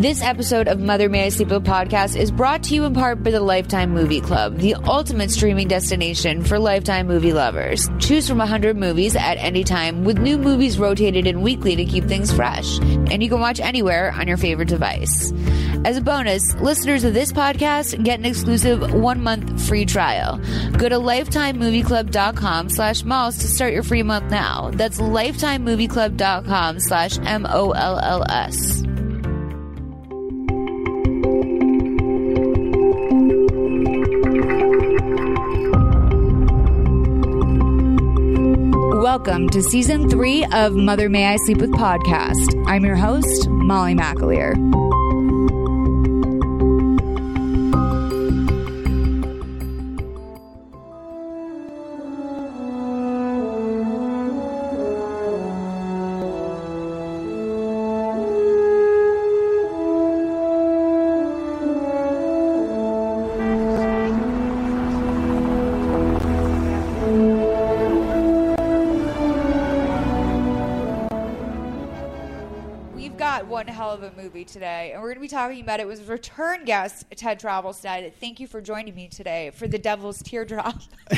This 0.00 0.22
episode 0.22 0.66
of 0.66 0.80
Mother 0.80 1.10
May 1.10 1.26
I 1.26 1.28
Sleep 1.28 1.50
With 1.50 1.66
podcast 1.66 2.18
is 2.18 2.30
brought 2.30 2.62
to 2.62 2.74
you 2.74 2.86
in 2.86 2.94
part 2.94 3.22
by 3.22 3.32
the 3.32 3.40
Lifetime 3.40 3.90
Movie 3.90 4.22
Club, 4.22 4.56
the 4.56 4.74
ultimate 4.76 5.30
streaming 5.30 5.68
destination 5.68 6.42
for 6.42 6.58
Lifetime 6.58 7.06
movie 7.06 7.34
lovers. 7.34 7.86
Choose 7.98 8.26
from 8.26 8.38
100 8.38 8.78
movies 8.78 9.14
at 9.14 9.34
any 9.34 9.62
time 9.62 10.04
with 10.04 10.18
new 10.18 10.38
movies 10.38 10.78
rotated 10.78 11.26
in 11.26 11.42
weekly 11.42 11.76
to 11.76 11.84
keep 11.84 12.04
things 12.04 12.32
fresh. 12.32 12.78
And 12.78 13.22
you 13.22 13.28
can 13.28 13.40
watch 13.40 13.60
anywhere 13.60 14.10
on 14.12 14.26
your 14.26 14.38
favorite 14.38 14.68
device. 14.68 15.34
As 15.84 15.98
a 15.98 16.00
bonus, 16.00 16.54
listeners 16.54 17.04
of 17.04 17.12
this 17.12 17.30
podcast 17.30 18.02
get 18.02 18.20
an 18.20 18.24
exclusive 18.24 18.94
one-month 18.94 19.62
free 19.68 19.84
trial. 19.84 20.38
Go 20.78 20.88
to 20.88 20.96
lifetimemovieclub.com 20.96 22.70
slash 22.70 23.04
molls 23.04 23.36
to 23.36 23.48
start 23.48 23.74
your 23.74 23.82
free 23.82 24.02
month 24.02 24.30
now. 24.30 24.70
That's 24.72 24.98
lifetimemovieclub.com 24.98 26.80
slash 26.80 27.18
M-O-L-L-S. 27.18 28.84
Welcome 39.22 39.50
to 39.50 39.62
season 39.62 40.08
three 40.08 40.46
of 40.46 40.74
Mother 40.74 41.10
May 41.10 41.26
I 41.26 41.36
Sleep 41.36 41.58
With 41.58 41.72
podcast. 41.72 42.64
I'm 42.66 42.86
your 42.86 42.96
host, 42.96 43.50
Molly 43.50 43.94
McAleer. 43.94 44.54
Movie 74.22 74.44
today, 74.44 74.92
and 74.92 75.00
we're 75.02 75.08
going 75.08 75.16
to 75.16 75.20
be 75.20 75.28
talking 75.28 75.60
about 75.60 75.80
it 75.80 75.86
with 75.86 76.08
return 76.08 76.64
guest 76.64 77.06
Ted 77.16 77.40
Travelstead. 77.40 78.12
Thank 78.14 78.40
you 78.40 78.46
for 78.46 78.60
joining 78.60 78.94
me 78.94 79.08
today 79.08 79.50
for 79.54 79.66
The 79.66 79.78
Devil's 79.78 80.22
Teardrop. 80.22 80.80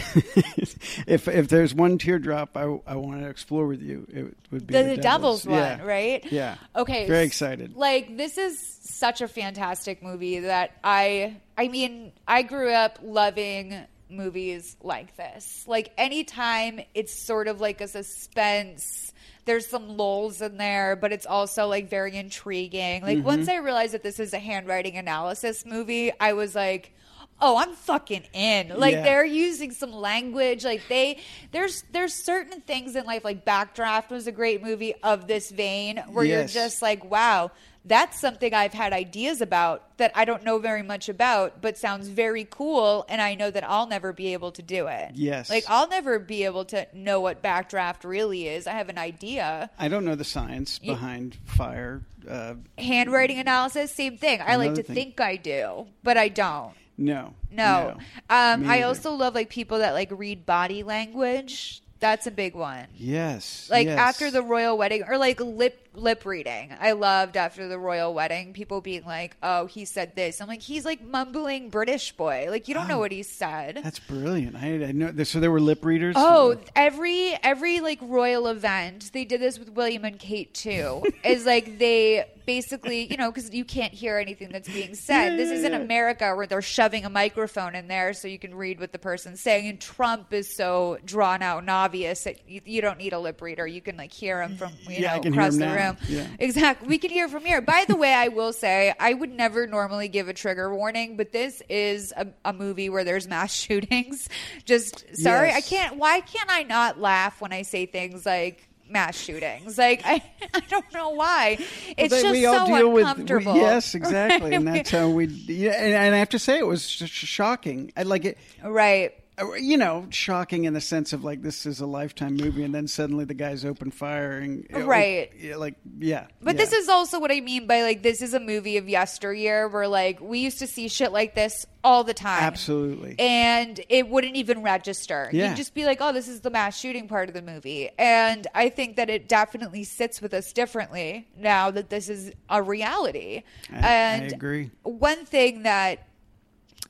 if 1.07 1.29
if 1.29 1.49
there's 1.49 1.75
one 1.75 1.99
teardrop 1.99 2.57
I, 2.57 2.63
I 2.87 2.97
want 2.97 3.21
to 3.23 3.29
explore 3.29 3.67
with 3.67 3.83
you, 3.83 4.07
it 4.09 4.37
would 4.51 4.67
be 4.67 4.73
the, 4.75 4.83
the, 4.83 4.97
the 4.97 5.03
Devil's 5.03 5.47
one, 5.47 5.59
Yeah. 5.59 5.83
right? 5.85 6.25
Yeah. 6.33 6.57
Okay. 6.77 7.07
Very 7.07 7.25
excited. 7.25 7.77
Like 7.77 8.17
this 8.17 8.39
is 8.39 8.59
such 8.83 9.21
a 9.21 9.29
fantastic 9.29 10.03
movie 10.03 10.41
that 10.41 10.73
I 10.85 11.37
I 11.57 11.69
mean, 11.69 12.13
I 12.27 12.43
grew 12.43 12.71
up 12.71 12.99
loving 13.03 13.77
movies 14.09 14.77
like 14.83 15.17
this. 15.17 15.65
Like 15.67 15.93
anytime 15.99 16.81
it's 16.95 17.15
sort 17.15 17.49
of 17.49 17.61
like 17.61 17.81
a 17.81 17.89
suspense 17.89 19.12
there's 19.45 19.67
some 19.67 19.97
lulls 19.97 20.41
in 20.41 20.57
there, 20.57 20.97
but 20.97 21.13
it's 21.13 21.27
also 21.27 21.67
like 21.67 21.89
very 21.89 22.17
intriguing. 22.17 23.03
Like 23.03 23.19
mm-hmm. 23.19 23.27
once 23.27 23.49
I 23.49 23.57
realized 23.57 23.95
that 23.95 24.03
this 24.03 24.21
is 24.21 24.33
a 24.33 24.39
handwriting 24.39 24.97
analysis 24.97 25.67
movie, 25.67 26.13
I 26.21 26.33
was 26.35 26.55
like, 26.55 26.93
"Oh, 27.41 27.57
I'm 27.57 27.73
fucking 27.73 28.25
in." 28.33 28.69
Like 28.69 28.93
Yeah. 28.93 29.03
they're 29.03 29.25
using 29.25 29.73
some 29.73 29.93
language 29.93 30.65
like 30.65 30.83
they 30.89 31.19
there's 31.51 31.83
there's 31.93 32.15
certain 32.15 32.61
things 32.61 32.95
in 32.95 33.05
life 33.05 33.25
like 33.25 33.45
Backdraft 33.45 34.11
was 34.11 34.27
a 34.27 34.33
great 34.33 34.63
movie 34.63 34.95
of 35.03 35.27
this 35.27 35.51
vein 35.51 35.99
where 36.13 36.25
Yes. 36.25 36.55
you're 36.55 36.63
just 36.65 36.83
like, 36.83 37.05
"Wow, 37.11 37.51
that's 37.85 38.21
something 38.21 38.55
I've 38.55 38.73
had 38.73 38.93
ideas 38.93 39.41
about 39.41 39.97
that 39.99 40.13
I 40.15 40.25
don't 40.25 40.45
know 40.45 40.59
very 40.59 40.83
much 40.83 41.09
about, 41.09 41.61
but 41.61 41.77
sounds 41.77 42.09
very 42.09 42.47
cool, 42.49 43.05
and 43.09 43.21
I 43.21 43.35
know 43.35 43.51
that 43.51 43.69
I'll 43.69 43.87
never 43.87 44.13
be 44.13 44.33
able 44.33 44.53
to 44.53 44.63
do 44.63 44.87
it. 44.87 45.13
Yes. 45.15 45.51
Like, 45.51 45.65
I'll 45.69 45.89
never 45.89 46.19
be 46.19 46.45
able 46.45 46.65
to 46.67 46.87
know 46.95 47.21
what 47.21 47.43
backdraft 47.43 48.05
really 48.05 48.47
is. 48.49 48.67
I 48.67 48.73
have 48.73 48.89
an 48.89 48.99
idea. 48.99 49.71
I 49.79 49.89
don't 49.89 50.05
know 50.05 50.15
the 50.15 50.25
science 50.25 50.79
behind 50.79 51.37
fire. 51.45 52.03
Uh, 52.29 52.55
Handwriting 52.79 53.39
analysis, 53.39 53.93
same 53.93 54.17
thing. 54.17 54.41
I 54.41 54.57
like 54.57 54.75
to 54.75 54.83
thing. 54.83 54.95
think 54.95 55.21
I 55.21 55.37
do, 55.37 55.87
but 56.05 56.17
I 56.17 56.29
don't. 56.29 56.73
no, 56.97 57.35
No. 57.51 57.95
no. 57.97 57.99
Um, 58.31 58.69
I 58.69 58.83
also 58.83 59.13
love 59.13 59.35
like 59.35 59.51
people 59.51 59.79
that 59.79 59.93
like 59.93 60.11
read 60.13 60.47
body 60.47 60.83
language. 60.83 61.83
That's 62.01 62.27
a 62.27 62.33
big 62.33 62.57
one. 62.57 62.87
yes, 62.97 63.69
like 63.71 63.87
yes. 63.87 63.97
after 63.97 64.29
the 64.33 64.43
royal 64.43 64.77
wedding 64.77 65.05
or 65.07 65.19
like 65.19 65.39
lip 65.41 65.89
lip 65.95 66.25
reading 66.25 66.73
i 66.81 66.93
loved 66.93 67.37
after 67.37 67.69
the 67.69 67.79
royal 67.79 68.15
wedding 68.15 68.53
people 68.53 68.81
being 68.81 69.05
like 69.05 69.37
oh 69.43 69.67
he 69.67 69.85
said 69.85 70.15
this 70.17 70.41
i'm 70.41 70.49
like 70.49 70.63
he's 70.63 70.85
like 70.85 71.03
mumbling 71.05 71.69
british 71.69 72.13
boy 72.13 72.47
like 72.51 72.67
you 72.69 72.75
don't 72.75 72.89
know 72.89 72.93
Oh, 72.97 72.99
what 73.01 73.13
he 73.13 73.23
said 73.23 73.81
That's 73.83 73.99
brilliant. 73.99 74.57
I, 74.57 74.85
I 74.85 74.93
know. 74.93 75.13
So 75.25 75.41
there 75.41 75.51
were 75.51 75.61
lip 75.61 75.85
readers. 75.85 76.15
Oh, 76.19 76.57
every 76.77 77.35
every 77.43 77.81
like 77.81 77.99
royal 78.03 78.49
event, 78.49 79.11
they 79.13 79.25
did 79.25 79.41
this 79.41 79.59
with 79.59 79.71
William 79.71 80.05
and 80.05 80.19
Kate 80.19 80.53
too. 80.53 81.03
is 81.25 81.47
like 81.47 81.79
they 81.79 82.25
basically, 82.45 83.07
you 83.11 83.17
know, 83.17 83.31
because 83.31 83.53
you 83.55 83.65
can't 83.65 83.93
hear 83.95 84.19
anything 84.19 84.51
that's 84.51 84.69
being 84.69 84.95
said. 84.95 85.31
Yeah, 85.31 85.37
this 85.37 85.49
yeah, 85.51 85.55
is 85.57 85.65
in 85.65 85.73
yeah. 85.73 85.79
America 85.79 86.35
where 86.35 86.47
they're 86.47 86.61
shoving 86.63 87.05
a 87.05 87.11
microphone 87.11 87.75
in 87.75 87.89
there 87.89 88.13
so 88.13 88.29
you 88.29 88.39
can 88.39 88.55
read 88.55 88.81
what 88.81 88.93
the 88.93 88.99
person's 88.99 89.41
saying. 89.41 89.69
And 89.69 89.81
Trump 89.81 90.33
is 90.33 90.55
so 90.55 90.99
drawn 91.05 91.41
out 91.43 91.59
and 91.59 91.71
obvious 91.71 92.25
that 92.25 92.37
you, 92.49 92.61
you 92.65 92.83
don't 92.83 92.99
need 92.99 93.13
a 93.13 93.19
lip 93.21 93.41
reader. 93.41 93.67
You 93.67 93.81
can 93.81 93.97
like 93.97 94.13
hear 94.13 94.43
him 94.43 94.57
from 94.57 94.73
you 94.89 94.97
Yeah, 94.99 95.17
know 95.17 95.23
across 95.31 95.55
the 95.55 95.61
now. 95.61 95.75
Room. 95.89 95.97
Yeah. 96.09 96.27
Exactly. 96.39 96.89
We 96.89 96.99
can 96.99 97.11
hear 97.11 97.29
from 97.29 97.45
here. 97.45 97.61
By 97.61 97.85
the 97.87 97.97
way, 97.97 98.13
I 98.13 98.29
will 98.29 98.53
say 98.53 98.95
I 98.99 99.13
would 99.15 99.31
never 99.31 99.67
normally 99.67 100.09
give 100.09 100.29
a 100.29 100.33
trigger 100.35 100.75
warning, 100.75 101.17
but 101.17 101.33
this 101.33 101.63
is 101.69 102.13
a, 102.17 102.27
a 102.45 102.53
movie 102.53 102.89
where 102.89 103.05
there's 103.05 103.27
mass 103.29 103.53
shootings. 103.63 104.29
Just 104.65 105.05
sorry, 105.17 105.49
Yes. 105.49 105.57
I 105.57 105.61
can't. 105.77 105.97
Why 105.97 106.21
can't 106.21 106.51
I 106.51 106.63
not 106.65 106.99
laugh 107.01 107.41
when 107.41 107.53
I 107.53 107.63
say 107.63 107.87
things 107.87 108.25
like 108.27 108.69
mass 108.89 109.17
shootings? 109.19 109.79
Like 109.79 110.03
I, 110.07 110.23
I 110.55 110.61
don't 110.69 110.93
know 110.93 111.11
why. 111.11 111.59
It's 111.97 112.15
But 112.15 112.23
just 112.23 112.31
we 112.33 112.47
all 112.47 112.67
so 112.67 112.77
deal 112.77 112.91
with 112.93 113.07
uncomfortable. 113.07 113.55
we- 113.55 113.61
yes, 113.61 113.95
exactly, 113.95 114.55
and 114.55 114.67
that's 114.75 114.91
how 114.91 115.09
we. 115.09 115.27
Yeah, 115.27 115.73
and, 115.73 115.95
and 115.95 116.15
I 116.15 116.19
have 116.19 116.31
to 116.31 116.39
say, 116.39 116.59
it 116.59 116.67
was 116.67 116.87
sh- 116.89 117.05
shocking. 117.11 117.93
I 117.97 118.03
like 118.03 118.25
it. 118.25 118.39
right. 118.63 119.13
Uh, 119.41 119.53
You 119.55 119.77
know, 119.77 120.07
shocking 120.11 120.65
in 120.65 120.75
the 120.75 120.81
sense 120.81 121.13
of 121.13 121.25
like 121.25 121.43
this 121.43 121.65
is 121.67 121.81
a 121.81 121.87
lifetime 121.87 122.37
movie, 122.37 122.63
and 122.65 122.75
then 122.75 122.87
suddenly 122.89 123.25
the 123.25 123.35
guys 123.35 123.65
open 123.65 123.91
fire 123.91 124.33
and 124.39 124.67
Right. 124.71 125.31
yeah, 125.39 125.57
like 125.57 125.75
yeah. 125.99 126.27
But 126.43 126.57
yeah. 126.57 126.65
this 126.65 126.73
is 126.73 126.89
also 126.89 127.19
what 127.21 127.31
I 127.33 127.41
mean 127.41 127.67
by 127.67 127.83
like 127.83 128.03
this 128.03 128.21
is 128.23 128.35
a 128.35 128.41
movie 128.41 128.77
of 128.77 128.89
yesteryear 128.89 129.69
where 129.69 129.89
like 129.89 130.21
we 130.21 130.41
used 130.41 130.59
to 130.61 130.67
see 130.67 130.89
shit 130.89 131.13
like 131.13 131.35
this 131.35 131.67
all 131.85 132.05
the 132.05 132.15
time. 132.15 132.43
absolutely. 132.45 133.17
and 133.19 133.81
it 133.89 134.09
wouldn't 134.09 134.37
even 134.37 134.63
register. 134.63 135.29
Yeah. 135.33 135.49
You'd 135.49 135.57
just 135.57 135.75
be 135.75 135.85
like, 135.85 135.99
"Oh, 136.01 136.13
this 136.13 136.29
is 136.29 136.41
the 136.43 136.51
mass 136.51 136.79
shooting 136.79 137.09
part 137.09 137.29
of 137.29 137.35
the 137.35 137.43
movie," 137.43 137.91
and 137.99 138.47
I 138.55 138.69
think 138.69 138.97
that 138.97 139.11
it 139.11 139.29
definitely 139.29 139.83
sits 139.85 140.21
with 140.23 140.33
us 140.35 140.53
differently 140.53 141.27
now 141.37 141.71
that 141.73 141.91
this 141.91 142.09
is 142.09 142.33
a 142.49 142.63
reality. 142.63 143.43
I- 143.73 143.79
I 143.83 144.15
agree. 144.33 144.71
One 144.85 145.25
thing 145.25 145.63
that 145.65 146.07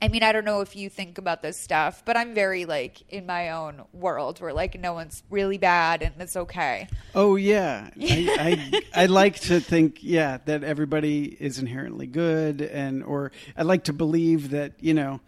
I 0.01 0.09
mean, 0.09 0.23
I 0.23 0.31
don't 0.31 0.43
know 0.43 0.61
if 0.61 0.75
you 0.75 0.89
think 0.89 1.17
about 1.17 1.41
this 1.41 1.57
stuff, 1.57 2.03
but 2.03 2.17
I'm 2.17 2.33
very 2.33 2.65
like 2.65 3.01
in 3.09 3.25
my 3.25 3.51
own 3.51 3.83
world 3.93 4.41
where 4.41 4.53
like 4.53 4.77
no 4.79 4.93
one's 4.93 5.23
really 5.29 5.57
bad 5.57 6.01
and 6.01 6.13
it's 6.19 6.35
okay. 6.35 6.87
Oh 7.15 7.35
yeah, 7.35 7.89
I, 8.01 8.81
I 8.93 9.03
I 9.03 9.05
like 9.05 9.39
to 9.41 9.59
think 9.59 9.99
yeah 10.01 10.39
that 10.45 10.63
everybody 10.63 11.25
is 11.25 11.59
inherently 11.59 12.07
good, 12.07 12.61
and 12.61 13.03
or 13.03 13.31
I 13.55 13.63
like 13.63 13.85
to 13.85 13.93
believe 13.93 14.49
that 14.49 14.73
you 14.81 14.93
know, 14.93 15.21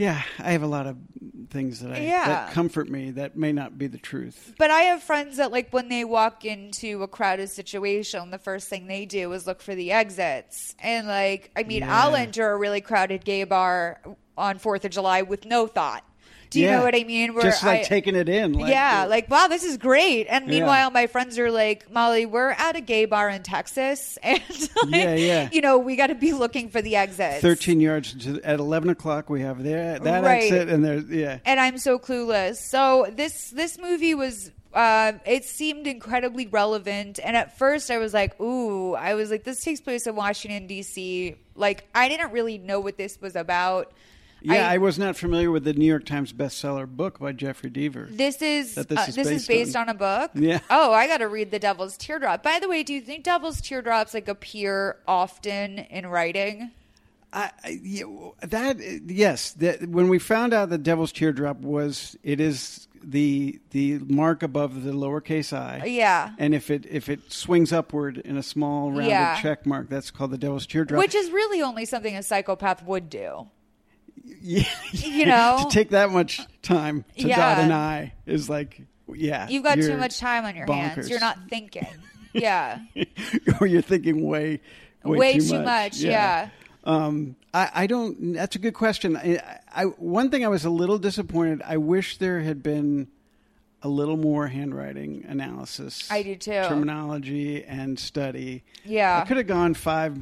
yeah, 0.00 0.22
I 0.38 0.52
have 0.52 0.62
a 0.62 0.66
lot 0.66 0.86
of 0.86 0.96
things 1.50 1.80
that 1.80 1.92
I 1.92 1.98
Yeah. 2.00 2.26
that 2.28 2.52
comfort 2.52 2.88
me 2.88 3.10
that 3.12 3.36
may 3.36 3.52
not 3.52 3.76
be 3.76 3.86
the 3.86 3.98
truth. 3.98 4.54
But 4.58 4.70
I 4.70 4.82
have 4.82 5.02
friends 5.02 5.36
that 5.36 5.50
like 5.52 5.72
when 5.72 5.88
they 5.88 6.04
walk 6.04 6.44
into 6.44 7.02
a 7.02 7.08
crowded 7.08 7.50
situation, 7.50 8.30
the 8.30 8.38
first 8.38 8.68
thing 8.68 8.86
they 8.86 9.04
do 9.04 9.32
is 9.32 9.46
look 9.46 9.60
for 9.60 9.74
the 9.74 9.92
exits. 9.92 10.74
And 10.80 11.06
like, 11.06 11.50
I 11.56 11.64
mean, 11.64 11.80
Yeah. 11.80 12.02
I'll 12.04 12.14
enter 12.16 12.50
a 12.50 12.56
really 12.56 12.80
crowded 12.80 13.24
gay 13.24 13.44
bar 13.44 14.00
on 14.38 14.58
Fourth 14.58 14.84
of 14.84 14.90
July 14.90 15.22
with 15.22 15.44
no 15.44 15.66
thought. 15.66 16.04
Do 16.50 16.58
you 16.60 16.66
Yeah. 16.66 16.78
know 16.78 16.84
what 16.84 16.94
I 16.96 17.04
mean? 17.04 17.32
Where 17.34 17.44
Just 17.44 17.62
like 17.64 17.80
I- 17.80 17.84
taking 17.84 18.16
it 18.16 18.28
in. 18.28 18.54
Like, 18.54 18.70
yeah, 18.72 19.06
like 19.08 19.30
wow, 19.30 19.46
this 19.46 19.62
is 19.64 19.76
great. 19.76 20.26
And 20.28 20.46
Yeah. 20.46 20.50
meanwhile, 20.50 20.90
my 20.90 21.06
friends 21.06 21.38
are 21.38 21.50
like, 21.50 21.90
Molly, 21.92 22.26
we're 22.26 22.50
at 22.50 22.74
a 22.76 22.80
gay 22.80 23.04
bar 23.04 23.28
in 23.30 23.42
Texas, 23.42 24.18
and 24.22 24.42
like, 24.50 24.90
Yeah, 24.94 25.14
yeah. 25.14 25.48
you 25.52 25.60
know, 25.60 25.78
we 25.78 25.94
got 25.96 26.08
to 26.08 26.14
be 26.16 26.32
looking 26.32 26.68
for 26.68 26.82
the 26.82 26.96
exit. 26.96 27.40
13 27.40 27.80
yards 27.80 28.14
to, 28.24 28.40
at 28.42 28.58
11 28.58 28.90
o'clock 28.90 29.30
we 29.30 29.42
have 29.42 29.62
there 29.62 29.98
that 30.00 30.24
Right. 30.24 30.42
exit 30.44 30.68
and 30.68 30.84
there's 30.84 31.04
yeah 31.08 31.38
and 31.44 31.60
I'm 31.60 31.78
so 31.78 31.98
clueless. 31.98 32.56
So 32.56 33.06
this 33.14 33.50
this 33.50 33.78
movie 33.78 34.14
was. 34.14 34.50
Uh, 34.72 35.14
it 35.26 35.44
seemed 35.44 35.88
incredibly 35.88 36.46
relevant, 36.46 37.18
and 37.24 37.36
at 37.36 37.58
first 37.58 37.90
I 37.90 37.98
was 37.98 38.14
like, 38.14 38.40
"Ooh!" 38.40 38.94
I 38.94 39.14
was 39.14 39.28
like, 39.28 39.42
"This 39.42 39.60
takes 39.64 39.80
place 39.80 40.06
in 40.06 40.14
Washington 40.14 40.68
D.C." 40.68 41.34
Like, 41.56 41.88
I 41.92 42.08
didn't 42.08 42.30
really 42.30 42.56
know 42.56 42.78
what 42.78 42.96
this 42.96 43.20
was 43.20 43.34
about. 43.34 43.92
Yeah 44.42 44.68
I, 44.68 44.78
was 44.78 44.98
not 44.98 45.16
familiar 45.16 45.50
with 45.50 45.64
the 45.64 45.72
new 45.72 45.84
york 45.86 46.04
times 46.04 46.32
bestseller 46.32 46.86
book 46.88 47.18
by 47.18 47.32
Jeffery 47.32 47.70
Deaver 47.70 48.08
This 48.16 48.40
is 48.42 48.74
this 48.74 48.86
uh, 48.90 49.04
is 49.08 49.14
this 49.14 49.26
is 49.26 49.46
based 49.46 49.48
based 49.48 49.76
on. 49.76 49.88
on. 49.88 49.96
a 49.96 49.98
book. 49.98 50.30
Yeah. 50.34 50.60
Oh, 50.70 50.92
I 50.92 51.06
got 51.06 51.18
to 51.18 51.28
read 51.28 51.50
The 51.50 51.58
Devil's 51.58 51.96
Teardrop. 51.96 52.42
By 52.42 52.58
the 52.60 52.68
way, 52.68 52.82
do 52.82 52.92
you 52.94 53.00
think 53.00 53.24
Devil's 53.24 53.60
Teardrops 53.60 54.14
like 54.14 54.28
appear 54.28 54.96
often 55.06 55.78
in 55.78 56.06
writing? 56.06 56.70
I, 57.32 57.50
I, 57.62 58.04
that 58.46 58.80
yes 59.06 59.52
that 59.52 59.86
when 59.88 60.08
we 60.08 60.18
found 60.18 60.52
out 60.52 60.70
that 60.70 60.82
devil's 60.82 61.12
teardrop 61.12 61.58
was 61.60 62.16
it 62.24 62.40
is 62.40 62.88
the 63.04 63.60
the 63.70 63.98
mark 64.00 64.42
above 64.42 64.82
the 64.82 64.90
lowercase 64.90 65.52
i 65.56 65.84
Yeah. 65.84 66.32
and 66.38 66.56
if 66.56 66.72
it 66.72 66.86
if 66.90 67.08
it 67.08 67.32
swings 67.32 67.72
upward 67.72 68.18
in 68.18 68.36
a 68.36 68.42
small 68.42 68.90
rounded 68.90 69.10
Yeah. 69.10 69.40
check 69.40 69.64
mark 69.64 69.88
that's 69.88 70.10
called 70.10 70.32
the 70.32 70.38
devil's 70.38 70.66
teardrop 70.66 70.98
Which 70.98 71.14
is 71.14 71.30
really 71.30 71.62
only 71.62 71.84
something 71.84 72.16
a 72.16 72.22
psychopath 72.24 72.82
would 72.84 73.08
do. 73.08 73.46
yeah, 74.42 74.64
You 74.92 75.26
know? 75.26 75.64
to 75.68 75.74
take 75.74 75.90
that 75.90 76.10
much 76.10 76.40
time 76.62 77.04
to 77.18 77.28
Yeah. 77.28 77.36
dot 77.36 77.64
an 77.64 77.72
i 77.72 78.12
is 78.26 78.48
like 78.48 78.82
yeah 79.12 79.48
You've 79.48 79.64
got 79.64 79.76
too 79.76 79.96
much 79.96 80.18
time 80.18 80.44
on 80.44 80.54
your 80.54 80.66
hands. 80.66 81.08
You're 81.08 81.20
not 81.20 81.38
thinking. 81.48 81.86
Yeah. 82.32 82.78
or 83.60 83.66
you're 83.66 83.82
thinking 83.82 84.24
way 84.24 84.60
way, 85.02 85.18
Way 85.18 85.32
too, 85.38 85.48
too 85.48 85.62
much, 85.62 85.96
yeah. 85.96 86.50
Um, 86.84 87.36
I, 87.52 87.70
I 87.74 87.86
don't. 87.86 88.34
That's 88.34 88.56
a 88.56 88.58
good 88.58 88.74
question. 88.74 89.16
I, 89.16 89.40
I 89.68 89.84
one 89.84 90.30
thing 90.30 90.44
I 90.44 90.48
was 90.48 90.64
a 90.64 90.70
little 90.70 90.98
disappointed. 90.98 91.60
I 91.64 91.76
wish 91.76 92.18
there 92.18 92.40
had 92.40 92.62
been 92.62 93.08
a 93.82 93.88
little 93.88 94.16
more 94.16 94.46
handwriting 94.46 95.24
analysis. 95.28 96.10
I 96.10 96.22
do 96.22 96.36
too. 96.36 96.52
Terminology 96.52 97.64
and 97.64 97.98
study. 97.98 98.62
Yeah. 98.84 99.20
I 99.22 99.26
could 99.26 99.36
have 99.38 99.46
gone 99.46 99.74
five, 99.74 100.18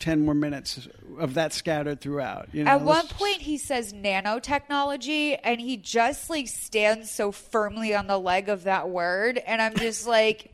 ten 0.00 0.24
more 0.24 0.34
minutes 0.34 0.88
of 1.18 1.34
that 1.34 1.52
scattered 1.52 2.00
throughout. 2.00 2.48
You 2.52 2.64
know, 2.64 2.70
At 2.70 2.82
one 2.82 3.06
point, 3.08 3.42
he 3.42 3.58
says 3.58 3.92
nanotechnology, 3.92 5.38
and 5.42 5.60
he 5.60 5.76
just 5.76 6.30
like 6.30 6.48
stands 6.48 7.10
so 7.10 7.32
firmly 7.32 7.94
on 7.94 8.06
the 8.06 8.18
leg 8.18 8.48
of 8.48 8.64
that 8.64 8.88
word, 8.88 9.38
and 9.38 9.60
I'm 9.60 9.74
just 9.76 10.06
like, 10.06 10.51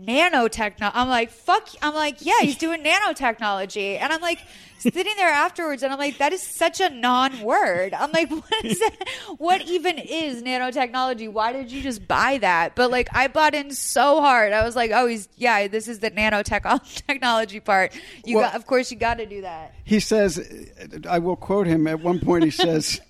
nanotechno. 0.00 0.90
I'm 0.94 1.08
like, 1.08 1.30
fuck. 1.30 1.68
I'm 1.82 1.94
like, 1.94 2.24
yeah, 2.24 2.40
he's 2.40 2.56
doing 2.56 2.82
nanotechnology, 2.82 3.98
and 4.00 4.12
I'm 4.12 4.20
like 4.20 4.38
sitting 4.78 5.14
there 5.16 5.28
afterwards, 5.28 5.82
and 5.82 5.92
I'm 5.92 5.98
like, 5.98 6.18
that 6.18 6.32
is 6.32 6.40
such 6.42 6.80
a 6.80 6.88
non-word. 6.88 7.92
I'm 7.94 8.12
like, 8.12 8.30
what 8.30 8.64
is 8.64 8.78
that? 8.78 9.08
What 9.38 9.62
even 9.62 9.98
is 9.98 10.42
nanotechnology? 10.42 11.30
Why 11.32 11.52
did 11.52 11.72
you 11.72 11.82
just 11.82 12.06
buy 12.06 12.38
that? 12.38 12.76
But 12.76 12.90
like, 12.90 13.08
I 13.12 13.26
bought 13.28 13.54
in 13.54 13.72
so 13.72 14.20
hard. 14.20 14.52
I 14.52 14.64
was 14.64 14.76
like, 14.76 14.90
oh, 14.94 15.06
he's 15.06 15.28
yeah, 15.36 15.66
this 15.68 15.88
is 15.88 15.98
the 15.98 16.10
nanotech 16.12 17.02
technology 17.06 17.60
part. 17.60 17.92
You 18.24 18.36
Well- 18.36 18.46
got, 18.46 18.54
of 18.54 18.66
course, 18.66 18.90
you 18.90 18.96
got 18.96 19.18
to 19.18 19.26
do 19.26 19.40
that. 19.42 19.74
He 19.84 20.00
says, 20.00 20.70
I 21.08 21.18
will 21.18 21.36
quote 21.36 21.66
him. 21.66 21.86
At 21.86 22.00
one 22.00 22.20
point, 22.20 22.44
he 22.44 22.50
says, 22.50 23.00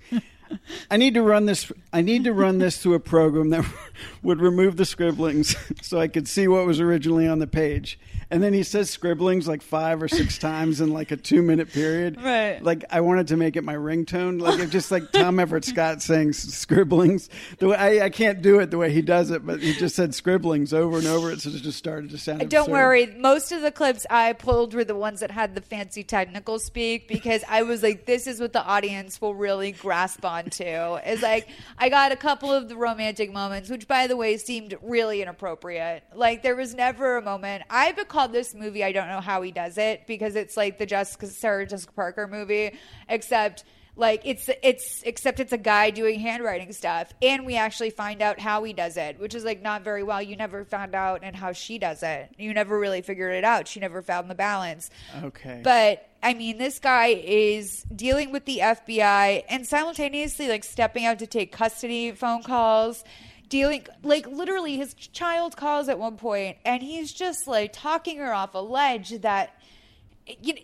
"I 0.91 0.97
need 0.97 1.15
to 1.15 1.23
run 1.23 1.47
this. 1.47 1.71
I 1.93 2.01
need 2.01 2.25
to 2.25 2.33
run 2.33 2.59
this 2.59 2.79
through 2.79 2.95
a 2.95 3.01
program 3.01 3.51
that 3.51 3.65
would 4.23 4.41
remove 4.41 4.77
the 4.77 4.85
scribblings, 4.85 5.57
so 5.83 5.99
I 5.99 6.09
could 6.09 6.29
see 6.29 6.49
what 6.49 6.67
was 6.67 6.81
originally 6.81 7.27
on 7.27 7.39
the 7.39 7.47
page." 7.47 7.99
And 8.31 8.43
then 8.43 8.53
he 8.53 8.63
says 8.63 8.91
scribblings 8.91 9.49
like 9.49 9.63
five 9.63 10.03
or 10.03 10.09
six 10.09 10.37
times 10.39 10.81
in 10.81 10.93
like 10.93 11.11
a 11.11 11.17
two-minute 11.17 11.73
period. 11.73 12.23
Right. 12.23 12.63
Like 12.63 12.85
I 12.91 13.01
wanted 13.01 13.29
to 13.29 13.37
make 13.37 13.57
it 13.57 13.65
my 13.65 13.75
ringtone, 13.75 14.41
like 14.41 14.61
it 14.61 14.71
just 14.71 14.91
like 14.91 15.11
Tom 15.13 15.41
Everett 15.41 15.65
Scott 15.65 16.03
saying 16.03 16.35
scribblings. 16.35 17.31
The 17.59 17.69
way 17.69 17.77
I, 17.77 18.07
I 18.07 18.11
can't 18.11 18.43
do 18.43 18.59
it 18.59 18.71
the 18.71 18.77
way 18.77 18.93
he 18.93 19.01
does 19.01 19.31
it, 19.31 19.47
but 19.47 19.61
he 19.63 19.73
just 19.73 19.97
said 19.97 20.15
scribblings 20.15 20.75
over 20.75 20.99
and 20.99 21.07
over. 21.07 21.31
It 21.33 21.41
so 21.41 21.49
it 21.49 21.63
just 21.63 21.79
started 21.79 22.11
to 22.11 22.19
sound. 22.19 22.41
Don't 22.51 22.63
absurd. 22.63 22.73
worry. 22.73 23.07
Most 23.19 23.53
of 23.53 23.63
the 23.63 23.71
clips 23.71 24.05
I 24.11 24.35
pulled 24.35 24.75
were 24.75 24.85
the 24.85 24.95
ones 24.95 25.21
that 25.21 25.31
had 25.31 25.55
the 25.55 25.63
fancy 25.63 26.05
technical 26.05 26.59
speak 26.59 27.09
because 27.09 27.43
I 27.49 27.63
was 27.63 27.83
like, 27.83 28.05
this 28.05 28.27
is 28.27 28.41
what 28.41 28.53
the 28.53 28.63
audience 28.63 29.21
will 29.21 29.35
really 29.35 29.73
grasp 29.73 30.25
onto. 30.25 30.65
Is 30.65 31.23
like, 31.23 31.49
I 31.79 31.89
got 31.89 32.13
a 32.13 32.17
couple 32.17 32.53
of 32.53 32.69
the 32.69 32.77
romantic 32.77 33.33
moments, 33.33 33.71
which 33.71 33.89
by 33.89 34.07
the 34.07 34.17
way 34.17 34.37
seemed 34.37 34.77
really 34.83 35.23
inappropriate. 35.23 36.03
Like, 36.15 36.43
there 36.43 36.57
was 36.57 36.75
never 36.75 37.17
a 37.17 37.23
moment. 37.23 37.65
I've 37.71 37.97
been 37.97 38.05
called 38.19 38.33
this 38.33 38.53
movie, 38.53 38.83
I 38.83 38.91
don't 38.91 39.07
know 39.07 39.21
how 39.21 39.43
he 39.43 39.53
does 39.53 39.79
it 39.79 40.05
because 40.09 40.35
it's 40.35 40.57
like 40.57 40.77
the 40.77 40.87
Jessica, 40.87 41.29
Sarah 41.29 41.65
Jessica 41.65 41.93
Parker 41.93 42.27
movie, 42.27 42.77
except 43.09 43.63
like 43.95 44.23
it's 44.25 44.51
it's 44.63 45.03
except 45.05 45.39
it's 45.39 45.53
a 45.53 45.59
guy 45.59 45.91
doing 45.91 46.19
handwriting 46.19 46.73
stuff 46.73 47.13
and 47.21 47.45
we 47.45 47.57
actually 47.57 47.91
find 47.91 48.23
out 48.23 48.39
how 48.39 48.63
he 48.63 48.73
does 48.73 48.97
it 48.97 49.19
which 49.19 49.35
is 49.35 49.45
like 49.45 49.63
not 49.63 49.83
very 49.83 50.03
well. 50.03 50.21
You 50.21 50.35
never 50.35 50.65
found 50.65 50.97
out 50.97 51.21
and 51.23 51.37
how 51.37 51.53
she 51.53 51.79
does 51.79 52.03
it. 52.03 52.29
You 52.39 52.55
never 52.55 52.77
really 52.77 53.03
figured 53.03 53.35
it 53.35 53.45
out. 53.45 53.69
She 53.69 53.79
never 53.79 54.03
found 54.03 54.29
the 54.29 54.35
balance. 54.35 54.91
Okay. 55.23 55.61
but 55.63 56.09
i 56.21 56.35
mean 56.35 56.59
this 56.59 56.81
guy 56.81 57.07
is 57.07 57.85
dealing 57.95 58.33
with 58.33 58.45
the 58.45 58.59
fbi 58.59 59.45
and 59.49 59.65
simultaneously 59.65 60.49
like 60.49 60.65
stepping 60.65 61.05
out 61.07 61.21
to 61.21 61.29
take 61.29 61.53
custody 61.53 62.11
phone 62.11 62.43
calls 62.43 63.05
dealing 63.49 63.87
like 64.03 64.27
literally 64.27 64.77
his 64.77 64.95
child 64.95 65.57
calls 65.57 65.89
at 65.89 65.99
one 65.99 66.17
point 66.17 66.57
and 66.65 66.83
he's 66.83 67.13
just 67.13 67.47
like 67.47 67.73
talking 67.73 68.19
her 68.19 68.33
off 68.33 68.55
a 68.55 68.59
ledge 68.59 69.11
that 69.21 69.55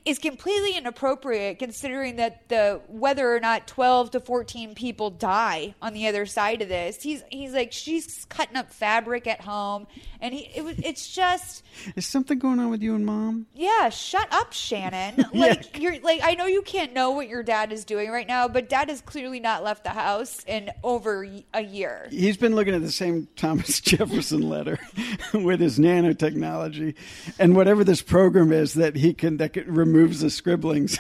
is 0.05 0.19
completely 0.19 0.77
inappropriate 0.77 1.59
considering 1.59 2.17
that 2.17 2.49
the 2.49 2.81
whether 2.89 3.35
or 3.35 3.41
not 3.41 3.67
12 3.67 4.11
to 4.11 4.21
14 4.21 4.75
people 4.75 5.11
die 5.11 5.75
on 5.81 5.95
the 5.95 6.07
other 6.07 6.27
side 6.27 6.61
of 6.61 6.69
this. 6.69 7.03
He's 7.03 7.23
he's 7.31 7.53
like 7.53 7.73
she's 7.73 8.27
cutting 8.29 8.57
up 8.57 8.73
fabric 8.73 9.27
at 9.27 9.41
home 9.41 9.87
and 10.25 10.33
he 10.35 10.51
it 10.57 10.65
was 10.65 10.79
it's 10.79 11.15
just 11.15 11.63
Is 11.97 12.07
something 12.07 12.39
going 12.39 12.59
on 12.59 12.71
with 12.71 12.83
you 12.83 12.95
and 12.95 13.05
mom? 13.05 13.47
yeah 13.55 13.91
shut 13.91 14.27
up 14.33 14.53
shannon 14.55 15.25
like 15.35 15.79
you're 15.79 16.01
like 16.01 16.21
i 16.25 16.35
know 16.35 16.47
you 16.47 16.63
can't 16.63 16.95
know 16.95 17.11
what 17.11 17.29
your 17.29 17.43
dad 17.43 17.73
is 17.73 17.85
doing 17.85 18.11
right 18.11 18.27
now 18.27 18.49
but 18.49 18.69
dad 18.71 18.89
has 18.89 19.03
clearly 19.03 19.39
not 19.39 19.63
left 19.63 19.85
the 19.85 19.91
house 19.91 20.43
in 20.47 20.71
over 20.83 21.25
y- 21.27 21.45
a 21.53 21.63
year 21.63 22.09
He's 22.11 22.39
been 22.39 22.55
looking 22.55 22.75
at 22.75 22.81
the 22.81 22.91
same 22.91 23.29
Thomas 23.37 23.81
Jefferson 23.81 24.49
letter 24.49 24.79
with 25.35 25.61
his 25.61 25.79
nanotechnology 25.79 26.95
and 27.39 27.55
whatever 27.55 27.85
this 27.85 28.01
program 28.01 28.51
is 28.51 28.75
that 28.75 28.97
he 28.97 29.13
can 29.13 29.37
that 29.37 29.53
can, 29.53 29.73
removes 29.73 30.21
the 30.21 30.31
scribblings. 30.31 30.99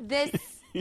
this 0.00 0.30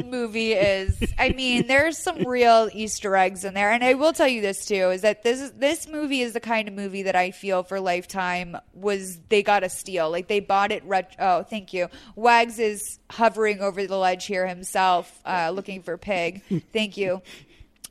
movie 0.04 0.54
is 0.54 1.02
i 1.18 1.30
mean 1.30 1.68
there's 1.68 1.98
some 1.98 2.24
real 2.28 2.70
easter 2.74 3.16
eggs 3.16 3.44
in 3.46 3.54
there. 3.54 3.72
And 3.72 3.84
i 3.84 3.94
will 3.94 4.14
tell 4.14 4.28
you 4.28 4.42
this 4.42 4.66
too 4.66 4.90
is 4.92 5.02
that 5.02 5.24
this 5.24 5.52
this 5.56 5.88
movie 5.88 6.22
is 6.22 6.34
the 6.34 6.40
kind 6.40 6.68
of 6.68 6.74
movie 6.74 7.04
that 7.04 7.16
i 7.16 7.32
feel 7.32 7.64
for 7.64 7.80
lifetime 7.80 8.58
was 8.74 9.20
they 9.30 9.44
got 9.44 9.64
a 9.64 9.70
steal. 9.70 10.10
Like 10.10 10.28
they 10.28 10.40
bought 10.40 10.72
it 10.72 10.84
ret- 10.86 11.16
oh 11.20 11.44
thank 11.44 11.74
you. 11.74 11.88
Wags 12.16 12.60
is 12.60 13.00
hovering 13.10 13.62
over 13.62 13.86
the 13.86 13.98
ledge 13.98 14.26
here 14.26 14.48
himself 14.48 15.20
uh, 15.26 15.52
looking 15.54 15.82
for 15.82 15.98
pig. 15.98 16.42
Thank 16.74 16.98
you. 16.98 17.22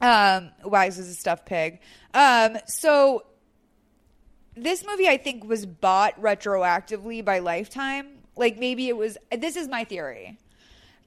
Um 0.01 0.51
wags 0.65 0.99
is 0.99 1.09
a 1.09 1.15
stuffed 1.15 1.47
pig. 1.47 1.81
Um 2.13 2.59
so 2.67 3.25
this 4.57 4.85
movie 4.87 5.09
I 5.09 5.17
think 5.17 5.45
was 5.45 5.67
bought 5.67 6.21
retroactively 6.21 7.25
by 7.25 7.41
Lifetime. 7.41 8.09
Like 8.37 8.59
maybe 8.59 8.89
it 8.89 8.97
was 8.97 9.17
this 9.37 9.57
is 9.57 9.69
my 9.69 9.85
theory. 9.85 10.39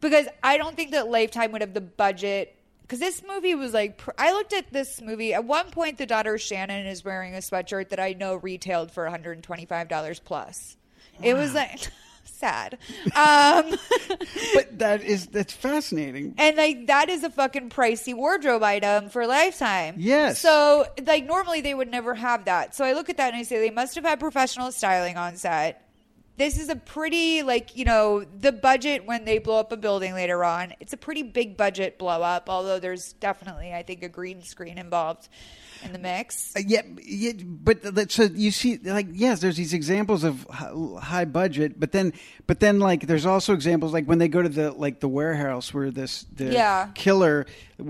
Because 0.01 0.27
I 0.43 0.57
don't 0.57 0.75
think 0.75 0.91
that 0.91 1.07
Lifetime 1.09 1.51
would 1.53 1.61
have 1.61 1.73
the 1.73 1.81
budget 1.81 2.53
cuz 2.87 2.99
this 2.99 3.21
movie 3.27 3.55
was 3.55 3.73
like 3.73 3.97
pr- 3.97 4.11
I 4.17 4.31
looked 4.31 4.53
at 4.53 4.71
this 4.71 5.01
movie 5.01 5.33
at 5.33 5.43
one 5.43 5.71
point 5.71 5.97
the 5.97 6.05
daughter 6.05 6.37
Shannon 6.37 6.85
is 6.85 7.03
wearing 7.03 7.33
a 7.35 7.39
sweatshirt 7.39 7.89
that 7.89 7.99
I 7.99 8.13
know 8.13 8.35
retailed 8.35 8.91
for 8.91 9.05
$125 9.09 10.23
plus. 10.23 10.77
It 11.21 11.33
was 11.33 11.53
like 11.53 11.79
sad. 12.25 12.77
Um 13.15 13.75
but 14.53 14.77
that 14.79 15.01
is 15.03 15.27
that's 15.27 15.53
fascinating. 15.53 16.35
and 16.37 16.55
like 16.57 16.87
that 16.87 17.09
is 17.09 17.23
a 17.23 17.29
fucking 17.29 17.69
pricey 17.71 18.13
wardrobe 18.13 18.61
item 18.63 19.09
for 19.09 19.25
lifetime. 19.25 19.95
Yes. 19.97 20.39
So 20.39 20.85
like 21.05 21.25
normally 21.25 21.61
they 21.61 21.73
would 21.73 21.89
never 21.89 22.13
have 22.13 22.45
that. 22.45 22.75
So 22.75 22.85
I 22.85 22.93
look 22.93 23.09
at 23.09 23.17
that 23.17 23.33
and 23.33 23.37
I 23.37 23.43
say 23.43 23.59
they 23.59 23.71
must 23.71 23.95
have 23.95 24.03
had 24.05 24.19
professional 24.19 24.71
styling 24.71 25.17
on 25.17 25.35
set. 25.37 25.81
This 26.37 26.59
is 26.59 26.69
a 26.69 26.75
pretty 26.75 27.41
like 27.41 27.75
you 27.75 27.83
know 27.83 28.23
the 28.23 28.51
budget 28.51 29.05
when 29.05 29.25
they 29.25 29.39
blow 29.39 29.59
up 29.59 29.71
a 29.71 29.77
building 29.77 30.13
later 30.13 30.43
on. 30.43 30.73
It's 30.79 30.93
a 30.93 30.97
pretty 30.97 31.23
big 31.23 31.57
budget 31.57 31.97
blow 31.97 32.21
up, 32.21 32.47
although 32.49 32.79
there's 32.79 33.13
definitely 33.13 33.73
I 33.73 33.81
think 33.81 34.03
a 34.03 34.09
green 34.09 34.43
screen 34.43 34.77
involved 34.77 35.29
in 35.83 35.93
the 35.93 35.99
mix. 35.99 36.55
Uh, 36.55 36.61
yeah, 36.65 36.81
yeah, 37.03 37.31
but 37.43 38.11
so 38.11 38.23
you 38.23 38.49
see, 38.51 38.77
like, 38.77 39.07
yes, 39.11 39.41
there's 39.41 39.57
these 39.57 39.73
examples 39.73 40.23
of 40.23 40.43
high 40.49 41.25
budget, 41.25 41.79
but 41.79 41.91
then, 41.91 42.13
but 42.47 42.59
then, 42.59 42.79
like, 42.79 43.05
there's 43.05 43.27
also 43.27 43.53
examples 43.53 43.93
like 43.93 44.05
when 44.05 44.17
they 44.17 44.27
go 44.27 44.41
to 44.41 44.49
the 44.49 44.71
like 44.71 44.99
the 44.99 45.07
warehouse 45.07 45.73
where 45.73 45.89
this 45.91 46.25
the 46.33 46.45
Yeah. 46.45 46.89
killer 46.95 47.45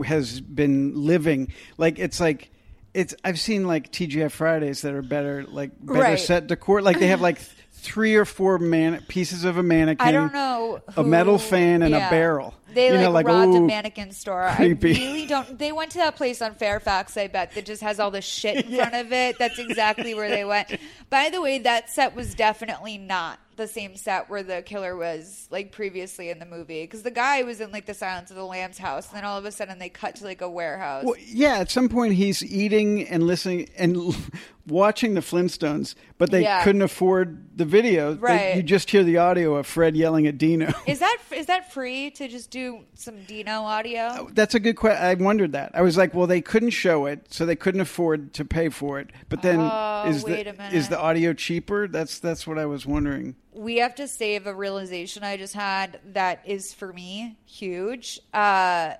has 0.05 0.39
been 0.41 0.93
living. 1.05 1.51
Like, 1.77 1.99
it's 1.99 2.19
like. 2.19 2.51
It's 2.93 3.13
I've 3.23 3.39
seen 3.39 3.67
like 3.67 3.91
TGI 3.91 4.31
Fridays 4.31 4.81
that 4.81 4.95
are 4.95 5.03
better, 5.03 5.43
like 5.47 5.69
better 5.79 5.99
Right. 5.99 6.19
set 6.19 6.47
decor. 6.47 6.81
Like 6.81 6.97
they 6.99 7.07
have 7.07 7.21
like 7.21 7.39
three 7.79 8.15
or 8.15 8.25
four 8.25 8.57
man 8.60 9.01
pieces 9.07 9.43
of 9.43 9.57
a 9.57 9.63
mannequin. 9.63 10.07
I 10.07 10.12
don't 10.12 10.34
know. 10.34 10.81
a 10.96 11.03
metal 11.03 11.38
fan 11.38 11.81
and 11.84 11.91
yeah. 11.91 12.07
a 12.07 12.10
barrel. 12.10 12.53
They 12.74 12.88
You 12.88 12.93
like, 12.93 13.01
know, 13.01 13.12
like, 13.12 13.25
robbed 13.27 13.55
a 13.55 13.62
mannequin 13.62 14.12
store. 14.12 14.51
creepy. 14.55 14.96
I 14.96 15.00
really 15.00 15.25
don't. 15.25 15.57
They 15.57 15.72
went 15.72 15.91
to 15.91 16.00
that 16.00 16.15
place 16.15 16.41
on 16.41 16.55
Fairfax. 16.55 17.15
I 17.17 17.27
bet 17.27 17.53
that 17.53 17.65
just 17.65 17.81
has 17.81 18.00
all 18.00 18.12
the 18.12 18.22
shit 18.22 18.65
in 18.65 18.75
front 18.75 18.96
of 18.96 19.13
it. 19.13 19.38
That's 19.39 19.57
exactly 19.60 20.13
where 20.13 20.29
they 20.29 20.43
went. 20.43 20.77
By 21.10 21.29
the 21.29 21.41
way, 21.41 21.60
that 21.60 21.89
set 21.89 22.13
was 22.15 22.36
definitely 22.36 22.98
not 22.98 23.39
the 23.57 23.67
same 23.67 23.95
set 23.97 24.29
where 24.29 24.43
the 24.43 24.61
killer 24.61 24.95
was 24.95 25.47
like 25.51 25.71
previously 25.71 26.29
in 26.29 26.39
the 26.39 26.45
movie 26.45 26.83
because 26.83 27.03
the 27.03 27.11
guy 27.11 27.43
was 27.43 27.59
in 27.59 27.71
like 27.71 27.85
the 27.85 27.93
Silence 27.93 28.29
of 28.29 28.37
the 28.37 28.45
Lambs 28.45 28.77
house, 28.77 29.07
and 29.09 29.17
then 29.17 29.25
all 29.25 29.37
of 29.37 29.45
a 29.45 29.51
sudden 29.51 29.79
they 29.79 29.89
cut 29.89 30.15
to 30.15 30.23
like 30.23 30.41
a 30.41 30.49
warehouse. 30.49 31.03
Well, 31.03 31.15
yeah, 31.25 31.57
at 31.57 31.69
some 31.71 31.89
point 31.89 32.13
he's 32.13 32.43
eating 32.43 33.07
and 33.07 33.23
listening 33.23 33.69
and 33.77 34.15
watching 34.67 35.13
the 35.13 35.21
Flintstones, 35.21 35.95
but 36.17 36.29
they 36.31 36.43
Yeah. 36.43 36.63
couldn't 36.63 36.81
afford 36.81 37.57
the 37.57 37.65
video. 37.65 38.13
They- 38.13 38.19
Right. 38.19 38.55
you 38.57 38.63
just 38.63 38.89
hear 38.91 39.03
the 39.03 39.17
audio 39.17 39.55
of 39.55 39.65
Fred 39.65 39.95
yelling 39.95 40.27
at 40.27 40.37
Dino. 40.37 40.73
Is 40.85 40.99
that 40.99 41.17
is 41.31 41.45
that 41.47 41.71
free 41.71 42.09
to 42.11 42.27
just 42.27 42.51
do 42.51 42.81
some 42.95 43.23
Dino 43.23 43.61
audio? 43.63 44.09
Oh, 44.11 44.29
that's 44.33 44.55
a 44.55 44.59
good 44.59 44.75
question. 44.75 45.03
I 45.03 45.13
wondered 45.15 45.51
that. 45.53 45.71
I 45.73 45.81
was 45.81 45.97
like, 45.97 46.13
well, 46.13 46.27
they 46.27 46.41
couldn't 46.41 46.71
show 46.71 47.05
it, 47.05 47.27
so 47.33 47.45
they 47.45 47.55
couldn't 47.55 47.81
afford 47.81 48.33
to 48.33 48.45
pay 48.45 48.69
for 48.69 48.99
it. 48.99 49.09
But 49.29 49.41
then, 49.41 49.59
Oh, 49.61 50.03
is 50.07 50.23
wait 50.23 50.43
the 50.45 50.49
a 50.51 50.53
minute. 50.53 50.73
is 50.73 50.89
the 50.89 50.99
audio 50.99 51.33
cheaper? 51.33 51.87
That's 51.87 52.19
that's 52.19 52.45
what 52.45 52.57
I 52.57 52.65
was 52.65 52.85
wondering. 52.85 53.35
We 53.57 53.77
have 53.77 53.95
to 53.95 54.07
save 54.07 54.45
a 54.45 54.53
realization 54.53 55.23
I 55.23 55.35
just 55.35 55.55
had 55.55 55.99
that 56.13 56.43
is 56.45 56.73
for 56.73 56.93
me 56.93 57.37
huge. 57.45 58.19
Uh, 58.33 58.93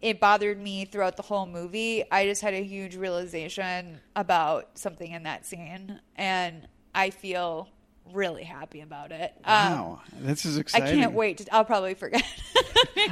it 0.00 0.20
bothered 0.20 0.60
me 0.60 0.84
throughout 0.84 1.16
the 1.16 1.22
whole 1.22 1.46
movie. 1.46 2.04
I 2.10 2.26
just 2.26 2.40
had 2.40 2.54
a 2.54 2.62
huge 2.62 2.94
realization 2.94 3.98
about 4.14 4.78
something 4.78 5.10
in 5.10 5.24
that 5.24 5.44
scene, 5.44 6.00
and 6.14 6.68
I 6.94 7.10
feel 7.10 7.68
really 8.12 8.44
happy 8.44 8.80
about 8.80 9.12
it. 9.12 9.32
Um, 9.44 9.54
Wow, 9.72 10.00
this 10.20 10.44
is 10.44 10.56
exciting! 10.58 10.88
I 10.98 11.02
can't 11.02 11.12
wait. 11.14 11.38
To, 11.38 11.54
I'll 11.54 11.64
probably 11.64 11.94
forget. 11.94 12.22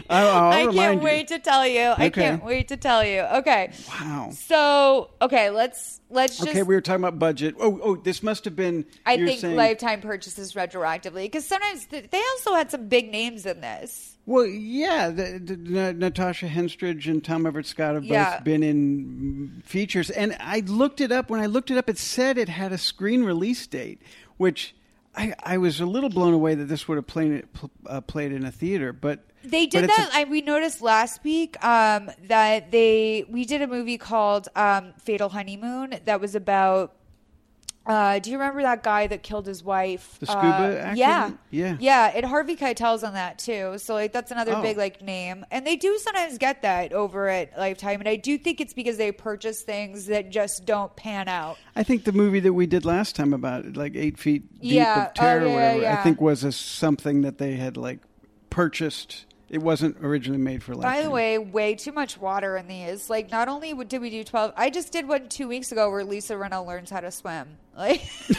I'll- 0.09 0.29
I'll 0.37 0.53
I 0.53 0.73
can't 0.73 0.99
you. 1.01 1.05
wait 1.05 1.29
to 1.29 1.39
tell 1.39 1.67
you. 1.67 1.93
I 1.97 2.09
can't 2.11 2.45
wait 2.45 2.69
to 2.69 2.77
tell 2.77 3.05
you. 3.05 3.21
Okay. 3.21 3.71
Wow. 3.89 4.31
So 4.33 5.11
okay, 5.23 5.51
let's 5.51 6.01
let's 6.11 6.37
just. 6.39 6.49
Okay, 6.51 6.63
we 6.63 6.75
were 6.75 6.81
talking 6.81 7.03
about 7.05 7.19
budget. 7.19 7.55
Oh, 7.61 7.81
oh, 7.83 7.97
this 7.97 8.23
must 8.23 8.45
have 8.45 8.57
been. 8.57 8.85
I 9.07 9.17
think 9.17 9.41
saying, 9.41 9.57
lifetime 9.57 10.01
purchases 10.01 10.53
retroactively 10.55 11.25
because 11.25 11.47
sometimes 11.47 11.87
th- 11.87 12.11
they 12.11 12.23
also 12.33 12.55
had 12.55 12.71
some 12.71 12.89
big 12.89 13.11
names 13.11 13.47
in 13.47 13.61
this. 13.61 14.13
Well, 14.27 14.47
yeah, 14.47 15.11
the, 15.11 15.39
the, 15.39 15.79
N- 15.81 15.99
Natasha 15.99 16.47
Henstridge 16.47 17.09
and 17.09 17.23
Tom 17.23 17.45
Everett 17.47 17.67
Scott 17.67 17.93
have 17.95 18.05
both 18.05 18.11
Yeah. 18.11 18.41
been 18.41 18.63
in 18.63 19.63
features, 19.67 20.09
and 20.09 20.35
I 20.41 20.61
looked 20.61 21.03
it 21.03 21.13
up. 21.13 21.29
When 21.29 21.41
I 21.41 21.47
looked 21.47 21.71
it 21.71 21.77
up, 21.77 21.91
it 21.91 21.99
said 21.99 22.39
it 22.39 22.49
had 22.49 22.73
a 22.73 22.79
screen 22.79 23.23
release 23.25 23.67
date, 23.67 24.01
which 24.39 24.75
I, 25.17 25.35
I 25.43 25.59
was 25.59 25.81
a 25.81 25.87
little 25.87 26.09
blown 26.11 26.35
away 26.35 26.55
that 26.55 26.65
this 26.65 26.89
would 26.89 26.97
have 26.97 27.07
played 27.07 27.53
pl- 27.53 27.71
uh, 27.87 28.01
played 28.01 28.33
in 28.33 28.45
a 28.45 28.51
theater. 28.51 28.93
But 28.93 29.21
They 29.45 29.67
did 29.67 29.85
it's 29.85 29.97
that. 29.97 30.11
a- 30.13 30.17
I 30.19 30.25
we 30.25 30.41
noticed 30.41 30.83
last 30.83 31.23
week 31.25 31.63
um, 31.65 32.11
that 32.29 32.71
they 32.71 33.25
we 33.29 33.45
did 33.45 33.63
a 33.63 33.67
movie 33.67 33.99
called 33.99 34.49
um, 34.57 34.93
Fatal 35.01 35.29
Honeymoon 35.29 36.01
that 36.05 36.21
was 36.21 36.35
about. 36.35 36.95
Uh, 37.87 38.19
do 38.19 38.31
you 38.31 38.39
remember 38.39 38.63
that 38.63 38.83
guy 38.83 39.07
that 39.07 39.23
killed 39.23 39.47
his 39.47 39.63
wife? 39.63 40.17
The 40.19 40.27
scuba 40.27 40.91
Uh? 40.91 40.95
Yeah, 40.97 41.33
Yeah. 41.51 41.77
yeah. 41.79 42.13
And 42.15 42.25
Harvey 42.25 42.57
Keitel's 42.57 43.05
on 43.05 43.13
that 43.13 43.39
too. 43.39 43.77
So 43.77 43.93
like 43.93 44.13
that's 44.13 44.31
another 44.31 44.55
Oh. 44.57 44.63
big 44.63 44.79
like 44.79 45.03
name, 45.03 45.45
and 45.51 45.67
they 45.67 45.77
do 45.77 45.99
sometimes 45.99 46.39
get 46.39 46.63
that 46.63 46.95
over 46.95 47.29
at 47.29 47.59
Lifetime, 47.59 48.01
and 48.01 48.09
I 48.09 48.17
do 48.17 48.39
think 48.39 48.61
it's 48.63 48.73
because 48.73 48.97
they 48.97 49.13
purchase 49.13 49.61
things 49.63 50.07
that 50.07 50.31
just 50.31 50.65
don't 50.65 50.97
pan 50.97 51.29
out. 51.29 51.59
I 51.77 51.83
think 51.83 52.05
the 52.05 52.13
movie 52.13 52.41
that 52.41 52.55
we 52.55 52.67
did 52.67 52.87
last 52.87 53.17
time 53.17 53.35
about 53.35 53.67
it, 53.67 53.77
like 53.77 53.95
Eight 53.97 54.19
Feet 54.19 54.51
Deep 54.63 54.73
Yeah. 54.73 55.07
of 55.09 55.15
Terror, 55.15 55.43
Oh, 55.43 55.47
yeah, 55.49 55.75
whatever, 55.75 55.99
I 55.99 56.03
think 56.03 56.21
was 56.23 56.43
a, 56.43 56.53
something 56.53 57.21
that 57.21 57.37
they 57.37 57.57
had 57.57 57.77
like 57.77 57.99
purchased. 58.49 59.27
It 59.55 59.63
wasn't 59.63 59.97
originally 60.03 60.43
made 60.43 60.63
for. 60.63 60.75
Life. 60.75 60.83
By 60.83 61.03
the 61.03 61.11
way, 61.11 61.39
way 61.39 61.77
too 61.77 61.93
much 61.93 62.19
water 62.19 62.57
in 62.57 62.67
these. 62.67 63.09
Like, 63.09 63.31
not 63.31 63.49
only 63.49 63.73
did 63.85 64.01
we 64.01 64.11
do 64.11 64.25
twelve, 64.25 64.53
I 64.57 64.71
just 64.71 64.93
did 64.93 65.07
one 65.07 65.29
two 65.29 65.47
weeks 65.47 65.71
ago 65.71 65.91
where 65.91 66.05
Lisa 66.05 66.35
Rinna 66.35 66.67
learns 66.67 66.91
how 66.91 67.01
to 67.01 67.13
swim. 67.13 67.57
Like, 67.77 68.03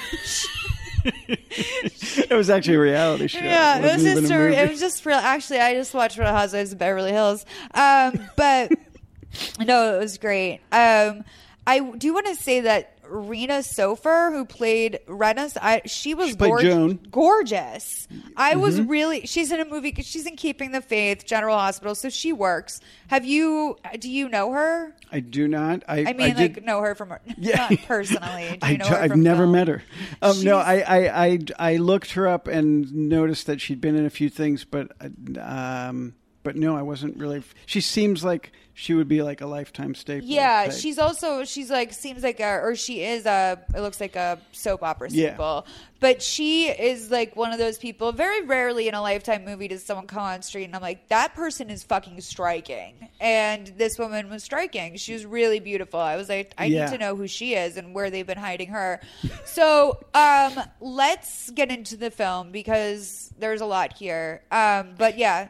it 1.05 2.31
was 2.31 2.49
actually 2.49 2.75
a 2.75 2.79
reality 2.79 3.27
show. 3.27 3.39
yeah, 3.39 3.77
it 3.77 3.81
was 3.81 3.91
wasn't 3.93 4.19
just 4.21 4.31
a 4.31 4.35
a, 4.35 4.63
it 4.63 4.69
was 4.69 4.79
just 4.79 5.05
real. 5.05 5.17
Actually, 5.17 5.59
I 5.59 5.73
just 5.73 5.93
watched 5.93 6.17
Real 6.17 6.27
Housewives 6.27 6.73
of 6.73 6.79
Beverly 6.79 7.11
Hills, 7.11 7.45
um, 7.73 8.19
but 8.35 8.71
no, 9.59 9.95
it 9.95 9.99
was 9.99 10.17
great. 10.17 10.59
Um, 10.71 11.23
I 11.67 11.79
do 11.79 12.13
want 12.13 12.27
to 12.27 12.35
say 12.35 12.61
that 12.61 12.94
Rena 13.09 13.59
Sofer, 13.59 14.31
who 14.31 14.45
played 14.45 14.99
Renna, 15.07 15.55
I, 15.61 15.81
she 15.85 16.13
was 16.13 16.29
She 16.29 16.35
played 16.35 16.49
gorg- 16.49 16.61
Joan. 16.63 16.93
Mm-hmm. 16.95 17.09
gorgeous. 17.11 18.07
I 18.37 18.55
was 18.55 18.79
really. 18.81 19.25
She's 19.25 19.51
in 19.51 19.59
a 19.59 19.65
movie. 19.65 19.93
She's 20.01 20.25
in 20.25 20.35
Keeping 20.35 20.71
the 20.71 20.81
Faith, 20.81 21.25
General 21.25 21.57
Hospital, 21.57 21.95
so 21.95 22.09
she 22.09 22.33
works. 22.33 22.81
Have 23.07 23.25
you? 23.25 23.77
Do 23.99 24.09
you 24.09 24.29
know 24.29 24.51
her? 24.51 24.95
I 25.11 25.19
do 25.19 25.47
not. 25.47 25.83
I, 25.87 26.05
I 26.07 26.13
mean, 26.13 26.35
did, 26.35 26.55
like 26.55 26.63
know 26.65 26.81
her 26.81 26.95
from 26.95 27.13
Yeah. 27.37 27.67
not 27.69 27.79
personally. 27.85 28.57
Do 28.61 28.67
you 28.67 28.73
I, 28.73 28.75
know 28.77 28.87
her 28.87 28.97
have 29.01 29.15
never 29.15 29.43
film? 29.43 29.51
met 29.51 29.67
her. 29.67 29.83
Um, 30.21 30.43
no, 30.43 30.57
I, 30.57 30.79
I, 30.79 31.25
I, 31.25 31.39
I 31.59 31.77
looked 31.77 32.11
her 32.13 32.27
up 32.27 32.47
and 32.47 32.93
noticed 32.93 33.47
that 33.47 33.61
she'd 33.61 33.79
been 33.81 33.95
in 33.95 34.05
a 34.05 34.09
few 34.09 34.29
things, 34.29 34.65
but, 34.65 34.91
um, 35.39 36.15
but 36.43 36.55
no, 36.55 36.75
I 36.75 36.81
wasn't 36.81 37.17
really. 37.17 37.43
She 37.65 37.81
seems 37.81 38.23
like 38.23 38.51
she 38.77 38.93
would 38.93 39.07
be 39.07 39.21
like 39.21 39.39
a 39.39 39.45
lifetime 39.45 39.95
staple. 39.95 40.27
Yeah, 40.27 40.65
type. 40.65 40.73
she's 40.73 40.99
also 40.99 41.45
she's 41.45 41.71
like 41.71 41.93
seems 41.93 42.23
like 42.23 42.41
a 42.41 42.59
or 42.59 42.75
she 42.75 43.01
is 43.03 43.25
a 43.25 43.57
it 43.73 43.79
looks 43.79 44.01
like 44.01 44.17
a 44.17 44.37
soap 44.51 44.83
opera 44.83 45.09
staple. 45.09 45.63
Yeah. 45.65 45.73
But 46.01 46.21
she 46.21 46.67
is 46.67 47.09
like 47.09 47.37
one 47.37 47.53
of 47.53 47.57
those 47.57 47.77
people. 47.77 48.11
Very 48.11 48.41
rarely 48.45 48.89
in 48.89 48.93
a 48.93 49.01
lifetime 49.01 49.45
movie 49.45 49.69
does 49.69 49.81
someone 49.81 50.07
come 50.07 50.19
on 50.23 50.41
street 50.41 50.65
and 50.65 50.75
I'm 50.75 50.81
like 50.81 51.07
that 51.07 51.33
person 51.35 51.69
is 51.69 51.83
fucking 51.85 52.19
striking. 52.19 53.07
And 53.21 53.65
this 53.77 53.97
woman 53.97 54.29
was 54.29 54.43
striking. 54.43 54.97
She 54.97 55.13
was 55.13 55.25
really 55.25 55.61
beautiful. 55.61 56.01
I 56.01 56.17
was 56.17 56.27
like 56.27 56.53
I 56.57 56.65
Yeah. 56.65 56.83
need 56.85 56.91
to 56.91 56.97
know 56.97 57.15
who 57.15 57.27
she 57.27 57.53
is 57.55 57.77
and 57.77 57.95
where 57.95 58.09
they've 58.09 58.27
been 58.27 58.37
hiding 58.37 58.67
her. 58.71 58.99
so 59.45 59.97
um 60.13 60.51
let's 60.81 61.49
get 61.51 61.71
into 61.71 61.95
the 61.95 62.11
film 62.11 62.51
because 62.51 63.33
there's 63.39 63.61
a 63.61 63.65
lot 63.65 63.93
here. 63.93 64.41
Um 64.51 64.95
but 64.97 65.17
yeah. 65.17 65.47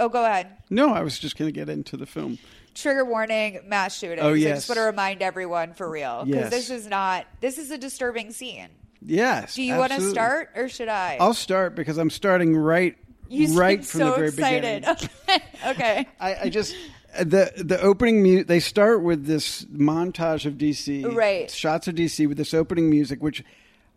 Oh, 0.00 0.08
go 0.08 0.24
ahead. 0.24 0.48
No, 0.70 0.92
I 0.94 1.02
was 1.02 1.18
just 1.18 1.36
going 1.38 1.48
to 1.48 1.52
get 1.52 1.68
into 1.68 1.96
the 1.96 2.06
film. 2.06 2.38
Trigger 2.74 3.04
warning, 3.04 3.60
mass 3.66 3.96
shooting. 3.98 4.18
Oh, 4.20 4.32
I 4.32 4.36
yes. 4.36 4.58
just 4.58 4.68
want 4.70 4.78
to 4.78 4.82
remind 4.82 5.22
everyone 5.22 5.74
for 5.74 5.88
real. 5.88 6.24
Because 6.24 6.40
Yes. 6.42 6.50
this 6.50 6.70
is 6.70 6.86
not, 6.88 7.26
this 7.40 7.58
is 7.58 7.70
a 7.70 7.78
disturbing 7.78 8.32
scene. 8.32 8.68
Yes. 9.02 9.54
Do 9.54 9.62
you 9.62 9.76
want 9.76 9.92
to 9.92 10.00
start 10.00 10.50
or 10.56 10.68
should 10.68 10.88
I? 10.88 11.16
I'll 11.20 11.34
start 11.34 11.74
because 11.74 11.98
I'm 11.98 12.10
starting 12.10 12.56
right, 12.56 12.96
you 13.28 13.56
right 13.58 13.84
from 13.84 13.98
so 14.00 14.04
the 14.10 14.16
very 14.16 14.28
excited. 14.28 14.82
beginning. 14.82 15.10
Okay. 15.28 15.42
okay. 15.70 16.08
I, 16.18 16.34
I 16.42 16.48
just 16.48 16.74
the 17.22 17.52
the 17.56 17.80
opening 17.80 18.22
mu- 18.22 18.44
they 18.44 18.60
start 18.60 19.02
with 19.02 19.26
this 19.26 19.64
montage 19.66 20.44
of 20.46 20.54
DC, 20.54 21.14
Right. 21.14 21.50
Shots 21.50 21.88
of 21.88 21.94
DC 21.94 22.26
with 22.28 22.36
this 22.36 22.52
opening 22.54 22.88
music, 22.90 23.22
which 23.22 23.42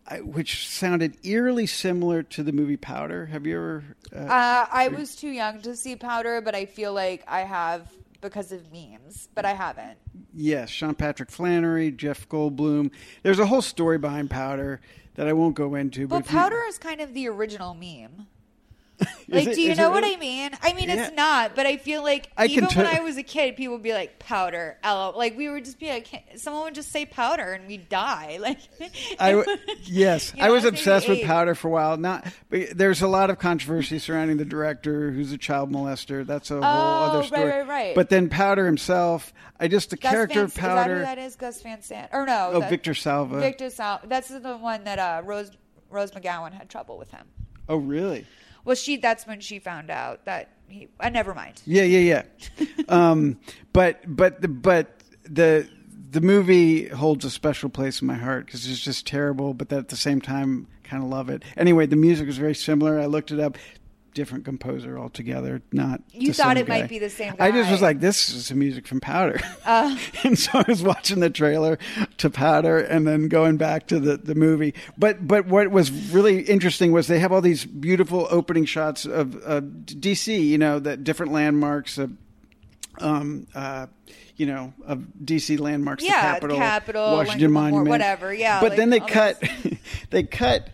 I, 0.07 0.19
which 0.21 0.67
sounded 0.67 1.17
eerily 1.25 1.65
similar 1.65 2.23
to 2.23 2.43
the 2.43 2.51
movie 2.51 2.77
Powder. 2.77 3.27
Have 3.27 3.45
you 3.47 3.55
ever? 3.55 3.83
Uh, 4.13 4.19
Uh, 4.19 4.65
I 4.71 4.87
was 4.89 5.15
too 5.15 5.29
young 5.29 5.61
to 5.61 5.75
see 5.75 5.95
Powder, 5.95 6.41
but 6.41 6.53
I 6.55 6.65
feel 6.65 6.93
like 6.93 7.23
I 7.27 7.41
have 7.41 7.89
because 8.21 8.51
of 8.51 8.71
memes, 8.71 9.29
but 9.35 9.45
I 9.45 9.53
haven't. 9.53 9.97
yes, 10.33 10.69
Sean 10.69 10.95
Patrick 10.95 11.29
Flanery, 11.31 11.91
Jeff 11.91 12.27
Goldblum. 12.29 12.91
There's 13.21 13.39
a 13.39 13.45
whole 13.45 13.61
story 13.61 13.97
behind 13.97 14.29
Powder 14.29 14.81
that 15.15 15.27
I 15.27 15.33
won't 15.33 15.55
go 15.55 15.75
into. 15.75 16.07
But 16.07 16.15
But 16.17 16.25
if 16.25 16.31
you- 16.31 16.37
Powder 16.39 16.61
is 16.67 16.77
kind 16.77 16.99
of 17.01 17.13
the 17.13 17.27
original 17.29 17.73
meme. 17.73 18.27
Like, 19.29 19.47
it- 19.47 19.55
do 19.55 19.61
you 19.61 19.73
know 19.73 19.89
what? 19.89 20.03
I 20.05 20.15
mean? 20.17 20.51
I 20.61 20.73
mean, 20.73 20.89
Yeah. 20.89 21.07
it's 21.07 21.15
not, 21.15 21.55
but 21.55 21.65
I 21.65 21.77
feel 21.77 22.03
like 22.03 22.29
I 22.37 22.45
even 22.45 22.65
when 22.65 22.85
I 22.85 22.99
was 22.99 23.17
a 23.17 23.23
kid, 23.23 23.55
people 23.55 23.73
would 23.75 23.81
be 23.83 23.93
like 23.93 24.19
powder, 24.19 24.77
L. 24.83 25.13
Like 25.17 25.35
we 25.35 25.49
would 25.49 25.65
just 25.65 25.79
be 25.79 25.87
like, 25.89 26.07
someone 26.35 26.63
would 26.65 26.75
just 26.75 26.91
say 26.91 27.05
powder, 27.05 27.53
and 27.53 27.65
we'd 27.67 27.89
die. 27.89 28.37
Like, 28.41 28.59
I 29.19 29.31
w- 29.31 29.57
yes, 29.85 30.33
You 30.35 30.43
I 30.43 30.49
was 30.51 30.65
obsessed 30.65 31.07
with. 31.09 31.23
Powder 31.23 31.55
for 31.55 31.69
a 31.69 31.71
while. 31.71 31.97
Not, 31.97 32.27
but 32.49 32.77
there's 32.77 33.01
a 33.01 33.07
lot 33.07 33.29
of 33.29 33.39
controversy 33.39 33.97
surrounding 33.97 34.37
the 34.37 34.45
director, 34.45 35.09
who's 35.11 35.31
a 35.31 35.37
child 35.37 35.71
molester. 35.71 36.25
That's 36.27 36.51
a 36.51 36.55
whole 36.55 36.63
Oh, 36.63 37.17
other 37.17 37.23
story. 37.23 37.45
right, 37.49 37.67
right. 37.67 37.95
But 37.95 38.09
then 38.09 38.29
Powder 38.29 38.65
himself, 38.65 39.33
I 39.59 39.67
just 39.69 39.89
the 39.89 39.97
Gus 39.97 40.11
character 40.11 40.35
Van, 40.35 40.43
of 40.45 40.49
Is 40.49 40.55
that 40.55 40.61
Powder. 40.61 40.99
that 40.99 41.17
is? 41.17 41.35
Gus 41.37 41.61
Van 41.61 41.81
Sant? 41.81 42.09
Or 42.13 42.25
no? 42.25 42.51
Oh, 42.53 42.59
that- 42.59 42.69
Victor 42.69 42.93
Salva. 42.93 43.39
Victor 43.39 43.69
Sal. 43.69 44.01
That's 44.05 44.27
the 44.27 44.57
one 44.57 44.83
that 44.83 44.99
uh, 44.99 45.21
Rose 45.25 45.51
Rose 45.89 46.11
McGowan 46.11 46.51
had 46.53 46.69
trouble 46.69 46.97
with 46.99 47.09
him. 47.11 47.25
Oh, 47.69 47.77
really? 47.77 48.25
Well, 48.65 48.75
she 48.75 48.97
that's 48.97 49.27
when 49.27 49.39
she 49.39 49.59
found 49.59 49.89
out 49.89 50.25
that 50.25 50.49
he. 50.67 50.87
Uh, 50.99 51.09
never 51.09 51.33
mind. 51.33 51.61
Yeah, 51.65 51.83
yeah, 51.83 52.23
yeah. 52.59 52.65
um, 52.89 53.39
but 53.73 54.01
but 54.07 54.41
the 54.41 54.47
but 54.47 55.03
the 55.23 55.67
the 56.11 56.21
movie 56.21 56.87
holds 56.87 57.25
a 57.25 57.29
special 57.29 57.69
place 57.69 58.01
in 58.01 58.07
my 58.07 58.15
heart 58.15 58.45
because 58.45 58.69
it's 58.69 58.79
just 58.79 59.07
terrible, 59.07 59.53
but 59.53 59.71
at 59.73 59.89
the 59.89 59.95
same 59.95 60.21
time, 60.21 60.67
kind 60.83 61.03
of 61.03 61.09
love 61.09 61.29
it. 61.29 61.43
Anyway, 61.57 61.85
the 61.87 61.95
music 61.95 62.27
is 62.27 62.37
very 62.37 62.55
similar. 62.55 62.99
I 62.99 63.07
looked 63.07 63.31
it 63.31 63.39
up. 63.39 63.57
Different 64.13 64.45
composer 64.45 64.97
altogether. 64.97 65.61
Not 65.71 66.01
You 66.11 66.27
the 66.27 66.33
thought 66.33 66.57
it 66.57 66.67
might 66.67 66.87
be 66.87 66.99
the 66.99 67.09
same 67.09 67.35
guy. 67.35 67.47
I 67.47 67.51
just 67.51 67.71
was 67.71 67.81
like, 67.81 67.99
this 67.99 68.29
is 68.29 68.45
some 68.47 68.59
music 68.59 68.87
from 68.87 68.99
Powder, 68.99 69.39
Uh. 69.65 69.97
and 70.23 70.37
so 70.37 70.51
I 70.59 70.65
was 70.67 70.83
watching 70.83 71.19
the 71.19 71.29
trailer 71.29 71.79
to 72.17 72.29
Powder, 72.29 72.77
and 72.79 73.07
then 73.07 73.27
going 73.27 73.57
back 73.57 73.87
to 73.87 73.99
the, 73.99 74.17
the 74.17 74.35
movie. 74.35 74.73
But 74.97 75.27
but 75.27 75.47
what 75.47 75.69
was 75.71 75.91
really 76.11 76.41
interesting 76.41 76.91
was 76.91 77.07
they 77.07 77.19
have 77.19 77.31
all 77.31 77.41
these 77.41 77.65
beautiful 77.65 78.27
opening 78.29 78.65
shots 78.65 79.05
of 79.05 79.35
uh, 79.45 79.61
DC. 79.61 80.45
You 80.45 80.57
know, 80.57 80.79
that 80.79 81.03
different 81.03 81.31
landmarks 81.31 81.97
of 81.97 82.11
um, 82.99 83.47
uh, 83.55 83.87
you 84.35 84.45
know, 84.45 84.73
of 84.85 85.05
DC 85.23 85.59
landmarks, 85.59 86.03
Yeah, 86.03 86.09
the 86.21 86.33
Capitol, 86.33 86.57
Capitol, 86.57 87.11
Washington 87.13 87.51
Monument, 87.51 87.87
whatever, 87.89 88.33
yeah, 88.33 88.59
But 88.59 88.71
like 88.71 88.77
then 88.77 88.89
they 88.91 88.99
cut, 88.99 89.43
they 90.09 90.23
cut 90.23 90.69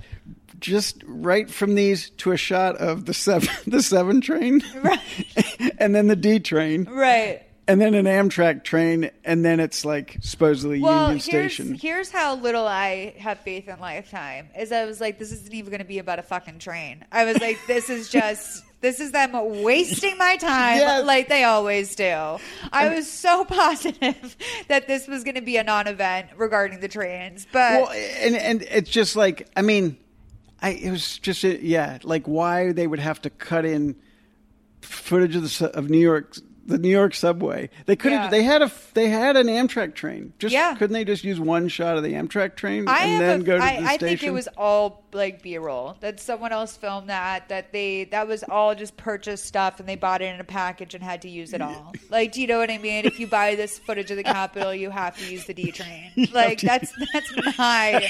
just 0.60 1.02
right 1.06 1.50
from 1.50 1.76
these 1.76 2.10
to 2.18 2.32
a 2.32 2.38
shot 2.38 2.78
of 2.78 3.06
the 3.06 3.14
seven, 3.14 3.50
the 3.68 3.82
seven 3.84 4.22
train, 4.22 4.62
Right. 4.82 5.00
and 5.80 5.94
then 5.96 6.08
the 6.08 6.16
D 6.16 6.40
train, 6.40 6.86
Right. 6.86 7.42
and 7.68 7.80
then 7.80 7.94
an 7.94 8.06
Amtrak 8.06 8.64
train, 8.64 9.12
and 9.24 9.46
then 9.46 9.60
it's 9.60 9.86
like 9.86 10.18
supposedly 10.22 10.80
Well, 10.82 11.10
Union 11.14 11.20
here's 11.30 11.54
Station. 11.54 11.76
here's 11.76 12.10
how 12.12 12.36
little 12.36 12.66
I 12.68 13.14
have 13.20 13.40
faith 13.42 13.68
in 13.68 13.80
Lifetime. 13.80 14.50
Is 14.58 14.72
I 14.72 14.86
was 14.86 15.00
like, 15.00 15.20
this 15.20 15.32
isn't 15.32 15.54
even 15.54 15.70
going 15.70 15.80
to 15.82 15.86
be 15.88 16.00
about 16.00 16.20
a 16.20 16.24
fucking 16.24 16.60
train. 16.60 17.06
I 17.12 17.26
was 17.26 17.40
like, 17.40 17.58
this 17.68 17.90
is 17.90 18.10
just. 18.10 18.64
This 18.82 19.02
is 19.02 19.12
them 19.12 19.32
wasting 19.62 20.18
my 20.18 20.38
time 20.38 20.78
Yes. 20.78 21.06
like 21.06 21.28
they 21.28 21.44
always 21.44 21.96
do. 21.98 22.38
I 22.72 22.96
was 22.96 23.12
so 23.12 23.44
positive 23.44 24.38
that 24.70 24.88
this 24.88 25.06
was 25.06 25.26
going 25.26 25.36
to 25.36 25.42
be 25.42 25.58
a 25.58 25.66
non-event 25.66 26.30
regarding 26.38 26.80
the 26.80 26.88
trains, 26.88 27.46
but 27.52 27.82
well, 27.82 27.92
and 27.92 28.38
and 28.38 28.62
it's 28.62 28.90
just 28.90 29.18
like 29.18 29.50
I 29.58 29.64
mean, 29.64 29.98
I 30.62 30.72
it 30.72 30.92
was 30.92 31.18
just 31.20 31.44
yeah, 31.44 32.00
like 32.04 32.28
why 32.28 32.72
they 32.72 32.88
would 32.88 33.00
have 33.00 33.22
to 33.22 33.30
cut 33.30 33.66
in 33.66 33.96
footage 34.82 35.36
of 35.36 35.44
the 35.44 35.72
of 35.76 35.90
New 35.90 36.00
York, 36.00 36.36
the 36.70 36.78
New 36.78 36.90
York 36.90 37.14
subway. 37.14 37.70
They 37.86 37.96
could 37.96 38.12
have. 38.14 38.26
Yeah. 38.26 38.30
They 38.30 38.44
had 38.44 38.62
a 38.62 38.72
they 38.94 39.10
had 39.10 39.36
an 39.36 39.48
Amtrak 39.48 39.96
train. 39.96 40.34
Just 40.40 40.54
Yeah. 40.54 40.76
couldn't 40.76 40.94
they 40.94 41.04
just 41.04 41.24
use 41.24 41.40
one 41.40 41.68
shot 41.68 41.98
of 41.98 42.04
the 42.04 42.14
Amtrak 42.14 42.56
train 42.56 42.88
I 42.88 43.06
and 43.06 43.22
then 43.22 43.42
a- 43.42 43.44
go 43.44 43.58
to 43.58 43.64
I- 43.64 43.68
the 43.82 43.88
I 43.88 43.96
station? 43.98 44.06
I 44.06 44.10
think 44.18 44.24
it 44.24 44.32
was 44.32 44.48
all 44.58 45.04
like 45.12 45.42
B-roll. 45.42 45.98
That 46.02 46.20
someone 46.20 46.52
else 46.52 46.78
filmed 46.78 47.10
that. 47.10 47.50
That 47.50 47.72
they 47.74 48.06
that 48.06 48.28
was 48.28 48.44
all 48.44 48.76
just 48.76 48.96
purchased 48.96 49.46
stuff 49.46 49.80
and 49.80 49.90
they 49.90 49.96
bought 49.96 50.22
it 50.22 50.34
in 50.34 50.40
a 50.40 50.44
package 50.44 50.94
and 50.94 51.04
had 51.04 51.22
to 51.24 51.30
use 51.30 51.54
it 51.54 51.62
all. 51.62 51.94
Like, 52.10 52.32
do 52.32 52.42
you 52.42 52.48
know 52.48 52.60
what 52.60 52.70
I 52.72 52.78
mean? 52.78 53.06
If 53.06 53.20
you 53.20 53.28
buy 53.28 53.56
this 53.56 53.80
footage 53.80 54.12
of 54.12 54.18
the 54.18 54.24
Capitol, 54.24 54.74
you 54.74 54.90
have 54.92 55.18
to 55.18 55.26
use 55.32 55.46
the 55.46 55.54
D 55.54 55.72
train. 55.72 56.12
Like 56.32 56.62
that's 56.62 56.94
that's 57.14 57.58
my 57.58 58.08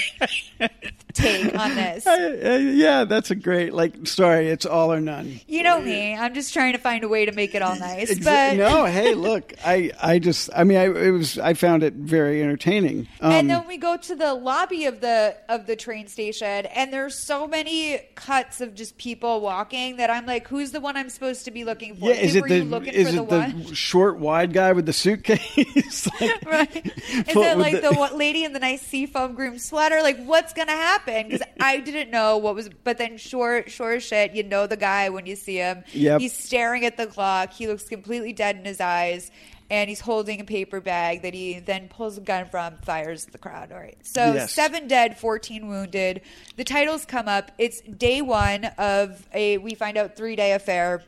take 1.14 1.58
on 1.58 1.74
this. 1.74 2.06
Uh, 2.06 2.58
yeah, 2.74 3.04
that's 3.04 3.30
a 3.30 3.34
great 3.34 3.72
like. 3.72 4.06
Sorry, 4.06 4.48
it's 4.48 4.66
all 4.66 4.92
or 4.92 5.00
none. 5.00 5.40
You 5.46 5.62
know 5.62 5.80
me. 5.80 6.14
I'm 6.14 6.34
just 6.34 6.52
trying 6.52 6.72
to 6.72 6.78
find 6.78 7.02
a 7.04 7.08
way 7.08 7.24
to 7.24 7.32
make 7.32 7.54
it 7.54 7.62
all 7.62 7.78
nice. 7.78 8.18
But 8.18 8.49
no, 8.54 8.84
hey, 8.86 9.14
look, 9.14 9.52
I, 9.64 9.92
I 10.02 10.18
just, 10.18 10.50
I 10.54 10.64
mean, 10.64 10.78
I, 10.78 10.84
it 10.84 11.10
was, 11.10 11.38
I 11.38 11.54
found 11.54 11.82
it 11.82 11.94
very 11.94 12.42
entertaining. 12.42 13.08
Um, 13.20 13.32
and 13.32 13.50
then 13.50 13.66
we 13.66 13.76
go 13.76 13.96
to 13.96 14.14
the 14.14 14.34
lobby 14.34 14.86
of 14.86 15.00
the 15.00 15.36
of 15.48 15.66
the 15.66 15.76
train 15.76 16.08
station 16.08 16.66
and 16.66 16.92
there's 16.92 17.26
so 17.26 17.46
many 17.46 17.98
cuts 18.14 18.60
of 18.60 18.74
just 18.74 18.96
people 18.98 19.40
walking 19.40 19.96
that 19.96 20.10
I'm 20.10 20.26
like, 20.26 20.48
who's 20.48 20.72
the 20.72 20.80
one 20.80 20.96
I'm 20.96 21.10
supposed 21.10 21.44
to 21.46 21.50
be 21.50 21.64
looking 21.64 21.96
for? 21.96 22.10
yeah, 22.10 22.16
is 22.16 22.34
it 22.34 22.44
the 22.44 22.56
is 22.92 23.12
the 23.14 23.22
it 23.22 23.28
the 23.28 23.36
one? 23.36 23.72
short, 23.74 24.18
wide 24.18 24.52
guy 24.52 24.72
with 24.72 24.86
the 24.86 24.92
suitcase? 24.92 26.08
Like, 26.20 26.44
Right. 26.46 26.86
Is 26.86 27.36
it 27.36 27.58
like 27.58 27.80
the, 27.82 27.92
what 27.94 28.16
lady 28.16 28.44
in 28.44 28.52
the 28.52 28.58
nice 28.58 28.82
seafoam 28.82 29.34
groom 29.34 29.58
sweater? 29.58 30.02
Like, 30.02 30.22
what's 30.24 30.52
gonna 30.52 30.72
happen? 30.72 31.28
Because 31.28 31.46
I 31.60 31.78
didn't 31.78 32.10
know 32.10 32.38
what 32.38 32.54
was. 32.54 32.68
But 32.84 32.98
then, 32.98 33.16
sure, 33.16 33.64
sure 33.66 34.00
shit, 34.00 34.32
you 34.32 34.42
know 34.42 34.66
the 34.66 34.76
guy 34.76 35.08
when 35.08 35.26
you 35.26 35.36
see 35.36 35.56
him. 35.56 35.84
Yeah, 35.92 36.18
He's 36.18 36.36
staring 36.36 36.84
at 36.84 36.96
the 36.96 37.06
clock. 37.06 37.52
He 37.52 37.66
looks 37.66 37.84
completely 37.84 38.29
dead 38.32 38.56
in 38.56 38.64
his 38.64 38.80
eyes, 38.80 39.30
and 39.70 39.88
he's 39.88 40.00
holding 40.00 40.40
a 40.40 40.44
paper 40.44 40.80
bag 40.80 41.22
that 41.22 41.32
he 41.34 41.58
then 41.60 41.88
pulls 41.88 42.18
a 42.18 42.20
gun 42.20 42.46
from, 42.46 42.76
fires 42.78 43.26
the 43.26 43.38
crowd. 43.38 43.70
All 43.72 43.78
right. 43.78 43.96
So 44.02 44.34
Yes. 44.34 44.52
seven 44.52 44.88
dead, 44.88 45.16
fourteen 45.18 45.68
wounded. 45.68 46.22
The 46.56 46.64
titles 46.64 47.04
come 47.04 47.28
up. 47.28 47.52
It's 47.58 47.80
day 47.82 48.20
one 48.22 48.64
of 48.78 49.26
a. 49.32 49.58
We 49.58 49.74
find 49.74 49.96
out 49.96 50.16
three 50.16 50.36
day 50.36 50.52
affair. 50.52 51.02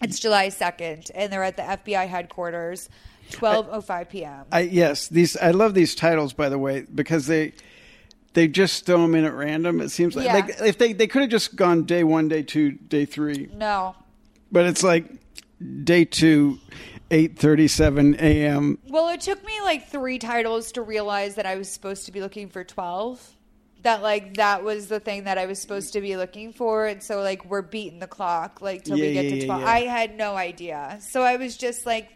It's 0.00 0.20
July 0.20 0.48
second, 0.50 1.10
and 1.14 1.32
they're 1.32 1.42
at 1.42 1.56
the 1.56 1.62
FBI 1.64 2.06
headquarters. 2.06 2.88
Twelve 3.30 3.68
oh 3.70 3.82
five 3.82 4.08
p.m. 4.08 4.46
I 4.50 4.60
yes, 4.60 5.08
these 5.08 5.36
I 5.36 5.50
love 5.50 5.74
these 5.74 5.94
titles 5.94 6.32
by 6.32 6.48
the 6.48 6.56
way 6.58 6.86
because 6.94 7.26
they 7.26 7.52
they 8.32 8.48
just 8.48 8.86
throw 8.86 9.02
them 9.02 9.14
in 9.14 9.24
at 9.26 9.34
random. 9.34 9.80
It 9.82 9.90
seems 9.90 10.16
like, 10.16 10.24
Yeah. 10.24 10.34
like 10.34 10.48
if 10.64 10.78
they 10.78 10.94
they 10.94 11.06
could 11.08 11.22
have 11.22 11.30
just 11.30 11.54
gone 11.56 11.82
day 11.84 12.04
one, 12.04 12.28
day 12.28 12.42
two, 12.42 12.70
day 12.72 13.04
three, 13.04 13.50
No. 13.54 13.96
but 14.50 14.64
it's 14.64 14.82
like 14.82 15.04
day 15.84 16.04
two, 16.04 16.58
eight 17.10 17.38
thirty 17.38 17.68
seven 17.68 18.14
a.m. 18.18 18.78
Well, 18.88 19.08
it 19.08 19.20
took 19.20 19.44
me 19.44 19.60
like 19.62 19.88
three 19.88 20.18
titles 20.18 20.72
to 20.72 20.82
realize 20.82 21.34
that 21.36 21.46
I 21.46 21.56
was 21.56 21.70
supposed 21.70 22.06
to 22.06 22.12
be 22.12 22.20
looking 22.20 22.48
for 22.48 22.64
12. 22.64 23.34
That 23.82 24.02
like 24.02 24.34
that 24.38 24.64
was 24.64 24.88
the 24.88 24.98
thing 24.98 25.24
that 25.24 25.38
I 25.38 25.46
was 25.46 25.60
supposed 25.60 25.92
to 25.92 26.00
be 26.00 26.16
looking 26.16 26.52
for, 26.52 26.86
and 26.86 27.00
so 27.02 27.20
like 27.22 27.44
we're 27.44 27.62
beating 27.62 28.00
the 28.00 28.08
clock 28.08 28.60
like 28.60 28.82
till 28.84 28.96
Yeah, 28.98 29.06
we 29.06 29.12
get 29.12 29.24
yeah, 29.26 29.30
to 29.30 29.36
yeah, 29.38 29.46
twelve. 29.46 29.60
yeah. 29.62 29.68
I 29.68 29.80
had 29.82 30.16
no 30.16 30.34
idea, 30.36 30.98
so 31.00 31.22
I 31.22 31.36
was 31.36 31.56
just 31.56 31.86
like, 31.86 32.08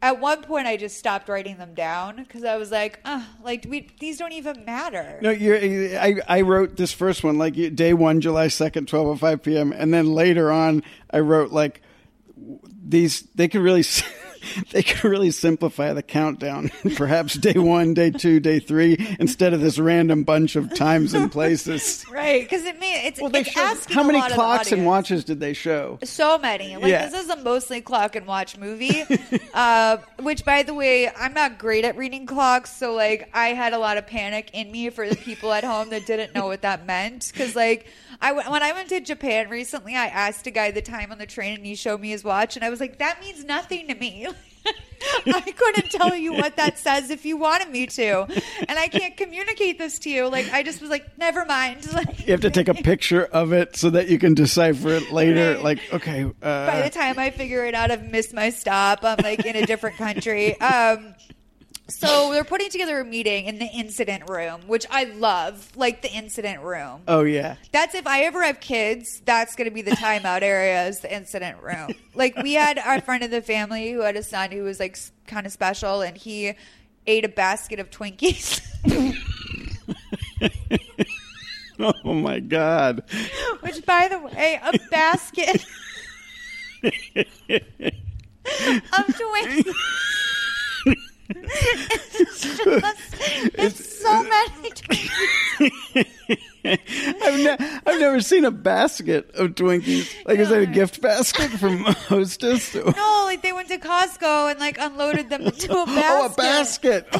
at 0.00 0.20
one 0.20 0.42
point 0.44 0.68
I 0.68 0.76
just 0.76 0.96
stopped 0.98 1.28
writing 1.28 1.58
them 1.58 1.74
down 1.74 2.14
because 2.16 2.44
I 2.44 2.56
was 2.58 2.70
like, 2.70 3.00
uh, 3.04 3.24
like 3.42 3.66
we 3.68 3.88
these 3.98 4.18
don't 4.18 4.32
even 4.34 4.64
matter. 4.64 5.18
No, 5.20 5.30
you're, 5.30 5.58
I 5.98 6.20
I 6.28 6.40
wrote 6.42 6.76
this 6.76 6.92
first 6.92 7.24
one 7.24 7.38
like 7.38 7.54
day 7.74 7.92
one, 7.92 8.20
July 8.20 8.46
second, 8.46 8.86
twelve 8.86 9.08
oh 9.08 9.16
five 9.16 9.42
p.m. 9.42 9.72
And 9.72 9.92
then 9.92 10.14
later 10.14 10.52
on, 10.52 10.84
I 11.10 11.18
wrote 11.18 11.50
like 11.50 11.82
these. 12.84 13.22
They 13.34 13.48
could 13.48 13.60
really 13.62 13.84
they 14.72 14.82
could 14.82 15.04
really 15.04 15.30
simplify 15.30 15.92
the 15.92 16.02
countdown. 16.02 16.70
Perhaps 16.96 17.34
day 17.34 17.54
one, 17.58 17.94
day 17.94 18.10
two, 18.10 18.40
day 18.40 18.58
three, 18.58 18.96
instead 19.18 19.52
of 19.52 19.60
this 19.60 19.78
random 19.78 20.24
bunch 20.24 20.56
of 20.56 20.74
times 20.74 21.14
and 21.14 21.30
places. 21.30 22.04
Right? 22.10 22.42
Because 22.42 22.64
it 22.64 22.78
means 22.78 23.00
it's, 23.04 23.20
Well, 23.20 23.30
they 23.30 23.40
it's 23.40 23.50
showed, 23.50 23.60
asking 23.62 23.94
how 23.94 24.02
many 24.02 24.20
clocks 24.32 24.72
and 24.72 24.84
watches 24.84 25.24
did 25.24 25.38
they 25.40 25.52
show? 25.52 25.98
So 26.02 26.38
many. 26.38 26.76
Like 26.76 26.86
Yeah. 26.86 27.06
this 27.06 27.22
is 27.24 27.30
a 27.30 27.36
mostly 27.36 27.80
clock 27.80 28.16
and 28.16 28.26
watch 28.26 28.58
movie. 28.58 29.04
uh, 29.54 29.98
which, 30.18 30.44
by 30.44 30.62
the 30.62 30.74
way, 30.74 31.08
I'm 31.08 31.32
not 31.32 31.58
great 31.58 31.84
at 31.84 31.96
reading 31.96 32.26
clocks, 32.26 32.72
so 32.74 32.94
like 32.94 33.30
I 33.32 33.48
had 33.48 33.72
a 33.72 33.78
lot 33.78 33.96
of 33.96 34.06
panic 34.06 34.50
in 34.52 34.70
me 34.72 34.90
for 34.90 35.08
the 35.08 35.16
people 35.16 35.52
at 35.52 35.64
home 35.64 35.90
that 35.90 36.06
didn't 36.06 36.34
know 36.34 36.46
what 36.46 36.62
that 36.62 36.84
meant. 36.86 37.30
Because 37.32 37.54
like 37.54 37.86
I 38.20 38.32
when 38.32 38.62
I 38.62 38.72
went 38.72 38.88
to 38.90 39.00
Japan 39.00 39.48
recently, 39.48 39.96
I 39.96 40.06
asked 40.06 40.46
a 40.46 40.50
guy 40.50 40.70
the 40.70 40.82
time 40.82 41.10
on 41.10 41.18
the 41.18 41.26
train, 41.26 41.56
and 41.56 41.66
he 41.66 41.74
showed 41.74 42.00
me 42.00 42.10
his 42.10 42.22
watch, 42.22 42.56
and 42.56 42.64
I 42.64 42.70
was 42.70 42.80
like, 42.80 42.98
that 42.98 43.20
means 43.20 43.44
nothing 43.44 43.88
to 43.88 43.94
me. 43.94 44.28
I 45.26 45.40
couldn't 45.40 45.90
tell 45.90 46.14
you 46.14 46.34
what 46.34 46.56
that 46.56 46.78
says 46.78 47.08
if 47.08 47.24
you 47.24 47.38
wanted 47.38 47.70
me 47.70 47.86
to, 47.86 48.26
and 48.68 48.78
I 48.78 48.88
can't 48.88 49.16
communicate 49.16 49.78
this 49.78 49.98
to 50.00 50.10
you. 50.10 50.28
Like 50.28 50.52
I 50.52 50.62
just 50.62 50.82
was 50.82 50.90
like, 50.90 51.16
never 51.18 51.44
mind. 51.44 51.86
Like, 52.00 52.26
You 52.26 52.32
have 52.32 52.42
to 52.42 52.50
take 52.50 52.68
a 52.68 52.74
picture 52.74 53.24
of 53.24 53.52
it 53.52 53.74
so 53.74 53.90
that 53.90 54.08
you 54.08 54.18
can 54.18 54.34
decipher 54.34 54.90
it 54.90 55.10
later. 55.10 55.54
Right. 55.54 55.62
Like, 55.62 55.92
okay, 55.92 56.24
uh, 56.24 56.66
by 56.66 56.82
the 56.82 56.90
time 56.90 57.18
I 57.18 57.30
figure 57.30 57.64
it 57.64 57.74
out, 57.74 57.90
I've 57.90 58.10
missed 58.10 58.32
my 58.32 58.50
stop. 58.50 59.00
I'm 59.02 59.18
like 59.22 59.44
in 59.44 59.56
a 59.56 59.66
different 59.66 59.96
country. 59.96 60.58
Um, 60.60 61.14
so 61.90 62.32
they're 62.32 62.44
putting 62.44 62.70
together 62.70 63.00
a 63.00 63.04
meeting 63.04 63.46
in 63.46 63.58
the 63.58 63.66
incident 63.66 64.28
room, 64.28 64.62
which 64.66 64.86
I 64.90 65.04
love, 65.04 65.70
like 65.76 66.02
the 66.02 66.10
incident 66.10 66.62
room. 66.62 67.02
oh 67.08 67.22
yeah, 67.24 67.56
That's 67.72 67.94
if 67.94 68.06
I 68.06 68.22
ever 68.22 68.42
have 68.42 68.60
kids, 68.60 69.20
that's 69.24 69.56
going 69.56 69.68
to 69.68 69.74
be 69.74 69.82
the 69.82 69.92
timeout 69.92 70.42
area 70.42 70.86
is 70.86 71.00
the 71.00 71.14
incident 71.14 71.62
room. 71.62 71.94
Like 72.14 72.36
we 72.36 72.54
had 72.54 72.78
our 72.78 73.00
friend 73.00 73.22
in 73.22 73.30
the 73.30 73.40
family 73.40 73.92
who 73.92 74.00
had 74.00 74.16
a 74.16 74.22
son 74.22 74.50
who 74.50 74.64
was 74.64 74.80
like 74.80 74.98
kind 75.26 75.46
of 75.46 75.52
special, 75.52 76.02
and 76.02 76.16
he 76.16 76.54
ate 77.06 77.24
a 77.24 77.28
basket 77.28 77.78
of 77.78 77.88
Twinkies. 77.90 78.60
oh 81.78 82.14
my 82.14 82.40
god. 82.40 83.04
Which, 83.60 83.84
by 83.86 84.08
the 84.08 84.18
way, 84.18 84.60
a 84.62 84.78
basket 84.90 85.64
of 86.84 86.92
Twinkies. 89.06 89.72
It's 91.30 92.40
just, 92.42 92.60
it's 93.58 93.98
so 94.02 94.22
many 94.22 94.70
Twinkies. 94.70 96.06
I've, 96.64 97.40
ne- 97.40 97.80
I've 97.86 98.00
never 98.00 98.20
seen 98.20 98.44
a 98.44 98.50
basket 98.50 99.30
of 99.34 99.50
Twinkies. 99.54 100.12
Like, 100.26 100.38
is 100.38 100.50
that 100.50 100.60
a 100.60 100.66
gift 100.66 101.00
basket 101.00 101.50
from 101.50 101.78
Hostess? 101.84 102.74
No, 102.74 103.22
like 103.24 103.42
they 103.42 103.52
went 103.52 103.68
to 103.68 103.78
Costco 103.78 104.50
and 104.50 104.60
like 104.60 104.76
unloaded 104.78 105.30
them 105.30 105.42
into 105.42 105.72
a 105.78 105.86
basket. 105.86 106.00
Oh, 106.02 106.26
a 106.26 106.30
basket. 106.36 107.16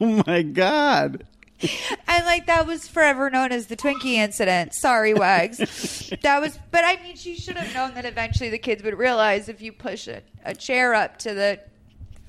oh 0.00 0.22
my 0.26 0.42
god. 0.42 1.26
and 2.06 2.24
like 2.26 2.46
that 2.46 2.66
was 2.66 2.86
forever 2.88 3.30
known 3.30 3.52
as 3.52 3.66
the 3.66 3.76
Twinkie 3.76 4.14
incident. 4.14 4.74
Sorry, 4.74 5.14
Wags. 5.14 5.58
that 6.22 6.40
was, 6.40 6.58
but 6.70 6.84
I 6.84 6.98
mean, 7.02 7.16
she 7.16 7.34
should 7.34 7.56
have 7.56 7.72
known 7.74 7.94
that 7.94 8.04
eventually 8.04 8.50
the 8.50 8.58
kids 8.58 8.82
would 8.82 8.98
realize 8.98 9.48
if 9.48 9.62
you 9.62 9.72
push 9.72 10.06
a, 10.08 10.20
a 10.44 10.54
chair 10.54 10.94
up 10.94 11.18
to 11.20 11.32
the 11.34 11.60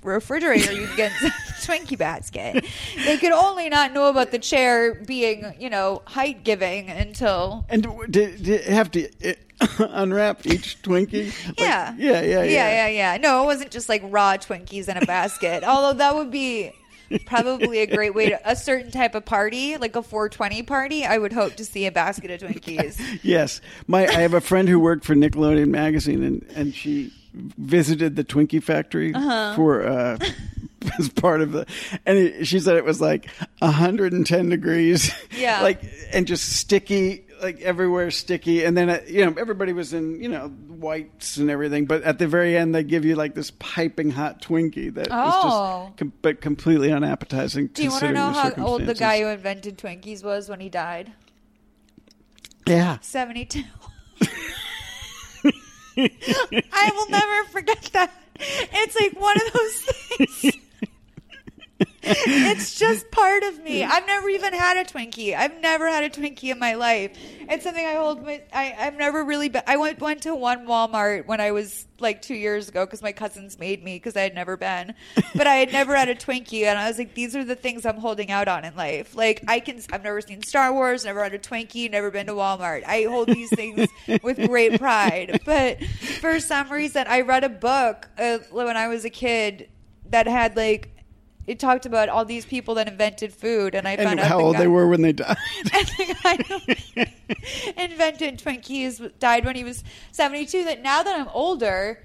refrigerator, 0.07 0.71
you 0.71 0.87
get 0.95 1.11
a 1.21 1.25
Twinkie 1.61 1.97
basket. 1.97 2.65
They 3.05 3.17
could 3.17 3.31
only 3.31 3.69
not 3.69 3.93
know 3.93 4.07
about 4.07 4.31
the 4.31 4.39
chair 4.39 4.95
being, 4.95 5.53
you 5.59 5.69
know, 5.69 6.01
height 6.05 6.43
giving 6.43 6.89
until. 6.89 7.65
And 7.69 7.87
did, 8.09 8.65
have 8.65 8.91
to 8.91 9.09
uh, 9.23 9.33
unwrap 9.89 10.45
each 10.45 10.81
Twinkie? 10.81 11.27
Like, 11.47 11.59
yeah. 11.59 11.93
yeah, 11.97 12.21
yeah, 12.21 12.21
yeah, 12.21 12.43
yeah, 12.43 12.69
yeah, 12.69 12.87
yeah. 12.87 13.17
No, 13.17 13.43
it 13.43 13.45
wasn't 13.45 13.71
just 13.71 13.89
like 13.89 14.01
raw 14.05 14.33
Twinkies 14.37 14.87
in 14.87 14.97
a 14.97 15.05
basket. 15.05 15.63
Although 15.63 15.97
that 15.97 16.15
would 16.15 16.31
be 16.31 16.73
probably 17.25 17.79
a 17.79 17.87
great 17.87 18.13
way 18.13 18.29
to 18.29 18.49
a 18.49 18.55
certain 18.55 18.91
type 18.91 19.15
of 19.15 19.25
party, 19.25 19.77
like 19.77 19.95
a 19.95 20.03
420 20.03 20.63
party. 20.63 21.05
I 21.05 21.17
would 21.17 21.33
hope 21.33 21.55
to 21.55 21.65
see 21.65 21.85
a 21.85 21.91
basket 21.91 22.31
of 22.31 22.49
Twinkies. 22.49 22.99
Yes, 23.23 23.61
my 23.87 24.05
I 24.07 24.21
have 24.21 24.33
a 24.33 24.41
friend 24.41 24.69
who 24.69 24.79
worked 24.79 25.03
for 25.03 25.15
Nickelodeon 25.15 25.69
magazine, 25.69 26.23
and 26.23 26.45
and 26.55 26.73
she 26.73 27.11
visited 27.57 28.15
the 28.15 28.23
Twinkie 28.23 28.61
factory 28.63 29.13
Uh-huh. 29.13 29.55
for 29.55 29.83
uh, 29.87 30.17
as 30.99 31.09
part 31.09 31.41
of 31.41 31.51
the, 31.51 31.65
and 32.05 32.17
it, 32.17 32.45
she 32.47 32.59
said 32.59 32.75
it 32.77 32.85
was 32.85 32.99
like 33.01 33.27
110 33.59 34.49
degrees, 34.49 35.11
Yeah. 35.37 35.61
like 35.61 35.81
and 36.13 36.25
just 36.27 36.47
sticky. 36.57 37.23
Like 37.39 37.61
everywhere, 37.61 38.09
sticky, 38.09 38.63
and 38.63 38.75
then 38.75 38.89
uh, 38.89 38.99
you 39.05 39.23
know 39.23 39.35
everybody 39.39 39.71
was 39.71 39.93
in 39.93 40.19
you 40.23 40.27
know 40.27 40.47
whites 40.47 41.37
and 41.37 41.51
everything, 41.51 41.85
but 41.85 42.01
at 42.01 42.17
the 42.17 42.25
very 42.27 42.57
end 42.57 42.73
they 42.73 42.81
give 42.83 43.05
you 43.05 43.13
like 43.13 43.35
this 43.35 43.51
piping 43.59 44.09
hot 44.09 44.41
Twinkie 44.41 44.91
that 44.95 45.09
Oh. 45.11 45.83
just 45.85 45.97
com- 45.97 46.13
but 46.23 46.41
completely 46.41 46.91
unappetizing. 46.91 47.67
Do 47.67 47.83
you 47.83 47.91
want 47.91 48.01
to 48.05 48.11
know 48.11 48.31
how 48.31 48.51
old 48.57 48.87
the 48.87 48.95
guy 48.95 49.19
who 49.21 49.27
invented 49.27 49.77
Twinkies 49.77 50.23
was 50.23 50.49
when 50.49 50.59
he 50.61 50.67
died? 50.69 51.11
Yeah, 52.65 52.97
72. 53.01 53.61
I 56.73 56.91
will 56.95 57.09
never 57.09 57.43
forget 57.49 57.81
that. 57.93 58.11
It's 58.39 58.95
like 58.99 59.19
one 59.19 59.35
of 59.35 59.53
those 59.53 59.81
things. 59.81 60.57
It's 62.01 62.79
just 62.79 63.09
part 63.11 63.43
of 63.43 63.61
me. 63.61 63.83
I've 63.83 64.07
never 64.07 64.29
even 64.29 64.53
had 64.53 64.77
a 64.77 64.83
Twinkie. 64.83 65.35
I've 65.35 65.59
never 65.61 65.87
had 65.87 66.03
a 66.03 66.09
Twinkie 66.09 66.51
in 66.51 66.59
my 66.59 66.73
life. 66.73 67.17
It's 67.49 67.63
something 67.63 67.85
I 67.85 67.93
hold. 67.93 68.23
My, 68.23 68.41
I 68.53 68.75
I've 68.79 68.95
never 68.95 69.23
really. 69.23 69.49
Been, 69.49 69.63
I 69.67 69.77
went 69.77 69.99
went 69.99 70.23
to 70.23 70.33
one 70.33 70.65
Walmart 70.65 71.27
when 71.27 71.39
I 71.39 71.51
was 71.51 71.85
like 71.99 72.21
two 72.21 72.35
years 72.35 72.69
ago 72.69 72.85
because 72.85 73.01
my 73.01 73.11
cousins 73.11 73.59
made 73.59 73.83
me 73.83 73.95
because 73.95 74.15
I 74.15 74.21
had 74.21 74.35
never 74.35 74.57
been, 74.57 74.93
but 75.35 75.47
I 75.47 75.55
had 75.55 75.71
never 75.71 75.95
had 75.95 76.09
a 76.09 76.15
Twinkie, 76.15 76.63
and 76.63 76.77
I 76.77 76.87
was 76.87 76.97
like, 76.97 77.13
these 77.13 77.35
are 77.35 77.43
the 77.43 77.55
things 77.55 77.85
I'm 77.85 77.97
holding 77.97 78.31
out 78.31 78.47
on 78.47 78.65
in 78.65 78.75
life. 78.75 79.15
Like 79.15 79.43
I 79.47 79.59
can. 79.59 79.81
I've 79.91 80.03
never 80.03 80.21
seen 80.21 80.41
Star 80.43 80.73
Wars. 80.73 81.05
Never 81.05 81.23
had 81.23 81.33
a 81.33 81.39
Twinkie. 81.39 81.91
Never 81.91 82.09
been 82.11 82.27
to 82.27 82.33
Walmart. 82.33 82.83
I 82.85 83.03
hold 83.03 83.27
these 83.27 83.49
things 83.49 83.87
with 84.23 84.37
great 84.47 84.79
pride. 84.79 85.41
But 85.45 85.83
for 85.83 86.39
some 86.39 86.71
reason, 86.71 87.05
I 87.07 87.21
read 87.21 87.43
a 87.43 87.49
book 87.49 88.09
uh, 88.17 88.39
when 88.51 88.77
I 88.77 88.87
was 88.87 89.05
a 89.05 89.09
kid 89.09 89.69
that 90.09 90.27
had 90.27 90.55
like 90.55 90.96
it 91.47 91.59
talked 91.59 91.85
about 91.85 92.09
all 92.09 92.25
these 92.25 92.45
people 92.45 92.75
that 92.75 92.87
invented 92.87 93.33
food, 93.33 93.73
and 93.73 93.87
I 93.87 93.93
and 93.93 94.03
found 94.03 94.19
out 94.19 94.27
how 94.27 94.39
old 94.41 94.55
guy, 94.55 94.61
they 94.61 94.67
were 94.67 94.87
when 94.87 95.01
they 95.01 95.13
died. 95.13 95.37
and 95.73 95.87
the 95.87 96.75
guy 96.95 97.13
invented 97.77 98.37
Twinkies 98.39 99.17
died 99.17 99.45
when 99.45 99.55
he 99.55 99.63
was 99.63 99.83
seventy-two. 100.11 100.65
That 100.65 100.81
now 100.81 101.03
that 101.03 101.19
I'm 101.19 101.29
older, 101.29 102.03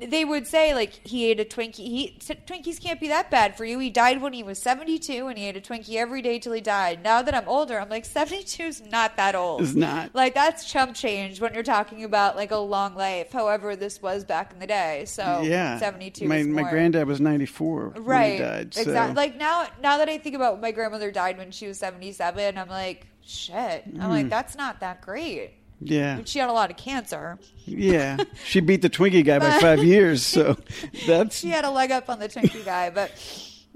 they 0.00 0.24
would 0.24 0.46
say 0.46 0.74
like 0.74 0.92
he 1.06 1.30
ate 1.30 1.40
a 1.40 1.44
Twinkie. 1.44 1.76
He 1.76 2.16
Twinkies 2.20 2.80
can't 2.80 3.00
be 3.00 3.08
that 3.08 3.30
bad 3.30 3.56
for 3.56 3.64
you. 3.64 3.78
He 3.78 3.90
died 3.90 4.20
when 4.22 4.32
he 4.32 4.42
was 4.42 4.58
seventy-two, 4.58 5.26
and 5.26 5.38
he 5.38 5.46
ate 5.46 5.56
a 5.56 5.60
Twinkie 5.60 5.96
every 5.96 6.22
day 6.22 6.38
till 6.38 6.52
he 6.52 6.60
died. 6.60 7.02
Now 7.02 7.22
that 7.22 7.34
I'm 7.34 7.48
older, 7.48 7.78
I'm 7.80 7.88
like 7.88 8.04
seventy-two 8.04 8.62
is 8.64 8.82
not 8.86 9.16
that 9.16 9.34
old. 9.34 9.62
It's 9.62 9.74
not. 9.74 10.14
Like 10.14 10.34
that's 10.34 10.70
chump 10.70 10.94
change 10.94 11.40
when 11.40 11.54
you're 11.54 11.62
talking 11.62 12.04
about 12.04 12.36
like 12.36 12.50
a 12.50 12.56
long 12.58 12.94
life. 12.94 13.32
However, 13.32 13.76
this 13.76 14.00
was 14.00 14.24
back 14.24 14.52
in 14.52 14.58
the 14.58 14.66
day. 14.66 15.04
So 15.06 15.42
yeah, 15.42 15.78
seventy-two. 15.78 16.28
My 16.28 16.36
is 16.36 16.46
my 16.46 16.68
granddad 16.68 17.06
was 17.06 17.20
ninety 17.20 17.46
four 17.46 17.88
when 17.88 18.04
right 18.04 18.32
he 18.32 18.38
died. 18.38 18.74
So. 18.74 18.80
exactly 18.82 19.14
like 19.16 19.36
now 19.36 19.66
now 19.82 19.98
that 19.98 20.08
i 20.08 20.18
think 20.18 20.34
about 20.36 20.60
my 20.60 20.70
grandmother 20.72 21.10
died 21.10 21.38
when 21.38 21.50
she 21.50 21.66
was 21.66 21.78
77 21.78 22.56
i'm 22.58 22.68
like 22.68 23.06
shit 23.24 23.84
i'm 23.86 23.92
Mm. 23.94 24.08
like 24.08 24.28
that's 24.28 24.56
not 24.56 24.80
that 24.80 25.00
great 25.02 25.52
yeah, 25.84 26.20
she 26.24 26.38
had 26.38 26.48
a 26.48 26.52
lot 26.52 26.70
of 26.70 26.76
cancer 26.76 27.38
yeah. 27.64 28.18
She 28.44 28.60
beat 28.60 28.82
the 28.82 28.90
Twinkie 28.90 29.24
guy 29.24 29.38
by 29.38 29.58
five 29.60 29.84
years, 29.84 30.24
so 30.24 30.56
that's 31.06 31.38
she 31.38 31.48
had 31.48 31.64
a 31.64 31.70
leg 31.70 31.90
up 31.90 32.08
on 32.08 32.18
the 32.18 32.28
twinkie 32.28 32.64
guy 32.64 32.90
but 32.90 33.10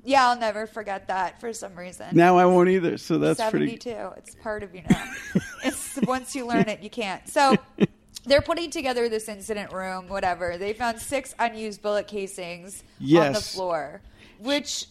yeah 0.04 0.28
i'll 0.28 0.38
never 0.38 0.66
forget 0.66 1.08
that 1.08 1.40
for 1.40 1.52
some 1.52 1.74
reason 1.74 2.06
now 2.12 2.36
I 2.38 2.46
won't 2.46 2.68
either. 2.68 2.96
So 2.96 3.18
that's 3.18 3.38
72 3.38 3.90
pretty. 3.90 4.10
it's 4.16 4.34
part 4.36 4.62
of 4.62 4.74
you 4.74 4.82
now 4.88 5.12
it's 5.64 5.98
once 6.02 6.34
you 6.34 6.46
learn 6.46 6.68
it 6.68 6.80
you 6.80 6.90
can't 6.90 7.26
so 7.28 7.56
they're 8.24 8.42
putting 8.42 8.70
together 8.70 9.08
this 9.08 9.28
incident 9.28 9.72
room 9.72 10.08
whatever 10.08 10.58
they 10.58 10.72
found 10.72 11.00
six 11.00 11.34
unused 11.38 11.82
bullet 11.82 12.06
casings 12.06 12.84
on 13.00 13.32
the 13.32 13.40
floor 13.40 14.00
which 14.38 14.86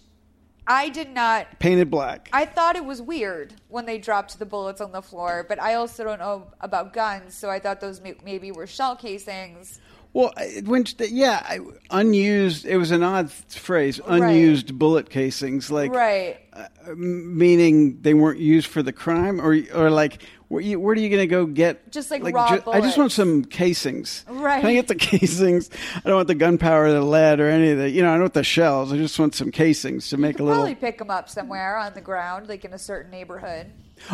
i 0.67 0.89
did 0.89 1.09
not 1.13 1.59
Painted 1.59 1.89
black. 1.89 2.29
I 2.33 2.45
thought 2.45 2.75
it 2.75 2.85
was 2.85 3.01
weird 3.01 3.53
when 3.69 3.85
they 3.85 3.97
dropped 3.97 4.37
the 4.39 4.45
bullets 4.45 4.81
on 4.81 4.91
the 4.91 5.01
floor, 5.01 5.45
but 5.47 5.61
I 5.61 5.75
also 5.75 6.03
don't 6.03 6.19
know 6.19 6.47
about 6.61 6.93
guns, 6.93 7.35
so 7.35 7.49
I 7.49 7.59
thought 7.59 7.81
those 7.81 8.01
may- 8.01 8.15
maybe 8.23 8.51
were 8.51 8.67
shell 8.67 8.95
casings. 8.95 9.79
well, 10.13 10.33
when 10.63 10.85
yeah, 10.99 11.43
I, 11.43 11.59
unused. 11.91 12.65
It 12.65 12.77
was 12.77 12.91
an 12.91 13.03
odd 13.03 13.31
phrase. 13.31 13.99
Unused 14.05 14.77
bullet 14.77 15.09
casings, 15.09 15.69
like 15.69 15.91
right. 15.91 16.39
uh, 16.53 16.67
meaning 16.95 18.01
they 18.01 18.13
weren't 18.13 18.39
used 18.39 18.67
for 18.67 18.81
the 18.81 18.93
crime, 18.93 19.41
or 19.41 19.57
or 19.73 19.89
like 19.89 20.23
where, 20.47 20.61
you, 20.61 20.79
where 20.79 20.93
are 20.93 20.97
you 20.97 21.09
going 21.09 21.21
to 21.21 21.27
go 21.27 21.45
get 21.45 21.91
Just, 21.91 22.11
like, 22.11 22.23
raw 22.33 22.59
I 22.71 22.79
just 22.81 22.97
want 22.97 23.11
some 23.11 23.43
casings. 23.45 24.23
Right. 24.29 24.61
Can 24.61 24.69
I 24.69 24.73
get 24.73 24.87
the 24.87 24.95
casings? 24.95 25.69
I 25.95 26.01
don't 26.01 26.15
want 26.15 26.27
the 26.27 26.35
gunpowder, 26.35 26.91
the 26.93 27.01
lead, 27.01 27.39
or 27.39 27.49
any 27.49 27.71
of 27.71 27.77
the. 27.79 27.89
You 27.89 28.03
know, 28.03 28.09
I 28.09 28.13
don't 28.13 28.21
want 28.21 28.33
the 28.35 28.43
shells. 28.43 28.93
I 28.93 28.97
just 28.97 29.17
want 29.17 29.33
some 29.35 29.51
casings 29.51 30.09
to 30.09 30.17
make 30.17 30.39
a 30.39 30.43
little. 30.43 30.57
probably 30.57 30.75
pick 30.75 30.97
them 30.99 31.09
up 31.09 31.29
somewhere 31.29 31.77
on 31.77 31.93
the 31.93 32.01
ground, 32.01 32.47
like 32.47 32.63
in 32.65 32.73
a 32.73 32.79
certain 32.79 33.11
neighborhood. 33.11 33.71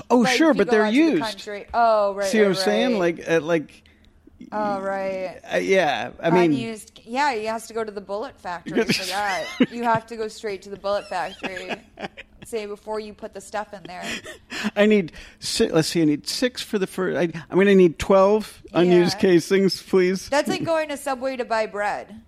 oh, 0.09 0.19
Like, 0.19 0.37
sure, 0.37 0.53
but 0.53 0.69
they're 0.69 0.85
the 0.89 0.91
used. 0.93 1.21
country- 1.23 1.65
Oh, 1.73 2.13
right. 2.13 2.27
See 2.29 2.37
what 2.39 2.45
I'm 2.45 2.51
right, 2.53 2.57
saying? 2.59 2.99
Like, 2.99 3.29
uh, 3.29 3.39
like, 3.41 3.83
oh, 4.51 4.79
right. 4.79 5.39
uh, 5.53 5.57
yeah. 5.57 6.11
I 6.21 6.29
mean, 6.29 6.51
Unused. 6.53 7.01
Yeah, 7.03 7.33
he 7.33 7.45
has 7.45 7.67
to 7.67 7.73
go 7.73 7.83
to 7.83 7.91
the 7.91 7.99
bullet 8.01 8.39
factory 8.39 8.83
for 8.85 9.05
that. 9.07 9.45
you 9.71 9.83
have 9.83 10.05
to 10.07 10.15
go 10.15 10.27
straight 10.27 10.61
to 10.63 10.69
the 10.69 10.77
bullet 10.77 11.09
factory. 11.09 11.71
Say 12.45 12.65
before 12.65 12.99
you 12.99 13.13
put 13.13 13.33
the 13.33 13.41
stuff 13.41 13.73
in 13.73 13.83
there. 13.83 14.03
I 14.75 14.85
need. 14.85 15.11
si- 15.39 15.69
Let's 15.69 15.87
see. 15.89 16.01
I 16.01 16.05
need 16.05 16.27
six 16.27 16.61
for 16.61 16.79
the 16.79 16.87
first. 16.87 17.17
I, 17.17 17.23
I'm 17.49 17.55
going 17.55 17.67
to 17.67 17.75
need 17.75 17.99
twelve 17.99 18.61
unused 18.73 19.19
casings, 19.19 19.81
please. 19.81 20.27
That's 20.29 20.49
like 20.49 20.63
going 20.65 20.89
to 20.89 20.97
Subway 20.97 21.37
to 21.37 21.45
buy 21.45 21.65
bread. 21.67 22.21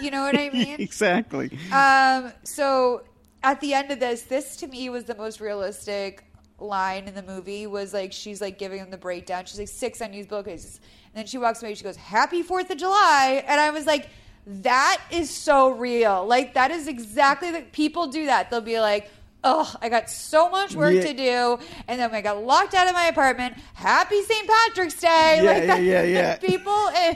You 0.00 0.10
know 0.10 0.22
what 0.22 0.36
I 0.38 0.50
mean? 0.52 0.76
exactly. 0.80 1.56
Um, 1.72 2.32
so 2.44 3.02
at 3.42 3.60
the 3.60 3.74
end 3.74 3.90
of 3.90 4.00
this, 4.00 4.22
this 4.22 4.56
to 4.56 4.66
me 4.66 4.88
was 4.90 5.04
the 5.04 5.14
most 5.16 5.40
realistic 5.40 6.24
line 6.58 7.08
in 7.08 7.14
the 7.14 7.22
movie. 7.22 7.66
Was 7.66 7.92
like 7.92 8.12
she's 8.12 8.40
like 8.40 8.58
giving 8.58 8.78
him 8.78 8.90
the 8.90 8.96
breakdown. 8.98 9.44
She's 9.44 9.58
like 9.58 9.68
six 9.68 10.00
unused 10.00 10.28
bookcases. 10.28 10.80
and 11.06 11.14
then 11.20 11.26
she 11.26 11.38
walks 11.38 11.62
away. 11.62 11.74
She 11.74 11.84
goes, 11.84 11.96
"Happy 11.96 12.42
Fourth 12.42 12.70
of 12.70 12.78
July," 12.78 13.44
and 13.46 13.60
I 13.60 13.70
was 13.70 13.86
like. 13.86 14.08
That 14.44 15.00
is 15.12 15.30
so 15.30 15.70
real. 15.70 16.26
Like 16.26 16.54
that 16.54 16.72
is 16.72 16.88
exactly 16.88 17.52
the 17.52 17.62
people 17.62 18.08
do 18.08 18.26
that. 18.26 18.50
They'll 18.50 18.60
be 18.60 18.80
like, 18.80 19.08
"Oh, 19.44 19.74
I 19.80 19.88
got 19.88 20.08
so 20.10 20.48
much 20.50 20.74
work 20.74 20.94
Yeah. 20.94 21.02
to 21.02 21.12
do," 21.12 21.58
and 21.88 22.00
then 22.00 22.14
I 22.14 22.20
got 22.20 22.42
locked 22.44 22.74
out 22.74 22.86
of 22.86 22.94
my 22.94 23.06
apartment. 23.06 23.56
Happy 23.74 24.22
St. 24.22 24.48
Patrick's 24.48 25.00
Day. 25.00 25.40
Yeah, 25.42 25.50
like 25.50 25.60
yeah, 25.60 25.66
that, 25.66 25.82
yeah, 25.82 26.02
yeah. 26.18 26.36
People 26.36 26.88
eh, 26.94 27.14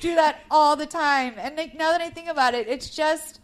do 0.00 0.14
that 0.14 0.40
all 0.50 0.76
the 0.76 0.86
time, 0.86 1.34
and 1.38 1.56
like 1.56 1.74
now 1.74 1.90
that 1.92 2.00
I 2.00 2.10
think 2.10 2.28
about 2.28 2.54
it, 2.54 2.68
it's 2.68 2.90
just 2.90 3.40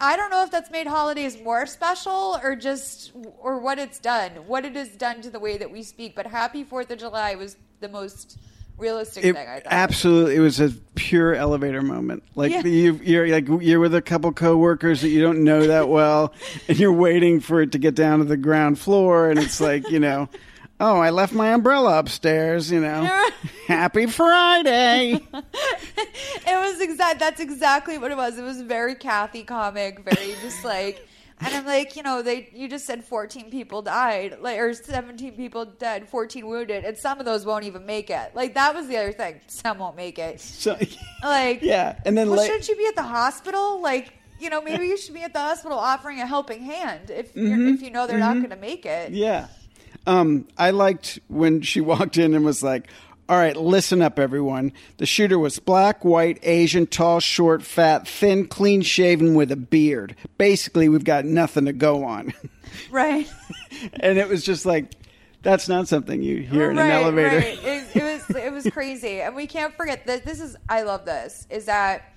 I 0.00 0.16
don't 0.16 0.30
know 0.30 0.44
if 0.44 0.50
that's 0.50 0.70
made 0.70 0.86
holidays 0.86 1.40
more 1.42 1.66
special 1.66 2.38
or 2.42 2.54
just 2.54 3.12
or 3.40 3.58
what 3.58 3.78
it's 3.80 3.98
done, 3.98 4.30
what 4.46 4.64
it 4.64 4.76
has 4.76 4.90
done 4.90 5.20
to 5.22 5.30
the 5.30 5.40
way 5.40 5.58
that 5.58 5.70
we 5.72 5.82
speak. 5.82 6.14
But 6.14 6.26
Happy 6.26 6.62
Fourth 6.62 6.90
of 6.90 6.98
July 6.98 7.34
was 7.34 7.56
the 7.80 7.88
most 7.88 8.38
realistic 8.78 9.24
It, 9.24 9.34
thing 9.34 9.48
I 9.48 9.60
thought. 9.60 9.72
absolutely, 9.72 10.36
it 10.36 10.40
was 10.40 10.60
a 10.60 10.70
pure 10.94 11.34
elevator 11.34 11.82
moment. 11.82 12.22
Like 12.34 12.52
Yeah. 12.52 12.62
you, 12.64 13.00
you're 13.02 13.28
like 13.28 13.46
you're 13.62 13.80
with 13.80 13.94
a 13.94 14.02
couple 14.02 14.32
coworkers 14.32 15.00
that 15.02 15.08
you 15.08 15.20
don't 15.20 15.44
know 15.44 15.66
that 15.66 15.88
well, 15.96 16.32
and 16.68 16.78
you're 16.78 16.92
waiting 16.92 17.40
for 17.40 17.60
it 17.60 17.72
to 17.72 17.78
get 17.78 17.94
down 17.94 18.18
to 18.20 18.24
the 18.24 18.36
ground 18.36 18.78
floor, 18.78 19.30
and 19.30 19.38
it's 19.38 19.60
like 19.60 19.90
you 19.90 19.98
know, 20.00 20.28
oh, 20.80 20.98
I 20.98 21.10
left 21.10 21.32
my 21.32 21.52
umbrella 21.52 21.98
upstairs. 21.98 22.70
You 22.70 22.80
know, 22.80 23.28
happy 23.66 24.06
Friday. 24.06 25.14
it 25.14 26.46
was 26.46 26.80
exact. 26.80 27.18
That's 27.20 27.40
exactly 27.40 27.98
what 27.98 28.10
it 28.10 28.16
was. 28.16 28.38
It 28.38 28.42
was 28.44 28.60
very 28.62 28.94
Cathy 28.94 29.44
comic, 29.44 30.00
very 30.00 30.34
just 30.42 30.64
like. 30.64 31.04
And 31.40 31.54
I'm 31.54 31.66
like, 31.66 31.96
you 31.96 32.02
know, 32.02 32.22
they 32.22 32.50
you 32.52 32.68
just 32.68 32.84
said 32.86 33.04
14 33.04 33.50
people 33.50 33.82
died, 33.82 34.38
like 34.40 34.58
or 34.58 34.72
17 34.74 35.36
people 35.36 35.64
dead, 35.64 36.08
14 36.08 36.46
wounded, 36.46 36.84
and 36.84 36.98
some 36.98 37.20
of 37.20 37.24
those 37.26 37.46
won't 37.46 37.64
even 37.64 37.86
make 37.86 38.10
it. 38.10 38.34
Like 38.34 38.54
that 38.54 38.74
was 38.74 38.88
the 38.88 38.96
other 38.96 39.12
thing. 39.12 39.40
Some 39.46 39.78
won't 39.78 39.96
make 39.96 40.18
it. 40.18 40.40
So, 40.40 40.76
Like, 41.22 41.62
yeah, 41.62 41.98
and 42.04 42.16
then 42.16 42.28
well, 42.28 42.38
la- 42.38 42.44
shouldn't 42.44 42.68
you 42.68 42.76
be 42.76 42.86
at 42.86 42.96
the 42.96 43.02
hospital? 43.02 43.80
Like, 43.80 44.12
you 44.40 44.50
know, 44.50 44.60
maybe 44.62 44.86
you 44.86 44.96
should 44.96 45.14
be 45.14 45.22
at 45.22 45.32
the 45.32 45.40
hospital 45.40 45.78
offering 45.78 46.20
a 46.20 46.26
helping 46.26 46.62
hand 46.62 47.10
if 47.10 47.34
you're, 47.34 47.68
if 47.74 47.82
you 47.82 47.90
know 47.90 48.06
they're 48.06 48.18
not 48.18 48.34
going 48.34 48.50
to 48.50 48.56
make 48.56 48.86
it. 48.86 49.12
Yeah. 49.12 49.48
Um, 50.06 50.48
I 50.56 50.70
liked 50.70 51.18
when 51.28 51.60
she 51.62 51.80
walked 51.82 52.16
in 52.18 52.34
and 52.34 52.44
was 52.44 52.62
like, 52.62 52.88
all 53.28 53.36
right, 53.36 53.56
listen 53.56 54.00
up, 54.00 54.18
everyone. 54.18 54.72
The 54.96 55.04
shooter 55.04 55.38
was 55.38 55.58
black, 55.58 56.04
white, 56.04 56.38
Asian, 56.42 56.86
tall, 56.86 57.20
short, 57.20 57.62
fat, 57.62 58.08
thin, 58.08 58.46
clean 58.46 58.80
shaven 58.80 59.34
with 59.34 59.52
a 59.52 59.56
beard. 59.56 60.16
Basically, 60.38 60.88
we've 60.88 61.04
got 61.04 61.26
nothing 61.26 61.66
to 61.66 61.72
go 61.72 62.04
on. 62.04 62.32
Right. 62.90 63.26
and 63.94 64.18
it 64.18 64.28
was 64.28 64.44
just 64.44 64.66
like, 64.66 64.92
that's 65.42 65.68
not 65.68 65.88
something 65.88 66.22
you 66.22 66.42
hear 66.42 66.70
in 66.70 66.76
right, 66.76 66.84
an 66.84 66.90
elevator. 66.90 67.38
Right. 67.38 67.64
It, 67.64 67.96
it 67.96 68.02
was 68.02 68.36
it 68.36 68.52
was 68.52 68.68
crazy, 68.70 69.20
and 69.22 69.34
we 69.34 69.46
can't 69.46 69.74
forget 69.74 70.06
that 70.06 70.24
this 70.24 70.40
is. 70.40 70.56
I 70.68 70.82
love 70.82 71.04
this. 71.04 71.46
Is 71.48 71.64
that 71.64 72.12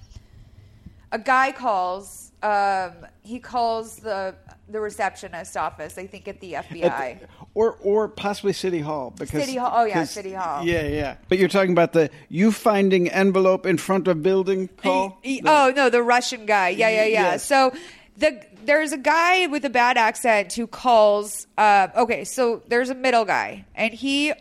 a 1.12 1.20
guy 1.20 1.52
calls? 1.52 2.32
Um, 2.44 2.94
he 3.22 3.40
calls 3.40 3.98
the 3.98 4.36
the 4.68 4.80
receptionist 4.80 5.56
office. 5.58 5.98
I 5.98 6.08
think 6.08 6.28
at 6.28 6.40
the 6.40 6.54
FBI. 6.54 6.84
At 6.86 7.20
the- 7.22 7.28
or 7.54 7.78
or 7.82 8.08
possibly 8.08 8.54
City 8.54 8.80
Hall 8.80 9.12
because 9.16 9.44
City 9.44 9.58
Hall- 9.58 9.72
oh, 9.74 9.84
yeah, 9.86 10.06
City 10.06 10.34
Hall. 10.34 10.64
Yeah, 10.66 10.88
yeah. 10.88 11.16
But 11.30 11.38
you're 11.38 11.50
talking 11.50 11.72
about 11.74 11.94
the 11.94 12.10
you 12.30 12.52
finding 12.52 13.10
envelope 13.10 13.66
in 13.66 13.78
front 13.78 14.08
of 14.08 14.24
building 14.24 14.70
call. 14.78 15.20
He- 15.22 15.36
he- 15.36 15.44
oh 15.46 15.72
no, 15.76 15.90
the 15.90 16.02
Russian 16.02 16.46
guy. 16.46 16.70
Yeah, 16.70 16.90
yeah, 16.90 17.06
yeah. 17.06 17.22
Yes. 17.32 17.46
So 17.46 17.74
the 18.18 18.42
there's 18.64 18.92
a 18.92 18.98
guy 18.98 19.48
with 19.48 19.66
a 19.66 19.70
bad 19.70 19.98
accent 19.98 20.54
who 20.54 20.66
calls. 20.66 21.46
Uh, 21.58 21.90
okay, 21.98 22.24
so 22.24 22.64
there's 22.68 22.90
a 22.90 22.96
middle 22.96 23.26
guy, 23.26 23.66
and 23.76 23.94
he 23.94 24.34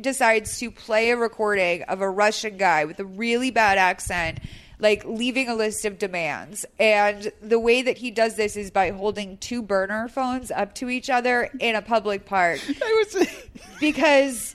decides 0.00 0.58
to 0.58 0.70
play 0.70 1.10
a 1.10 1.16
recording 1.16 1.82
of 1.84 2.00
a 2.00 2.08
Russian 2.08 2.56
guy 2.56 2.84
with 2.84 2.98
a 3.00 3.04
really 3.04 3.50
bad 3.50 3.78
accent. 3.78 4.38
Like 4.82 5.04
leaving 5.04 5.48
a 5.48 5.54
list 5.54 5.84
of 5.84 5.98
demands. 5.98 6.66
And 6.78 7.32
the 7.40 7.58
way 7.58 7.82
that 7.82 7.96
he 7.96 8.10
does 8.10 8.34
this 8.34 8.56
is 8.56 8.70
by 8.70 8.90
holding 8.90 9.38
two 9.38 9.62
burner 9.62 10.08
phones 10.08 10.50
up 10.50 10.74
to 10.76 10.90
each 10.90 11.08
other 11.08 11.48
in 11.60 11.76
a 11.76 11.82
public 11.82 12.26
park 12.26 12.60
was 12.80 13.26
because 13.80 14.52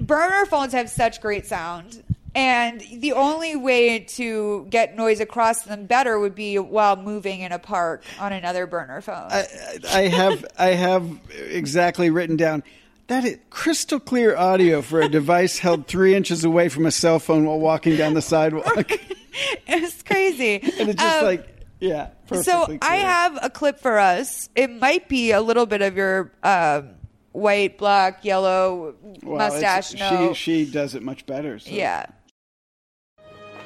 burner 0.00 0.46
phones 0.46 0.72
have 0.72 0.90
such 0.90 1.20
great 1.20 1.46
sound. 1.46 2.02
And 2.36 2.80
the 2.92 3.12
only 3.12 3.54
way 3.54 4.00
to 4.00 4.66
get 4.68 4.96
noise 4.96 5.20
across 5.20 5.62
them 5.62 5.86
better 5.86 6.18
would 6.18 6.34
be 6.34 6.58
while 6.58 6.96
moving 6.96 7.40
in 7.40 7.52
a 7.52 7.60
park 7.60 8.02
on 8.18 8.32
another 8.32 8.66
burner 8.66 9.00
phone. 9.00 9.28
I, 9.30 9.46
I 9.88 10.00
have 10.08 10.44
I 10.58 10.70
have 10.70 11.08
exactly 11.32 12.10
written 12.10 12.36
down 12.36 12.64
that 13.08 13.24
is 13.24 13.38
crystal 13.50 14.00
clear 14.00 14.36
audio 14.36 14.82
for 14.82 15.00
a 15.00 15.08
device 15.08 15.58
held 15.58 15.86
three 15.86 16.14
inches 16.14 16.44
away 16.44 16.68
from 16.68 16.86
a 16.86 16.90
cell 16.90 17.18
phone 17.18 17.44
while 17.44 17.58
walking 17.60 17.96
down 17.96 18.14
the 18.14 18.22
sidewalk, 18.22 18.90
it's 19.66 20.02
crazy. 20.02 20.54
and 20.56 20.88
it's 20.90 21.00
just 21.02 21.18
Um, 21.18 21.24
like 21.24 21.48
yeah. 21.80 22.08
so 22.28 22.66
perfectly 22.66 22.78
I 22.82 22.96
have 22.96 23.38
a 23.42 23.50
clip 23.50 23.78
for 23.80 23.98
us. 23.98 24.48
It 24.54 24.70
might 24.70 25.08
be 25.08 25.32
a 25.32 25.40
little 25.40 25.66
bit 25.66 25.82
of 25.82 25.96
your 25.96 26.32
um, 26.42 26.90
white, 27.32 27.76
black, 27.78 28.24
yellow 28.24 28.94
Well, 29.22 29.38
mustache. 29.38 29.94
No, 29.94 30.32
She 30.32 30.64
she 30.64 30.70
does 30.70 30.94
it 30.94 31.02
much 31.02 31.26
better. 31.26 31.58
So. 31.58 31.70
yeah. 31.70 32.06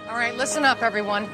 All 0.08 0.16
right, 0.16 0.34
listen 0.36 0.64
up, 0.64 0.82
everyone. 0.82 1.28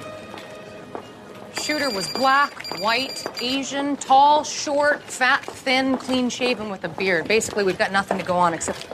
Shooter 1.61 1.91
was 1.91 2.09
black, 2.11 2.79
white, 2.81 3.25
Asian, 3.41 3.97
tall, 3.97 4.45
short, 4.45 5.03
fat, 5.03 5.45
thin, 5.45 5.97
clean 5.97 6.29
shaven 6.29 6.69
with 6.69 6.85
a 6.85 6.89
beard. 6.89 7.29
Basically, 7.29 7.65
we've 7.65 7.79
got 7.79 7.93
nothing 7.93 8.19
to 8.19 8.25
go 8.25 8.37
on 8.37 8.55
except 8.55 8.87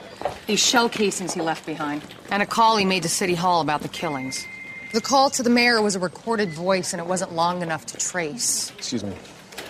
these 0.47 0.59
shell 0.59 0.87
casings 0.89 1.33
he 1.33 1.41
left 1.41 1.65
behind. 1.65 2.03
And 2.29 2.41
a 2.41 2.45
call 2.45 2.77
he 2.77 2.85
made 2.85 3.03
to 3.03 3.09
City 3.09 3.35
Hall 3.35 3.61
about 3.61 3.81
the 3.81 3.89
killings. 3.89 4.45
The 4.93 5.01
call 5.01 5.29
to 5.31 5.43
the 5.43 5.49
mayor 5.49 5.81
was 5.81 5.95
a 5.95 5.99
recorded 5.99 6.53
voice, 6.53 6.93
and 6.93 7.01
it 7.01 7.07
wasn't 7.07 7.33
long 7.33 7.61
enough 7.61 7.85
to 7.87 7.97
trace. 7.97 8.71
Excuse 8.77 9.03
me. 9.03 9.15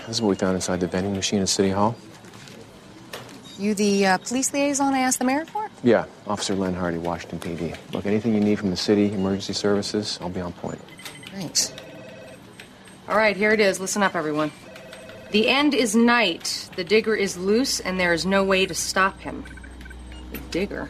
This 0.08 0.18
is 0.18 0.22
what 0.22 0.30
we 0.30 0.36
found 0.36 0.56
inside 0.56 0.80
the 0.80 0.88
vending 0.88 1.14
machine 1.14 1.42
at 1.42 1.50
City 1.50 1.70
Hall. 1.70 1.96
You 3.60 3.76
the 3.76 4.08
uh, 4.08 4.18
police 4.18 4.52
liaison 4.54 4.96
I 4.96 5.00
asked 5.00 5.20
the 5.20 5.26
mayor 5.26 5.46
for? 5.46 5.70
Yeah, 5.84 6.06
Officer 6.26 6.56
Len 6.56 6.74
Hardy, 6.74 6.98
Washington 6.98 7.40
PD. 7.40 7.78
Look, 7.94 8.08
anything 8.08 8.34
you 8.34 8.40
need 8.40 8.58
from 8.58 8.72
the 8.72 8.78
city, 8.78 9.14
emergency 9.14 9.54
services, 9.54 10.18
I'll 10.20 10.30
be 10.30 10.42
on 10.42 10.54
point. 10.54 10.80
Thanks. 11.32 11.72
All 13.12 13.18
right, 13.18 13.36
here 13.36 13.52
it 13.52 13.60
is. 13.60 13.82
Listen 13.82 14.04
up, 14.04 14.16
everyone. 14.16 14.54
The 15.32 15.50
end 15.50 15.74
is 15.74 15.98
night. 15.98 16.70
The 16.78 16.86
digger 16.86 17.14
is 17.14 17.36
loose, 17.36 17.82
and 17.82 18.00
there 18.00 18.14
is 18.14 18.26
no 18.26 18.42
way 18.42 18.66
to 18.66 18.74
stop 18.74 19.20
him. 19.20 19.44
The 20.32 20.38
digger? 20.50 20.90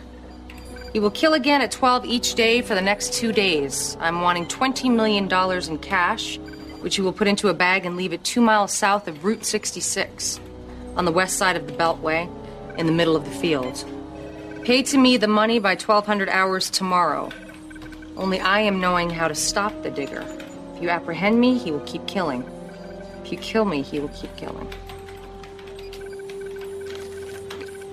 He 0.93 0.99
will 0.99 1.09
kill 1.09 1.33
again 1.33 1.63
at 1.63 1.71
12 1.71 2.05
each 2.05 2.35
day 2.35 2.61
for 2.61 2.75
the 2.75 2.81
next 2.81 3.13
two 3.13 3.33
days. 3.33 3.97
I'm 3.99 4.21
wanting 4.21 4.45
$20 4.45 4.93
million 4.93 5.27
in 5.67 5.79
cash, 5.79 6.37
which 6.81 6.95
he 6.95 7.01
will 7.01 7.11
put 7.11 7.27
into 7.27 7.47
a 7.47 7.55
bag 7.55 7.87
and 7.87 7.97
leave 7.97 8.13
it 8.13 8.23
two 8.23 8.39
miles 8.39 8.71
south 8.71 9.07
of 9.07 9.25
Route 9.25 9.43
66, 9.43 10.39
on 10.95 11.05
the 11.05 11.11
west 11.11 11.39
side 11.39 11.55
of 11.55 11.65
the 11.65 11.73
Beltway, 11.73 12.29
in 12.77 12.85
the 12.85 12.91
middle 12.91 13.15
of 13.15 13.25
the 13.25 13.31
field. 13.31 13.83
Pay 14.63 14.83
to 14.83 14.97
me 14.99 15.17
the 15.17 15.27
money 15.27 15.57
by 15.57 15.71
1200 15.71 16.29
hours 16.29 16.69
tomorrow. 16.69 17.31
Only 18.15 18.39
I 18.39 18.59
am 18.59 18.79
knowing 18.79 19.09
how 19.09 19.27
to 19.27 19.33
stop 19.33 19.81
the 19.81 19.89
digger. 19.89 20.23
If 20.81 20.85
you 20.85 20.89
apprehend 20.89 21.39
me, 21.39 21.59
he 21.59 21.69
will 21.69 21.81
keep 21.81 22.07
killing. 22.07 22.43
If 23.23 23.31
you 23.31 23.37
kill 23.37 23.65
me, 23.65 23.83
he 23.83 23.99
will 23.99 24.07
keep 24.07 24.35
killing. 24.35 24.67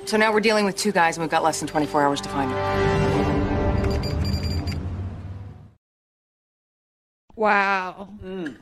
So 0.06 0.16
now 0.16 0.32
we're 0.32 0.40
dealing 0.40 0.64
with 0.64 0.74
two 0.74 0.90
guys, 0.90 1.18
and 1.18 1.22
we've 1.22 1.30
got 1.30 1.44
less 1.44 1.58
than 1.60 1.68
24 1.68 2.02
hours 2.02 2.22
to 2.22 2.30
find 2.30 2.50
them. 2.50 3.92
Wow. 7.36 8.08
Hmm. 8.22 8.52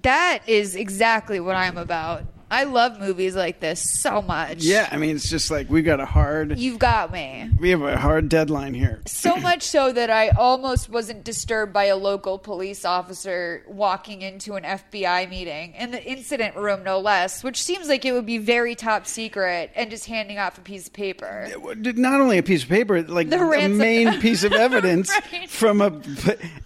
That 0.00 0.38
is 0.46 0.74
exactly 0.74 1.38
what 1.38 1.54
I'm 1.54 1.76
about. 1.76 2.24
I 2.52 2.64
love 2.64 3.00
movies 3.00 3.34
like 3.34 3.60
this 3.60 3.80
so 3.80 4.20
much. 4.20 4.62
Yeah, 4.62 4.86
I 4.92 4.98
mean, 4.98 5.16
it's 5.16 5.30
just 5.30 5.50
like 5.50 5.70
we 5.70 5.80
got 5.80 6.00
a 6.00 6.04
hard, 6.04 6.58
You've 6.58 6.78
got 6.78 7.10
me. 7.10 7.48
we 7.58 7.70
have 7.70 7.80
a 7.80 7.96
hard 7.96 8.28
deadline 8.28 8.74
here. 8.74 9.00
So 9.06 9.36
much 9.38 9.62
so 9.62 9.90
that 9.90 10.10
I 10.10 10.28
almost 10.28 10.90
wasn't 10.90 11.24
disturbed 11.24 11.72
by 11.72 11.84
a 11.84 11.96
local 11.96 12.38
police 12.38 12.84
officer 12.84 13.64
walking 13.66 14.20
into 14.20 14.54
an 14.56 14.64
FBI 14.64 15.30
meeting 15.30 15.72
in 15.76 15.92
the 15.92 16.04
incident 16.04 16.54
room, 16.56 16.84
no 16.84 17.00
less, 17.00 17.42
which 17.42 17.62
seems 17.62 17.88
like 17.88 18.04
it 18.04 18.12
would 18.12 18.26
be 18.26 18.36
very 18.38 18.74
top 18.74 19.06
secret 19.06 19.70
and 19.74 19.88
just 19.90 20.04
handing 20.04 20.38
off 20.38 20.58
a 20.58 20.60
piece 20.60 20.86
of 20.88 20.92
paper. 20.92 21.48
Not 21.76 22.20
only 22.20 22.36
a 22.36 22.42
piece 22.42 22.64
of 22.64 22.68
paper, 22.68 23.00
like 23.02 23.30
The 23.30 23.42
ransom- 23.42 23.78
main 23.78 24.20
piece 24.20 24.44
of 24.44 24.52
evidence 24.66 25.10
Right. 25.32 25.48
from 25.48 25.80
a, 25.80 25.86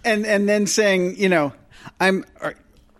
and 0.03 0.25
and 0.25 0.49
then 0.49 0.67
saying, 0.67 1.15
you 1.17 1.29
know, 1.29 1.53
I'm. 1.99 2.25
Uh, 2.41 2.51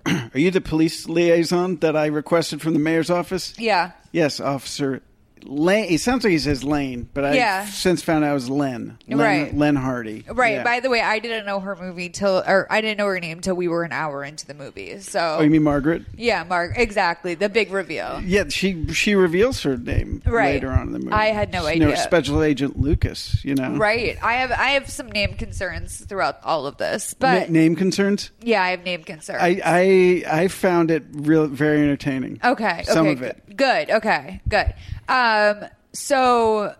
Are, 0.33 0.39
you 0.39 0.51
the 0.51 0.61
police 0.61 1.07
liaison 1.07 1.77
that 1.77 1.95
I 1.95 2.07
requested 2.07 2.61
from 2.61 2.73
the 2.73 2.79
mayor's 2.79 3.09
office? 3.09 3.53
Yeah. 3.57 3.91
Yes, 4.11 4.39
Officer 4.39 5.01
Lane. 5.43 5.91
It 5.91 5.99
sounds 6.01 6.23
like 6.23 6.31
he 6.31 6.39
says 6.39 6.63
Lane, 6.63 7.07
but 7.13 7.23
I've 7.25 7.35
Yeah. 7.35 7.65
since 7.65 8.01
found 8.01 8.23
out 8.23 8.31
it 8.31 8.33
was 8.33 8.49
Len. 8.49 8.97
Len 9.07 9.17
Right. 9.19 9.55
Len 9.57 9.75
Hardy. 9.75 10.23
Right. 10.29 10.55
Yeah. 10.55 10.63
By 10.63 10.79
the 10.79 10.89
way, 10.89 11.01
I 11.01 11.19
didn't 11.19 11.45
know 11.45 11.59
her 11.59 11.75
movie 11.75 12.09
till, 12.09 12.43
or 12.47 12.67
I 12.69 12.81
didn't 12.81 12.97
know 12.97 13.05
her 13.07 13.19
name 13.19 13.39
till 13.41 13.55
we 13.55 13.67
were 13.67 13.83
an 13.83 13.91
hour 13.91 14.23
into 14.23 14.45
the 14.47 14.53
movie. 14.53 14.99
So, 14.99 15.37
oh, 15.39 15.43
you 15.43 15.49
mean 15.49 15.63
Margaret? 15.63 16.03
yeah, 16.15 16.43
Mark, 16.43 16.73
exactly. 16.77 17.33
The 17.35 17.49
big 17.49 17.71
reveal. 17.71 18.21
Yeah, 18.25 18.45
she 18.49 18.85
she 18.93 19.15
reveals 19.15 19.61
her 19.63 19.77
name 19.77 20.21
Right. 20.25 20.55
later 20.55 20.69
on 20.71 20.87
in 20.87 20.93
the 20.93 20.99
movie. 20.99 21.11
I 21.13 21.27
had 21.27 21.51
no 21.51 21.61
know, 21.61 21.67
idea. 21.67 21.97
Special 21.97 22.43
Agent 22.43 22.79
Lucas. 22.79 23.43
You 23.43 23.55
know, 23.55 23.71
Right. 23.77 24.17
I 24.21 24.33
have 24.35 24.51
I 24.51 24.69
have 24.71 24.89
some 24.89 25.07
name 25.11 25.33
concerns 25.33 25.97
throughout 26.07 26.39
all 26.43 26.65
of 26.67 26.77
this, 26.77 27.15
Na- 27.19 27.39
but 27.39 27.49
name 27.49 27.75
concerns. 27.75 28.31
yeah, 28.41 28.61
I 28.63 28.69
have 28.71 28.83
name 28.83 29.03
concerns. 29.03 29.41
I, 29.41 29.61
I 29.63 30.23
I 30.43 30.47
found 30.47 30.91
it 30.91 31.03
real 31.11 31.47
very 31.47 31.81
entertaining. 31.81 32.39
Okay. 32.43 32.83
some 32.85 33.07
okay, 33.07 33.13
of 33.13 33.21
it. 33.23 33.43
Good. 33.55 33.89
Okay. 33.89 34.41
Good. 34.47 34.73
Um. 35.07 35.65
So. 35.93 36.75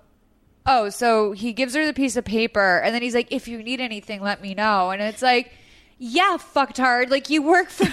Oh, 0.70 0.90
so 0.90 1.32
he 1.32 1.54
gives 1.54 1.76
her 1.76 1.86
the 1.86 1.94
piece 1.94 2.18
of 2.18 2.26
paper, 2.26 2.80
and 2.80 2.94
then 2.94 3.02
he's 3.02 3.16
like, 3.16 3.32
"If 3.32 3.48
you 3.48 3.64
need 3.64 3.80
anything, 3.80 4.22
let 4.22 4.42
me 4.42 4.54
know." 4.54 4.92
And 4.92 5.02
it's 5.02 5.22
like, 5.22 5.52
"Yeah, 5.98 6.36
fucked 6.38 6.78
hard. 6.78 7.10
Like 7.10 7.30
you 7.30 7.42
work 7.42 7.70
for." 7.70 7.88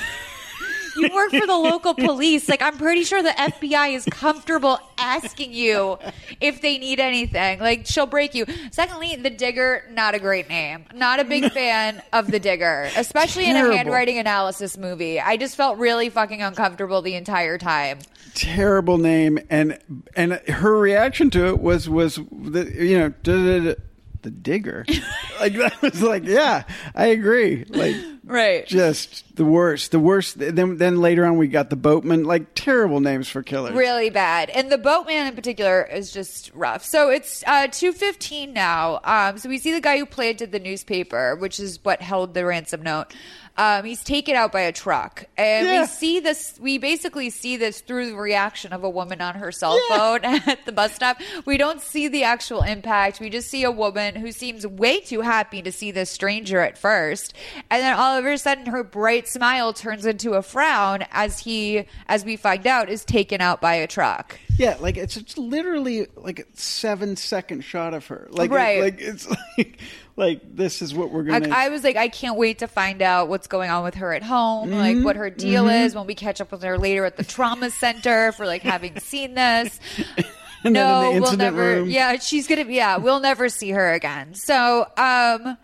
You 0.97 1.11
work 1.15 1.31
for 1.31 1.47
the 1.47 1.57
local 1.57 1.95
police. 1.95 2.49
Like, 2.49 2.63
I'm 2.63 2.77
pretty 2.77 3.05
sure 3.05 3.23
the 3.23 3.31
FBI 3.31 3.95
is 3.95 4.05
comfortable 4.11 4.79
asking 4.99 5.53
you 5.53 5.99
if 6.41 6.61
they 6.61 6.79
need 6.79 7.01
anything. 7.01 7.61
Like, 7.61 7.87
she'll 7.87 8.07
break 8.07 8.35
you. 8.35 8.47
Secondly, 8.71 9.17
the 9.17 9.31
digger, 9.31 9.85
not 9.91 10.15
a 10.15 10.19
great 10.19 10.49
name. 10.49 10.85
Not 10.95 11.21
a 11.21 11.25
big 11.25 11.53
fan 11.53 12.03
of 12.13 12.31
the 12.31 12.39
digger, 12.39 12.91
especially 12.97 13.49
in 13.49 13.57
a 13.57 13.75
handwriting 13.75 14.19
analysis 14.19 14.77
movie. 14.77 15.21
I 15.21 15.37
just 15.37 15.57
felt 15.57 15.79
really 15.79 16.11
fucking 16.11 16.43
uncomfortable 16.43 17.03
the 17.03 17.15
entire 17.15 17.59
time. 17.59 17.99
Terrible 18.35 18.99
name, 18.99 19.39
and 19.49 19.79
and 20.17 20.33
her 20.33 20.77
reaction 20.77 21.31
to 21.31 21.47
it 21.47 21.61
was 21.61 21.89
was 21.89 22.17
the 22.33 22.65
you 22.75 22.99
know 22.99 23.13
the 23.23 24.31
digger. 24.31 24.85
like 25.41 25.55
that 25.55 25.81
was 25.81 26.03
like 26.03 26.25
yeah, 26.25 26.65
I 26.95 27.07
agree. 27.07 27.65
Like 27.69 27.95
Right. 28.27 28.67
Just 28.67 29.37
the 29.37 29.45
worst. 29.45 29.91
The 29.91 29.99
worst. 29.99 30.39
Then 30.39 30.79
then 30.79 31.01
later 31.01 31.25
on 31.27 31.37
we 31.37 31.47
got 31.49 31.71
the 31.71 31.77
boatman. 31.77 32.25
Like 32.25 32.55
terrible 32.55 33.01
names 33.01 33.29
for 33.29 33.43
killers. 33.43 33.75
really 33.75 34.11
bad 34.11 34.51
and 34.51 34.71
the 34.73 34.79
boatman 34.79 35.27
in 35.27 35.35
particular 35.35 35.83
is 35.83 36.13
just 36.13 36.51
rough 36.55 36.85
so 36.85 37.11
it's 37.11 37.43
uh 37.47 37.67
215 37.69 38.53
now 38.53 39.01
um 39.05 39.37
so 39.39 39.49
we 39.49 39.59
see 39.59 39.73
the 39.73 39.81
guy 39.81 39.99
who 39.99 40.07
planted 40.07 40.53
the 40.53 40.59
newspaper 40.59 41.37
which 41.37 41.61
is 41.61 41.79
what 41.83 42.01
held 42.01 42.33
the 42.35 42.45
ransom 42.45 42.83
note 42.83 43.13
um, 43.57 43.85
he's 43.85 44.03
taken 44.03 44.35
out 44.35 44.51
by 44.51 44.63
a 44.63 44.73
truck, 44.73 45.27
and 45.37 45.65
Yeah. 45.69 45.83
we 45.83 45.87
see 45.87 46.19
this. 46.19 46.59
We 46.61 46.79
basically 46.79 47.31
see 47.31 47.57
this 47.57 47.83
through 47.83 48.09
the 48.09 48.17
reaction 48.17 48.73
of 48.73 48.83
a 48.83 48.91
woman 48.91 49.21
on 49.21 49.37
her 49.37 49.53
cell 49.53 49.79
phone 49.89 50.25
at 50.25 50.67
the 50.67 50.73
bus 50.73 50.93
stop. 50.93 51.19
We 51.47 51.57
don't 51.57 51.81
see 51.81 52.09
the 52.09 52.25
actual 52.25 52.63
impact. 52.63 53.21
We 53.21 53.31
just 53.31 53.49
see 53.49 53.63
a 53.63 53.71
woman 53.71 54.17
who 54.17 54.33
seems 54.33 54.67
way 54.67 54.99
too 55.01 55.21
happy 55.21 55.63
to 55.63 55.71
see 55.71 55.93
this 55.93 56.11
stranger 56.11 56.59
at 56.63 56.77
first, 56.77 57.33
and 57.71 57.81
then 57.81 57.95
all 57.97 58.14
of 58.19 58.25
a 58.27 58.39
sudden, 58.39 58.67
her 58.67 58.83
bright 58.85 59.29
smile 59.29 59.73
turns 59.73 60.07
into 60.07 60.33
a 60.35 60.43
frown 60.43 61.05
as 61.13 61.39
he, 61.41 61.87
as 62.09 62.25
we 62.25 62.37
find 62.37 62.67
out, 62.67 62.89
is 62.89 63.05
taken 63.05 63.41
out 63.41 63.61
by 63.61 63.75
a 63.75 63.87
truck. 63.87 64.39
Yeah, 64.59 64.77
like 64.81 64.97
it's, 64.97 65.17
it's 65.17 65.37
literally 65.37 66.07
like 66.17 66.39
a 66.41 66.45
seven 66.55 67.17
second 67.17 67.63
shot 67.63 67.95
of 67.95 68.07
her. 68.07 68.29
Like 68.31 68.51
Right. 68.51 68.81
like 68.83 69.01
it's 69.01 69.29
like 69.59 69.79
like 70.17 70.41
this 70.57 70.81
is 70.81 70.95
what 70.95 71.11
we're 71.11 71.25
gonna. 71.25 71.49
I 71.51 71.69
was 71.71 71.83
like, 71.83 71.97
I 71.97 72.09
can't 72.09 72.37
wait 72.37 72.59
to 72.61 72.69
find 72.69 73.03
out 73.03 73.29
what's 73.29 73.47
going 73.49 73.71
on 73.71 73.83
with 73.85 73.97
her 73.97 74.13
at 74.15 74.23
home, 74.23 74.71
Mm-hmm. 74.71 74.79
like 74.79 75.05
what 75.05 75.17
her 75.17 75.31
deal 75.31 75.69
is 75.69 75.95
when 75.95 76.07
we 76.07 76.15
catch 76.15 76.41
up 76.41 76.53
with 76.53 76.63
her 76.63 76.79
later 76.79 77.05
at 77.05 77.17
the 77.17 77.25
trauma 77.25 77.71
center 77.71 78.31
for 78.33 78.47
like 78.47 78.63
having 78.63 78.99
seen 79.01 79.35
this. 79.35 79.79
And 80.67 80.75
then 80.75 80.83
in 80.87 80.89
no, 80.89 81.15
the 81.17 81.21
we'll 81.21 81.37
never. 81.37 81.61
room. 81.81 81.91
Yeah, 81.91 82.19
she's 82.21 82.47
gonna. 82.47 82.65
be. 82.65 82.77
Yeah, 82.77 82.97
we'll 82.97 83.21
never 83.21 83.51
see 83.51 83.69
her 83.73 83.93
again. 83.93 84.33
So, 84.33 84.87
um, 84.97 85.59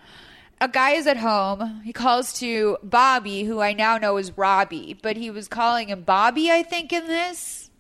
a 0.61 0.69
guy 0.69 0.91
is 0.93 1.07
at 1.07 1.17
home. 1.17 1.83
He 1.85 1.93
calls 1.93 2.33
to 2.41 2.77
Bobby, 2.83 3.45
who 3.45 3.61
I 3.61 3.73
now 3.73 3.99
know 3.99 4.17
is 4.17 4.37
Robbie, 4.37 4.99
but 5.01 5.17
he 5.17 5.31
was 5.31 5.49
calling 5.49 5.89
him 5.89 6.03
Bobby, 6.03 6.51
I 6.51 6.63
think, 6.63 6.93
in 6.93 7.07
this. 7.07 7.71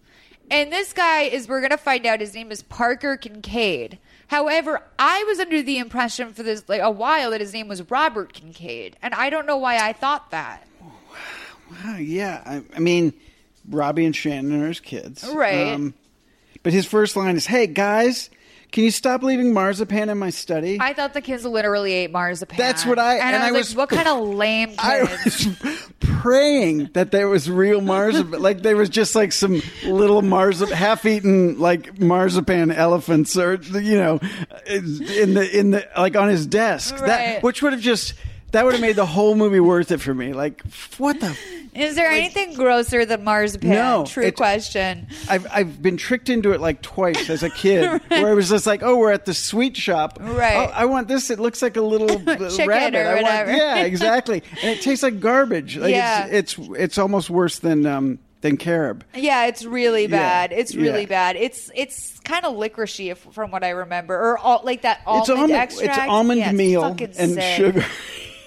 And 0.50 0.72
this 0.72 0.92
guy 0.92 1.22
is, 1.22 1.46
we're 1.48 1.60
going 1.60 1.70
to 1.70 1.76
find 1.76 2.04
out 2.06 2.20
his 2.20 2.34
name 2.34 2.50
is 2.50 2.62
Parker 2.62 3.16
Kincaid. 3.16 3.98
However, 4.28 4.82
I 4.98 5.22
was 5.24 5.38
under 5.38 5.62
the 5.62 5.78
impression 5.78 6.32
for 6.32 6.42
this, 6.42 6.64
like 6.68 6.80
a 6.80 6.90
while, 6.90 7.30
that 7.30 7.40
his 7.40 7.52
name 7.52 7.68
was 7.68 7.88
Robert 7.90 8.32
Kincaid. 8.32 8.96
And 9.02 9.14
I 9.14 9.30
don't 9.30 9.46
know 9.46 9.56
why 9.56 9.76
I 9.78 9.92
thought 9.92 10.30
that. 10.32 10.66
Oh, 11.84 11.96
yeah, 11.98 12.42
I, 12.44 12.62
I 12.74 12.80
mean, 12.80 13.12
Robbie 13.68 14.04
and 14.04 14.14
Shannon 14.16 14.60
are 14.62 14.68
his 14.68 14.80
kids, 14.80 15.22
Um, 15.22 15.36
Right. 15.36 15.92
but 16.64 16.72
his 16.72 16.84
first 16.86 17.14
line 17.14 17.36
is, 17.36 17.46
"Hey 17.46 17.68
guys, 17.68 18.28
can 18.72 18.84
you 18.84 18.90
stop 18.90 19.22
leaving 19.22 19.52
marzipan 19.52 20.08
in 20.08 20.18
my 20.18 20.30
study?" 20.30 20.78
I 20.80 20.92
thought 20.92 21.14
the 21.14 21.20
kids 21.20 21.44
literally 21.44 21.92
ate 21.92 22.10
marzipan. 22.10 22.56
That's 22.56 22.84
what 22.86 22.98
I- 22.98 23.16
And, 23.16 23.34
and 23.36 23.42
I 23.42 23.48
I 23.48 23.52
was, 23.52 23.68
was- 23.68 23.76
like, 23.76 23.90
what 23.90 23.96
kind 24.04 24.08
of 24.08 24.28
lame 24.36 24.74
I 24.78 25.06
kids? 25.06 25.46
was 25.62 25.78
praying 26.00 26.90
that 26.94 27.10
there 27.10 27.28
was 27.28 27.50
real 27.50 27.80
marzipan, 27.80 28.40
like 28.48 28.62
there 28.62 28.76
was 28.76 28.88
just 28.88 29.14
like 29.14 29.32
some 29.32 29.62
little 29.84 30.22
marzipan, 30.22 30.74
half-eaten 30.76 31.58
like 31.58 31.98
marzipan 32.00 32.70
elephants, 32.70 33.36
or 33.36 33.54
you 33.54 33.96
know, 33.96 34.20
in 34.66 35.34
the 35.34 35.48
in 35.52 35.70
the 35.70 35.88
like 35.96 36.16
on 36.16 36.28
his 36.28 36.46
desk. 36.46 36.94
Right. 36.96 37.06
That 37.06 37.42
which 37.42 37.62
would 37.62 37.72
have 37.72 37.82
just 37.82 38.14
that 38.52 38.64
would 38.64 38.72
have 38.72 38.80
made 38.80 38.96
the 38.96 39.06
whole 39.06 39.34
movie 39.34 39.60
worth 39.60 39.90
it 39.90 40.00
for 40.00 40.14
me. 40.14 40.32
Like 40.32 40.62
what 40.98 41.20
the. 41.20 41.36
Is 41.72 41.94
there 41.94 42.10
anything 42.10 42.54
grosser 42.54 43.04
than 43.06 43.22
marzipan? 43.22 43.70
No, 43.70 44.04
True 44.04 44.32
question. 44.32 45.06
I've 45.28 45.46
I've 45.52 45.80
been 45.80 45.96
tricked 45.96 46.28
into 46.28 46.50
it 46.50 46.60
like 46.60 46.82
twice 46.82 47.30
as 47.30 47.44
a 47.44 47.50
kid, 47.50 48.02
where 48.08 48.32
it 48.32 48.34
was 48.34 48.48
just 48.48 48.66
like, 48.66 48.82
oh, 48.82 48.96
we're 48.96 49.12
at 49.12 49.24
the 49.24 49.34
sweet 49.34 49.76
shop. 49.76 50.18
Right. 50.20 50.56
Oh, 50.68 50.72
I 50.74 50.86
want 50.86 51.06
this. 51.06 51.30
It 51.30 51.38
looks 51.38 51.62
like 51.62 51.76
a 51.76 51.80
little 51.80 52.08
Chicken 52.18 52.66
rabbit. 52.68 52.96
or 52.98 53.06
I 53.06 53.12
want- 53.14 53.22
whatever. 53.22 53.52
yeah, 53.52 53.76
exactly. 53.84 54.42
And 54.62 54.76
it 54.78 54.82
tastes 54.82 55.04
like 55.04 55.20
garbage. 55.20 55.76
Like 55.76 55.92
Yeah. 55.92 56.26
It's, 56.26 56.58
it's 56.58 56.68
it's 56.76 56.98
almost 56.98 57.30
worse 57.30 57.60
than 57.60 57.86
um 57.86 58.18
than 58.40 58.56
carob. 58.56 59.04
Yeah, 59.14 59.46
it's 59.46 59.64
really 59.64 60.02
Yeah, 60.02 60.08
bad. 60.08 60.52
It's 60.52 60.74
really 60.74 61.02
yeah. 61.02 61.06
bad. 61.06 61.36
It's 61.36 61.70
it's 61.72 62.18
kind 62.20 62.44
of 62.44 62.56
licoricey 62.56 63.12
if, 63.12 63.18
from 63.18 63.52
what 63.52 63.62
I 63.62 63.70
remember, 63.70 64.16
or 64.16 64.38
all, 64.38 64.62
like 64.64 64.82
that 64.82 65.02
almond 65.06 65.22
it's 65.22 65.30
almond. 65.30 65.52
extract. 65.52 65.98
It's 65.98 66.08
almond 66.08 66.40
Yeah, 66.40 66.50
meal 66.52 66.84
and 66.84 67.14
sick. 67.14 67.56
sugar. 67.56 67.84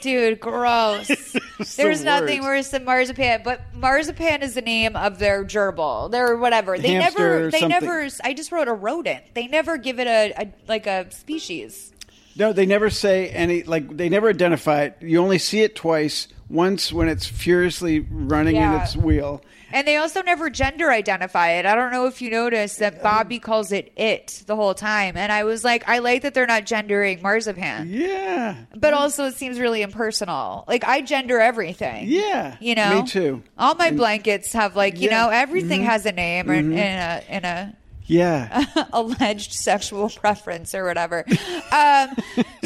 Dude, 0.03 0.39
gross. 0.41 1.07
There's 1.77 1.99
the 1.99 2.05
nothing 2.05 2.41
worse 2.43 2.67
than 2.69 2.83
marzipan, 2.83 3.41
but 3.43 3.61
marzipan 3.73 4.41
is 4.43 4.53
the 4.53 4.61
name 4.61 4.97
of 4.97 5.17
their 5.17 5.45
gerbil. 5.45 6.11
Their 6.11 6.35
whatever. 6.35 6.77
They 6.77 6.89
Hamster 6.95 7.19
never. 7.19 7.51
They 7.51 7.59
something. 7.61 7.69
never. 7.87 8.07
I 8.23 8.33
just 8.33 8.51
wrote 8.51 8.67
a 8.67 8.73
rodent. 8.73 9.23
They 9.33 9.47
never 9.47 9.77
give 9.77 9.99
it 9.99 10.07
a, 10.07 10.33
a 10.43 10.53
like 10.67 10.87
a 10.87 11.09
species. 11.11 11.93
No, 12.35 12.51
they 12.51 12.65
never 12.65 12.89
say 12.89 13.29
any. 13.29 13.63
Like 13.63 13.95
they 13.95 14.09
never 14.09 14.27
identify 14.29 14.83
it. 14.83 14.97
You 15.01 15.19
only 15.21 15.37
see 15.37 15.61
it 15.61 15.75
twice. 15.75 16.27
Once 16.49 16.91
when 16.91 17.07
it's 17.07 17.25
furiously 17.25 18.01
running 18.01 18.57
in 18.57 18.61
Yeah. 18.61 18.83
its 18.83 18.95
wheel. 18.97 19.41
And 19.73 19.87
they 19.87 19.97
also 19.97 20.21
never 20.21 20.49
gender 20.49 20.91
identify 20.91 21.51
it. 21.53 21.65
I 21.65 21.75
don't 21.75 21.91
know 21.91 22.05
if 22.05 22.21
you 22.21 22.29
noticed 22.29 22.79
that 22.79 23.01
Bobby 23.03 23.39
calls 23.39 23.71
it 23.71 23.91
it 23.97 24.43
the 24.47 24.55
whole 24.55 24.73
time. 24.73 25.17
And 25.17 25.31
I 25.31 25.43
was 25.43 25.63
like, 25.63 25.89
I 25.89 25.97
like 25.99 26.21
that 26.21 26.33
they're 26.33 26.45
not 26.47 26.65
gendering 26.65 27.21
marzipan. 27.21 27.89
Yeah. 27.89 28.55
But 28.75 28.93
also, 28.93 29.25
it 29.25 29.33
seems 29.35 29.59
really 29.59 29.81
impersonal. 29.81 30.63
Like 30.67 30.83
I 30.85 31.01
gender 31.01 31.39
everything. 31.41 32.05
Yeah, 32.07 32.55
you 32.61 32.75
know, 32.75 33.01
me 33.01 33.07
too. 33.07 33.43
All 33.57 33.75
my 33.75 33.91
blankets 33.91 34.53
have 34.53 34.75
like 34.75 34.99
you 35.01 35.09
Yeah. 35.09 35.23
know 35.23 35.29
everything 35.29 35.81
Mhm. 35.81 35.85
has 35.85 36.05
a 36.05 36.11
name 36.11 36.49
or 36.49 36.53
in 36.53 36.71
a 36.73 37.23
in 37.27 37.43
a 37.43 37.75
Yeah. 38.05 38.65
alleged 38.93 39.53
sexual 39.53 40.09
preference 40.09 40.75
or 40.75 40.85
whatever. 40.85 41.25
Um, 41.71 42.09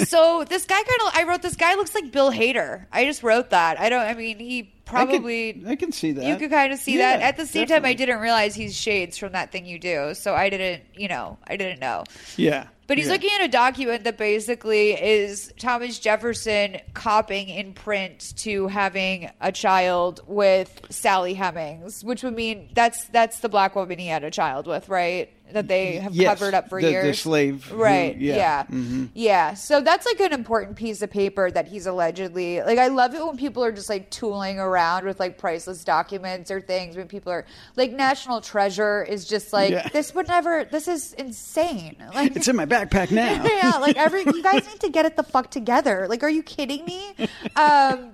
so 0.05 0.43
this 0.49 0.65
guy 0.65 0.75
kind 0.75 1.01
of 1.07 1.11
I 1.15 1.23
wrote 1.27 1.41
this 1.41 1.55
guy 1.55 1.75
looks 1.75 1.95
like 1.95 2.11
Bill 2.11 2.31
Hader. 2.31 2.85
I 2.91 3.05
just 3.05 3.23
wrote 3.23 3.51
that. 3.51 3.79
I 3.79 3.89
don't. 3.89 4.01
I 4.01 4.13
mean, 4.13 4.39
he 4.39 4.73
probably. 4.87 5.49
I 5.49 5.53
can, 5.53 5.67
I 5.67 5.75
can 5.75 5.91
see 5.91 6.11
that. 6.13 6.25
you 6.25 6.35
could 6.37 6.49
kind 6.49 6.73
of 6.73 6.79
see 6.79 6.97
Yeah, 6.97 7.17
that. 7.17 7.23
At 7.23 7.37
the 7.37 7.45
same 7.45 7.67
time, 7.67 7.85
I 7.85 7.93
didn't 7.93 8.19
realize 8.19 8.55
he's 8.55 8.75
shades 8.75 9.17
from 9.17 9.33
that 9.33 9.51
thing 9.51 9.65
you 9.65 9.79
do. 9.79 10.13
So 10.13 10.33
I 10.33 10.49
didn't, 10.49 10.83
you 10.95 11.07
know, 11.07 11.37
I 11.47 11.57
didn't 11.57 11.79
know. 11.79 12.03
Yeah. 12.35 12.67
But 12.87 12.97
he's 12.97 13.07
yeah. 13.07 13.13
looking 13.13 13.29
at 13.37 13.41
a 13.43 13.49
document 13.49 14.05
that 14.05 14.17
basically 14.17 14.91
is 14.91 15.53
Thomas 15.59 15.99
Jefferson 15.99 16.77
copying 16.93 17.49
in 17.49 17.73
print 17.73 18.33
to 18.37 18.67
having 18.67 19.29
a 19.41 19.51
child 19.51 20.21
with 20.25 20.81
Sally 20.89 21.33
Hemings, 21.35 22.03
which 22.03 22.23
would 22.23 22.33
mean 22.35 22.69
that's 22.73 23.05
that's 23.09 23.39
the 23.39 23.49
black 23.49 23.75
woman 23.75 23.99
he 23.99 24.07
had 24.07 24.23
a 24.23 24.31
child 24.31 24.67
with, 24.67 24.87
right? 24.87 25.29
That 25.53 25.67
they 25.69 25.95
have 25.95 26.13
Yes, 26.13 26.27
covered 26.37 26.53
up 26.53 26.67
for 26.69 26.79
the- 26.81 26.87
the 26.87 26.91
years. 26.91 27.19
slave 27.19 27.65
who- 27.65 27.77
right? 27.77 28.17
yeah. 28.17 28.35
yeah, 28.35 28.63
Mhm. 28.69 29.09
yeah. 29.13 29.53
So 29.53 29.79
that's 29.79 30.05
like 30.05 30.19
an 30.19 30.33
important 30.33 30.75
piece 30.75 31.01
of 31.01 31.09
paper 31.09 31.49
that 31.49 31.67
he's 31.67 31.85
allegedly 31.87 32.61
like. 32.61 32.77
I 32.77 32.87
love 32.87 33.15
it 33.15 33.25
when 33.25 33.37
people 33.37 33.63
are 33.63 33.71
just 33.71 33.87
like 33.87 34.09
tooling 34.09 34.59
around 34.59 35.05
with 35.05 35.19
like 35.19 35.37
priceless 35.37 35.83
documents 35.85 36.51
or 36.51 36.59
things. 36.59 36.97
When 36.97 37.07
people 37.07 37.31
are 37.31 37.45
like, 37.77 37.91
National 37.93 38.41
Treasure 38.41 39.03
is 39.03 39.25
just 39.25 39.53
like 39.53 39.71
Yeah. 39.71 39.87
this 39.93 40.13
would 40.13 40.27
never. 40.27 40.65
This 40.65 40.87
is 40.89 41.13
insane. 41.13 41.95
Like 42.13 42.35
It's 42.35 42.47
in 42.49 42.55
my 42.57 42.65
backpack 42.65 43.11
now. 43.11 43.43
yeah, 43.45 43.77
like 43.77 43.95
every 43.95 44.23
you 44.25 44.43
guys 44.43 44.67
need 44.67 44.81
to 44.81 44.89
get 44.89 45.05
it 45.05 45.15
the 45.15 45.23
fuck 45.23 45.49
together. 45.49 46.07
Like, 46.09 46.23
are 46.23 46.29
you 46.29 46.43
kidding 46.43 46.83
me? 46.85 47.15
Um, 47.55 48.11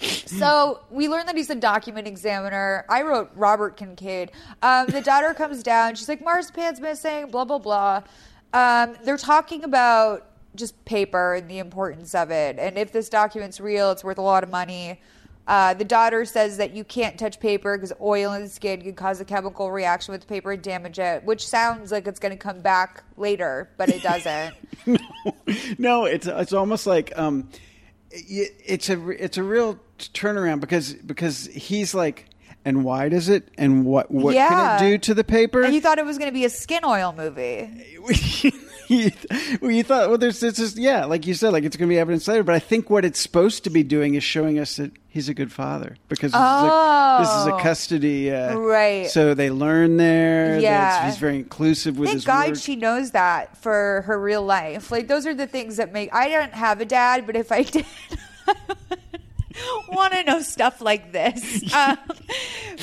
so 0.00 0.80
we 0.90 1.08
learned 1.08 1.28
that 1.28 1.36
he's 1.36 1.50
a 1.50 1.54
document 1.54 2.06
examiner. 2.06 2.84
I 2.88 3.02
wrote 3.02 3.30
Robert 3.34 3.76
Kincaid. 3.76 4.32
Um, 4.62 4.86
the 4.86 5.00
daughter 5.00 5.34
comes 5.34 5.62
down. 5.62 5.94
She's 5.94 6.08
like, 6.08 6.22
"Mars 6.22 6.50
Marzipan's 6.50 6.80
missing. 6.80 7.30
Blah 7.30 7.44
blah 7.44 7.58
blah. 7.58 8.02
Um, 8.52 8.96
they're 9.04 9.16
talking 9.16 9.64
about 9.64 10.26
just 10.54 10.84
paper 10.84 11.34
and 11.34 11.50
the 11.50 11.58
importance 11.58 12.14
of 12.14 12.30
it, 12.30 12.58
and 12.58 12.78
if 12.78 12.92
this 12.92 13.08
document's 13.08 13.60
real, 13.60 13.90
it's 13.90 14.04
worth 14.04 14.18
a 14.18 14.22
lot 14.22 14.42
of 14.42 14.50
money. 14.50 15.00
Uh, 15.48 15.72
the 15.72 15.84
daughter 15.84 16.26
says 16.26 16.58
that 16.58 16.76
you 16.76 16.84
can't 16.84 17.18
touch 17.18 17.40
paper 17.40 17.74
because 17.74 17.90
oil 18.02 18.34
in 18.34 18.42
the 18.42 18.48
skin 18.48 18.82
can 18.82 18.94
cause 18.94 19.18
a 19.18 19.24
chemical 19.24 19.72
reaction 19.72 20.12
with 20.12 20.28
paper 20.28 20.52
and 20.52 20.62
damage 20.62 20.98
it, 20.98 21.24
which 21.24 21.48
sounds 21.48 21.90
like 21.90 22.06
it's 22.06 22.20
going 22.20 22.32
to 22.32 22.36
come 22.36 22.60
back 22.60 23.02
later, 23.16 23.70
but 23.78 23.88
it 23.88 24.02
doesn't. 24.02 24.54
no, 25.78 26.04
it's 26.04 26.26
it's 26.26 26.52
almost 26.52 26.86
like 26.86 27.16
um, 27.16 27.48
it, 28.10 28.54
it's 28.62 28.90
a 28.90 29.08
it's 29.08 29.38
a 29.38 29.42
real 29.42 29.78
turnaround 29.98 30.60
because 30.60 30.94
because 30.94 31.46
he's 31.46 31.94
like, 31.94 32.26
and 32.64 32.84
why 32.84 33.08
does 33.08 33.28
it, 33.28 33.48
and 33.58 33.84
what 33.84 34.10
what 34.10 34.34
Yeah. 34.34 34.48
can 34.48 34.84
it 34.84 34.88
do 34.90 34.98
to 34.98 35.14
the 35.14 35.24
paper? 35.24 35.62
and 35.62 35.74
you 35.74 35.80
thought 35.80 35.98
it 35.98 36.04
was 36.04 36.18
going 36.18 36.28
to 36.30 36.34
be 36.34 36.44
a 36.44 36.50
skin 36.50 36.84
oil 36.84 37.14
movie. 37.16 37.70
you, 38.88 39.10
well, 39.60 39.70
you 39.70 39.82
thought, 39.82 40.08
well, 40.08 40.16
there's, 40.18 40.40
there's 40.40 40.56
just, 40.56 40.78
yeah, 40.78 41.04
like 41.04 41.26
you 41.26 41.34
said, 41.34 41.52
like 41.52 41.64
it's 41.64 41.76
going 41.76 41.88
to 41.88 41.92
be 41.94 41.98
evidence 41.98 42.26
later. 42.26 42.42
But 42.42 42.54
I 42.54 42.58
think 42.58 42.88
what 42.88 43.04
it's 43.04 43.20
supposed 43.20 43.64
to 43.64 43.70
be 43.70 43.82
doing 43.82 44.14
is 44.14 44.24
showing 44.24 44.58
us 44.58 44.76
that 44.76 44.92
he's 45.08 45.28
a 45.28 45.34
good 45.34 45.52
father 45.52 45.96
because 46.08 46.32
this, 46.32 46.40
is, 46.40 46.46
a, 46.46 47.16
this 47.20 47.28
is 47.28 47.46
a 47.46 47.54
Oh. 47.54 47.58
custody, 47.60 48.32
uh, 48.32 48.56
Right. 48.56 49.10
So 49.10 49.34
they 49.34 49.50
learn 49.50 49.98
there. 49.98 50.58
Yeah. 50.58 51.04
he's 51.06 51.18
very 51.18 51.36
inclusive 51.36 51.98
with 51.98 52.08
Thank 52.08 52.16
his 52.16 52.24
God 52.24 52.48
work. 52.48 52.58
she 52.58 52.76
knows 52.76 53.10
that 53.10 53.56
for 53.58 54.02
her 54.06 54.18
real 54.18 54.42
life. 54.42 54.90
Like 54.90 55.06
those 55.06 55.26
are 55.26 55.34
the 55.34 55.46
things 55.46 55.76
that 55.76 55.92
make. 55.92 56.12
I 56.14 56.28
don't 56.30 56.54
have 56.54 56.80
a 56.80 56.86
dad, 56.86 57.26
but 57.26 57.36
if 57.36 57.52
I 57.52 57.62
did. 57.74 57.84
Want 59.88 60.12
to 60.12 60.22
know 60.24 60.40
stuff 60.40 60.80
like 60.80 61.12
this, 61.12 61.62
um, 61.74 61.98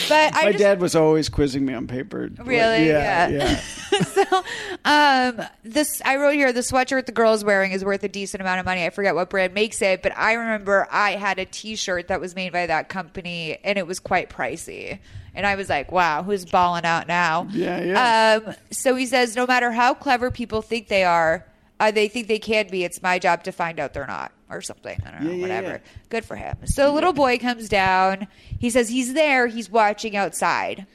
but 0.10 0.36
I 0.36 0.44
My 0.44 0.52
just 0.52 0.58
dad 0.60 0.82
was 0.82 0.96
always 0.96 1.30
quizzing 1.30 1.66
me 1.66 1.74
on 1.74 1.88
paper. 1.88 2.30
Really? 2.44 2.88
yeah, 2.88 3.28
Yeah. 3.28 3.60
yeah. 3.92 4.02
so, 4.02 4.44
um, 4.84 5.48
this 5.64 6.02
I 6.04 6.18
wrote 6.18 6.34
here 6.34 6.52
the 6.52 6.62
sweatshirt 6.62 7.06
the 7.06 7.12
girl 7.12 7.34
is 7.34 7.44
wearing 7.46 7.72
is 7.72 7.86
worth 7.86 8.04
a 8.04 8.10
decent 8.10 8.42
amount 8.42 8.60
of 8.60 8.66
money. 8.66 8.86
I 8.86 8.90
forget 8.90 9.16
what 9.16 9.30
brand 9.30 9.54
makes 9.54 9.82
it, 9.82 10.02
but 10.04 10.18
I 10.18 10.34
remember 10.34 10.88
I 10.92 11.12
had 11.12 11.40
a 11.40 11.46
T-shirt 11.46 12.08
that 12.10 12.20
was 12.20 12.36
made 12.36 12.52
by 12.52 12.66
that 12.68 12.90
company, 12.90 13.58
and 13.64 13.78
it 13.78 13.88
was 13.88 14.00
quite 14.00 14.30
pricey. 14.30 15.00
And 15.34 15.46
I 15.46 15.56
was 15.56 15.70
like, 15.70 15.92
"Wow, 15.92 16.24
who's 16.24 16.46
balling 16.46 16.86
out 16.86 17.08
now?" 17.08 17.48
Yeah, 17.52 17.82
yeah. 17.82 18.42
Um, 18.48 18.56
so 18.72 18.96
he 18.96 19.06
says, 19.06 19.36
no 19.36 19.46
matter 19.46 19.72
how 19.72 19.94
clever 19.94 20.32
people 20.32 20.62
think 20.62 20.88
they 20.88 21.04
are, 21.04 21.46
uh, 21.80 21.92
they 21.92 22.08
think 22.08 22.28
they 22.28 22.40
can 22.40 22.68
be. 22.70 22.84
It's 22.84 23.02
my 23.02 23.20
job 23.20 23.44
to 23.44 23.52
find 23.52 23.80
out 23.80 23.94
they're 23.94 24.08
not, 24.08 24.32
or 24.50 24.62
something. 24.62 24.98
I 25.06 25.12
don't 25.12 25.24
know, 25.24 25.32
Yeah, 25.32 25.42
whatever. 25.42 25.68
yeah. 25.68 25.78
Good 26.10 26.26
for 26.26 26.36
him. 26.36 26.58
So, 26.66 26.88
the 26.88 26.92
little 26.94 27.14
boy 27.14 27.38
comes 27.38 27.68
down. 27.70 28.28
He 28.60 28.70
says 28.70 28.90
he's 28.90 29.14
there. 29.14 29.48
He's 29.48 29.70
watching 29.70 30.16
outside. 30.16 30.88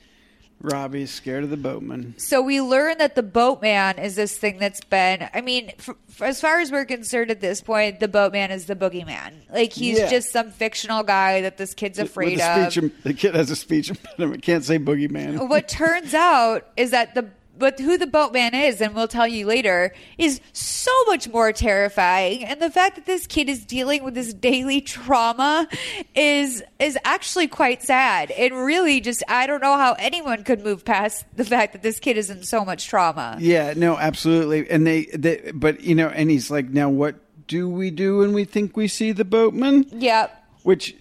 Robbie's 0.63 1.11
scared 1.11 1.45
of 1.45 1.49
the 1.49 1.57
boatman. 1.57 2.17
So 2.19 2.43
we 2.43 2.61
learn 2.61 2.99
that 2.99 3.15
the 3.15 3.23
boatman 3.23 3.99
is 3.99 4.15
this 4.15 4.37
thing 4.37 4.59
that's 4.59 4.83
been. 4.85 5.27
I 5.33 5.41
mean, 5.41 5.73
as 6.21 6.39
far 6.39 6.61
as 6.61 6.71
we're 6.71 6.85
concerned 6.85 7.31
at 7.31 7.41
this 7.41 7.63
point, 7.63 7.99
the 7.99 8.09
boatman 8.09 8.51
is 8.51 8.67
the 8.67 8.77
boogeyman. 8.77 9.33
Like 9.51 9.73
he's 9.73 9.99
Yeah. 9.99 10.11
just 10.11 10.31
some 10.31 10.51
fictional 10.51 11.03
guy 11.03 11.41
that 11.41 11.57
this 11.57 11.73
kid's 11.73 11.99
afraid 11.99 12.39
a 12.39 12.67
of. 12.67 12.73
speech, 12.75 12.93
the 13.05 13.15
kid 13.15 13.35
has 13.37 13.51
a 13.51 13.57
speech 13.57 13.89
impediment. 13.89 14.43
Can't 14.43 14.63
say 14.63 14.79
boogeyman. 14.79 15.49
what 15.49 15.67
turns 15.67 16.13
out 16.13 16.67
is 16.77 16.91
that 16.91 17.15
the 17.15 17.31
but 17.61 17.79
who 17.79 17.97
the 17.97 18.07
boatman 18.07 18.55
is, 18.55 18.81
and 18.81 18.95
we'll 18.95 19.07
tell 19.07 19.29
you 19.29 19.47
later, 19.47 19.95
is 20.19 20.41
so 20.53 20.91
much 21.07 21.29
more 21.29 21.53
terrifying. 21.53 22.45
And 22.45 22.61
the 22.61 22.71
fact 22.71 22.97
that 22.97 23.07
this 23.07 23.27
kid 23.27 23.49
is 23.49 23.65
dealing 23.65 24.03
with 24.03 24.15
this 24.15 24.35
daily 24.35 24.81
trauma 24.81 25.69
is 26.17 26.65
is 26.81 26.99
actually 27.05 27.47
quite 27.47 27.83
sad. 27.83 28.33
And 28.33 28.55
really, 28.55 29.01
just 29.01 29.23
I 29.29 29.47
don't 29.47 29.61
know 29.61 29.77
how 29.77 29.93
anyone 29.99 30.43
could 30.43 30.65
move 30.65 30.85
past 30.85 31.25
the 31.37 31.45
fact 31.45 31.75
that 31.75 31.83
this 31.83 32.01
kid 32.01 32.17
is 32.17 32.31
in 32.31 32.43
so 32.43 32.65
much 32.65 32.89
trauma. 32.89 33.37
Yeah, 33.39 33.75
no, 33.77 33.97
absolutely. 33.97 34.69
And 34.69 34.87
they, 34.87 35.05
they, 35.05 35.53
but 35.55 35.83
you 35.83 35.95
know, 35.95 36.09
and 36.09 36.31
he's 36.31 36.51
like, 36.51 36.71
now 36.71 36.89
what 36.89 37.17
do 37.47 37.69
we 37.69 37.91
do 37.91 38.19
when 38.19 38.33
we 38.33 38.45
think 38.45 38.77
we 38.77 38.89
see 38.89 39.13
the 39.13 39.25
boatman? 39.25 39.85
Yep. 39.93 40.37
Which, 40.63 40.95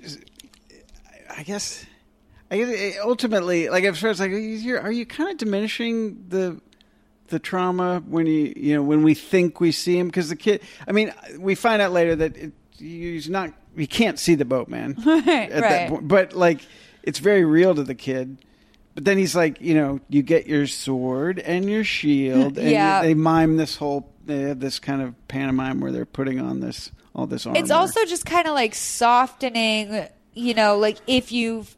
I 1.30 1.44
guess, 1.44 1.86
I 2.52 2.58
guess 2.58 2.96
ultimately, 3.04 3.70
like 3.70 3.84
at 3.84 3.96
first, 3.96 4.20
like, 4.20 4.32
you're, 4.32 4.82
are 4.82 4.92
you 4.92 5.06
kind 5.06 5.30
of 5.32 5.38
diminishing 5.38 6.26
the 6.30 6.60
the 7.28 7.38
trauma 7.38 8.02
when 8.08 8.26
you, 8.26 8.54
you 8.58 8.74
know, 8.74 8.82
when 8.82 9.04
we 9.04 9.14
think 9.14 9.60
we 9.60 9.72
see 9.72 9.98
him? 10.00 10.08
Because 10.08 10.30
the 10.30 10.36
kid, 10.36 10.62
I 10.88 10.92
mean, 10.94 11.14
we 11.38 11.54
find 11.54 11.80
out 11.82 11.92
later 11.92 12.16
that 12.16 12.36
it, 12.36 12.54
he's 12.78 13.30
not, 13.30 13.54
he 13.78 13.86
can't 13.86 14.18
see 14.18 14.34
the 14.34 14.46
boatman 14.46 14.96
Right, 15.06 15.28
at 15.52 15.62
that 15.62 15.90
point. 15.90 16.08
But 16.08 16.34
like, 16.34 16.62
it's 17.04 17.20
very 17.20 17.46
real 17.46 17.76
to 17.76 17.84
the 17.84 17.94
kid. 17.94 18.38
But 18.96 19.06
then 19.06 19.20
he's 19.20 19.36
like, 19.36 19.62
you 19.62 19.76
know, 19.76 20.00
you 20.10 20.24
get 20.24 20.48
your 20.48 20.66
sword 20.66 21.38
and 21.38 21.70
your 21.70 21.84
shield, 21.84 22.58
and 22.58 22.72
Yeah. 22.72 23.04
they 23.04 23.14
mime 23.14 23.58
this 23.58 23.76
whole. 23.78 24.12
They 24.26 24.42
have 24.42 24.60
this 24.60 24.80
kind 24.80 25.02
of 25.04 25.14
pantomime 25.28 25.80
where 25.82 25.92
they're 25.92 26.06
putting 26.08 26.40
on 26.40 26.60
this 26.62 26.92
all 27.14 27.28
this 27.28 27.46
armor. 27.46 27.60
It's 27.60 27.72
also 27.72 28.04
just 28.06 28.26
kind 28.26 28.48
of 28.48 28.54
like 28.56 28.74
softening, 28.76 30.08
you 30.34 30.54
know, 30.54 30.78
like 30.78 30.98
if 31.08 31.32
you 31.32 31.62
f- 31.62 31.76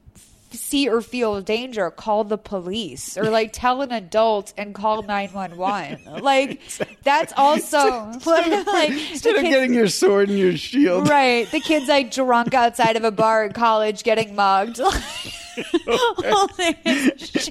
see 0.52 0.88
or 0.90 1.02
feel 1.02 1.42
danger, 1.42 1.90
call 1.92 2.24
the 2.24 2.38
police 2.38 3.18
or 3.18 3.30
like 3.30 3.52
tell 3.54 3.82
an 3.82 3.92
adult 3.92 4.54
and 4.58 4.74
call 4.74 5.04
911. 5.04 6.22
Like 6.22 6.62
that's 7.04 7.34
also 7.36 7.78
like 8.26 8.90
instead 9.12 9.36
of 9.36 9.42
kid- 9.42 9.50
getting 9.50 9.74
your 9.74 9.88
sword 9.88 10.30
and 10.30 10.38
your 10.38 10.56
shield. 10.56 11.10
Right. 11.10 11.50
The 11.50 11.60
kid's 11.60 11.88
like 11.88 12.12
drunk 12.12 12.54
outside 12.54 12.96
of 12.96 13.04
a 13.04 13.12
bar 13.12 13.46
in 13.46 13.54
college 13.54 14.04
getting 14.04 14.36
mugged. 14.36 14.80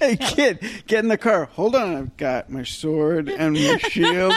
hey 0.01 0.16
kid, 0.16 0.61
get 0.86 1.01
in 1.01 1.09
the 1.09 1.18
car. 1.18 1.46
Hold 1.46 1.74
on, 1.74 1.96
I've 1.96 2.16
got 2.16 2.51
my 2.51 2.62
sword 2.62 3.28
and 3.28 3.55
my 3.55 3.78
shield. 3.78 4.34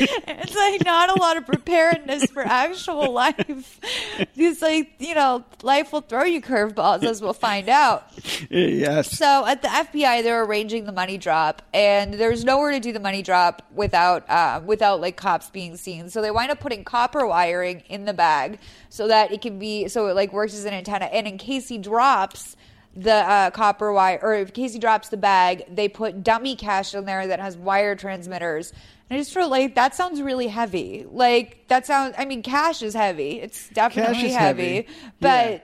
It's 0.00 0.54
like 0.54 0.84
not 0.84 1.16
a 1.16 1.20
lot 1.20 1.36
of 1.36 1.46
preparedness 1.46 2.30
for 2.30 2.42
actual 2.42 3.12
life. 3.12 3.80
It's 4.36 4.62
like, 4.62 4.92
you 4.98 5.14
know, 5.14 5.44
life 5.62 5.92
will 5.92 6.00
throw 6.00 6.24
you 6.24 6.40
curveballs 6.40 7.04
as 7.04 7.22
we'll 7.22 7.32
find 7.32 7.68
out. 7.68 8.06
yes. 8.50 9.16
So 9.16 9.46
at 9.46 9.62
the 9.62 9.68
FBI, 9.68 10.22
they're 10.22 10.44
arranging 10.44 10.84
the 10.84 10.92
money 10.92 11.18
drop, 11.18 11.62
and 11.72 12.14
there's 12.14 12.44
nowhere 12.44 12.72
to 12.72 12.80
do 12.80 12.92
the 12.92 13.00
money 13.00 13.22
drop 13.22 13.62
without 13.74 14.28
uh, 14.28 14.60
without 14.64 15.00
like 15.00 15.16
cops 15.16 15.50
being 15.50 15.76
seen. 15.76 16.10
So 16.10 16.20
they 16.22 16.30
wind 16.30 16.50
up 16.50 16.60
putting 16.60 16.84
copper 16.84 17.26
wiring 17.26 17.82
in 17.88 18.04
the 18.04 18.14
bag 18.14 18.58
so 18.88 19.08
that 19.08 19.32
it 19.32 19.40
can 19.40 19.58
be 19.58 19.88
so 19.88 20.06
it 20.08 20.14
like 20.14 20.32
works 20.32 20.54
as 20.54 20.64
an 20.64 20.74
antenna. 20.74 21.06
And 21.06 21.26
in 21.26 21.38
case 21.38 21.68
he 21.68 21.78
drops 21.78 22.56
the 22.96 23.12
uh, 23.12 23.50
copper 23.50 23.92
wire, 23.92 24.18
or 24.22 24.34
if 24.34 24.52
Casey 24.52 24.78
drops 24.78 25.08
the 25.08 25.16
bag, 25.16 25.64
they 25.68 25.88
put 25.88 26.22
dummy 26.22 26.56
cash 26.56 26.94
in 26.94 27.04
there 27.04 27.26
that 27.26 27.40
has 27.40 27.56
wire 27.56 27.96
transmitters. 27.96 28.72
And 29.10 29.18
I 29.18 29.20
just 29.20 29.34
feel 29.34 29.48
like 29.48 29.74
that 29.74 29.94
sounds 29.94 30.22
really 30.22 30.48
heavy. 30.48 31.06
Like 31.10 31.68
that 31.68 31.86
sounds. 31.86 32.14
I 32.16 32.24
mean, 32.24 32.42
cash 32.42 32.82
is 32.82 32.94
heavy. 32.94 33.40
It's 33.40 33.68
definitely 33.68 34.30
heavy, 34.30 34.74
heavy. 34.74 34.88
but 35.20 35.50
Yeah 35.50 35.60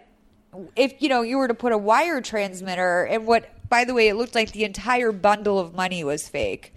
if 0.76 1.01
you 1.01 1.09
know 1.09 1.22
you 1.22 1.38
were 1.38 1.49
to 1.49 1.55
put 1.55 1.72
a 1.72 1.78
wire 1.78 2.20
transmitter 2.20 3.05
and 3.05 3.26
what 3.26 3.49
by 3.68 3.84
the 3.84 3.95
way 3.95 4.09
it 4.09 4.14
looked 4.14 4.34
like 4.34 4.53
the 4.53 4.64
entire 4.64 5.12
bundle 5.12 5.59
of 5.59 5.74
money 5.74 6.03
was 6.03 6.28
fake 6.28 6.74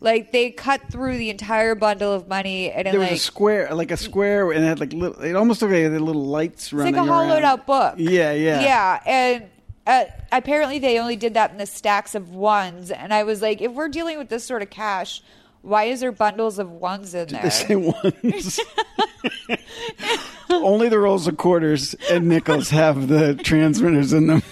like 0.00 0.32
they 0.32 0.50
cut 0.50 0.82
through 0.90 1.16
the 1.16 1.30
entire 1.30 1.74
bundle 1.74 2.12
of 2.12 2.28
money 2.28 2.70
and 2.70 2.86
it 2.86 2.90
There 2.90 3.00
was 3.00 3.08
like 3.08 3.16
a 3.16 3.20
square, 3.20 3.74
like 3.74 3.90
a 3.90 3.96
square, 3.96 4.50
and 4.52 4.62
it 4.62 4.66
had 4.66 4.78
like 4.78 4.92
little. 4.92 5.18
It 5.22 5.34
almost 5.34 5.62
looked 5.62 5.72
like 5.72 5.90
little 5.90 6.26
lights 6.26 6.64
it's 6.64 6.72
running. 6.74 6.94
like 6.94 7.02
a 7.02 7.10
hollowed 7.10 7.42
around. 7.42 7.44
out 7.44 7.66
book 7.66 7.94
Yeah, 7.96 8.32
yeah, 8.32 8.60
yeah 8.60 9.00
and 9.06 9.44
uh, 9.86 10.04
apparently 10.30 10.78
they 10.78 10.98
only 10.98 11.16
did 11.16 11.32
that 11.34 11.52
in 11.52 11.56
the 11.56 11.64
stacks 11.64 12.14
of 12.14 12.34
ones 12.34 12.90
and 12.90 13.14
i 13.14 13.22
was 13.22 13.40
like 13.40 13.62
if 13.62 13.72
we're 13.72 13.88
dealing 13.88 14.18
with 14.18 14.28
this 14.28 14.44
sort 14.44 14.60
of 14.62 14.68
cash 14.68 15.22
why 15.64 15.84
is 15.84 16.00
there 16.00 16.12
bundles 16.12 16.58
of 16.58 16.70
ones 16.70 17.14
in 17.14 17.28
there 17.28 17.42
They 17.42 17.50
say 17.50 17.76
ones. 17.76 18.60
Only 20.50 20.88
the 20.88 20.98
rolls 20.98 21.26
of 21.26 21.36
quarters 21.36 21.94
and 22.10 22.28
nickels 22.28 22.70
have 22.70 23.08
the 23.08 23.34
transmitters 23.34 24.12
in 24.12 24.26
them. 24.26 24.42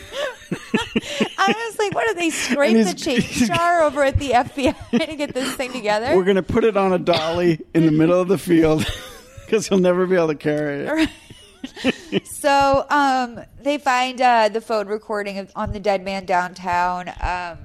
i 1.38 1.48
was 1.48 1.78
like 1.78 1.94
what 1.94 2.06
are 2.06 2.14
they 2.14 2.28
scrape 2.28 2.76
the 2.86 2.92
change 2.92 3.46
jar 3.46 3.80
over 3.82 4.02
at 4.02 4.18
the 4.18 4.32
fbi 4.32 4.74
to 5.06 5.16
get 5.16 5.32
this 5.32 5.50
thing 5.54 5.72
together 5.72 6.14
We're 6.14 6.24
gonna 6.24 6.42
put 6.42 6.64
it 6.64 6.76
on 6.76 6.92
a 6.92 6.98
dolly 6.98 7.58
in 7.72 7.86
the 7.86 7.92
middle 7.92 8.20
of 8.20 8.28
the 8.28 8.36
field 8.36 8.84
because 9.46 9.66
he'll 9.68 9.78
never 9.78 10.06
be 10.06 10.14
able 10.16 10.28
to 10.28 10.34
carry 10.34 11.08
it. 11.82 12.24
So 12.26 12.84
um, 12.90 13.40
they 13.62 13.78
find 13.78 14.20
uh, 14.20 14.48
the 14.48 14.60
phone 14.60 14.88
recording 14.88 15.38
of, 15.38 15.52
on 15.54 15.72
the 15.72 15.78
dead 15.80 16.04
man 16.04 16.24
downtown. 16.26 17.08
Um, 17.20 17.58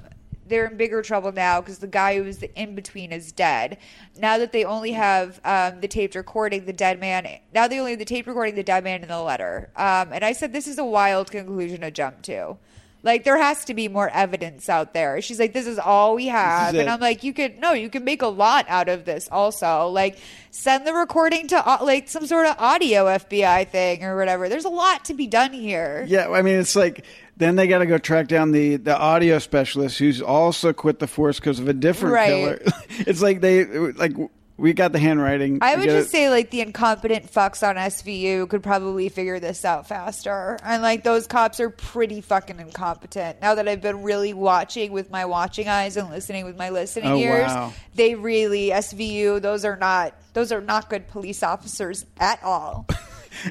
they're 0.48 0.66
in 0.68 0.78
bigger 0.78 1.02
trouble 1.02 1.32
now 1.32 1.62
because 1.62 1.80
the 1.80 1.88
guy 1.88 2.18
who 2.18 2.24
was 2.24 2.42
in 2.44 2.76
between 2.76 3.12
is 3.12 3.32
dead. 3.32 3.78
Now 4.18 4.38
that 4.38 4.52
they 4.52 4.64
only 4.64 4.92
have 4.94 5.40
um, 5.44 5.82
the 5.82 5.88
taped 5.88 6.16
recording, 6.16 6.66
the 6.66 6.74
dead 6.74 7.00
man. 7.00 7.28
Now 7.54 7.68
they 7.68 7.80
only 7.80 7.92
have 7.92 8.00
the 8.00 8.06
tape 8.06 8.28
recording, 8.28 8.56
the 8.56 8.64
dead 8.64 8.84
man, 8.84 9.02
and 9.02 9.10
the 9.10 9.22
letter. 9.22 9.70
Um, 9.76 10.12
and 10.14 10.24
I 10.24 10.34
said 10.34 10.54
this 10.54 10.68
is 10.68 10.78
a 10.78 10.86
wild 10.86 11.32
conclusion 11.32 11.82
to 11.82 11.92
jump 11.92 12.22
to. 12.24 12.58
Like 13.04 13.24
there 13.24 13.38
has 13.38 13.64
to 13.66 13.74
be 13.74 13.88
more 13.88 14.10
evidence 14.10 14.70
out 14.70 14.94
there. 14.94 15.22
She's 15.22 15.40
like, 15.40 15.54
this 15.54 15.68
is 15.68 15.78
all 15.78 16.16
we 16.16 16.28
have, 16.28 16.74
and. 16.82 16.90
I'm 16.90 17.00
like, 17.00 17.24
you 17.24 17.32
could 17.32 17.60
no, 17.60 17.72
you 17.72 17.90
can 17.90 18.04
make 18.04 18.22
a 18.22 18.28
lot 18.28 18.66
out 18.68 18.90
of 18.90 19.06
this. 19.06 19.30
Also, 19.32 19.88
like 19.88 20.18
send 20.52 20.86
the 20.86 20.94
recording 20.94 21.48
to 21.50 21.64
au- 21.64 21.86
like 21.86 22.10
some 22.10 22.26
sort 22.26 22.48
of 22.48 22.56
audio 22.58 23.06
FBI 23.06 23.70
thing 23.70 24.04
or 24.04 24.18
whatever. 24.18 24.50
There's 24.50 24.66
a 24.66 24.70
lot 24.70 25.06
to 25.06 25.14
be 25.14 25.28
done 25.28 25.54
here. 25.54 26.06
Yeah, 26.08 26.30
I 26.30 26.42
mean, 26.42 26.60
it's 26.60 26.76
like 26.76 27.06
then 27.38 27.56
they 27.56 27.68
got 27.68 27.80
to 27.80 27.86
go 27.86 27.98
track 27.98 28.28
down 28.28 28.52
the 28.52 28.76
the 28.78 28.98
audio 28.98 29.40
specialist 29.40 30.00
who's 30.00 30.22
also 30.22 30.74
quit 30.74 31.00
the 31.00 31.08
force 31.08 31.40
because 31.40 31.60
of 31.60 31.68
a 31.68 31.74
different 31.74 32.14
Right. 32.16 32.28
killer. 32.30 32.60
It's 33.08 33.22
like 33.22 33.42
they 33.42 33.66
like 33.66 34.14
we 34.60 34.74
got 34.74 34.92
the 34.92 34.98
handwriting. 34.98 35.60
I 35.62 35.76
would 35.76 35.86
just 35.86 36.08
it. 36.08 36.12
say 36.12 36.30
like 36.32 36.50
the 36.50 36.62
incompetent 36.62 37.32
fucks 37.32 37.62
on 37.68 37.76
SVU 37.76 38.50
could 38.50 38.64
probably 38.64 39.08
figure 39.08 39.40
this 39.40 39.64
out 39.64 39.88
faster. 39.88 40.58
And 40.64 40.82
like 40.82 41.04
those 41.04 41.28
cops 41.28 41.60
are 41.60 41.70
pretty 41.70 42.22
fucking 42.22 42.60
incompetent. 42.60 43.40
Now 43.40 43.54
that 43.54 43.68
I've 43.68 43.82
been 43.82 44.02
really 44.02 44.34
watching 44.34 44.92
with 44.92 45.12
my 45.12 45.26
watching 45.26 45.68
eyes 45.68 45.96
and 45.96 46.10
listening 46.10 46.44
with 46.46 46.58
my 46.58 46.70
listening 46.72 47.12
Oh, 47.12 47.18
ears, 47.18 47.50
wow. 47.50 47.72
they 47.94 48.16
really 48.16 48.70
SVU, 48.72 49.40
those 49.44 49.64
are 49.64 49.76
not 49.78 50.16
those 50.34 50.52
are 50.52 50.62
not 50.62 50.90
good 50.90 51.08
police 51.08 51.44
officers 51.44 52.08
at 52.20 52.42
all. 52.44 52.88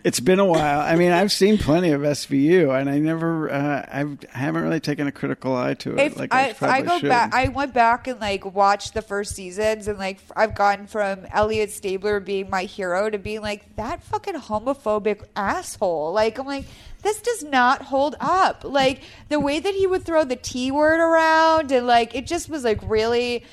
It's 0.04 0.20
been 0.20 0.38
a 0.38 0.44
while. 0.44 0.80
I 0.80 0.96
mean, 0.96 1.12
I've 1.12 1.32
seen 1.32 1.58
plenty 1.58 1.90
of 1.90 2.02
SVU, 2.02 2.78
and 2.78 2.88
I 2.88 2.98
never, 2.98 3.50
uh, 3.50 3.86
I've, 3.90 4.18
I 4.34 4.38
haven't 4.38 4.62
really 4.62 4.80
taken 4.80 5.06
a 5.06 5.12
critical 5.12 5.54
eye 5.54 5.74
to 5.74 5.92
it. 5.96 5.98
if 5.98 6.18
like 6.18 6.34
I, 6.34 6.54
I, 6.60 6.66
I 6.68 6.82
go 6.82 6.98
should. 6.98 7.08
back, 7.08 7.34
I 7.34 7.48
went 7.48 7.74
back 7.74 8.06
and 8.08 8.20
like 8.20 8.44
watched 8.44 8.94
the 8.94 9.02
first 9.02 9.34
seasons, 9.34 9.88
and 9.88 9.98
like 9.98 10.18
I've 10.34 10.54
gone 10.54 10.86
from 10.86 11.26
Elliot 11.32 11.70
Stabler 11.70 12.20
being 12.20 12.50
my 12.50 12.64
hero 12.64 13.08
to 13.10 13.18
being 13.18 13.42
like 13.42 13.76
that 13.76 14.02
fucking 14.02 14.34
homophobic 14.34 15.24
asshole. 15.36 16.12
Like 16.12 16.38
I'm 16.38 16.46
like. 16.46 16.66
This 17.02 17.20
does 17.20 17.44
not 17.44 17.82
hold 17.82 18.16
up. 18.18 18.64
Like 18.64 19.02
the 19.28 19.38
way 19.38 19.60
that 19.60 19.74
he 19.74 19.86
would 19.86 20.04
throw 20.04 20.24
the 20.24 20.34
T 20.34 20.72
word 20.72 20.98
around 20.98 21.70
and 21.70 21.86
like 21.86 22.16
it 22.16 22.26
just 22.26 22.48
was 22.48 22.64
like 22.64 22.80
really 22.82 23.44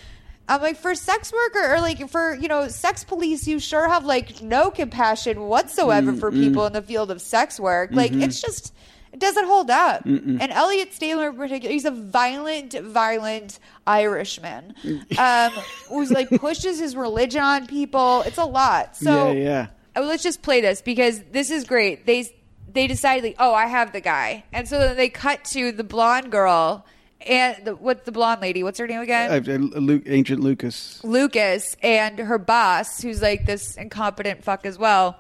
I'm 0.47 0.61
like 0.61 0.77
for 0.77 0.93
sex 0.93 1.31
worker 1.31 1.73
or 1.73 1.79
like 1.79 2.09
for 2.09 2.35
you 2.35 2.47
know 2.49 2.67
sex 2.67 3.03
police 3.03 3.47
you 3.47 3.59
sure 3.59 3.87
have 3.87 4.03
like 4.05 4.41
no 4.41 4.71
compassion 4.71 5.41
whatsoever 5.47 6.11
for 6.13 6.31
people 6.31 6.65
in 6.65 6.73
the 6.73 6.81
field 6.81 7.11
of 7.11 7.21
sex 7.21 7.59
work. 7.59 7.91
Like 7.93 8.11
it's 8.13 8.41
just 8.41 8.73
It 9.13 9.19
doesn't 9.19 9.45
hold 9.45 9.69
up. 9.69 10.05
And 10.41 10.51
Elliot 10.51 10.91
Stabler 10.91 11.29
in 11.29 11.35
particular, 11.37 11.71
he's 11.71 11.85
a 11.85 11.91
violent, 11.91 12.73
violent 12.73 13.59
Irishman 13.85 14.73
um, 15.19 15.51
who's 15.87 16.11
like 16.11 16.29
pushes 16.31 16.79
his 16.79 16.95
religion 16.95 17.41
on 17.41 17.67
people. 17.67 18.23
It's 18.23 18.39
a 18.39 18.45
lot. 18.45 18.95
So 18.97 19.31
yeah, 19.31 19.67
yeah. 19.95 20.01
Let's 20.01 20.23
just 20.23 20.41
play 20.41 20.61
this 20.61 20.81
because 20.81 21.21
this 21.31 21.51
is 21.51 21.63
great. 21.65 22.05
They 22.07 22.35
they 22.73 22.87
decide 22.87 23.21
like, 23.23 23.35
oh, 23.37 23.53
I 23.53 23.67
have 23.67 23.93
the 23.93 24.01
guy, 24.01 24.43
and 24.51 24.67
so 24.67 24.79
then 24.79 24.97
they 24.97 25.09
cut 25.09 25.45
to 25.45 25.71
the 25.71 25.83
blonde 25.83 26.31
girl 26.31 26.83
and 27.27 27.65
the, 27.65 27.75
what's 27.75 28.03
the 28.05 28.11
blonde 28.11 28.41
lady? 28.41 28.63
What's 28.63 28.79
her 28.79 28.87
name 28.87 29.01
again? 29.01 29.31
Uh, 29.31 29.53
uh, 29.53 29.79
Lu- 29.79 30.03
Agent 30.05 30.41
Lucas. 30.41 31.03
Lucas 31.03 31.75
and 31.81 32.19
her 32.19 32.37
boss, 32.37 33.01
who's 33.01 33.21
like 33.21 33.45
this 33.45 33.75
incompetent 33.77 34.43
fuck 34.43 34.65
as 34.65 34.77
well, 34.77 35.17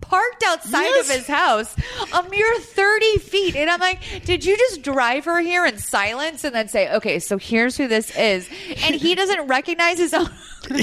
parked 0.00 0.44
outside 0.46 0.82
Yes. 0.82 1.08
of 1.10 1.16
his 1.16 1.26
house 1.26 1.74
a 2.12 2.22
mere 2.28 2.58
30 2.60 3.18
feet. 3.18 3.56
And 3.56 3.68
I'm 3.68 3.80
like, 3.80 4.00
did 4.24 4.44
you 4.44 4.56
just 4.56 4.82
drive 4.82 5.24
her 5.24 5.40
here 5.40 5.64
in 5.66 5.78
silence 5.78 6.44
and 6.44 6.54
then 6.54 6.68
say, 6.68 6.92
okay, 6.96 7.18
so 7.18 7.38
here's 7.38 7.76
who 7.76 7.88
this 7.88 8.16
is? 8.16 8.48
And 8.84 8.94
he 8.94 9.14
doesn't 9.16 9.46
recognize 9.48 9.98
his 9.98 10.14
own. 10.14 10.28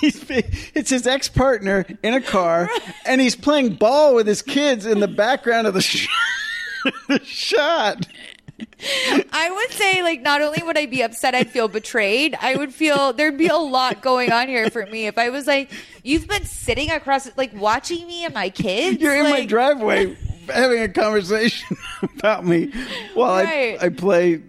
He's, 0.00 0.24
it's 0.74 0.90
his 0.90 1.06
ex 1.06 1.28
partner 1.28 1.86
in 2.02 2.14
a 2.14 2.20
car, 2.20 2.68
and 3.06 3.20
he's 3.20 3.36
playing 3.36 3.74
ball 3.76 4.16
with 4.16 4.26
his 4.26 4.42
kids 4.42 4.84
in 4.84 4.98
the 4.98 5.06
background 5.06 5.68
of 5.68 5.74
the, 5.74 5.80
sh- 5.80 6.08
the 7.08 7.20
shot. 7.24 8.08
I 9.32 9.50
would 9.50 9.70
say, 9.72 10.02
like, 10.02 10.20
not 10.22 10.42
only 10.42 10.62
would 10.62 10.76
I 10.78 10.86
be 10.86 11.02
upset, 11.02 11.34
I'd 11.34 11.50
feel 11.50 11.68
betrayed. 11.68 12.36
I 12.40 12.56
would 12.56 12.72
feel 12.74 13.12
there'd 13.12 13.38
be 13.38 13.48
a 13.48 13.56
lot 13.56 14.02
going 14.02 14.32
on 14.32 14.48
here 14.48 14.70
for 14.70 14.86
me 14.86 15.06
if 15.06 15.18
I 15.18 15.30
was 15.30 15.46
like, 15.46 15.70
you've 16.02 16.26
been 16.28 16.44
sitting 16.44 16.90
across, 16.90 17.28
like, 17.36 17.52
watching 17.54 18.06
me 18.06 18.24
and 18.24 18.34
my 18.34 18.50
kids. 18.50 19.00
You're 19.00 19.16
in 19.16 19.30
my 19.30 19.44
driveway 19.46 20.16
having 20.48 20.80
a 20.82 20.88
conversation 20.88 21.76
about 22.18 22.44
me 22.44 22.72
while 23.14 23.44
Right. 23.44 23.80
I, 23.80 23.86
I 23.86 23.88
play 23.90 24.42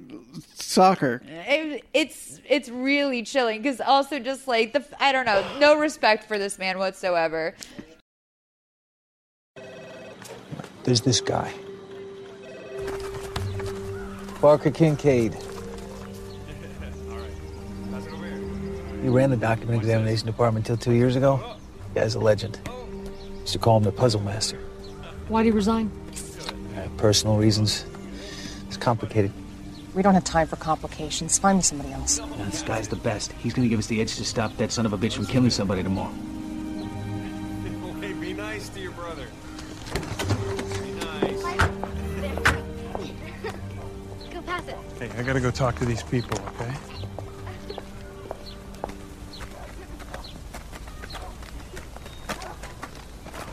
soccer. 0.55 1.21
it, 1.27 1.83
it's 1.93 2.39
it's 2.49 2.67
really 2.67 3.21
chilling 3.21 3.61
because 3.61 3.79
also 3.79 4.17
just 4.17 4.47
like 4.47 4.73
the 4.73 4.83
I 4.99 5.11
don't 5.11 5.25
know, 5.25 5.45
no 5.59 5.77
respect 5.77 6.23
for 6.23 6.39
this 6.39 6.57
man 6.57 6.79
whatsoever. 6.79 7.53
There's 10.83 11.01
this 11.01 11.21
guy. 11.21 11.53
Parker 14.43 14.71
Kincaid. 14.71 15.37
He 19.01 19.07
ran 19.07 19.29
the 19.29 19.37
document 19.37 19.79
examination 19.79 20.25
department 20.25 20.67
until 20.67 20.75
two 20.75 20.91
years 20.91 21.15
ago. 21.15 21.55
Guy's 21.95 22.15
a 22.15 22.19
legend. 22.19 22.59
Used 23.39 23.53
to 23.53 23.59
call 23.59 23.77
him 23.77 23.83
the 23.83 23.93
puzzle 23.93 24.19
master. 24.19 24.57
Why'd 25.29 25.45
he 25.45 25.51
resign? 25.51 25.89
Uh, 26.75 26.89
personal 26.97 27.37
reasons. 27.37 27.85
It's 28.67 28.75
complicated. 28.75 29.31
We 29.93 30.03
don't 30.03 30.13
have 30.13 30.25
time 30.25 30.47
for 30.47 30.57
complications. 30.57 31.39
Find 31.39 31.59
me 31.59 31.61
somebody 31.61 31.93
else. 31.93 32.19
Yeah, 32.19 32.43
this 32.43 32.63
guy's 32.63 32.89
the 32.89 32.97
best. 32.97 33.31
He's 33.31 33.53
gonna 33.53 33.69
give 33.69 33.79
us 33.79 33.87
the 33.87 34.01
edge 34.01 34.17
to 34.17 34.25
stop 34.25 34.57
that 34.57 34.73
son 34.73 34.85
of 34.85 34.91
a 34.91 34.97
bitch 34.97 35.13
from 35.13 35.25
killing 35.25 35.51
somebody 35.51 35.83
tomorrow. 35.83 36.13
Hey, 45.03 45.19
I 45.19 45.23
gotta 45.23 45.41
go 45.41 45.51
talk 45.51 45.75
to 45.79 45.85
these 45.85 46.01
people, 46.01 46.39
okay? 46.47 46.73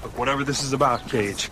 Look, 0.04 0.16
whatever 0.16 0.44
this 0.44 0.62
is 0.62 0.72
about, 0.72 1.08
Cage. 1.08 1.50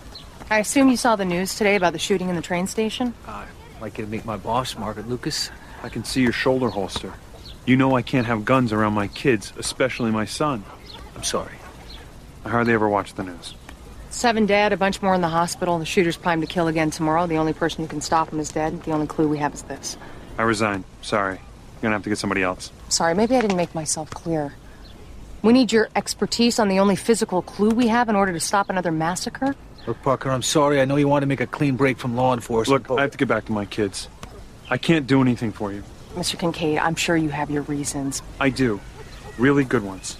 I 0.49 0.59
assume 0.59 0.87
you 0.87 0.95
saw 0.95 1.17
the 1.17 1.25
news 1.25 1.57
today 1.57 1.75
about 1.75 1.91
the 1.91 1.99
shooting 1.99 2.29
in 2.29 2.37
the 2.37 2.41
train 2.41 2.65
station? 2.65 3.13
Uh, 3.27 3.43
I'd 3.75 3.81
like 3.81 3.97
you 3.97 4.05
to 4.05 4.09
meet 4.09 4.23
my 4.23 4.37
boss, 4.37 4.77
Margaret 4.77 5.09
Lucas. 5.09 5.51
I 5.83 5.89
can 5.89 6.05
see 6.05 6.21
your 6.21 6.31
shoulder 6.31 6.69
holster. 6.69 7.11
You 7.65 7.75
know 7.75 7.97
I 7.97 8.01
can't 8.01 8.25
have 8.25 8.45
guns 8.45 8.71
around 8.71 8.93
my 8.93 9.09
kids, 9.09 9.51
especially 9.57 10.11
my 10.11 10.23
son. 10.23 10.63
I'm 11.13 11.25
sorry. 11.25 11.55
I 12.45 12.49
hardly 12.49 12.71
ever 12.71 12.87
watch 12.87 13.15
the 13.15 13.23
news. 13.23 13.53
Seven 14.09 14.45
dead, 14.45 14.73
a 14.73 14.77
bunch 14.77 15.01
more 15.01 15.13
in 15.13 15.21
the 15.21 15.27
hospital. 15.29 15.77
The 15.77 15.85
shooter's 15.85 16.17
primed 16.17 16.41
to 16.41 16.47
kill 16.47 16.67
again 16.67 16.89
tomorrow. 16.89 17.27
The 17.27 17.37
only 17.37 17.53
person 17.53 17.83
who 17.83 17.87
can 17.87 18.01
stop 18.01 18.31
him 18.31 18.39
is 18.39 18.49
dead. 18.49 18.81
The 18.83 18.91
only 18.91 19.07
clue 19.07 19.27
we 19.27 19.37
have 19.37 19.53
is 19.53 19.61
this. 19.63 19.97
I 20.37 20.43
resign. 20.43 20.83
Sorry. 21.01 21.35
You're 21.35 21.81
gonna 21.83 21.95
have 21.95 22.03
to 22.03 22.09
get 22.09 22.17
somebody 22.17 22.41
else. 22.43 22.71
Sorry, 22.89 23.13
maybe 23.13 23.35
I 23.35 23.41
didn't 23.41 23.57
make 23.57 23.73
myself 23.75 24.09
clear. 24.09 24.53
We 25.41 25.53
need 25.53 25.71
your 25.71 25.89
expertise 25.95 26.59
on 26.59 26.67
the 26.67 26.79
only 26.79 26.95
physical 26.95 27.41
clue 27.41 27.69
we 27.69 27.87
have 27.87 28.09
in 28.09 28.15
order 28.15 28.33
to 28.33 28.39
stop 28.39 28.69
another 28.69 28.91
massacre. 28.91 29.55
Look, 29.87 30.01
Parker, 30.01 30.29
I'm 30.29 30.41
sorry. 30.41 30.81
I 30.81 30.85
know 30.85 30.97
you 30.97 31.07
want 31.07 31.23
to 31.23 31.27
make 31.27 31.39
a 31.39 31.47
clean 31.47 31.77
break 31.77 31.97
from 31.97 32.15
law 32.15 32.33
enforcement. 32.33 32.89
Look, 32.89 32.99
I 32.99 33.03
have 33.03 33.11
to 33.11 33.17
get 33.17 33.27
back 33.27 33.45
to 33.45 33.51
my 33.51 33.65
kids. 33.65 34.09
I 34.69 34.77
can't 34.77 35.07
do 35.07 35.21
anything 35.21 35.51
for 35.51 35.71
you. 35.71 35.83
Mr. 36.15 36.37
Kincaid, 36.37 36.79
I'm 36.79 36.95
sure 36.95 37.15
you 37.15 37.29
have 37.29 37.49
your 37.49 37.61
reasons. 37.63 38.21
I 38.39 38.49
do. 38.49 38.81
Really 39.37 39.63
good 39.63 39.83
ones. 39.83 40.17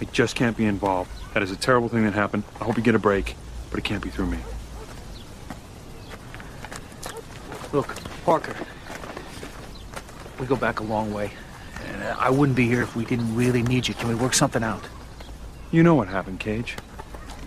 I 0.00 0.04
just 0.04 0.36
can't 0.36 0.56
be 0.56 0.64
involved. 0.64 1.10
That 1.36 1.42
is 1.42 1.50
a 1.50 1.56
terrible 1.56 1.90
thing 1.90 2.04
that 2.04 2.14
happened. 2.14 2.44
I 2.62 2.64
hope 2.64 2.78
you 2.78 2.82
get 2.82 2.94
a 2.94 2.98
break, 2.98 3.36
but 3.68 3.78
it 3.78 3.84
can't 3.84 4.02
be 4.02 4.08
through 4.08 4.24
me. 4.24 4.38
Look, 7.74 7.94
Parker. 8.24 8.56
We 10.40 10.46
go 10.46 10.56
back 10.56 10.80
a 10.80 10.82
long 10.82 11.12
way. 11.12 11.32
And 11.84 12.02
uh, 12.04 12.16
I 12.18 12.30
wouldn't 12.30 12.56
be 12.56 12.66
here 12.66 12.80
if 12.80 12.96
we 12.96 13.04
didn't 13.04 13.36
really 13.36 13.62
need 13.62 13.86
you. 13.86 13.92
Can 13.92 14.08
we 14.08 14.14
work 14.14 14.32
something 14.32 14.62
out? 14.62 14.82
You 15.72 15.82
know 15.82 15.94
what 15.94 16.08
happened, 16.08 16.40
Cage. 16.40 16.74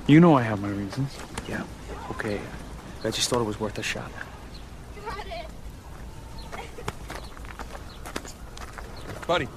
You 0.05 0.19
know 0.19 0.37
I 0.37 0.43
have 0.43 0.61
my 0.61 0.69
reasons. 0.69 1.17
Yeah. 1.47 1.63
Okay. 2.11 2.39
I 3.03 3.09
just 3.09 3.27
thought 3.27 3.41
it 3.41 3.45
was 3.45 3.59
worth 3.59 3.79
a 3.79 3.81
shot. 3.81 4.11
Buddy. 9.25 9.47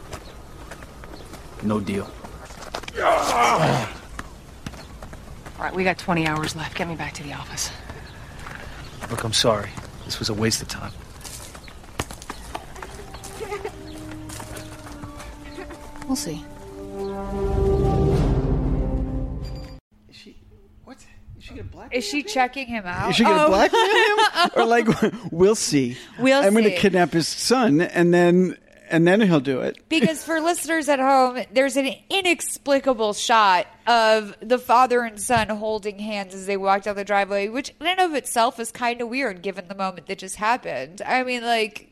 No 1.62 1.80
deal. 1.80 2.10
All 5.62 5.68
right, 5.68 5.76
we 5.76 5.84
got 5.84 5.96
20 5.96 6.26
hours 6.26 6.56
left. 6.56 6.76
Get 6.76 6.88
me 6.88 6.96
back 6.96 7.12
to 7.12 7.22
the 7.22 7.34
office. 7.34 7.70
Look, 9.12 9.22
I'm 9.22 9.32
sorry. 9.32 9.70
This 10.04 10.18
was 10.18 10.28
a 10.28 10.34
waste 10.34 10.60
of 10.60 10.66
time. 10.66 10.90
We'll 16.08 16.16
see. 16.16 16.44
Is 20.10 20.16
she 20.16 20.36
what? 20.82 20.96
Is 21.38 21.44
she 21.44 21.50
gonna 21.50 21.62
black? 21.62 21.94
Is 21.94 22.04
she 22.04 22.24
checking 22.24 22.66
him 22.66 22.84
out? 22.84 23.10
Is 23.10 23.14
she 23.16 23.22
gonna 23.22 23.44
Oh. 23.44 23.48
blackmail 23.48 23.80
him, 23.84 24.50
or 24.56 24.64
like 24.64 24.88
we'll 25.30 25.54
see? 25.54 25.96
We'll 26.18 26.42
see. 26.42 26.46
I'm 26.48 26.56
see. 26.56 26.62
gonna 26.62 26.74
kidnap 26.76 27.12
his 27.12 27.28
son, 27.28 27.80
and 27.82 28.12
then 28.12 28.58
and 28.92 29.06
then 29.08 29.20
he'll 29.22 29.40
do 29.40 29.62
it. 29.62 29.78
because 29.88 30.22
for 30.22 30.40
listeners 30.40 30.88
at 30.88 31.00
home, 31.00 31.42
there's 31.52 31.76
an 31.76 31.92
inexplicable 32.10 33.12
shot 33.14 33.66
of 33.86 34.36
the 34.40 34.58
father 34.58 35.00
and 35.02 35.20
son 35.20 35.48
holding 35.48 35.98
hands 35.98 36.34
as 36.34 36.46
they 36.46 36.56
walk 36.56 36.82
down 36.84 36.94
the 36.96 37.04
driveway, 37.04 37.48
which 37.48 37.70
in 37.80 37.86
and 37.88 37.98
of 38.00 38.14
itself 38.14 38.60
is 38.60 38.70
kind 38.70 39.00
of 39.00 39.08
weird 39.08 39.42
given 39.42 39.66
the 39.68 39.74
moment 39.74 40.06
that 40.06 40.18
just 40.18 40.36
happened. 40.36 41.02
I 41.04 41.24
mean, 41.24 41.42
like, 41.42 41.88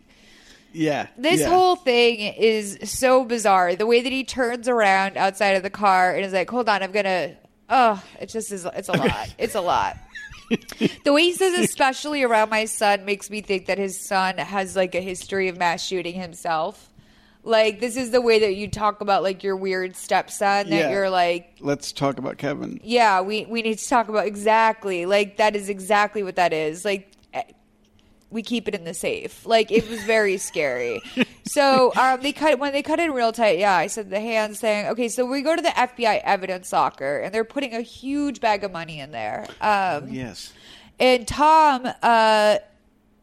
Yeah. 0.72 1.08
this 1.18 1.40
yeah. 1.40 1.48
whole 1.48 1.74
thing 1.76 2.18
is 2.34 2.78
so 2.84 3.24
bizarre. 3.24 3.74
The 3.74 3.86
way 3.86 4.02
that 4.02 4.12
he 4.12 4.22
turns 4.22 4.68
around 4.68 5.16
outside 5.16 5.56
of 5.56 5.62
the 5.64 5.70
car 5.70 6.14
and 6.14 6.24
is 6.24 6.32
like, 6.32 6.48
hold 6.50 6.68
on, 6.68 6.82
I'm 6.82 6.92
going 6.92 7.06
to. 7.06 7.36
Oh, 7.68 8.02
it 8.20 8.28
just 8.28 8.50
is. 8.52 8.64
It's 8.74 8.88
a 8.88 8.92
lot. 8.92 9.34
It's 9.38 9.54
a 9.54 9.60
lot. 9.60 9.96
the 11.04 11.12
way 11.12 11.22
he 11.22 11.32
says, 11.32 11.56
especially 11.60 12.24
around 12.24 12.50
my 12.50 12.64
son, 12.64 13.04
makes 13.04 13.30
me 13.30 13.40
think 13.40 13.66
that 13.66 13.78
his 13.78 14.00
son 14.04 14.36
has 14.38 14.74
like 14.74 14.96
a 14.96 15.00
history 15.00 15.46
of 15.46 15.56
mass 15.56 15.80
shooting 15.84 16.14
himself. 16.20 16.89
Like 17.42 17.80
this 17.80 17.96
is 17.96 18.10
the 18.10 18.20
way 18.20 18.38
that 18.40 18.54
you 18.56 18.68
talk 18.68 19.00
about 19.00 19.22
like 19.22 19.42
your 19.42 19.56
weird 19.56 19.96
stepson. 19.96 20.68
That 20.70 20.76
Yeah. 20.76 20.90
you're 20.90 21.10
like, 21.10 21.56
Let's 21.60 21.90
talk 21.92 22.18
about 22.18 22.36
Kevin. 22.38 22.80
yeah, 22.84 23.20
we 23.22 23.46
we 23.46 23.62
need 23.62 23.78
to 23.78 23.88
talk 23.88 24.08
about 24.08 24.26
exactly 24.26 25.06
like 25.06 25.38
that 25.38 25.56
is 25.56 25.68
exactly 25.68 26.22
what 26.22 26.36
that 26.36 26.52
is. 26.52 26.84
Like 26.84 27.10
eh, 27.32 27.42
we 28.30 28.42
keep 28.42 28.68
it 28.68 28.74
in 28.74 28.84
the 28.84 28.92
safe. 28.94 29.46
Like 29.46 29.70
it 29.72 29.88
was 29.88 30.02
very 30.04 30.36
scary. 30.50 31.00
So 31.46 31.92
um, 31.96 32.20
they 32.20 32.32
cut 32.32 32.58
when 32.58 32.72
they 32.72 32.82
cut 32.82 33.00
in 33.00 33.10
real 33.12 33.32
tight. 33.32 33.58
Yeah, 33.58 33.74
I 33.74 33.86
said 33.86 34.10
the 34.10 34.20
hands 34.20 34.60
saying, 34.60 34.86
okay, 34.88 35.08
so 35.08 35.24
we 35.24 35.40
go 35.42 35.56
to 35.56 35.62
the 35.62 35.70
FBI 35.70 36.20
evidence 36.22 36.72
locker 36.72 37.18
and 37.20 37.34
they're 37.34 37.42
putting 37.44 37.74
a 37.74 37.80
huge 37.80 38.40
bag 38.40 38.62
of 38.64 38.70
money 38.70 39.00
in 39.00 39.10
there. 39.12 39.46
Um, 39.62 40.08
Yes. 40.10 40.52
and 41.00 41.26
Tom, 41.26 41.88
uh, 42.02 42.58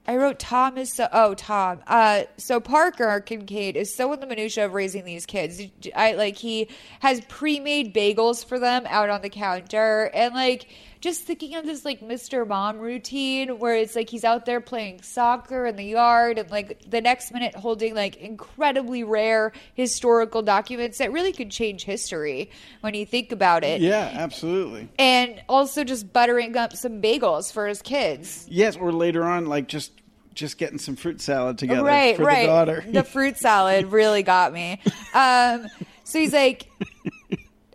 I 0.08 0.16
wrote 0.16 0.40
Tom 0.40 0.78
is 0.78 0.94
so. 0.94 1.10
Oh, 1.12 1.34
Tom. 1.34 1.82
Uh, 1.86 2.24
so 2.38 2.62
Parker 2.62 3.20
Kincaid 3.20 3.76
is 3.76 3.94
so 3.94 4.14
in 4.14 4.22
the 4.22 4.26
minutia 4.26 4.66
of 4.66 4.74
raising 4.74 5.04
these 5.04 5.26
kids. 5.26 5.62
I 5.96 6.14
like 6.14 6.38
he 6.38 6.70
has 7.02 7.22
pre-made 7.28 7.94
bagels 7.94 8.46
for 8.46 8.58
them 8.58 8.86
out 8.88 9.10
on 9.10 9.22
the 9.22 9.30
counter, 9.30 10.10
and 10.14 10.34
like 10.34 10.70
just 11.02 11.24
thinking 11.24 11.56
of 11.56 11.66
this 11.66 11.86
like 11.86 12.02
Mr. 12.02 12.48
Mom 12.48 12.80
routine 12.80 13.60
where 13.60 13.76
it's 13.76 13.96
like 13.96 14.10
he's 14.10 14.24
out 14.24 14.46
there 14.46 14.62
playing 14.62 15.02
soccer 15.02 15.66
in 15.66 15.76
the 15.76 15.84
yard 15.84 16.38
and 16.38 16.50
like 16.50 16.90
the 16.90 17.02
next 17.02 17.32
minute 17.32 17.56
holding 17.56 17.96
like 17.96 18.16
incredibly 18.18 19.04
rare 19.04 19.52
historical 19.76 20.42
documents 20.42 20.98
that 20.98 21.12
really 21.12 21.32
could 21.32 21.52
change 21.52 21.84
history 21.84 22.50
when 22.82 22.94
you 22.94 23.06
think 23.06 23.32
about 23.32 23.64
it. 23.64 23.82
Yeah, 23.82 24.12
absolutely. 24.14 24.90
And 24.98 25.42
also 25.48 25.84
just 25.84 26.12
buttering 26.12 26.56
up 26.58 26.74
some 26.76 27.02
bagels 27.02 27.52
for 27.52 27.68
his 27.68 27.82
kids. 27.82 28.46
Yes, 28.50 28.76
or 28.76 28.92
later 28.92 29.24
on, 29.24 29.46
like 29.46 29.68
just 29.68 29.92
just 30.34 30.58
getting 30.58 30.78
some 30.78 30.96
fruit 30.96 31.20
salad 31.20 31.58
together 31.58 31.84
right, 31.84 32.16
for 32.16 32.24
right. 32.24 32.42
the 32.42 32.48
daughter. 32.48 32.86
The 32.88 33.04
fruit 33.04 33.38
salad 33.38 33.88
really 33.88 34.24
got 34.24 34.54
me. 34.54 34.80
Um, 35.14 35.68
so 36.04 36.20
he's 36.20 36.34
like, 36.34 36.70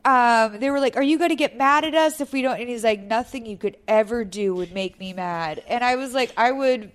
um, 0.05 0.59
they 0.59 0.71
were 0.71 0.81
like, 0.81 0.97
"Are 0.97 1.03
you 1.03 1.19
going 1.19 1.31
to 1.31 1.37
get 1.37 1.57
mad 1.57 1.85
at 1.85 1.95
us 1.95 2.21
if 2.21 2.33
we 2.33 2.43
don't?" 2.43 2.61
And 2.61 2.69
he's 2.69 2.85
like, 2.85 3.01
"Nothing 3.01 3.47
you 3.47 3.57
could 3.57 3.77
ever 3.87 4.25
do 4.25 4.55
would 4.55 4.73
make 4.73 4.99
me 4.99 5.13
mad." 5.13 5.63
And 5.69 5.85
I 5.85 5.97
was 5.97 6.15
like, 6.15 6.33
I 6.37 6.53
would. 6.53 6.93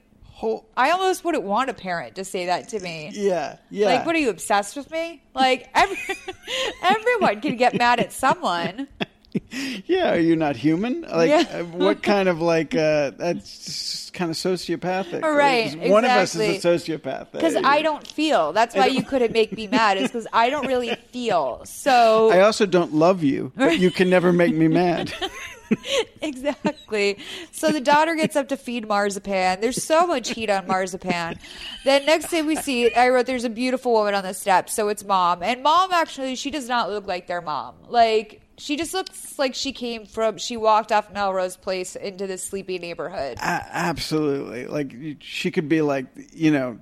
I 0.75 0.91
almost 0.91 1.23
wouldn't 1.23 1.45
want 1.45 1.71
a 1.71 1.73
parent 1.73 2.13
to 2.17 2.23
say 2.23 2.45
that 2.45 2.69
to 2.69 2.79
me. 2.79 3.09
yeah, 3.11 3.57
yeah. 3.71 3.87
Like, 3.87 4.05
what 4.05 4.15
are 4.15 4.19
you 4.19 4.29
obsessed 4.29 4.75
with 4.75 4.91
me? 4.91 5.23
Like, 5.33 5.67
every, 5.73 5.97
everyone 6.83 7.41
can 7.41 7.55
get 7.55 7.73
mad 7.75 7.99
at 7.99 8.13
someone. 8.13 8.87
yeah, 9.85 10.13
are 10.13 10.19
you 10.19 10.35
not 10.35 10.55
human? 10.55 11.01
Like, 11.01 11.29
Yeah. 11.29 11.59
uh, 11.59 11.63
what 11.65 12.01
kind 12.01 12.29
of 12.29 12.41
like 12.41 12.73
uh, 12.73 13.11
that's 13.11 14.09
kind 14.11 14.31
of 14.31 14.37
sociopathic? 14.37 15.21
Right, 15.21 15.75
One 15.89 16.05
of 16.05 16.11
us 16.11 16.35
is 16.35 16.63
a 16.63 16.67
sociopath. 16.67 17.31
Because 17.31 17.55
I 17.55 17.81
don't 17.81 18.05
feel. 18.05 18.53
That's 18.53 18.75
why 18.75 18.87
you 18.87 19.03
couldn't 19.03 19.33
make 19.33 19.51
me 19.51 19.67
mad. 19.67 19.97
Is 19.97 20.09
because 20.09 20.27
I 20.33 20.49
don't 20.49 20.67
really 20.67 20.95
feel. 21.11 21.61
So 21.65 22.31
I 22.31 22.41
also 22.41 22.65
don't 22.65 22.93
love 22.93 23.23
you, 23.23 23.51
but 23.55 23.79
you 23.79 23.91
can 23.91 24.09
never 24.09 24.31
make 24.33 24.55
me 24.55 24.67
mad. 24.67 25.13
exactly. 26.21 27.17
So 27.51 27.71
the 27.71 27.81
daughter 27.81 28.15
gets 28.15 28.35
up 28.35 28.47
to 28.49 28.57
feed 28.57 28.87
marzipan. 28.87 29.61
There's 29.61 29.83
so 29.83 30.07
much 30.07 30.29
heat 30.29 30.49
on 30.49 30.65
marzipan. 30.67 31.37
Then 31.83 32.05
next 32.05 32.29
day 32.29 32.41
we 32.41 32.55
see, 32.55 32.93
I 32.93 33.09
wrote, 33.09 33.25
there's 33.25 33.43
a 33.43 33.49
beautiful 33.49 33.91
woman 33.91 34.13
on 34.15 34.23
the 34.23 34.33
steps. 34.33 34.73
So 34.73 34.87
it's 34.87 35.03
mom. 35.03 35.43
And 35.43 35.63
mom 35.63 35.91
actually, 35.91 36.35
she 36.35 36.51
does 36.51 36.67
not 36.67 36.89
look 36.89 37.05
like 37.05 37.27
their 37.27 37.41
mom. 37.41 37.75
Like, 37.89 38.41
she 38.57 38.75
just 38.75 38.93
looks 38.93 39.37
like 39.37 39.53
she 39.53 39.71
came 39.71 40.05
from, 40.05 40.37
she 40.37 40.57
walked 40.57 40.91
off 40.91 41.11
Melrose 41.13 41.57
Place 41.57 41.95
into 41.95 42.27
this 42.27 42.43
sleepy 42.43 42.79
neighborhood. 42.79 43.37
A- 43.37 43.65
absolutely. 43.71 44.65
Like 44.65 44.95
she 45.19 45.51
could 45.51 45.69
be 45.69 45.81
like, 45.81 46.07
you 46.33 46.51
know, 46.51 46.79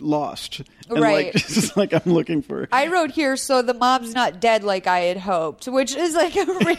lost. 0.00 0.62
And 0.88 1.00
Right. 1.00 1.34
Like, 1.34 1.46
just 1.46 1.76
like 1.76 1.92
I'm 1.92 2.12
looking 2.12 2.42
for. 2.42 2.68
I 2.72 2.88
wrote 2.88 3.12
here, 3.12 3.36
so 3.36 3.62
the 3.62 3.74
mom's 3.74 4.14
not 4.14 4.40
dead 4.40 4.64
like 4.64 4.86
I 4.86 5.00
had 5.00 5.18
hoped, 5.18 5.66
which 5.66 5.94
is 5.94 6.14
like 6.14 6.36
a 6.36 6.44
really. 6.64 6.78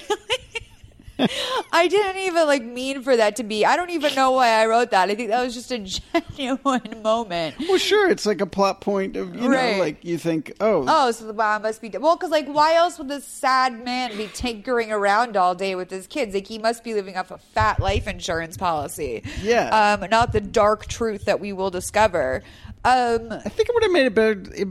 I 1.71 1.87
didn't 1.87 2.17
even 2.23 2.45
like 2.47 2.63
mean 2.63 3.01
for 3.01 3.15
that 3.15 3.35
to 3.37 3.43
be. 3.43 3.65
I 3.65 3.75
don't 3.75 3.89
even 3.89 4.13
know 4.15 4.31
why 4.31 4.49
I 4.49 4.65
wrote 4.65 4.91
that. 4.91 5.09
I 5.09 5.15
think 5.15 5.29
that 5.29 5.43
was 5.43 5.53
just 5.53 5.71
a 5.71 5.79
genuine 6.37 7.01
moment. 7.03 7.55
Well, 7.59 7.77
sure. 7.77 8.09
It's 8.09 8.25
like 8.25 8.41
a 8.41 8.45
plot 8.45 8.81
point 8.81 9.15
of 9.15 9.35
you 9.35 9.49
Right. 9.49 9.77
know, 9.77 9.79
like 9.83 10.03
you 10.03 10.17
think, 10.17 10.53
oh, 10.59 10.85
Oh, 10.87 11.11
so 11.11 11.25
the 11.25 11.33
mom 11.33 11.61
must 11.61 11.81
be 11.81 11.89
dead. 11.89 12.01
Well, 12.01 12.15
because 12.15 12.31
like, 12.31 12.47
why 12.47 12.75
else 12.75 12.97
would 12.97 13.07
this 13.07 13.25
sad 13.25 13.83
man 13.83 14.15
be 14.17 14.27
tinkering 14.33 14.91
around 14.91 15.37
all 15.37 15.55
day 15.55 15.75
with 15.75 15.89
his 15.89 16.07
kids? 16.07 16.33
Like, 16.33 16.47
he 16.47 16.57
must 16.57 16.83
be 16.83 16.93
living 16.93 17.17
off 17.17 17.31
a 17.31 17.37
fat 17.37 17.79
life 17.79 18.07
insurance 18.07 18.57
policy. 18.57 19.23
Yeah. 19.41 19.97
Um, 20.01 20.09
not 20.09 20.31
the 20.33 20.41
dark 20.41 20.85
truth 20.87 21.25
that 21.25 21.39
we 21.39 21.53
will 21.53 21.69
discover. 21.71 22.43
Um, 22.85 23.31
I 23.31 23.39
think 23.49 23.67
it 23.67 23.73
would 23.73 23.81
have 23.81 23.91
made 23.91 24.05
it 24.05 24.13
better 24.13 24.43
if, 24.53 24.67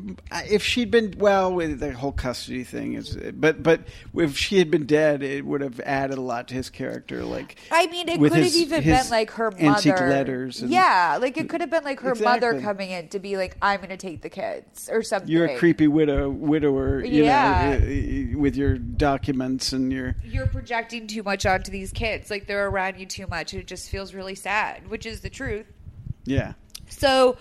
if 0.53 0.63
she'd 0.63 0.91
been 0.93 1.15
well 1.19 1.53
with 1.53 1.81
the 1.81 1.93
whole 1.93 2.13
custody 2.13 2.63
thing. 2.63 2.95
Is 2.95 3.17
but 3.35 3.61
but 3.63 3.81
if 4.17 4.39
she 4.39 4.59
had 4.59 4.71
been 4.71 4.87
dead, 4.87 5.25
it 5.25 5.45
would 5.45 5.61
have 5.63 5.81
added 5.81 6.17
a 6.17 6.21
lot 6.21 6.47
to 6.49 6.55
his 6.55 6.71
character. 6.71 7.25
Like 7.25 7.57
I 7.73 7.89
mean, 7.89 8.09
it 8.09 8.21
could 8.21 8.33
have 8.33 8.55
even 8.55 8.85
been 8.85 9.11
like 9.11 9.33
her 9.33 9.51
mother. 9.51 10.09
letters. 10.09 10.63
And, 10.63 10.71
yeah, 10.71 11.19
like 11.21 11.37
it 11.37 11.49
could 11.49 11.61
have 11.61 11.71
been 11.71 11.83
like 11.83 11.99
her 12.01 12.15
mother 12.15 12.61
coming 12.61 12.91
in 12.91 13.09
to 13.09 13.19
be 13.19 13.37
like, 13.37 13.57
"I'm 13.61 13.79
going 13.79 13.89
to 13.91 13.97
take 13.97 14.23
the 14.23 14.31
kids" 14.31 14.89
or 14.89 15.03
something. 15.03 15.29
You're 15.29 15.47
a 15.47 15.59
creepy 15.59 15.89
widow, 15.89 16.31
widower, 16.31 17.05
you 17.05 17.25
Yeah. 17.25 17.79
know, 17.79 18.39
with 18.39 18.55
your 18.55 18.79
documents 18.79 19.73
and 19.73 19.93
your. 19.93 20.15
You're 20.23 20.47
projecting 20.47 21.09
too 21.09 21.25
much 21.25 21.47
onto 21.47 21.73
these 21.73 21.91
kids. 21.91 22.31
Like 22.31 22.47
they're 22.47 22.69
around 22.69 23.01
you 23.01 23.07
too 23.07 23.27
much. 23.27 23.55
It 23.55 23.67
just 23.67 23.91
feels 23.91 24.15
really 24.15 24.37
sad, 24.37 24.89
which 24.89 25.05
is 25.05 25.21
the 25.21 25.31
truth. 25.31 25.67
Yeah. 26.25 26.53
So, 26.89 27.37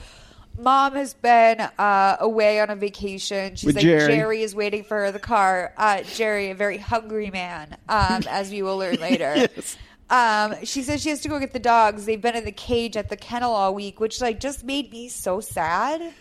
mom 0.57 0.93
has 0.93 1.13
been 1.13 1.61
uh, 1.61 2.17
away 2.19 2.59
on 2.59 2.69
a 2.69 2.75
vacation. 2.75 3.55
She's 3.55 3.67
With 3.67 3.75
like, 3.77 3.83
Jerry. 3.83 4.15
Jerry. 4.15 4.41
is 4.43 4.55
waiting 4.55 4.83
for 4.83 4.97
her 4.97 5.05
in 5.05 5.13
the 5.13 5.19
car. 5.19 5.73
Uh, 5.77 6.03
Jerry, 6.03 6.49
a 6.51 6.55
very 6.55 6.77
hungry 6.77 7.31
man, 7.31 7.77
um, 7.89 8.21
as 8.29 8.51
we 8.51 8.61
will 8.61 8.77
learn 8.77 8.95
later. 8.95 9.33
Yes. 9.35 9.77
Um, 10.09 10.53
she 10.63 10.83
says 10.83 11.01
she 11.01 11.09
has 11.09 11.21
to 11.21 11.29
go 11.29 11.39
get 11.39 11.53
the 11.53 11.59
dogs. 11.59 12.05
They've 12.05 12.21
been 12.21 12.35
in 12.35 12.45
the 12.45 12.51
cage 12.51 12.97
at 12.97 13.09
the 13.09 13.17
kennel 13.17 13.51
all 13.51 13.73
week, 13.73 13.99
which 13.99 14.21
like 14.21 14.39
just 14.39 14.63
made 14.63 14.91
me 14.91 15.09
so 15.09 15.39
sad. 15.39 16.13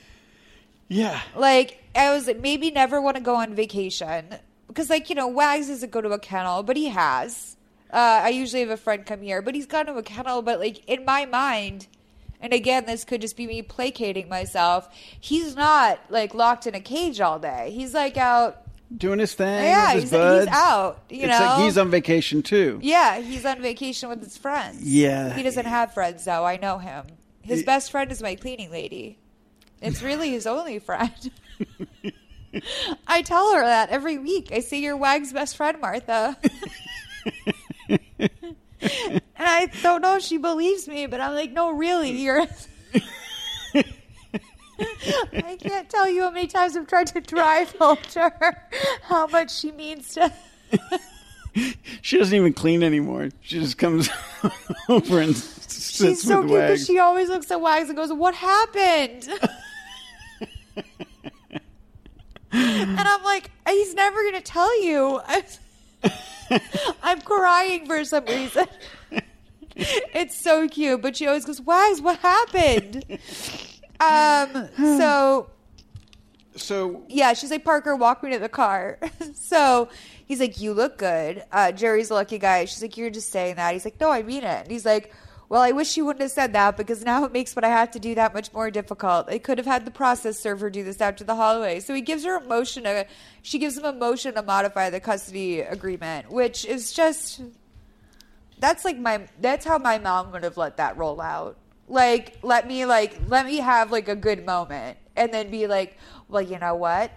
Yeah. 0.88 1.20
Like 1.36 1.82
I 1.94 2.12
was 2.14 2.26
like, 2.26 2.40
maybe 2.40 2.70
never 2.70 3.00
want 3.00 3.16
to 3.16 3.22
go 3.22 3.34
on 3.34 3.54
vacation 3.54 4.26
because 4.68 4.88
like 4.88 5.10
you 5.10 5.14
know 5.14 5.28
Wags 5.28 5.68
doesn't 5.68 5.92
go 5.92 6.00
to 6.00 6.10
a 6.10 6.18
kennel, 6.18 6.62
but 6.62 6.76
he 6.76 6.88
has. 6.88 7.56
Uh, 7.92 8.22
I 8.24 8.30
usually 8.30 8.60
have 8.60 8.70
a 8.70 8.76
friend 8.78 9.04
come 9.04 9.20
here, 9.20 9.42
but 9.42 9.54
he's 9.54 9.66
gone 9.66 9.84
to 9.86 9.94
a 9.96 10.02
kennel. 10.02 10.40
But 10.40 10.58
like 10.58 10.82
in 10.88 11.04
my 11.04 11.26
mind, 11.26 11.86
and 12.42 12.52
again, 12.52 12.84
this 12.84 13.04
could 13.04 13.20
just 13.22 13.36
be 13.36 13.46
me 13.46 13.62
placating 13.62 14.28
myself. 14.28 14.88
He's 15.18 15.56
not 15.56 15.98
like 16.10 16.34
locked 16.34 16.66
in 16.66 16.74
a 16.74 16.80
cage 16.80 17.20
all 17.20 17.38
day. 17.38 17.70
He's 17.74 17.94
like 17.94 18.18
out. 18.18 18.58
Doing 18.94 19.20
his 19.20 19.32
thing. 19.32 19.64
Yeah, 19.64 19.92
his 19.94 20.10
he's- 20.10 20.40
he's 20.44 20.48
out, 20.54 21.00
you 21.08 21.20
it's 21.26 21.28
know? 21.38 21.46
like 21.46 21.62
he's 21.62 21.78
on 21.78 21.90
vacation 21.90 22.42
too. 22.42 22.78
Yeah, 22.82 23.20
he's 23.20 23.46
on 23.46 23.62
vacation 23.62 24.10
with 24.10 24.22
his 24.22 24.36
friends. 24.36 24.82
Yeah. 24.82 25.32
he 25.32 25.42
doesn't 25.42 25.64
have 25.64 25.94
friends 25.94 26.26
though. 26.26 26.44
I 26.44 26.58
know 26.58 26.76
him. 26.76 27.06
His 27.40 27.60
Y- 27.60 27.64
best 27.64 27.90
friend 27.90 28.12
is 28.12 28.20
my 28.20 28.34
cleaning 28.34 28.70
lady. 28.70 29.16
It's 29.80 30.02
really 30.02 30.28
his 30.30 30.46
only 30.46 30.78
friend. 30.78 31.10
I 33.06 33.22
tell 33.22 33.54
her 33.54 33.62
that 33.62 33.88
every 33.88 34.18
week. 34.18 34.50
I 34.52 34.60
say 34.60 34.78
you're 34.78 34.96
Wag's 34.96 35.32
best 35.32 35.56
friend, 35.56 35.80
Martha. 35.80 36.36
and 38.82 39.20
I 39.38 39.66
don't 39.82 40.02
know 40.02 40.16
if 40.16 40.22
she 40.22 40.38
believes 40.38 40.88
me, 40.88 41.06
but 41.06 41.20
I'm 41.20 41.34
like, 41.34 41.52
no, 41.52 41.70
really, 41.70 42.10
you're. 42.10 42.46
I 45.34 45.56
can't 45.60 45.88
tell 45.88 46.08
you 46.08 46.22
how 46.22 46.30
many 46.30 46.46
times 46.48 46.76
I've 46.76 46.86
tried 46.88 47.06
to 47.08 47.20
drive 47.20 47.72
home 47.76 47.98
to 48.12 48.20
her 48.20 48.68
how 49.02 49.26
much 49.28 49.54
she 49.56 49.72
means 49.72 50.14
to. 50.14 50.32
She 52.00 52.16
doesn't 52.16 52.34
even 52.34 52.54
clean 52.54 52.82
anymore. 52.82 53.28
She 53.42 53.60
just 53.60 53.76
comes 53.76 54.08
over 54.88 55.20
and 55.20 55.36
sits 55.36 55.96
She's 55.98 56.22
so 56.22 56.40
with 56.40 56.48
cute 56.48 56.58
Wags. 56.58 56.70
because 56.72 56.86
she 56.86 56.98
always 56.98 57.28
looks 57.28 57.50
at 57.50 57.60
Wags 57.60 57.90
and 57.90 57.96
goes, 57.96 58.10
"What 58.10 58.34
happened?" 58.34 59.28
and 62.52 62.98
I'm 62.98 63.22
like, 63.22 63.50
he's 63.68 63.92
never 63.94 64.22
going 64.22 64.34
to 64.34 64.40
tell 64.40 64.82
you. 64.82 65.20
I'm 67.02 67.20
crying 67.20 67.86
for 67.86 68.04
some 68.04 68.24
reason. 68.26 68.66
it's 69.76 70.42
so 70.42 70.68
cute, 70.68 71.02
but 71.02 71.16
she 71.16 71.26
always 71.26 71.44
goes, 71.44 71.60
"Wags, 71.60 72.00
what 72.00 72.18
happened?" 72.18 73.04
um. 74.00 74.68
So 74.76 75.50
so 76.56 77.04
yeah, 77.08 77.32
she's 77.32 77.50
like, 77.50 77.64
Parker, 77.64 77.96
walk 77.96 78.22
me 78.22 78.30
to 78.30 78.38
the 78.38 78.48
car. 78.48 78.98
so 79.34 79.88
he's 80.26 80.40
like, 80.40 80.60
You 80.60 80.72
look 80.72 80.98
good. 80.98 81.44
Uh, 81.52 81.72
Jerry's 81.72 82.10
a 82.10 82.14
lucky 82.14 82.38
guy. 82.38 82.64
She's 82.64 82.82
like, 82.82 82.96
You're 82.96 83.10
just 83.10 83.30
saying 83.30 83.56
that. 83.56 83.72
He's 83.72 83.84
like, 83.84 84.00
No, 84.00 84.10
I 84.10 84.22
mean 84.22 84.44
it. 84.44 84.62
And 84.62 84.70
he's 84.70 84.84
like, 84.84 85.12
Well, 85.52 85.60
I 85.60 85.72
wish 85.72 85.98
you 85.98 86.06
wouldn't 86.06 86.22
have 86.22 86.30
said 86.30 86.54
that 86.54 86.78
because 86.78 87.04
now 87.04 87.26
it 87.26 87.32
makes 87.32 87.54
what 87.54 87.62
I 87.62 87.68
have 87.68 87.90
to 87.90 87.98
do 87.98 88.14
that 88.14 88.32
much 88.32 88.50
more 88.54 88.70
difficult. 88.70 89.28
I 89.28 89.36
could 89.36 89.58
have 89.58 89.66
had 89.66 89.84
the 89.84 89.90
process 89.90 90.38
server 90.38 90.70
do 90.70 90.82
this 90.82 90.98
out 91.02 91.18
to 91.18 91.24
the 91.24 91.34
hallway. 91.34 91.80
So 91.80 91.92
he 91.92 92.00
gives 92.00 92.24
her 92.24 92.38
a 92.38 92.40
motion 92.40 92.84
to, 92.84 93.00
uh, 93.00 93.04
she 93.42 93.58
gives 93.58 93.76
him 93.76 93.84
a 93.84 93.92
motion 93.92 94.32
to 94.36 94.42
modify 94.42 94.88
the 94.88 94.98
custody 94.98 95.60
agreement, 95.60 96.30
which 96.32 96.64
is 96.64 96.90
just, 96.90 97.42
that's 98.60 98.82
like 98.86 98.96
my, 98.96 99.28
that's 99.42 99.66
how 99.66 99.76
my 99.76 99.98
mom 99.98 100.32
would 100.32 100.42
have 100.42 100.56
let 100.56 100.78
that 100.78 100.96
roll 100.96 101.20
out. 101.20 101.58
Like, 101.86 102.38
let 102.40 102.66
me, 102.66 102.86
like, 102.86 103.18
let 103.28 103.44
me 103.44 103.58
have 103.58 103.92
like 103.92 104.08
a 104.08 104.16
good 104.16 104.46
moment 104.46 104.96
and 105.16 105.34
then 105.34 105.50
be 105.50 105.66
like, 105.66 105.98
well, 106.28 106.40
you 106.40 106.58
know 106.58 106.76
what? 106.76 107.12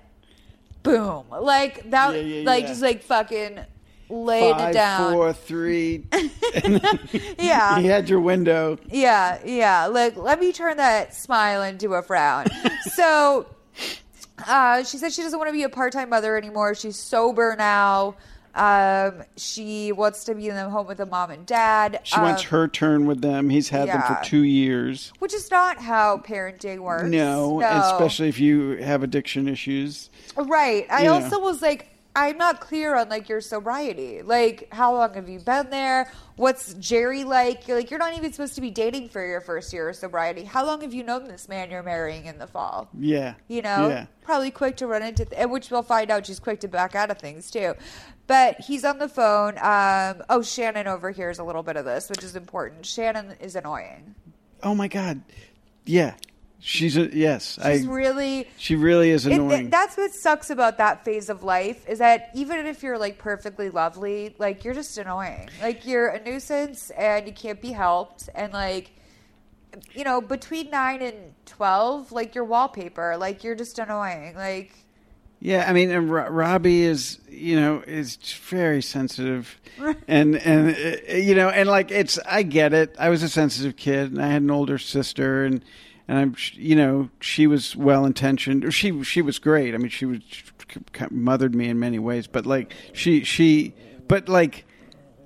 Boom. 0.83 1.23
Like 1.29 1.89
that 1.91 2.13
Yeah, 2.13 2.19
yeah, 2.19 2.45
like 2.45 2.63
yeah. 2.63 2.67
just 2.67 2.81
like 2.81 3.01
fucking 3.01 3.61
laid 4.09 4.51
Five, 4.55 4.69
it 4.69 4.73
down. 4.73 5.13
four, 5.13 5.33
three. 5.33 6.05
yeah. 7.39 7.79
he 7.79 7.85
had 7.87 8.09
your 8.09 8.19
window. 8.21 8.77
Yeah, 8.89 9.39
yeah. 9.45 9.85
Like, 9.87 10.15
let 10.17 10.39
me 10.39 10.51
turn 10.51 10.77
that 10.77 11.15
smile 11.15 11.63
into 11.63 11.93
a 11.93 12.01
frown. 12.01 12.45
so, 12.95 13.45
uh, 14.47 14.83
she 14.83 14.97
said 14.97 15.11
she 15.13 15.21
doesn't 15.21 15.37
want 15.39 15.49
to 15.49 15.53
be 15.53 15.63
a 15.63 15.69
part-time 15.69 16.09
mother 16.09 16.37
anymore. 16.37 16.75
She's 16.75 16.97
sober 16.97 17.55
now. 17.57 18.15
Um, 18.53 19.23
she 19.35 19.91
wants 19.91 20.23
to 20.25 20.35
be 20.35 20.47
in 20.47 20.55
the 20.55 20.69
home 20.69 20.87
with 20.87 20.97
the 20.99 21.05
mom 21.05 21.29
and 21.29 21.45
dad. 21.45 21.99
She 22.03 22.17
wants 22.17 22.43
Um, 22.43 22.49
her 22.51 22.67
turn 22.69 23.05
with 23.05 23.19
them. 23.21 23.49
He's 23.49 23.67
had 23.67 23.89
them 23.89 24.01
for 24.03 24.17
two 24.23 24.43
years. 24.43 25.11
which 25.19 25.33
is 25.33 25.51
not 25.51 25.77
how 25.79 26.19
parenting 26.19 26.79
works. 26.79 27.09
No, 27.09 27.59
especially 27.61 28.29
if 28.29 28.39
you 28.39 28.77
have 28.77 29.03
addiction 29.03 29.49
issues. 29.49 30.09
Right. 30.37 30.85
I 30.89 31.03
Yeah. 31.03 31.09
also 31.11 31.39
was 31.41 31.61
like, 31.61 31.87
I'm 32.15 32.37
not 32.37 32.61
clear 32.61 32.95
on 32.95 33.09
like 33.09 33.27
your 33.27 33.41
sobriety. 33.41 34.21
Like, 34.21 34.69
how 34.71 34.93
long 34.93 35.13
have 35.15 35.27
you 35.27 35.39
been 35.39 35.69
there? 35.69 36.09
What's 36.37 36.73
Jerry 36.75 37.23
like? 37.25 37.67
You're 37.67 37.77
Like, 37.77 37.89
you're 37.91 37.99
not 37.99 38.15
even 38.17 38.31
supposed 38.31 38.55
to 38.55 38.61
be 38.61 38.71
dating 38.71 39.09
for 39.09 39.25
your 39.25 39.41
first 39.41 39.73
year 39.73 39.89
of 39.89 39.95
sobriety. 39.97 40.43
How 40.45 40.65
long 40.65 40.81
have 40.81 40.93
you 40.93 41.03
known 41.03 41.25
this 41.25 41.49
man 41.49 41.69
you're 41.69 41.83
marrying 41.83 42.25
in 42.25 42.37
the 42.37 42.47
fall? 42.47 42.89
Yeah. 42.97 43.35
You 43.49 43.61
know, 43.61 43.89
Yeah. 43.89 44.05
probably 44.21 44.49
quick 44.51 44.77
to 44.77 44.87
run 44.87 45.03
into, 45.03 45.25
th- 45.25 45.47
which 45.47 45.69
we'll 45.69 45.83
find 45.83 46.09
out 46.09 46.25
she's 46.25 46.39
quick 46.39 46.61
to 46.61 46.67
back 46.69 46.95
out 46.95 47.11
of 47.11 47.17
things 47.17 47.51
too. 47.51 47.73
But 48.27 48.59
he's 48.61 48.83
on 48.85 48.97
the 48.97 49.09
phone. 49.09 49.57
Um, 49.59 50.23
oh, 50.29 50.41
Shannon 50.41 50.87
overhears 50.87 51.37
a 51.37 51.43
little 51.43 51.63
bit 51.63 51.75
of 51.77 51.85
this, 51.85 52.09
which 52.09 52.23
is 52.23 52.35
important. 52.35 52.85
Shannon 52.85 53.35
is 53.39 53.55
annoying. 53.55 54.15
Oh 54.63 54.73
my 54.73 54.87
god. 54.87 55.21
Yeah. 55.85 56.15
She's 56.67 56.97
a 56.97 57.15
yes. 57.15 57.59
She's 57.63 57.87
I 57.87 57.91
really 57.91 58.47
she 58.57 58.75
really 58.75 59.11
is 59.11 59.27
It- 59.27 59.33
it- 59.33 59.35
annoying. 59.35 59.69
that's 59.69 59.95
what 59.97 60.11
sucks 60.13 60.49
about 60.49 60.79
that 60.79 61.05
phase 61.05 61.29
of 61.29 61.43
life 61.43 61.87
is 61.87 61.99
that 61.99 62.31
even 62.33 62.65
if 62.65 62.81
you're 62.81 62.97
like 62.97 63.19
perfectly 63.19 63.69
lovely, 63.69 64.33
like 64.39 64.65
you're 64.65 64.73
just 64.73 64.97
annoying. 64.97 65.47
Like 65.61 65.85
you're 65.85 66.07
a 66.07 66.23
nuisance 66.23 66.89
and 66.97 67.27
you 67.27 67.33
can't 67.33 67.61
be 67.61 67.71
helped. 67.71 68.29
And 68.33 68.51
like, 68.51 68.89
you 69.93 70.03
know, 70.03 70.21
between 70.21 70.71
nine 70.71 71.03
and 71.03 71.33
twelve, 71.45 72.11
like 72.11 72.33
you're 72.33 72.43
wallpaper. 72.45 73.15
Like 73.15 73.43
you're 73.43 73.55
just 73.55 73.77
annoying. 73.77 74.35
Like 74.35 74.71
Yeah, 75.39 75.65
I 75.69 75.73
mean, 75.73 75.91
and 75.91 76.09
Ro- 76.11 76.29
Robbie 76.29 76.81
is, 76.81 77.19
you 77.29 77.59
know, 77.59 77.83
is 77.85 78.15
very 78.49 78.81
sensitive, 78.81 79.55
and 80.07 80.35
and 80.37 80.75
uh, 80.75 81.13
you 81.13 81.35
know, 81.35 81.49
and 81.49 81.69
like 81.69 81.91
it's, 81.91 82.17
I 82.25 82.41
get 82.41 82.73
it. 82.73 82.95
I 82.97 83.09
was 83.09 83.21
a 83.21 83.29
sensitive 83.29 83.75
kid, 83.75 84.13
and 84.13 84.19
I 84.19 84.29
had 84.29 84.41
an 84.41 84.49
older 84.49 84.79
sister, 84.79 85.43
and 85.45 85.63
and 86.07 86.17
I'm, 86.17 86.35
you 86.53 86.75
know, 86.75 87.09
she 87.19 87.47
was 87.47 87.75
well 87.75 88.05
intentioned, 88.05 88.63
or 88.65 88.71
she 88.71 89.03
she 89.03 89.21
was 89.21 89.39
great. 89.39 89.73
I 89.73 89.77
mean, 89.77 89.89
she 89.89 90.05
was 90.05 90.19
she 90.29 90.45
mothered 91.09 91.55
me 91.55 91.67
in 91.69 91.79
many 91.79 91.99
ways, 91.99 92.27
but 92.27 92.45
like 92.45 92.73
she 92.93 93.23
she, 93.23 93.73
but 94.07 94.29
like, 94.29 94.65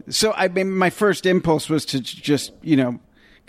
so 0.10 0.34
I 0.34 0.48
mean, 0.48 0.72
my 0.72 0.90
first 0.90 1.26
impulse 1.26 1.70
was 1.70 1.86
to 1.88 2.00
just, 2.00 2.54
you 2.62 2.76
know. 2.78 3.00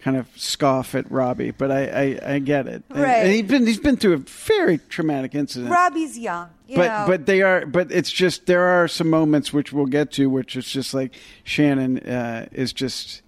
Kind 0.03 0.17
of 0.17 0.29
scoff 0.35 0.95
at 0.95 1.13
Robbie, 1.13 1.51
but 1.51 1.71
I, 1.71 1.85
I, 2.25 2.33
I 2.37 2.39
get 2.39 2.67
it. 2.67 2.83
And- 2.89 3.03
Right. 3.03 3.17
And 3.17 3.33
he's 3.33 3.43
been 3.43 3.67
he's 3.67 3.79
been 3.79 3.99
through 3.99 4.15
a 4.15 4.17
very 4.17 4.79
traumatic 4.79 5.35
incident 5.35 5.71
Robbie's 5.71 6.19
young, 6.19 6.49
you 6.67 6.77
but 6.77 6.87
know. 6.89 7.05
but 7.07 7.27
they 7.27 7.43
are 7.43 7.67
but 7.67 7.93
it's 7.93 8.11
just 8.11 8.47
there 8.47 8.63
are 8.65 8.89
some 8.89 9.11
moments 9.11 9.53
which 9.53 9.75
we'll 9.75 9.85
get 9.85 10.11
to 10.13 10.31
which 10.31 10.57
is 10.57 10.67
just 10.71 10.95
like 10.95 11.17
Shannon 11.45 11.99
uh, 11.99 12.47
is 12.51 12.73
just 12.73 13.21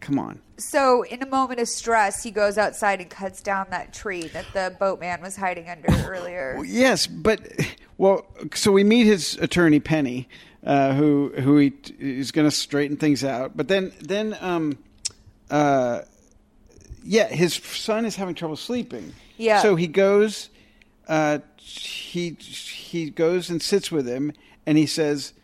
come 0.00 0.18
on 0.18 0.40
so 0.56 1.02
in 1.02 1.22
a 1.22 1.26
moment 1.26 1.60
of 1.60 1.68
stress, 1.68 2.22
he 2.22 2.30
goes 2.30 2.56
outside 2.58 3.00
and 3.00 3.10
cuts 3.10 3.42
down 3.42 3.66
that 3.70 3.92
tree 3.92 4.28
that 4.28 4.46
the 4.52 4.76
boatman 4.78 5.20
was 5.20 5.36
hiding 5.36 5.68
under 5.68 5.88
earlier. 6.08 6.62
yes 6.64 7.06
but 7.06 7.40
well 7.98 8.26
so 8.54 8.70
we 8.72 8.84
meet 8.84 9.04
his 9.04 9.34
attorney 9.38 9.80
Penny 9.80 10.28
uh, 10.64 10.94
who 10.94 11.32
who 11.40 11.58
he 11.58 11.72
is 11.98 12.30
going 12.32 12.46
to 12.48 12.50
straighten 12.54 12.96
things 12.96 13.22
out 13.24 13.56
but 13.56 13.68
then 13.68 13.92
then 14.00 14.36
um 14.40 14.78
uh 15.50 16.00
yeah 17.02 17.26
his 17.28 17.54
son 17.54 18.04
is 18.06 18.16
having 18.16 18.34
trouble 18.34 18.56
sleeping 18.56 19.12
Yeah. 19.36 19.60
so 19.60 19.76
he 19.76 19.86
goes 19.86 20.48
uh 21.08 21.38
he 21.58 22.30
he 22.40 23.10
goes 23.10 23.50
and 23.50 23.60
sits 23.60 23.90
with 23.92 24.06
him 24.06 24.32
and 24.66 24.78
he 24.78 24.86
says 24.86 25.34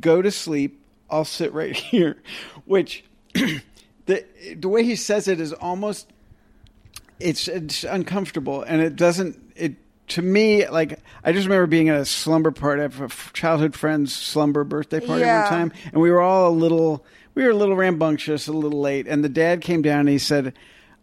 go 0.00 0.20
to 0.22 0.30
sleep 0.30 0.80
i'll 1.10 1.24
sit 1.24 1.52
right 1.52 1.76
here 1.92 2.16
which 2.64 3.04
the 4.06 4.24
the 4.58 4.68
way 4.68 4.84
he 4.84 4.96
says 4.96 5.28
it 5.28 5.40
is 5.40 5.52
almost 5.52 6.10
it's 7.20 7.48
it's 7.48 7.84
uncomfortable 7.84 8.62
and 8.62 8.80
it 8.82 8.96
doesn't 8.96 9.38
it 9.56 9.74
to 10.08 10.20
me 10.22 10.66
like 10.68 10.98
I 11.22 11.32
just 11.32 11.46
remember 11.46 11.66
being 11.66 11.88
at 11.88 11.98
a 12.00 12.04
slumber 12.04 12.50
party 12.50 12.82
at 12.82 12.94
a 13.00 13.08
childhood 13.32 13.74
friend's 13.74 14.12
slumber 14.12 14.64
birthday 14.64 15.00
party 15.00 15.20
Yeah. 15.22 15.42
one 15.42 15.50
time 15.50 15.72
and 15.92 16.02
we 16.02 16.10
were 16.10 16.20
all 16.20 16.48
a 16.48 16.52
little 16.54 17.04
we 17.34 17.44
were 17.44 17.50
a 17.50 17.54
little 17.56 17.76
rambunctious 17.76 18.46
a 18.48 18.52
little 18.52 18.80
late 18.80 19.06
and 19.06 19.24
the 19.24 19.28
dad 19.28 19.60
came 19.60 19.80
down 19.82 20.00
and 20.00 20.08
he 20.08 20.18
said 20.18 20.52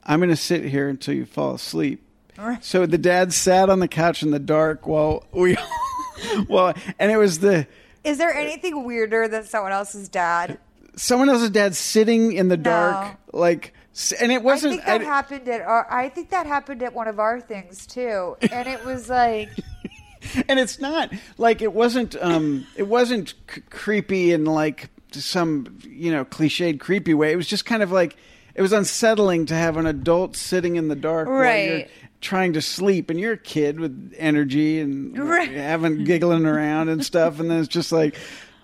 I'm 0.03 0.19
going 0.19 0.29
to 0.29 0.35
sit 0.35 0.63
here 0.65 0.89
until 0.89 1.13
you 1.15 1.25
fall 1.25 1.55
asleep 1.55 2.03
Right. 2.37 2.63
so 2.63 2.85
the 2.85 2.97
dad 2.97 3.33
sat 3.33 3.69
on 3.69 3.79
the 3.79 3.87
couch 3.87 4.21
in 4.23 4.31
the 4.31 4.39
dark 4.39 4.85
while 4.87 5.23
we 5.31 5.57
well 6.49 6.73
and 6.99 7.11
it 7.11 7.17
was 7.17 7.39
the 7.39 7.67
Is 8.03 8.17
there 8.17 8.33
anything 8.33 8.83
weirder 8.83 9.27
than 9.27 9.43
someone 9.45 9.71
else's 9.71 10.09
dad? 10.09 10.57
Someone 10.95 11.29
else's 11.29 11.49
dad 11.49 11.75
sitting 11.75 12.33
in 12.33 12.47
the 12.49 12.57
dark 12.57 13.17
like 13.33 13.73
and 14.19 14.31
it 14.31 14.41
wasn't 14.43 14.73
I 14.73 14.75
think 14.75 14.85
that 14.85 15.01
I- 15.01 15.03
happened 15.03 15.47
at 15.49 15.61
our, 15.61 15.87
I 15.91 16.09
think 16.09 16.29
that 16.29 16.45
happened 16.45 16.81
at 16.83 16.93
one 16.93 17.07
of 17.07 17.19
our 17.19 17.39
things 17.41 17.85
too, 17.85 18.37
and 18.51 18.67
it 18.67 18.83
was 18.85 19.09
like 19.09 19.49
and 20.47 20.59
it's 20.59 20.79
not 20.79 21.11
like 21.37 21.61
it 21.61 21.73
wasn't 21.73 22.15
um 22.21 22.65
it 22.77 22.83
wasn't 22.87 23.33
c- 23.53 23.61
creepy 23.69 24.31
in 24.31 24.45
like 24.45 24.89
some 25.11 25.77
you 25.83 26.11
know 26.11 26.23
cliched 26.23 26.79
creepy 26.79 27.13
way. 27.13 27.31
It 27.33 27.35
was 27.35 27.47
just 27.47 27.65
kind 27.65 27.83
of 27.83 27.91
like 27.91 28.15
it 28.55 28.61
was 28.61 28.71
unsettling 28.73 29.45
to 29.47 29.55
have 29.55 29.77
an 29.77 29.85
adult 29.85 30.35
sitting 30.35 30.75
in 30.77 30.87
the 30.89 30.95
dark 30.95 31.27
while 31.27 31.55
you're 31.57 31.83
trying 32.21 32.53
to 32.53 32.61
sleep. 32.61 33.09
And 33.09 33.19
you're 33.19 33.33
a 33.33 33.37
kid 33.37 33.79
with 33.79 34.13
energy 34.17 34.79
and 34.79 35.17
Right. 35.17 35.49
having 35.51 36.03
giggling 36.03 36.45
around 36.45 36.89
and 36.89 37.03
stuff. 37.03 37.39
And 37.39 37.49
then 37.49 37.59
it's 37.59 37.67
just 37.69 37.91
like 37.91 38.15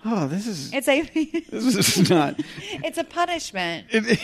oh 0.04 0.28
this 0.28 0.46
is 0.46 0.72
it's 0.72 0.86
like 0.86 1.12
this 1.50 1.96
is 1.96 2.10
not 2.10 2.36
it's 2.72 2.98
a 2.98 3.04
punishment. 3.04 3.86
it, 3.90 4.20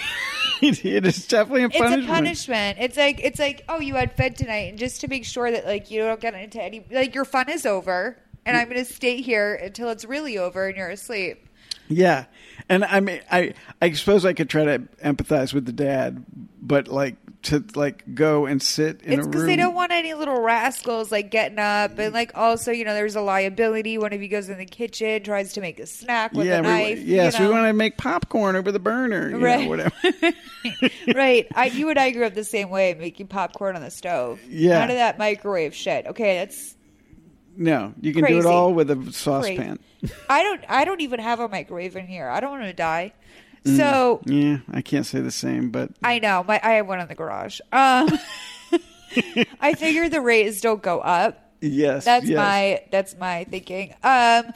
it 0.84 1.06
is 1.06 1.26
definitely 1.26 1.64
a 1.64 1.68
punishment. 1.68 2.02
It's 2.02 2.06
punishment 2.06 2.08
a 2.08 2.12
punishment. 2.12 2.78
It's 2.80 2.96
like 2.96 3.20
it's 3.22 3.38
like 3.38 3.64
oh 3.68 3.80
you 3.80 3.94
had 3.94 4.16
fed 4.16 4.36
tonight, 4.36 4.70
and 4.70 4.78
just 4.78 5.00
to 5.02 5.08
make 5.08 5.24
sure 5.24 5.50
that 5.50 5.66
like 5.66 5.90
you 5.90 6.00
don't 6.00 6.20
get 6.20 6.34
into 6.34 6.62
any 6.62 6.84
like 6.90 7.14
your 7.14 7.24
fun 7.24 7.48
is 7.48 7.66
over, 7.66 8.16
and 8.46 8.56
I'm 8.56 8.68
going 8.68 8.84
to 8.84 8.90
stay 8.90 9.20
here 9.20 9.54
until 9.54 9.90
it's 9.90 10.04
really 10.04 10.38
over 10.38 10.68
and 10.68 10.76
you're 10.76 10.90
asleep. 10.90 11.48
Yeah, 11.88 12.24
and 12.68 12.84
I 12.84 13.00
mean, 13.00 13.20
I 13.30 13.54
I 13.82 13.92
suppose 13.92 14.24
I 14.24 14.32
could 14.32 14.48
try 14.48 14.64
to 14.64 14.78
empathize 15.04 15.52
with 15.52 15.66
the 15.66 15.72
dad, 15.72 16.24
but 16.62 16.88
like 16.88 17.16
to 17.44 17.64
like 17.74 18.02
go 18.14 18.46
and 18.46 18.62
sit 18.62 19.02
in 19.02 19.18
it's 19.18 19.26
because 19.26 19.44
they 19.44 19.56
don't 19.56 19.74
want 19.74 19.92
any 19.92 20.14
little 20.14 20.40
rascals 20.40 21.12
like 21.12 21.30
getting 21.30 21.58
up 21.58 21.98
and 21.98 22.12
like 22.14 22.32
also 22.34 22.72
you 22.72 22.84
know 22.84 22.94
there's 22.94 23.16
a 23.16 23.20
liability. 23.20 23.98
One 23.98 24.12
of 24.12 24.22
you 24.22 24.28
goes 24.28 24.48
in 24.48 24.58
the 24.58 24.64
kitchen, 24.66 25.22
tries 25.22 25.52
to 25.54 25.60
make 25.60 25.78
a 25.78 25.86
snack 25.86 26.32
with 26.32 26.46
yeah, 26.46 26.58
a 26.58 26.62
we, 26.62 26.68
knife. 26.68 26.98
yes, 27.00 27.34
you 27.34 27.40
know? 27.40 27.48
we 27.48 27.54
want 27.54 27.68
to 27.68 27.72
make 27.72 27.96
popcorn 27.96 28.56
over 28.56 28.72
the 28.72 28.78
burner, 28.78 29.30
you 29.30 29.38
Right. 29.38 29.62
know, 29.62 29.68
whatever. 29.68 29.92
right. 31.14 31.46
I, 31.54 31.66
you 31.66 31.90
and 31.90 31.98
I 31.98 32.10
grew 32.10 32.24
up 32.24 32.34
the 32.34 32.44
same 32.44 32.70
way, 32.70 32.94
making 32.94 33.28
popcorn 33.28 33.76
on 33.76 33.82
the 33.82 33.90
stove. 33.90 34.40
Yeah. 34.48 34.78
None 34.80 34.90
of 34.90 34.96
that 34.96 35.18
microwave 35.18 35.74
shit. 35.74 36.06
Okay, 36.06 36.36
that's. 36.38 36.74
No, 37.56 37.94
you 38.00 38.12
can 38.12 38.24
do 38.24 38.38
it 38.38 38.46
all 38.46 38.74
with 38.74 38.90
a 38.90 39.12
saucepan. 39.12 39.78
I 40.28 40.42
don't. 40.42 40.64
I 40.68 40.84
don't 40.84 41.00
even 41.00 41.20
have 41.20 41.38
a 41.40 41.48
microwave 41.48 41.94
in 41.94 42.06
here. 42.06 42.28
I 42.28 42.40
don't 42.40 42.50
want 42.50 42.64
to 42.64 42.72
die. 42.72 43.12
Mm. 43.64 43.76
So 43.76 44.20
Yeah, 44.26 44.58
I 44.72 44.82
can't 44.82 45.06
say 45.06 45.20
the 45.20 45.30
same, 45.30 45.70
but 45.70 45.90
I 46.02 46.18
know. 46.18 46.44
My 46.46 46.60
I 46.62 46.72
have 46.72 46.86
one 46.86 47.00
in 47.00 47.08
the 47.08 47.14
garage. 47.14 47.60
Um, 47.72 48.10
I 49.60 49.74
figure 49.74 50.08
the 50.08 50.20
rates 50.20 50.60
don't 50.60 50.82
go 50.82 51.00
up. 51.00 51.40
yes, 51.60 52.04
That's 52.04 52.26
yes. 52.26 52.36
my 52.36 52.82
that's 52.90 53.16
my 53.16 53.44
thinking. 53.44 53.94
Um, 54.02 54.52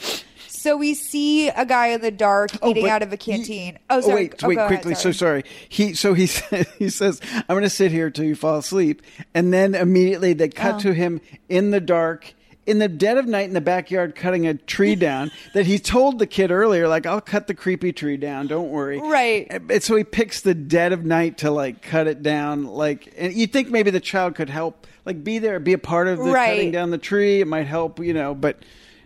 so 0.49 0.77
we 0.77 0.95
see 0.95 1.49
a 1.49 1.65
guy 1.65 1.89
in 1.89 2.01
the 2.01 2.11
dark 2.11 2.53
eating 2.57 2.79
Oh, 2.79 2.87
but 2.87 2.91
out 2.91 3.03
of 3.03 3.09
a 3.13 3.17
he- 3.17 3.33
canteen. 3.33 3.79
oh, 3.89 4.01
sorry. 4.01 4.15
wait, 4.15 4.45
Oh, 4.45 4.49
wait, 4.49 4.55
go 4.57 4.65
ahead, 4.67 4.69
quickly. 4.81 4.95
So 4.95 5.13
sorry. 5.13 5.45
He 5.69 5.95
so 5.95 6.15
he 6.15 6.27
sa- 6.27 6.65
he 6.79 6.91
says, 6.91 7.21
"I'm 7.35 7.45
going 7.49 7.63
to 7.63 7.71
sit 7.71 7.93
here 7.93 8.11
till 8.11 8.25
you 8.25 8.35
fall 8.35 8.59
asleep," 8.59 9.03
and 9.35 9.53
then 9.55 9.75
immediately 9.75 10.33
they 10.33 10.49
cut 10.49 10.77
Oh. 10.77 10.79
to 10.81 10.93
him 10.95 11.21
in 11.49 11.71
the 11.71 11.81
dark. 11.81 12.35
In 12.69 12.79
the 12.79 12.89
dead 12.89 13.17
of 13.19 13.27
night 13.27 13.49
in 13.49 13.55
the 13.55 13.61
backyard, 13.61 14.15
cutting 14.15 14.47
a 14.47 14.55
tree 14.55 14.95
down 15.09 15.31
that 15.55 15.67
he 15.67 15.79
told 15.79 16.19
the 16.19 16.27
kid 16.27 16.51
earlier, 16.51 16.87
like, 16.87 17.07
I'll 17.07 17.21
cut 17.21 17.47
the 17.47 17.55
creepy 17.55 17.93
tree 17.93 18.17
down, 18.17 18.47
don't 18.47 18.69
worry. 18.71 18.99
Right. 19.01 19.47
And 19.51 19.83
so 19.83 19.97
he 19.97 20.05
picks 20.05 20.43
the 20.43 20.55
dead 20.55 20.93
of 20.93 21.05
night 21.05 21.39
to 21.39 21.51
like 21.51 21.81
cut 21.83 22.07
it 22.07 22.23
down, 22.23 22.65
like, 22.65 23.13
and 23.17 23.33
you 23.33 23.47
think 23.47 23.71
maybe 23.71 23.91
the 23.91 24.01
child 24.01 24.35
could 24.35 24.51
help, 24.51 24.87
like, 25.07 25.25
be 25.25 25.39
there, 25.39 25.59
be 25.59 25.73
a 25.73 25.79
part 25.79 26.09
of 26.09 26.19
the 26.19 26.25
Right. 26.25 26.51
cutting 26.57 26.71
down 26.73 26.91
the 26.91 26.99
tree. 26.99 27.41
It 27.41 27.47
might 27.49 27.67
help, 27.67 27.99
you 28.01 28.13
know, 28.13 28.35
but 28.35 28.59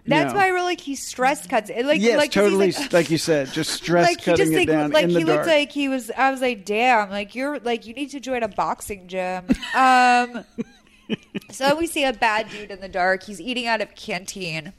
That's 0.07 0.33
no. 0.33 0.41
why 0.41 0.47
I 0.47 0.49
really 0.49 0.67
like 0.73 0.81
he 0.81 0.97
stress 0.97 1.47
cuts 1.47 1.71
it. 1.71 1.87
Like 1.87 2.01
yes, 2.01 2.17
like 2.19 2.33
totally, 2.33 2.73
like, 2.73 2.93
like, 2.93 3.11
you 3.11 3.19
said, 3.19 3.53
just 3.53 3.71
stress 3.83 4.09
like 4.09 4.19
he 4.19 4.25
cutting 4.25 4.47
just 4.47 4.53
it 4.53 4.57
like 4.57 4.69
down 4.69 4.91
like 4.91 5.07
he 5.07 5.15
looked 5.25 5.27
dark. 5.29 5.47
like 5.47 5.71
he 5.71 5.89
was. 5.89 6.11
I 6.17 6.33
was 6.33 6.41
like, 6.41 6.65
damn, 6.65 7.11
like 7.11 7.37
you're 7.37 7.61
like 7.61 7.87
you 7.87 7.95
need 7.95 8.11
to 8.11 8.19
join 8.19 8.43
a 8.43 8.49
boxing 8.49 9.07
gym. 9.07 9.45
Um, 9.77 10.45
so 11.51 11.77
we 11.77 11.87
see 11.87 12.05
a 12.05 12.13
bad 12.13 12.49
dude 12.51 12.71
in 12.71 12.81
the 12.81 12.89
dark. 12.89 13.23
He's 13.25 13.41
eating 13.41 13.67
out 13.67 13.81
of 13.81 13.95
canteen, 13.95 14.73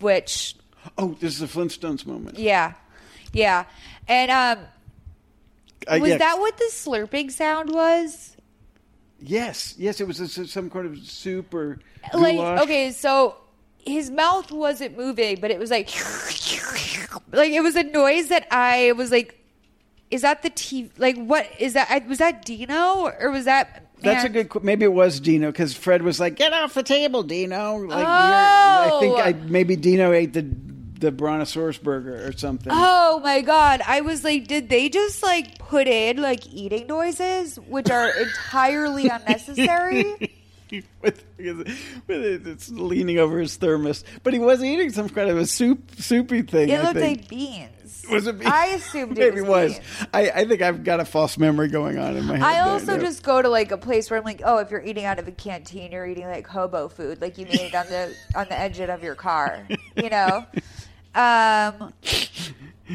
which 0.00 0.56
oh, 0.98 1.16
this 1.20 1.34
is 1.36 1.42
a 1.42 1.46
Flintstones 1.46 2.06
moment. 2.06 2.38
yeah, 2.38 2.72
yeah, 3.32 3.64
and 4.08 4.30
um, 4.30 4.66
Uh, 5.86 5.98
was 6.00 6.10
yeah. 6.10 6.18
that 6.18 6.38
what 6.38 6.56
the 6.58 6.68
slurping 6.72 7.30
sound 7.30 7.70
was? 7.70 8.36
Yes, 9.22 9.74
yes, 9.78 10.00
it 10.00 10.06
was 10.06 10.18
a, 10.20 10.46
some 10.46 10.70
kind 10.70 10.86
of 10.86 10.98
soup 10.98 11.52
or 11.52 11.78
Like 12.14 12.36
goulash. 12.36 12.62
okay, 12.62 12.90
so 12.92 13.36
his 13.84 14.10
mouth 14.10 14.50
wasn't 14.50 14.96
moving, 14.96 15.38
but 15.40 15.50
it 15.50 15.58
was 15.58 15.70
like 15.70 15.88
like 17.32 17.50
it 17.52 17.60
was 17.62 17.76
a 17.76 17.82
noise 17.82 18.28
that 18.28 18.46
I 18.50 18.92
was 18.92 19.10
like, 19.10 19.36
is 20.10 20.22
that 20.22 20.42
the 20.42 20.50
TV? 20.50 20.90
Like 20.98 21.16
what 21.16 21.46
is 21.58 21.74
that? 21.74 21.88
I- 21.90 22.06
Was 22.08 22.18
that 22.18 22.44
Dino 22.44 23.10
or 23.20 23.30
was 23.30 23.44
that 23.44 23.89
That's 24.02 24.24
a 24.24 24.28
good. 24.28 24.62
Maybe 24.64 24.84
it 24.84 24.92
was 24.92 25.20
Dino 25.20 25.48
because 25.50 25.74
Fred 25.74 26.02
was 26.02 26.18
like, 26.20 26.36
"Get 26.36 26.52
off 26.52 26.74
the 26.74 26.82
table, 26.82 27.22
Dino." 27.22 27.76
Like, 27.76 28.06
Oh! 28.06 28.96
I 28.96 29.00
think 29.00 29.18
I 29.18 29.32
maybe 29.32 29.76
Dino 29.76 30.12
ate 30.12 30.32
the 30.32 30.42
the 31.00 31.10
brontosaurus 31.10 31.78
burger 31.78 32.26
or 32.26 32.32
something. 32.32 32.70
Oh 32.74 33.20
my 33.24 33.40
god! 33.40 33.80
I 33.86 34.02
was 34.02 34.22
like, 34.22 34.46
did 34.46 34.68
they 34.68 34.88
just 34.88 35.22
like 35.22 35.58
put 35.58 35.86
in 35.88 36.18
like 36.20 36.46
eating 36.52 36.86
noises, 36.86 37.56
which 37.56 37.90
are 37.90 38.10
entirely 38.18 39.08
unnecessary? 39.08 40.32
with, 41.02 41.24
with 41.38 42.24
it, 42.24 42.46
it's 42.46 42.70
leaning 42.70 43.18
over 43.18 43.38
his 43.38 43.56
thermos, 43.56 44.04
but 44.22 44.32
he 44.32 44.38
was 44.38 44.62
eating 44.62 44.90
some 44.90 45.08
kind 45.08 45.30
of 45.30 45.38
a 45.38 45.46
soup, 45.46 45.90
soupy 45.98 46.42
thing. 46.42 46.68
It 46.68 46.80
I 46.80 46.82
looked 46.82 46.98
think. 46.98 47.20
like 47.20 47.28
beans. 47.28 48.04
Was 48.10 48.26
it 48.26 48.38
beans? 48.38 48.50
I 48.52 48.66
assumed 48.66 49.18
it 49.18 49.34
Maybe 49.34 49.40
was 49.40 49.76
was. 49.76 49.80
I, 50.12 50.30
I 50.30 50.44
think 50.44 50.62
I've 50.62 50.84
got 50.84 51.00
a 51.00 51.04
false 51.04 51.38
memory 51.38 51.68
going 51.68 51.98
on 51.98 52.16
in 52.16 52.24
my 52.24 52.36
head. 52.36 52.42
I 52.42 52.60
also 52.60 52.96
too. 52.96 53.02
just 53.02 53.22
go 53.22 53.42
to 53.42 53.48
like 53.48 53.72
a 53.72 53.78
place 53.78 54.10
where 54.10 54.18
I'm 54.18 54.24
like, 54.24 54.42
oh, 54.44 54.58
if 54.58 54.70
you're 54.70 54.82
eating 54.82 55.04
out 55.04 55.18
of 55.18 55.28
a 55.28 55.32
canteen, 55.32 55.92
you're 55.92 56.06
eating 56.06 56.26
like 56.26 56.46
hobo 56.46 56.88
food, 56.88 57.20
like 57.20 57.38
you 57.38 57.46
made 57.46 57.60
it 57.60 57.74
on 57.74 57.86
the 57.86 58.14
on 58.34 58.46
the 58.48 58.58
engine 58.58 58.90
of 58.90 59.02
your 59.02 59.14
car, 59.14 59.66
you 59.96 60.10
know. 60.10 60.46
Um, 61.12 61.92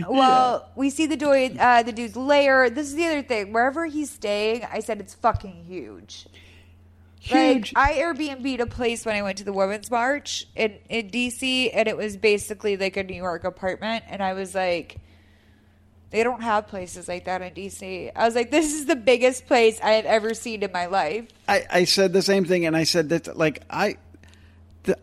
well, 0.08 0.70
we 0.78 0.90
see 0.90 1.06
the 1.06 1.18
dude, 1.18 1.58
uh, 1.58 1.84
the 1.84 1.92
dude's 1.92 2.16
lair. 2.16 2.70
This 2.70 2.88
is 2.88 2.96
the 2.96 3.06
other 3.06 3.24
thing. 3.24 3.52
Wherever 3.52 3.86
he's 3.86 4.10
staying, 4.10 4.66
I 4.72 4.80
said 4.80 5.02
it's 5.02 5.14
fucking 5.16 5.66
huge. 5.66 6.26
Huge. 7.26 7.74
Like 7.74 7.96
I 7.98 8.00
Airbnb'd 8.00 8.60
a 8.60 8.68
place 8.68 9.04
when 9.04 9.16
I 9.16 9.24
went 9.24 9.40
to 9.40 9.44
the 9.44 9.54
Women's 9.54 9.90
March 9.90 10.48
in 10.56 10.78
in 10.90 11.10
DC, 11.10 11.72
and 11.74 11.88
it 11.88 11.98
was 11.98 12.18
basically 12.18 12.78
like 12.78 12.98
a 12.98 13.04
New 13.04 13.16
York 13.16 13.44
apartment, 13.44 14.04
and 14.08 14.22
I 14.22 14.34
was 14.34 14.56
like. 14.56 14.98
They 16.12 16.24
don't 16.24 16.44
have 16.44 16.68
places 16.68 17.10
like 17.10 17.26
that 17.26 17.42
in 17.42 17.52
DC. 17.54 18.10
I 18.16 18.26
was 18.26 18.36
like, 18.36 18.50
this 18.50 18.74
is 18.74 18.86
the 18.86 18.96
biggest 18.96 19.48
place 19.48 19.82
I 19.82 19.94
have 19.94 20.06
ever 20.06 20.34
seen 20.34 20.64
in 20.64 20.72
my 20.72 20.86
life. 20.86 21.28
I, 21.46 21.66
I 21.70 21.84
said 21.84 22.14
the 22.14 22.22
same 22.22 22.46
thing, 22.46 22.66
and 22.66 22.78
I 22.78 22.86
said 22.86 23.10
that 23.10 23.36
like 23.36 23.64
I, 23.70 23.98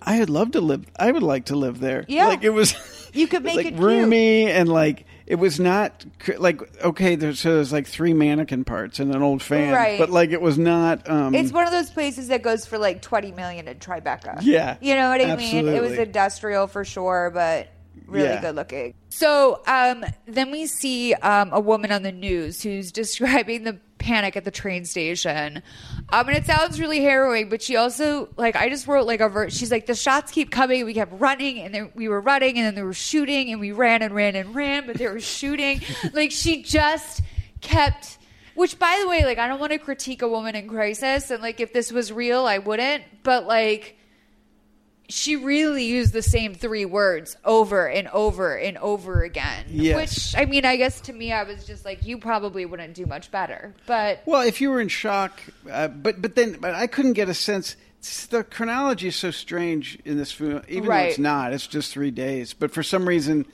I 0.00 0.20
would 0.20 0.30
love 0.30 0.52
to 0.52 0.62
live. 0.62 0.86
I 0.98 1.12
would 1.12 1.24
like 1.24 1.46
to 1.46 1.56
live 1.56 1.80
there. 1.80 2.06
Yeah. 2.08 2.28
like 2.28 2.44
it 2.44 2.50
was. 2.50 2.74
You 3.12 3.26
could 3.26 3.42
make 3.44 3.56
like 3.56 3.66
it 3.66 3.74
roomy 3.74 4.46
and 4.46 4.70
like 4.70 5.04
it 5.26 5.36
was 5.36 5.58
not 5.60 6.04
like 6.38 6.60
okay. 6.84 7.14
There's 7.16 7.40
so 7.40 7.54
there's 7.54 7.72
like 7.72 7.86
three 7.86 8.12
mannequin 8.12 8.64
parts 8.64 8.98
and 9.00 9.14
an 9.14 9.22
old 9.22 9.42
fan, 9.42 9.72
Right. 9.72 9.98
but 9.98 10.10
like 10.10 10.30
it 10.30 10.40
was 10.40 10.58
not. 10.58 11.08
um 11.08 11.34
It's 11.34 11.52
one 11.52 11.64
of 11.66 11.72
those 11.72 11.90
places 11.90 12.28
that 12.28 12.42
goes 12.42 12.66
for 12.66 12.78
like 12.78 13.02
20 13.02 13.32
million 13.32 13.68
in 13.68 13.78
Tribeca. 13.78 14.38
Yeah, 14.42 14.76
You 14.80 14.94
know 14.94 15.10
what 15.10 15.20
I 15.20 15.36
mean? 15.36 15.68
It 15.68 15.80
was 15.80 15.92
industrial 15.92 16.66
for 16.66 16.84
sure, 16.84 17.30
but 17.32 17.68
really 18.06 18.24
Yeah. 18.28 18.40
good 18.40 18.56
looking. 18.56 18.94
So 19.10 19.60
um, 19.66 20.04
then 20.26 20.50
we 20.50 20.66
see 20.66 21.14
um, 21.14 21.50
a 21.52 21.60
woman 21.60 21.92
on 21.92 22.02
the 22.02 22.12
news 22.12 22.62
who's 22.62 22.90
describing 23.02 23.64
the 23.64 23.78
panic 24.02 24.36
at 24.36 24.44
the 24.44 24.50
train 24.50 24.84
station. 24.84 25.62
Um, 26.10 26.28
and 26.28 26.36
it 26.36 26.44
sounds 26.44 26.80
really 26.80 27.00
harrowing, 27.00 27.48
but 27.48 27.62
she 27.62 27.76
also, 27.76 28.28
like, 28.36 28.56
I 28.56 28.68
just 28.68 28.86
wrote 28.86 29.06
like 29.06 29.20
a 29.20 29.28
ver- 29.28 29.48
she's 29.48 29.70
like, 29.70 29.86
the 29.86 29.94
shots 29.94 30.32
keep 30.32 30.50
coming. 30.50 30.84
We 30.84 30.92
kept 30.92 31.18
running 31.20 31.60
and 31.60 31.74
then 31.74 31.92
we 31.94 32.08
were 32.08 32.20
running 32.20 32.58
and 32.58 32.66
then 32.66 32.74
they 32.74 32.82
were 32.82 32.92
shooting 32.92 33.50
and 33.50 33.60
we 33.60 33.72
ran 33.72 34.02
and 34.02 34.14
ran 34.14 34.34
and 34.36 34.54
ran, 34.54 34.86
but 34.86 34.96
they 34.96 35.06
were 35.06 35.20
shooting. 35.20 35.80
like, 36.12 36.32
she 36.32 36.62
just 36.62 37.22
kept. 37.60 38.18
Which, 38.54 38.78
by 38.78 38.98
the 39.00 39.08
way, 39.08 39.24
like, 39.24 39.38
I 39.38 39.48
don't 39.48 39.60
want 39.60 39.72
to 39.72 39.78
critique 39.78 40.20
a 40.20 40.28
woman 40.28 40.54
in 40.54 40.68
crisis, 40.68 41.30
and 41.30 41.42
like, 41.42 41.60
if 41.60 41.72
this 41.72 41.90
was 41.90 42.12
real, 42.12 42.44
I 42.44 42.58
wouldn't. 42.58 43.02
But 43.22 43.46
like, 43.46 43.96
she 45.12 45.36
really 45.36 45.84
used 45.84 46.12
the 46.12 46.22
same 46.22 46.54
three 46.54 46.84
words 46.84 47.36
over 47.44 47.86
and 47.86 48.08
over 48.08 48.56
and 48.56 48.78
over 48.78 49.22
again. 49.22 49.66
Yes. 49.68 49.96
Which, 49.96 50.40
I 50.40 50.46
mean, 50.46 50.64
I 50.64 50.76
guess 50.76 51.00
to 51.02 51.12
me, 51.12 51.32
I 51.32 51.42
was 51.42 51.66
just 51.66 51.84
like, 51.84 52.04
you 52.06 52.18
probably 52.18 52.64
wouldn't 52.64 52.94
do 52.94 53.04
much 53.06 53.30
better. 53.30 53.74
But 53.86 54.22
Well, 54.26 54.42
if 54.42 54.60
you 54.60 54.70
were 54.70 54.80
in 54.80 54.88
shock, 54.88 55.40
uh, 55.70 55.88
but 55.88 56.22
but 56.22 56.34
then 56.34 56.58
but 56.60 56.74
I 56.74 56.86
couldn't 56.86 57.12
get 57.12 57.28
a 57.28 57.34
sense. 57.34 57.76
The 58.30 58.42
chronology 58.42 59.08
is 59.08 59.16
so 59.16 59.30
strange 59.30 59.98
in 60.04 60.16
this 60.16 60.32
film, 60.32 60.62
even 60.66 60.88
though 60.88 60.96
it's 60.96 61.18
not. 61.18 61.52
It's 61.52 61.66
just 61.66 61.92
three 61.92 62.10
days, 62.10 62.52
but 62.52 62.72
for 62.72 62.82
some 62.82 63.06
reason, 63.06 63.46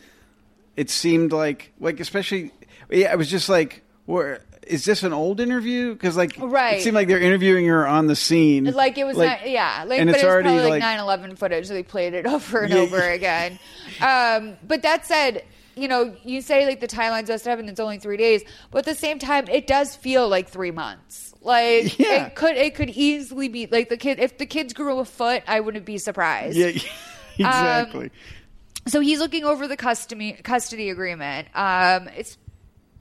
it 0.77 0.89
seemed 0.91 1.33
like 1.33 1.73
like 1.81 2.01
especially. 2.01 2.53
Yeah, 2.91 3.13
I 3.13 3.17
was 3.17 3.31
just 3.31 3.51
like, 3.51 3.83
"Where 4.07 4.41
is 4.69 4.85
this 4.85 5.03
an 5.03 5.12
old 5.12 5.41
interview?" 5.41 5.93
Because 5.93 6.16
like, 6.16 6.33
Right. 6.39 6.79
it 6.79 6.83
seemed 6.83 6.95
like 6.95 7.09
they're 7.09 7.21
interviewing 7.21 7.66
her 7.66 7.87
on 7.87 8.07
the 8.07 8.16
scene, 8.16 8.64
like, 8.64 8.99
it 8.99 9.05
was 9.05 9.16
not, 9.16 9.49
yeah. 9.49 9.85
Like, 9.87 10.01
and 10.01 10.09
but 10.09 10.14
it's 10.16 10.23
it 10.23 10.27
was 10.27 10.33
already 10.33 10.49
probably 10.49 10.62
like, 10.62 10.71
like 10.71 10.81
9 10.81 10.99
11 11.01 11.37
footage. 11.37 11.66
So 11.66 11.75
they 11.75 11.83
played 11.83 12.14
it 12.14 12.27
over 12.35 12.61
and 12.62 12.73
Yeah. 12.73 12.81
over 12.81 13.01
again. 13.01 13.59
Um, 14.01 14.57
but 14.66 14.83
that 14.83 15.07
said, 15.07 15.45
you 15.77 15.89
know, 15.89 16.14
you 16.25 16.41
say 16.43 16.66
like 16.66 16.81
the 16.81 16.89
timelines 16.89 17.27
just 17.29 17.45
happened, 17.45 17.69
it's 17.71 17.81
only 17.81 17.99
three 17.99 18.16
days. 18.16 18.43
But 18.71 18.81
at 18.81 18.85
the 18.87 18.95
same 18.95 19.19
time, 19.19 19.47
it 19.49 19.66
does 19.66 19.95
feel 19.97 20.29
like 20.29 20.49
three 20.49 20.71
months. 20.73 21.35
Like 21.41 21.99
Yeah. 22.01 22.27
it 22.27 22.35
could 22.35 22.57
it 22.57 22.75
could 22.75 22.91
easily 22.91 23.49
be 23.49 23.66
like 23.66 23.89
the 23.89 23.97
kid 23.97 24.19
if 24.19 24.39
the 24.39 24.47
kids 24.47 24.73
grew 24.73 24.99
a 24.99 25.05
foot, 25.05 25.43
I 25.47 25.61
wouldn't 25.61 25.85
be 25.85 25.97
surprised. 25.99 26.57
yeah, 26.57 26.73
exactly. 27.39 28.11
so 28.89 29.01
he's 29.01 29.21
looking 29.21 29.45
over 29.45 29.69
the 29.69 29.77
custody 29.77 30.33
custody 30.43 30.91
agreement. 30.91 31.47
Um, 31.55 32.09
it's 32.16 32.37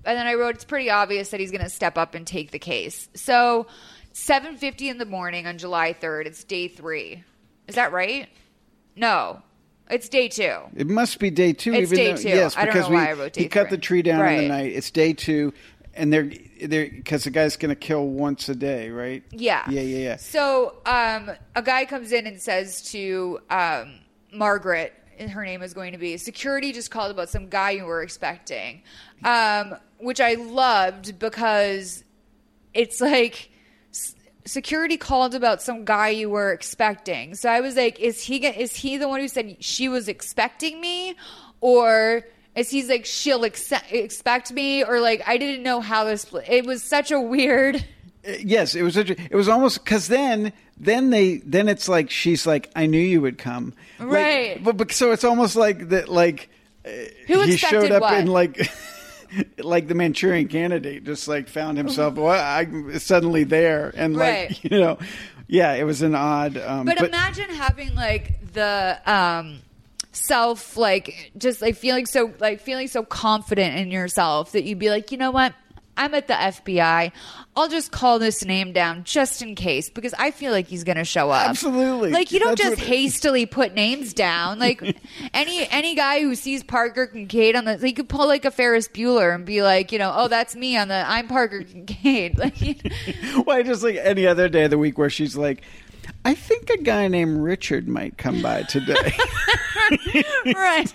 and 0.07 0.17
then 0.17 0.25
I 0.25 0.33
wrote 0.35 0.55
it's 0.55 0.65
pretty 0.65 0.89
obvious 0.89 1.29
that 1.29 1.39
he's 1.39 1.51
going 1.51 1.63
to 1.63 1.69
step 1.69 1.97
up 1.97 2.15
and 2.15 2.25
take 2.25 2.51
the 2.51 2.59
case. 2.59 3.09
So 3.13 3.67
7:50 4.13 4.89
in 4.89 4.97
the 4.97 5.05
morning 5.05 5.45
on 5.45 5.57
July 5.57 5.93
3rd. 5.93 6.25
It's 6.25 6.43
day 6.43 6.67
3. 6.67 7.23
Is 7.67 7.75
that 7.75 7.91
right? 7.91 8.29
No. 8.95 9.41
It's 9.89 10.09
day 10.09 10.27
2. 10.27 10.51
It 10.75 10.87
must 10.87 11.19
be 11.19 11.29
day 11.29 11.53
two. 11.53 11.73
It's 11.73 11.91
even 11.91 11.97
day 11.97 12.11
though, 12.11 12.17
two. 12.17 12.29
Yes, 12.29 12.57
I 12.57 12.65
don't 12.65 12.73
because 12.73 12.89
know 12.89 12.95
we, 12.95 13.01
why 13.01 13.09
I 13.09 13.13
wrote 13.13 13.33
day 13.33 13.43
he 13.43 13.47
cut 13.49 13.69
the 13.69 13.77
tree 13.77 14.01
down 14.01 14.25
in 14.27 14.37
the 14.43 14.47
night. 14.49 14.73
It's 14.73 14.91
day 14.91 15.13
two, 15.13 15.53
and 15.93 16.11
they're 16.11 16.29
they're 16.61 16.89
because 16.89 17.23
the 17.23 17.29
guy's 17.29 17.55
going 17.55 17.69
to 17.69 17.75
kill 17.75 18.05
once 18.05 18.49
a 18.49 18.55
day, 18.55 18.89
right? 18.89 19.23
Yeah. 19.31 19.63
yeah, 19.69 19.81
yeah, 19.81 19.97
yeah. 19.97 20.15
So 20.17 20.75
um, 20.85 21.31
a 21.55 21.61
guy 21.61 21.85
comes 21.85 22.11
in 22.11 22.27
and 22.27 22.41
says 22.41 22.81
to 22.91 23.39
um, 23.49 23.99
Margaret, 24.33 24.93
her 25.19 25.43
name 25.43 25.61
is 25.61 25.73
going 25.73 25.93
to 25.93 25.97
be, 25.97 26.17
security 26.17 26.71
just 26.73 26.91
called 26.91 27.11
about 27.11 27.29
some 27.29 27.49
guy 27.49 27.71
you 27.71 27.85
were 27.85 28.01
expecting, 28.01 28.83
um, 29.23 29.75
which 29.99 30.21
I 30.21 30.35
loved 30.35 31.19
because 31.19 32.03
it's 32.73 33.01
like 33.01 33.49
security 34.45 34.97
called 34.97 35.35
about 35.35 35.61
some 35.61 35.85
guy 35.85 36.09
you 36.09 36.29
were 36.29 36.51
expecting. 36.51 37.35
So 37.35 37.49
I 37.49 37.61
was 37.61 37.75
like, 37.75 37.99
is 37.99 38.21
he 38.21 38.45
is 38.45 38.75
he 38.75 38.97
the 38.97 39.07
one 39.07 39.19
who 39.19 39.27
said 39.27 39.57
she 39.59 39.89
was 39.89 40.07
expecting 40.07 40.79
me, 40.79 41.15
or 41.61 42.23
is 42.55 42.69
he's 42.69 42.89
like 42.89 43.05
she'll 43.05 43.45
ex- 43.45 43.73
expect 43.91 44.51
me, 44.51 44.83
or 44.83 44.99
like 44.99 45.21
I 45.27 45.37
didn't 45.37 45.63
know 45.63 45.81
how 45.81 46.05
this. 46.05 46.25
It 46.47 46.65
was 46.65 46.83
such 46.83 47.11
a 47.11 47.19
weird. 47.19 47.83
Yes, 48.39 48.75
it 48.75 48.81
was. 48.81 48.93
Such 48.95 49.09
a, 49.09 49.13
it 49.21 49.33
was 49.35 49.47
almost 49.47 49.83
because 49.83 50.07
then, 50.07 50.51
then 50.77 51.09
they, 51.11 51.37
then 51.37 51.67
it's 51.69 51.87
like 51.87 52.09
she's 52.09 52.45
like, 52.45 52.69
I 52.75 52.85
knew 52.85 52.99
you 52.99 53.21
would 53.21 53.37
come, 53.37 53.73
Like, 53.99 54.09
Right. 54.09 54.63
but, 54.63 54.75
but 54.77 54.91
so 54.91 55.11
it's 55.11 55.23
almost 55.23 55.55
like 55.55 55.89
that, 55.89 56.09
like 56.09 56.49
Who 57.27 57.41
he 57.43 57.57
showed 57.57 57.91
up 57.91 58.01
what? 58.01 58.13
in 58.15 58.27
like, 58.27 58.69
like 59.57 59.87
the 59.87 59.95
Manchurian 59.95 60.47
Candidate, 60.47 61.03
just 61.05 61.27
like 61.27 61.47
found 61.47 61.77
himself. 61.77 62.15
well, 62.15 62.29
I'm 62.41 62.97
suddenly 62.99 63.43
there, 63.45 63.91
and 63.95 64.15
like 64.15 64.49
Right. 64.49 64.63
you 64.71 64.79
know, 64.79 64.97
yeah, 65.47 65.73
it 65.73 65.83
was 65.85 66.01
an 66.01 66.15
odd. 66.15 66.57
Um, 66.57 66.85
But, 66.85 67.01
imagine 67.01 67.49
having 67.49 67.95
like 67.95 68.51
the 68.53 68.99
um 69.05 69.59
self 70.11 70.75
like 70.77 71.31
just 71.37 71.61
like 71.61 71.75
feeling 71.75 72.05
so 72.07 72.33
like 72.39 72.59
feeling 72.59 72.87
so 72.87 73.03
confident 73.03 73.75
in 73.77 73.91
yourself 73.91 74.51
that 74.53 74.63
you'd 74.63 74.79
be 74.79 74.89
like, 74.89 75.11
you 75.11 75.17
know 75.17 75.31
what? 75.31 75.53
I'm 75.97 76.13
at 76.13 76.27
the 76.27 76.35
FBI. 76.35 77.11
I'll 77.55 77.67
just 77.67 77.91
call 77.91 78.19
this 78.19 78.45
name 78.45 78.71
down 78.71 79.03
just 79.03 79.41
in 79.41 79.55
case 79.55 79.89
because 79.89 80.13
I 80.17 80.29
feel 80.29 80.51
like 80.51 80.67
he's 80.67 80.83
going 80.83 80.97
to 80.97 81.03
show 81.03 81.31
up. 81.31 81.49
Absolutely. 81.49 82.11
Like 82.11 82.31
you 82.31 82.39
don't 82.39 82.57
That's 82.57 82.77
just 82.77 82.81
hastily 82.87 83.47
put 83.47 83.73
names 83.73 84.13
down. 84.13 84.59
Like 84.59 84.81
any 85.33 85.67
any 85.69 85.95
guy 85.95 86.21
who 86.21 86.35
sees 86.35 86.63
Parker 86.63 87.07
Kincaid 87.07 87.55
on 87.55 87.65
the, 87.65 87.77
he 87.77 87.93
could 87.93 88.07
pull 88.07 88.27
like 88.27 88.45
a 88.45 88.51
Ferris 88.51 88.87
Bueller 88.87 89.33
and 89.33 89.43
be 89.43 89.63
like, 89.63 89.91
you 89.91 89.97
know, 89.97 90.13
oh 90.15 90.27
that's 90.27 90.55
me 90.55 90.77
on 90.77 90.87
the 90.87 91.03
I'm 91.07 91.27
Parker 91.27 91.63
Kincaid. 91.63 92.37
Like, 92.37 92.55
Why 93.45 93.63
just 93.63 93.81
like 93.83 93.95
any 93.95 94.27
other 94.27 94.47
day 94.47 94.65
of 94.65 94.69
the 94.69 94.77
week 94.77 94.97
where 94.97 95.09
she's 95.09 95.35
like, 95.35 95.63
I 96.23 96.35
think 96.35 96.69
a 96.69 96.77
guy 96.77 97.07
named 97.07 97.39
Richard 97.39 97.87
might 97.87 98.17
come 98.17 98.41
by 98.41 98.63
today. 98.63 99.13
right. 100.45 100.93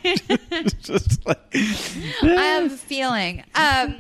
Just 0.82 1.26
like, 1.26 1.40
I 1.54 2.58
have 2.60 2.72
a 2.72 2.76
feeling. 2.76 3.44
Um, 3.54 3.96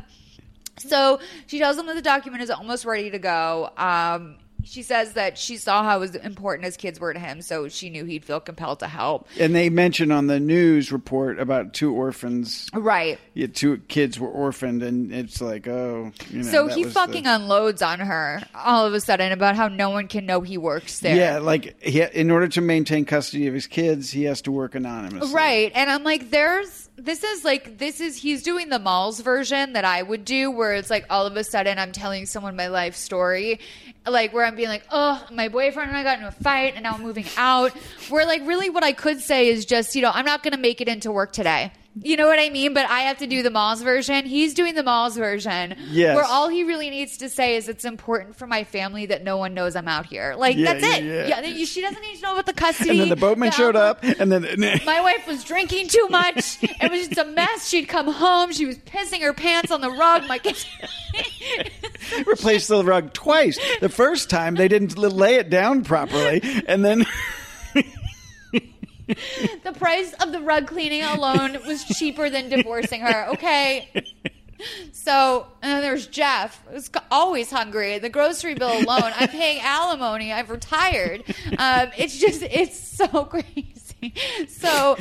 so 0.88 1.20
she 1.46 1.58
tells 1.58 1.78
him 1.78 1.86
that 1.86 1.94
the 1.94 2.02
document 2.02 2.42
is 2.42 2.50
almost 2.50 2.84
ready 2.84 3.10
to 3.10 3.18
go. 3.18 3.70
Um, 3.76 4.36
she 4.64 4.82
says 4.82 5.14
that 5.14 5.38
she 5.38 5.56
saw 5.56 5.82
how 5.82 6.02
important 6.02 6.64
his 6.64 6.76
kids 6.76 7.00
were 7.00 7.12
to 7.12 7.18
him, 7.18 7.42
so 7.42 7.68
she 7.68 7.90
knew 7.90 8.04
he'd 8.04 8.24
feel 8.24 8.40
compelled 8.40 8.80
to 8.80 8.86
help. 8.86 9.26
and 9.38 9.54
they 9.54 9.70
mention 9.70 10.10
on 10.10 10.26
the 10.26 10.40
news 10.40 10.92
report 10.92 11.38
about 11.38 11.74
two 11.74 11.92
orphans. 11.92 12.68
Right. 12.72 13.18
Yeah, 13.34 13.48
two 13.48 13.78
kids 13.88 14.18
were 14.18 14.28
orphaned, 14.28 14.82
and 14.82 15.12
it's 15.12 15.40
like, 15.40 15.66
oh, 15.66 16.12
you 16.30 16.42
know. 16.42 16.50
so 16.50 16.66
he 16.68 16.84
fucking 16.84 17.24
the, 17.24 17.34
unloads 17.34 17.82
on 17.82 18.00
her 18.00 18.42
all 18.54 18.86
of 18.86 18.94
a 18.94 19.00
sudden 19.00 19.32
about 19.32 19.56
how 19.56 19.68
no 19.68 19.90
one 19.90 20.08
can 20.08 20.26
know 20.26 20.40
he 20.40 20.58
works 20.58 21.00
there. 21.00 21.16
yeah, 21.16 21.38
like 21.38 21.82
he, 21.82 22.02
in 22.02 22.30
order 22.30 22.48
to 22.48 22.60
maintain 22.60 23.04
custody 23.04 23.46
of 23.46 23.54
his 23.54 23.66
kids, 23.66 24.10
he 24.10 24.24
has 24.24 24.42
to 24.42 24.52
work 24.52 24.74
anonymously. 24.74 25.34
Right. 25.34 25.72
And 25.74 25.90
I'm 25.90 26.04
like, 26.04 26.30
there's 26.30 26.81
this 26.96 27.24
is 27.24 27.44
like 27.44 27.78
this 27.78 28.00
is 28.00 28.16
he's 28.16 28.42
doing 28.42 28.68
the 28.68 28.78
Molls 28.78 29.20
version 29.20 29.72
that 29.72 29.84
I 29.84 30.02
would 30.02 30.24
do 30.24 30.50
where 30.50 30.74
it's 30.74 30.90
like 30.90 31.06
all 31.08 31.26
of 31.26 31.36
a 31.36 31.44
sudden 31.44 31.78
I'm 31.78 31.92
telling 31.92 32.26
someone 32.26 32.54
my 32.54 32.68
life 32.68 32.96
story 32.96 33.60
like 34.06 34.32
where 34.32 34.44
I'm 34.44 34.56
being 34.56 34.68
like 34.68 34.84
oh 34.90 35.24
my 35.30 35.48
boyfriend 35.48 35.88
and 35.88 35.96
I 35.96 36.02
got 36.02 36.18
into 36.18 36.28
a 36.28 36.32
fight 36.32 36.74
and 36.74 36.82
now 36.82 36.94
I'm 36.94 37.02
moving 37.02 37.26
out. 37.36 37.72
Where 38.08 38.26
like 38.26 38.46
really 38.46 38.68
what 38.68 38.84
I 38.84 38.92
could 38.92 39.20
say 39.20 39.48
is 39.48 39.64
just 39.64 39.96
you 39.96 40.02
know 40.02 40.10
I'm 40.12 40.26
not 40.26 40.42
going 40.42 40.52
to 40.52 40.60
make 40.60 40.80
it 40.80 40.88
into 40.88 41.10
work 41.10 41.32
today 41.32 41.72
you 42.00 42.16
know 42.16 42.26
what 42.26 42.38
I 42.38 42.48
mean 42.48 42.72
but 42.72 42.86
I 42.88 43.00
have 43.00 43.18
to 43.18 43.26
do 43.26 43.42
the 43.42 43.50
Molls 43.50 43.82
version 43.82 44.24
he's 44.24 44.54
doing 44.54 44.74
the 44.74 44.82
Molls 44.82 45.16
version 45.16 45.76
Yes. 45.90 46.16
where 46.16 46.24
all 46.24 46.48
he 46.48 46.64
really 46.64 46.88
needs 46.88 47.18
to 47.18 47.28
say 47.28 47.56
is 47.56 47.68
it's 47.68 47.84
important 47.84 48.34
for 48.36 48.46
my 48.46 48.64
family 48.64 49.04
that 49.06 49.22
no 49.24 49.36
one 49.36 49.52
knows 49.52 49.76
I'm 49.76 49.88
out 49.88 50.06
here 50.06 50.34
like 50.38 50.56
Yeah, 50.56 50.72
that's 50.72 50.84
yeah, 50.84 50.96
it 50.96 51.28
yeah. 51.28 51.40
you- 51.44 51.66
she 51.66 51.80
doesn't 51.82 52.00
need 52.00 52.16
to 52.16 52.22
know 52.22 52.32
about 52.32 52.46
the 52.46 52.54
custody 52.54 52.90
And 52.90 53.00
then 53.00 53.08
the 53.10 53.16
boatman 53.16 53.50
the 53.50 53.54
showed 53.56 53.76
up, 53.76 54.02
and 54.02 54.32
then 54.32 54.42
my 54.86 55.00
wife 55.02 55.26
was 55.26 55.44
drinking 55.44 55.88
too 55.88 56.06
much. 56.10 56.58
It 56.62 56.90
was 56.90 57.08
just 57.08 57.18
a 57.18 57.24
mess. 57.24 57.68
She'd 57.68 57.88
come 57.88 58.10
home. 58.10 58.52
She 58.52 58.64
was 58.66 58.78
pissing 58.78 59.20
her 59.22 59.32
pants 59.32 59.70
on 59.70 59.80
the 59.80 59.90
rug. 59.90 60.26
My 60.28 60.38
kids. 60.38 60.64
replaced 62.26 62.68
the 62.68 62.82
rug 62.84 63.12
twice. 63.12 63.58
The 63.80 63.88
first 63.88 64.30
time 64.30 64.54
they 64.54 64.68
didn't 64.68 64.96
lay 64.96 65.36
it 65.36 65.50
down 65.50 65.84
properly, 65.84 66.40
and 66.66 66.84
then 66.84 67.04
the 69.64 69.72
price 69.72 70.12
of 70.14 70.32
the 70.32 70.40
rug 70.40 70.66
cleaning 70.66 71.02
alone 71.02 71.58
was 71.66 71.84
cheaper 71.84 72.30
than 72.30 72.48
divorcing 72.48 73.00
her. 73.02 73.28
Okay. 73.30 73.88
So, 74.92 75.46
and 75.60 75.72
then 75.72 75.82
there's 75.82 76.06
Jeff, 76.06 76.64
who's 76.70 76.90
always 77.10 77.50
hungry. 77.50 77.98
The 77.98 78.08
grocery 78.08 78.54
bill 78.54 78.72
alone, 78.72 79.12
I'm 79.16 79.28
paying 79.28 79.60
alimony. 79.60 80.32
I've 80.32 80.50
retired. 80.50 81.24
Um, 81.58 81.90
it's 81.96 82.18
just, 82.18 82.42
it's 82.42 82.78
so 82.78 83.24
crazy. 83.24 84.14
So, 84.48 84.96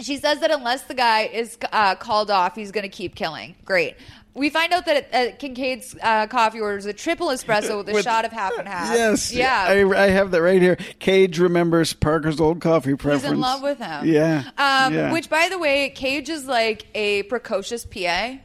she 0.00 0.16
says 0.16 0.40
that 0.40 0.50
unless 0.50 0.82
the 0.82 0.94
guy 0.94 1.22
is 1.26 1.58
uh, 1.72 1.94
called 1.94 2.30
off, 2.30 2.54
he's 2.54 2.72
going 2.72 2.82
to 2.82 2.88
keep 2.88 3.14
killing. 3.14 3.54
Great. 3.64 3.96
We 4.32 4.48
find 4.48 4.72
out 4.72 4.86
that 4.86 5.08
uh, 5.12 5.36
Kincaid's 5.38 5.96
uh, 6.00 6.26
coffee 6.28 6.60
orders 6.60 6.86
a 6.86 6.92
triple 6.92 7.28
espresso 7.28 7.78
with 7.78 7.88
a 7.88 7.92
With- 7.92 8.04
shot 8.04 8.24
of 8.24 8.30
half 8.32 8.56
and 8.58 8.68
half. 8.68 8.94
yes, 8.94 9.32
Yeah. 9.32 9.66
I, 9.68 10.04
I 10.04 10.06
have 10.10 10.30
that 10.30 10.40
right 10.40 10.62
here. 10.62 10.76
Cage 11.00 11.38
remembers 11.40 11.92
Parker's 11.92 12.40
old 12.40 12.60
coffee 12.60 12.94
preference. 12.94 13.22
He's 13.24 13.32
in 13.32 13.40
love 13.40 13.60
with 13.62 13.78
him. 13.78 14.06
Yeah, 14.06 14.44
Um, 14.56 14.94
yeah. 14.94 15.12
Which, 15.12 15.28
by 15.28 15.48
the 15.48 15.58
way, 15.58 15.90
Cage 15.90 16.28
is 16.28 16.46
like 16.46 16.86
a 16.94 17.24
precocious 17.24 17.84
PA. 17.84 18.36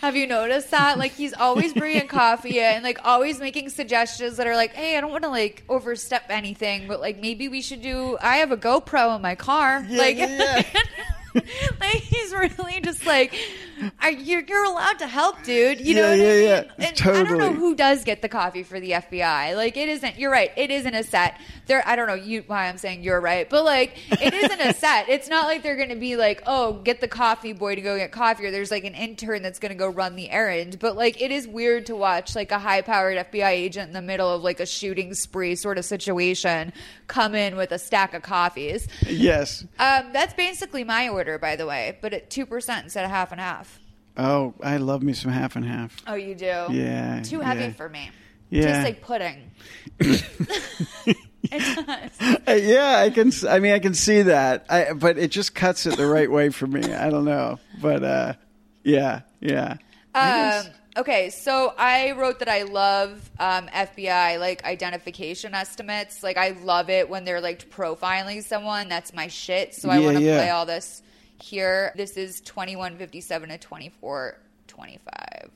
Have 0.00 0.16
you 0.16 0.26
noticed 0.26 0.70
that? 0.72 0.98
Like 0.98 1.12
he's 1.12 1.32
always 1.32 1.72
bringing 1.74 2.08
coffee 2.08 2.58
and 2.60 2.82
like 2.82 2.98
always 3.04 3.38
making 3.38 3.68
suggestions 3.70 4.36
that 4.38 4.48
are 4.48 4.56
like, 4.56 4.72
"Hey, 4.72 4.96
I 4.96 5.00
don't 5.00 5.12
want 5.12 5.22
to 5.22 5.30
like 5.30 5.62
overstep 5.68 6.24
anything, 6.28 6.88
but 6.88 7.00
like 7.00 7.20
maybe 7.20 7.48
we 7.48 7.62
should 7.62 7.82
do. 7.82 8.18
I 8.20 8.38
have 8.38 8.50
a 8.50 8.56
GoPro 8.56 9.14
in 9.14 9.22
my 9.22 9.36
car. 9.36 9.86
like, 9.88 10.18
like 11.80 11.96
he's 12.02 12.32
really 12.32 12.80
just 12.80 13.06
like, 13.06 13.34
are, 14.00 14.10
you're 14.10 14.42
you're 14.42 14.64
allowed 14.64 14.98
to 15.00 15.06
help, 15.06 15.42
dude. 15.42 15.80
You 15.80 15.94
know 15.94 16.02
Yeah, 16.02 16.10
what 16.10 16.18
yeah, 16.18 16.24
I 16.26 16.34
mean? 16.34 16.44
yeah. 16.78 16.88
And 16.88 17.02
I 17.16 17.22
don't 17.24 17.38
know 17.38 17.52
who 17.52 17.74
does 17.74 18.04
get 18.04 18.22
the 18.22 18.28
coffee 18.28 18.62
for 18.62 18.78
the 18.80 18.92
FBI. 18.92 19.56
Like 19.56 19.76
it 19.76 19.88
isn't. 19.88 20.18
You're 20.18 20.30
right. 20.30 20.50
It 20.56 20.70
isn't 20.70 20.94
a 20.94 21.02
set. 21.02 21.40
There. 21.66 21.82
I 21.86 21.96
don't 21.96 22.06
know 22.06 22.14
you 22.14 22.44
why 22.46 22.68
I'm 22.68 22.78
saying 22.78 23.02
you're 23.02 23.20
right, 23.20 23.48
but 23.48 23.64
like 23.64 23.96
it 24.20 24.34
isn't 24.34 24.60
a 24.60 24.74
set. 24.74 25.08
It's 25.08 25.28
not 25.28 25.46
like 25.46 25.62
they're 25.62 25.76
going 25.76 25.88
to 25.90 25.96
be 25.96 26.16
like, 26.16 26.42
oh, 26.46 26.74
get 26.74 27.00
the 27.00 27.08
coffee 27.08 27.52
boy 27.52 27.74
to 27.76 27.80
go 27.80 27.96
get 27.96 28.12
coffee, 28.12 28.46
or 28.46 28.50
there's 28.50 28.70
like 28.70 28.84
an 28.84 28.94
intern 28.94 29.42
that's 29.42 29.58
going 29.58 29.72
to 29.72 29.78
go 29.78 29.88
run 29.88 30.16
the 30.16 30.30
errand. 30.30 30.78
But 30.78 30.96
like 30.96 31.20
it 31.22 31.30
is 31.30 31.46
weird 31.48 31.86
to 31.86 31.96
watch 31.96 32.34
like 32.34 32.50
a 32.52 32.58
high 32.58 32.82
powered 32.82 33.16
FBI 33.16 33.50
agent 33.50 33.88
in 33.88 33.92
the 33.94 34.02
middle 34.02 34.28
of 34.30 34.42
like 34.42 34.60
a 34.60 34.66
shooting 34.66 35.14
spree 35.14 35.54
sort 35.54 35.78
of 35.78 35.84
situation 35.84 36.72
come 37.06 37.34
in 37.34 37.56
with 37.56 37.72
a 37.72 37.78
stack 37.78 38.14
of 38.14 38.22
coffees. 38.22 38.88
yes. 39.06 39.64
Um, 39.78 40.12
that's 40.12 40.32
basically 40.34 40.82
my 40.82 41.08
order, 41.08 41.21
by 41.38 41.56
the 41.56 41.66
way, 41.66 41.98
but 42.00 42.12
at 42.12 42.30
two 42.30 42.46
percent 42.46 42.84
instead 42.84 43.04
of 43.04 43.10
half 43.10 43.32
and 43.32 43.40
half. 43.40 43.78
Oh, 44.16 44.54
I 44.62 44.76
love 44.76 45.02
me 45.02 45.12
some 45.14 45.30
half 45.32 45.56
and 45.56 45.64
half. 45.64 45.96
Oh, 46.06 46.14
you 46.14 46.34
do? 46.34 46.44
Yeah, 46.70 47.22
Too 47.24 47.40
heavy 47.40 47.62
yeah. 47.64 47.72
for 47.72 47.88
me. 47.88 48.10
Yeah. 48.50 48.62
Tastes 48.66 48.84
like 48.84 49.00
pudding. 49.02 49.50
it 50.00 51.86
does. 51.86 52.38
Uh, 52.46 52.52
yeah, 52.52 52.98
I 52.98 53.10
can. 53.10 53.32
I 53.48 53.58
mean, 53.58 53.72
I 53.72 53.78
can 53.78 53.94
see 53.94 54.22
that. 54.22 54.66
I, 54.68 54.92
but 54.92 55.18
it 55.18 55.30
just 55.30 55.54
cuts 55.54 55.86
it 55.86 55.96
the 55.96 56.06
right 56.06 56.30
way 56.30 56.50
for 56.50 56.66
me. 56.66 56.82
I 56.92 57.10
don't 57.10 57.24
know, 57.24 57.58
but 57.80 58.02
uh, 58.04 58.34
yeah, 58.84 59.20
yeah. 59.40 59.76
Um, 60.14 60.66
okay, 60.98 61.30
so 61.30 61.72
I 61.78 62.12
wrote 62.12 62.40
that 62.40 62.48
I 62.48 62.62
love 62.64 63.30
um, 63.38 63.66
FBI 63.68 64.38
like 64.38 64.64
identification 64.64 65.54
estimates. 65.54 66.22
Like 66.22 66.36
I 66.36 66.50
love 66.62 66.90
it 66.90 67.08
when 67.08 67.24
they're 67.24 67.40
like 67.40 67.70
profiling 67.70 68.42
someone. 68.42 68.88
That's 68.88 69.14
my 69.14 69.28
shit. 69.28 69.74
So 69.74 69.88
I 69.88 69.98
Yeah, 69.98 70.04
want 70.04 70.18
to 70.18 70.22
yeah. 70.22 70.36
play 70.36 70.50
all 70.50 70.66
this 70.66 71.02
here. 71.42 71.92
This 71.96 72.16
is 72.16 72.40
twenty 72.40 72.76
one 72.76 72.96
fifty 72.96 73.20
seven 73.20 73.48
to 73.50 73.58
twenty 73.58 73.90
four 74.00 74.38
twenty 74.68 74.98
five. 75.04 75.50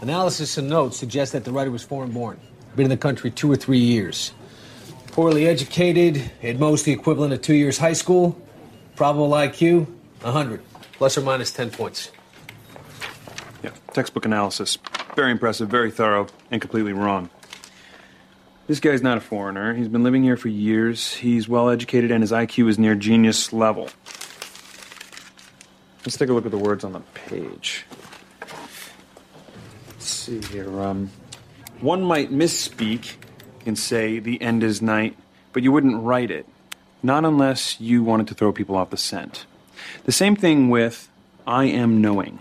Analysis 0.00 0.56
and 0.56 0.68
notes 0.68 0.96
suggest 0.96 1.32
that 1.32 1.44
the 1.44 1.52
writer 1.52 1.70
was 1.70 1.82
foreign 1.82 2.12
born. 2.12 2.38
Been 2.76 2.84
in 2.84 2.90
the 2.90 2.96
country 2.96 3.30
two 3.30 3.50
or 3.50 3.56
three 3.56 3.78
years. 3.78 4.32
Poorly 5.08 5.46
educated, 5.46 6.30
at 6.42 6.58
most 6.58 6.84
the 6.84 6.92
equivalent 6.92 7.32
of 7.32 7.42
two 7.42 7.54
years 7.54 7.78
high 7.78 7.92
school. 7.92 8.40
Probable 8.96 9.30
IQ, 9.30 9.86
100. 10.22 10.62
Plus 10.94 11.18
or 11.18 11.20
minus 11.20 11.52
10 11.52 11.70
points. 11.70 12.10
Yeah, 13.62 13.70
textbook 13.92 14.24
analysis. 14.24 14.78
Very 15.14 15.30
impressive, 15.30 15.68
very 15.68 15.90
thorough, 15.90 16.26
and 16.50 16.60
completely 16.60 16.92
wrong. 16.92 17.30
This 18.66 18.80
guy's 18.80 19.02
not 19.02 19.18
a 19.18 19.20
foreigner. 19.20 19.74
He's 19.74 19.88
been 19.88 20.02
living 20.02 20.22
here 20.22 20.36
for 20.36 20.48
years. 20.48 21.12
He's 21.12 21.48
well 21.48 21.68
educated, 21.68 22.10
and 22.10 22.22
his 22.22 22.32
IQ 22.32 22.68
is 22.68 22.78
near 22.78 22.94
genius 22.94 23.52
level. 23.52 23.90
Let's 26.04 26.18
take 26.18 26.28
a 26.28 26.34
look 26.34 26.44
at 26.44 26.50
the 26.50 26.58
words 26.58 26.84
on 26.84 26.92
the 26.92 27.00
page. 27.14 27.86
Let's 29.88 30.06
see 30.06 30.40
here. 30.42 30.80
Um, 30.82 31.10
one 31.80 32.02
might 32.02 32.30
misspeak 32.30 33.14
and 33.64 33.78
say 33.78 34.18
the 34.18 34.40
end 34.42 34.62
is 34.62 34.82
night, 34.82 35.16
but 35.54 35.62
you 35.62 35.72
wouldn't 35.72 36.02
write 36.02 36.30
it. 36.30 36.46
Not 37.02 37.24
unless 37.24 37.80
you 37.80 38.02
wanted 38.02 38.28
to 38.28 38.34
throw 38.34 38.52
people 38.52 38.76
off 38.76 38.90
the 38.90 38.98
scent. 38.98 39.46
The 40.04 40.12
same 40.12 40.36
thing 40.36 40.68
with 40.68 41.08
I 41.46 41.64
am 41.64 42.02
knowing. 42.02 42.40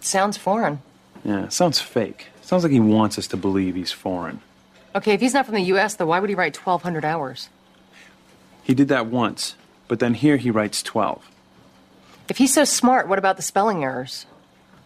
Sounds 0.00 0.38
foreign. 0.38 0.80
Yeah, 1.24 1.48
sounds 1.48 1.80
fake. 1.80 2.28
Sounds 2.40 2.62
like 2.62 2.72
he 2.72 2.80
wants 2.80 3.18
us 3.18 3.26
to 3.28 3.36
believe 3.36 3.74
he's 3.74 3.92
foreign. 3.92 4.40
Okay, 4.94 5.12
if 5.12 5.20
he's 5.20 5.34
not 5.34 5.44
from 5.44 5.54
the 5.54 5.62
U.S., 5.62 5.94
though, 5.94 6.06
why 6.06 6.18
would 6.20 6.30
he 6.30 6.34
write 6.34 6.56
1,200 6.56 7.04
hours? 7.04 7.48
He 8.62 8.74
did 8.74 8.88
that 8.88 9.06
once, 9.06 9.54
but 9.88 10.00
then 10.00 10.14
here 10.14 10.36
he 10.36 10.50
writes 10.50 10.82
12. 10.82 11.29
If 12.30 12.38
he's 12.38 12.54
so 12.54 12.64
smart, 12.64 13.08
what 13.08 13.18
about 13.18 13.36
the 13.36 13.42
spelling 13.42 13.82
errors? 13.82 14.24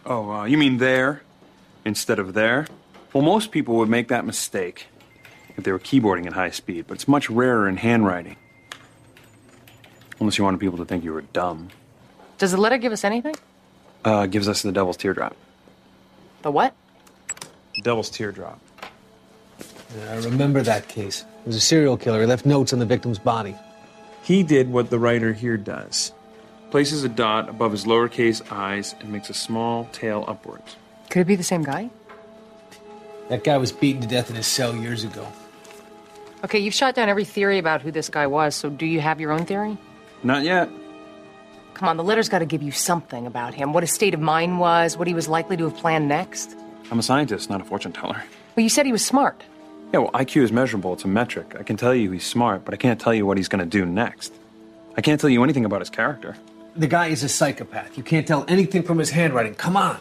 Oh, 0.03 0.31
uh, 0.31 0.45
you 0.45 0.57
mean 0.57 0.79
there 0.79 1.21
instead 1.85 2.17
of 2.17 2.33
there? 2.33 2.65
Well, 3.13 3.23
most 3.23 3.51
people 3.51 3.75
would 3.75 3.87
make 3.87 4.07
that 4.07 4.25
mistake 4.25 4.87
if 5.55 5.63
they 5.63 5.71
were 5.71 5.79
keyboarding 5.79 6.25
at 6.25 6.33
high 6.33 6.49
speed, 6.49 6.85
but 6.87 6.95
it's 6.95 7.07
much 7.07 7.29
rarer 7.29 7.69
in 7.69 7.77
handwriting. 7.77 8.35
Unless 10.19 10.39
you 10.39 10.43
wanted 10.43 10.59
people 10.59 10.79
to 10.79 10.85
think 10.85 11.03
you 11.03 11.13
were 11.13 11.21
dumb. 11.21 11.69
Does 12.39 12.51
the 12.51 12.57
letter 12.57 12.79
give 12.79 12.91
us 12.91 13.03
anything? 13.03 13.35
Uh, 14.03 14.25
gives 14.25 14.49
us 14.49 14.63
the 14.63 14.71
devil's 14.71 14.97
teardrop. 14.97 15.35
The 16.41 16.49
what? 16.49 16.73
Devil's 17.83 18.09
teardrop. 18.09 18.59
Yeah, 19.95 20.13
I 20.13 20.15
remember 20.17 20.63
that 20.63 20.87
case. 20.87 21.25
It 21.41 21.47
was 21.47 21.55
a 21.55 21.61
serial 21.61 21.95
killer. 21.95 22.21
He 22.21 22.25
left 22.25 22.47
notes 22.47 22.73
on 22.73 22.79
the 22.79 22.85
victim's 22.87 23.19
body. 23.19 23.55
He 24.23 24.41
did 24.41 24.71
what 24.71 24.89
the 24.89 24.97
writer 24.97 25.31
here 25.31 25.57
does 25.57 26.11
places 26.71 27.03
a 27.03 27.09
dot 27.09 27.49
above 27.49 27.71
his 27.71 27.85
lowercase 27.85 28.41
eyes, 28.51 28.95
and 28.99 29.11
makes 29.11 29.29
a 29.29 29.33
small 29.33 29.85
tail 29.91 30.25
upwards. 30.27 30.75
Could 31.09 31.21
it 31.21 31.25
be 31.25 31.35
the 31.35 31.43
same 31.43 31.63
guy? 31.63 31.89
That 33.29 33.43
guy 33.43 33.57
was 33.57 33.71
beaten 33.71 34.01
to 34.01 34.07
death 34.07 34.29
in 34.29 34.35
his 34.35 34.47
cell 34.47 34.75
years 34.75 35.03
ago. 35.03 35.27
Okay, 36.43 36.59
you've 36.59 36.73
shot 36.73 36.93
down 36.93 37.09
every 37.09 37.25
theory 37.25 37.57
about 37.57 37.81
who 37.81 37.91
this 37.91 38.09
guy 38.09 38.27
was, 38.27 38.55
so 38.55 38.69
do 38.69 38.85
you 38.85 39.01
have 39.01 39.19
your 39.19 39.31
own 39.31 39.45
theory? 39.45 39.77
Not 40.23 40.43
yet. 40.43 40.69
Come 41.73 41.89
on, 41.89 41.97
the 41.97 42.03
letter's 42.03 42.29
got 42.29 42.39
to 42.39 42.45
give 42.45 42.61
you 42.61 42.71
something 42.71 43.25
about 43.25 43.53
him. 43.53 43.73
What 43.73 43.83
his 43.83 43.91
state 43.91 44.13
of 44.13 44.19
mind 44.19 44.59
was, 44.59 44.95
what 44.97 45.07
he 45.07 45.13
was 45.13 45.27
likely 45.27 45.57
to 45.57 45.63
have 45.65 45.75
planned 45.75 46.07
next. 46.07 46.55
I'm 46.91 46.99
a 46.99 47.03
scientist, 47.03 47.49
not 47.49 47.61
a 47.61 47.63
fortune 47.63 47.91
teller. 47.91 48.23
Well, 48.55 48.63
you 48.63 48.69
said 48.69 48.85
he 48.85 48.91
was 48.91 49.03
smart. 49.03 49.43
Yeah, 49.91 49.99
well, 49.99 50.11
IQ 50.11 50.43
is 50.43 50.51
measurable. 50.51 50.93
It's 50.93 51.03
a 51.03 51.07
metric. 51.07 51.55
I 51.59 51.63
can 51.63 51.77
tell 51.77 51.95
you 51.95 52.11
he's 52.11 52.25
smart, 52.25 52.63
but 52.63 52.73
I 52.73 52.77
can't 52.77 52.99
tell 52.99 53.13
you 53.13 53.25
what 53.25 53.37
he's 53.37 53.47
going 53.47 53.59
to 53.59 53.65
do 53.65 53.85
next. 53.85 54.33
I 54.95 55.01
can't 55.01 55.19
tell 55.19 55.29
you 55.29 55.43
anything 55.43 55.65
about 55.65 55.81
his 55.81 55.89
character. 55.89 56.37
The 56.75 56.87
guy 56.87 57.07
is 57.07 57.23
a 57.23 57.29
psychopath. 57.29 57.97
You 57.97 58.03
can't 58.03 58.27
tell 58.27 58.43
anything 58.47 58.83
from 58.83 58.99
his 58.99 59.11
handwriting. 59.11 59.55
Come 59.55 59.77
on. 59.77 59.99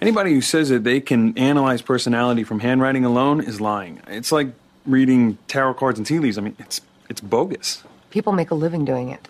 Anybody 0.00 0.32
who 0.32 0.40
says 0.40 0.68
that 0.68 0.84
they 0.84 1.00
can 1.00 1.36
analyze 1.36 1.82
personality 1.82 2.44
from 2.44 2.60
handwriting 2.60 3.04
alone 3.04 3.40
is 3.40 3.60
lying. 3.60 4.00
It's 4.06 4.30
like 4.30 4.48
reading 4.86 5.38
tarot 5.48 5.74
cards 5.74 5.98
and 5.98 6.06
tea 6.06 6.20
leaves. 6.20 6.38
I 6.38 6.42
mean, 6.42 6.54
it's 6.60 6.80
it's 7.08 7.20
bogus. 7.20 7.82
People 8.10 8.32
make 8.32 8.50
a 8.50 8.54
living 8.54 8.84
doing 8.84 9.08
it. 9.08 9.26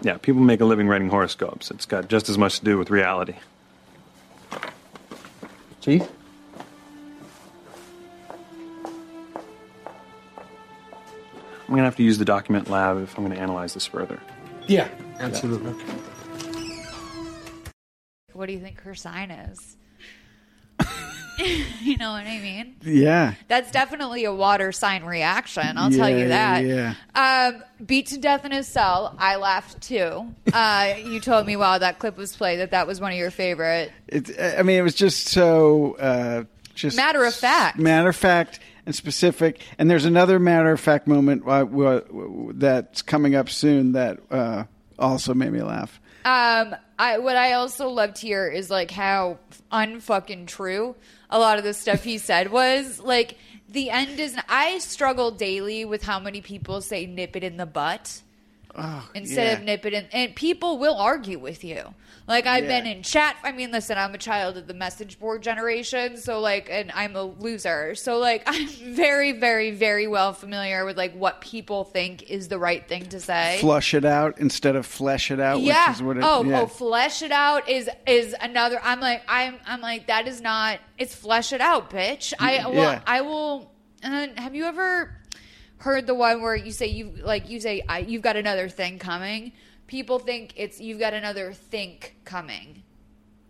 Yeah, 0.00 0.16
people 0.16 0.40
make 0.40 0.60
a 0.60 0.64
living 0.64 0.88
writing 0.88 1.10
horoscopes. 1.10 1.70
It's 1.70 1.86
got 1.86 2.08
just 2.08 2.28
as 2.28 2.38
much 2.38 2.58
to 2.58 2.64
do 2.64 2.78
with 2.78 2.90
reality. 2.90 3.34
Chief? 5.80 6.02
I'm 11.72 11.76
going 11.76 11.78
to 11.78 11.84
have 11.84 11.96
to 11.96 12.02
use 12.02 12.18
the 12.18 12.24
document 12.24 12.68
lab 12.68 13.02
if 13.02 13.16
I'm 13.16 13.24
going 13.24 13.36
to 13.36 13.40
analyze 13.40 13.74
this 13.74 13.86
further. 13.86 14.20
Yeah, 14.68 14.88
absolutely. 15.18 15.72
what 18.32 18.46
do 18.46 18.52
you 18.52 18.60
think 18.60 18.80
her 18.80 18.94
sign 18.94 19.30
is? 19.30 19.76
you 21.82 21.96
know 21.96 22.12
what 22.12 22.26
I 22.26 22.38
mean? 22.40 22.76
Yeah. 22.82 23.34
That's 23.48 23.70
definitely 23.70 24.24
a 24.24 24.32
water 24.34 24.72
sign 24.72 25.04
reaction. 25.04 25.76
I'll 25.76 25.90
tell 25.90 26.08
you 26.10 26.28
that. 26.28 26.64
yeah, 26.64 26.94
Um, 27.14 27.62
beat 27.84 28.06
to 28.08 28.18
death 28.18 28.44
in 28.44 28.52
his 28.52 28.66
cell. 28.68 29.14
I 29.18 29.36
laughed 29.36 29.80
too. 29.82 30.34
Uh, 30.52 30.94
you 31.04 31.20
told 31.20 31.46
me 31.46 31.56
while 31.56 31.78
that 31.78 31.98
clip 31.98 32.16
was 32.16 32.34
played 32.36 32.58
that 32.60 32.70
that 32.70 32.86
was 32.86 33.00
one 33.00 33.12
of 33.12 33.18
your 33.18 33.30
favorite. 33.30 33.92
It, 34.08 34.30
I 34.40 34.62
mean, 34.62 34.78
it 34.78 34.82
was 34.82 34.94
just 34.94 35.28
so 35.28 35.96
uh, 35.98 36.44
just 36.74 36.96
Matter 36.96 37.24
of 37.24 37.34
fact. 37.34 37.78
matter 37.78 38.08
of 38.08 38.16
fact, 38.16 38.60
and 38.86 38.94
specific. 38.94 39.60
And 39.78 39.90
there's 39.90 40.04
another 40.04 40.38
matter 40.38 40.72
of 40.72 40.80
fact 40.80 41.06
moment 41.06 41.42
uh, 41.46 41.64
w- 41.64 42.00
w- 42.00 42.52
that's 42.54 43.02
coming 43.02 43.34
up 43.34 43.48
soon 43.48 43.92
that 43.92 44.20
uh, 44.30 44.64
also 44.98 45.34
made 45.34 45.52
me 45.52 45.62
laugh. 45.62 46.00
Um, 46.24 46.76
I 46.98 47.18
what 47.18 47.36
I 47.36 47.54
also 47.54 47.88
loved 47.88 48.18
here 48.18 48.48
is 48.48 48.70
like 48.70 48.90
how 48.90 49.38
unfucking 49.72 50.46
true 50.46 50.94
a 51.30 51.38
lot 51.38 51.58
of 51.58 51.64
the 51.64 51.74
stuff 51.74 52.04
he 52.04 52.18
said 52.18 52.52
was. 52.52 53.00
Like 53.00 53.36
the 53.68 53.90
end 53.90 54.20
is. 54.20 54.36
I 54.48 54.78
struggle 54.78 55.32
daily 55.32 55.84
with 55.84 56.02
how 56.04 56.20
many 56.20 56.40
people 56.40 56.80
say 56.80 57.06
"nip 57.06 57.34
it 57.36 57.42
in 57.42 57.56
the 57.56 57.66
butt." 57.66 58.22
Oh, 58.74 59.08
instead 59.14 59.46
yeah. 59.48 59.52
of 59.58 59.62
nip 59.64 59.84
it 59.84 59.92
in. 59.92 60.06
And 60.12 60.34
people 60.34 60.78
will 60.78 60.94
argue 60.96 61.38
with 61.38 61.62
you. 61.62 61.94
Like 62.26 62.46
I've 62.46 62.64
Yeah. 62.64 62.80
been 62.80 62.86
in 62.86 63.02
chat. 63.02 63.36
I 63.42 63.52
mean, 63.52 63.70
listen, 63.70 63.98
I'm 63.98 64.14
a 64.14 64.18
child 64.18 64.56
of 64.56 64.66
the 64.66 64.74
message 64.74 65.18
board 65.18 65.42
generation, 65.42 66.16
so 66.16 66.40
like, 66.40 66.68
and 66.70 66.90
I'm 66.94 67.16
a 67.16 67.22
loser. 67.24 67.94
So 67.94 68.18
like, 68.18 68.44
I'm 68.46 68.66
very, 68.68 69.32
very, 69.32 69.72
very 69.72 70.06
well 70.06 70.32
familiar 70.32 70.84
with 70.84 70.96
like 70.96 71.14
what 71.14 71.40
people 71.40 71.84
think 71.84 72.30
is 72.30 72.48
the 72.48 72.58
right 72.58 72.86
thing 72.88 73.06
to 73.06 73.20
say. 73.20 73.58
Flush 73.60 73.92
it 73.92 74.04
out 74.04 74.38
instead 74.38 74.76
of 74.76 74.86
flesh 74.86 75.30
it 75.30 75.40
out, 75.40 75.60
yeah. 75.60 75.88
which 75.88 75.96
is 75.96 76.02
what 76.02 76.16
it 76.16 76.22
oh, 76.24 76.44
yeah. 76.44 76.60
oh, 76.62 76.66
flesh 76.66 77.22
it 77.22 77.32
out 77.32 77.68
is 77.68 77.90
is 78.06 78.34
another. 78.40 78.80
I'm 78.82 79.00
like, 79.00 79.22
I'm, 79.28 79.56
I'm 79.66 79.80
like, 79.80 80.06
that 80.06 80.26
is 80.28 80.40
not. 80.40 80.78
It's 80.96 81.14
flesh 81.14 81.52
it 81.52 81.60
out, 81.60 81.90
bitch. 81.90 82.32
I, 82.38 82.58
mm, 82.58 82.74
well, 82.74 82.92
Yeah. 82.92 83.00
I 83.06 83.20
will. 83.20 83.70
Then, 84.00 84.36
have 84.36 84.54
you 84.54 84.64
ever 84.64 85.16
heard 85.82 86.06
the 86.06 86.14
one 86.14 86.42
where 86.42 86.56
you 86.56 86.72
say 86.72 86.86
you 86.86 87.14
like 87.22 87.48
you 87.48 87.60
say 87.60 87.82
I, 87.88 87.98
you've 87.98 88.22
got 88.22 88.36
another 88.36 88.68
thing 88.68 88.98
coming? 88.98 89.52
People 89.86 90.18
think 90.18 90.54
it's 90.56 90.80
you've 90.80 91.00
got 91.00 91.12
another 91.12 91.52
think 91.52 92.16
coming. 92.24 92.82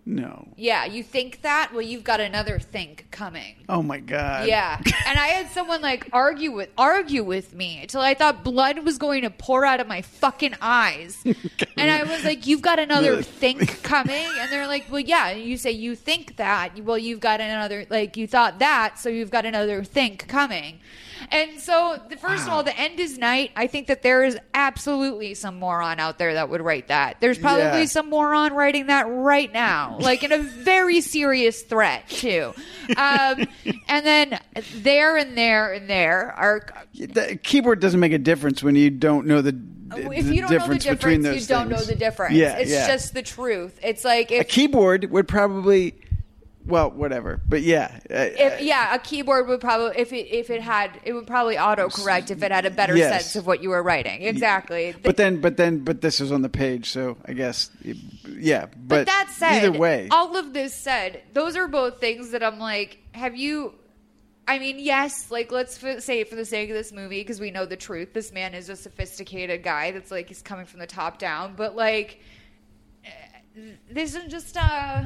No. 0.04 0.48
Yeah, 0.56 0.84
you 0.84 1.04
think 1.04 1.42
that? 1.42 1.70
Well, 1.72 1.82
you've 1.82 2.02
got 2.02 2.18
another 2.18 2.58
think 2.58 3.06
coming. 3.12 3.64
Oh 3.68 3.82
my 3.82 4.00
god. 4.00 4.48
Yeah, 4.48 4.80
and 5.06 5.18
I 5.18 5.28
had 5.28 5.48
someone 5.50 5.80
like 5.80 6.08
argue 6.12 6.50
with 6.50 6.70
argue 6.76 7.22
with 7.22 7.54
me 7.54 7.82
until 7.82 8.00
I 8.00 8.14
thought 8.14 8.42
blood 8.42 8.80
was 8.80 8.98
going 8.98 9.22
to 9.22 9.30
pour 9.30 9.64
out 9.64 9.78
of 9.78 9.86
my 9.86 10.02
fucking 10.02 10.54
eyes, 10.60 11.22
and 11.24 11.90
I 11.90 12.02
was 12.02 12.24
like, 12.24 12.48
"You've 12.48 12.62
got 12.62 12.80
another 12.80 13.22
think 13.22 13.82
coming," 13.84 14.26
and 14.40 14.50
they're 14.50 14.66
like, 14.66 14.90
"Well, 14.90 15.00
yeah." 15.00 15.30
You 15.30 15.56
say 15.56 15.70
you 15.70 15.94
think 15.94 16.36
that, 16.36 16.80
well, 16.80 16.98
you've 16.98 17.20
got 17.20 17.40
another 17.40 17.86
like 17.88 18.16
you 18.16 18.26
thought 18.26 18.58
that, 18.58 18.98
so 18.98 19.08
you've 19.08 19.30
got 19.30 19.46
another 19.46 19.84
think 19.84 20.26
coming. 20.26 20.80
And 21.30 21.60
so, 21.60 22.00
the, 22.08 22.16
first 22.16 22.46
of 22.46 22.52
all, 22.52 22.62
the 22.62 22.78
end 22.78 23.00
is 23.00 23.18
night. 23.18 23.50
I 23.56 23.66
think 23.66 23.86
that 23.86 24.02
there 24.02 24.24
is 24.24 24.38
absolutely 24.54 25.34
some 25.34 25.58
moron 25.58 26.00
out 26.00 26.18
there 26.18 26.34
that 26.34 26.48
would 26.50 26.60
write 26.60 26.88
that. 26.88 27.20
There's 27.20 27.38
probably 27.38 27.62
Yeah. 27.62 27.84
some 27.86 28.08
moron 28.10 28.52
writing 28.52 28.86
that 28.86 29.04
right 29.08 29.52
now, 29.52 29.98
like 30.00 30.22
in 30.22 30.32
a 30.32 30.38
very 30.38 31.00
serious 31.00 31.62
threat 31.62 32.08
too. 32.08 32.52
Um, 32.96 33.46
and 33.88 34.04
then 34.06 34.40
there 34.76 35.16
and 35.16 35.36
there 35.36 35.72
and 35.72 35.88
there 35.88 36.32
are. 36.32 36.66
The 36.94 37.38
keyboard 37.42 37.80
doesn't 37.80 38.00
make 38.00 38.12
a 38.12 38.18
difference 38.18 38.62
when 38.62 38.74
you 38.76 38.90
don't 38.90 39.26
know 39.26 39.40
the, 39.40 39.58
If 39.96 40.26
the 40.26 40.34
you 40.34 40.42
don't 40.42 40.50
know 40.50 40.66
the 40.68 40.78
difference 40.78 41.24
you 41.24 41.46
don't 41.46 41.68
know 41.68 41.80
the 41.82 41.94
difference. 41.94 42.34
Yeah, 42.34 42.56
it's 42.58 42.70
yeah. 42.70 42.86
just 42.86 43.14
the 43.14 43.22
truth. 43.22 43.78
It's 43.82 44.04
like 44.04 44.30
a 44.30 44.44
keyboard 44.44 45.10
would 45.10 45.28
probably, 45.28 45.94
well, 46.66 46.90
whatever. 46.90 47.40
But 47.48 47.62
yeah, 47.62 47.98
uh, 48.10 48.14
if 48.14 48.60
yeah, 48.62 48.94
a 48.94 48.98
keyboard 48.98 49.48
would 49.48 49.60
probably 49.60 49.98
if 50.00 50.12
it 50.12 50.28
if 50.34 50.50
it 50.50 50.60
had 50.60 51.00
it 51.04 51.12
would 51.12 51.26
probably 51.26 51.56
autocorrect 51.56 52.30
if 52.30 52.42
it 52.42 52.52
had 52.52 52.66
a 52.66 52.70
better 52.70 52.96
Yes. 52.96 53.24
sense 53.24 53.36
of 53.36 53.46
what 53.46 53.62
you 53.62 53.70
were 53.70 53.82
writing. 53.82 54.22
Exactly. 54.22 54.94
But 55.02 55.16
then, 55.16 55.40
but 55.40 55.56
then, 55.56 55.80
but 55.80 56.00
this 56.00 56.20
is 56.20 56.30
on 56.32 56.42
the 56.42 56.48
page, 56.48 56.90
so 56.90 57.16
I 57.26 57.32
guess, 57.32 57.70
yeah. 58.28 58.66
But, 58.66 58.88
But 58.88 59.06
that 59.06 59.28
said, 59.32 59.64
either 59.64 59.72
way, 59.72 60.08
all 60.10 60.36
of 60.36 60.52
this 60.52 60.74
said, 60.74 61.22
those 61.32 61.56
are 61.56 61.68
both 61.68 62.00
things 62.00 62.30
that 62.30 62.42
I'm 62.42 62.58
like, 62.58 62.98
have 63.12 63.36
you? 63.36 63.74
I 64.46 64.58
mean, 64.58 64.78
yes, 64.80 65.30
like 65.30 65.52
let's 65.52 65.82
f- 65.82 66.00
say 66.02 66.24
for 66.24 66.34
the 66.34 66.44
sake 66.44 66.68
of 66.68 66.74
this 66.76 66.92
movie 66.92 67.20
because 67.20 67.40
we 67.40 67.50
know 67.50 67.64
the 67.64 67.76
truth. 67.76 68.12
This 68.12 68.32
man 68.32 68.54
is 68.54 68.68
a 68.68 68.76
sophisticated 68.76 69.62
guy 69.62 69.92
that's 69.92 70.10
like 70.10 70.28
he's 70.28 70.42
coming 70.42 70.66
from 70.66 70.80
the 70.80 70.86
top 70.86 71.18
down, 71.18 71.54
but 71.56 71.76
like 71.76 72.20
eh, 73.04 73.10
this 73.90 74.14
is 74.14 74.30
just 74.30 74.56
uh 74.56 75.04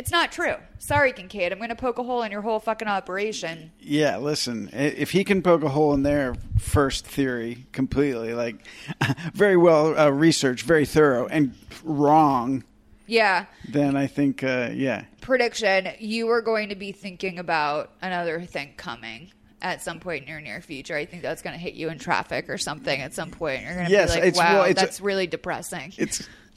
it's 0.00 0.10
not 0.10 0.32
true. 0.32 0.54
Sorry, 0.78 1.12
Kincaid. 1.12 1.52
I'm 1.52 1.58
going 1.58 1.68
to 1.68 1.74
poke 1.76 1.98
a 1.98 2.02
hole 2.02 2.22
in 2.22 2.32
your 2.32 2.40
whole 2.40 2.58
fucking 2.58 2.88
operation. 2.88 3.70
yeah. 3.78 4.16
Listen, 4.16 4.70
if 4.72 5.10
he 5.10 5.24
can 5.24 5.42
poke 5.42 5.62
a 5.62 5.68
hole 5.68 5.92
in 5.92 6.02
their 6.02 6.34
first 6.58 7.06
theory 7.06 7.66
completely, 7.72 8.32
like 8.32 8.56
very 9.34 9.56
well 9.58 9.98
uh, 9.98 10.08
researched, 10.08 10.64
very 10.64 10.86
thorough, 10.86 11.26
and 11.26 11.54
wrong, 11.84 12.64
Yeah. 13.06 13.44
then 13.68 13.94
I 13.94 14.06
think, 14.06 14.42
uh, 14.42 14.70
yeah, 14.72 15.04
Prediction: 15.20 15.88
You 15.98 16.28
are 16.30 16.40
going 16.40 16.70
to 16.70 16.74
be 16.74 16.92
thinking 16.92 17.38
about 17.38 17.90
another 18.00 18.40
thing 18.40 18.72
coming. 18.78 19.30
At 19.62 19.82
some 19.82 20.00
point 20.00 20.22
in 20.24 20.28
your 20.30 20.40
near 20.40 20.60
future, 20.62 20.96
I 20.96 21.04
think 21.04 21.22
that's 21.22 21.42
going 21.42 21.52
to 21.52 21.58
hit 21.60 21.74
you 21.74 21.90
in 21.90 21.98
traffic 21.98 22.48
or 22.48 22.56
something. 22.58 23.00
At 23.00 23.12
some 23.14 23.30
point, 23.30 23.62
you're 23.62 23.74
going 23.74 23.86
to 23.86 23.92
Yes, 23.92 24.14
be 24.14 24.20
like, 24.22 24.36
"Wow, 24.36 24.54
well, 24.54 24.64
it's 24.64 24.80
a- 24.80 24.84
that's 24.86 25.00
really 25.02 25.26
depressing." 25.26 25.92
it's 25.98 26.26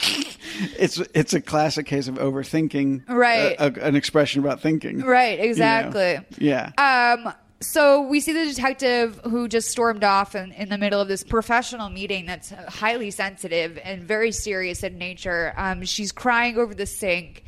it's 0.78 0.98
it's 1.14 1.34
a 1.34 1.40
classic 1.40 1.86
case 1.86 2.08
of 2.08 2.16
overthinking, 2.16 3.08
Right. 3.08 3.56
a- 3.58 3.66
a- 3.66 3.86
an 3.88 3.96
expression 3.96 4.40
about 4.40 4.60
thinking, 4.60 5.00
Right, 5.02 5.38
you 5.38 5.44
know? 5.44 5.50
exactly. 5.50 6.18
Yeah. 6.38 6.70
Um, 6.78 7.32
so 7.60 8.02
we 8.02 8.20
see 8.20 8.32
the 8.32 8.44
detective 8.46 9.20
who 9.24 9.48
just 9.48 9.68
stormed 9.68 10.04
off 10.04 10.34
in, 10.34 10.52
in 10.52 10.68
the 10.68 10.76
middle 10.76 11.00
of 11.00 11.08
this 11.08 11.22
professional 11.22 11.88
meeting 11.88 12.26
that's 12.26 12.50
highly 12.50 13.10
sensitive 13.10 13.78
and 13.82 14.02
very 14.02 14.32
serious 14.32 14.82
in 14.82 14.98
nature. 14.98 15.54
Um, 15.56 15.84
she's 15.84 16.12
crying 16.12 16.58
over 16.58 16.74
the 16.74 16.84
sink 16.86 17.44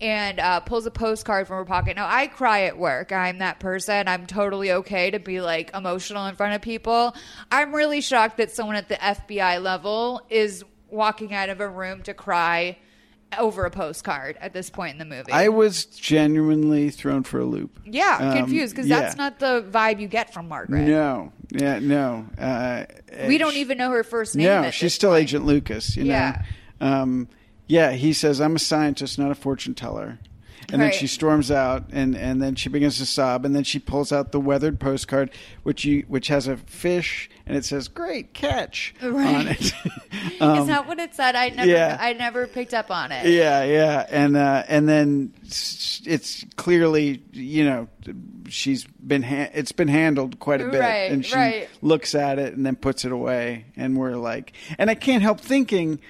and 0.00 0.40
uh, 0.40 0.60
pulls 0.60 0.86
a 0.86 0.90
postcard 0.90 1.46
from 1.46 1.56
her 1.58 1.64
pocket. 1.64 1.96
Now, 1.96 2.06
I 2.08 2.26
cry 2.26 2.62
at 2.62 2.78
work. 2.78 3.12
I'm 3.12 3.38
that 3.38 3.60
person. 3.60 4.08
I'm 4.08 4.26
totally 4.26 4.72
okay 4.72 5.10
to 5.10 5.18
be 5.18 5.40
like 5.40 5.70
emotional 5.74 6.26
in 6.26 6.34
front 6.36 6.54
of 6.54 6.62
people. 6.62 7.14
I'm 7.52 7.74
really 7.74 8.00
shocked 8.00 8.38
that 8.38 8.50
someone 8.50 8.76
at 8.76 8.88
the 8.88 8.94
FBI 8.96 9.62
level 9.62 10.22
is 10.30 10.64
walking 10.88 11.34
out 11.34 11.48
of 11.50 11.60
a 11.60 11.68
room 11.68 12.02
to 12.02 12.14
cry 12.14 12.78
over 13.38 13.64
a 13.64 13.70
postcard 13.70 14.36
at 14.40 14.52
this 14.52 14.70
point 14.70 14.92
in 14.92 14.98
the 14.98 15.04
movie. 15.04 15.30
I 15.30 15.48
was 15.50 15.84
genuinely 15.84 16.90
thrown 16.90 17.22
for 17.22 17.38
a 17.38 17.44
loop. 17.44 17.78
Yeah, 17.84 18.18
Um, 18.20 18.36
confused 18.38 18.74
because 18.74 18.88
yeah. 18.88 19.00
that's 19.02 19.16
not 19.16 19.38
the 19.38 19.64
vibe 19.70 20.00
you 20.00 20.08
get 20.08 20.32
from 20.34 20.48
Margaret. 20.48 20.80
No, 20.82 21.32
yeah, 21.50 21.78
no. 21.78 22.26
Uh, 22.36 22.86
We 23.28 23.38
don't 23.38 23.54
even 23.54 23.78
know 23.78 23.90
her 23.92 24.02
first 24.02 24.34
name. 24.34 24.46
No, 24.46 24.70
she's 24.72 24.94
still 24.94 25.10
point. 25.10 25.22
Agent 25.22 25.46
Lucas. 25.46 25.96
You 25.96 26.04
Yeah. 26.06 26.42
know. 26.80 26.86
Um, 26.88 27.28
yeah, 27.70 27.92
he 27.92 28.12
says 28.12 28.40
I'm 28.40 28.56
a 28.56 28.58
scientist, 28.58 29.18
not 29.18 29.30
a 29.30 29.34
fortune 29.34 29.74
teller. 29.74 30.18
And 30.72 30.80
Right. 30.80 30.90
then 30.92 30.98
she 31.00 31.06
storms 31.08 31.50
out, 31.50 31.86
and, 31.90 32.14
and 32.16 32.40
then 32.40 32.54
she 32.54 32.68
begins 32.68 32.98
to 32.98 33.06
sob, 33.06 33.44
and 33.44 33.56
then 33.56 33.64
she 33.64 33.78
pulls 33.80 34.12
out 34.12 34.30
the 34.30 34.38
weathered 34.38 34.78
postcard, 34.78 35.30
which 35.64 35.84
you 35.84 36.04
which 36.06 36.28
has 36.28 36.46
a 36.46 36.58
fish, 36.58 37.28
and 37.46 37.56
it 37.56 37.64
says 37.64 37.88
"Great 37.88 38.34
catch" 38.34 38.94
on 39.02 39.12
Right. 39.14 39.60
it. 39.60 39.72
Um, 40.40 40.58
Is 40.60 40.66
that 40.68 40.86
what 40.86 40.98
it 40.98 41.14
said? 41.14 41.34
I 41.34 41.48
never, 41.50 41.68
yeah. 41.68 41.96
I 42.00 42.12
never 42.12 42.46
picked 42.46 42.72
up 42.72 42.90
on 42.90 43.10
it. 43.12 43.26
Yeah, 43.26 43.62
yeah, 43.64 44.06
and 44.10 44.36
uh, 44.36 44.62
and 44.68 44.88
then 44.88 45.32
it's 45.42 46.44
clearly 46.56 47.22
you 47.32 47.64
know 47.64 47.88
she's 48.48 48.84
been 48.84 49.22
ha- 49.22 49.50
it's 49.52 49.72
been 49.72 49.88
handled 49.88 50.38
quite 50.38 50.60
a 50.60 50.68
bit, 50.68 50.80
Right, 50.80 51.10
and 51.10 51.24
she 51.26 51.64
looks 51.82 52.14
at 52.14 52.38
it 52.38 52.54
and 52.54 52.64
then 52.64 52.76
puts 52.76 53.04
it 53.04 53.12
away, 53.12 53.64
and 53.76 53.96
we're 53.96 54.16
like, 54.16 54.52
and 54.78 54.88
I 54.88 54.94
can't 54.94 55.22
help 55.22 55.40
thinking, 55.40 56.00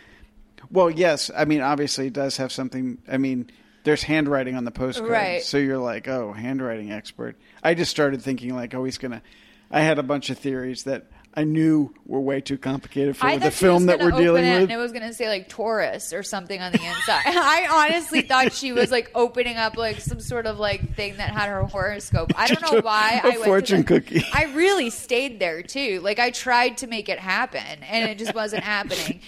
well, 0.70 0.90
yes, 0.90 1.30
I 1.36 1.44
mean 1.44 1.60
obviously 1.60 2.06
it 2.08 2.12
does 2.12 2.36
have 2.38 2.52
something. 2.52 2.98
I 3.08 3.18
mean, 3.18 3.50
there's 3.84 4.02
handwriting 4.02 4.56
on 4.56 4.64
the 4.64 4.70
postcard, 4.70 5.10
Right. 5.10 5.42
so 5.42 5.56
you're 5.58 5.78
like, 5.78 6.06
oh, 6.08 6.32
handwriting 6.32 6.92
expert. 6.92 7.36
I 7.62 7.74
just 7.74 7.90
started 7.90 8.22
thinking 8.22 8.54
like, 8.54 8.74
oh, 8.74 8.84
he's 8.84 8.98
gonna. 8.98 9.22
I 9.70 9.80
had 9.80 9.98
a 9.98 10.02
bunch 10.02 10.30
of 10.30 10.38
theories 10.38 10.84
that. 10.84 11.06
I 11.32 11.44
knew 11.44 11.94
we 12.06 12.14
were 12.14 12.20
way 12.20 12.40
too 12.40 12.58
complicated 12.58 13.16
for 13.16 13.38
the 13.38 13.52
film 13.52 13.86
that 13.86 14.00
we're 14.00 14.10
dealing 14.10 14.44
it 14.44 14.52
with. 14.54 14.62
And 14.64 14.72
it 14.72 14.76
was 14.78 14.90
going 14.90 15.06
to 15.06 15.14
say 15.14 15.28
like 15.28 15.48
Taurus 15.48 16.12
or 16.12 16.24
something 16.24 16.60
on 16.60 16.72
the 16.72 16.84
inside. 16.84 17.22
I 17.26 17.68
honestly 17.70 18.22
thought 18.22 18.52
she 18.52 18.72
was 18.72 18.90
like 18.90 19.12
opening 19.14 19.56
up 19.56 19.76
like 19.76 20.00
some 20.00 20.18
sort 20.20 20.46
of 20.46 20.58
like 20.58 20.96
thing 20.96 21.18
that 21.18 21.30
had 21.30 21.48
her 21.48 21.62
horoscope. 21.64 22.32
I 22.36 22.48
don't 22.48 22.60
know 22.72 22.80
why 22.80 23.20
a 23.22 23.26
I 23.26 23.30
went 23.30 23.44
fortune 23.44 23.84
to 23.84 23.94
the- 23.94 24.00
cookie. 24.00 24.24
I 24.34 24.44
really 24.54 24.90
stayed 24.90 25.38
there 25.38 25.62
too. 25.62 26.00
Like 26.00 26.18
I 26.18 26.30
tried 26.30 26.78
to 26.78 26.88
make 26.88 27.08
it 27.08 27.20
happen 27.20 27.62
and 27.84 28.10
it 28.10 28.18
just 28.18 28.34
wasn't 28.34 28.64
happening. 28.64 29.20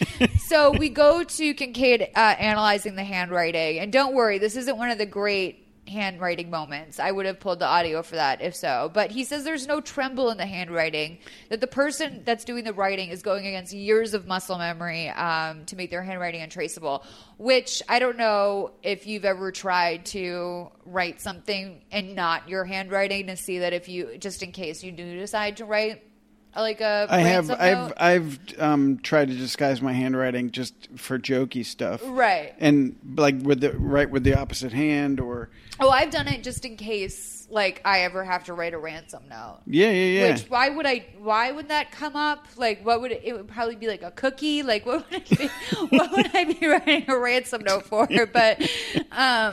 So 0.48 0.72
we 0.72 0.88
go 0.88 1.22
to 1.22 1.55
Kincaid 1.55 2.03
uh, 2.14 2.18
analyzing 2.18 2.96
the 2.96 3.05
handwriting, 3.05 3.78
and 3.78 3.92
don't 3.92 4.12
worry, 4.14 4.38
this 4.38 4.57
isn't 4.57 4.76
one 4.76 4.90
of 4.90 4.98
the 4.98 5.07
great 5.07 5.61
handwriting 5.89 6.49
moments. 6.49 7.01
I 7.01 7.11
would 7.11 7.26
have 7.26 7.41
pulled 7.41 7.59
the 7.59 7.66
audio 7.66 8.03
for 8.03 8.14
that 8.14 8.41
if 8.41 8.55
so. 8.55 8.91
But 8.93 9.11
he 9.11 9.24
says 9.24 9.45
there's 9.45 9.66
no 9.66 9.80
tremble 9.80 10.30
in 10.30 10.39
the 10.39 10.47
handwriting, 10.47 11.18
that 11.49 11.61
the 11.61 11.66
person 11.66 12.22
that's 12.24 12.45
doing 12.45 12.64
the 12.64 12.72
writing 12.72 13.11
is 13.11 13.22
going 13.22 13.47
against 13.47 13.72
years 13.72 14.14
of 14.14 14.26
muscle 14.26 14.59
memory 14.59 15.09
um, 15.09 15.64
to 15.66 15.76
make 15.76 15.91
their 15.91 16.03
handwriting 16.03 16.43
untraceable. 16.43 17.05
Which 17.39 17.83
I 17.89 17.99
don't 17.99 18.16
know 18.16 18.72
if 18.83 19.07
you've 19.07 19.24
ever 19.24 19.51
tried 19.51 20.07
to 20.07 20.70
write 20.85 21.20
something 21.20 21.83
and 21.91 22.14
not 22.14 22.49
your 22.49 22.64
handwriting 22.64 23.26
to 23.26 23.37
see 23.37 23.59
that 23.61 23.72
if 23.72 23.88
you, 23.88 24.18
just 24.18 24.42
in 24.42 24.53
case 24.53 24.84
you 24.84 24.92
do 24.92 25.18
decide 25.18 25.57
to 25.57 25.64
write 25.64 26.03
like 26.61 26.80
a 26.80 27.07
I 27.08 27.18
have 27.20 27.50
I've. 27.50 27.92
I've 27.96 28.38
um, 28.58 28.99
tried 28.99 29.29
to 29.29 29.34
disguise 29.34 29.80
my 29.80 29.92
handwriting 29.92 30.50
just 30.50 30.74
for 30.96 31.18
jokey 31.18 31.64
stuff, 31.64 32.03
Right. 32.04 32.54
And 32.58 32.96
like 33.16 33.37
with 33.42 33.61
the 33.61 33.72
right 33.72 34.11
with 34.11 34.24
the 34.24 34.38
opposite 34.38 34.72
hand, 34.72 35.20
or 35.20 35.49
Oh, 35.80 35.88
I've 35.91 36.11
done 36.11 36.29
it 36.29 36.42
just 36.42 36.64
in 36.64 36.76
case, 36.76 37.41
like 37.53 37.83
I 37.84 38.00
ever 38.00 38.24
have 38.24 38.45
to 38.45 38.54
write 38.54 38.72
a 38.72 38.79
ransom 38.79 39.24
note. 39.29 39.58
yeah, 39.66 39.91
yeah, 39.91 40.20
yeah. 40.20 40.33
Which 40.33 40.45
why 40.45 40.70
would 40.70 40.87
I? 40.87 41.04
Why 41.18 41.53
would 41.53 41.68
that 41.68 41.92
come 41.92 42.16
up? 42.16 42.46
Like, 42.57 42.84
what 42.84 43.03
would 43.03 43.12
it? 43.12 43.20
It 43.22 43.34
would 43.34 43.46
probably 43.46 43.76
be 43.76 43.88
like 43.88 44.03
a 44.03 44.11
cookie. 44.11 44.62
Like, 44.62 44.87
what 44.87 45.11
would 45.11 45.22
it 45.22 45.38
be? 45.38 45.46
what 45.96 46.11
would 46.12 46.34
I 46.34 46.45
be 46.45 46.66
writing 46.66 47.04
a 47.08 47.18
ransom 47.18 47.62
note 47.62 47.84
for? 47.84 48.08
But 48.33 48.62
um, 49.11 49.53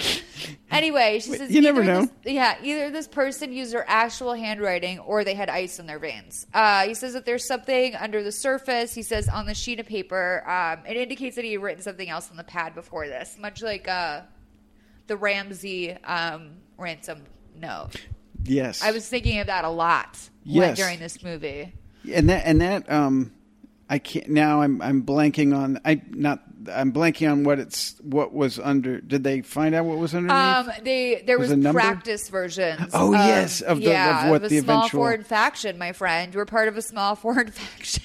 anyway, 0.71 1.19
she 1.19 1.31
says 1.31 1.51
you 1.51 1.61
never 1.61 1.84
know. 1.84 2.01
This, 2.23 2.34
yeah, 2.34 2.55
either 2.63 2.89
this 2.91 3.07
person 3.07 3.51
used 3.51 3.73
their 3.73 3.84
actual 3.89 4.34
handwriting 4.34 4.99
or 4.99 5.26
they 5.26 5.34
had 5.34 5.49
ice 5.49 5.80
in 5.80 5.85
their 5.85 5.99
veins. 5.99 6.47
Uh, 6.53 6.84
he 6.84 6.93
says 6.93 7.13
that 7.13 7.26
there's 7.26 7.45
something 7.45 7.95
under 7.95 8.23
the 8.23 8.31
surface. 8.31 8.93
He 8.93 9.01
says 9.01 9.27
on 9.27 9.45
the 9.45 9.53
sheet 9.53 9.80
of 9.80 9.85
paper, 9.85 10.47
um, 10.49 10.85
it 10.85 10.95
indicates 10.95 11.35
that 11.35 11.43
he 11.43 11.53
had 11.53 11.61
written 11.61 11.84
something 11.84 12.09
else 12.09 12.30
on 12.31 12.38
the 12.38 12.43
pad 12.43 12.73
before 12.73 13.07
this, 13.07 13.38
much 13.38 13.61
like 13.61 13.88
uh, 13.88 14.21
the 15.07 15.17
Ramsey 15.17 15.91
um, 16.03 16.51
ransom 16.77 17.26
note. 17.60 17.91
yes, 18.44 18.81
I 18.84 18.91
was 18.91 19.07
thinking 19.07 19.40
of 19.40 19.48
that 19.48 19.65
a 19.65 19.69
lot 19.69 20.18
Yes. 20.44 20.77
during 20.77 20.99
this 20.99 21.22
movie. 21.23 21.73
and 22.11 22.30
that 22.30 22.45
and 22.45 22.61
that 22.61 22.91
um, 22.91 23.31
I 23.90 23.99
can't 23.99 24.30
now. 24.30 24.61
I'm 24.61 24.81
I'm 24.81 25.03
blanking 25.03 25.56
on 25.56 25.80
I 25.86 26.02
not 26.10 26.41
I'm 26.72 26.91
blanking 26.91 27.31
on 27.31 27.44
what 27.44 27.60
it's 27.60 27.95
what 28.02 28.34
was 28.34 28.60
under. 28.60 28.99
Did 29.02 29.23
they 29.23 29.41
find 29.41 29.73
out 29.76 29.86
what 29.86 29.98
was 29.98 30.14
underneath? 30.15 30.38
Um, 30.68 30.72
they 30.84 31.23
there 31.26 31.38
Was 31.40 31.53
was, 31.53 31.65
a 31.65 31.72
practice 31.73 32.30
versions. 32.30 32.91
Oh, 32.94 33.11
yes, 33.14 33.61
of 33.61 33.77
the- 33.80 33.86
of 33.88 33.91
yeah, 33.91 34.30
what 34.30 34.44
a 34.44 34.49
the 34.49 34.60
small 34.61 34.80
eventual- 34.80 35.02
foreign 35.02 35.23
faction, 35.23 35.77
my 35.77 35.91
friend. 35.91 36.34
We're 36.36 36.45
part 36.45 36.68
of 36.68 36.77
a 36.77 36.81
small 36.81 37.15
foreign 37.15 37.52
faction. 37.52 38.03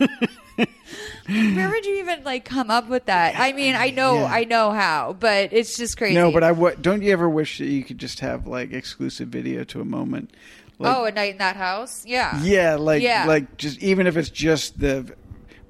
Where 0.56 1.70
would 1.70 1.86
you 1.86 1.96
even 1.96 2.22
like 2.24 2.44
come 2.44 2.70
up 2.70 2.88
with 2.88 3.06
that? 3.06 3.38
I 3.38 3.52
mean, 3.52 3.74
I 3.74 3.90
know, 3.90 4.14
Yeah. 4.20 4.24
I 4.26 4.44
know 4.44 4.70
how, 4.72 5.16
but 5.18 5.52
it's 5.52 5.76
just 5.76 5.96
crazy. 5.96 6.14
no, 6.14 6.30
but 6.30 6.42
I 6.44 6.52
wa- 6.52 6.74
don't. 6.80 7.02
You 7.02 7.12
ever 7.12 7.28
wish 7.28 7.58
that 7.58 7.66
you 7.66 7.82
could 7.82 7.98
just 7.98 8.20
have 8.20 8.46
like 8.46 8.72
exclusive 8.72 9.28
video 9.28 9.64
to 9.64 9.80
a 9.80 9.84
moment? 9.84 10.30
Like, 10.78 10.96
oh, 10.96 11.04
a 11.04 11.12
night 11.12 11.32
in 11.32 11.38
that 11.38 11.56
house. 11.56 12.04
Yeah. 12.06 12.40
Yeah, 12.42 12.74
like 12.74 13.02
Yeah. 13.02 13.24
like 13.26 13.56
just 13.56 13.78
even 13.82 14.06
if 14.06 14.16
it's 14.16 14.30
just 14.30 14.78
the 14.80 15.14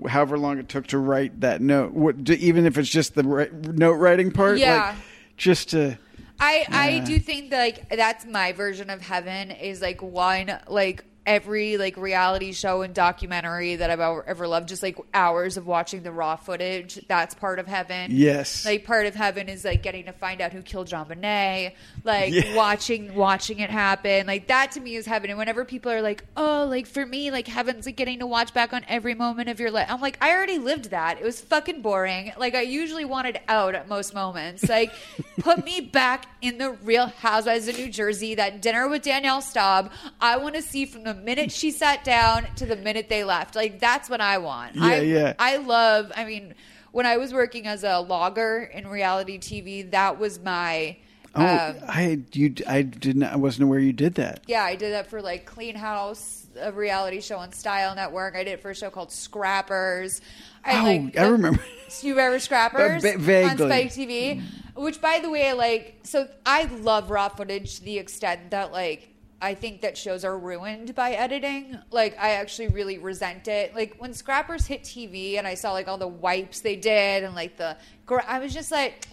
however 0.09 0.39
long 0.39 0.59
it 0.59 0.69
took 0.69 0.87
to 0.89 0.99
write 0.99 1.41
that 1.41 1.61
note, 1.61 1.93
what, 1.93 2.29
even 2.31 2.67
if 2.67 2.77
it's 2.79 2.89
just 2.89 3.15
the 3.15 3.23
ri- 3.23 3.51
note 3.53 3.95
writing 3.95 4.33
part, 4.33 4.59
Yeah. 4.59 4.89
like 4.89 4.95
just 5.37 5.71
to 5.71 5.99
I 6.41 6.67
I 6.69 6.99
do 6.99 7.19
think 7.21 7.51
that, 7.51 7.59
like 7.61 7.89
that's 7.97 8.27
my 8.27 8.53
version 8.53 8.91
of 8.91 9.01
heaven 9.01 9.53
is 9.53 9.81
like 9.81 10.03
one 10.03 10.59
like 10.69 11.05
every 11.27 11.77
like 11.77 11.97
reality 11.97 12.53
show 12.53 12.83
and 12.83 12.95
documentary 12.95 13.77
that 13.77 13.91
I've 13.91 14.01
ever, 14.01 14.25
ever 14.27 14.47
loved 14.47 14.69
just 14.69 14.83
like 14.83 14.99
hours 15.15 15.57
of 15.57 15.67
watching 15.67 16.03
the 16.03 16.13
raw 16.13 16.37
footage 16.37 16.99
that's 17.09 17.35
part 17.35 17.59
of 17.59 17.67
heaven. 17.67 18.11
Yes. 18.13 18.65
like 18.67 18.85
part 18.85 19.07
of 19.07 19.15
heaven 19.15 19.49
is 19.49 19.65
like 19.65 19.83
getting 19.83 20.05
to 20.05 20.13
find 20.13 20.41
out 20.41 20.53
who 20.53 20.61
killed 20.63 20.89
JonBenét 20.89 21.73
like 22.05 22.33
Yeah. 22.33 22.55
watching 22.55 23.15
watching 23.15 23.61
it 23.61 23.71
happen. 23.71 24.27
Like 24.27 24.49
that 24.49 24.73
to 24.73 24.81
me 24.81 24.97
is 24.97 25.07
heaven. 25.07 25.31
And 25.31 25.39
whenever 25.39 25.65
people 25.65 25.91
are 25.93 26.03
like 26.03 26.25
oh 26.37 26.67
like 26.69 26.87
for 26.87 27.07
me 27.07 27.31
like 27.31 27.47
heaven's 27.49 27.87
like 27.87 27.97
getting 27.97 28.19
to 28.19 28.27
watch 28.27 28.53
back 28.53 28.73
on 28.73 28.85
every 28.89 29.15
moment 29.15 29.49
of 29.49 29.59
your 29.61 29.71
life 29.71 29.87
I'm 29.91 30.01
like 30.01 30.19
I 30.21 30.33
already 30.33 30.59
lived 30.59 30.91
that. 30.91 31.19
It 31.19 31.25
was 31.25 31.41
fucking 31.41 31.81
boring. 31.83 32.33
Like 32.37 32.55
I 32.55 32.63
usually 32.63 33.05
wanted 33.05 33.41
out 33.49 33.75
at 33.75 33.89
most 33.89 34.13
moments. 34.15 34.65
Like 34.75 34.93
put 35.41 35.65
me 35.65 35.81
back 35.81 36.27
in 36.43 36.59
the 36.59 36.73
real 36.73 37.07
housewives 37.07 37.69
of 37.69 37.79
New 37.79 37.89
Jersey 37.89 38.35
that 38.35 38.61
dinner 38.61 38.89
with 38.89 39.03
Danielle 39.03 39.41
Staub. 39.41 39.93
I 40.21 40.37
want 40.37 40.57
to 40.57 40.63
see 40.63 40.85
from 40.85 41.05
the 41.05 41.14
minute 41.15 41.51
she 41.53 41.71
sat 41.71 42.05
down 42.05 42.47
to 42.57 42.67
the 42.67 42.77
minute 42.77 43.09
they 43.09 43.25
left 43.25 43.55
like 43.57 43.79
that's 43.81 44.11
what 44.11 44.21
I 44.21 44.39
want 44.39 44.75
Yeah, 44.77 44.85
I, 44.85 45.01
yeah. 45.01 45.35
I 45.39 45.57
love 45.57 46.13
I 46.17 46.25
mean 46.25 46.55
when 46.93 47.07
I 47.07 47.17
was 47.17 47.33
working 47.33 47.67
as 47.67 47.83
a 47.85 47.99
logger 48.01 48.71
in 48.73 48.87
reality 48.89 49.39
TV 49.39 49.91
that 49.93 50.19
was 50.19 50.39
my 50.41 50.97
oh 51.35 51.45
um, 51.45 51.77
I 51.89 52.21
you 52.33 52.55
I 52.69 52.83
didn't 52.83 53.25
I 53.25 53.37
wasn't 53.37 53.65
aware 53.65 53.79
you 53.81 53.93
did 53.93 54.15
that. 54.15 54.41
yeah, 54.47 54.63
I 54.63 54.77
did 54.77 54.93
that 54.93 55.09
for 55.09 55.21
like 55.21 55.47
Clean 55.47 55.75
House, 55.75 56.47
a 56.61 56.71
reality 56.71 57.21
show 57.21 57.39
on 57.39 57.51
Style 57.53 57.95
Network. 57.97 58.37
I 58.37 58.45
did 58.45 58.53
it 58.53 58.61
for 58.63 58.71
a 58.71 58.75
show 58.75 58.91
called 58.91 59.11
Scrappers. 59.11 60.21
I 60.65 60.79
Oh, 60.81 60.85
like 60.85 61.19
I 61.19 61.27
remember. 61.27 61.61
You 62.03 62.11
remember 62.13 62.39
Scrappers 62.41 63.03
va- 63.03 63.19
vaguely. 63.19 63.51
on 63.51 63.57
Spike 63.71 63.91
TV? 63.93 64.43
Which, 64.75 65.01
by 65.01 65.21
the 65.21 65.31
way, 65.31 65.49
I 65.49 65.53
like. 65.53 66.01
So 66.03 66.27
I 66.45 66.65
love 66.65 67.09
raw 67.11 67.29
footage 67.29 67.77
to 67.77 67.85
the 67.85 67.99
extent 67.99 68.51
that 68.51 68.73
like. 68.73 69.09
I 69.45 69.55
think 69.55 69.83
that 69.83 69.97
shows 69.99 70.25
are 70.25 70.37
ruined 70.39 70.95
by 70.95 71.13
editing. 71.13 71.79
Like, 71.91 72.17
I 72.19 72.31
actually 72.33 72.69
really 72.69 72.99
resent 72.99 73.47
it. 73.49 73.75
Like, 73.75 73.97
when 73.99 74.15
Scrappers 74.15 74.67
hit 74.67 74.83
TV 74.85 75.37
and 75.39 75.47
I 75.47 75.55
saw 75.55 75.73
like 75.73 75.87
all 75.89 75.99
the 75.99 76.09
wipes 76.09 76.61
they 76.61 76.77
did 76.77 77.23
and 77.25 77.35
like 77.35 77.57
the, 77.57 77.77
gra- 78.07 78.25
I 78.27 78.39
was 78.39 78.55
just 78.55 78.73
like, 78.73 79.07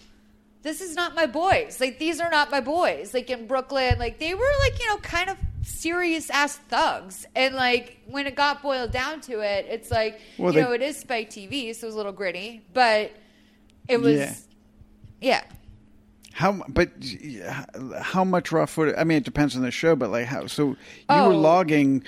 this 0.62 0.80
is 0.80 0.94
not 0.94 1.14
my 1.14 1.26
boys. 1.26 1.80
Like 1.80 1.98
these 1.98 2.20
are 2.20 2.30
not 2.30 2.50
my 2.50 2.60
boys. 2.60 3.12
Like 3.12 3.28
in 3.30 3.46
Brooklyn, 3.46 3.98
like 3.98 4.18
they 4.20 4.32
were 4.32 4.52
like, 4.60 4.78
you 4.80 4.86
know, 4.88 4.96
kind 4.98 5.28
of 5.28 5.36
serious 5.62 6.30
ass 6.30 6.56
thugs. 6.56 7.26
And 7.34 7.54
like 7.56 7.98
when 8.06 8.26
it 8.28 8.36
got 8.36 8.62
boiled 8.62 8.92
down 8.92 9.20
to 9.22 9.40
it, 9.40 9.66
it's 9.68 9.90
like, 9.90 10.20
Well, 10.38 10.52
you 10.54 10.60
they- 10.60 10.64
know, 10.66 10.72
it 10.72 10.82
is 10.82 10.96
Spike 10.96 11.30
TV, 11.30 11.74
so 11.74 11.84
it 11.84 11.88
was 11.88 11.94
a 11.94 11.96
little 11.96 12.12
gritty, 12.12 12.62
but 12.72 13.10
it 13.88 14.00
was 14.00 14.16
Yeah. 14.18 14.34
yeah. 15.20 15.44
How 16.32 16.62
but 16.68 16.90
how 18.00 18.24
much 18.24 18.52
raw 18.52 18.66
footage? 18.66 18.94
I 18.98 19.04
mean, 19.04 19.18
it 19.18 19.24
depends 19.24 19.54
on 19.56 19.62
the 19.62 19.70
show, 19.70 19.94
but 19.96 20.10
like 20.10 20.26
how? 20.26 20.46
So 20.46 20.68
you 20.68 20.76
Oh. 21.08 21.28
were 21.28 21.34
logging. 21.34 22.04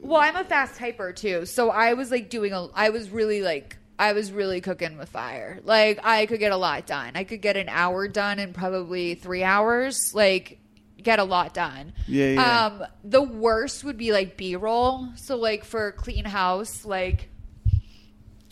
Well, 0.00 0.20
I'm 0.20 0.36
a 0.36 0.44
fast 0.44 0.78
typer 0.78 1.14
too, 1.14 1.46
so 1.46 1.70
I 1.70 1.94
was 1.94 2.10
like 2.10 2.28
doing 2.30 2.52
a. 2.52 2.66
I 2.74 2.90
was 2.90 3.10
really 3.10 3.42
like. 3.42 3.76
I 3.98 4.12
was 4.12 4.32
really 4.32 4.60
cooking 4.60 4.98
with 4.98 5.08
fire. 5.08 5.60
Like 5.62 6.00
I 6.02 6.26
could 6.26 6.40
get 6.40 6.50
a 6.52 6.56
lot 6.56 6.84
done. 6.86 7.12
I 7.14 7.24
could 7.24 7.40
get 7.40 7.56
an 7.56 7.68
hour 7.68 8.08
done 8.08 8.38
in 8.40 8.52
probably 8.52 9.14
three 9.14 9.44
hours. 9.44 10.12
Like 10.14 10.58
get 11.00 11.18
a 11.20 11.24
lot 11.24 11.54
done. 11.54 11.92
Yeah, 12.08 12.26
yeah. 12.30 12.66
Um, 12.66 12.84
the 13.04 13.22
worst 13.22 13.84
would 13.84 13.96
be 13.96 14.10
like 14.12 14.36
B 14.36 14.56
roll. 14.56 15.06
So 15.16 15.36
like 15.36 15.64
for 15.64 15.92
clean 15.92 16.24
house, 16.24 16.84
like 16.84 17.28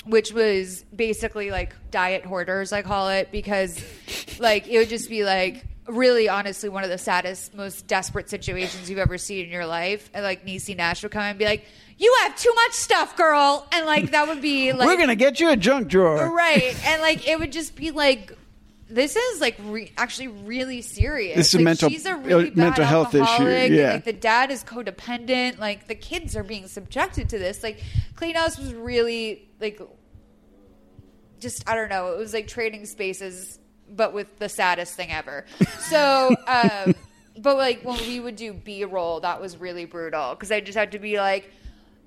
which 0.05 0.33
was 0.33 0.85
basically 0.95 1.51
like 1.51 1.75
diet 1.91 2.25
hoarders, 2.25 2.73
I 2.73 2.83
call 2.83 3.09
it, 3.09 3.31
because 3.31 3.83
like 4.39 4.69
it 4.69 4.79
would 4.79 4.89
just 4.89 5.09
be 5.09 5.25
like 5.25 5.65
really 5.89 6.29
honestly 6.29 6.69
one 6.69 6.85
of 6.85 6.91
the 6.91 6.99
saddest, 6.99 7.55
most 7.55 7.87
desperate 7.87 8.31
situations 8.31 8.89
you've 8.89 8.99
ever 8.99 9.19
seen 9.19 9.45
in 9.47 9.51
your 9.51 9.67
life. 9.67 10.11
And 10.15 10.23
like 10.23 10.45
Niecy 10.47 10.77
Nash 10.77 11.03
would 11.03 11.13
come 11.13 11.23
and 11.23 11.39
be 11.39 11.45
like, 11.45 11.65
You 11.99 12.15
have 12.23 12.37
too 12.37 12.53
much 12.55 12.73
stuff, 12.73 13.17
girl 13.17 13.67
and 13.73 13.87
like 13.87 14.11
that 14.13 14.29
would 14.29 14.43
be 14.43 14.73
like 14.73 14.87
We're 14.87 14.99
gonna 14.99 15.17
get 15.17 15.41
you 15.41 15.51
a 15.51 15.57
junk 15.57 15.89
drawer, 15.89 16.35
Right. 16.35 16.77
And 16.87 17.03
like 17.03 17.27
it 17.29 17.39
would 17.39 17.53
just 17.53 17.77
be 17.77 17.91
like 17.91 18.37
this 18.93 19.17
is 19.17 19.41
like 19.41 19.57
re- 19.65 19.93
actually 19.97 20.29
really 20.29 20.83
serious. 20.83 21.37
This 21.37 21.49
is 21.49 21.55
a 21.55 21.59
like, 21.59 21.65
mental- 21.65 21.89
she's 21.89 22.07
a 22.07 22.17
really 22.17 22.51
uh, 22.51 22.55
mental 22.55 22.85
health 22.85 23.15
issue, 23.15 23.45
yeah. 23.45 23.95
like 23.95 24.05
the 24.05 24.13
dad 24.13 24.51
is 24.51 24.63
codependent. 24.63 25.59
Like 25.59 25.89
the 25.89 25.95
kids 25.95 26.37
are 26.37 26.43
being 26.43 26.69
subjected 26.69 27.31
to 27.31 27.39
this. 27.39 27.63
Like 27.63 27.83
Clean 28.17 28.35
House 28.35 28.59
was 28.59 28.75
really 28.75 29.49
like 29.61 29.81
just 31.41 31.69
I 31.69 31.75
don't 31.75 31.89
know. 31.89 32.13
It 32.13 32.19
was 32.19 32.33
like 32.33 32.47
trading 32.47 32.87
spaces, 32.87 33.59
but 33.91 34.13
with 34.13 34.39
the 34.39 34.49
saddest 34.49 34.95
thing 34.95 35.11
ever. 35.11 35.47
So, 35.81 36.35
um, 36.47 36.95
but 37.39 37.57
like 37.57 37.83
when 37.85 37.99
we 38.01 38.21
would 38.21 38.37
do 38.37 38.53
B 38.53 38.85
roll, 38.85 39.21
that 39.21 39.41
was 39.41 39.57
really 39.57 39.87
brutal 39.87 40.35
because 40.35 40.53
I 40.53 40.61
just 40.61 40.77
had 40.77 40.93
to 40.93 40.99
be 40.99 41.19
like 41.19 41.51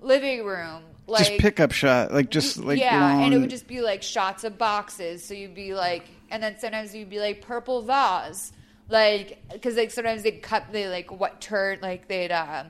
living 0.02 0.45
room, 0.45 0.84
like 1.07 1.28
just 1.28 1.40
pickup 1.40 1.72
shot, 1.72 2.14
like 2.14 2.30
just 2.30 2.57
like 2.57 2.80
yeah, 2.80 2.99
long. 2.99 3.24
and 3.24 3.34
it 3.34 3.40
would 3.40 3.49
just 3.49 3.68
be 3.68 3.82
like 3.82 4.03
shots 4.03 4.44
of 4.44 4.57
boxes. 4.57 5.24
So 5.24 5.34
you'd 5.34 5.56
be 5.56 5.74
like, 5.74 6.06
and 6.36 6.44
then 6.44 6.60
sometimes 6.60 6.94
you'd 6.94 7.10
be 7.10 7.20
like 7.20 7.41
purple 7.41 7.82
vase, 7.82 8.52
like 8.90 9.41
because 9.52 9.76
like 9.76 9.90
sometimes 9.91 10.22
they'd 10.24 10.41
cut 10.44 10.66
they 10.72 10.88
like 10.88 11.12
what 11.12 11.41
turn 11.41 11.80
like 11.82 12.07
they'd 12.07 12.32
um 12.32 12.68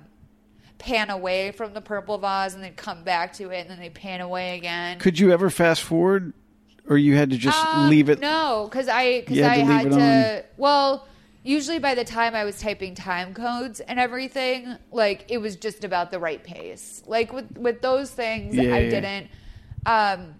pan 0.78 1.10
away 1.10 1.52
from 1.52 1.74
the 1.74 1.82
purple 1.82 2.18
vase 2.18 2.54
and 2.54 2.64
they'd 2.64 2.76
come 2.78 3.04
back 3.04 3.34
to 3.34 3.50
it 3.50 3.62
and 3.62 3.70
then 3.70 3.80
they 3.80 3.90
pan 3.90 4.22
away 4.22 4.58
again. 4.58 5.00
Could 5.00 5.20
you 5.20 5.32
ever 5.32 5.50
fast 5.50 5.82
forward, 5.84 6.34
or 6.88 6.98
you 6.98 7.16
had 7.16 7.32
to 7.32 7.38
just 7.38 7.58
Um, 7.74 7.90
leave 7.90 8.10
it? 8.10 8.20
No, 8.20 8.68
because 8.70 8.88
I 8.88 9.22
because 9.22 9.38
You 9.38 9.44
had 9.44 9.52
I 9.54 9.56
to 9.58 9.66
had 9.66 9.92
to. 9.92 10.46
Well, 10.58 11.08
usually 11.44 11.80
by 11.80 11.96
the 11.96 12.04
time 12.04 12.36
I 12.36 12.44
was 12.44 12.60
typing 12.60 12.94
time 12.96 13.34
codes 13.34 13.80
and 13.80 14.00
everything, 14.00 14.76
like 14.92 15.26
it 15.30 15.40
was 15.40 15.56
just 15.56 15.84
about 15.84 16.12
the 16.12 16.20
right 16.20 16.44
pace. 16.44 17.02
Like 17.08 17.34
with 17.34 17.58
with 17.58 17.82
those 17.82 18.12
things, 18.12 18.56
Yeah, 18.56 18.74
I 18.76 18.80
yeah. 18.80 18.90
didn't. 18.90 19.28
Um, 19.86 20.36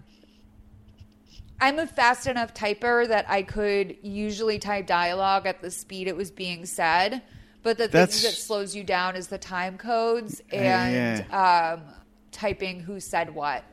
I'm 1.60 1.78
a 1.78 1.86
fast 1.86 2.26
enough 2.26 2.52
typer 2.54 3.08
that 3.08 3.28
I 3.28 3.42
could 3.42 3.96
usually 4.02 4.58
type 4.58 4.86
dialogue 4.86 5.46
at 5.46 5.62
the 5.62 5.70
speed 5.70 6.06
it 6.08 6.16
was 6.16 6.30
being 6.30 6.66
said. 6.66 7.22
But 7.62 7.78
the 7.78 7.88
That's- 7.88 8.20
thing 8.22 8.30
that 8.30 8.36
slows 8.36 8.76
you 8.76 8.84
down 8.84 9.16
is 9.16 9.28
the 9.28 9.38
time 9.38 9.78
codes 9.78 10.40
and 10.52 11.24
um, 11.32 11.82
typing 12.30 12.80
who 12.80 13.00
said 13.00 13.34
what. 13.34 13.64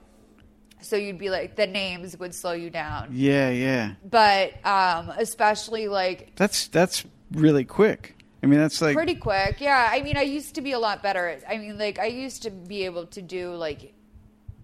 So 0.81 0.95
you'd 0.95 1.18
be 1.18 1.30
like, 1.30 1.55
the 1.55 1.68
names 1.68 2.18
would 2.18 2.34
slow 2.34 2.53
you 2.53 2.69
down. 2.69 3.10
Yeah, 3.11 3.49
yeah. 3.49 3.93
But 4.10 4.53
um, 4.65 5.11
especially 5.18 5.88
like 5.88 6.31
That's 6.35 6.68
that's 6.68 7.05
really 7.31 7.64
quick. 7.64 8.18
I 8.41 8.47
mean, 8.47 8.60
that's 8.60 8.81
like 8.81 8.95
pretty 8.95 9.15
quick. 9.15 9.61
Yeah, 9.61 9.89
I 9.89 10.01
mean, 10.01 10.18
I 10.18 10.23
used 10.23 10.55
to 10.55 10.61
be 10.61 10.73
a 10.73 10.80
lot 10.80 11.01
better. 11.01 11.30
At, 11.30 11.43
I 11.47 11.57
mean, 11.57 11.77
like 11.77 11.99
I 11.99 12.07
used 12.07 12.43
to 12.43 12.49
be 12.49 12.84
able 12.84 13.05
to 13.07 13.22
do 13.22 13.53
like 13.53 13.93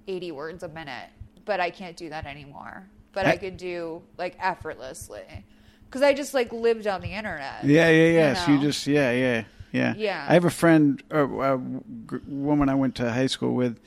eighty 0.07 0.31
words 0.31 0.63
a 0.63 0.67
minute, 0.67 1.09
but 1.45 1.61
I 1.61 1.69
can't 1.69 1.95
do 1.95 2.09
that 2.09 2.25
anymore. 2.25 2.89
But 3.13 3.25
I, 3.25 3.31
I- 3.31 3.37
could 3.37 3.57
do 3.57 4.01
like 4.17 4.37
effortlessly 4.39 5.23
because 5.85 6.01
I 6.01 6.13
just 6.13 6.33
like 6.33 6.51
lived 6.53 6.87
on 6.87 7.01
the 7.01 7.09
internet. 7.13 7.63
Yeah, 7.63 7.89
yeah, 7.89 8.09
yeah. 8.09 8.29
you 8.29 8.35
So 8.35 8.51
you 8.51 8.59
just 8.59 8.87
yeah, 8.87 9.11
yeah, 9.11 9.43
yeah. 9.71 9.93
Yeah. 9.97 10.25
I 10.27 10.33
have 10.33 10.45
a 10.45 10.49
friend, 10.51 11.01
uh, 11.13 11.27
a 11.27 11.57
g- 11.57 12.17
woman 12.27 12.69
I 12.69 12.75
went 12.75 12.95
to 12.95 13.11
high 13.11 13.27
school 13.27 13.53
with, 13.53 13.79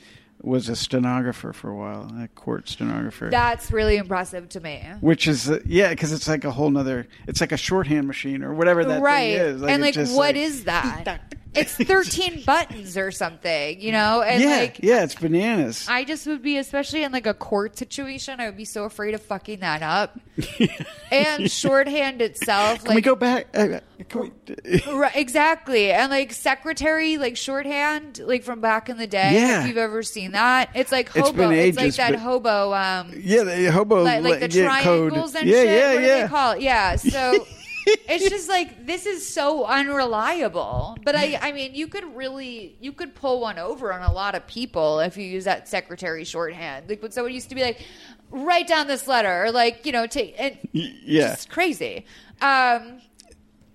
was 0.42 0.68
a 0.68 0.74
stenographer 0.74 1.52
for 1.52 1.70
a 1.70 1.76
while, 1.76 2.10
a 2.20 2.26
court 2.28 2.68
stenographer. 2.68 3.30
That's 3.30 3.70
really 3.70 3.96
impressive 3.96 4.48
to 4.50 4.60
me. 4.60 4.82
which 5.00 5.28
is 5.28 5.48
uh, 5.48 5.60
yeah, 5.64 5.90
because 5.90 6.12
it's 6.12 6.26
like 6.26 6.44
a 6.44 6.50
whole 6.50 6.70
nother. 6.70 7.06
It's 7.28 7.40
like 7.40 7.52
a 7.52 7.56
shorthand 7.56 8.06
machine 8.08 8.42
or 8.42 8.52
whatever 8.52 8.84
that 8.84 9.00
right. 9.00 9.38
thing 9.38 9.46
is. 9.56 9.62
and 9.62 9.82
like, 9.82 9.94
just 9.94 10.16
what 10.16 10.36
is 10.36 10.64
that? 10.64 11.22
It's 11.54 11.74
13 11.74 12.42
buttons 12.46 12.96
or 12.96 13.10
something, 13.10 13.80
you 13.80 13.92
know? 13.92 14.22
And 14.22 14.42
yeah, 14.42 14.56
like, 14.56 14.78
yeah, 14.82 15.04
it's 15.04 15.14
bananas. 15.14 15.86
I 15.88 16.04
just 16.04 16.26
would 16.26 16.42
be, 16.42 16.56
especially 16.58 17.02
in 17.02 17.12
like 17.12 17.26
a 17.26 17.34
court 17.34 17.76
situation, 17.76 18.40
I 18.40 18.46
would 18.46 18.56
be 18.56 18.64
so 18.64 18.84
afraid 18.84 19.14
of 19.14 19.22
fucking 19.22 19.60
that 19.60 19.82
up. 19.82 20.18
and 21.10 21.50
shorthand 21.50 22.22
itself, 22.22 22.80
Can 22.80 22.88
like, 22.88 22.94
we 22.96 23.00
go 23.02 23.14
back? 23.14 23.48
Uh, 23.54 23.80
can 24.08 24.20
we, 24.20 24.82
Right, 24.92 25.14
exactly. 25.14 25.92
And 25.92 26.10
like 26.10 26.32
secretary, 26.32 27.18
like 27.18 27.36
shorthand, 27.36 28.20
like 28.24 28.42
from 28.42 28.60
back 28.60 28.88
in 28.88 28.96
the 28.96 29.06
day. 29.06 29.34
Yeah. 29.34 29.62
If 29.62 29.68
you've 29.68 29.76
ever 29.76 30.02
seen 30.02 30.32
that, 30.32 30.70
it's 30.74 30.90
like 30.92 31.08
It's 31.14 31.28
hobo. 31.28 31.48
been 31.48 31.52
It's, 31.52 31.76
like 31.76 31.86
ages, 31.86 31.96
that 31.98 32.14
hobo. 32.16 32.72
Um, 32.72 33.12
yeah, 33.16 33.42
the 33.44 33.70
hobo 33.70 34.02
like, 34.02 34.22
like 34.22 34.40
the 34.40 34.58
yeah, 34.58 34.82
code. 34.82 35.12
and 35.12 35.34
yeah, 35.34 35.40
shit. 35.42 35.46
yeah, 35.46 35.92
what 35.92 36.00
do 36.00 36.06
yeah. 36.06 36.22
they 36.22 36.28
call 36.28 36.52
it? 36.52 36.62
Yeah. 36.62 36.96
So 36.96 37.46
it's 37.86 38.28
just 38.28 38.48
like 38.48 38.86
this 38.86 39.06
is 39.06 39.26
so 39.26 39.64
unreliable. 39.64 40.96
But 41.04 41.16
I, 41.16 41.38
I 41.40 41.52
mean, 41.52 41.74
you 41.74 41.86
could 41.88 42.04
really, 42.16 42.76
you 42.80 42.92
could 42.92 43.14
pull 43.14 43.40
one 43.40 43.58
over 43.58 43.92
on 43.92 44.02
a 44.02 44.12
lot 44.12 44.34
of 44.34 44.46
people 44.46 45.00
if 45.00 45.16
you 45.16 45.24
use 45.24 45.44
that 45.44 45.68
secretary 45.68 46.24
shorthand. 46.24 46.88
Like 46.88 47.02
when 47.02 47.10
someone 47.12 47.32
used 47.34 47.48
to 47.48 47.54
be 47.54 47.62
like, 47.62 47.84
write 48.30 48.66
down 48.68 48.86
this 48.86 49.06
letter, 49.08 49.44
or 49.44 49.52
like 49.52 49.84
you 49.86 49.92
know, 49.92 50.06
take 50.06 50.34
and 50.38 50.56
yeah. 50.72 51.32
it's 51.32 51.46
crazy. 51.46 52.06
Um, 52.40 53.00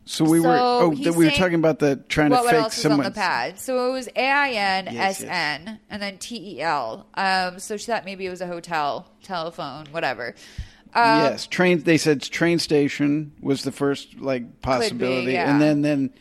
So 0.06 0.24
we 0.24 0.40
were 0.40 0.58
oh 0.58 0.90
we 0.90 1.10
were 1.12 1.24
saying- 1.24 1.32
talking 1.38 1.56
about 1.56 1.80
the 1.80 1.98
trying 2.08 2.30
what, 2.32 2.50
to 2.50 2.64
fake 2.64 2.72
someone. 2.72 3.02
on 3.02 3.12
the 3.12 3.12
pad? 3.12 3.60
So 3.60 3.90
it 3.90 3.92
was 3.92 4.08
A 4.16 4.26
I 4.30 4.50
N 4.52 4.88
S 4.88 5.22
N 5.22 5.80
and 5.90 6.02
then 6.02 6.18
T 6.18 6.56
E 6.58 6.62
L. 6.62 7.08
Um, 7.14 7.60
so 7.60 7.76
she 7.76 7.86
thought 7.88 8.06
maybe 8.06 8.26
it 8.26 8.30
was 8.30 8.40
a 8.42 8.48
hotel, 8.48 9.12
telephone, 9.22 9.88
whatever. 9.92 10.34
Um, 10.98 11.20
yes, 11.20 11.46
train. 11.46 11.84
They 11.84 12.00
said 12.00 12.24
train 12.24 12.58
station 12.58 13.32
was 13.40 13.64
the 13.64 13.72
first 13.72 14.20
like 14.20 14.62
possibility, 14.62 15.34
yeah. 15.34 15.52
and 15.52 15.62
then 15.62 15.84
then 15.84 16.12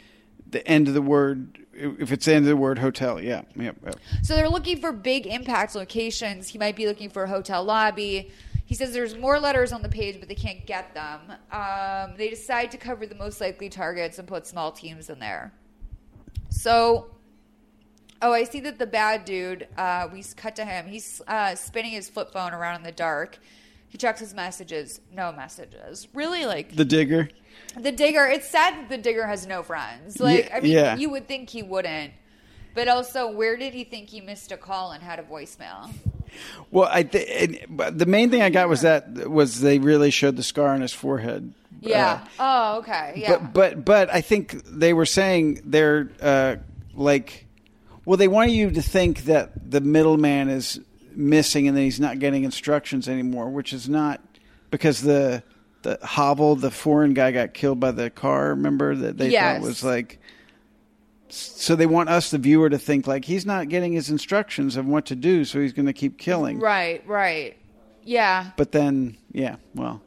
the 0.51 0.67
end 0.69 0.87
of 0.87 0.93
the 0.93 1.01
word. 1.01 1.59
If 1.73 2.13
it's 2.13 2.27
the 2.27 2.35
end 2.35 2.45
of 2.45 2.51
the 2.51 2.57
word 2.59 2.79
hotel, 2.79 3.19
yeah, 3.19 3.43
yeah. 3.55 3.73
yeah. 3.83 3.93
So 4.23 4.37
they're 4.37 4.51
looking 4.51 4.79
for 4.79 4.93
big 4.93 5.27
impact 5.27 5.75
locations. 5.75 6.49
He 6.49 6.59
might 6.59 6.77
be 6.77 6.87
looking 6.87 7.09
for 7.09 7.25
a 7.25 7.29
hotel 7.29 7.65
lobby. 7.65 8.31
He 8.67 8.75
says 8.75 8.93
there's 8.93 9.17
more 9.17 9.41
letters 9.41 9.73
on 9.73 9.81
the 9.81 9.89
page, 9.89 10.19
but 10.21 10.29
they 10.29 10.35
can't 10.35 10.67
get 10.67 10.93
them. 10.93 11.21
Um, 11.51 12.17
they 12.19 12.29
decide 12.29 12.71
to 12.73 12.77
cover 12.77 13.07
the 13.07 13.15
most 13.15 13.41
likely 13.41 13.71
targets 13.71 14.19
and 14.19 14.29
put 14.29 14.47
small 14.47 14.73
teams 14.73 15.09
in 15.09 15.21
there. 15.21 15.55
So, 16.51 17.13
oh, 18.21 18.33
I 18.33 18.45
see 18.45 18.61
that 18.61 18.79
the 18.79 18.87
bad 18.87 19.25
dude, 19.25 19.69
uh, 19.79 20.09
we 20.13 20.23
cut 20.37 20.57
to 20.57 20.67
him. 20.67 20.87
He's 20.87 21.23
uh, 21.27 21.55
spinning 21.55 21.93
his 21.93 22.11
flip 22.11 22.33
phone 22.33 22.53
around 22.53 22.77
in 22.77 22.83
the 22.83 22.93
dark. 22.93 23.39
He 23.89 23.99
checks 23.99 24.21
his 24.21 24.35
messages. 24.35 25.01
No 25.15 25.33
messages. 25.33 26.09
Really, 26.15 26.45
like 26.47 26.75
The 26.77 26.85
digger. 26.85 27.29
the 27.79 27.93
digger. 27.93 28.27
It's 28.27 28.49
sad 28.49 28.75
that 28.75 28.89
the 28.89 28.99
digger 28.99 29.27
has 29.27 29.47
no 29.47 29.63
friends. 29.63 30.21
Like, 30.21 30.47
Yeah, 30.49 30.57
I 30.57 30.61
mean, 30.61 30.73
yeah. 30.73 30.97
you 30.97 31.11
would 31.11 31.27
think 31.29 31.51
he 31.51 31.63
wouldn't. 31.63 32.13
But 32.75 32.89
also, 32.89 33.31
where 33.31 33.57
did 33.57 33.73
he 33.73 33.85
think 33.85 34.11
he 34.11 34.21
missed 34.21 34.53
a 34.53 34.57
call 34.59 34.93
and 34.93 35.03
had 35.03 35.19
a 35.19 35.23
voicemail? 35.23 35.91
Well, 36.71 36.89
I 36.93 37.05
th- 37.05 37.65
but 37.71 37.99
the 37.99 38.05
main 38.05 38.29
thing 38.31 38.43
I 38.43 38.51
got 38.51 38.69
was 38.69 38.83
that 38.83 39.31
was 39.31 39.61
they 39.63 39.79
really 39.79 40.11
showed 40.11 40.37
the 40.37 40.43
scar 40.43 40.69
on 40.75 40.83
his 40.83 40.93
forehead. 40.93 41.55
Yeah. 41.81 42.25
Uh, 42.39 42.75
oh, 42.75 42.79
okay. 42.81 43.15
Yeah. 43.17 43.39
But 43.39 43.53
but 43.55 43.85
but 43.87 44.15
I 44.15 44.21
think 44.21 44.63
they 44.67 44.93
were 44.93 45.07
saying 45.07 45.63
they're 45.65 46.11
uh, 46.21 46.57
like, 46.95 47.47
well, 48.05 48.19
they 48.19 48.29
want 48.29 48.51
you 48.51 48.71
to 48.73 48.83
think 48.83 49.25
that 49.25 49.71
the 49.71 49.81
middleman 49.81 50.51
is 50.51 50.81
missing 51.17 51.67
and 51.67 51.77
that 51.77 51.81
he's 51.83 51.99
not 51.99 52.19
getting 52.19 52.45
instructions 52.45 53.09
anymore, 53.09 53.49
which 53.51 53.73
is 53.73 53.89
not 53.89 54.21
because 54.71 55.01
the 55.03 55.43
the 55.83 55.99
Havel, 56.03 56.57
the 56.57 56.71
foreign 56.71 57.15
guy, 57.15 57.31
got 57.33 57.55
killed 57.55 57.79
by 57.81 57.91
the 57.93 58.11
car. 58.11 58.49
Remember 58.51 58.95
that 58.95 59.19
they 59.19 59.31
Yes. 59.31 59.59
thought 59.61 59.67
was 59.67 59.83
like. 59.85 60.19
So 61.29 61.75
they 61.75 61.87
want 61.87 62.09
us, 62.09 62.31
the 62.31 62.39
viewer, 62.39 62.71
to 62.71 62.79
think 62.79 63.07
like 63.09 63.25
he's 63.25 63.45
not 63.45 63.69
getting 63.69 63.93
his 63.93 64.11
instructions 64.11 64.77
of 64.77 64.87
what 64.87 65.07
to 65.07 65.17
do, 65.17 65.45
so 65.45 65.61
he's 65.61 65.73
going 65.73 65.87
to 65.87 65.93
keep 65.93 66.19
killing. 66.19 66.61
right. 66.61 67.03
Right. 67.07 67.57
Yeah. 68.05 68.51
But 68.57 68.71
then, 68.71 69.17
yeah, 69.33 69.57
well, 69.75 70.01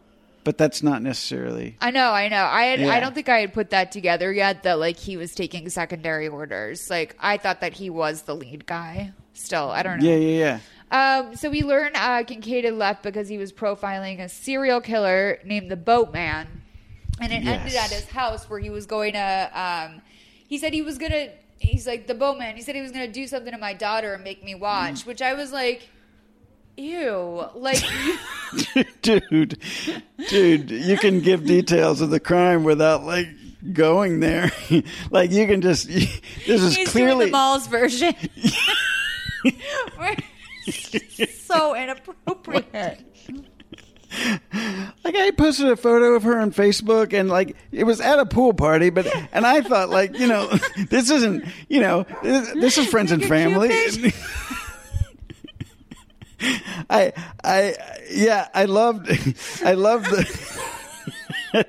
but 0.45 0.57
that's 0.57 0.81
not 0.81 1.01
necessarily. 1.01 1.75
I 1.81 1.91
know, 1.91 2.11
I 2.11 2.29
know. 2.29 2.45
I 2.45 2.63
had, 2.63 2.79
Yeah. 2.79 2.91
I 2.93 3.01
don't 3.01 3.13
think 3.13 3.27
I 3.27 3.39
had 3.41 3.53
put 3.53 3.71
that 3.71 3.91
together 3.91 4.31
yet. 4.31 4.63
That 4.63 4.79
like 4.79 4.95
he 4.95 5.17
was 5.17 5.35
taking 5.35 5.67
secondary 5.69 6.29
orders. 6.29 6.89
Like 6.89 7.17
I 7.19 7.35
thought 7.37 7.59
that 7.59 7.73
he 7.73 7.89
was 7.89 8.21
the 8.21 8.35
lead 8.35 8.65
guy. 8.65 9.11
Still, 9.33 9.69
I 9.69 9.83
don't 9.83 9.99
know. 9.99 10.09
Yeah, 10.09 10.15
yeah, 10.15 10.37
yeah. 10.39 10.59
Um, 10.91 11.35
so 11.35 11.49
we 11.49 11.61
learn 11.61 11.91
uh, 11.95 12.23
Kincaid 12.25 12.65
had 12.65 12.73
left 12.73 13.03
because 13.03 13.27
he 13.29 13.37
was 13.37 13.53
profiling 13.53 14.19
a 14.19 14.29
serial 14.29 14.81
killer 14.81 15.37
named 15.45 15.69
the 15.69 15.75
Boatman, 15.77 16.47
and 17.21 17.31
it 17.31 17.45
ended 17.45 17.75
at 17.75 17.91
his 17.91 18.09
house 18.09 18.49
where 18.49 18.59
he 18.59 18.69
was 18.69 18.85
going 18.85 19.13
to. 19.13 19.51
Um, 19.53 20.01
he 20.47 20.57
said 20.57 20.73
he 20.73 20.81
was 20.81 20.97
gonna. 20.97 21.29
He's 21.59 21.85
like 21.85 22.07
the 22.07 22.15
Boatman. 22.15 22.55
He 22.55 22.61
said 22.63 22.75
he 22.75 22.81
was 22.81 22.91
gonna 22.91 23.07
do 23.07 23.27
something 23.27 23.51
to 23.51 23.59
my 23.59 23.73
daughter 23.73 24.13
and 24.13 24.23
make 24.23 24.43
me 24.43 24.55
watch, 24.55 25.05
which 25.05 25.21
I 25.21 25.33
was 25.35 25.51
like, 25.51 25.87
ew, 26.75 27.45
like. 27.53 27.83
Dude, 29.03 29.59
dude, 30.29 30.71
you 30.71 30.97
can 30.97 31.19
give 31.19 31.45
details 31.45 32.01
of 32.01 32.09
the 32.09 32.19
crime 32.19 32.63
without 32.63 33.03
like 33.03 33.27
going 33.73 34.19
there. 34.21 34.51
like 35.11 35.29
you 35.31 35.45
can 35.45 35.61
just. 35.61 35.87
This 36.47 36.63
is 36.63 36.75
He's 36.75 36.89
clearly. 36.89 37.25
the 37.25 37.31
Molls 37.31 37.67
version. 37.67 38.15
So 40.69 41.75
inappropriate. 41.75 42.99
Like 45.03 45.15
I 45.15 45.31
posted 45.31 45.67
a 45.67 45.75
photo 45.75 46.15
of 46.15 46.23
her 46.23 46.39
on 46.39 46.51
Facebook, 46.51 47.13
and 47.13 47.29
like 47.29 47.55
it 47.71 47.83
was 47.83 48.01
at 48.01 48.19
a 48.19 48.25
pool 48.25 48.53
party, 48.53 48.89
but 48.89 49.07
and 49.31 49.45
I 49.45 49.61
thought 49.61 49.89
like 49.89 50.17
you 50.17 50.27
know 50.27 50.47
this 50.89 51.09
isn't 51.09 51.45
you 51.67 51.79
know 51.79 52.05
this, 52.23 52.51
this 52.53 52.77
is 52.77 52.87
friends 52.87 53.11
and 53.11 53.23
family. 53.23 53.69
I 56.89 57.13
I 57.43 57.75
yeah 58.09 58.47
I 58.53 58.65
loved 58.65 59.09
I 59.63 59.73
loved 59.73 60.05
the. 60.05 60.55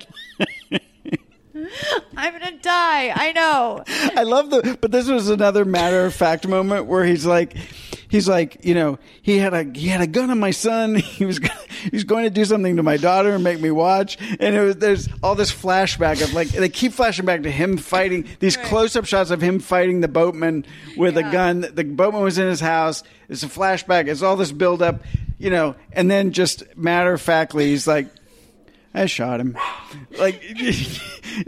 I'm 2.17 2.33
gonna 2.33 2.57
die. 2.59 3.11
I 3.15 3.31
know. 3.33 3.83
I 4.15 4.23
love 4.23 4.49
the, 4.49 4.77
but 4.79 4.91
this 4.91 5.07
was 5.07 5.29
another 5.29 5.65
matter 5.65 6.05
of 6.05 6.13
fact 6.13 6.47
moment 6.47 6.85
where 6.85 7.03
he's 7.05 7.25
like, 7.25 7.55
he's 8.11 8.27
like, 8.27 8.63
you 8.65 8.75
know, 8.75 8.99
he 9.23 9.37
had 9.39 9.53
a 9.53 9.63
he 9.63 9.87
had 9.87 10.01
a 10.01 10.07
gun 10.07 10.29
on 10.29 10.39
my 10.39 10.51
son. 10.51 10.95
He 11.21 11.25
was 11.25 11.39
gonna- 11.39 12.03
going 12.05 12.25
to 12.25 12.29
do 12.29 12.43
something 12.45 12.75
to 12.75 12.83
my 12.83 12.97
daughter 12.97 13.31
and 13.31 13.43
make 13.43 13.59
me 13.59 13.71
watch. 13.71 14.17
And 14.39 14.53
it 14.55 14.61
was 14.61 14.75
there's 14.75 15.09
all 15.23 15.33
this 15.33 15.51
flashback 15.51 16.21
of 16.21 16.33
like 16.33 16.49
they 16.49 16.69
keep 16.69 16.91
flashing 16.93 17.25
back 17.25 17.43
to 17.43 17.51
him 17.51 17.77
fighting 17.77 18.27
these 18.39 18.57
close 18.57 18.95
up 18.95 19.05
shots 19.05 19.31
of 19.31 19.41
him 19.41 19.59
fighting 19.59 20.01
the 20.01 20.07
boatman 20.07 20.65
with 20.97 21.17
a 21.17 21.23
gun. 21.23 21.61
The 21.73 21.83
boatman 21.83 22.21
was 22.21 22.37
in 22.37 22.47
his 22.47 22.59
house. 22.59 23.01
It's 23.29 23.43
a 23.43 23.47
flashback. 23.47 24.07
It's 24.09 24.21
all 24.21 24.35
this 24.35 24.51
build 24.51 24.81
up, 24.81 25.01
you 25.39 25.49
know, 25.49 25.75
and 25.93 26.11
then 26.11 26.33
just 26.33 26.63
matter 26.77 27.13
of 27.13 27.21
factly, 27.21 27.67
he's 27.69 27.87
like. 27.87 28.07
I 28.93 29.05
shot 29.05 29.39
him. 29.39 29.57
Like, 30.19 30.41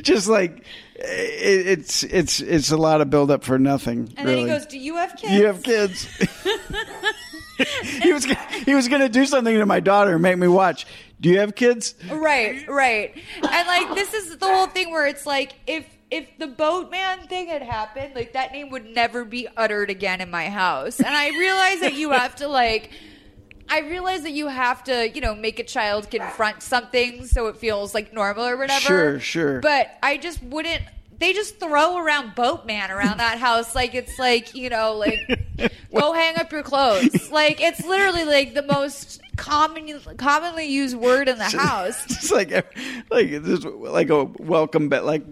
just 0.02 0.30
like 0.30 0.64
it, 1.04 1.68
it's 1.68 2.04
it's 2.04 2.40
it's 2.40 2.72
a 2.72 2.78
lot 2.78 3.02
of 3.02 3.10
build 3.10 3.30
up 3.32 3.44
for 3.44 3.60
nothing. 3.60 4.14
And 4.18 4.28
really. 4.28 4.46
then 4.46 4.48
he 4.48 4.60
goes, 4.60 4.66
"Do 4.66 4.80
you 4.80 4.96
have 4.96 5.16
kids?" 5.16 5.34
"You 5.34 5.46
have 5.46 5.64
kids." 5.64 6.06
he 7.84 8.12
was 8.14 8.26
gonna, 8.26 8.48
he 8.66 8.74
was 8.74 8.88
going 8.88 9.02
to 9.02 9.10
do 9.10 9.26
something 9.26 9.58
to 9.58 9.66
my 9.66 9.80
daughter 9.80 10.14
and 10.14 10.22
make 10.22 10.38
me 10.38 10.48
watch. 10.48 10.86
Do 11.20 11.30
you 11.30 11.40
have 11.40 11.56
kids? 11.56 11.96
Right, 12.10 12.68
right. 12.68 13.14
And 13.36 13.68
like 13.68 13.96
this 13.96 14.14
is 14.14 14.38
the 14.38 14.48
whole 14.48 14.68
thing 14.68 14.92
where 14.92 15.08
it's 15.08 15.26
like 15.26 15.54
if 15.68 15.86
if 16.12 16.28
the 16.38 16.48
boatman 16.48 17.28
thing 17.28 17.48
had 17.48 17.62
happened, 17.62 18.14
like 18.16 18.34
that 18.34 18.52
name 18.52 18.70
would 18.70 18.86
never 18.86 19.26
be 19.26 19.48
uttered 19.58 19.90
again 19.90 20.22
in 20.22 20.30
my 20.30 20.50
house. 20.50 21.00
And 21.00 21.08
I 21.08 21.30
realize 21.30 21.80
that 21.80 21.94
you 21.96 22.12
have 22.12 22.36
to 22.38 22.48
like 22.48 22.92
I 23.70 23.80
realize 23.80 24.24
that 24.24 24.32
you 24.32 24.48
have 24.48 24.84
to, 24.86 25.10
you 25.10 25.22
know, 25.22 25.36
make 25.36 25.60
a 25.60 25.64
child 25.64 26.10
confront 26.10 26.62
something 26.62 27.26
so 27.26 27.48
it 27.48 27.58
feels 27.58 27.94
like 27.94 28.14
normal 28.14 28.46
or 28.46 28.58
whatever. 28.58 28.80
Sure, 28.80 29.20
sure. 29.20 29.60
But 29.62 29.98
I 30.04 30.18
just 30.18 30.42
wouldn't. 30.44 30.84
They 31.20 31.32
just 31.32 31.60
throw 31.60 31.98
around 31.98 32.36
Boatman 32.36 32.92
around 32.92 33.18
that 33.20 33.38
house 33.38 33.76
like 33.76 33.96
it's 33.96 34.20
like 34.20 34.56
you 34.56 34.70
know 34.70 34.94
like 34.96 35.20
go 35.96 36.12
hang 36.12 36.38
up 36.38 36.52
your 36.52 36.64
clothes. 36.64 37.32
Like 37.32 37.62
it's 37.62 37.86
literally 37.86 38.26
like 38.26 38.54
the 38.54 38.64
most 38.64 39.22
common 39.38 40.00
commonly 40.18 40.66
used 40.66 40.98
word 40.98 41.30
in 41.30 41.38
the 41.38 41.46
house. 41.46 42.04
It's 42.10 42.32
like 42.32 42.52
like 43.10 43.32
this 43.44 43.64
like 43.64 44.10
a 44.10 44.26
welcome 44.26 44.90
back. 44.90 45.04
Like 45.04 45.24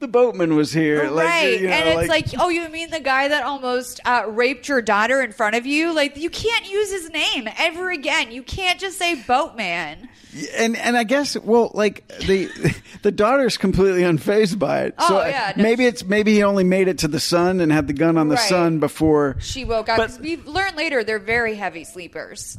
the 0.00 0.08
boatman 0.08 0.56
was 0.56 0.72
here. 0.72 1.08
Like, 1.10 1.26
right. 1.26 1.60
you 1.60 1.68
know, 1.68 1.72
and 1.74 2.00
it's 2.00 2.08
like, 2.08 2.26
oh, 2.38 2.48
you 2.48 2.68
mean 2.70 2.90
the 2.90 3.00
guy 3.00 3.28
that 3.28 3.44
almost 3.44 4.00
uh, 4.04 4.24
raped 4.28 4.66
your 4.68 4.82
daughter 4.82 5.20
in 5.22 5.30
front 5.32 5.56
of 5.56 5.66
you? 5.66 5.92
Like, 5.94 6.16
you 6.16 6.30
can't 6.30 6.68
use 6.68 6.90
his 6.90 7.10
name 7.10 7.48
ever 7.58 7.90
again. 7.90 8.32
You 8.32 8.42
can't 8.42 8.80
just 8.80 8.98
say 8.98 9.14
Boatman. 9.14 10.08
and 10.56 10.76
and 10.76 10.96
I 10.96 11.04
guess 11.04 11.36
well, 11.36 11.70
like 11.74 12.06
the 12.08 12.48
the 13.02 13.12
daughter's 13.12 13.56
completely 13.56 14.02
unfazed 14.02 14.58
by 14.58 14.84
it. 14.84 14.94
so 15.00 15.20
Oh, 15.20 15.26
yeah, 15.26 15.52
no, 15.56 15.62
maybe 15.62 15.84
it's 15.86 16.04
maybe 16.04 16.32
he 16.34 16.42
only 16.42 16.64
made 16.64 16.88
it 16.88 16.98
to 16.98 17.08
the 17.08 17.20
son 17.20 17.60
and 17.60 17.70
had 17.70 17.86
the 17.86 17.92
gun 17.92 18.16
on 18.16 18.28
the 18.28 18.36
Right. 18.36 18.48
son 18.48 18.78
before. 18.80 19.36
She 19.40 19.64
woke 19.64 19.88
up. 19.88 19.98
But- 19.98 20.18
we 20.20 20.36
learned 20.38 20.76
later 20.76 21.04
they're 21.04 21.18
very 21.18 21.54
heavy 21.56 21.84
sleepers. 21.84 22.58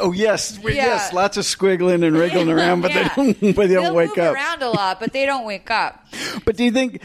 Oh 0.00 0.12
yes, 0.12 0.58
Yeah. 0.62 0.70
yes, 0.72 1.12
lots 1.12 1.36
of 1.36 1.44
squiggling 1.44 2.04
and 2.06 2.16
wriggling 2.16 2.50
around, 2.56 2.80
but 2.82 2.92
Yeah. 2.94 3.08
they 3.14 3.32
don't. 3.32 3.40
But 3.56 3.68
they 3.68 3.74
don't 3.74 3.84
They'll 3.84 3.94
wake 3.94 4.18
up. 4.18 4.34
around 4.34 4.62
a 4.62 4.70
lot, 4.70 5.00
but 5.00 5.12
they 5.12 5.24
don't 5.26 5.44
wake 5.44 5.70
up. 5.70 6.04
But 6.44 6.56
do 6.56 6.64
you 6.64 6.70
think? 6.72 7.00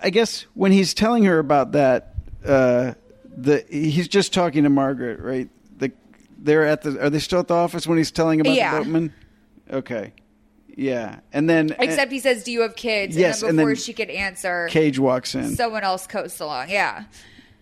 I 0.00 0.10
guess 0.10 0.46
when 0.54 0.72
he's 0.72 0.94
telling 0.94 1.24
her 1.24 1.38
about 1.38 1.72
that, 1.72 2.14
uh, 2.46 2.94
the 3.36 3.64
he's 3.68 4.08
just 4.08 4.32
talking 4.32 4.64
to 4.64 4.70
Margaret, 4.70 5.20
right? 5.20 5.48
The 5.78 5.92
they're 6.38 6.64
at 6.64 6.82
the. 6.82 7.04
Are 7.04 7.10
they 7.10 7.18
still 7.18 7.40
at 7.40 7.48
the 7.48 7.54
office 7.54 7.86
when 7.86 7.98
he's 7.98 8.10
telling 8.10 8.40
about 8.40 8.54
Yeah. 8.54 8.72
the 8.78 8.84
boatman? 8.84 9.12
Okay, 9.70 10.12
yeah, 10.76 11.20
and 11.32 11.48
then 11.50 11.74
Except 11.78 12.10
he 12.12 12.20
says, 12.20 12.42
"Do 12.44 12.52
you 12.52 12.62
have 12.62 12.74
kids?" 12.76 13.16
Yes, 13.16 13.42
and 13.42 13.50
and 13.50 13.58
then 13.58 13.64
before 13.66 13.74
then 13.74 13.82
she 13.82 13.92
could 13.92 14.08
answer, 14.10 14.68
Cage 14.70 14.98
walks 14.98 15.34
in. 15.34 15.54
someone 15.56 15.82
else 15.84 16.06
coasts 16.06 16.40
along. 16.40 16.70
Yeah. 16.70 17.04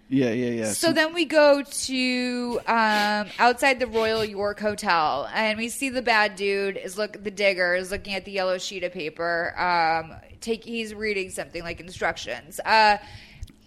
Yeah, 0.09 0.31
yeah, 0.31 0.51
yeah. 0.51 0.73
So 0.73 0.93
then 0.93 1.15
we 1.15 1.25
go 1.25 1.63
to 1.63 2.61
um, 2.67 3.27
outside 3.39 3.81
the 3.81 3.89
Royal 3.89 4.25
York 4.25 4.61
Hotel, 4.61 5.29
and 5.35 5.59
we 5.59 5.69
see 5.69 5.89
the 5.91 6.03
bad 6.03 6.37
dude 6.37 6.77
is 6.77 6.97
look 6.97 7.23
the 7.25 7.31
digger 7.31 7.75
is 7.75 7.91
looking 7.91 8.15
at 8.15 8.25
the 8.25 8.31
yellow 8.31 8.59
sheet 8.59 8.85
of 8.85 8.93
paper. 8.93 9.59
Um, 9.59 10.15
take 10.41 10.65
he's 10.65 10.95
reading 10.95 11.31
something 11.31 11.63
like 11.63 11.81
instructions. 11.81 12.61
Uh, 12.65 12.99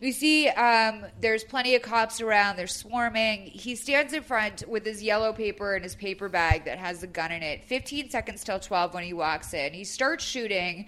we 0.02 0.14
see 0.14 0.48
um, 0.48 1.06
there's 1.20 1.44
plenty 1.44 1.76
of 1.76 1.82
cops 1.82 2.22
around. 2.22 2.56
They're 2.56 2.68
swarming. 2.68 3.48
He 3.48 3.76
stands 3.76 4.14
in 4.14 4.24
front 4.24 4.64
with 4.68 4.86
his 4.86 5.04
yellow 5.04 5.34
paper 5.34 5.76
and 5.76 5.84
his 5.84 5.96
paper 5.96 6.30
bag 6.30 6.66
that 6.66 6.78
has 6.80 7.02
the 7.02 7.08
gun 7.08 7.34
in 7.34 7.44
it. 7.44 7.66
15 7.66 8.10
seconds 8.10 8.46
till 8.46 8.60
12 8.60 8.94
when 8.94 9.04
he 9.04 9.12
walks 9.12 9.54
in. 9.54 9.74
He 9.74 9.84
starts 9.84 10.24
shooting 10.24 10.86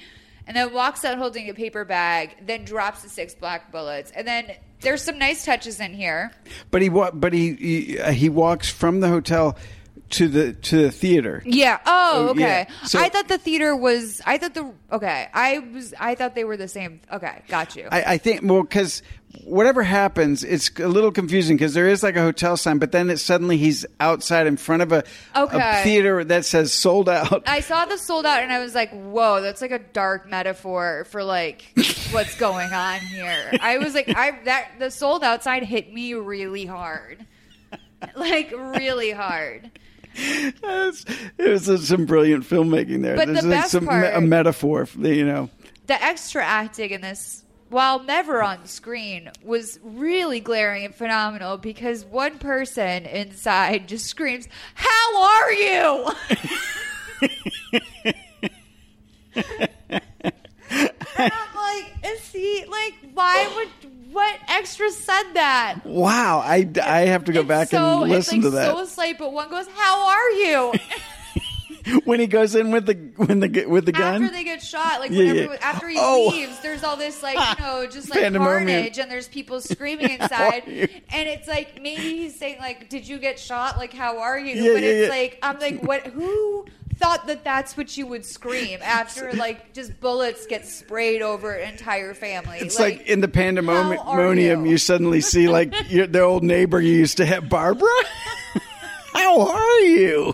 and 0.47 0.55
then 0.55 0.73
walks 0.73 1.03
out 1.03 1.17
holding 1.17 1.49
a 1.49 1.53
paper 1.53 1.83
bag, 1.83 2.37
then 2.45 2.63
drops 2.63 3.03
the 3.03 3.09
six 3.09 3.35
black 3.35 3.71
bullets. 3.71 4.11
And 4.11 4.25
then 4.25 4.51
there's 4.81 5.01
some 5.03 5.17
nice 5.17 5.45
touches 5.45 5.79
in 5.79 5.93
here. 5.93 6.31
But 6.69 6.81
he 6.81 6.89
but 6.89 7.33
he 7.33 7.53
he, 7.53 7.99
uh, 7.99 8.11
he 8.11 8.29
walks 8.29 8.69
from 8.69 8.99
the 8.99 9.07
hotel 9.07 9.57
to 10.11 10.27
the 10.27 10.53
to 10.53 10.83
the 10.83 10.91
theater. 10.91 11.41
Yeah. 11.45 11.79
Oh, 11.85 12.11
Oh, 12.13 12.29
okay. 12.31 12.41
yeah. 12.41 12.85
So- 12.85 12.99
I 12.99 13.09
thought 13.09 13.27
the 13.27 13.37
theater 13.37 13.75
was. 13.75 14.21
I 14.25 14.37
thought 14.37 14.53
the. 14.53 14.71
Okay. 14.91 15.27
I 15.33 15.59
was. 15.59 15.93
I 15.99 16.15
thought 16.15 16.35
they 16.35 16.43
were 16.43 16.57
the 16.57 16.67
same. 16.67 17.01
Okay. 17.11 17.41
Got 17.47 17.75
you. 17.75 17.87
I, 17.91 18.03
I 18.13 18.17
think 18.17 18.41
well 18.43 18.61
because 18.63 19.01
whatever 19.45 19.81
happens, 19.81 20.43
it's 20.43 20.69
a 20.77 20.87
little 20.89 21.11
confusing 21.11 21.55
because 21.55 21.73
there 21.73 21.87
is 21.87 22.03
like 22.03 22.17
a 22.17 22.21
hotel 22.21 22.57
sign, 22.57 22.79
but 22.79 22.91
then 22.91 23.09
it 23.09 23.17
suddenly 23.17 23.55
he's 23.57 23.85
outside 24.01 24.45
in 24.45 24.57
front 24.57 24.81
of 24.81 24.91
a, 24.91 25.05
Okay. 25.35 25.57
a 25.79 25.83
theater 25.83 26.21
that 26.25 26.43
says 26.43 26.73
sold 26.73 27.07
out. 27.07 27.43
I 27.47 27.61
saw 27.61 27.85
the 27.85 27.97
sold 27.97 28.25
out 28.25 28.43
and 28.43 28.51
I 28.51 28.59
was 28.59 28.75
like, 28.75 28.91
whoa, 28.91 29.39
that's 29.41 29.61
like 29.61 29.71
a 29.71 29.79
dark 29.79 30.27
metaphor 30.27 31.05
for 31.09 31.23
like 31.23 31.63
what's 32.11 32.35
going 32.35 32.73
on 32.73 32.99
here. 32.99 33.51
I 33.61 33.77
was 33.77 33.93
like, 33.93 34.09
I 34.09 34.37
that 34.43 34.71
the 34.79 34.91
sold 34.91 35.23
out 35.23 35.43
sign 35.43 35.63
hit 35.63 35.93
me 35.93 36.13
really 36.13 36.65
hard. 36.65 37.25
Like 38.15 38.51
really 38.51 39.11
hard. 39.11 39.69
It 40.15 41.49
was 41.49 41.87
some 41.87 42.05
brilliant 42.05 42.43
filmmaking 42.43 43.01
there. 43.01 43.15
But 43.15 43.27
the 43.27 43.33
There's 43.33 43.45
like 43.45 43.59
best 43.61 43.71
some 43.71 43.85
part- 43.85 44.13
a 44.13 44.21
metaphor, 44.21 44.87
you 44.97 45.25
know. 45.25 45.49
The 45.87 46.01
extra 46.01 46.43
acting 46.43 46.91
in 46.91 47.01
this, 47.01 47.43
while 47.69 48.03
never 48.03 48.43
on 48.43 48.65
screen, 48.65 49.31
was 49.43 49.79
really 49.83 50.39
glaring 50.39 50.85
and 50.85 50.93
phenomenal 50.95 51.57
because 51.57 52.05
one 52.05 52.37
person 52.37 53.05
inside 53.05 53.87
just 53.87 54.05
screams, 54.05 54.47
How 54.75 55.21
are 55.21 55.51
you? 55.51 56.07
and 59.35 60.01
I'm 61.17 61.55
like, 61.55 61.93
is 62.05 62.27
he 62.31 62.65
like 62.65 62.93
why 63.13 63.51
would 63.55 63.80
what 64.11 64.39
extra 64.47 64.91
said 64.91 65.33
that? 65.33 65.79
Wow, 65.85 66.39
I, 66.39 66.69
I 66.83 67.01
have 67.01 67.25
to 67.25 67.33
go 67.33 67.43
back 67.43 67.69
so 67.69 68.01
and 68.03 68.11
listen 68.11 68.37
it's 68.37 68.45
to 68.45 68.51
that 68.51 68.75
so 68.75 68.85
slight, 68.85 69.17
but 69.17 69.31
one 69.31 69.49
goes, 69.49 69.67
How 69.75 70.07
are 70.07 70.29
you? 70.31 70.73
when 72.05 72.19
he 72.19 72.27
goes 72.27 72.55
in 72.55 72.71
with 72.71 72.85
the 72.85 72.93
when 73.17 73.39
the 73.39 73.65
with 73.65 73.85
the 73.85 73.91
gun. 73.91 74.23
after 74.23 74.33
they 74.35 74.43
get 74.43 74.61
shot, 74.61 74.99
like 74.99 75.11
Yeah, 75.11 75.33
yeah. 75.33 75.57
after 75.61 75.87
he 75.87 75.97
Oh. 75.99 76.29
leaves, 76.31 76.59
there's 76.61 76.83
all 76.83 76.97
this 76.97 77.21
like 77.23 77.37
you 77.59 77.63
know 77.63 77.87
just 77.91 78.09
like 78.09 78.33
carnage, 78.33 78.97
and 78.97 79.09
there's 79.09 79.27
people 79.27 79.61
screaming 79.61 80.09
inside, 80.19 80.63
and 80.67 81.27
it's 81.29 81.47
like 81.47 81.81
maybe 81.81 82.01
he's 82.01 82.37
saying 82.37 82.57
like, 82.59 82.89
"Did 82.89 83.07
you 83.07 83.17
get 83.19 83.39
shot? 83.39 83.77
Like, 83.77 83.93
how 83.93 84.19
are 84.19 84.39
you?" 84.39 84.55
Yeah, 84.55 84.73
but 84.73 84.83
it's 84.83 85.09
like 85.09 85.39
I'm 85.41 85.59
like, 85.59 85.81
what? 85.83 86.07
Who 86.07 86.65
thought 86.97 87.25
that 87.25 87.43
that's 87.43 87.75
what 87.75 87.97
you 87.97 88.05
would 88.05 88.23
scream 88.23 88.79
after 88.83 89.33
like 89.33 89.73
just 89.73 89.99
bullets 89.99 90.45
get 90.45 90.67
sprayed 90.67 91.21
over 91.21 91.51
an 91.53 91.71
entire 91.71 92.13
family? 92.13 92.59
It's 92.59 92.79
like, 92.79 93.01
in 93.07 93.21
the 93.21 93.27
pandemonium, 93.27 94.65
you? 94.65 94.71
you? 94.73 94.77
suddenly 94.77 95.21
see 95.21 95.47
like 95.47 95.73
your, 95.89 96.05
the 96.05 96.21
old 96.21 96.43
neighbor 96.43 96.79
you 96.79 96.93
used 96.93 97.17
to 97.17 97.25
have, 97.25 97.49
Barbara. 97.49 97.89
How 99.13 99.41
are 99.49 99.79
you? 99.81 100.33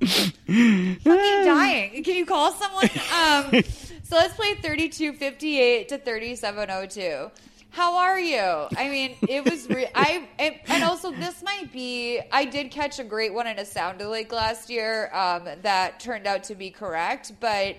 fucking 0.46 0.98
dying. 1.04 2.02
Can 2.02 2.16
you 2.16 2.26
call 2.26 2.52
someone? 2.52 2.88
Um, 3.14 3.62
so 4.02 4.16
let's 4.16 4.34
play 4.34 4.54
3258 4.54 5.88
to 5.88 5.98
3702. 5.98 7.30
How 7.70 7.96
are 7.96 8.20
you? 8.20 8.38
I 8.76 8.88
mean, 8.88 9.16
it 9.28 9.48
was 9.50 9.68
re- 9.68 9.88
I 9.94 10.28
it, 10.38 10.60
and 10.68 10.84
also 10.84 11.10
this 11.10 11.42
might 11.42 11.72
be 11.72 12.20
I 12.30 12.44
did 12.44 12.70
catch 12.70 12.98
a 13.00 13.04
great 13.04 13.34
one 13.34 13.46
in 13.46 13.58
a 13.58 13.64
sound 13.64 14.00
lake 14.00 14.32
last 14.32 14.70
year 14.70 15.12
um, 15.12 15.48
that 15.62 15.98
turned 15.98 16.26
out 16.26 16.44
to 16.44 16.54
be 16.54 16.70
correct, 16.70 17.32
but 17.40 17.76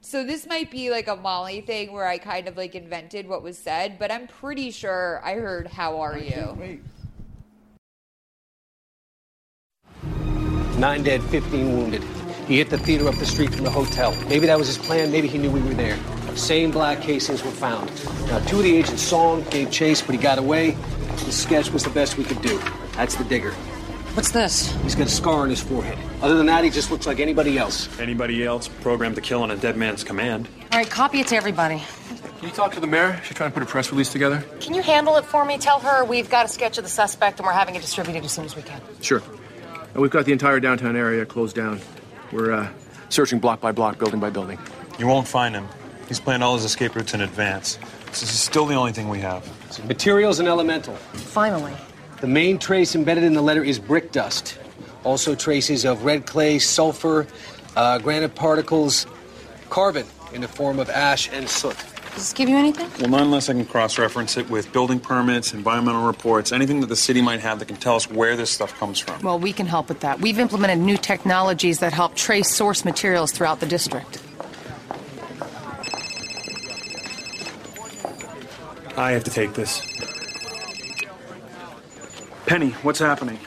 so 0.00 0.24
this 0.24 0.46
might 0.46 0.70
be 0.70 0.90
like 0.90 1.08
a 1.08 1.16
Molly 1.16 1.60
thing 1.60 1.92
where 1.92 2.06
I 2.06 2.18
kind 2.18 2.48
of 2.48 2.56
like 2.56 2.74
invented 2.74 3.28
what 3.28 3.42
was 3.42 3.56
said, 3.56 3.98
but 3.98 4.10
I'm 4.10 4.26
pretty 4.26 4.70
sure 4.72 5.20
I 5.24 5.34
heard 5.34 5.68
"How 5.68 6.00
are 6.00 6.18
you?" 6.18 6.56
Wait. 6.58 6.82
Nine 10.78 11.02
dead, 11.02 11.22
15 11.22 11.72
wounded. 11.76 12.04
He 12.46 12.58
hit 12.58 12.70
the 12.70 12.78
theater 12.78 13.08
up 13.08 13.14
the 13.16 13.26
street 13.26 13.54
from 13.54 13.64
the 13.64 13.70
hotel. 13.70 14.14
Maybe 14.28 14.46
that 14.46 14.58
was 14.58 14.66
his 14.66 14.78
plan. 14.78 15.10
Maybe 15.10 15.26
he 15.26 15.38
knew 15.38 15.50
we 15.50 15.60
were 15.60 15.74
there. 15.74 15.98
Same 16.36 16.70
black 16.70 17.00
casings 17.00 17.42
were 17.42 17.50
found. 17.50 17.90
Now, 18.26 18.40
two 18.40 18.58
of 18.58 18.62
the 18.62 18.76
agents 18.76 19.02
saw 19.02 19.36
him, 19.36 19.48
gave 19.48 19.70
chase, 19.70 20.02
but 20.02 20.14
he 20.14 20.20
got 20.20 20.38
away. 20.38 20.72
The 21.24 21.32
sketch 21.32 21.70
was 21.70 21.82
the 21.82 21.90
best 21.90 22.18
we 22.18 22.24
could 22.24 22.42
do. 22.42 22.60
That's 22.92 23.14
the 23.14 23.24
digger. 23.24 23.52
What's 24.12 24.30
this? 24.30 24.70
He's 24.82 24.94
got 24.94 25.06
a 25.06 25.10
scar 25.10 25.40
on 25.40 25.50
his 25.50 25.62
forehead. 25.62 25.98
Other 26.20 26.36
than 26.36 26.46
that, 26.46 26.62
he 26.62 26.68
just 26.68 26.90
looks 26.90 27.06
like 27.06 27.20
anybody 27.20 27.56
else. 27.56 27.88
Anybody 27.98 28.44
else 28.44 28.68
programmed 28.68 29.14
to 29.16 29.22
kill 29.22 29.42
on 29.42 29.50
a 29.50 29.56
dead 29.56 29.78
man's 29.78 30.04
command? 30.04 30.48
All 30.72 30.78
right, 30.78 30.88
copy 30.88 31.20
it 31.20 31.26
to 31.28 31.36
everybody. 31.36 31.82
Can 32.38 32.48
you 32.48 32.54
talk 32.54 32.72
to 32.74 32.80
the 32.80 32.86
mayor? 32.86 33.18
She's 33.24 33.34
trying 33.34 33.50
to 33.50 33.54
put 33.54 33.62
a 33.62 33.66
press 33.66 33.90
release 33.90 34.12
together. 34.12 34.44
Can 34.60 34.74
you 34.74 34.82
handle 34.82 35.16
it 35.16 35.24
for 35.24 35.44
me? 35.46 35.56
Tell 35.56 35.80
her 35.80 36.04
we've 36.04 36.28
got 36.28 36.44
a 36.44 36.48
sketch 36.48 36.76
of 36.76 36.84
the 36.84 36.90
suspect 36.90 37.38
and 37.38 37.46
we're 37.46 37.52
having 37.52 37.74
it 37.76 37.80
distributed 37.80 38.24
as 38.24 38.32
soon 38.32 38.44
as 38.44 38.54
we 38.54 38.60
can. 38.60 38.80
Sure. 39.00 39.22
And 39.96 40.02
we've 40.02 40.10
got 40.10 40.26
the 40.26 40.32
entire 40.32 40.60
downtown 40.60 40.94
area 40.94 41.24
closed 41.24 41.56
down. 41.56 41.80
We're 42.30 42.52
uh, 42.52 42.68
searching 43.08 43.38
block 43.38 43.62
by 43.62 43.72
block, 43.72 43.98
building 43.98 44.20
by 44.20 44.28
building. 44.28 44.58
You 44.98 45.06
won't 45.06 45.26
find 45.26 45.54
him. 45.54 45.66
He's 46.06 46.20
planned 46.20 46.44
all 46.44 46.54
his 46.54 46.66
escape 46.66 46.94
routes 46.94 47.14
in 47.14 47.22
advance. 47.22 47.78
This 48.08 48.22
is 48.22 48.38
still 48.38 48.66
the 48.66 48.74
only 48.74 48.92
thing 48.92 49.08
we 49.08 49.20
have. 49.20 49.42
Materials 49.86 50.38
and 50.38 50.48
elemental. 50.48 50.96
Finally. 50.96 51.72
The 52.20 52.26
main 52.26 52.58
trace 52.58 52.94
embedded 52.94 53.24
in 53.24 53.32
the 53.32 53.40
letter 53.40 53.64
is 53.64 53.78
brick 53.78 54.12
dust. 54.12 54.58
Also, 55.02 55.34
traces 55.34 55.86
of 55.86 56.04
red 56.04 56.26
clay, 56.26 56.58
sulfur, 56.58 57.26
uh, 57.74 57.96
granite 57.96 58.34
particles, 58.34 59.06
carbon 59.70 60.04
in 60.34 60.42
the 60.42 60.48
form 60.48 60.78
of 60.78 60.90
ash 60.90 61.30
and 61.32 61.48
soot. 61.48 61.74
Does 62.16 62.30
this 62.30 62.32
give 62.32 62.48
you 62.48 62.56
anything? 62.56 62.88
Well, 62.98 63.10
not 63.10 63.20
unless 63.20 63.50
I 63.50 63.52
can 63.52 63.66
cross 63.66 63.98
reference 63.98 64.38
it 64.38 64.48
with 64.48 64.72
building 64.72 64.98
permits, 65.00 65.52
environmental 65.52 66.06
reports, 66.06 66.50
anything 66.50 66.80
that 66.80 66.86
the 66.86 66.96
city 66.96 67.20
might 67.20 67.40
have 67.40 67.58
that 67.58 67.68
can 67.68 67.76
tell 67.76 67.94
us 67.94 68.10
where 68.10 68.36
this 68.36 68.50
stuff 68.50 68.72
comes 68.78 68.98
from. 68.98 69.20
Well, 69.20 69.38
we 69.38 69.52
can 69.52 69.66
help 69.66 69.90
with 69.90 70.00
that. 70.00 70.18
We've 70.18 70.38
implemented 70.38 70.78
new 70.78 70.96
technologies 70.96 71.80
that 71.80 71.92
help 71.92 72.14
trace 72.14 72.50
source 72.50 72.86
materials 72.86 73.32
throughout 73.32 73.60
the 73.60 73.66
district. 73.66 74.22
I 78.96 79.10
have 79.10 79.24
to 79.24 79.30
take 79.30 79.52
this. 79.52 79.82
Penny, 82.46 82.70
what's 82.80 82.98
happening? 82.98 83.38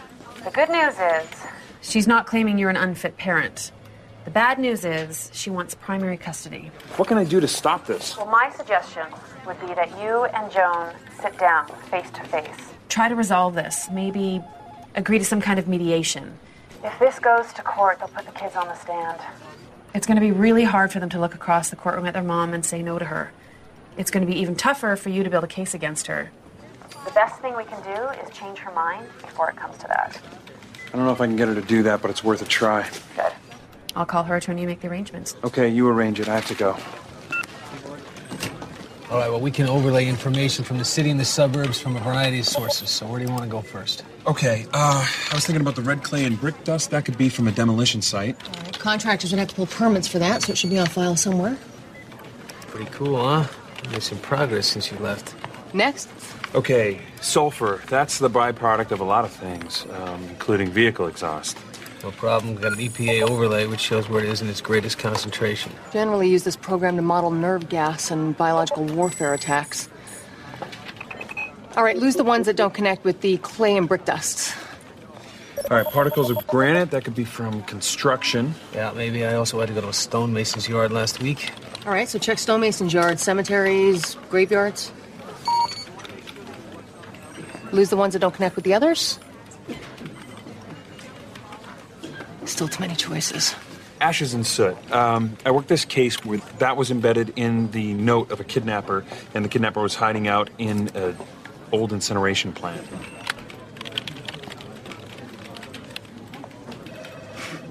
The 0.44 0.52
good 0.52 0.70
news 0.70 0.94
is 0.94 1.28
she's 1.82 2.06
not 2.06 2.28
claiming 2.28 2.60
you're 2.60 2.70
an 2.70 2.78
unfit 2.78 3.18
parent. 3.18 3.72
The 4.30 4.34
bad 4.34 4.60
news 4.60 4.86
is 4.86 5.32
she 5.34 5.50
wants 5.50 5.74
primary 5.74 6.16
custody. 6.16 6.70
What 6.98 7.08
can 7.08 7.18
I 7.18 7.24
do 7.24 7.40
to 7.40 7.48
stop 7.48 7.88
this? 7.88 8.16
Well, 8.16 8.28
my 8.28 8.52
suggestion 8.56 9.08
would 9.48 9.60
be 9.60 9.74
that 9.74 9.90
you 10.00 10.26
and 10.26 10.52
Joan 10.52 10.94
sit 11.20 11.36
down 11.40 11.66
face 11.90 12.12
to 12.12 12.24
face. 12.26 12.46
Try 12.90 13.10
to 13.10 13.16
resolve 13.16 13.56
this. 13.56 13.90
Maybe 13.92 14.40
agree 14.94 15.18
to 15.18 15.26
some 15.26 15.42
kind 15.42 15.58
of 15.58 15.68
mediation. 15.68 16.38
If 16.84 17.00
this 17.00 17.18
goes 17.18 17.52
to 17.54 17.64
court, 17.64 17.98
they'll 17.98 18.10
put 18.10 18.28
the 18.28 18.32
kids 18.34 18.56
on 18.56 18.68
the 18.68 18.76
stand. 18.76 19.20
It's 19.96 20.06
going 20.06 20.18
to 20.18 20.22
be 20.22 20.32
really 20.32 20.64
hard 20.64 20.92
for 20.92 21.00
them 21.00 21.10
to 21.10 21.20
look 21.20 21.34
across 21.34 21.72
the 21.72 21.76
courtroom 21.76 22.06
at 22.06 22.14
their 22.14 22.22
mom 22.22 22.54
and 22.54 22.64
say 22.64 22.84
no 22.84 23.00
to 23.00 23.06
her. 23.06 23.32
It's 23.98 24.12
going 24.12 24.24
to 24.24 24.32
be 24.32 24.40
even 24.40 24.56
tougher 24.56 24.96
for 24.96 25.10
you 25.10 25.24
to 25.24 25.30
build 25.32 25.44
a 25.44 25.48
case 25.48 25.74
against 25.74 26.06
her. 26.06 26.30
The 27.04 27.12
best 27.14 27.42
thing 27.42 27.58
we 27.58 27.64
can 27.64 27.82
do 27.82 28.22
is 28.22 28.30
change 28.38 28.60
her 28.60 28.72
mind 28.74 29.08
before 29.22 29.50
it 29.50 29.56
comes 29.56 29.80
to 29.80 29.88
that. 29.88 30.22
I 30.94 30.98
don't 30.98 31.06
know 31.06 31.14
if 31.14 31.20
I 31.20 31.26
can 31.26 31.36
get 31.36 31.48
her 31.48 31.56
to 31.56 31.64
do 31.64 31.82
that, 31.82 32.04
but 32.04 32.12
it's 32.12 32.24
worth 32.24 32.44
a 32.44 32.46
try. 32.46 32.88
Good. 33.16 33.34
I'll 34.00 34.06
call 34.06 34.24
her 34.24 34.38
attorney 34.38 34.62
and 34.62 34.70
make 34.70 34.80
the 34.80 34.88
arrangements. 34.88 35.36
Okay, 35.44 35.68
you 35.68 35.86
arrange 35.90 36.22
it. 36.22 36.30
I 36.30 36.36
have 36.36 36.48
to 36.48 36.56
go. 36.56 36.78
All 39.12 39.18
right, 39.18 39.30
well, 39.30 39.42
we 39.42 39.52
can 39.52 39.68
overlay 39.68 40.08
information 40.08 40.64
from 40.64 40.78
the 40.78 40.86
city 40.86 41.10
and 41.10 41.20
the 41.20 41.26
suburbs 41.26 41.82
from 41.82 41.98
a 41.98 42.00
variety 42.00 42.40
of 42.40 42.46
sources. 42.46 42.90
So, 42.90 43.08
where 43.08 43.20
do 43.20 43.26
you 43.26 43.32
want 43.32 43.44
to 43.44 43.50
go 43.50 43.60
first? 43.60 44.06
Okay, 44.26 44.68
uh, 44.72 45.06
I 45.32 45.36
was 45.36 45.46
thinking 45.46 45.62
about 45.62 45.76
the 45.76 45.82
red 45.82 46.02
clay 46.02 46.24
and 46.24 46.40
brick 46.40 46.64
dust. 46.64 46.92
That 46.92 47.04
could 47.04 47.18
be 47.18 47.28
from 47.28 47.50
a 47.50 47.52
demolition 47.52 48.02
site. 48.02 48.40
Contractors 48.80 49.32
would 49.32 49.40
have 49.40 49.50
to 49.50 49.56
pull 49.56 49.66
permits 49.66 50.08
for 50.08 50.20
that, 50.20 50.44
so 50.44 50.54
it 50.54 50.58
should 50.58 50.70
be 50.70 50.80
on 50.80 50.88
file 50.88 51.18
somewhere. 51.18 51.58
Pretty 52.68 52.90
cool, 52.92 53.22
huh? 53.22 53.48
Made 53.92 54.02
some 54.02 54.20
progress 54.20 54.68
since 54.68 54.90
you 54.92 54.98
left. 55.00 55.36
Next. 55.74 56.08
Okay, 56.56 57.02
sulfur. 57.20 57.82
That's 57.88 58.20
the 58.20 58.30
byproduct 58.30 58.92
of 58.92 59.02
a 59.02 59.04
lot 59.04 59.26
of 59.26 59.32
things, 59.32 59.86
um, 59.92 60.24
including 60.30 60.70
vehicle 60.70 61.08
exhaust. 61.08 61.58
No 62.04 62.12
problem. 62.12 62.56
Got 62.56 62.74
an 62.74 62.80
EPA 62.80 63.30
overlay 63.30 63.68
which 63.68 63.82
shows 63.82 64.08
where 64.08 64.24
it 64.24 64.30
is 64.30 64.42
in 64.42 64.48
its 64.48 64.62
greatest 64.62 64.98
concentration. 64.98 65.72
Generally 65.92 66.30
use 66.30 66.44
this 66.44 66.56
program 66.56 66.96
to 66.96 67.02
model 67.02 67.32
nerve 67.32 67.68
gas 67.70 68.10
and 68.10 68.36
biological 68.38 68.86
warfare 68.86 69.34
attacks. 69.34 69.90
All 71.76 71.84
right, 71.84 71.98
lose 71.98 72.16
the 72.16 72.24
ones 72.24 72.46
that 72.46 72.56
don't 72.56 72.74
connect 72.74 73.04
with 73.04 73.22
the 73.22 73.38
clay 73.38 73.78
and 73.78 73.88
brick 73.88 74.06
dusts. 74.06 74.54
All 75.70 75.78
right, 75.78 75.86
particles 75.86 76.30
of 76.30 76.48
granite. 76.48 76.92
That 76.92 77.04
could 77.04 77.16
be 77.16 77.26
from 77.26 77.62
construction. 77.64 78.56
Yeah, 78.74 78.92
maybe 78.96 79.26
I 79.26 79.36
also 79.36 79.60
had 79.60 79.68
to 79.68 79.74
go 79.76 79.82
to 79.82 79.90
a 79.90 79.94
stonemason's 79.94 80.68
yard 80.68 80.92
last 80.92 81.22
week. 81.22 81.52
All 81.86 81.92
right, 81.92 82.08
so 82.08 82.18
check 82.18 82.38
stonemason's 82.38 82.94
yards, 82.94 83.22
cemeteries, 83.22 84.16
graveyards. 84.30 84.92
Lose 87.72 87.90
the 87.90 87.98
ones 87.98 88.14
that 88.14 88.20
don't 88.20 88.34
connect 88.34 88.56
with 88.56 88.66
the 88.66 88.74
others. 88.74 89.20
Still 92.50 92.68
too 92.68 92.82
many 92.82 92.96
choices. 92.96 93.56
Ashes 94.02 94.34
and 94.34 94.46
soot. 94.46 94.76
Um, 94.92 95.38
I 95.46 95.52
worked 95.52 95.68
this 95.68 95.86
case 95.86 96.26
where 96.26 96.40
that 96.58 96.76
was 96.76 96.90
embedded 96.90 97.34
in 97.36 97.70
the 97.72 97.94
note 97.94 98.32
of 98.32 98.40
a 98.40 98.44
kidnapper, 98.44 99.06
and 99.36 99.46
the 99.46 99.50
kidnapper 99.50 99.82
was 99.82 99.94
hiding 99.94 100.28
out 100.28 100.50
in 100.58 100.88
an 100.90 101.16
old 101.72 101.94
incineration 101.94 102.52
plant. 102.52 102.86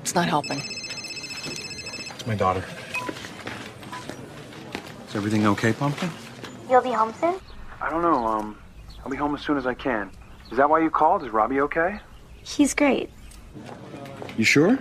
It's 0.00 0.14
not 0.14 0.28
helping. 0.28 0.62
It's 0.62 2.26
my 2.26 2.36
daughter. 2.36 2.64
Is 5.08 5.16
everything 5.16 5.44
okay, 5.48 5.72
Pumpkin? 5.72 6.08
You'll 6.70 6.82
be 6.82 6.92
home 6.92 7.12
soon? 7.20 7.34
I 7.82 7.90
don't 7.90 8.02
know. 8.02 8.26
Um, 8.26 8.56
I'll 9.04 9.10
be 9.10 9.16
home 9.16 9.34
as 9.34 9.42
soon 9.42 9.58
as 9.58 9.66
I 9.66 9.74
can. 9.74 10.10
Is 10.52 10.56
that 10.56 10.70
why 10.70 10.78
you 10.78 10.88
called? 10.88 11.24
Is 11.24 11.30
Robbie 11.30 11.60
okay? 11.62 11.98
He's 12.42 12.74
great. 12.74 13.10
You 14.38 14.44
sure? 14.44 14.78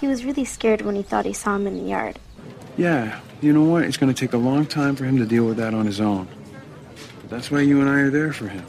He 0.00 0.08
was 0.08 0.24
really 0.24 0.46
scared 0.46 0.80
when 0.80 0.96
he 0.96 1.02
thought 1.02 1.26
he 1.26 1.34
saw 1.34 1.54
him 1.54 1.66
in 1.66 1.76
the 1.76 1.90
yard. 1.90 2.18
Yeah. 2.78 3.20
You 3.42 3.52
know 3.52 3.62
what? 3.62 3.84
It's 3.84 3.98
going 3.98 4.12
to 4.12 4.18
take 4.18 4.32
a 4.32 4.38
long 4.38 4.66
time 4.66 4.96
for 4.96 5.04
him 5.04 5.18
to 5.18 5.26
deal 5.26 5.44
with 5.44 5.58
that 5.58 5.74
on 5.74 5.86
his 5.86 6.00
own. 6.00 6.26
But 7.20 7.30
that's 7.30 7.50
why 7.50 7.60
you 7.60 7.80
and 7.80 7.88
I 7.88 8.00
are 8.00 8.10
there 8.10 8.32
for 8.32 8.48
him. 8.48 8.64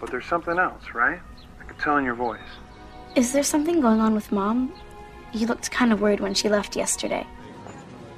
But 0.00 0.10
there's 0.10 0.26
something 0.26 0.58
else, 0.58 0.82
right? 0.94 1.20
I 1.60 1.64
could 1.64 1.78
tell 1.78 1.96
in 1.96 2.04
your 2.04 2.16
voice. 2.16 2.40
Is 3.14 3.32
there 3.32 3.44
something 3.44 3.80
going 3.80 4.00
on 4.00 4.14
with 4.14 4.30
Mom? 4.32 4.72
You 5.32 5.46
looked 5.46 5.70
kind 5.70 5.92
of 5.92 6.00
worried 6.00 6.20
when 6.20 6.34
she 6.34 6.48
left 6.48 6.76
yesterday. 6.76 7.26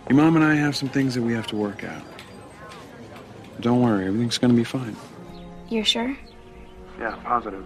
Your 0.09 0.17
mom 0.17 0.37
and 0.37 0.45
I 0.45 0.55
have 0.55 0.75
some 0.75 0.89
things 0.89 1.15
that 1.15 1.23
we 1.23 1.35
have 1.35 1.47
to 1.49 1.57
work 1.57 1.85
out. 1.85 2.03
Don't 3.61 3.83
worry, 3.83 4.07
everything's 4.07 4.39
going 4.39 4.53
to 4.53 4.57
be 4.57 4.65
fine. 4.65 4.97
You're 5.69 5.85
sure? 5.85 6.17
Yeah, 6.99 7.17
positive. 7.25 7.65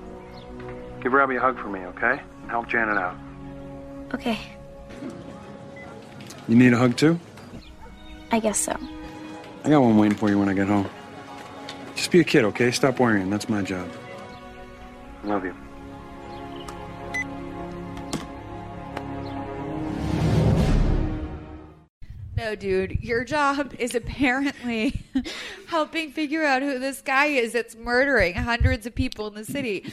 Give 1.01 1.13
Robbie 1.13 1.37
a 1.37 1.41
hug 1.41 1.59
for 1.59 1.69
me, 1.69 1.81
okay? 1.81 2.21
And 2.43 2.51
help 2.51 2.69
Janet 2.69 2.97
out. 2.99 3.17
Okay, 4.15 4.39
You 6.49 6.55
need 6.57 6.73
a 6.75 6.77
hug 6.77 6.97
too? 6.97 7.19
I 8.31 8.41
guess 8.41 8.59
so. 8.59 8.77
I 9.65 9.71
got 9.71 9.81
one 9.81 9.97
waiting 9.97 10.19
for 10.19 10.29
you 10.29 10.39
when 10.39 10.49
I 10.51 10.55
get 10.55 10.67
home. 10.67 10.89
Just 11.95 12.11
be 12.11 12.21
a 12.21 12.25
kid, 12.25 12.45
okay? 12.45 12.71
Stop 12.73 12.99
worrying. 12.99 13.31
That's 13.31 13.49
my 13.49 13.63
job. 13.63 13.89
Love 15.25 15.45
you. 15.45 15.55
No, 22.35 22.55
dude, 22.55 23.03
your 23.03 23.25
job 23.25 23.75
is 23.79 23.95
apparently 23.95 25.03
helping 25.67 26.13
figure 26.13 26.45
out 26.45 26.63
who 26.63 26.79
this 26.79 27.03
guy 27.03 27.27
is 27.27 27.53
that's 27.53 27.77
murdering 27.77 28.35
hundreds 28.35 28.87
of 28.87 28.95
people 28.95 29.27
in 29.27 29.35
the 29.35 29.45
city. 29.45 29.93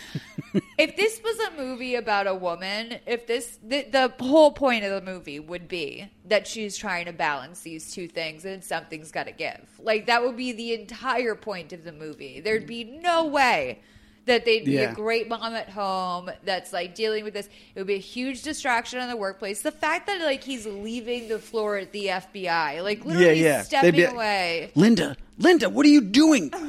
if 0.78 0.96
this 0.96 1.22
was 1.22 1.38
a 1.40 1.58
movie 1.58 1.96
about 1.96 2.28
a 2.28 2.34
woman, 2.36 3.00
if 3.06 3.28
this 3.28 3.60
the, 3.62 3.84
the 3.92 4.14
whole 4.22 4.52
point 4.52 4.86
of 4.86 4.92
the 4.92 5.12
movie 5.12 5.40
would 5.40 5.68
be 5.68 6.10
that 6.26 6.48
she's 6.48 6.78
trying 6.78 7.06
to 7.06 7.14
balance 7.14 7.60
these 7.60 7.92
two 7.94 8.08
things 8.08 8.46
and 8.46 8.64
something's 8.64 9.12
got 9.12 9.26
to 9.26 9.34
give. 9.34 9.68
Like 9.78 10.06
that 10.06 10.24
would 10.24 10.38
be 10.38 10.54
the 10.54 10.74
entire 10.74 11.36
point 11.36 11.74
of 11.74 11.84
the 11.84 11.92
movie. 11.92 12.40
There'd 12.40 12.68
be 12.68 12.86
no 12.86 13.26
way 13.26 13.82
that 14.30 14.46
they'd 14.46 14.66
be 14.66 14.74
Yeah. 14.74 14.92
a 14.92 14.96
great 14.96 15.28
mom 15.28 15.54
at 15.54 15.70
home 15.70 16.32
that's 16.44 16.72
like 16.74 16.96
dealing 16.96 17.24
with 17.24 17.34
this. 17.34 17.48
It 17.76 17.80
would 17.80 17.88
be 17.88 17.96
a 17.96 17.98
huge 18.00 18.42
distraction 18.42 19.00
on 19.00 19.10
the 19.10 19.18
workplace. 19.18 19.62
The 19.62 19.72
fact 19.72 20.08
that 20.08 20.22
like 20.22 20.44
he's 20.44 20.66
leaving 20.66 21.28
the 21.28 21.40
floor 21.40 21.78
at 21.78 21.92
the 21.92 22.08
FBI, 22.08 22.82
like 22.82 23.04
literally 23.06 23.44
yeah. 23.44 23.62
stepping 23.64 23.92
They'd 23.92 23.98
be- 24.08 24.16
away. 24.16 24.72
Linda, 24.76 25.16
Linda, 25.38 25.70
what 25.70 25.86
are 25.86 25.90
you 25.90 26.02
doing? 26.02 26.52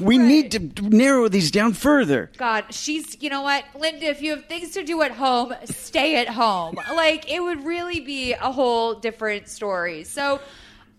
We 0.00 0.18
need 0.18 0.50
to 0.52 0.58
narrow 0.82 1.26
these 1.28 1.50
down 1.50 1.72
further. 1.72 2.30
God, 2.36 2.66
she's, 2.68 3.16
you 3.22 3.30
know 3.30 3.40
what, 3.40 3.64
Linda, 3.74 4.04
if 4.06 4.20
you 4.20 4.32
have 4.32 4.44
things 4.44 4.72
to 4.72 4.82
do 4.84 5.00
at 5.00 5.12
home, 5.12 5.54
stay 5.64 6.16
at 6.16 6.28
home. 6.28 6.76
Like, 6.94 7.30
it 7.32 7.40
would 7.40 7.64
really 7.64 8.00
be 8.00 8.34
a 8.34 8.52
whole 8.52 8.92
different 8.94 9.48
story. 9.48 10.04
So, 10.04 10.40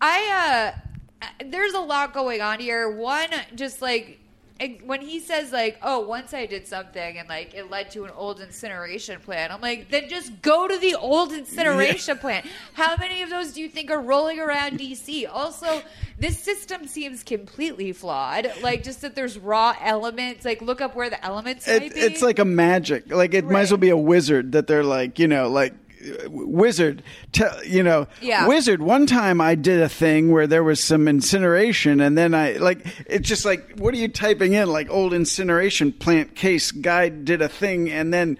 I, 0.01 0.73
uh, 1.21 1.29
there's 1.45 1.73
a 1.73 1.79
lot 1.79 2.11
going 2.11 2.41
on 2.41 2.59
here. 2.59 2.89
One, 2.89 3.29
just 3.53 3.83
like, 3.83 4.19
eh, 4.59 4.77
when 4.85 5.01
he 5.01 5.19
says, 5.19 5.51
like, 5.51 5.77
oh, 5.81 5.99
once 6.01 6.33
I 6.33 6.45
did 6.45 6.67
something 6.67 7.17
and, 7.17 7.27
like, 7.29 7.53
it 7.53 7.69
led 7.69 7.91
to 7.91 8.05
an 8.05 8.11
old 8.15 8.39
incineration 8.41 9.19
plant, 9.21 9.53
I'm 9.53 9.61
like, 9.61 9.89
then 9.89 10.09
just 10.09 10.41
go 10.41 10.67
to 10.67 10.77
the 10.77 10.95
old 10.95 11.31
incineration 11.33 12.17
plant. 12.17 12.45
How 12.73 12.95
many 12.97 13.21
of 13.21 13.29
those 13.29 13.53
do 13.53 13.61
you 13.61 13.69
think 13.69 13.91
are 13.91 14.01
rolling 14.01 14.39
around 14.39 14.79
DC? 14.79 15.27
Also, 15.31 15.81
this 16.19 16.37
system 16.39 16.87
seems 16.87 17.23
completely 17.23 17.91
flawed. 17.93 18.51
Like, 18.61 18.83
just 18.83 19.01
that 19.01 19.15
there's 19.15 19.37
raw 19.37 19.75
elements. 19.81 20.45
Like, 20.45 20.61
look 20.61 20.81
up 20.81 20.95
where 20.95 21.09
the 21.09 21.23
elements 21.23 21.67
It, 21.67 21.93
be. 21.93 21.99
it's 21.99 22.21
like 22.21 22.39
a 22.39 22.45
magic. 22.45 23.11
Like 23.11 23.33
it 23.33 23.45
might 23.45 23.61
as 23.61 23.71
well 23.71 23.77
be 23.77 23.89
a 23.89 23.97
wizard 23.97 24.51
that 24.53 24.67
they're 24.67 24.83
like, 24.83 25.19
you 25.19 25.27
know, 25.27 25.49
like 25.49 25.73
wizard. 26.27 27.03
Tell 27.31 27.63
you 27.63 27.83
know, 27.83 28.07
Yeah. 28.21 28.47
wizard. 28.47 28.81
One 28.81 29.05
time 29.05 29.41
I 29.41 29.55
did 29.55 29.81
a 29.81 29.89
thing 29.89 30.31
where 30.31 30.47
there 30.47 30.63
was 30.63 30.79
some 30.79 31.07
incineration, 31.07 31.99
and 32.01 32.17
then 32.17 32.33
I 32.33 32.53
like 32.53 32.85
it's 33.07 33.27
just 33.27 33.45
like, 33.45 33.77
what 33.77 33.93
are 33.93 33.97
you 33.97 34.07
typing 34.07 34.53
in? 34.53 34.69
Like 34.69 34.89
old 34.89 35.13
incineration 35.13 35.91
plant 35.91 36.35
case 36.35 36.71
guy 36.71 37.09
did 37.09 37.41
a 37.41 37.49
thing, 37.49 37.89
and 37.89 38.13
then 38.13 38.37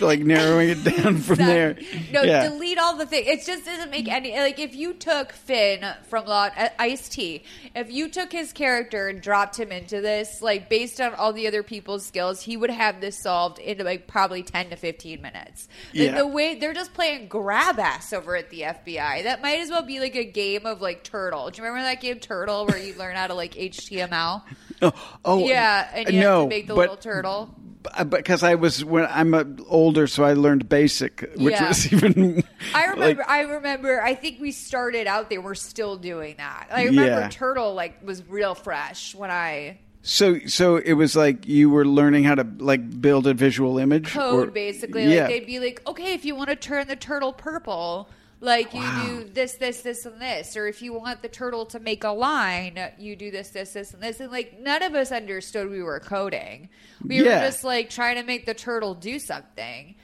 like 0.00 0.20
narrowing 0.20 0.70
it 0.70 0.84
down 0.84 1.18
from 1.18 1.36
there. 1.36 1.76
No, 2.12 2.22
yeah. 2.22 2.48
delete 2.48 2.78
all 2.78 2.96
the 2.96 3.06
things. 3.06 3.26
It 3.26 3.46
just 3.46 3.64
doesn't 3.64 3.90
make 3.90 4.08
any 4.08 4.32
like 4.38 4.58
if 4.58 4.74
you 4.74 4.94
took 4.94 5.32
Fin 5.32 5.84
from 6.08 6.26
Law 6.26 6.48
uh, 6.56 6.68
Ice 6.78 7.08
T, 7.08 7.42
if 7.74 7.90
you 7.90 8.08
took 8.08 8.32
his 8.32 8.52
character 8.52 9.08
and 9.08 9.20
dropped 9.20 9.58
him 9.58 9.72
into 9.72 10.00
this, 10.00 10.40
like 10.42 10.68
based 10.68 11.00
on 11.00 11.14
all 11.14 11.32
the 11.32 11.46
other 11.46 11.62
people's 11.62 12.06
skills, 12.06 12.42
he 12.42 12.56
would 12.56 12.70
have 12.70 13.00
this 13.00 13.18
solved 13.18 13.58
in 13.58 13.78
like 13.78 14.06
probably 14.06 14.42
ten 14.42 14.70
to 14.70 14.76
fifteen 14.76 15.22
minutes. 15.22 15.68
Like, 15.94 16.02
Yeah. 16.02 16.18
The 16.18 16.26
way 16.26 16.54
they're 16.54 16.74
just 16.74 16.94
playing 16.94 17.28
grab 17.28 17.78
ass 17.78 18.12
over 18.12 18.36
at 18.36 18.50
the 18.50 18.62
FBI. 18.62 19.24
That 19.24 19.42
might 19.42 19.60
as 19.60 19.70
well 19.70 19.82
be 19.82 20.00
like 20.00 20.16
a 20.16 20.24
game 20.24 20.66
of 20.66 20.80
like 20.80 21.02
Turtle. 21.04 21.50
Do 21.50 21.58
you 21.60 21.66
remember 21.68 21.86
that 21.88 22.00
game 22.00 22.18
Turtle 22.20 22.66
where 22.66 22.78
you 22.78 22.94
learn 22.94 23.16
how 23.16 23.26
to 23.26 23.34
like 23.34 23.54
HTML? 23.54 24.42
Oh, 24.82 24.92
oh, 25.24 25.46
yeah, 25.46 25.88
and 25.94 26.12
you 26.12 26.20
no, 26.20 26.40
have 26.40 26.44
to 26.44 26.48
make 26.48 26.66
the 26.66 26.74
but- 26.74 26.80
little 26.80 26.96
turtle. 26.96 27.54
Uh, 27.94 28.04
because 28.04 28.42
I 28.42 28.54
was 28.56 28.84
when 28.84 29.06
I'm 29.10 29.58
older, 29.68 30.06
so 30.06 30.24
I 30.24 30.32
learned 30.34 30.68
basic, 30.68 31.20
which 31.36 31.52
Yeah. 31.54 31.68
was 31.68 31.92
even. 31.92 32.42
I 32.74 32.84
remember. 32.86 33.20
like- 33.22 33.28
I 33.30 33.40
remember. 33.40 34.02
I 34.02 34.14
think 34.14 34.40
we 34.40 34.52
started 34.52 35.06
out 35.06 35.30
there. 35.30 35.40
We're 35.40 35.54
still 35.54 35.96
doing 35.96 36.36
that. 36.38 36.68
I 36.72 36.84
remember 36.84 37.20
Yeah. 37.20 37.28
Turtle 37.28 37.74
like 37.74 38.04
was 38.04 38.22
real 38.28 38.54
fresh 38.54 39.14
when 39.14 39.30
I 39.30 39.78
So, 40.02 40.38
so 40.46 40.76
it 40.76 40.92
was 40.94 41.16
like 41.16 41.46
you 41.48 41.68
were 41.70 41.84
learning 41.84 42.24
how 42.24 42.34
to 42.36 42.46
like 42.58 43.00
build 43.00 43.26
a 43.26 43.34
visual 43.34 43.78
image. 43.78 44.06
code 44.08 44.48
or- 44.48 44.50
basically. 44.52 45.12
Yeah. 45.12 45.22
Like 45.22 45.30
they'd 45.30 45.46
be 45.46 45.58
like, 45.60 45.82
okay, 45.86 46.14
if 46.14 46.24
you 46.24 46.34
want 46.34 46.50
to 46.50 46.56
turn 46.56 46.86
the 46.86 46.96
turtle 46.96 47.32
purple, 47.32 48.08
like 48.40 48.74
you 48.74 48.82
do 49.06 49.24
this, 49.24 49.54
this, 49.54 49.82
this, 49.82 50.04
and 50.04 50.20
this, 50.20 50.56
or 50.56 50.66
if 50.66 50.82
you 50.82 50.92
want 50.92 51.22
the 51.22 51.28
turtle 51.28 51.64
to 51.66 51.80
make 51.80 52.04
a 52.04 52.10
line, 52.10 52.78
you 52.98 53.16
do 53.16 53.30
this, 53.30 53.50
this, 53.50 53.72
this, 53.72 53.94
and 53.94 54.02
this. 54.02 54.20
And 54.20 54.30
like 54.30 54.58
none 54.60 54.82
of 54.82 54.94
us 54.94 55.10
understood 55.10 55.70
we 55.70 55.82
were 55.82 56.00
coding. 56.00 56.68
We 57.02 57.16
Yeah. 57.22 57.40
were 57.40 57.46
just 57.46 57.64
like 57.64 57.88
trying 57.90 58.16
to 58.16 58.22
make 58.22 58.46
the 58.46 58.54
turtle 58.54 58.94
do 58.94 59.18
something. 59.18 59.94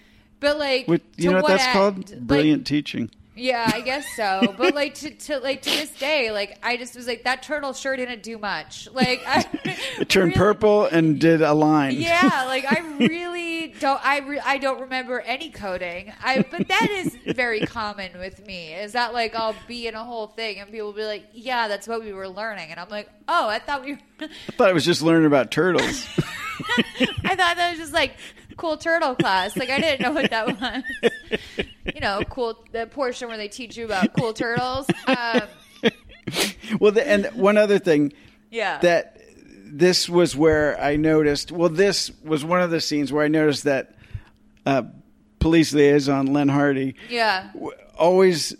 But 0.40 0.58
like, 0.58 0.88
With, 0.88 1.02
you 1.16 1.30
know 1.30 1.42
what 1.42 1.48
that's 1.48 1.64
end? 1.64 1.72
called? 1.72 2.10
Like, 2.10 2.26
Brilliant 2.26 2.66
teaching. 2.66 3.10
Yeah, 3.34 3.70
I 3.72 3.80
guess 3.80 4.06
so. 4.14 4.54
But 4.58 4.74
like 4.74 4.94
to, 4.96 5.10
to 5.10 5.38
like 5.38 5.62
to 5.62 5.70
this 5.70 5.90
day, 5.98 6.30
like 6.30 6.58
I 6.62 6.76
just 6.76 6.94
was 6.94 7.06
like 7.06 7.24
that 7.24 7.42
turtle 7.42 7.72
sure 7.72 7.96
didn't 7.96 8.22
do 8.22 8.38
much. 8.38 8.88
Like 8.92 9.22
I, 9.26 9.44
It 10.00 10.08
turned 10.08 10.34
purple 10.34 10.84
and 10.86 11.18
did 11.20 11.40
a 11.42 11.52
line. 11.54 11.94
yeah, 11.94 12.44
like 12.46 12.64
I 12.70 12.80
really 12.98 13.68
don't. 13.80 14.04
I 14.04 14.18
re- 14.20 14.40
I 14.44 14.58
don't 14.58 14.80
remember 14.82 15.20
any 15.20 15.50
coding. 15.50 16.12
I 16.22 16.44
but 16.50 16.68
that 16.68 16.88
is 16.90 17.16
very 17.34 17.60
common 17.60 18.18
with 18.18 18.44
me. 18.46 18.74
Is 18.74 18.92
that 18.92 19.12
like 19.12 19.34
I'll 19.34 19.56
be 19.66 19.86
in 19.86 19.94
a 19.94 20.04
whole 20.04 20.26
thing 20.26 20.58
and 20.60 20.70
people 20.70 20.88
will 20.88 20.94
be 20.94 21.04
like, 21.04 21.26
"Yeah, 21.32 21.68
that's 21.68 21.88
what 21.88 22.02
we 22.02 22.12
were 22.12 22.28
learning," 22.28 22.70
and 22.70 22.78
I'm 22.80 22.88
like, 22.88 23.08
"Oh, 23.28 23.48
I 23.48 23.58
thought 23.58 23.84
we." 23.84 23.92
I 24.20 24.28
thought 24.52 24.68
I 24.68 24.72
was 24.72 24.84
just 24.84 25.02
learning 25.02 25.26
about 25.26 25.50
turtles. 25.50 26.06
I 27.24 27.34
thought 27.34 27.56
that 27.56 27.70
was 27.70 27.78
just 27.78 27.92
like 27.92 28.14
cool 28.56 28.76
turtle 28.76 29.14
class. 29.14 29.56
Like 29.56 29.70
I 29.70 29.80
didn't 29.80 30.00
know 30.00 30.12
what 30.12 30.30
that 30.30 30.46
was. 30.60 31.66
You 31.94 32.00
know, 32.00 32.22
cool 32.28 32.64
the 32.72 32.86
portion 32.86 33.28
where 33.28 33.36
they 33.36 33.48
teach 33.48 33.76
you 33.76 33.84
about 33.84 34.12
cool 34.16 34.32
turtles. 34.32 34.86
Um, 35.06 35.42
well, 36.80 36.92
the, 36.92 37.06
and 37.06 37.26
one 37.34 37.56
other 37.56 37.78
thing 37.78 38.12
yeah. 38.50 38.78
that 38.78 39.20
this 39.64 40.08
was 40.08 40.36
where 40.36 40.80
I 40.80 40.96
noticed. 40.96 41.50
Well, 41.50 41.68
this 41.68 42.10
was 42.22 42.44
one 42.44 42.60
of 42.60 42.70
the 42.70 42.80
scenes 42.80 43.12
where 43.12 43.24
I 43.24 43.28
noticed 43.28 43.64
that 43.64 43.94
uh, 44.66 44.82
police 45.38 45.72
liaison 45.72 46.32
Len 46.32 46.48
Hardy 46.48 46.94
yeah. 47.08 47.50
always 47.98 48.54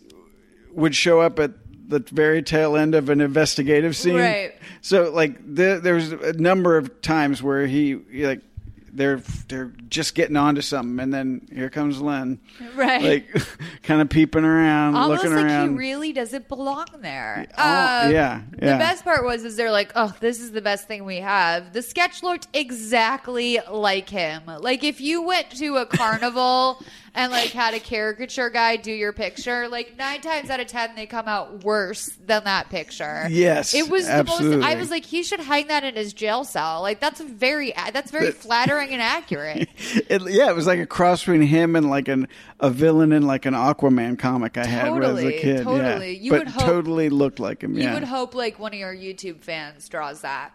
would 0.73 0.95
show 0.95 1.21
up 1.21 1.39
at 1.39 1.53
the 1.89 2.01
very 2.01 2.43
tail 2.43 2.77
end 2.77 2.95
of 2.95 3.11
an 3.11 3.21
investigative 3.21 3.95
scene. 3.95 4.17
Right. 4.17 4.55
So, 4.81 5.11
like, 5.11 5.37
there, 5.45 5.79
there 5.79 5.95
was 5.95 6.13
a 6.13 6.33
number 6.33 6.77
of 6.77 7.03
times 7.03 7.43
where 7.43 7.67
he, 7.67 7.99
he, 8.11 8.27
like, 8.27 8.41
they're 8.93 9.23
they're 9.49 9.73
just 9.89 10.15
getting 10.15 10.37
onto 10.37 10.61
something, 10.61 11.01
and 11.01 11.13
then 11.13 11.49
here 11.53 11.71
comes 11.71 12.01
Len, 12.01 12.39
Right. 12.75 13.03
Like, 13.03 13.43
kind 13.83 14.01
of 14.01 14.09
peeping 14.11 14.45
around, 14.45 14.95
Almost 14.97 15.25
looking 15.25 15.37
like 15.37 15.47
around. 15.47 15.71
he 15.71 15.77
really 15.79 16.13
doesn't 16.13 16.49
belong 16.49 16.87
there. 17.01 17.47
Oh, 17.57 18.07
Um, 18.07 18.13
yeah, 18.13 18.43
The 18.53 18.59
best 18.59 19.05
part 19.05 19.25
was 19.25 19.45
is 19.45 19.57
they're 19.57 19.71
like, 19.73 19.93
oh, 19.97 20.15
this 20.21 20.41
is 20.41 20.53
the 20.53 20.61
best 20.63 20.87
thing 20.87 21.05
we 21.05 21.17
have. 21.19 21.73
The 21.73 21.83
sketch 21.83 22.23
looked 22.23 22.49
exactly 22.53 23.59
like 23.71 24.09
him. 24.09 24.43
Like 24.47 24.85
if 24.85 25.01
you 25.01 25.23
went 25.23 25.51
to 25.59 25.77
a 25.79 25.87
carnival 25.99 26.83
and 27.15 27.31
like 27.31 27.51
had 27.51 27.75
a 27.75 27.81
caricature 27.81 28.49
guy 28.49 28.77
do 28.77 28.91
your 28.93 29.13
picture, 29.13 29.69
like 29.69 29.97
nine 29.99 30.21
times 30.23 30.49
out 30.49 30.61
of 30.61 30.67
ten 30.67 30.95
they 30.97 31.05
come 31.07 31.29
out 31.29 31.63
worse 31.63 32.07
than 32.25 32.45
that 32.45 32.71
picture. 32.71 33.27
Yes, 33.31 33.75
it 33.75 33.91
was 33.91 34.07
the 34.07 34.25
most. 34.25 34.43
I 34.65 34.77
was 34.77 34.91
like, 34.91 35.05
he 35.05 35.23
should 35.23 35.41
hang 35.41 35.67
that 35.69 35.85
in 35.85 35.95
his 35.95 36.13
jail 36.15 36.45
cell. 36.45 36.81
Like 36.81 37.01
that's 37.01 37.21
very 37.21 37.73
that's 37.93 38.11
very 38.11 38.27
But- 38.27 38.37
flattering 38.37 38.91
and 38.91 39.03
accurate. 39.03 39.69
It, 40.09 40.23
yeah, 40.31 40.49
it 40.51 40.57
was 40.57 40.67
like 40.67 40.79
a 40.79 40.87
cross 40.87 41.21
between 41.21 41.43
him 41.43 41.77
and 41.77 41.89
like 41.91 42.09
an 42.09 42.29
a 42.61 42.71
villain 42.71 43.13
in 43.13 43.27
like 43.27 43.47
an 43.47 43.55
Aquaman 43.55 44.19
comic 44.19 44.57
I 44.59 44.65
had 44.67 44.91
when 44.93 45.05
I 45.05 45.13
was 45.13 45.25
a 45.25 45.33
kid. 45.33 45.65
totally. 45.65 46.13
Yeah. 46.15 46.21
You 46.23 46.31
but 46.31 46.39
would 46.41 46.49
hope- 46.49 46.65
totally 46.65 47.09
looked 47.11 47.39
like 47.41 47.63
him. 47.63 47.77
You 47.79 47.91
would 47.93 48.05
hope 48.05 48.35
like 48.35 48.59
one 48.59 48.73
of 48.73 48.79
your 48.79 48.95
YouTube 48.95 49.41
fans 49.43 49.89
draws 49.89 50.23
that. 50.23 50.53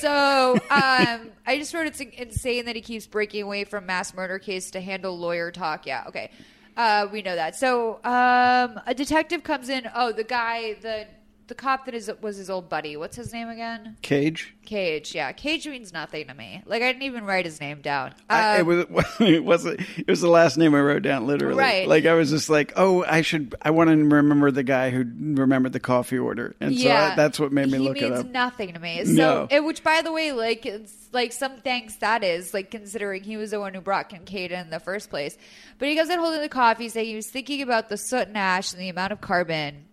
So 0.00 0.54
um, 0.70 1.30
I 1.46 1.56
just 1.58 1.74
wrote 1.74 1.86
it's 1.86 2.00
insane 2.00 2.64
that 2.66 2.76
he 2.76 2.82
keeps 2.82 3.06
breaking 3.06 3.42
away 3.42 3.64
from 3.64 3.86
mass 3.86 4.14
murder 4.14 4.38
case 4.38 4.70
to 4.72 4.80
handle 4.80 5.18
lawyer 5.18 5.50
talk. 5.50 5.86
Yeah, 5.86 6.04
okay. 6.08 6.30
Uh, 6.76 7.08
we 7.10 7.22
know 7.22 7.34
that. 7.34 7.56
So 7.56 7.94
um, 8.04 8.80
a 8.86 8.94
detective 8.94 9.42
comes 9.42 9.68
in. 9.68 9.88
Oh, 9.94 10.12
the 10.12 10.24
guy, 10.24 10.74
the 10.74 11.06
the 11.48 11.54
cop 11.54 11.86
that 11.86 11.94
is 11.94 12.10
was 12.20 12.36
his 12.36 12.48
old 12.48 12.68
buddy. 12.68 12.96
What's 12.96 13.16
his 13.16 13.32
name 13.32 13.48
again? 13.48 13.96
Cage. 14.02 14.54
Cage. 14.64 15.14
Yeah, 15.14 15.32
Cage 15.32 15.66
means 15.66 15.92
nothing 15.92 16.26
to 16.28 16.34
me. 16.34 16.62
Like 16.66 16.82
I 16.82 16.92
didn't 16.92 17.04
even 17.04 17.24
write 17.24 17.44
his 17.46 17.60
name 17.60 17.80
down. 17.80 18.14
I, 18.30 18.58
it 18.58 18.60
Um, 18.60 18.66
was 18.66 19.06
it 19.20 19.44
wasn't 19.44 19.80
it 19.96 20.06
was 20.08 20.20
the 20.20 20.28
last 20.28 20.56
name 20.58 20.74
I 20.74 20.80
wrote 20.80 21.02
down 21.02 21.26
literally. 21.26 21.58
Right. 21.58 21.88
Like 21.88 22.04
I 22.06 22.14
was 22.14 22.30
just 22.30 22.48
like, 22.50 22.72
oh, 22.76 23.02
I 23.04 23.22
should 23.22 23.54
I 23.62 23.70
want 23.70 23.88
to 23.90 23.96
remember 23.96 24.50
the 24.50 24.62
guy 24.62 24.90
who 24.90 25.04
remembered 25.34 25.72
the 25.72 25.80
coffee 25.80 26.18
order, 26.18 26.54
and 26.60 26.78
so 26.78 26.90
I, 26.90 27.14
that's 27.16 27.40
what 27.40 27.50
made 27.52 27.66
me 27.70 27.78
he 27.78 27.84
look 27.84 27.96
it 27.96 28.02
means 28.10 28.20
up. 28.20 28.26
nothing 28.26 28.74
to 28.74 28.78
me. 28.80 29.04
So, 29.04 29.12
No. 29.12 29.48
it, 29.50 29.64
which 29.64 29.82
by 29.82 30.02
the 30.02 30.12
way, 30.12 30.32
like, 30.32 30.66
it's 30.66 30.94
like 31.12 31.32
some 31.32 31.56
thanks 31.62 31.96
that 31.96 32.22
is, 32.22 32.52
like, 32.52 32.70
considering 32.70 33.22
he 33.24 33.38
was 33.38 33.52
the 33.52 33.60
one 33.60 33.72
who 33.72 33.80
brought 33.80 34.10
Kincaid 34.10 34.52
in 34.52 34.68
the 34.68 34.78
first 34.78 35.08
place. 35.08 35.38
But 35.78 35.88
he 35.88 35.94
goes 35.94 36.10
in 36.10 36.18
holding 36.18 36.42
the 36.42 36.50
coffee, 36.50 36.90
saying 36.90 37.06
he 37.06 37.16
was 37.16 37.30
thinking 37.30 37.62
about 37.62 37.88
the 37.88 37.96
soot 37.96 38.28
and 38.28 38.36
ash 38.36 38.72
and 38.72 38.80
the 38.82 38.90
amount 38.90 39.12
of 39.12 39.20
carbon. 39.22 39.84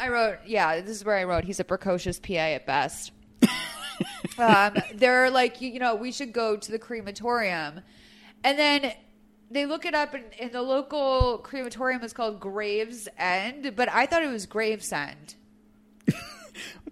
I 0.00 0.08
wrote, 0.08 0.38
yeah, 0.46 0.80
this 0.80 0.96
is 0.96 1.04
where 1.04 1.16
I 1.16 1.24
wrote, 1.24 1.44
he's 1.44 1.60
a 1.60 1.64
precocious 1.64 2.18
PI 2.20 2.52
at 2.52 2.66
best. 2.66 3.12
um, 4.38 4.76
they're 4.94 5.30
like, 5.30 5.60
you, 5.60 5.70
you 5.70 5.80
know, 5.80 5.94
we 5.94 6.12
should 6.12 6.32
go 6.32 6.56
to 6.56 6.70
the 6.70 6.78
crematorium. 6.78 7.80
And 8.44 8.58
then 8.58 8.92
they 9.50 9.66
look 9.66 9.84
it 9.86 9.94
up, 9.94 10.14
and, 10.14 10.24
and 10.38 10.52
the 10.52 10.62
local 10.62 11.38
crematorium 11.38 12.02
is 12.04 12.12
called 12.12 12.38
Graves 12.38 13.08
End, 13.18 13.74
but 13.74 13.88
I 13.90 14.06
thought 14.06 14.22
it 14.22 14.30
was 14.30 14.46
Gravesend. 14.46 15.34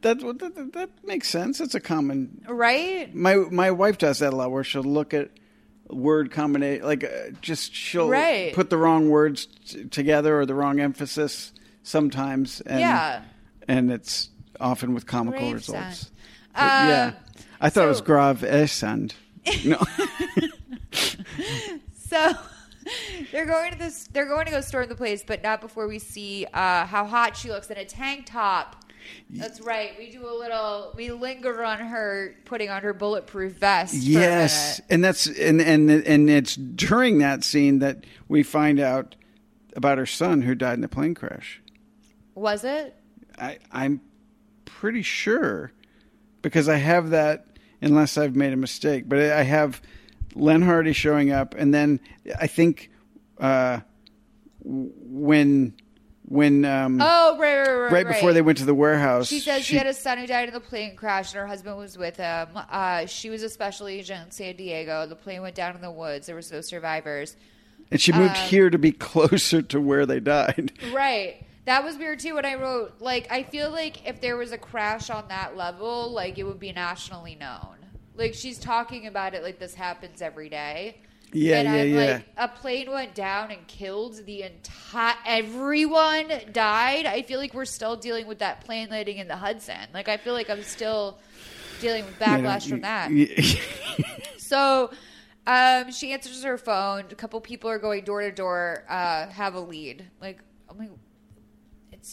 That, 0.03 0.20
that, 0.20 0.73
that 0.74 0.91
makes 1.05 1.27
sense. 1.28 1.59
It's 1.59 1.74
a 1.74 1.81
common. 1.81 2.45
Right? 2.47 3.12
My 3.15 3.37
my 3.37 3.70
wife 3.73 3.97
does 3.99 4.19
that 4.19 4.33
a 4.33 4.37
lot, 4.37 4.53
where 4.53 4.62
she'll 4.62 4.83
look 4.83 5.15
at 5.15 5.31
word 5.89 6.31
combination, 6.31 6.85
like 6.85 7.03
uh, 7.03 7.31
just 7.41 7.74
she'll 7.74 8.09
Right. 8.09 8.53
put 8.55 8.69
the 8.70 8.77
wrong 8.77 9.09
words 9.09 9.47
t- 9.66 9.87
together 9.87 10.39
or 10.39 10.47
the 10.47 10.55
wrong 10.55 10.78
emphasis 10.81 11.51
sometimes. 11.86 12.60
And, 12.62 12.80
Yeah. 12.80 13.22
and 13.68 13.90
it's 13.90 14.30
often 14.60 14.92
with 14.94 15.06
comical 15.06 15.52
results. 15.52 16.10
But, 16.54 16.60
Um, 16.62 16.88
yeah, 16.88 17.12
I 17.60 17.70
thought 17.70 17.84
it 17.84 17.88
was 17.88 17.98
so- 17.98 18.04
Grav 18.04 18.40
Esand. 18.42 19.12
No. 19.64 19.80
So 22.08 22.32
they're 23.32 23.46
going 23.46 23.72
to 23.72 23.78
this. 23.78 24.08
They're 24.12 24.26
going 24.28 24.46
to 24.46 24.52
go 24.52 24.60
storm 24.60 24.88
the 24.88 24.94
place, 24.94 25.24
but 25.26 25.42
not 25.42 25.60
before 25.60 25.88
we 25.88 25.98
see 25.98 26.46
uh, 26.54 26.86
how 26.86 27.04
hot 27.04 27.36
she 27.36 27.50
looks 27.50 27.68
in 27.70 27.76
a 27.76 27.84
tank 27.84 28.26
top. 28.26 28.84
That's 29.30 29.60
right. 29.60 29.90
We 29.98 30.10
do 30.10 30.24
a 30.28 30.30
little. 30.32 30.92
We 30.96 31.10
linger 31.10 31.64
on 31.64 31.78
her 31.80 32.34
putting 32.44 32.70
on 32.70 32.82
her 32.82 32.92
bulletproof 32.94 33.54
vest. 33.54 33.94
Yes, 33.94 34.80
and 34.88 35.02
that's 35.04 35.26
and 35.26 35.60
and 35.60 35.90
and 35.90 36.30
it's 36.30 36.54
during 36.54 37.18
that 37.18 37.42
scene 37.44 37.80
that 37.80 38.04
we 38.28 38.42
find 38.44 38.78
out 38.80 39.16
about 39.74 39.98
her 39.98 40.06
son 40.06 40.42
who 40.42 40.54
died 40.54 40.74
in 40.74 40.80
the 40.80 40.88
plane 40.88 41.14
crash. 41.14 41.60
Was 42.36 42.62
it? 42.62 42.94
I 43.38 43.58
I'm 43.72 44.00
pretty 44.64 45.02
sure 45.02 45.72
because 46.42 46.68
I 46.68 46.76
have 46.76 47.10
that 47.10 47.46
unless 47.82 48.16
I've 48.16 48.36
made 48.36 48.52
a 48.52 48.56
mistake, 48.56 49.08
but 49.08 49.18
I 49.18 49.42
have 49.42 49.82
Len 50.34 50.62
Hardy 50.62 50.92
showing 50.92 51.32
up, 51.32 51.54
and 51.56 51.74
then 51.74 51.98
I 52.38 52.46
think 52.46 52.90
uh, 53.38 53.80
when 54.62 55.74
when 56.28 56.64
um, 56.64 56.98
Oh, 57.00 57.36
right, 57.38 57.58
right, 57.60 57.68
right. 57.68 57.92
right 57.92 58.06
before 58.08 58.32
they 58.32 58.42
went 58.42 58.58
to 58.58 58.64
the 58.64 58.74
warehouse, 58.74 59.28
She 59.28 59.38
says 59.38 59.64
she, 59.64 59.76
had 59.76 59.86
a 59.86 59.94
son 59.94 60.18
who 60.18 60.26
died 60.26 60.48
in 60.48 60.54
the 60.54 60.60
plane 60.60 60.96
crash, 60.96 61.32
and 61.32 61.40
her 61.40 61.46
husband 61.46 61.76
was 61.76 61.96
with 61.96 62.16
him. 62.16 62.48
Uh, 62.54 63.06
she 63.06 63.30
was 63.30 63.42
a 63.42 63.48
special 63.48 63.86
agent 63.86 64.26
in 64.26 64.30
San 64.32 64.56
Diego. 64.56 65.06
The 65.06 65.14
plane 65.16 65.42
went 65.42 65.54
down 65.54 65.76
in 65.76 65.80
the 65.82 65.90
woods. 65.90 66.26
There 66.26 66.34
was 66.36 66.50
no 66.50 66.60
survivors. 66.62 67.36
and 67.92 68.00
she 68.00 68.12
moved 68.12 68.36
um, 68.36 68.48
here 68.48 68.70
to 68.70 68.78
be 68.78 68.90
closer 68.92 69.62
to 69.62 69.80
where 69.80 70.04
they 70.04 70.18
died. 70.20 70.72
Right. 70.92 71.45
That 71.66 71.84
was 71.84 71.97
weird 71.97 72.20
too. 72.20 72.34
When 72.36 72.44
I 72.44 72.55
wrote, 72.55 72.94
like, 73.01 73.30
I 73.30 73.43
feel 73.43 73.70
like 73.70 74.06
if 74.09 74.20
there 74.20 74.36
was 74.36 74.52
a 74.52 74.59
crash 74.59 75.10
on 75.10 75.28
that 75.28 75.56
level, 75.56 76.10
like, 76.10 76.38
it 76.38 76.44
would 76.44 76.59
be 76.59 76.72
nationally 76.72 77.34
known. 77.34 77.76
Like, 78.14 78.34
she's 78.34 78.59
talking 78.59 79.06
about 79.06 79.34
it 79.34 79.43
like 79.43 79.59
this 79.59 79.74
happens 79.74 80.22
every 80.22 80.48
day. 80.48 81.01
Yeah, 81.32 81.59
and 81.59 81.68
yeah, 81.68 81.82
I'm 81.82 81.88
yeah. 81.90 82.12
like, 82.14 82.26
a 82.36 82.48
plane 82.48 82.90
went 82.90 83.14
down 83.14 83.51
and 83.51 83.66
killed 83.66 84.24
the 84.24 84.43
entire. 84.43 85.16
Everyone 85.26 86.32
died. 86.52 87.05
I 87.05 87.22
feel 87.22 87.38
like 87.38 87.52
we're 87.52 87.64
still 87.64 87.97
dealing 87.97 88.26
with 88.26 88.38
that 88.38 88.64
plane 88.64 88.88
landing 88.88 89.18
in 89.18 89.28
the 89.28 89.36
Hudson. 89.36 89.88
Like, 89.93 90.09
I 90.09 90.16
feel 90.16 90.34
like 90.34 90.48
I'm 90.48 90.62
still 90.62 91.18
dealing 91.80 92.06
with 92.06 92.18
backlash 92.18 92.68
from 92.68 92.80
that. 92.82 93.10
So 94.47 94.90
um, 95.47 95.90
she 95.90 96.12
answers 96.12 96.44
her 96.44 96.56
phone. 96.56 97.06
A 97.10 97.14
couple 97.16 97.40
people 97.40 97.68
are 97.68 97.80
going 97.80 98.05
door 98.05 98.20
to 98.20 98.30
door, 98.30 98.84
uh, 98.88 99.26
have 99.26 99.55
a 99.55 99.60
lead. 99.60 100.09
Like, 100.20 100.38
I'm 100.70 100.78
like, 100.78 100.90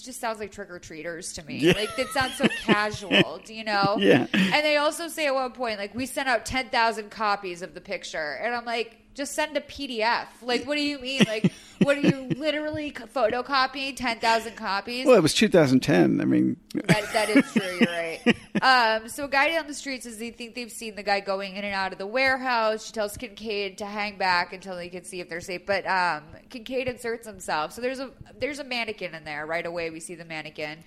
just 0.01 0.19
sounds 0.19 0.39
like 0.39 0.51
trick 0.51 0.69
or 0.69 0.79
treaters 0.79 1.33
to 1.33 1.45
me. 1.45 1.57
Yeah. 1.57 1.73
Like, 1.73 1.97
it 1.99 2.07
sounds 2.09 2.35
so 2.35 2.47
casual, 2.65 3.39
do 3.45 3.53
you 3.53 3.63
know? 3.63 3.97
Yeah. 4.03 4.27
And 4.33 4.65
they 4.65 4.77
also 4.77 5.07
say 5.07 5.27
at 5.27 5.35
one 5.35 5.51
point, 5.51 5.77
like, 5.77 5.93
we 5.95 6.05
sent 6.05 6.27
out 6.27 6.45
10,000 6.45 7.09
copies 7.09 7.61
of 7.61 7.73
the 7.73 7.81
picture. 7.81 8.39
And 8.41 8.55
I'm 8.55 8.65
like, 8.65 8.97
just 9.13 9.33
send 9.33 9.55
a 9.57 9.61
PDF. 9.61 10.27
Like, 10.41 10.65
what 10.65 10.75
do 10.75 10.81
you 10.81 10.99
mean? 10.99 11.21
Like, 11.27 11.51
what 11.81 11.97
are 11.97 12.01
you 12.01 12.29
literally 12.37 12.91
co- 12.91 13.05
photocopying 13.05 13.95
10,000 13.95 14.55
copies? 14.55 15.05
Well, 15.05 15.15
it 15.17 15.21
was 15.21 15.33
2010. 15.33 16.21
I 16.21 16.25
mean, 16.25 16.57
That, 16.73 17.11
that 17.13 17.29
is 17.29 17.51
true. 17.51 17.77
You're 17.79 17.89
right. 17.89 18.37
Um, 18.61 19.09
so 19.09 19.25
a 19.25 19.27
guy 19.27 19.49
down 19.49 19.67
the 19.67 19.73
street 19.73 20.03
says 20.03 20.19
they 20.19 20.29
think 20.29 20.55
they've 20.55 20.71
seen 20.71 20.95
the 20.95 21.03
guy 21.03 21.19
going 21.19 21.55
in 21.57 21.65
and 21.65 21.73
out 21.73 21.91
of 21.91 21.97
the 21.97 22.07
warehouse. 22.07 22.85
She 22.85 22.93
tells 22.93 23.17
Kincaid 23.17 23.79
to 23.79 23.85
hang 23.85 24.17
back 24.17 24.53
until 24.53 24.75
they 24.77 24.87
can 24.87 25.03
see 25.03 25.19
if 25.19 25.27
they're 25.27 25.41
safe. 25.41 25.65
But 25.65 25.85
um, 25.85 26.23
Kincaid 26.49 26.87
inserts 26.87 27.27
himself. 27.27 27.73
So 27.73 27.81
there's 27.81 27.99
a 27.99 28.11
there's 28.39 28.59
a 28.59 28.63
mannequin 28.63 29.15
in 29.15 29.25
there. 29.25 29.45
Right 29.45 29.65
away, 29.65 29.89
we 29.89 29.99
see 29.99 30.15
the 30.15 30.23
mannequin. 30.23 30.83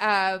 Um, 0.00 0.40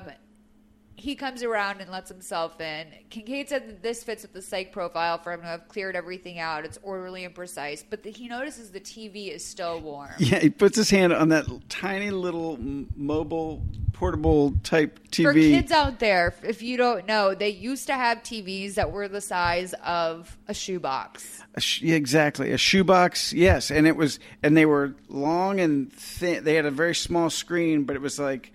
he 0.96 1.14
comes 1.14 1.42
around 1.42 1.80
and 1.80 1.90
lets 1.90 2.08
himself 2.10 2.60
in. 2.60 2.86
Kincaid 3.10 3.48
said 3.48 3.68
that 3.68 3.82
this 3.82 4.04
fits 4.04 4.22
with 4.22 4.32
the 4.32 4.42
psych 4.42 4.72
profile 4.72 5.18
for 5.18 5.32
him 5.32 5.40
to 5.40 5.46
have 5.46 5.68
cleared 5.68 5.96
everything 5.96 6.38
out. 6.38 6.64
It's 6.64 6.78
orderly 6.82 7.24
and 7.24 7.34
precise, 7.34 7.84
but 7.88 8.02
the, 8.02 8.10
he 8.10 8.28
notices 8.28 8.70
the 8.70 8.80
TV 8.80 9.34
is 9.34 9.44
still 9.44 9.80
warm. 9.80 10.10
Yeah, 10.18 10.38
he 10.38 10.50
puts 10.50 10.76
his 10.76 10.90
hand 10.90 11.12
on 11.12 11.30
that 11.30 11.46
tiny 11.68 12.10
little 12.10 12.58
mobile, 12.96 13.62
portable 13.92 14.54
type 14.62 14.98
TV. 15.10 15.22
For 15.24 15.32
kids 15.32 15.72
out 15.72 15.98
there, 15.98 16.34
if 16.42 16.62
you 16.62 16.76
don't 16.76 17.06
know, 17.06 17.34
they 17.34 17.50
used 17.50 17.86
to 17.88 17.94
have 17.94 18.18
TVs 18.18 18.74
that 18.74 18.92
were 18.92 19.08
the 19.08 19.20
size 19.20 19.74
of 19.84 20.36
a 20.48 20.54
shoebox. 20.54 21.42
A 21.54 21.60
sh- 21.60 21.82
yeah, 21.82 21.96
exactly, 21.96 22.52
a 22.52 22.58
shoebox. 22.58 23.32
Yes, 23.32 23.70
and 23.70 23.86
it 23.86 23.96
was, 23.96 24.18
and 24.42 24.56
they 24.56 24.66
were 24.66 24.94
long 25.08 25.60
and 25.60 25.92
thin. 25.92 26.44
They 26.44 26.54
had 26.54 26.66
a 26.66 26.70
very 26.70 26.94
small 26.94 27.28
screen, 27.28 27.84
but 27.84 27.96
it 27.96 28.02
was 28.02 28.18
like 28.18 28.52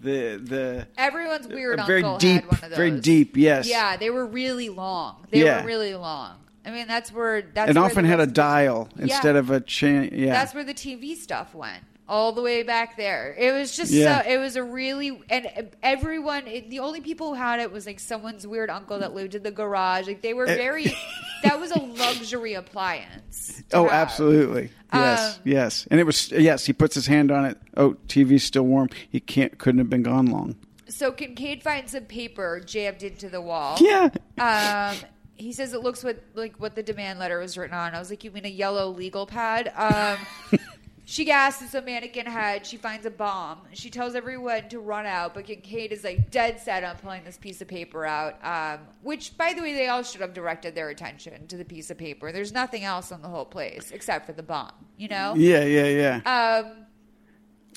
the 0.00 0.40
the 0.42 0.86
Everyone's 0.96 1.46
weird 1.48 1.78
a 1.78 1.84
very 1.84 2.02
uncle 2.02 2.18
deep, 2.18 2.42
had 2.42 2.44
one 2.46 2.54
of 2.62 2.70
those. 2.70 2.76
very 2.76 3.00
deep. 3.00 3.36
Yes, 3.36 3.68
Yeah, 3.68 3.96
they 3.96 4.10
were 4.10 4.26
really 4.26 4.68
long. 4.68 5.26
They 5.30 5.44
Yeah. 5.44 5.60
were 5.60 5.66
really 5.66 5.94
long. 5.94 6.36
I 6.64 6.70
mean, 6.70 6.86
that's 6.88 7.10
where 7.12 7.42
that's 7.42 7.68
and 7.70 7.76
where 7.76 7.84
often 7.86 8.04
had 8.04 8.20
a 8.20 8.26
dial 8.26 8.88
instead 8.98 9.36
of 9.36 9.50
a 9.50 9.60
chain. 9.60 10.10
Yeah, 10.12 10.32
That's 10.32 10.54
where 10.54 10.64
the 10.64 10.74
TV 10.74 11.14
stuff 11.16 11.54
went. 11.54 11.82
All 12.10 12.32
the 12.32 12.42
way 12.42 12.64
back 12.64 12.96
there. 12.96 13.32
It 13.38 13.52
was 13.52 13.76
just 13.76 13.92
Yeah. 13.92 14.22
so. 14.24 14.28
It 14.28 14.38
was 14.38 14.56
a 14.56 14.64
really 14.64 15.22
and 15.30 15.70
everyone. 15.80 16.48
It, 16.48 16.68
the 16.68 16.80
only 16.80 17.00
people 17.00 17.28
who 17.28 17.34
had 17.34 17.60
it 17.60 17.70
was 17.70 17.86
like 17.86 18.00
someone's 18.00 18.44
weird 18.44 18.68
uncle 18.68 18.98
that 18.98 19.14
lived 19.14 19.36
in 19.36 19.44
the 19.44 19.52
garage. 19.52 20.08
Like 20.08 20.20
they 20.20 20.34
were 20.34 20.46
Eh. 20.48 20.56
very. 20.56 20.86
that 21.44 21.60
was 21.60 21.70
a 21.70 21.78
luxury 21.78 22.54
appliance. 22.54 23.62
Oh, 23.72 23.84
have. 23.84 23.92
absolutely. 23.92 24.70
Yes, 24.92 25.36
Um, 25.36 25.42
yes. 25.44 25.86
And 25.88 26.00
it 26.00 26.04
was 26.04 26.32
yes. 26.32 26.66
He 26.66 26.72
puts 26.72 26.96
his 26.96 27.06
hand 27.06 27.30
on 27.30 27.44
it. 27.44 27.58
Oh, 27.76 27.94
TV's 28.08 28.42
still 28.42 28.64
warm. 28.64 28.88
He 29.08 29.20
can't. 29.20 29.56
Couldn't 29.56 29.78
have 29.78 29.88
been 29.88 30.02
gone 30.02 30.26
long. 30.26 30.56
So 30.88 31.12
Kincaid 31.12 31.62
finds 31.62 31.92
some 31.92 32.06
paper 32.06 32.60
jammed 32.66 33.04
into 33.04 33.28
the 33.28 33.40
wall. 33.40 33.76
Yeah. 33.80 34.08
Um, 34.36 34.96
he 35.36 35.52
says 35.52 35.72
it 35.72 35.80
looks 35.82 36.02
what 36.02 36.20
like 36.34 36.56
what 36.58 36.74
the 36.74 36.82
demand 36.82 37.20
letter 37.20 37.38
was 37.38 37.56
written 37.56 37.76
on. 37.76 37.94
I 37.94 38.00
was 38.00 38.10
like, 38.10 38.24
you 38.24 38.32
mean 38.32 38.44
a 38.44 38.48
yellow 38.48 38.88
legal 38.90 39.26
pad? 39.26 39.72
Um, 39.76 40.58
she 41.10 41.24
gasps 41.24 41.74
a 41.74 41.82
mannequin 41.82 42.24
head. 42.24 42.64
She 42.64 42.76
finds 42.76 43.04
a 43.04 43.10
bomb. 43.10 43.62
She 43.72 43.90
tells 43.90 44.14
everyone 44.14 44.68
to 44.68 44.78
run 44.78 45.06
out, 45.06 45.34
but 45.34 45.44
Kincaid 45.44 45.90
is 45.90 46.04
like 46.04 46.30
dead 46.30 46.60
set 46.60 46.84
on 46.84 46.94
pulling 46.98 47.24
this 47.24 47.36
piece 47.36 47.60
of 47.60 47.66
paper 47.66 48.06
out. 48.06 48.38
Um, 48.44 48.86
which, 49.02 49.36
by 49.36 49.52
the 49.52 49.60
way, 49.60 49.74
they 49.74 49.88
all 49.88 50.04
should 50.04 50.20
have 50.20 50.32
directed 50.32 50.76
their 50.76 50.90
attention 50.90 51.48
to 51.48 51.56
the 51.56 51.64
piece 51.64 51.90
of 51.90 51.98
paper. 51.98 52.30
There's 52.30 52.52
nothing 52.52 52.84
else 52.84 53.10
on 53.10 53.22
the 53.22 53.28
whole 53.28 53.44
place 53.44 53.90
except 53.90 54.24
for 54.24 54.32
the 54.32 54.44
bomb. 54.44 54.70
You 54.98 55.08
know? 55.08 55.34
Yeah, 55.34 55.64
yeah, 55.64 56.20
yeah. 56.22 56.62
Um, 56.62 56.86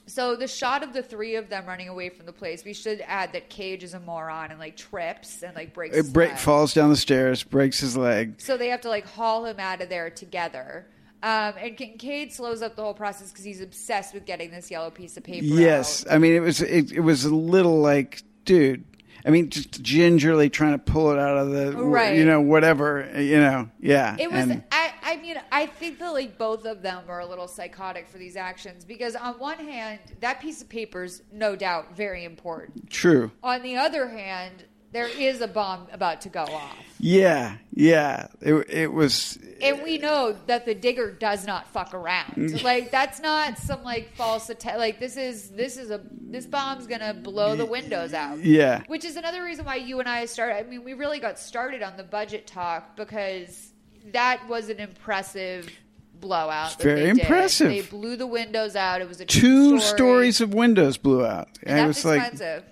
so 0.05 0.35
the 0.35 0.47
shot 0.47 0.83
of 0.83 0.93
the 0.93 1.01
three 1.01 1.33
of 1.35 1.49
them 1.49 1.65
running 1.65 1.89
away 1.89 2.09
from 2.09 2.27
the 2.27 2.33
place, 2.33 2.63
we 2.63 2.73
should 2.73 3.01
add 3.07 3.33
that 3.33 3.49
Cage 3.49 3.83
is 3.83 3.95
a 3.95 3.99
moron 3.99 4.51
and 4.51 4.59
like 4.59 4.77
trips 4.77 5.41
and 5.41 5.55
like 5.55 5.73
breaks. 5.73 5.95
his 5.95 6.07
it 6.07 6.13
break 6.13 6.29
leg. 6.29 6.37
falls 6.37 6.71
down 6.75 6.91
the 6.91 6.95
stairs, 6.95 7.41
breaks 7.41 7.79
his 7.79 7.97
leg. 7.97 8.35
So 8.37 8.57
they 8.57 8.67
have 8.67 8.81
to 8.81 8.89
like 8.89 9.07
haul 9.07 9.45
him 9.45 9.59
out 9.59 9.81
of 9.81 9.89
there 9.89 10.11
together. 10.11 10.85
Um, 11.23 11.53
and 11.57 11.77
Kincaid 11.77 12.33
slows 12.33 12.61
up 12.61 12.75
the 12.75 12.83
whole 12.83 12.93
process 12.93 13.31
because 13.31 13.45
he's 13.45 13.61
obsessed 13.61 14.13
with 14.13 14.25
getting 14.25 14.51
this 14.51 14.69
yellow 14.69 14.89
piece 14.91 15.15
of 15.17 15.23
paper. 15.23 15.45
Yes, 15.45 16.05
I 16.09 16.17
mean 16.17 16.33
it 16.33 16.41
was 16.41 16.61
it, 16.61 16.91
it 16.91 16.99
was 16.99 17.23
a 17.25 17.33
little 17.33 17.79
like, 17.79 18.21
dude. 18.45 18.83
I 19.25 19.29
mean, 19.29 19.49
just 19.49 19.81
gingerly 19.81 20.49
trying 20.49 20.73
to 20.73 20.79
pull 20.79 21.11
it 21.13 21.17
out 21.17 21.37
of 21.37 21.49
the, 21.49 21.71
Right. 21.81 22.17
you 22.17 22.25
know, 22.25 22.41
whatever, 22.41 23.09
you 23.17 23.37
know, 23.37 23.69
yeah. 23.79 24.17
It 24.19 24.29
was. 24.29 24.49
and- 24.49 24.63
I, 24.69 24.91
I 25.01 25.15
mean, 25.15 25.37
I 25.49 25.65
think 25.65 25.99
that 25.99 26.11
like 26.11 26.37
both 26.37 26.65
of 26.65 26.81
them 26.81 27.03
are 27.07 27.21
a 27.21 27.25
little 27.25 27.47
psychotic 27.47 28.09
for 28.09 28.17
these 28.17 28.35
actions 28.35 28.83
because 28.83 29.15
on 29.15 29.35
one 29.39 29.59
hand, 29.59 29.99
that 30.19 30.41
piece 30.41 30.61
of 30.61 30.67
paper 30.67 31.05
is 31.05 31.21
no 31.31 31.55
doubt 31.55 31.95
very 31.95 32.25
important. 32.25 32.89
true. 32.89 33.31
On 33.41 33.61
the 33.63 33.77
other 33.77 34.09
hand, 34.09 34.65
there 34.93 35.07
is 35.07 35.41
a 35.41 35.47
bomb 35.47 35.87
about 35.91 36.21
to 36.21 36.29
go 36.29 36.43
off. 36.43 36.77
Yeah, 36.99 37.57
yeah. 37.73 38.27
It 38.39 38.53
it 38.69 38.93
was 38.93 39.37
And 39.61 39.83
we 39.83 39.97
know 39.97 40.35
that 40.47 40.65
the 40.65 40.75
digger 40.75 41.11
does 41.11 41.45
not 41.45 41.67
fuck 41.67 41.93
around. 41.93 42.33
Mm. 42.35 42.63
like 42.63 42.91
that's 42.91 43.19
not 43.19 43.57
some 43.57 43.83
like 43.83 44.13
false 44.15 44.49
attack. 44.49 44.77
Like 44.77 44.99
this 44.99 45.17
is 45.17 45.49
this 45.49 45.77
is 45.77 45.91
a 45.91 46.01
this 46.11 46.45
bomb's 46.45 46.87
gonna 46.87 47.13
blow 47.13 47.55
the 47.55 47.65
windows 47.65 48.13
out. 48.13 48.39
Yeah. 48.39 48.83
Which 48.87 49.03
is 49.03 49.17
another 49.17 49.43
reason 49.43 49.65
why 49.65 49.75
you 49.75 49.99
and 49.99 50.07
I 50.07 50.25
started. 50.25 50.57
I 50.57 50.63
mean, 50.63 50.83
we 50.83 50.93
really 50.93 51.19
got 51.19 51.37
started 51.39 51.81
on 51.81 51.97
the 51.97 52.03
budget 52.03 52.47
talk 52.47 52.95
because 52.95 53.73
that 54.11 54.47
was 54.47 54.69
an 54.69 54.79
impressive 54.79 55.69
blowout. 56.13 56.81
very 56.81 57.01
they 57.01 57.05
did. 57.07 57.19
impressive. 57.19 57.67
They 57.69 57.81
blew 57.81 58.15
the 58.15 58.27
windows 58.27 58.75
out. 58.75 59.01
It 59.01 59.07
was 59.09 59.19
a 59.19 59.25
two 59.25 59.79
story. 59.79 59.81
stories 59.81 60.41
of 60.41 60.53
windows 60.53 60.97
blew 60.97 61.25
out. 61.25 61.49
And 61.63 61.79
I 61.79 61.85
that's 61.85 61.97
was 61.97 62.05
like, 62.05 62.21
expensive. 62.21 62.63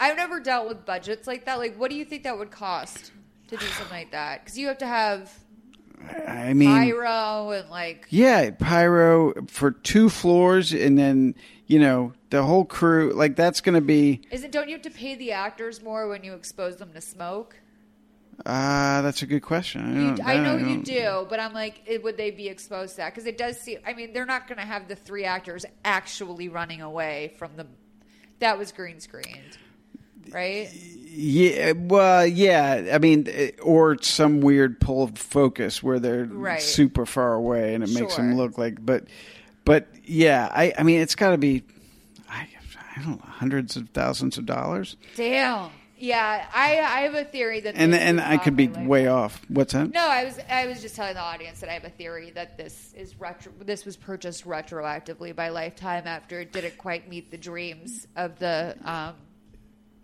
I've 0.00 0.16
never 0.16 0.40
dealt 0.40 0.68
with 0.68 0.84
budgets 0.84 1.26
like 1.26 1.44
that. 1.46 1.58
Like, 1.58 1.76
what 1.76 1.90
do 1.90 1.96
you 1.96 2.04
think 2.04 2.22
that 2.24 2.38
would 2.38 2.50
cost 2.50 3.12
to 3.48 3.56
do 3.56 3.66
something 3.66 3.96
like 3.96 4.12
that? 4.12 4.44
Because 4.44 4.58
you 4.58 4.68
have 4.68 4.78
to 4.78 4.86
have 4.86 5.32
I 6.26 6.52
mean, 6.54 6.68
pyro 6.68 7.50
and 7.50 7.68
like 7.70 8.06
Yeah, 8.10 8.50
pyro 8.50 9.34
for 9.48 9.72
two 9.72 10.08
floors, 10.08 10.72
and 10.72 10.96
then 10.96 11.34
you 11.66 11.80
know 11.80 12.12
the 12.30 12.42
whole 12.44 12.64
crew. 12.64 13.12
Like 13.12 13.34
that's 13.36 13.60
going 13.60 13.74
to 13.74 13.80
be. 13.80 14.22
Is 14.30 14.44
it? 14.44 14.52
Don't 14.52 14.68
you 14.68 14.74
have 14.74 14.82
to 14.82 14.90
pay 14.90 15.16
the 15.16 15.32
actors 15.32 15.82
more 15.82 16.06
when 16.08 16.22
you 16.22 16.34
expose 16.34 16.76
them 16.76 16.92
to 16.92 17.00
smoke? 17.00 17.56
Ah, 18.46 19.00
that's 19.02 19.22
a 19.22 19.26
good 19.26 19.42
question. 19.42 19.80
I, 19.98 20.00
You, 20.10 20.16
don't- 20.16 20.26
I 20.28 20.36
know 20.38 20.56
you 20.56 20.80
do, 20.82 21.26
but 21.28 21.40
I'm 21.40 21.52
like, 21.52 21.82
it, 21.86 22.04
would 22.04 22.16
they 22.16 22.30
be 22.30 22.46
exposed 22.48 22.92
to 22.92 22.96
that? 22.98 23.12
Because 23.12 23.26
it 23.26 23.36
does 23.36 23.58
seem. 23.60 23.80
I 23.84 23.94
mean, 23.94 24.12
they're 24.12 24.24
not 24.24 24.46
going 24.46 24.58
to 24.58 24.64
have 24.64 24.86
the 24.86 24.94
three 24.94 25.24
actors 25.24 25.66
actually 25.84 26.48
running 26.48 26.80
away 26.80 27.34
from 27.36 27.56
the. 27.56 27.66
That 28.38 28.56
was 28.56 28.70
green 28.70 29.00
screened, 29.00 29.58
right? 30.32 30.68
Yeah, 30.72 31.72
well, 31.72 32.26
yeah. 32.26 32.90
I 32.92 32.98
mean, 32.98 33.26
eh, 33.28 33.50
or 33.62 34.00
some 34.02 34.40
weird 34.40 34.80
pull 34.80 35.02
of 35.02 35.18
focus 35.18 35.82
where 35.82 35.98
they're 35.98 36.24
Right. 36.24 36.62
super 36.62 37.06
far 37.06 37.34
away, 37.34 37.74
and 37.74 37.82
it 37.82 37.90
makes 37.90 38.16
them 38.16 38.36
look 38.36 38.56
like. 38.58 38.84
But, 38.84 39.04
but 39.64 39.88
yeah, 40.04 40.48
I. 40.52 40.72
I 40.78 40.82
mean, 40.84 41.00
it's 41.00 41.14
got 41.16 41.30
to 41.30 41.38
be. 41.38 41.64
I, 42.28 42.46
I 42.96 43.02
don't 43.02 43.10
know, 43.18 43.22
hundreds 43.24 43.76
of 43.76 43.88
thousands 43.90 44.38
of 44.38 44.46
dollars, 44.46 44.96
Damn. 45.16 45.70
Yeah, 46.00 46.46
I 46.54 46.78
I 46.78 47.00
have 47.00 47.14
a 47.14 47.24
theory 47.24 47.58
that. 47.58 47.74
and 47.74 47.92
and 47.92 48.20
I 48.20 48.36
could 48.36 48.54
be 48.54 48.68
way 48.68 49.08
off. 49.08 49.40
What's 49.48 49.72
that? 49.72 49.90
No, 49.90 50.06
I 50.08 50.24
was 50.26 50.38
I 50.48 50.66
was 50.68 50.80
just 50.80 50.94
telling 50.94 51.14
the 51.14 51.20
audience 51.20 51.58
that 51.58 51.68
I 51.68 51.72
have 51.72 51.82
a 51.82 51.90
theory 51.90 52.30
that 52.36 52.56
this 52.56 52.94
is 52.96 53.18
retro. 53.18 53.50
This 53.64 53.84
was 53.84 53.96
purchased 53.96 54.46
retroactively 54.46 55.34
by 55.34 55.48
Lifetime 55.48 56.06
after 56.06 56.38
it 56.38 56.52
didn't 56.52 56.78
quite 56.78 57.08
meet 57.08 57.32
the 57.32 57.36
dreams 57.36 58.06
of 58.14 58.38
the 58.38 58.76
um, 58.84 59.14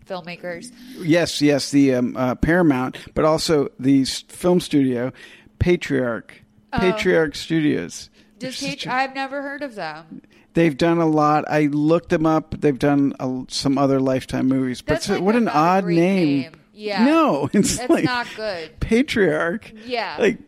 filmmakers. 0.05 0.71
Yes, 0.99 1.41
yes, 1.41 1.71
the 1.71 1.95
um, 1.95 2.15
uh, 2.17 2.35
Paramount, 2.35 2.97
but 3.13 3.25
also 3.25 3.69
the 3.79 4.01
s- 4.01 4.21
film 4.27 4.59
studio, 4.59 5.11
Patriarch, 5.59 6.41
Oh. 6.73 6.79
Patriarch 6.79 7.35
Studios. 7.35 8.09
Does 8.39 8.59
Kate, 8.59 8.85
I've 8.87 9.15
never 9.15 9.41
heard 9.41 9.61
of 9.61 9.75
them. 9.75 10.21
They've 10.53 10.75
done 10.77 10.97
a 10.99 11.05
lot. 11.05 11.45
I 11.49 11.67
looked 11.67 12.09
them 12.09 12.25
up. 12.25 12.55
They've 12.59 12.77
done 12.77 13.13
a, 13.19 13.43
some 13.49 13.77
other 13.77 13.99
Lifetime 14.01 14.47
movies, 14.47 14.81
but 14.81 14.95
That's 14.95 15.05
so- 15.07 15.13
like 15.15 15.21
what 15.23 15.35
a 15.35 15.39
an 15.39 15.43
not 15.45 15.55
odd 15.55 15.83
great 15.85 15.95
name. 15.95 16.41
name. 16.41 16.51
Yeah. 16.73 17.05
no, 17.05 17.49
it's 17.53 17.77
That's 17.77 17.89
like 17.89 18.03
not 18.03 18.27
good. 18.35 18.77
Patriarch. 18.81 19.71
Yeah. 19.85 20.17
like 20.19 20.39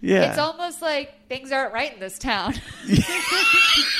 yeah. 0.00 0.30
It's 0.30 0.38
almost 0.38 0.82
like 0.82 1.28
things 1.28 1.52
aren't 1.52 1.72
right 1.72 1.94
in 1.94 2.00
this 2.00 2.18
town. 2.18 2.54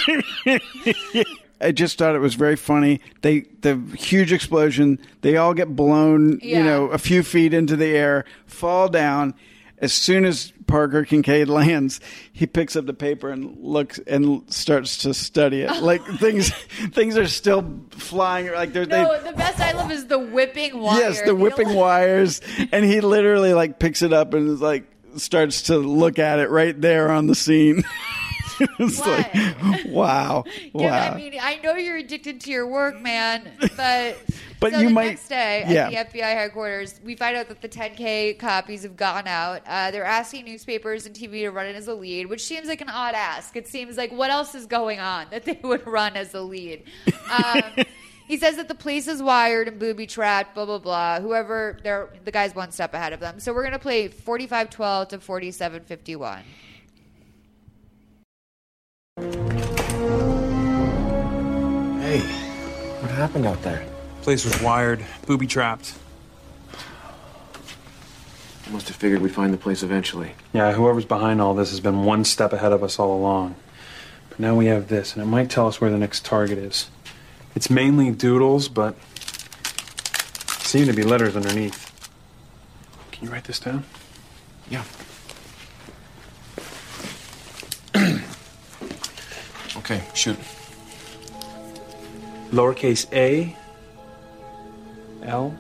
I 1.61 1.73
just 1.73 1.97
thought 1.99 2.15
it 2.15 2.19
was 2.21 2.35
very 2.35 2.57
funny. 2.57 3.01
They 3.23 3.41
the 3.63 3.77
huge 3.97 4.33
explosion. 4.33 4.99
They 5.23 5.37
all 5.37 5.55
get 5.55 5.75
blown, 5.75 6.39
Yeah. 6.43 6.59
you 6.59 6.65
know, 6.65 6.87
a 6.89 6.99
few 6.99 7.23
feet 7.23 7.55
into 7.55 7.77
the 7.77 7.97
air, 7.97 8.25
fall 8.47 8.89
down. 8.89 9.35
As 9.79 9.93
soon 9.93 10.25
as 10.25 10.55
Parker 10.67 11.05
Kincaid 11.05 11.49
lands, 11.51 12.01
he 12.33 12.47
picks 12.47 12.77
up 12.77 12.87
the 12.87 12.95
paper 12.95 13.29
and 13.31 13.59
looks 13.63 13.99
and 14.07 14.43
starts 14.53 14.99
to 14.99 15.13
study 15.13 15.61
it. 15.63 15.83
Like 15.83 16.03
things, 16.19 16.51
things 16.93 17.17
are 17.19 17.27
still 17.27 17.81
flying. 17.91 18.51
Like 18.53 18.73
they're 18.73 18.87
no, 18.87 19.19
they. 19.23 19.31
the 19.31 19.37
best 19.37 19.61
I 19.61 19.73
love 19.73 19.91
is 19.93 20.07
the 20.07 20.19
whipping 20.19 20.79
wire. 20.81 20.99
Yes, 21.01 21.21
the 21.23 21.35
whipping 21.35 21.75
wires, 21.75 22.41
and 22.73 22.85
he 22.85 23.01
literally 23.03 23.53
like 23.55 23.79
picks 23.79 24.01
it 24.03 24.13
up 24.15 24.33
and 24.35 24.49
is 24.49 24.61
like 24.63 24.85
starts 25.17 25.63
to 25.63 25.79
look 25.79 26.19
at 26.19 26.39
it 26.39 26.51
right 26.51 26.79
there 26.81 27.11
on 27.11 27.27
the 27.27 27.35
scene. 27.35 27.83
it's 28.79 28.99
like, 29.01 29.35
wow, 29.87 30.45
wow. 30.73 31.13
I 31.13 31.17
mean, 31.17 31.35
I 31.41 31.57
know 31.63 31.75
you're 31.75 31.97
addicted 31.97 32.41
to 32.43 32.51
your 32.51 32.67
work, 32.67 33.01
man, 33.01 33.51
but 33.77 34.19
But 34.59 34.73
so 34.73 34.81
you 34.81 34.89
the 34.89 34.95
might- 34.95 35.07
next 35.09 35.29
day 35.29 35.65
yeah. 35.69 35.91
at 35.91 36.11
the 36.13 36.19
FBI 36.19 36.33
headquarters, 36.33 36.99
we 37.05 37.15
find 37.15 37.37
out 37.37 37.49
that 37.49 37.61
the 37.61 37.69
10K 37.69 38.39
copies 38.39 38.85
have 38.85 38.97
gone 38.97 39.29
out. 39.29 39.61
Uh, 39.67 39.91
they're 39.91 40.05
asking 40.05 40.47
newspapers 40.47 41.05
and 41.05 41.15
TV 41.15 41.43
to 41.43 41.51
run 41.51 41.67
it 41.67 41.77
as 41.77 41.89
a 41.89 41.95
lead, 41.95 42.27
which 42.27 42.43
seems 42.43 42.67
like 42.67 42.81
an 42.81 42.89
odd 42.89 43.15
ask. 43.15 43.55
It 43.55 43.69
seems 43.69 43.99
like 43.99 44.13
what 44.13 44.31
else 44.31 44.55
is 44.55 44.65
going 44.65 44.99
on 44.99 45.27
that 45.31 45.45
they 45.45 45.61
would 45.63 45.87
run 45.87 46.17
as 46.17 46.33
a 46.35 46.41
lead. 46.41 46.85
Um, 47.31 47.85
He 48.29 48.39
says 48.39 48.57
that 48.57 48.67
the 48.67 48.75
place 48.75 49.07
is 49.07 49.23
wired 49.23 49.69
and 49.69 49.79
booby 49.79 50.05
trapped, 50.09 50.55
blah 50.57 50.65
blah 50.65 50.79
blah. 50.79 51.21
Whoever 51.21 51.79
they're 51.85 52.09
the 52.25 52.33
guy's 52.33 52.57
one 52.57 52.73
step 52.73 52.93
ahead 52.93 53.13
of 53.13 53.21
them. 53.21 53.39
So 53.39 53.53
we're 53.55 53.63
gonna 53.63 53.79
play 53.79 54.09
forty 54.09 54.49
five 54.49 54.69
twelve 54.69 55.09
to 55.09 55.21
forty 55.21 55.53
seven 55.53 55.85
fifty 55.85 56.17
one. 56.17 56.43
Hey, 62.07 62.21
what 63.01 63.11
happened 63.11 63.47
out 63.47 63.63
there? 63.63 63.83
Place 64.21 64.45
was 64.45 64.61
wired, 64.61 65.03
booby 65.27 65.47
trapped. 65.47 65.95
I 68.67 68.71
must 68.71 68.89
have 68.89 68.97
figured 68.99 69.23
we'd 69.23 69.33
find 69.33 69.55
the 69.55 69.59
place 69.59 69.83
eventually. 69.83 70.33
Yeah, 70.53 70.75
whoever's 70.75 71.07
behind 71.07 71.41
all 71.41 71.55
this 71.55 71.71
has 71.71 71.81
been 71.81 72.05
one 72.05 72.27
step 72.27 72.53
ahead 72.53 72.73
of 72.73 72.83
us 72.83 72.99
all 72.99 73.17
along. 73.17 73.55
But 74.29 74.39
now 74.39 74.55
we 74.55 74.67
have 74.67 74.89
this, 74.89 75.15
and 75.15 75.23
it 75.23 75.27
might 75.27 75.49
tell 75.49 75.67
us 75.67 75.81
where 75.81 75.91
the 75.91 75.97
next 75.97 76.27
target 76.27 76.59
is. 76.59 76.91
It's 77.55 77.71
mainly 77.71 78.11
doodles, 78.11 78.69
but 78.69 78.97
seem 80.59 80.85
to 80.89 80.93
be 80.93 81.05
letters 81.05 81.35
underneath. 81.37 82.07
Can 83.13 83.25
you 83.25 83.33
write 83.33 83.45
this 83.45 83.61
down? 83.61 83.85
Yeah. 84.69 84.85
Okay, 89.87 90.03
shoot. 90.15 90.37
Lowercase 92.51 93.07
a, 93.13 93.57
L, 95.23 95.57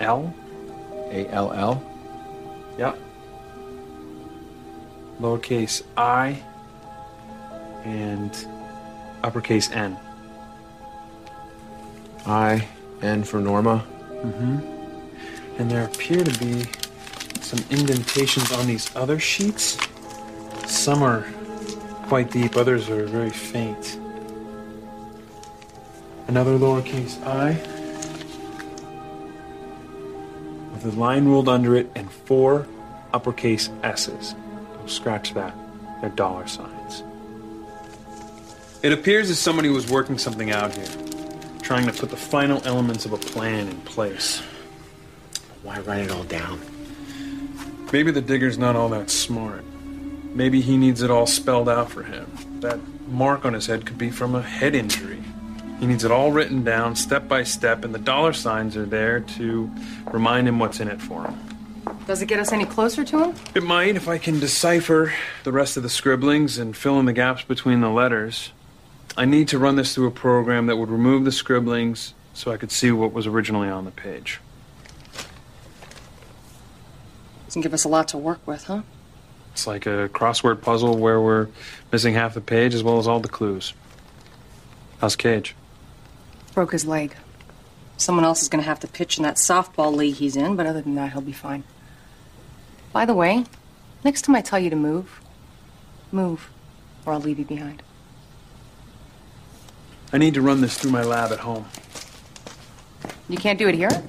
L, 0.00 0.34
A 1.10 1.28
L 1.28 1.52
L. 1.52 1.90
Yep. 2.78 2.98
Lowercase 5.20 5.82
i 5.96 6.42
and 7.84 8.46
uppercase 9.22 9.70
n. 9.70 9.96
I 12.26 12.66
N 13.02 13.24
for 13.24 13.40
Norma. 13.40 13.84
Mm-hmm. 14.22 15.60
And 15.60 15.70
there 15.70 15.84
appear 15.84 16.24
to 16.24 16.38
be 16.40 16.66
some 17.40 17.62
indentations 17.70 18.50
on 18.52 18.66
these 18.66 18.94
other 18.96 19.18
sheets. 19.18 19.78
Some 20.66 21.02
are 21.02 21.26
quite 22.06 22.30
deep, 22.30 22.56
others 22.56 22.88
are 22.88 23.06
very 23.06 23.30
faint. 23.30 23.98
Another 26.26 26.58
lowercase 26.58 27.22
i 27.26 27.52
with 30.72 30.84
a 30.84 30.98
line 30.98 31.24
ruled 31.26 31.48
under 31.48 31.76
it 31.76 31.90
and 31.94 32.10
four 32.10 32.66
uppercase 33.12 33.70
s's. 33.82 34.34
Scratch 34.86 35.32
that. 35.34 35.54
They're 36.00 36.10
dollar 36.10 36.46
signs. 36.46 37.02
It 38.82 38.92
appears 38.92 39.30
as 39.30 39.38
somebody 39.38 39.70
was 39.70 39.90
working 39.90 40.18
something 40.18 40.50
out 40.50 40.74
here, 40.74 40.88
trying 41.62 41.86
to 41.86 41.92
put 41.92 42.10
the 42.10 42.16
final 42.16 42.60
elements 42.66 43.06
of 43.06 43.12
a 43.12 43.16
plan 43.16 43.68
in 43.68 43.80
place. 43.82 44.42
Why 45.62 45.80
write 45.80 46.04
it 46.04 46.10
all 46.10 46.24
down? 46.24 46.60
Maybe 47.92 48.10
the 48.10 48.20
digger's 48.20 48.58
not 48.58 48.76
all 48.76 48.90
that 48.90 49.08
smart. 49.08 49.64
Maybe 50.34 50.60
he 50.60 50.76
needs 50.76 51.00
it 51.00 51.10
all 51.10 51.26
spelled 51.26 51.68
out 51.68 51.90
for 51.90 52.02
him. 52.02 52.26
That 52.60 52.80
mark 53.08 53.44
on 53.44 53.52
his 53.52 53.66
head 53.66 53.86
could 53.86 53.96
be 53.96 54.10
from 54.10 54.34
a 54.34 54.42
head 54.42 54.74
injury. 54.74 55.22
He 55.78 55.86
needs 55.86 56.04
it 56.04 56.10
all 56.10 56.32
written 56.32 56.64
down, 56.64 56.96
step 56.96 57.28
by 57.28 57.44
step, 57.44 57.84
and 57.84 57.94
the 57.94 58.00
dollar 58.00 58.32
signs 58.32 58.76
are 58.76 58.84
there 58.84 59.20
to 59.20 59.70
remind 60.10 60.48
him 60.48 60.58
what's 60.58 60.80
in 60.80 60.88
it 60.88 61.00
for 61.00 61.24
him. 61.24 61.38
Does 62.06 62.20
it 62.20 62.26
get 62.26 62.40
us 62.40 62.52
any 62.52 62.64
closer 62.64 63.04
to 63.04 63.24
him? 63.24 63.34
It 63.54 63.62
might 63.62 63.94
if 63.94 64.08
I 64.08 64.18
can 64.18 64.40
decipher 64.40 65.12
the 65.44 65.52
rest 65.52 65.76
of 65.76 65.82
the 65.82 65.88
scribblings 65.88 66.58
and 66.58 66.76
fill 66.76 66.98
in 66.98 67.06
the 67.06 67.12
gaps 67.12 67.44
between 67.44 67.80
the 67.80 67.90
letters. 67.90 68.50
I 69.16 69.26
need 69.26 69.48
to 69.48 69.58
run 69.58 69.76
this 69.76 69.94
through 69.94 70.08
a 70.08 70.10
program 70.10 70.66
that 70.66 70.76
would 70.76 70.90
remove 70.90 71.24
the 71.24 71.32
scribblings 71.32 72.14
so 72.32 72.50
I 72.50 72.56
could 72.56 72.72
see 72.72 72.90
what 72.90 73.12
was 73.12 73.26
originally 73.26 73.68
on 73.68 73.84
the 73.84 73.90
page. 73.90 74.40
Doesn't 77.46 77.62
give 77.62 77.72
us 77.72 77.84
a 77.84 77.88
lot 77.88 78.08
to 78.08 78.18
work 78.18 78.44
with, 78.46 78.64
huh? 78.64 78.82
It's 79.54 79.68
like 79.68 79.86
a 79.86 80.08
crossword 80.08 80.62
puzzle 80.62 80.98
where 80.98 81.20
we're 81.20 81.46
missing 81.92 82.12
half 82.12 82.34
the 82.34 82.40
page 82.40 82.74
as 82.74 82.82
well 82.82 82.98
as 82.98 83.06
all 83.06 83.20
the 83.20 83.28
clues. 83.28 83.72
How's 85.00 85.14
Cage? 85.14 85.54
Broke 86.54 86.72
his 86.72 86.84
leg. 86.84 87.14
Someone 87.96 88.24
else 88.24 88.42
is 88.42 88.48
going 88.48 88.64
to 88.64 88.68
have 88.68 88.80
to 88.80 88.88
pitch 88.88 89.16
in 89.16 89.22
that 89.22 89.36
softball 89.36 89.94
league 89.94 90.16
he's 90.16 90.34
in, 90.34 90.56
but 90.56 90.66
other 90.66 90.82
than 90.82 90.96
that, 90.96 91.12
he'll 91.12 91.20
be 91.20 91.30
fine. 91.30 91.62
By 92.92 93.04
the 93.04 93.14
way, 93.14 93.44
next 94.02 94.22
time 94.22 94.34
I 94.34 94.40
tell 94.40 94.58
you 94.58 94.70
to 94.70 94.76
move, 94.76 95.20
move, 96.10 96.50
or 97.06 97.12
I'll 97.12 97.20
leave 97.20 97.38
you 97.38 97.44
behind. 97.44 97.80
I 100.12 100.18
need 100.18 100.34
to 100.34 100.42
run 100.42 100.62
this 100.62 100.76
through 100.76 100.90
my 100.90 101.04
lab 101.04 101.30
at 101.30 101.38
home. 101.38 101.66
You 103.28 103.36
can't 103.36 103.58
do 103.58 103.68
it 103.68 103.76
here? 103.76 104.02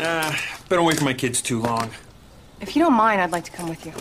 Ah, 0.00 0.58
been 0.70 0.78
away 0.78 0.94
from 0.94 1.04
my 1.04 1.14
kids 1.14 1.42
too 1.42 1.60
long. 1.60 1.90
If 2.62 2.74
you 2.74 2.82
don't 2.82 2.94
mind, 2.94 3.20
I'd 3.20 3.30
like 3.30 3.44
to 3.44 3.50
come 3.50 3.68
with 3.68 3.84
you. 3.84 3.92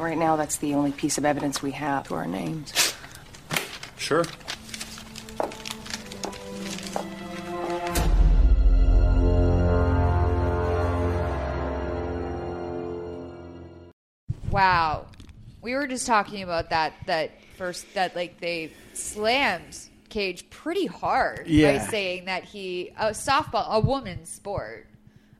But 0.00 0.06
right 0.06 0.16
now, 0.16 0.34
that's 0.36 0.56
the 0.56 0.72
only 0.72 0.92
piece 0.92 1.18
of 1.18 1.26
evidence 1.26 1.60
we 1.60 1.72
have 1.72 2.08
to 2.08 2.14
our 2.14 2.26
names. 2.26 2.94
Sure. 3.98 4.24
Wow. 14.50 15.04
We 15.60 15.74
were 15.74 15.86
just 15.86 16.06
talking 16.06 16.44
about 16.44 16.70
that 16.70 16.94
that 17.04 17.32
first 17.58 17.92
that 17.92 18.16
like 18.16 18.40
they 18.40 18.72
slammed 18.94 19.78
Cage 20.08 20.48
pretty 20.48 20.86
hard 20.86 21.44
by 21.44 21.76
saying 21.90 22.24
that 22.24 22.44
he 22.44 22.90
a 22.96 23.10
softball 23.10 23.68
a 23.68 23.80
woman's 23.80 24.30
sport. 24.30 24.86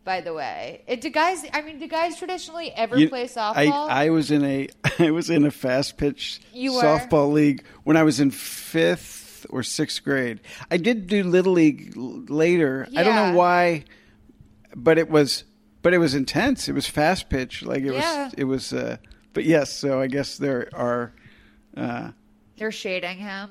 By 0.03 0.21
the 0.23 0.33
way, 0.33 0.83
it, 0.87 1.01
do 1.03 1.11
guys? 1.11 1.45
I 1.53 1.61
mean, 1.63 1.79
do 1.79 1.87
guys 1.87 2.17
traditionally 2.19 2.73
ever 2.73 2.99
You- 2.99 3.09
play 3.09 3.27
softball? 3.27 3.55
I, 3.89 4.07
I 4.07 4.11
was 4.11 4.31
in 4.31 4.45
a 4.45 4.69
I 4.99 5.11
was 5.11 5.29
in 5.31 5.45
a 5.45 5.51
fast 5.51 5.99
pitch 5.99 6.41
softball 6.55 7.33
league 7.33 7.65
when 7.85 7.97
I 7.97 8.03
was 8.03 8.19
in 8.21 8.31
fifth 8.31 9.47
or 9.51 9.63
sixth 9.63 10.03
grade. 10.03 10.41
I 10.71 10.77
did 10.79 11.07
do 11.07 11.23
little 11.23 11.53
league 11.53 11.93
later. 11.97 12.89
I 12.97 13.03
don't 13.03 13.15
know 13.15 13.37
why, 13.39 13.85
but 14.75 14.97
it 14.99 15.11
was 15.11 15.45
but 15.83 15.93
it 15.95 15.99
was 15.99 16.15
intense. 16.15 16.69
It 16.69 16.73
was 16.73 16.87
fast 16.87 17.29
pitch. 17.29 17.63
Like 17.63 17.83
it 17.83 17.93
Yeah. 17.93 18.25
was 18.25 18.35
it 18.35 18.45
was. 18.45 18.73
Uh, 18.73 18.97
but 19.33 19.45
yes, 19.45 19.73
so 19.73 20.01
I 20.01 20.07
guess 20.09 20.39
there 20.39 20.69
are. 20.73 21.13
Uh, 21.77 22.11
They're 22.59 22.73
shading 22.73 23.19
him. 23.19 23.51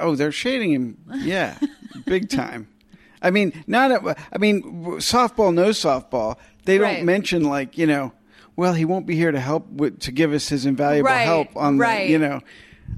oh, 0.00 0.16
they're 0.16 0.32
shading 0.32 0.72
him. 0.72 0.98
Yeah, 1.18 1.56
big 2.06 2.28
time. 2.28 2.66
I 3.24 3.30
mean, 3.30 3.64
not. 3.66 3.90
A, 3.90 4.16
I 4.32 4.38
mean, 4.38 4.62
softball, 4.98 5.52
no 5.52 5.70
softball. 5.70 6.36
They 6.64 6.78
don't 6.78 6.86
Right. 6.86 7.04
mention 7.04 7.42
like 7.44 7.76
you 7.78 7.86
know. 7.86 8.12
Well, 8.56 8.72
he 8.74 8.84
won't 8.84 9.04
be 9.06 9.16
here 9.16 9.32
to 9.32 9.40
help 9.40 9.66
with, 9.68 9.98
to 10.02 10.12
give 10.12 10.32
us 10.32 10.48
his 10.48 10.64
invaluable 10.64 11.10
Right, 11.10 11.22
help 11.24 11.56
on 11.56 11.76
right. 11.76 12.06
the 12.06 12.12
you 12.12 12.18
know, 12.20 12.40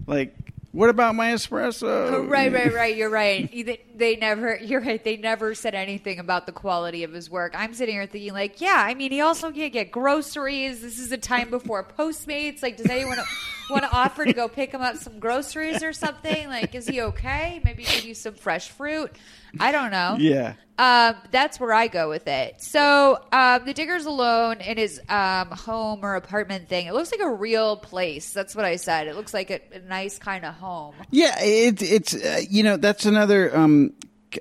like 0.07 0.35
what 0.73 0.91
about 0.91 1.15
my 1.15 1.29
espresso? 1.33 1.85
Oh, 1.89 2.25
right, 2.27 2.53
right, 2.53 2.71
right. 2.75 2.95
You're 2.95 3.09
right. 3.09 3.51
They, 3.51 3.81
they 3.95 4.17
never. 4.17 4.57
You're 4.61 4.83
right. 4.83 5.03
They 5.03 5.17
never 5.17 5.55
said 5.55 5.75
anything 5.75 6.19
about 6.19 6.45
the 6.45 6.53
quality 6.53 7.03
of 7.05 7.15
his 7.15 7.31
work. 7.31 7.55
I'm 7.57 7.73
sitting 7.73 7.95
here 7.95 8.05
thinking, 8.05 8.35
like, 8.35 8.61
yeah. 8.61 8.85
I 8.87 8.93
mean, 8.93 9.11
he 9.11 9.23
also 9.23 9.51
can't 9.51 9.73
get 9.73 9.91
groceries. 9.91 10.83
This 10.83 10.99
is 10.99 11.11
a 11.13 11.17
time 11.17 11.49
before 11.49 11.83
Postmates. 11.83 12.63
Like, 12.63 12.77
does 12.77 12.91
anyone 12.91 13.17
want 13.71 13.85
to 13.85 13.93
offer 13.93 14.25
to 14.25 14.33
go 14.33 14.49
pick 14.49 14.73
him 14.73 14.83
up 14.83 14.97
some 14.97 15.19
groceries 15.19 15.83
or 15.83 15.93
something? 15.93 16.49
Like, 16.49 16.75
is 16.75 16.87
he 16.87 17.03
okay? 17.03 17.61
Maybe 17.65 17.85
give 17.85 18.05
you 18.05 18.15
some 18.15 18.35
fresh 18.35 18.69
fruit. 18.69 19.13
I 19.59 19.73
don't 19.73 19.91
know. 19.91 20.17
Yeah. 20.19 20.55
Um, 20.79 21.17
that's 21.31 21.59
where 21.59 21.73
I 21.73 21.89
go 21.89 22.09
with 22.09 22.29
it. 22.29 22.61
So 22.61 23.19
um, 23.33 23.65
the 23.65 23.73
digger's 23.73 24.05
alone 24.05 24.61
in 24.61 24.77
his 24.77 25.01
um, 25.09 25.49
home 25.51 26.01
or 26.05 26.17
apartment 26.17 26.69
thing. 26.69 26.87
It 26.87 26.93
looks 26.93 27.11
like 27.11 27.23
a 27.23 27.31
real 27.31 27.77
place. 27.79 28.33
That's 28.33 28.55
what 28.55 28.67
I 28.67 28.77
said. 28.77 29.07
It 29.07 29.17
looks 29.17 29.33
like 29.33 29.51
a, 29.51 29.61
a 29.73 29.79
nice 29.81 30.19
kind 30.19 30.45
of 30.45 30.55
home. 30.55 30.95
Yeah, 31.11 31.35
it, 31.43 31.81
it's 31.81 32.15
uh, 32.15 32.43
you 32.49 32.63
know 32.63 32.77
that's 32.77 33.07
another. 33.07 33.57
Um, 33.57 33.95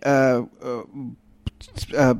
uh, 0.03 0.43
uh, 0.61 0.83
uh, 1.95 2.15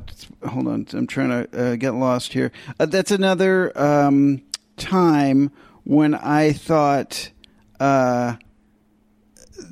hold 0.48 0.68
on, 0.68 0.86
I'm 0.92 1.06
trying 1.06 1.28
to 1.28 1.72
uh, 1.72 1.76
get 1.76 1.94
lost 1.94 2.32
here. 2.32 2.52
Uh, 2.80 2.86
that's 2.86 3.10
another 3.10 3.76
um, 3.78 4.42
time 4.76 5.50
when 5.86 6.14
I 6.14 6.52
thought 6.52 7.30
uh, 7.78 8.34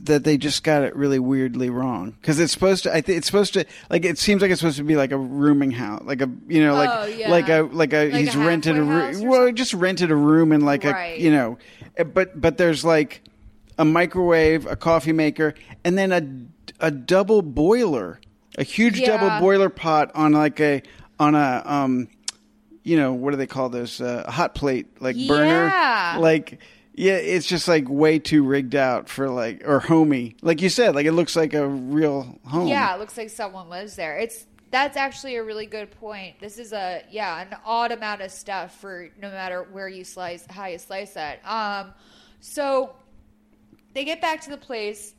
that 0.05 0.23
they 0.25 0.37
just 0.39 0.63
got 0.63 0.83
it 0.85 0.95
really 0.95 1.19
weirdly 1.19 1.69
wrong 1.71 2.13
because 2.13 2.39
it's 2.39 2.53
supposed 2.53 2.85
to. 2.85 2.91
I 2.95 3.01
think 3.01 3.19
it's 3.19 3.27
supposed 3.27 3.53
to 3.55 3.65
like 3.91 4.05
it 4.05 4.17
seems 4.19 4.41
like 4.41 4.51
it's 4.51 4.61
supposed 4.61 4.77
to 4.79 4.85
be 4.85 4.97
like 4.97 5.11
a 5.13 5.19
rooming 5.19 5.73
house, 5.73 6.03
like 6.05 6.23
a 6.23 6.31
you 6.49 6.63
know 6.65 6.75
like 6.75 6.91
Oh, 6.93 7.05
yeah. 7.07 7.31
like 7.31 7.49
a 7.49 7.63
like 7.63 7.93
a 7.93 8.05
Like 8.05 8.15
a 8.15 8.19
he's 8.19 8.37
rented 8.37 8.77
a 8.79 8.83
room. 8.83 9.27
Well, 9.27 9.53
just 9.53 9.75
rented 9.75 10.11
a 10.11 10.17
room 10.17 10.53
in 10.53 10.61
like 10.63 10.85
Right. 10.85 11.19
a 11.19 11.21
you 11.23 11.31
know, 11.33 11.59
but 12.15 12.41
but 12.41 12.57
there's 12.59 12.85
like 12.85 13.23
a 13.77 13.85
microwave, 13.85 14.67
a 14.67 14.77
coffee 14.77 15.13
maker, 15.13 15.53
and 15.85 15.99
then 15.99 16.13
a 16.13 16.87
a 16.87 16.91
double 16.93 17.43
boiler, 17.43 18.21
a 18.57 18.63
huge 18.63 19.01
Yeah. 19.01 19.17
double 19.19 19.41
boiler 19.41 19.69
pot 19.69 20.13
on 20.15 20.33
like 20.33 20.61
a 20.61 20.83
on 21.19 21.35
a 21.35 21.63
um, 21.67 22.09
you 22.85 22.97
know 22.97 23.13
what 23.13 23.33
do 23.33 23.37
they 23.37 23.47
call 23.49 23.69
those 23.69 24.01
uh, 24.01 24.31
hot 24.31 24.55
plate 24.55 25.01
like 25.01 25.17
burner 25.27 25.69
like. 26.21 26.61
Yeah, 26.97 27.15
it's 27.15 27.49
just 27.49 27.67
like 27.67 27.89
way 27.89 28.21
too 28.21 28.45
rigged 28.45 28.77
out 28.77 29.09
for 29.09 29.29
like 29.29 29.67
or 29.67 29.81
homey. 29.81 30.37
Like 30.43 30.63
you 30.63 30.69
said, 30.69 30.95
like 30.95 31.07
it 31.07 31.13
looks 31.13 31.35
like 31.35 31.53
a 31.53 31.67
real 31.67 32.39
home. 32.47 32.69
Yeah, 32.69 32.95
it 32.95 33.01
looks 33.01 33.17
like 33.19 33.31
someone 33.31 33.69
lives 33.69 33.97
there. 33.97 34.17
It's 34.17 34.47
that's 34.71 34.97
actually 34.97 35.35
a 35.37 35.43
really 35.43 35.67
good 35.67 35.91
point. 35.91 36.39
This 36.39 36.57
is 36.57 36.73
a 36.73 37.03
yeah, 37.11 37.43
an 37.43 37.57
odd 37.65 37.91
amount 37.91 38.23
of 38.23 38.31
stuff 38.31 38.81
for 38.81 39.09
no 39.21 39.29
matter 39.31 39.67
where 39.73 39.89
you 39.89 40.05
slice 40.05 40.47
how 40.49 40.67
you 40.67 40.79
slice 40.79 41.17
it. 41.17 41.41
Um 41.45 41.95
so 42.39 42.95
they 43.93 44.05
get 44.05 44.21
back 44.21 44.41
to 44.43 44.51
the 44.51 44.57
place. 44.57 45.15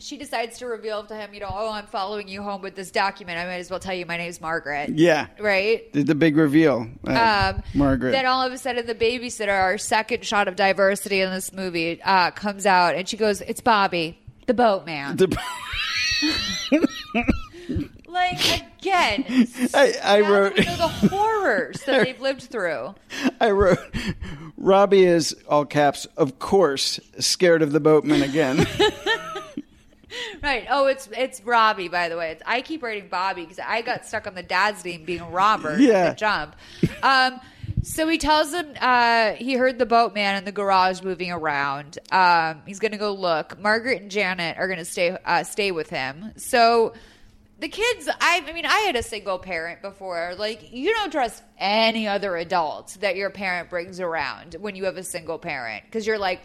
She 0.00 0.16
decides 0.16 0.58
to 0.58 0.66
reveal 0.66 1.04
to 1.04 1.14
him, 1.14 1.34
you 1.34 1.40
know, 1.40 1.50
oh, 1.50 1.70
I'm 1.70 1.86
following 1.86 2.26
you 2.26 2.42
home 2.42 2.62
with 2.62 2.74
this 2.74 2.90
document. 2.90 3.38
I 3.38 3.44
might 3.44 3.56
as 3.58 3.68
well 3.70 3.78
tell 3.78 3.94
you 3.94 4.06
my 4.06 4.16
name's 4.16 4.40
Margaret. 4.40 4.90
Yeah. 4.90 5.26
Right? 5.38 5.92
The, 5.92 6.02
the 6.02 6.14
big 6.14 6.36
reveal. 6.38 6.88
Uh, 7.06 7.52
Um, 7.56 7.62
Margaret. 7.74 8.12
Then 8.12 8.24
all 8.24 8.42
of 8.42 8.50
a 8.52 8.56
sudden, 8.58 8.86
the 8.86 8.94
babysitter, 8.94 9.52
our 9.52 9.76
second 9.76 10.24
shot 10.24 10.48
of 10.48 10.56
diversity 10.56 11.20
in 11.20 11.30
this 11.30 11.52
movie, 11.52 12.00
uh, 12.02 12.30
comes 12.30 12.64
out 12.64 12.94
and 12.94 13.06
she 13.06 13.16
goes, 13.18 13.42
"It's 13.42 13.60
Bobby, 13.60 14.18
the 14.46 14.54
boatman." 14.54 15.16
The- 15.16 15.36
like 18.08 18.40
again, 18.80 19.24
I, 19.74 19.94
I 20.02 20.20
wrote. 20.22 20.56
we 20.58 20.64
know 20.64 20.76
the 20.76 20.88
horrors 20.88 21.82
that 21.84 22.04
they've 22.04 22.20
lived 22.20 22.42
through. 22.42 22.94
I 23.40 23.50
wrote. 23.50 23.78
Robbie 24.56 25.04
is 25.04 25.36
all 25.48 25.64
caps. 25.66 26.06
Of 26.16 26.38
course, 26.38 27.00
scared 27.18 27.62
of 27.62 27.72
the 27.72 27.80
boatman 27.80 28.22
again. 28.22 28.66
Right. 30.42 30.66
Oh, 30.70 30.86
it's 30.86 31.08
it's 31.16 31.42
Robbie, 31.44 31.88
by 31.88 32.08
the 32.08 32.16
way. 32.16 32.32
It's, 32.32 32.42
I 32.46 32.62
keep 32.62 32.82
writing 32.82 33.08
Bobby 33.08 33.42
because 33.42 33.58
I 33.58 33.82
got 33.82 34.06
stuck 34.06 34.26
on 34.26 34.34
the 34.34 34.42
dad's 34.42 34.84
name 34.84 35.04
being 35.04 35.30
Robert. 35.30 35.80
Yeah. 35.80 36.10
The 36.10 36.16
jump. 36.16 36.56
Um. 37.02 37.40
So 37.82 38.06
he 38.08 38.18
tells 38.18 38.52
him 38.52 38.74
uh, 38.78 39.32
he 39.32 39.54
heard 39.54 39.78
the 39.78 39.86
boatman 39.86 40.36
in 40.36 40.44
the 40.44 40.52
garage 40.52 41.02
moving 41.02 41.32
around. 41.32 41.98
Um, 42.12 42.62
he's 42.66 42.78
going 42.78 42.92
to 42.92 42.98
go 42.98 43.12
look. 43.12 43.58
Margaret 43.58 44.02
and 44.02 44.10
Janet 44.10 44.58
are 44.58 44.66
going 44.66 44.78
to 44.78 44.84
stay 44.84 45.16
uh, 45.24 45.44
stay 45.44 45.70
with 45.70 45.88
him. 45.88 46.32
So 46.36 46.92
the 47.60 47.68
kids, 47.68 48.08
I, 48.20 48.42
I 48.46 48.52
mean, 48.52 48.66
I 48.66 48.80
had 48.80 48.96
a 48.96 49.02
single 49.02 49.38
parent 49.38 49.82
before. 49.82 50.34
Like, 50.38 50.72
you 50.72 50.92
don't 50.94 51.10
trust 51.10 51.42
any 51.58 52.08
other 52.08 52.36
adult 52.36 52.96
that 53.00 53.16
your 53.16 53.30
parent 53.30 53.68
brings 53.70 54.00
around 54.00 54.56
when 54.60 54.74
you 54.76 54.84
have 54.84 54.96
a 54.96 55.04
single 55.04 55.38
parent 55.38 55.84
because 55.84 56.06
you're 56.06 56.18
like, 56.18 56.40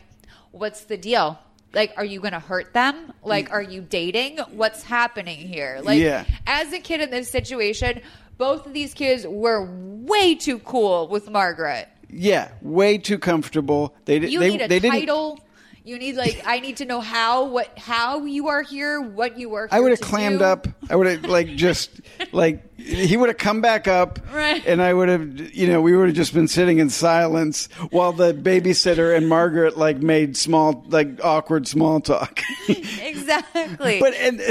what's 0.52 0.86
the 0.86 0.98
deal? 0.98 1.40
Like, 1.76 1.94
are 1.98 2.06
you 2.06 2.20
going 2.22 2.34
to 2.34 2.40
hurt 2.40 2.74
them? 2.74 3.14
Like, 3.24 3.50
mm. 3.50 3.54
are 3.54 3.62
you 3.62 3.82
dating? 3.82 4.40
What's 4.52 4.82
happening 4.82 5.38
here? 5.38 5.82
Like, 5.84 6.00
Yeah. 6.00 6.24
as 6.48 6.74
a 6.74 6.80
kid 6.80 7.02
in 7.02 7.12
this 7.12 7.30
situation, 7.30 8.02
both 8.38 8.66
of 8.66 8.74
these 8.74 8.94
kids 8.94 9.28
were 9.28 9.68
way 9.70 10.34
too 10.36 10.60
cool 10.60 11.08
with 11.08 11.30
Margaret. 11.30 11.88
yeah, 12.10 12.50
way 12.62 12.98
too 12.98 13.18
comfortable. 13.20 13.94
They. 14.06 14.20
You 14.20 14.40
they, 14.40 14.50
need 14.52 14.62
a 14.62 14.68
they 14.68 14.80
didn't. 14.80 15.00
title. 15.00 15.40
You 15.86 16.00
need 16.00 16.16
like 16.16 16.42
I 16.46 16.60
need 16.62 16.78
to 16.78 16.86
know 16.86 17.00
how 17.00 17.46
what 17.46 17.78
how 17.78 18.26
you 18.26 18.48
are 18.48 18.64
here, 18.64 19.00
what 19.00 19.38
you 19.38 19.54
are. 19.54 19.68
I 19.72 19.80
would 19.80 19.92
have 19.92 20.02
clammed 20.02 20.40
do. 20.40 20.46
up. 20.46 20.68
I 20.90 20.96
would 20.96 21.06
have 21.06 21.26
like 21.26 21.50
just 21.56 21.92
like 22.32 22.76
he 22.80 23.16
would 23.16 23.30
have 23.30 23.38
come 23.38 23.62
back 23.62 23.88
up, 23.88 24.20
Right. 24.34 24.64
and 24.66 24.82
I 24.82 24.94
would 24.94 25.10
have, 25.10 25.56
you 25.56 25.68
know, 25.68 25.82
we 25.82 25.96
would 25.96 26.08
have 26.08 26.16
just 26.16 26.34
been 26.34 26.48
sitting 26.48 26.80
in 26.80 26.90
silence 26.90 27.68
while 27.92 28.14
the 28.14 28.34
babysitter 28.34 29.16
and 29.16 29.30
Margaret 29.30 29.78
like 29.78 29.98
made 29.98 30.36
small, 30.38 30.84
like 30.88 31.24
awkward 31.24 31.68
small 31.68 32.00
talk. 32.00 32.42
exactly. 32.68 34.00
But 34.00 34.14
and 34.16 34.42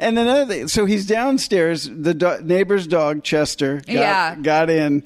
and 0.00 0.18
another 0.18 0.46
thing, 0.46 0.68
so 0.68 0.84
he's 0.86 1.06
downstairs. 1.06 1.88
The 1.90 2.14
do- 2.14 2.40
neighbor's 2.42 2.86
dog 2.86 3.22
Chester 3.22 3.76
got, 3.76 3.88
Yeah. 3.88 4.34
got 4.36 4.70
in. 4.70 5.02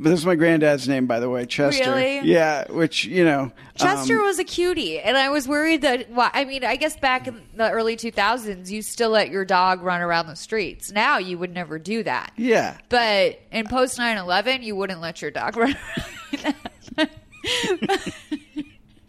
But 0.00 0.08
this 0.08 0.20
is 0.20 0.24
my 0.26 0.34
granddad's 0.34 0.88
name, 0.88 1.06
by 1.06 1.20
the 1.20 1.28
way, 1.28 1.44
Chester. 1.44 1.90
Really? 1.90 2.20
Yeah, 2.20 2.64
which 2.72 3.04
you 3.04 3.22
know, 3.22 3.52
Chester 3.74 4.18
um, 4.18 4.24
was 4.24 4.38
a 4.38 4.44
cutie, 4.44 4.98
and 4.98 5.14
I 5.14 5.28
was 5.28 5.46
worried 5.46 5.82
that. 5.82 6.10
Well, 6.10 6.30
I 6.32 6.46
mean, 6.46 6.64
I 6.64 6.76
guess 6.76 6.96
back 6.96 7.28
in 7.28 7.42
the 7.54 7.70
early 7.70 7.98
2000s, 7.98 8.70
you 8.70 8.80
still 8.80 9.10
let 9.10 9.28
your 9.28 9.44
dog 9.44 9.82
run 9.82 10.00
around 10.00 10.28
the 10.28 10.36
streets. 10.36 10.90
Now, 10.90 11.18
you 11.18 11.36
would 11.36 11.52
never 11.52 11.78
do 11.78 12.02
that. 12.04 12.32
yeah. 12.38 12.78
But 12.88 13.42
in 13.52 13.66
post 13.66 13.98
9/11, 13.98 14.62
you 14.62 14.74
wouldn't 14.74 15.02
let 15.02 15.20
your 15.20 15.30
dog 15.32 15.56
run 15.58 15.76
around. 16.96 17.10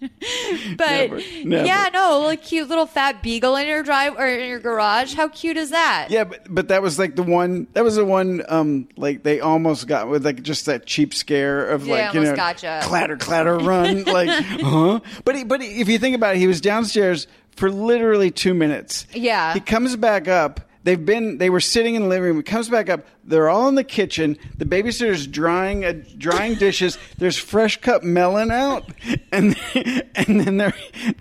but 0.77 0.87
Never, 0.89 1.21
never. 1.43 1.65
yeah, 1.65 1.89
no, 1.93 2.21
like 2.21 2.41
cute 2.41 2.67
little 2.67 2.87
fat 2.87 3.21
beagle 3.21 3.55
in 3.55 3.67
your 3.67 3.83
drive 3.83 4.15
or 4.17 4.25
in 4.27 4.49
your 4.49 4.59
garage. 4.59 5.13
How 5.13 5.27
cute 5.27 5.57
is 5.57 5.69
that? 5.69 6.07
Yeah, 6.09 6.23
but 6.23 6.41
but 6.49 6.67
that 6.69 6.81
was 6.81 6.97
like 6.97 7.15
the 7.15 7.23
one. 7.23 7.67
That 7.73 7.83
was 7.83 7.95
the 7.97 8.05
one. 8.05 8.41
Um, 8.49 8.87
like 8.97 9.21
they 9.23 9.39
almost 9.39 9.87
got 9.87 10.09
with 10.09 10.25
like 10.25 10.41
just 10.41 10.65
that 10.65 10.85
cheap 10.87 11.13
scare 11.13 11.67
of 11.67 11.85
They 11.85 11.91
like 11.91 12.13
you 12.15 12.21
know, 12.23 12.35
gotcha. 12.35 12.79
clatter, 12.83 13.15
clatter, 13.17 13.57
run. 13.57 14.03
like, 14.05 14.29
huh? 14.29 15.01
But 15.23 15.35
he, 15.35 15.43
but 15.43 15.61
if 15.61 15.87
you 15.87 15.99
think 15.99 16.15
about 16.15 16.35
it, 16.35 16.39
he 16.39 16.47
was 16.47 16.61
downstairs 16.61 17.27
for 17.55 17.69
literally 17.69 18.31
two 18.31 18.53
minutes. 18.55 19.05
Yeah. 19.13 19.53
He 19.53 19.59
comes 19.59 19.95
back 19.95 20.27
up. 20.27 20.61
They've 20.83 21.03
been. 21.03 21.37
They 21.37 21.49
were 21.49 21.59
sitting 21.59 21.93
in 21.93 22.03
the 22.03 22.07
living 22.07 22.29
room. 22.29 22.39
It 22.39 22.45
comes 22.45 22.67
back 22.67 22.89
up. 22.89 23.05
They're 23.23 23.49
all 23.49 23.67
in 23.67 23.75
the 23.75 23.83
kitchen. 23.83 24.37
The 24.57 24.65
babysitter's 24.65 25.27
drying 25.27 25.85
uh, 25.85 25.93
drying 26.17 26.55
dishes. 26.55 26.97
There's 27.19 27.37
fresh 27.37 27.79
cut 27.81 28.03
melon 28.03 28.49
out, 28.49 28.89
and 29.31 29.55
and 29.75 30.39
then 30.41 30.57
there, 30.57 30.73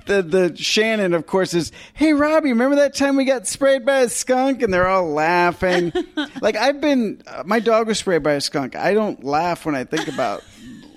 the 0.06 0.22
the 0.22 0.56
Shannon 0.56 1.12
of 1.12 1.26
course 1.26 1.52
is. 1.52 1.72
Hey 1.92 2.14
Robbie, 2.14 2.50
remember 2.50 2.76
that 2.76 2.94
time 2.94 3.16
we 3.16 3.26
got 3.26 3.46
sprayed 3.46 3.84
by 3.84 3.98
a 3.98 4.08
skunk? 4.08 4.62
And 4.62 4.72
they're 4.72 4.88
all 4.88 5.10
laughing. 5.10 5.92
like 6.40 6.56
I've 6.56 6.80
been. 6.80 7.22
Uh, 7.26 7.42
my 7.44 7.60
dog 7.60 7.86
was 7.86 7.98
sprayed 7.98 8.22
by 8.22 8.32
a 8.32 8.40
skunk. 8.40 8.76
I 8.76 8.94
don't 8.94 9.22
laugh 9.22 9.66
when 9.66 9.74
I 9.74 9.84
think 9.84 10.08
about 10.08 10.42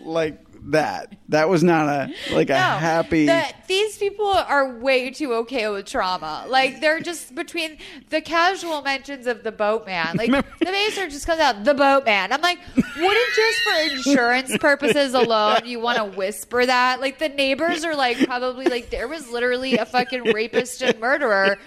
like 0.04 0.43
that. 0.72 1.16
That 1.30 1.50
was 1.50 1.64
not 1.64 1.88
a 1.88 2.14
like 2.34 2.50
a 2.50 2.54
No, 2.54 2.60
happy. 2.60 3.26
the- 3.26 3.46
these 3.68 3.98
people 3.98 4.28
are 4.28 4.70
way 4.78 5.10
too 5.10 5.34
okay 5.34 5.68
with 5.70 5.86
trauma. 5.86 6.46
Like 6.48 6.80
they're 6.82 7.00
just 7.00 7.34
between 7.36 7.78
the 8.10 8.22
casual 8.22 8.82
mentions 8.82 9.26
of 9.28 9.44
the 9.44 9.52
boatman. 9.52 10.16
Like 10.18 10.32
the 10.32 10.66
baser 10.66 11.08
just 11.10 11.26
comes 11.26 11.40
out 11.40 11.64
the 11.64 11.74
boatman. 11.74 12.32
I'm 12.32 12.42
like, 12.42 12.60
wouldn't 12.76 13.34
just 13.36 13.60
for 13.62 13.96
insurance 13.96 14.58
purposes 14.58 15.14
alone 15.14 15.62
you 15.66 15.80
want 15.80 15.98
to 15.98 16.06
whisper 16.18 16.66
that? 16.66 17.02
Like 17.02 17.20
the 17.20 17.30
neighbors 17.30 17.84
are 17.84 17.96
like 17.96 18.18
probably 18.26 18.66
like 18.66 18.90
there 18.90 19.08
was 19.08 19.30
literally 19.30 19.78
a 19.78 19.86
fucking 19.86 20.34
rapist 20.34 20.82
and 20.82 21.00
murderer. 21.00 21.58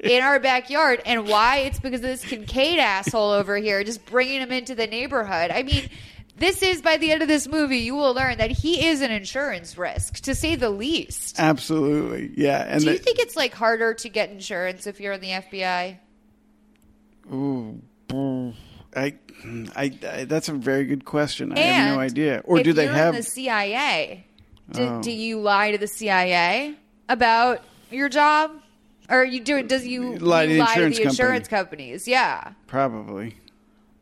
In 0.00 0.22
our 0.22 0.38
backyard, 0.38 1.00
and 1.06 1.26
why? 1.26 1.60
It's 1.60 1.78
because 1.80 2.00
of 2.00 2.06
this 2.08 2.22
Kincaid 2.22 2.78
asshole 2.78 3.30
over 3.30 3.56
here, 3.56 3.82
just 3.84 4.04
bringing 4.04 4.42
him 4.42 4.52
into 4.52 4.74
the 4.74 4.86
neighborhood. 4.86 5.50
I 5.50 5.62
mean, 5.62 5.88
this 6.36 6.62
is 6.62 6.82
by 6.82 6.96
the 6.96 7.12
end 7.12 7.22
of 7.22 7.28
this 7.28 7.46
movie, 7.46 7.78
you 7.78 7.94
will 7.94 8.12
learn 8.14 8.38
that 8.38 8.50
he 8.50 8.86
is 8.86 9.00
an 9.00 9.10
insurance 9.10 9.78
risk, 9.78 10.14
to 10.22 10.34
say 10.34 10.56
the 10.56 10.70
least. 10.70 11.38
Absolutely, 11.38 12.32
yeah. 12.36 12.64
And 12.66 12.80
Do 12.84 12.90
you 12.92 12.98
the- 12.98 13.02
think 13.04 13.18
it's 13.20 13.36
like 13.36 13.54
harder 13.54 13.94
to 13.94 14.08
get 14.08 14.30
insurance 14.30 14.86
if 14.86 15.00
you're 15.00 15.12
in 15.14 15.20
the 15.20 15.30
FBI? 15.30 15.98
Ooh. 17.32 17.80
I, 18.96 19.14
I, 19.74 19.98
I, 20.08 20.24
that's 20.24 20.48
a 20.48 20.52
very 20.52 20.84
good 20.84 21.04
question. 21.04 21.52
I 21.52 21.56
and 21.60 21.74
have 21.88 21.94
no 21.96 22.00
idea. 22.00 22.42
Or 22.44 22.62
do 22.62 22.72
they 22.72 22.86
have? 22.86 23.14
the 23.14 23.22
CIA? 23.22 24.26
Do, 24.70 24.82
Oh. 24.82 25.02
do 25.02 25.10
you 25.10 25.40
lie 25.40 25.72
to 25.72 25.78
the 25.78 25.86
CIA 25.88 26.74
about 27.08 27.60
your 27.90 28.08
job, 28.08 28.52
or 29.10 29.24
you 29.24 29.40
do? 29.40 29.56
It? 29.58 29.68
Does 29.68 29.86
you 29.86 30.16
Lie 30.16 30.46
to 30.46 30.52
the 30.54 30.58
lie 30.60 30.74
to 30.74 30.80
the 30.80 30.86
company. 30.90 31.04
insurance 31.04 31.48
companies? 31.48 32.08
Yeah, 32.08 32.52
Probably. 32.66 33.36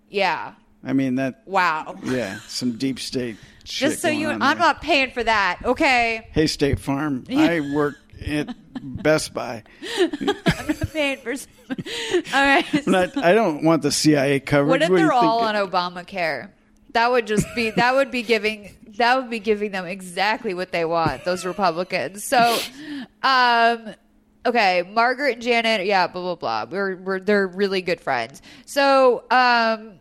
yeah. 0.09 0.53
I 0.85 0.93
mean 0.93 1.17
that. 1.17 1.43
Wow. 1.47 1.97
Yeah, 2.03 2.39
some 2.49 2.77
deep 2.77 2.99
state. 2.99 3.37
shit 3.65 3.91
Just 3.91 4.03
so 4.03 4.09
you, 4.09 4.29
I'm 4.29 4.39
there. 4.41 4.55
not 4.57 4.83
paying 4.83 5.11
for 5.13 5.23
that. 5.23 5.59
Okay, 5.65 6.29
Hey, 6.33 6.47
State 6.47 6.79
Farm. 6.81 7.25
I 7.31 7.61
work 7.75 7.99
at 8.27 8.55
Best 8.83 9.33
Buy. 9.35 9.63
I'm 9.99 10.27
not 10.27 10.91
paying 10.93 11.19
for. 11.19 11.31
All 12.35 12.43
right. 12.45 12.87
Not, 12.87 13.17
I 13.17 13.33
don't 13.35 13.65
want 13.65 13.83
the 13.83 13.93
CIA 13.93 14.41
coverage. 14.41 14.69
What 14.71 14.83
if 14.83 14.91
you 14.91 14.97
they're 14.97 15.13
all 15.13 15.41
on 15.41 15.55
Obamacare? 15.55 16.51
That 16.93 17.11
would 17.11 17.27
just 17.27 17.47
be 17.55 17.71
that 17.71 17.95
would 17.95 18.11
be 18.11 18.23
giving 18.23 18.77
that 18.99 19.17
would 19.17 19.31
be 19.31 19.39
giving 19.39 19.71
them 19.71 19.87
exactly 19.87 20.53
what 20.53 20.73
they 20.73 20.85
want. 20.85 21.25
Those 21.25 21.47
Republicans. 21.47 22.25
So, 22.25 22.59
um, 23.23 23.95
okay, 24.45 24.83
Margaret 24.83 25.35
and 25.35 25.43
Janet, 25.43 25.87
yeah, 25.87 26.07
blah 26.09 26.35
blah 26.35 26.35
blah. 26.35 26.67
We're 26.71 26.97
we're 26.97 27.21
they're 27.21 27.47
really 27.47 27.81
good 27.83 28.01
friends. 28.01 28.43
So, 28.67 29.25
um. 29.31 29.99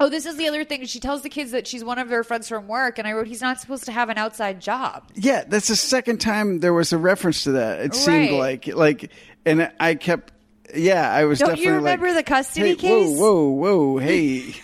Oh, 0.00 0.08
this 0.08 0.24
is 0.26 0.36
the 0.36 0.48
other 0.48 0.64
thing. 0.64 0.86
She 0.86 0.98
tells 0.98 1.22
the 1.22 1.28
kids 1.28 1.50
that 1.52 1.66
she's 1.66 1.84
one 1.84 1.98
of 1.98 2.08
their 2.08 2.24
friends 2.24 2.48
from 2.48 2.66
work, 2.66 2.98
and 2.98 3.06
I 3.06 3.12
wrote 3.12 3.26
he's 3.26 3.42
not 3.42 3.60
supposed 3.60 3.84
to 3.84 3.92
have 3.92 4.08
an 4.08 4.16
outside 4.18 4.60
job. 4.60 5.04
Yeah, 5.14 5.44
that's 5.46 5.68
the 5.68 5.76
second 5.76 6.18
time 6.22 6.60
there 6.60 6.72
was 6.72 6.92
a 6.92 6.98
reference 6.98 7.44
to 7.44 7.52
that. 7.52 7.80
It 7.80 7.94
seemed 7.94 8.30
Right. 8.30 8.64
like 8.66 8.66
like, 8.68 9.10
and 9.44 9.70
I 9.78 9.94
kept. 9.94 10.32
Yeah, 10.74 11.10
I 11.12 11.24
was 11.24 11.40
Don't 11.40 11.48
definitely 11.48 11.66
you 11.66 11.74
remember 11.76 12.06
like, 12.06 12.14
the 12.16 12.22
custody 12.22 12.68
hey, 12.70 12.76
case? 12.76 13.18
Whoa, 13.18 13.48
whoa, 13.48 13.92
whoa! 13.92 13.98
Hey, 13.98 14.54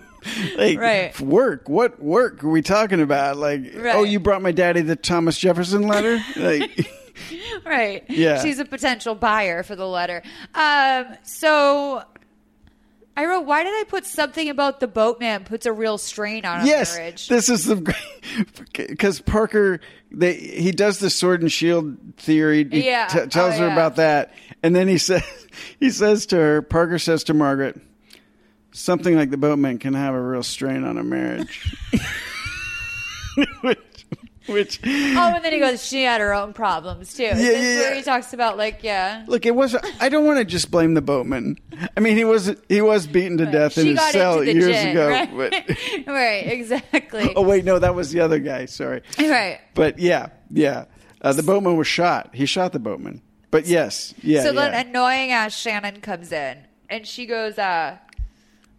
like 0.56 0.78
Right. 0.78 1.20
work. 1.20 1.68
What 1.68 2.02
work 2.02 2.42
are 2.44 2.48
we 2.48 2.62
talking 2.62 3.00
about? 3.00 3.36
Like, 3.36 3.72
Right. 3.74 3.94
oh, 3.94 4.02
you 4.02 4.18
brought 4.20 4.42
my 4.42 4.52
daddy 4.52 4.80
the 4.82 4.96
Thomas 4.96 5.38
Jefferson 5.38 5.82
letter. 5.86 6.20
Like, 6.36 6.90
right. 7.64 8.04
Yeah. 8.08 8.42
She's 8.42 8.58
a 8.58 8.64
potential 8.64 9.14
buyer 9.14 9.62
for 9.62 9.76
the 9.76 9.86
letter. 9.86 10.22
Um, 10.54 11.06
so 11.22 12.02
I 13.16 13.26
wrote, 13.26 13.42
why 13.44 13.62
did 13.62 13.74
I 13.74 13.84
put 13.88 14.06
something 14.06 14.48
about 14.48 14.80
the 14.80 14.86
boatman 14.88 15.44
puts 15.44 15.66
a 15.66 15.72
real 15.72 15.98
strain 15.98 16.44
on 16.46 16.62
a 16.62 16.64
yes, 16.64 16.96
marriage? 16.96 17.28
this 17.28 17.48
is 17.50 17.66
the 17.66 17.94
because 18.72 19.20
Parker 19.26 19.80
they 20.10 20.34
he 20.34 20.72
does 20.72 20.98
the 20.98 21.10
sword 21.10 21.42
and 21.42 21.52
shield 21.52 21.98
theory. 22.16 22.66
He 22.70 22.86
Yeah. 22.86 23.08
t- 23.08 23.26
tells 23.26 23.54
Oh, 23.56 23.58
her 23.58 23.66
yeah. 23.66 23.72
about 23.72 23.96
that, 23.96 24.32
and 24.62 24.74
then 24.74 24.88
he 24.88 24.96
says 25.08 25.22
he 25.78 25.90
says 25.90 26.24
to 26.26 26.36
her, 26.36 26.62
Parker 26.62 26.98
says 26.98 27.24
to 27.24 27.34
Margaret, 27.34 27.78
something 28.72 29.14
like 29.14 29.28
the 29.30 29.36
boatman 29.36 29.78
can 29.78 29.92
have 29.94 30.14
a 30.14 30.20
real 30.20 30.42
strain 30.42 30.84
on 30.84 30.96
a 30.96 31.04
marriage. 31.04 31.76
which, 34.46 34.80
oh, 34.84 35.32
and 35.34 35.44
then 35.44 35.52
he 35.52 35.58
goes, 35.58 35.84
she 35.84 36.02
had 36.02 36.20
her 36.20 36.34
own 36.34 36.52
problems 36.52 37.14
too. 37.14 37.24
Yeah, 37.24 37.36
yeah, 37.36 37.52
where 37.52 37.90
yeah. 37.90 37.94
he 37.94 38.02
talks 38.02 38.32
about 38.32 38.56
like, 38.56 38.82
yeah. 38.82 39.24
Look, 39.26 39.46
it 39.46 39.54
was. 39.54 39.76
I 40.00 40.08
don't 40.08 40.24
want 40.24 40.38
to 40.38 40.44
just 40.44 40.70
blame 40.70 40.94
the 40.94 41.02
boatman. 41.02 41.58
I 41.96 42.00
mean, 42.00 42.16
he 42.16 42.24
was 42.24 42.54
he 42.68 42.80
was 42.80 43.06
beaten 43.06 43.38
to 43.38 43.46
death 43.46 43.78
in 43.78 43.88
his 43.88 44.00
cell 44.10 44.42
years 44.42 44.64
gin, 44.64 44.88
ago. 44.88 45.08
right? 45.08 45.36
But 45.36 45.52
right, 46.06 46.46
exactly. 46.46 47.32
oh 47.36 47.42
wait, 47.42 47.64
no, 47.64 47.78
that 47.78 47.94
was 47.94 48.10
the 48.10 48.20
other 48.20 48.38
guy. 48.38 48.66
Sorry. 48.66 49.02
Right. 49.18 49.60
But 49.74 49.98
yeah, 49.98 50.28
yeah, 50.50 50.86
uh, 51.20 51.32
the 51.32 51.42
boatman 51.42 51.76
was 51.76 51.86
shot. 51.86 52.30
He 52.34 52.46
shot 52.46 52.72
the 52.72 52.78
boatman. 52.78 53.22
But 53.50 53.66
yes, 53.66 54.14
yeah, 54.22 54.42
so 54.42 54.52
yeah. 54.52 54.70
then 54.70 54.88
annoying 54.88 55.30
ass 55.30 55.54
Shannon 55.54 56.00
comes 56.00 56.32
in 56.32 56.58
and 56.88 57.06
she 57.06 57.26
goes, 57.26 57.58
uh, 57.58 57.98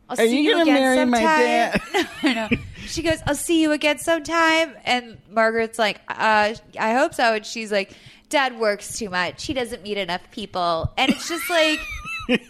I'll 0.10 0.20
Are 0.20 0.28
see 0.28 0.38
you 0.38 0.44
you, 0.44 0.52
gonna 0.52 0.64
again 0.64 0.74
marry 0.76 1.06
my 1.06 1.18
sometime. 1.20 1.40
dad? 1.40 1.82
No, 2.24 2.30
I 2.30 2.34
know. 2.34 2.50
She 2.86 3.02
goes, 3.02 3.20
I'll 3.26 3.36
see 3.36 3.62
you 3.62 3.72
again 3.72 3.98
sometime. 3.98 4.76
And 4.84 5.18
Margaret's 5.32 5.80
like, 5.80 6.02
uh, 6.10 6.54
I 6.80 6.94
hope 6.94 7.14
so. 7.14 7.34
And 7.36 7.46
she's 7.46 7.72
like, 7.72 7.94
Dad 8.30 8.60
works 8.60 8.98
too 8.98 9.10
much. 9.10 9.46
He 9.46 9.54
doesn't 9.54 9.84
meet 9.84 9.98
enough 9.98 10.22
people. 10.32 10.92
And 10.98 11.12
it's 11.12 11.28
just 11.30 11.50
like, 11.50 11.80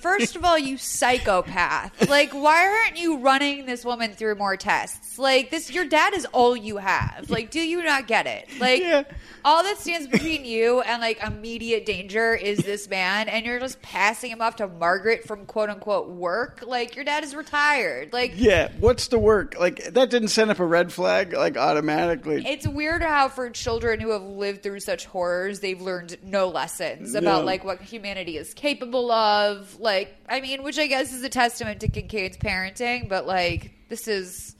first 0.00 0.36
of 0.36 0.44
all, 0.44 0.58
you 0.58 0.76
psychopath. 0.78 2.08
Like, 2.08 2.32
why 2.32 2.66
aren't 2.66 2.98
you 2.98 3.18
running 3.18 3.66
this 3.66 3.84
woman 3.84 4.12
through 4.12 4.34
more 4.36 4.56
tests? 4.56 5.18
Like, 5.18 5.50
this, 5.50 5.70
your 5.70 5.84
dad 5.84 6.14
is 6.14 6.26
all 6.32 6.56
you 6.56 6.78
have. 6.78 7.26
Like, 7.28 7.50
do 7.50 7.60
you 7.60 7.82
not 7.82 8.06
get 8.06 8.26
it? 8.26 8.48
Like, 8.60 9.06
all 9.44 9.62
that 9.62 9.78
stands 9.78 10.06
between 10.08 10.44
you 10.44 10.80
and 10.82 11.00
like 11.00 11.22
immediate 11.22 11.84
danger 11.86 12.34
is 12.34 12.58
this 12.58 12.88
man, 12.88 13.28
and 13.28 13.44
you're 13.44 13.58
just 13.60 13.80
passing 13.82 14.30
him 14.30 14.40
off 14.40 14.56
to 14.56 14.68
Margaret 14.68 15.24
from 15.24 15.46
quote 15.46 15.68
unquote 15.70 16.08
work. 16.08 16.62
Like, 16.66 16.94
your 16.96 17.04
dad 17.04 17.24
is 17.24 17.34
retired. 17.34 18.12
Like, 18.12 18.32
yeah, 18.36 18.70
what's 18.78 19.08
the 19.08 19.18
work? 19.18 19.56
Like 19.58 19.84
that 19.94 20.10
didn't 20.10 20.28
send 20.28 20.50
up 20.50 20.58
a 20.58 20.64
red 20.66 20.92
flag 20.92 21.32
like 21.32 21.56
automatically. 21.56 22.44
It's 22.46 22.66
weird 22.66 23.02
how 23.02 23.28
for 23.28 23.50
children 23.50 24.00
who 24.00 24.10
have 24.10 24.22
lived 24.22 24.62
through 24.62 24.80
such 24.80 25.06
horrors, 25.06 25.60
they've 25.60 25.80
learned 25.80 26.16
no 26.22 26.48
lessons 26.48 27.14
about 27.14 27.40
No. 27.40 27.44
like 27.44 27.64
what 27.64 27.80
humanity 27.80 28.36
is 28.36 28.54
capable 28.54 29.10
of. 29.10 29.71
Like, 29.78 30.16
I 30.28 30.40
mean, 30.40 30.62
which 30.62 30.78
I 30.78 30.86
guess 30.86 31.12
is 31.12 31.22
a 31.22 31.28
testament 31.28 31.80
to 31.80 31.88
Kincaid's 31.88 32.36
parenting, 32.36 33.08
but 33.08 33.26
like 33.26 33.72
this 33.88 34.08
is 34.08 34.54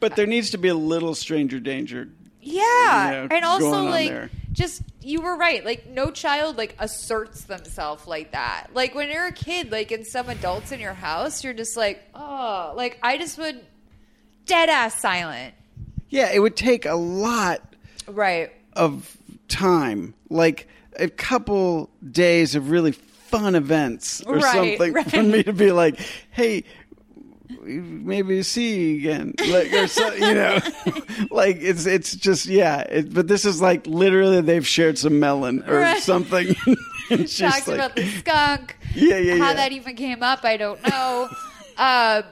But 0.00 0.16
there 0.16 0.26
needs 0.26 0.50
to 0.50 0.58
be 0.58 0.68
a 0.68 0.74
little 0.74 1.14
stranger 1.14 1.60
danger. 1.60 2.08
yeah, 2.40 3.06
you 3.22 3.28
know, 3.28 3.34
and 3.36 3.44
also 3.44 3.82
like 3.84 4.10
there. 4.10 4.30
just 4.52 4.82
you 5.02 5.20
were 5.20 5.36
right. 5.36 5.64
Like 5.64 5.88
no 5.88 6.10
child 6.10 6.56
like 6.56 6.76
asserts 6.78 7.44
themselves 7.44 8.06
like 8.06 8.32
that. 8.32 8.68
Like 8.74 8.94
when 8.94 9.10
you're 9.10 9.26
a 9.26 9.32
kid, 9.32 9.70
like 9.72 9.90
in 9.92 10.04
some 10.04 10.28
adults 10.28 10.72
in 10.72 10.80
your 10.80 10.94
house, 10.94 11.42
you're 11.44 11.54
just 11.54 11.76
like, 11.76 12.02
oh, 12.14 12.72
like 12.76 12.98
I 13.02 13.16
just 13.18 13.38
would 13.38 13.60
dead 14.46 14.68
ass 14.68 15.00
silent. 15.00 15.54
Yeah, 16.10 16.30
it 16.32 16.38
would 16.40 16.56
take 16.56 16.86
a 16.86 16.94
lot 16.94 17.60
Right. 18.06 18.50
of 18.74 19.16
time, 19.48 20.14
like 20.30 20.66
a 20.96 21.08
couple 21.08 21.90
days 22.10 22.54
of 22.54 22.70
really 22.70 22.92
fun 23.28 23.54
events 23.54 24.22
or 24.22 24.36
Right, 24.36 24.78
something 24.78 25.04
for 25.04 25.22
me 25.22 25.42
to 25.44 25.52
be 25.52 25.72
like, 25.72 25.98
hey, 26.30 26.64
maybe 27.62 28.42
see 28.42 28.92
you 28.92 28.98
again, 28.98 29.34
like 29.48 29.72
or 29.72 29.86
so, 29.86 30.12
you 30.14 30.34
know, 30.34 30.58
like 31.30 31.56
it's 31.60 31.86
it's 31.86 32.14
just 32.14 32.46
yeah. 32.46 32.80
It, 32.80 33.12
but 33.14 33.26
this 33.28 33.44
is 33.44 33.60
like 33.60 33.86
literally 33.86 34.40
they've 34.40 34.66
shared 34.66 34.98
some 34.98 35.18
melon 35.20 35.62
or 35.66 35.78
Right. 35.80 36.02
something. 36.02 36.54
Talks 37.08 37.40
like, 37.40 37.66
about 37.68 37.96
the 37.96 38.06
skunk. 38.06 38.76
Yeah, 38.94 39.16
yeah, 39.18 39.36
How 39.38 39.48
yeah. 39.48 39.54
that 39.54 39.72
even 39.72 39.96
came 39.96 40.22
up, 40.22 40.44
I 40.44 40.56
don't 40.58 40.82
know. 40.86 41.28
uh, 41.78 42.22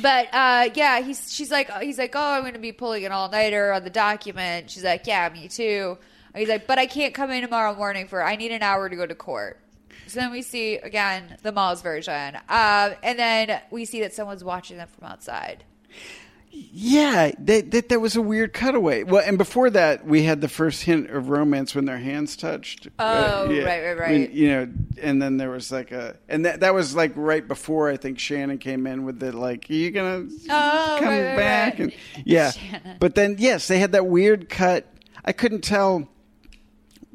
but 0.00 0.28
uh, 0.32 0.70
yeah, 0.74 1.00
he's 1.00 1.32
she's 1.32 1.50
like 1.50 1.70
he's 1.82 1.98
like, 1.98 2.14
oh, 2.16 2.32
I'm 2.32 2.42
going 2.42 2.54
to 2.54 2.58
be 2.60 2.72
pulling 2.72 3.04
an 3.04 3.12
all 3.12 3.28
nighter 3.30 3.72
on 3.72 3.84
the 3.84 3.90
document. 3.90 4.70
She's 4.70 4.84
like, 4.84 5.06
yeah, 5.06 5.28
me 5.28 5.48
too. 5.48 5.98
And 6.34 6.40
he's 6.40 6.48
like, 6.48 6.66
but 6.66 6.78
I 6.78 6.86
can't 6.86 7.14
come 7.14 7.30
in 7.30 7.42
tomorrow 7.42 7.74
morning 7.74 8.06
for 8.06 8.22
I 8.22 8.36
need 8.36 8.52
an 8.52 8.62
hour 8.62 8.88
to 8.88 8.96
go 8.96 9.06
to 9.06 9.14
court. 9.14 9.58
So 10.08 10.20
then 10.20 10.30
we 10.32 10.42
see 10.42 10.76
again 10.76 11.36
the 11.42 11.52
Malls 11.52 11.82
version, 11.82 12.36
uh, 12.48 12.94
and 13.02 13.18
then 13.18 13.60
we 13.70 13.84
see 13.84 14.00
that 14.00 14.12
someone's 14.14 14.42
watching 14.44 14.76
them 14.78 14.88
from 14.88 15.08
outside. 15.08 15.64
Yeah, 16.50 17.30
that, 17.40 17.70
that 17.72 17.88
that 17.90 18.00
was 18.00 18.16
a 18.16 18.22
weird 18.22 18.54
cutaway. 18.54 19.02
Well, 19.02 19.22
and 19.24 19.36
before 19.36 19.68
that, 19.70 20.06
we 20.06 20.22
had 20.22 20.40
the 20.40 20.48
first 20.48 20.82
hint 20.82 21.10
of 21.10 21.28
romance 21.28 21.74
when 21.74 21.84
their 21.84 21.98
hands 21.98 22.36
touched. 22.36 22.88
Uh, 22.98 23.44
Oh, 23.46 23.50
yeah. 23.50 23.64
right, 23.64 23.84
right, 23.98 24.10
When, 24.10 24.20
right. 24.22 24.30
you 24.30 24.48
know, 24.48 24.68
and 25.02 25.20
then 25.20 25.36
there 25.36 25.50
was 25.50 25.70
like 25.70 25.92
a, 25.92 26.16
and 26.26 26.46
that 26.46 26.60
that 26.60 26.72
was 26.74 26.96
like 26.96 27.12
right 27.16 27.46
before 27.46 27.90
I 27.90 27.98
think 27.98 28.18
Shannon 28.18 28.56
came 28.58 28.86
in 28.86 29.04
with 29.04 29.20
the 29.20 29.30
like, 29.36 29.66
are 29.68 29.74
you 29.74 29.90
gonna 29.90 30.26
Oh, 30.48 30.96
come 30.98 31.08
right, 31.08 31.26
right, 31.28 31.36
back? 31.36 31.72
right. 31.74 31.80
And 31.80 31.92
yeah, 32.24 32.50
Shannon. 32.52 32.96
but 32.98 33.14
then 33.14 33.36
yes, 33.38 33.68
they 33.68 33.78
had 33.78 33.92
that 33.92 34.06
weird 34.06 34.48
cut. 34.48 34.86
I 35.26 35.32
couldn't 35.32 35.60
tell. 35.62 36.08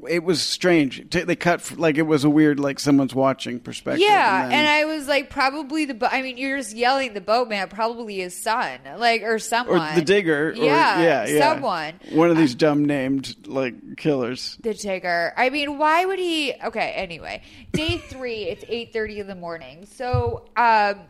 It 0.09 0.23
was 0.23 0.41
strange. 0.41 1.09
They 1.09 1.35
cut 1.35 1.77
like 1.77 1.97
it 1.97 2.03
was 2.03 2.23
a 2.23 2.30
weird, 2.30 2.59
like 2.59 2.80
someone's 2.80 3.13
watching 3.15 3.59
perspective. 3.59 4.01
Yeah, 4.07 4.43
and, 4.43 4.51
then- 4.51 4.65
I 4.65 4.85
was 4.85 5.07
like, 5.07 5.30
probably 5.30 5.85
the. 5.85 5.93
bo- 5.93 6.07
I 6.11 6.21
mean, 6.21 6.38
you're 6.38 6.57
just 6.57 6.75
yelling 6.75 7.13
the 7.13 7.21
boatman, 7.21 7.67
probably 7.69 8.17
his 8.17 8.35
son, 8.41 8.80
like 8.97 9.21
or 9.23 9.39
someone, 9.39 9.91
or 9.93 9.95
the 9.95 10.01
digger. 10.01 10.49
Or, 10.49 10.53
Yeah, 10.53 11.01
yeah, 11.01 11.25
yeah, 11.27 11.39
someone. 11.53 11.93
One 12.11 12.30
of 12.30 12.38
these 12.38 12.55
dumb 12.55 12.85
named 12.85 13.47
like 13.47 13.97
killers. 13.97 14.57
The 14.61 14.73
digger. 14.73 15.34
I 15.38 15.49
mean, 15.49 15.77
why 15.77 16.05
would 16.05 16.19
he? 16.19 16.53
Okay, 16.63 16.91
anyway, 16.95 17.41
day 17.71 17.97
three. 18.09 18.43
it's 18.43 18.63
eight 18.67 18.93
thirty 18.93 19.19
in 19.19 19.27
the 19.27 19.35
morning. 19.35 19.85
So, 19.85 20.45
um, 20.55 21.01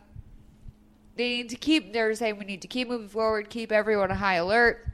they 1.15 1.29
need 1.29 1.49
to 1.49 1.55
keep. 1.55 1.93
They're 1.93 2.13
saying 2.15 2.37
we 2.39 2.45
need 2.45 2.61
to 2.63 2.67
keep 2.67 2.87
moving 2.89 3.07
forward, 3.09 3.49
keep 3.49 3.71
everyone 3.71 4.11
on 4.11 4.17
high 4.17 4.35
alert. 4.35 4.85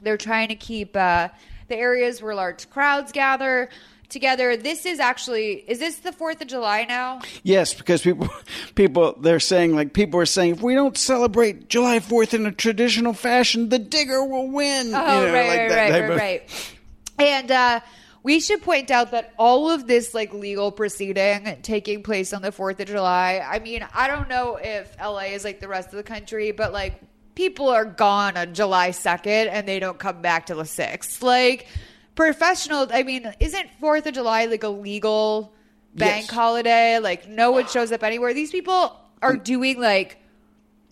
They're 0.00 0.16
trying 0.16 0.48
to 0.48 0.54
keep 0.54 0.96
uh, 0.96 1.28
the 1.68 1.76
areas 1.76 2.22
where 2.22 2.34
large 2.34 2.68
crowds 2.70 3.12
gather 3.12 3.68
together. 4.08 4.56
This 4.56 4.86
is 4.86 5.00
actually. 5.00 5.64
Is 5.68 5.78
this 5.78 5.96
the 5.96 6.12
Fourth 6.12 6.40
of 6.40 6.48
July 6.48 6.84
now? 6.84 7.20
Yes, 7.42 7.74
because 7.74 8.02
people, 8.02 8.28
people, 8.74 9.16
they're 9.20 9.40
saying 9.40 9.74
like 9.74 9.92
people 9.92 10.20
are 10.20 10.26
saying 10.26 10.52
if 10.52 10.62
we 10.62 10.74
don't 10.74 10.96
celebrate 10.96 11.68
July 11.68 12.00
Fourth 12.00 12.34
in 12.34 12.46
a 12.46 12.52
traditional 12.52 13.12
fashion, 13.12 13.68
the 13.68 13.78
digger 13.78 14.24
will 14.24 14.48
win. 14.50 14.94
Oh, 14.94 15.20
You 15.20 15.26
know, 15.26 15.32
right, 15.32 15.48
like 15.48 15.58
right, 15.58 15.68
that 15.68 16.00
right, 16.00 16.08
right, 16.08 16.18
right. 16.18 16.74
And 17.18 17.50
uh, 17.50 17.80
we 18.22 18.40
should 18.40 18.62
point 18.62 18.90
out 18.90 19.10
that 19.12 19.32
all 19.38 19.70
of 19.70 19.86
this 19.86 20.14
like 20.14 20.32
legal 20.32 20.70
proceeding 20.70 21.58
taking 21.62 22.02
place 22.02 22.32
on 22.32 22.42
the 22.42 22.52
Fourth 22.52 22.80
of 22.80 22.86
July. 22.86 23.44
I 23.44 23.58
mean, 23.58 23.86
I 23.94 24.08
don't 24.08 24.28
know 24.28 24.58
if 24.60 24.96
LA 25.00 25.32
is 25.32 25.44
like 25.44 25.60
the 25.60 25.68
rest 25.68 25.88
of 25.88 25.96
the 25.96 26.02
country, 26.02 26.52
but 26.52 26.72
like 26.72 27.00
people 27.38 27.68
are 27.68 27.84
gone 27.84 28.36
on 28.36 28.52
July 28.52 28.90
second 28.90 29.46
and 29.46 29.68
they 29.68 29.78
don't 29.78 29.96
come 30.00 30.20
back 30.20 30.46
till 30.46 30.56
the 30.58 30.64
sixth. 30.66 31.22
Like 31.22 31.68
professional. 32.16 32.88
I 32.92 33.04
mean, 33.04 33.32
isn't 33.38 33.70
Fourth 33.78 34.06
of 34.06 34.14
July 34.14 34.46
like 34.46 34.64
a 34.64 34.68
legal 34.68 35.52
bank 35.94 36.24
Yes. 36.26 36.30
holiday? 36.34 36.98
Like 36.98 37.28
no 37.28 37.52
one 37.52 37.68
shows 37.68 37.92
up 37.92 38.02
anywhere. 38.02 38.34
These 38.34 38.50
people 38.50 38.96
are 39.22 39.36
doing 39.36 39.80
like 39.80 40.18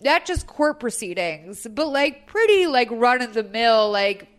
not 0.01 0.23
just 0.25 0.47
court 0.47 0.79
proceedings, 0.79 1.67
but 1.69 1.87
like 1.89 2.27
pretty 2.27 2.65
like 2.65 2.87
run 2.91 3.21
of 3.21 3.33
the 3.33 3.43
mill 3.43 3.91
like 3.91 4.29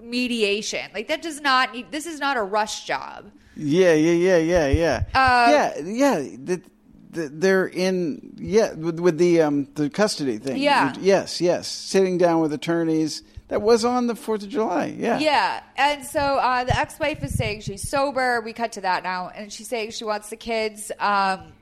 mediation. 0.00 0.88
Like 0.94 1.08
that 1.08 1.22
does 1.22 1.40
not 1.40 1.72
need. 1.74 1.90
This 1.90 2.06
is 2.06 2.20
not 2.20 2.36
a 2.36 2.42
rush 2.42 2.84
job. 2.84 3.32
Yeah, 3.56 3.94
yeah, 3.94 4.12
yeah, 4.12 4.36
yeah, 4.38 4.68
yeah, 4.68 5.02
Uh, 5.12 5.50
yeah, 5.50 5.78
yeah. 5.84 6.18
The, 6.44 6.62
they're 7.10 7.66
in 7.66 8.34
yeah 8.38 8.74
with, 8.74 9.00
with 9.00 9.18
the 9.18 9.42
um 9.42 9.68
the 9.74 9.90
custody 9.90 10.38
thing. 10.38 10.60
Yeah. 10.62 10.94
Yes, 11.00 11.40
yes. 11.40 11.66
Sitting 11.68 12.18
down 12.18 12.40
with 12.40 12.52
attorneys. 12.52 13.22
That 13.48 13.62
was 13.62 13.82
on 13.82 14.08
the 14.08 14.14
Fourth 14.14 14.42
of 14.42 14.50
July. 14.50 14.94
Yeah. 14.98 15.18
Yeah, 15.18 15.62
and 15.78 16.04
so 16.04 16.20
uh, 16.20 16.64
the 16.64 16.78
ex-wife 16.78 17.24
is 17.24 17.34
saying 17.34 17.62
she's 17.62 17.88
sober. 17.88 18.42
We 18.42 18.52
cut 18.52 18.72
to 18.72 18.82
that 18.82 19.02
now, 19.02 19.30
and 19.34 19.50
she's 19.50 19.68
saying 19.68 19.92
she 19.92 20.04
wants 20.04 20.28
the 20.28 20.36
kids. 20.36 20.92
Um, 21.00 21.54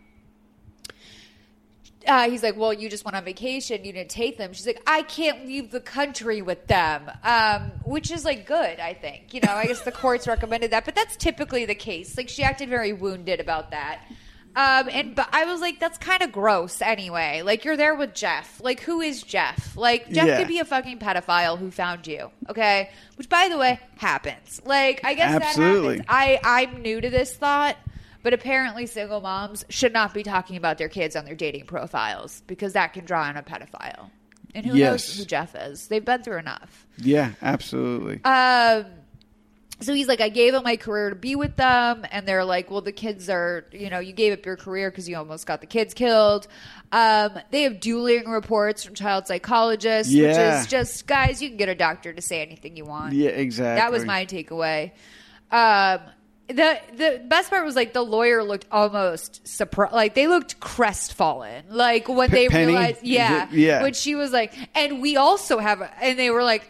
uh, 2.09 2.29
he's 2.29 2.43
like, 2.43 2.57
"Well, 2.57 2.73
you 2.73 2.89
just 2.89 3.05
went 3.05 3.17
on 3.17 3.25
vacation. 3.25 3.85
You 3.85 3.93
didn't 3.93 4.11
take 4.11 4.37
them." 4.37 4.53
She's 4.53 4.67
like, 4.67 4.83
"I 4.85 5.03
can't 5.03 5.47
leave 5.47 5.71
the 5.71 5.81
country 5.81 6.43
with 6.43 6.67
them," 6.67 7.09
um, 7.23 7.71
which 7.85 8.11
is 8.11 8.25
like 8.25 8.47
good. 8.47 8.81
I 8.81 8.93
think 8.95 9.33
you 9.33 9.41
know. 9.41 9.53
I 9.53 9.67
guess 9.67 9.83
the 9.83 9.93
courts 9.93 10.27
recommended 10.27 10.73
that, 10.73 10.85
but 10.85 10.97
that's 10.97 11.17
typically 11.17 11.67
the 11.67 11.75
case. 11.77 12.17
Like 12.17 12.29
she 12.29 12.43
acted 12.43 12.69
very 12.69 12.93
wounded 12.93 13.39
about 13.39 13.71
that. 13.71 14.03
Um, 14.57 14.89
and 14.91 15.15
but 15.15 15.29
I 15.33 15.45
was 15.45 15.61
like, 15.61 15.79
that's 15.79 15.99
kind 15.99 16.23
of 16.23 16.33
gross 16.33 16.81
anyway. 16.81 17.43
Like 17.45 17.65
you're 17.65 17.77
there 17.77 17.95
with 17.95 18.15
Jeff. 18.15 18.59
Like 18.63 18.81
who 18.81 19.03
is 19.03 19.23
Jeff? 19.23 19.77
Like 19.77 20.11
Jeff 20.11 20.27
Yeah. 20.27 20.39
could 20.39 20.49
be 20.49 20.59
a 20.61 20.65
fucking 20.65 20.99
pedophile 20.99 21.59
who 21.59 21.71
found 21.71 22.07
you. 22.07 22.31
Okay, 22.49 22.91
which 23.17 23.29
by 23.29 23.49
the 23.51 23.59
way 23.59 23.79
happens. 23.99 24.63
Like 24.65 25.03
I 25.05 25.13
guess 25.15 25.43
Absolutely. 25.43 25.99
that 25.99 26.07
happens. 26.09 26.41
I 26.45 26.63
I'm 26.65 26.81
new 26.83 27.01
to 27.03 27.11
this 27.11 27.35
thought, 27.37 27.77
But 28.23 28.33
apparently, 28.35 28.87
single 28.87 29.21
moms 29.21 29.65
should 29.69 29.93
not 29.93 30.13
be 30.15 30.23
talking 30.25 30.57
about 30.57 30.79
their 30.79 30.89
kids 30.89 31.15
on 31.15 31.25
their 31.27 31.37
dating 31.37 31.67
profiles 31.67 32.43
because 32.49 32.73
that 32.73 32.93
can 32.95 33.05
draw 33.05 33.29
in 33.31 33.37
a 33.37 33.43
pedophile. 33.43 34.11
And 34.55 34.65
who 34.67 34.75
Yes. 34.77 34.91
knows 34.91 35.19
who 35.19 35.25
Jeff 35.27 35.55
is? 35.55 35.87
They've 35.89 36.05
been 36.05 36.23
through 36.23 36.39
enough. 36.39 36.87
Yeah, 36.97 37.33
absolutely. 37.43 38.25
Um, 38.25 38.87
so 39.81 39.93
he's 39.93 40.09
like, 40.09 40.21
I 40.21 40.29
gave 40.31 40.55
up 40.55 40.65
my 40.65 40.77
career 40.77 41.11
to 41.11 41.17
be 41.17 41.37
with 41.37 41.57
them, 41.57 42.07
and 42.11 42.27
they're 42.27 42.45
like, 42.45 42.71
well, 42.71 42.81
the 42.81 42.93
kids 42.93 43.29
are, 43.29 43.67
you 43.73 43.91
know, 43.91 43.99
you 43.99 44.13
gave 44.13 44.33
up 44.33 44.47
your 44.47 44.57
career 44.57 44.91
because 44.91 45.09
you 45.09 45.17
almost 45.17 45.47
got 45.47 45.61
the 45.61 45.67
kids 45.67 45.93
killed. 45.93 46.47
Um, 46.93 47.39
they 47.51 47.63
have 47.63 47.79
dueling 47.81 48.29
reports 48.31 48.85
from 48.85 48.95
child 48.95 49.27
psychologists, 49.27 50.13
Yeah. 50.13 50.29
which 50.29 50.61
is 50.63 50.67
just, 50.69 51.07
guys, 51.07 51.43
you 51.43 51.49
can 51.49 51.59
get 51.59 51.69
a 51.69 51.75
doctor 51.75 52.13
to 52.13 52.23
say 52.23 52.41
anything 52.43 52.77
you 52.77 52.85
want. 52.87 53.13
Yeah, 53.13 53.31
exactly. 53.31 53.81
That 53.81 53.93
was 53.93 54.05
my 54.05 54.25
takeaway. 54.25 54.93
Um, 55.51 56.01
the 56.49 56.79
the 56.97 57.23
best 57.27 57.51
part 57.51 57.65
was 57.65 57.75
like 57.75 57.93
the 57.93 58.03
lawyer 58.05 58.45
looked 58.45 58.67
almost 58.71 59.47
surprised, 59.49 59.93
like 59.93 60.15
they 60.15 60.29
looked 60.29 60.61
crestfallen, 60.61 61.65
like 61.71 62.09
when 62.09 62.29
P- 62.29 62.35
they 62.37 62.49
Penny? 62.49 62.67
realized, 62.67 63.01
yeah, 63.03 63.49
Yeah. 63.51 63.83
When 63.83 63.95
she 63.95 64.15
was 64.15 64.33
like, 64.33 64.55
and 64.77 65.03
we 65.03 65.17
also 65.17 65.59
have, 65.59 65.83
and 66.01 66.17
they 66.17 66.31
were 66.31 66.45
like, 66.45 66.63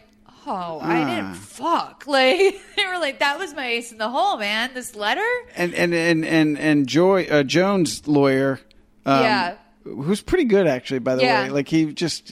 oh, 0.47 0.81
I 0.81 0.99
didn't 1.05 1.25
Ah. 1.27 1.35
fuck, 1.41 2.05
like 2.09 2.39
they 2.77 2.87
were 2.87 2.99
like, 2.99 3.19
that 3.21 3.39
was 3.39 3.55
my 3.55 3.67
ace 3.67 3.93
in 3.93 3.99
the 3.99 4.09
hole, 4.09 4.37
man. 4.39 4.71
This 4.75 4.95
letter, 4.97 5.27
and 5.57 5.75
and 5.75 5.93
and 5.95 6.25
and 6.25 6.59
and 6.59 6.87
Joy 6.87 7.25
uh, 7.31 7.43
Jones' 7.43 8.07
lawyer, 8.07 8.61
um, 9.05 9.23
Yeah. 9.23 9.55
who's 9.85 10.21
pretty 10.23 10.45
good 10.45 10.67
actually. 10.67 11.01
By 11.01 11.17
the 11.17 11.23
Yeah. 11.23 11.45
way, 11.45 11.51
like 11.51 11.69
he 11.69 11.93
just 11.93 12.29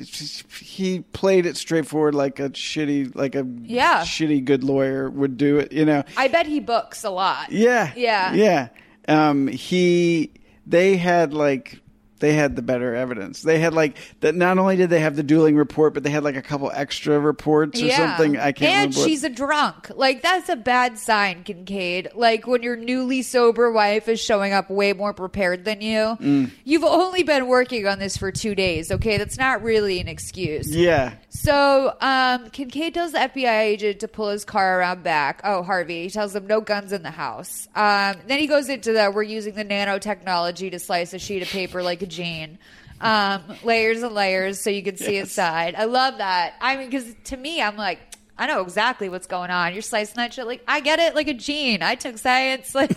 he 0.61 1.01
played 1.01 1.47
it 1.47 1.57
straightforward, 1.57 2.15
like 2.15 2.41
a 2.41 2.51
shitty, 2.51 3.15
like 3.15 3.35
a 3.35 3.47
Yeah. 3.63 4.01
shitty 4.03 4.45
good 4.45 4.65
lawyer 4.65 5.11
would 5.11 5.37
do 5.37 5.59
it. 5.59 5.73
You 5.73 5.85
know, 5.85 6.03
I 6.17 6.29
bet 6.29 6.47
he 6.47 6.61
books 6.61 7.05
a 7.05 7.11
lot. 7.11 7.51
yeah, 7.53 7.93
yeah, 7.97 8.33
yeah. 8.35 8.69
Um, 9.09 9.49
he 9.49 10.33
they 10.67 10.97
had 10.97 11.35
like 11.35 11.81
they 12.25 12.33
had 12.33 12.57
the 12.57 12.63
better 12.63 12.95
evidence. 12.95 13.43
They 13.43 13.59
had 13.59 13.75
like 13.75 13.99
that. 14.21 14.35
Not 14.35 14.57
only 14.59 14.77
did 14.77 14.89
they 14.89 15.01
have 15.01 15.15
the 15.15 15.23
dueling 15.23 15.57
report, 15.57 15.93
but 15.93 16.03
they 16.03 16.09
had 16.11 16.25
like 16.25 16.37
a 16.37 16.43
couple 16.43 16.71
extra 16.75 17.21
reports 17.21 17.83
or 17.83 17.91
something. 17.91 18.39
I 18.39 18.53
can't 18.53 18.87
And 18.87 18.95
what- 18.97 19.07
she's 19.07 19.25
a 19.25 19.29
drunk. 19.29 19.91
Like 19.95 20.23
that's 20.23 20.49
a 20.49 20.57
bad 20.57 20.99
sign, 20.99 21.45
Kincaid. 21.45 22.09
Like 22.15 22.47
when 22.47 22.63
your 22.63 22.77
newly 22.77 23.21
sober 23.21 23.71
wife 23.71 24.09
is 24.09 24.21
showing 24.21 24.55
up 24.55 24.71
way 24.71 24.95
more 24.95 25.13
prepared 25.13 25.67
than 25.67 25.83
you. 25.83 26.17
Mm. 26.19 26.51
You've 26.65 26.85
only 26.85 27.25
been 27.25 27.47
working 27.47 27.87
on 27.87 27.99
this 27.99 28.17
for 28.17 28.33
two 28.33 28.55
days. 28.55 28.91
Okay, 28.91 29.19
that's 29.19 29.37
not 29.37 29.63
really 29.63 30.01
an 30.01 30.09
excuse. 30.09 30.75
yeah. 30.75 31.13
So, 31.37 31.95
um, 32.01 32.49
Kincaid 32.51 32.95
tells 32.95 33.13
the 33.13 33.19
FBI 33.19 33.61
agent 33.61 34.01
to 34.01 34.09
pull 34.09 34.31
his 34.31 34.45
car 34.45 34.79
around 34.79 35.03
back. 35.03 35.41
Oh, 35.43 35.65
Harvey. 35.65 36.05
He 36.05 36.11
tells 36.11 36.35
him 36.35 36.47
no 36.47 36.61
guns 36.61 36.93
in 36.93 37.03
the 37.03 37.11
house. 37.11 37.69
Um, 37.75 38.17
then 38.29 38.39
he 38.39 38.47
goes 38.47 38.69
into 38.69 38.93
the 38.93 39.11
we're 39.13 39.25
using 39.25 39.55
the 39.55 39.65
nanotechnology 39.65 40.71
to 40.71 40.79
slice 40.79 41.13
a 41.13 41.19
sheet 41.19 41.43
of 41.43 41.49
paper 41.49 41.83
like 41.83 42.03
a 42.03 42.07
gene. 42.07 42.59
Um, 43.01 43.43
layers 43.65 44.03
and 44.03 44.15
layers 44.15 44.61
so 44.61 44.71
you 44.71 44.83
can 44.83 44.97
see 44.97 45.17
inside. 45.17 45.75
I 45.75 45.85
love 45.85 46.19
that. 46.19 46.55
I 46.61 46.77
mean, 46.77 46.89
because 46.89 47.13
to 47.25 47.37
me, 47.37 47.61
I'm 47.61 47.77
like, 47.77 47.99
I 48.39 48.47
know 48.47 48.63
exactly 48.63 49.09
what's 49.09 49.27
going 49.27 49.51
on. 49.51 49.73
You're 49.73 49.83
slicing 49.83 50.17
that 50.17 50.33
shit 50.33 50.47
like 50.47 50.63
I 50.69 50.81
get 50.81 51.01
it, 51.01 51.17
like 51.17 51.29
a 51.29 51.35
gene. 51.35 51.83
I 51.83 51.97
took 51.97 52.17
science, 52.17 52.75
like 52.77 52.97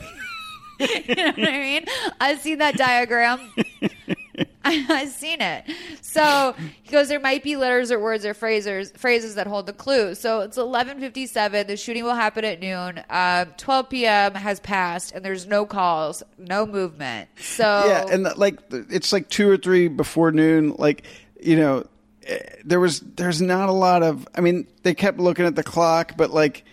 you 1.07 1.15
know 1.15 1.25
what 1.25 1.39
I 1.39 1.59
mean. 1.59 1.85
I've 2.19 2.39
seen 2.39 2.59
that 2.59 2.77
diagram. 2.77 3.53
I've 4.67 5.09
seen 5.09 5.41
it. 5.41 5.65
So 6.01 6.55
he 6.83 6.91
goes, 6.91 7.07
there 7.07 7.19
might 7.19 7.43
be 7.43 7.55
letters 7.55 7.91
or 7.91 7.99
words 7.99 8.25
or 8.25 8.33
phrases 8.33 8.91
phrases 8.91 9.35
that 9.35 9.47
hold 9.47 9.65
the 9.65 9.73
clue. 9.73 10.15
So 10.15 10.41
it's 10.41 10.57
eleven 10.57 10.99
fifty 10.99 11.25
seven. 11.25 11.67
The 11.67 11.77
shooting 11.77 12.03
will 12.03 12.15
happen 12.15 12.43
at 12.45 12.59
noon. 12.59 13.03
Um, 13.09 13.53
Twelve 13.57 13.89
p.m. 13.89 14.33
has 14.35 14.59
passed, 14.59 15.13
and 15.13 15.23
there's 15.23 15.47
no 15.47 15.65
calls, 15.65 16.23
no 16.37 16.65
movement. 16.65 17.29
So 17.39 17.63
yeah, 17.87 18.05
and 18.11 18.25
the, 18.25 18.37
like 18.37 18.59
it's 18.71 19.13
like 19.13 19.29
two 19.29 19.49
or 19.49 19.57
three 19.57 19.87
before 19.87 20.31
noon. 20.31 20.75
Like 20.77 21.03
you 21.41 21.55
know, 21.55 21.87
eh, 22.25 22.39
there 22.65 22.79
was 22.79 22.99
there's 22.99 23.41
not 23.41 23.69
a 23.69 23.73
lot 23.73 24.03
of. 24.03 24.27
I 24.35 24.41
mean, 24.41 24.67
they 24.83 24.93
kept 24.93 25.17
looking 25.19 25.45
at 25.45 25.55
the 25.55 25.63
clock, 25.63 26.13
but 26.17 26.31
like 26.31 26.65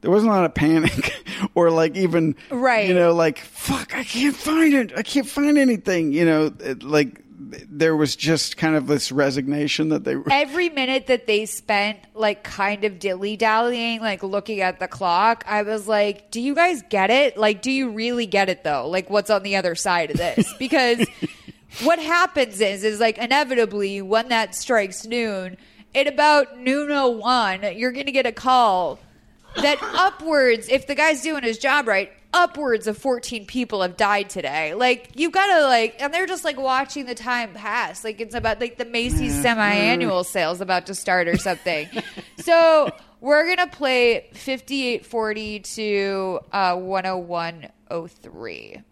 there 0.00 0.10
wasn't 0.10 0.30
a 0.30 0.34
lot 0.34 0.44
of 0.44 0.54
panic 0.54 1.24
or 1.54 1.70
like 1.70 1.96
even 1.96 2.34
Right. 2.50 2.88
You 2.88 2.94
know, 2.94 3.14
like 3.14 3.38
fuck, 3.38 3.94
I 3.96 4.04
can't 4.04 4.36
find 4.36 4.74
it. 4.74 4.92
I 4.96 5.02
can't 5.02 5.28
find 5.28 5.58
anything. 5.58 6.12
You 6.12 6.24
know, 6.24 6.52
it, 6.60 6.82
like 6.82 7.22
there 7.40 7.96
was 7.96 8.16
just 8.16 8.56
kind 8.56 8.76
of 8.76 8.86
this 8.86 9.10
resignation 9.10 9.88
that 9.90 10.04
they 10.04 10.16
were. 10.16 10.24
every 10.30 10.68
minute 10.68 11.06
that 11.06 11.26
they 11.26 11.46
spent 11.46 11.98
like 12.14 12.44
kind 12.44 12.84
of 12.84 12.98
dilly 12.98 13.36
dallying, 13.36 14.00
like 14.00 14.22
looking 14.22 14.60
at 14.60 14.78
the 14.78 14.88
clock, 14.88 15.44
I 15.46 15.62
was 15.62 15.88
like, 15.88 16.30
do 16.30 16.40
you 16.40 16.54
guys 16.54 16.82
get 16.88 17.10
it? 17.10 17.36
Like, 17.36 17.62
do 17.62 17.70
you 17.70 17.90
really 17.90 18.26
get 18.26 18.48
it 18.48 18.64
though? 18.64 18.88
Like, 18.88 19.10
what's 19.10 19.30
on 19.30 19.42
the 19.42 19.56
other 19.56 19.74
side 19.74 20.10
of 20.10 20.16
this? 20.16 20.52
Because 20.60 21.04
what 21.82 21.98
happens 21.98 22.60
is, 22.60 22.84
is 22.84 23.00
like 23.00 23.16
inevitably 23.16 24.02
when 24.02 24.28
that 24.28 24.54
strikes 24.54 25.06
noon, 25.06 25.56
at 25.94 26.06
about 26.06 26.58
noon 26.58 26.90
01, 26.90 27.76
you're 27.76 27.92
going 27.92 28.06
to 28.06 28.12
get 28.12 28.26
a 28.26 28.32
call 28.32 28.98
that 29.56 29.78
upwards, 29.82 30.68
if 30.68 30.86
the 30.86 30.94
guy's 30.94 31.22
doing 31.22 31.42
his 31.42 31.58
job 31.58 31.88
right, 31.88 32.12
upwards 32.32 32.86
of 32.86 32.96
14 32.96 33.46
people 33.46 33.82
have 33.82 33.96
died 33.96 34.30
today. 34.30 34.74
Like, 34.74 35.10
you've 35.14 35.32
gotta, 35.32 35.66
like, 35.66 35.96
and 36.00 36.14
they're 36.14 36.26
just 36.26 36.44
like 36.44 36.58
watching 36.58 37.06
the 37.06 37.14
time 37.14 37.54
pass. 37.54 38.04
Like, 38.04 38.20
it's 38.20 38.34
about, 38.34 38.60
like, 38.60 38.78
the 38.78 38.84
Macy's 38.84 39.40
semi 39.42 39.68
annual 39.68 40.24
sales 40.24 40.60
about 40.60 40.86
to 40.86 40.94
start 40.94 41.28
or 41.28 41.36
something. 41.36 41.88
so, 42.38 42.90
we're 43.20 43.46
gonna 43.46 43.70
play 43.70 44.28
5840 44.32 45.60
to 45.60 46.40
uh, 46.52 46.76
10103. 46.76 48.82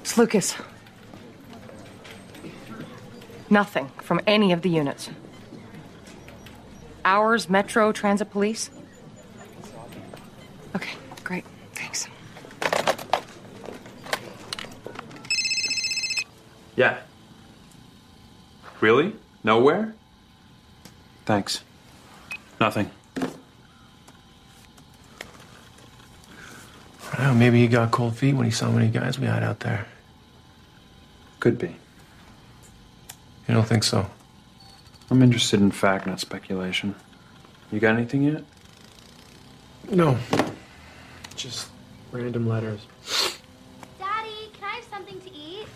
It's 0.00 0.18
Lucas. 0.18 0.54
Nothing 3.48 3.88
from 4.02 4.20
any 4.26 4.52
of 4.52 4.62
the 4.62 4.70
units. 4.70 5.08
Ours, 7.04 7.48
Metro, 7.48 7.92
Transit 7.92 8.30
Police? 8.30 8.70
Okay, 10.76 10.94
great. 11.24 11.44
Thanks. 11.72 12.06
Yeah. 16.76 16.98
Really? 18.82 19.14
Nowhere? 19.42 19.94
Thanks. 21.24 21.62
Nothing. 22.60 22.90
I 23.16 23.22
don't 27.16 27.26
know, 27.28 27.34
maybe 27.34 27.58
he 27.62 27.68
got 27.68 27.90
cold 27.90 28.14
feet 28.14 28.34
when 28.34 28.44
he 28.44 28.50
saw 28.50 28.66
how 28.66 28.72
many 28.72 28.88
guys 28.88 29.18
we 29.18 29.26
had 29.26 29.42
out 29.42 29.60
there. 29.60 29.86
Could 31.40 31.56
be. 31.56 31.68
You 33.48 33.54
don't 33.54 33.66
think 33.66 33.82
so? 33.82 34.10
I'm 35.08 35.22
interested 35.22 35.60
in 35.60 35.70
fact, 35.70 36.06
not 36.06 36.20
speculation. 36.20 36.94
You 37.72 37.80
got 37.80 37.96
anything 37.96 38.24
yet? 38.24 38.44
No. 39.90 40.18
Just 41.36 41.68
random 42.12 42.48
letters. 42.48 42.80
Daddy, 43.98 44.50
can 44.54 44.64
I 44.64 44.76
have 44.76 44.84
something 44.84 45.20
to 45.20 45.30
eat? 45.34 45.66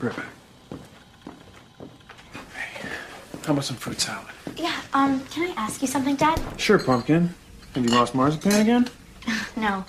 Right 0.00 0.16
back. 0.16 0.26
How 3.44 3.52
about 3.52 3.64
some 3.64 3.76
fruit 3.76 4.00
salad? 4.00 4.26
Yeah, 4.56 4.80
um, 4.94 5.20
can 5.26 5.50
I 5.50 5.54
ask 5.60 5.82
you 5.82 5.88
something, 5.88 6.16
Dad? 6.16 6.40
Sure, 6.56 6.78
pumpkin. 6.78 7.34
Have 7.74 7.84
you 7.84 7.90
lost 7.90 8.14
marzipan 8.14 8.60
again? 8.60 8.88
No. 9.56 9.84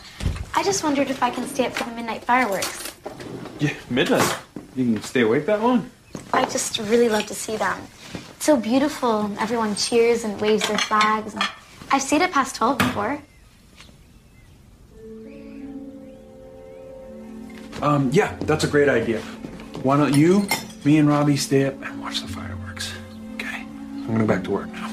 I 0.53 0.63
just 0.63 0.83
wondered 0.83 1.09
if 1.09 1.23
I 1.23 1.29
can 1.29 1.47
stay 1.47 1.65
up 1.65 1.71
for 1.73 1.85
the 1.85 1.91
midnight 1.95 2.25
fireworks. 2.25 2.91
Yeah, 3.59 3.73
midnight. 3.89 4.37
You 4.75 4.83
can 4.95 5.01
stay 5.03 5.21
awake 5.21 5.45
that 5.45 5.61
long? 5.61 5.89
I 6.33 6.43
just 6.43 6.77
really 6.77 7.07
love 7.07 7.25
to 7.27 7.33
see 7.33 7.55
them. 7.55 7.79
It's 8.35 8.45
so 8.45 8.57
beautiful, 8.57 9.21
and 9.21 9.37
everyone 9.39 9.75
cheers 9.77 10.25
and 10.25 10.41
waves 10.41 10.67
their 10.67 10.77
flags. 10.77 11.33
And 11.35 11.43
I've 11.89 12.01
stayed 12.01 12.21
up 12.21 12.31
past 12.31 12.55
12 12.57 12.79
before. 12.79 13.21
Um, 17.81 18.09
yeah, 18.13 18.35
that's 18.41 18.63
a 18.63 18.67
great 18.67 18.89
idea. 18.89 19.19
Why 19.81 19.97
don't 19.97 20.13
you, 20.13 20.47
me, 20.85 20.97
and 20.99 21.07
Robbie 21.09 21.35
stay 21.37 21.65
up 21.65 21.81
and 21.83 21.99
watch 21.99 22.21
the 22.21 22.27
fireworks? 22.27 22.93
Okay. 23.35 23.61
I'm 23.61 24.05
gonna 24.07 24.19
go 24.19 24.27
back 24.27 24.43
to 24.43 24.51
work 24.51 24.69
now. 24.69 24.87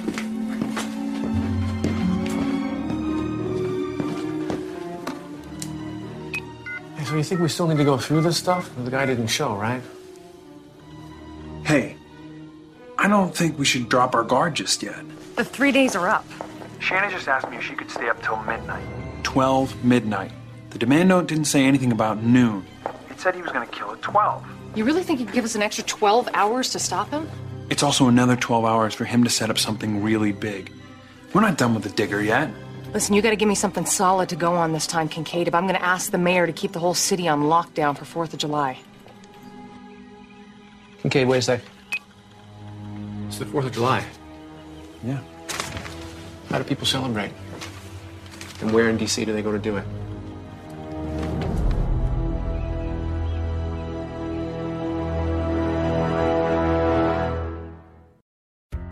Hey, 6.97 7.05
so 7.05 7.17
you 7.17 7.23
think 7.23 7.41
we 7.43 7.49
still 7.49 7.69
need 7.69 7.77
to 7.77 7.85
go 7.85 7.99
through 7.99 8.23
this 8.23 8.39
stuff? 8.39 8.71
The 8.83 8.91
guy 8.91 9.05
didn't 9.05 9.27
show, 9.29 9.55
right? 9.55 9.83
Hey, 11.65 11.97
I 12.97 13.07
don't 13.07 13.37
think 13.37 13.59
we 13.59 13.67
should 13.67 13.91
drop 13.91 14.15
our 14.15 14.25
guard 14.25 14.55
just 14.55 14.83
yet. 14.83 15.05
The 15.37 15.45
three 15.45 15.73
days 15.73 15.95
are 15.95 16.09
up. 16.09 16.25
Shannon 16.81 17.11
just 17.11 17.29
asked 17.29 17.51
me 17.51 17.59
if 17.59 17.65
she 17.65 17.75
could 17.75 17.91
stay 17.91 18.09
up 18.09 18.23
till 18.23 18.39
midnight. 18.45 18.85
12 19.25 19.85
midnight. 19.85 20.33
The 20.71 20.79
demand 20.79 21.11
note 21.11 21.27
didn't 21.27 21.45
say 21.45 21.65
anything 21.65 21.93
about 21.93 22.23
noon. 22.23 22.67
It 23.19 23.23
said 23.23 23.35
he 23.35 23.43
was 23.43 23.51
gonna 23.51 23.67
kill 23.67 23.91
at 23.91 24.01
12. 24.01 24.47
You 24.77 24.85
really 24.85 25.03
think 25.03 25.19
he'd 25.19 25.33
give 25.33 25.45
us 25.45 25.57
an 25.57 25.63
extra 25.63 25.83
12 25.83 26.29
hours 26.35 26.71
to 26.71 26.79
stop 26.79 27.11
him? 27.11 27.29
It's 27.69 27.83
also 27.83 28.07
another 28.07 28.37
12 28.37 28.65
hours 28.65 28.95
for 28.95 29.05
him 29.05 29.25
to 29.25 29.31
set 29.31 29.51
up 29.51 29.59
something 29.59 30.05
really 30.05 30.31
big. 30.31 30.71
We're 31.33 31.41
not 31.41 31.59
done 31.59 31.75
with 31.75 31.83
the 31.83 31.89
digger 31.89 32.23
yet. 32.23 32.49
Listen, 32.95 33.17
you 33.17 33.21
gotta 33.21 33.35
give 33.35 33.49
me 33.49 33.57
something 33.57 33.85
solid 33.87 34.29
to 34.29 34.37
go 34.37 34.55
on 34.55 34.71
this 34.71 34.87
time, 34.87 35.09
Kincaid, 35.09 35.49
if 35.49 35.55
I'm 35.57 35.67
gonna 35.67 35.81
ask 35.81 36.13
the 36.13 36.19
mayor 36.19 36.47
to 36.47 36.53
keep 36.53 36.71
the 36.71 36.79
whole 36.79 36.95
city 36.95 37.27
on 37.27 37.43
lockdown 37.43 37.99
for 37.99 38.05
4th 38.05 38.35
of 38.35 38.39
July. 38.39 38.79
Kincaid, 41.03 41.27
wait 41.27 41.39
a 41.39 41.43
sec. 41.43 41.61
It's 43.27 43.39
the 43.39 43.47
4th 43.47 43.67
of 43.67 43.73
July. 43.73 44.05
Yeah. 45.03 45.19
How 46.51 46.59
do 46.59 46.63
people 46.63 46.87
celebrate? 46.87 47.33
And 48.61 48.73
where 48.73 48.89
in 48.89 48.97
D.C. 48.97 49.25
do 49.25 49.33
they 49.33 49.43
go 49.43 49.51
to 49.51 49.59
do 49.59 49.77
it? 49.77 49.85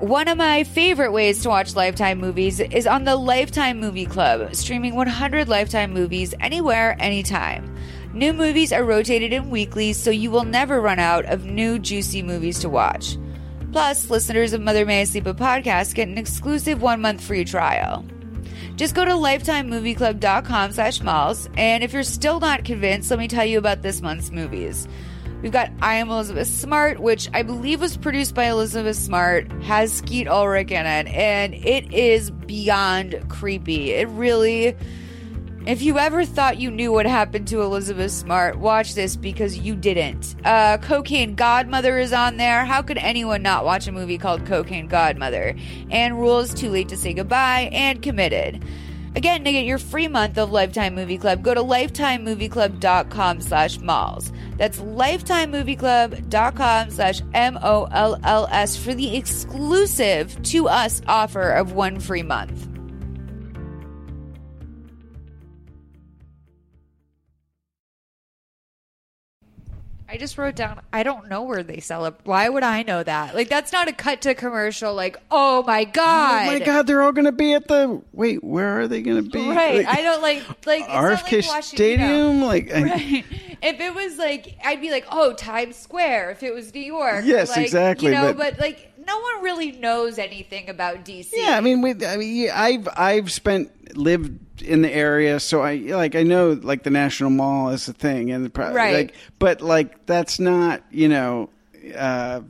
One 0.06 0.28
of 0.28 0.38
my 0.38 0.62
favorite 0.62 1.10
ways 1.10 1.42
to 1.42 1.48
watch 1.48 1.74
Lifetime 1.74 2.20
movies 2.20 2.60
is 2.60 2.86
on 2.86 3.02
the 3.02 3.16
Lifetime 3.16 3.80
Movie 3.80 4.06
Club, 4.06 4.54
streaming 4.54 4.94
100 4.94 5.48
Lifetime 5.48 5.92
movies 5.92 6.32
anywhere, 6.38 6.96
anytime. 7.00 7.76
New 8.14 8.32
movies 8.32 8.72
are 8.72 8.84
rotated 8.84 9.32
in 9.32 9.50
weekly, 9.50 9.92
so 9.92 10.12
you 10.12 10.30
will 10.30 10.44
never 10.44 10.80
run 10.80 11.00
out 11.00 11.24
of 11.24 11.44
new, 11.44 11.80
juicy 11.80 12.22
movies 12.22 12.60
to 12.60 12.68
watch. 12.68 13.18
Plus, 13.72 14.08
listeners 14.08 14.52
of 14.52 14.60
Mother 14.60 14.86
May 14.86 15.00
I 15.00 15.04
Sleep 15.04 15.26
a 15.26 15.34
podcast 15.34 15.96
get 15.96 16.06
an 16.06 16.18
exclusive 16.18 16.80
one 16.80 17.00
month 17.00 17.20
free 17.20 17.44
trial. 17.44 18.04
Just 18.76 18.94
go 18.94 19.04
to 19.04 19.10
lifetimemovieclub.com 19.10 20.70
slash 20.70 21.02
molls, 21.02 21.48
and 21.56 21.82
if 21.82 21.92
you're 21.92 22.04
still 22.04 22.38
not 22.38 22.64
convinced, 22.64 23.10
let 23.10 23.18
me 23.18 23.26
tell 23.26 23.44
you 23.44 23.58
about 23.58 23.82
this 23.82 24.00
month's 24.00 24.30
movies. 24.30 24.86
We've 25.42 25.52
got 25.52 25.70
I 25.82 25.96
Am 25.96 26.10
Elizabeth 26.10 26.48
Smart, 26.48 26.98
which 26.98 27.28
I 27.34 27.42
believe 27.42 27.80
was 27.80 27.96
produced 27.96 28.34
by 28.34 28.44
Elizabeth 28.44 28.96
Smart, 28.96 29.50
has 29.62 29.92
Skeet 29.92 30.26
Ulrich 30.26 30.70
in 30.70 30.86
it, 30.86 31.06
and 31.08 31.54
it 31.54 31.92
is 31.92 32.30
beyond 32.30 33.22
creepy. 33.28 33.92
It 33.92 34.08
really. 34.08 34.74
If 35.66 35.82
you 35.82 35.98
ever 35.98 36.24
thought 36.24 36.58
you 36.58 36.70
knew 36.70 36.92
what 36.92 37.06
happened 37.06 37.48
to 37.48 37.60
Elizabeth 37.62 38.12
Smart, 38.12 38.58
watch 38.58 38.94
this 38.94 39.16
because 39.16 39.58
you 39.58 39.74
didn't. 39.74 40.36
Uh, 40.44 40.78
Cocaine 40.78 41.34
Godmother 41.34 41.98
is 41.98 42.12
on 42.12 42.36
there. 42.36 42.64
How 42.64 42.82
could 42.82 42.98
anyone 42.98 43.42
not 43.42 43.64
watch 43.64 43.88
a 43.88 43.92
movie 43.92 44.16
called 44.16 44.46
Cocaine 44.46 44.86
Godmother? 44.86 45.56
Ann 45.90 46.14
Rule's 46.14 46.54
Too 46.54 46.70
Late 46.70 46.88
to 46.90 46.96
Say 46.96 47.14
Goodbye 47.14 47.68
and 47.72 48.00
Committed. 48.00 48.64
Again, 49.16 49.42
to 49.44 49.52
get 49.52 49.64
your 49.64 49.78
free 49.78 50.08
month 50.08 50.36
of 50.36 50.52
Lifetime 50.52 50.94
Movie 50.94 51.16
Club, 51.16 51.42
go 51.42 51.54
to 51.54 51.62
lifetimemovieclub.com 51.62 53.40
slash 53.40 53.80
molls. 53.80 54.30
That's 54.58 54.78
lifetimemovieclub.com 54.78 56.90
slash 56.90 57.22
M-O-L-L-S 57.32 58.76
for 58.76 58.92
the 58.92 59.16
exclusive 59.16 60.42
to 60.42 60.68
us 60.68 61.00
offer 61.08 61.50
of 61.50 61.72
one 61.72 61.98
free 61.98 62.22
month. 62.22 62.75
I 70.08 70.18
just 70.18 70.38
wrote 70.38 70.54
down, 70.54 70.80
I 70.92 71.02
don't 71.02 71.28
know 71.28 71.42
where 71.42 71.64
they 71.64 71.80
celebrate. 71.80 72.24
Why 72.26 72.48
would 72.48 72.62
I 72.62 72.82
know 72.84 73.02
that? 73.02 73.34
Like, 73.34 73.48
that's 73.48 73.72
not 73.72 73.88
a 73.88 73.92
cut 73.92 74.20
to 74.22 74.34
commercial, 74.36 74.94
like, 74.94 75.16
oh 75.32 75.64
my 75.64 75.82
God. 75.84 76.42
Oh 76.42 76.46
my 76.46 76.58
God, 76.60 76.86
they're 76.86 77.02
all 77.02 77.10
going 77.12 77.24
to 77.24 77.32
be 77.32 77.54
at 77.54 77.66
the. 77.66 78.00
Wait, 78.12 78.44
where 78.44 78.80
are 78.80 78.86
they 78.88 79.02
going 79.02 79.24
to 79.24 79.28
be? 79.28 79.48
Right. 79.48 79.84
Like, 79.84 79.98
I 79.98 80.02
don't 80.02 80.22
like, 80.22 80.44
like, 80.64 80.82
it's 80.82 80.88
not 80.88 81.04
RFK 81.04 81.32
like 81.42 81.46
Washington, 81.48 81.88
you 81.90 81.96
know. 81.98 82.06
Stadium? 82.06 82.42
Like, 82.42 82.72
I- 82.72 82.82
right. 82.84 83.24
If 83.62 83.80
it 83.80 83.94
was 83.94 84.16
like, 84.18 84.56
I'd 84.64 84.80
be 84.80 84.90
like, 84.90 85.06
oh, 85.10 85.32
Times 85.32 85.74
Square. 85.76 86.30
If 86.30 86.42
it 86.44 86.54
was 86.54 86.72
New 86.72 86.80
York, 86.80 87.24
Yes, 87.24 87.48
like, 87.50 87.64
exactly, 87.64 88.08
You 88.08 88.14
know, 88.14 88.32
but- 88.32 88.52
but, 88.56 88.60
like, 88.60 88.92
no 89.06 89.18
one 89.18 89.44
really 89.44 89.72
knows 89.72 90.18
anything 90.18 90.68
about 90.68 91.04
DC. 91.04 91.28
Yeah, 91.32 91.56
I 91.56 91.60
mean, 91.60 91.80
we, 91.82 91.92
I 92.04 92.16
mean, 92.16 92.50
I've 92.52 92.88
I've 92.96 93.32
spent 93.32 93.96
lived 93.96 94.62
in 94.62 94.82
the 94.82 94.92
area, 94.92 95.38
so 95.40 95.62
I 95.62 95.74
like 95.76 96.14
I 96.14 96.22
know 96.22 96.58
like 96.62 96.82
the 96.82 96.90
National 96.90 97.30
Mall 97.30 97.70
is 97.70 97.88
a 97.88 97.92
thing, 97.92 98.30
and 98.30 98.46
the, 98.46 98.60
Right. 98.60 98.94
like, 98.94 99.14
but 99.38 99.60
like 99.60 100.06
that's 100.06 100.38
not 100.40 100.82
you 100.90 101.08
know, 101.08 101.50
uh, 101.94 102.40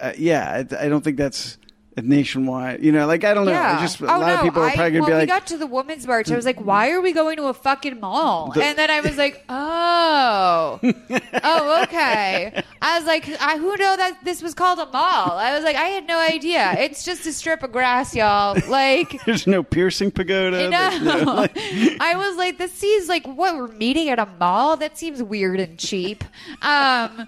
uh, 0.00 0.12
yeah, 0.16 0.64
I, 0.70 0.84
I 0.84 0.88
don't 0.88 1.02
think 1.02 1.16
that's 1.16 1.58
nationwide. 1.96 2.82
You 2.82 2.92
know, 2.92 3.06
like 3.06 3.24
I 3.24 3.34
don't 3.34 3.44
know, 3.46 3.52
Yeah. 3.52 3.78
I 3.78 3.82
just 3.82 4.00
a 4.00 4.04
oh, 4.04 4.18
lot 4.18 4.30
of 4.30 4.36
no, 4.38 4.42
people 4.42 4.62
are 4.62 4.66
I- 4.66 4.74
probably 4.74 4.90
gonna 4.92 5.02
when 5.02 5.10
be 5.10 5.14
we 5.14 5.18
like, 5.20 5.28
got 5.28 5.46
to 5.48 5.58
the 5.58 5.66
women's 5.66 6.06
march, 6.06 6.30
I 6.30 6.36
was 6.36 6.44
like, 6.46 6.60
why 6.60 6.90
are 6.90 7.00
we 7.00 7.12
going 7.12 7.36
to 7.36 7.44
a 7.44 7.54
fucking 7.54 8.00
mall? 8.00 8.52
The- 8.52 8.64
and 8.64 8.78
then 8.78 8.90
I 8.90 9.00
was 9.00 9.16
like, 9.18 9.44
oh, 9.48 10.80
oh, 11.44 11.82
okay. 11.84 12.62
I 12.80 12.98
was 12.98 13.06
like, 13.06 13.28
I, 13.40 13.58
who 13.58 13.76
know 13.76 13.96
that 13.96 14.24
this 14.24 14.42
was 14.42 14.54
called 14.54 14.78
a 14.78 14.86
mall? 14.86 15.32
I 15.38 15.54
was 15.54 15.64
like, 15.64 15.76
I 15.76 15.86
had 15.86 16.06
no 16.06 16.18
idea. 16.18 16.74
It's 16.78 17.04
just 17.04 17.26
a 17.26 17.32
strip 17.32 17.62
of 17.62 17.72
grass, 17.72 18.14
y'all. 18.14 18.56
Like, 18.68 19.22
there's 19.26 19.46
no 19.46 19.62
piercing 19.62 20.10
pagoda. 20.10 20.62
you 20.62 20.70
no, 20.70 20.98
know, 20.98 21.32
like- 21.34 21.56
I 21.56 22.14
was 22.16 22.36
like, 22.36 22.58
this 22.58 22.72
seems 22.72 23.08
like 23.08 23.26
what 23.26 23.54
we're 23.56 23.68
meeting 23.68 24.08
at 24.08 24.18
a 24.18 24.26
mall. 24.40 24.76
That 24.76 24.96
seems 24.98 25.22
weird 25.22 25.60
and 25.60 25.78
cheap. 25.78 26.24
Um, 26.62 27.26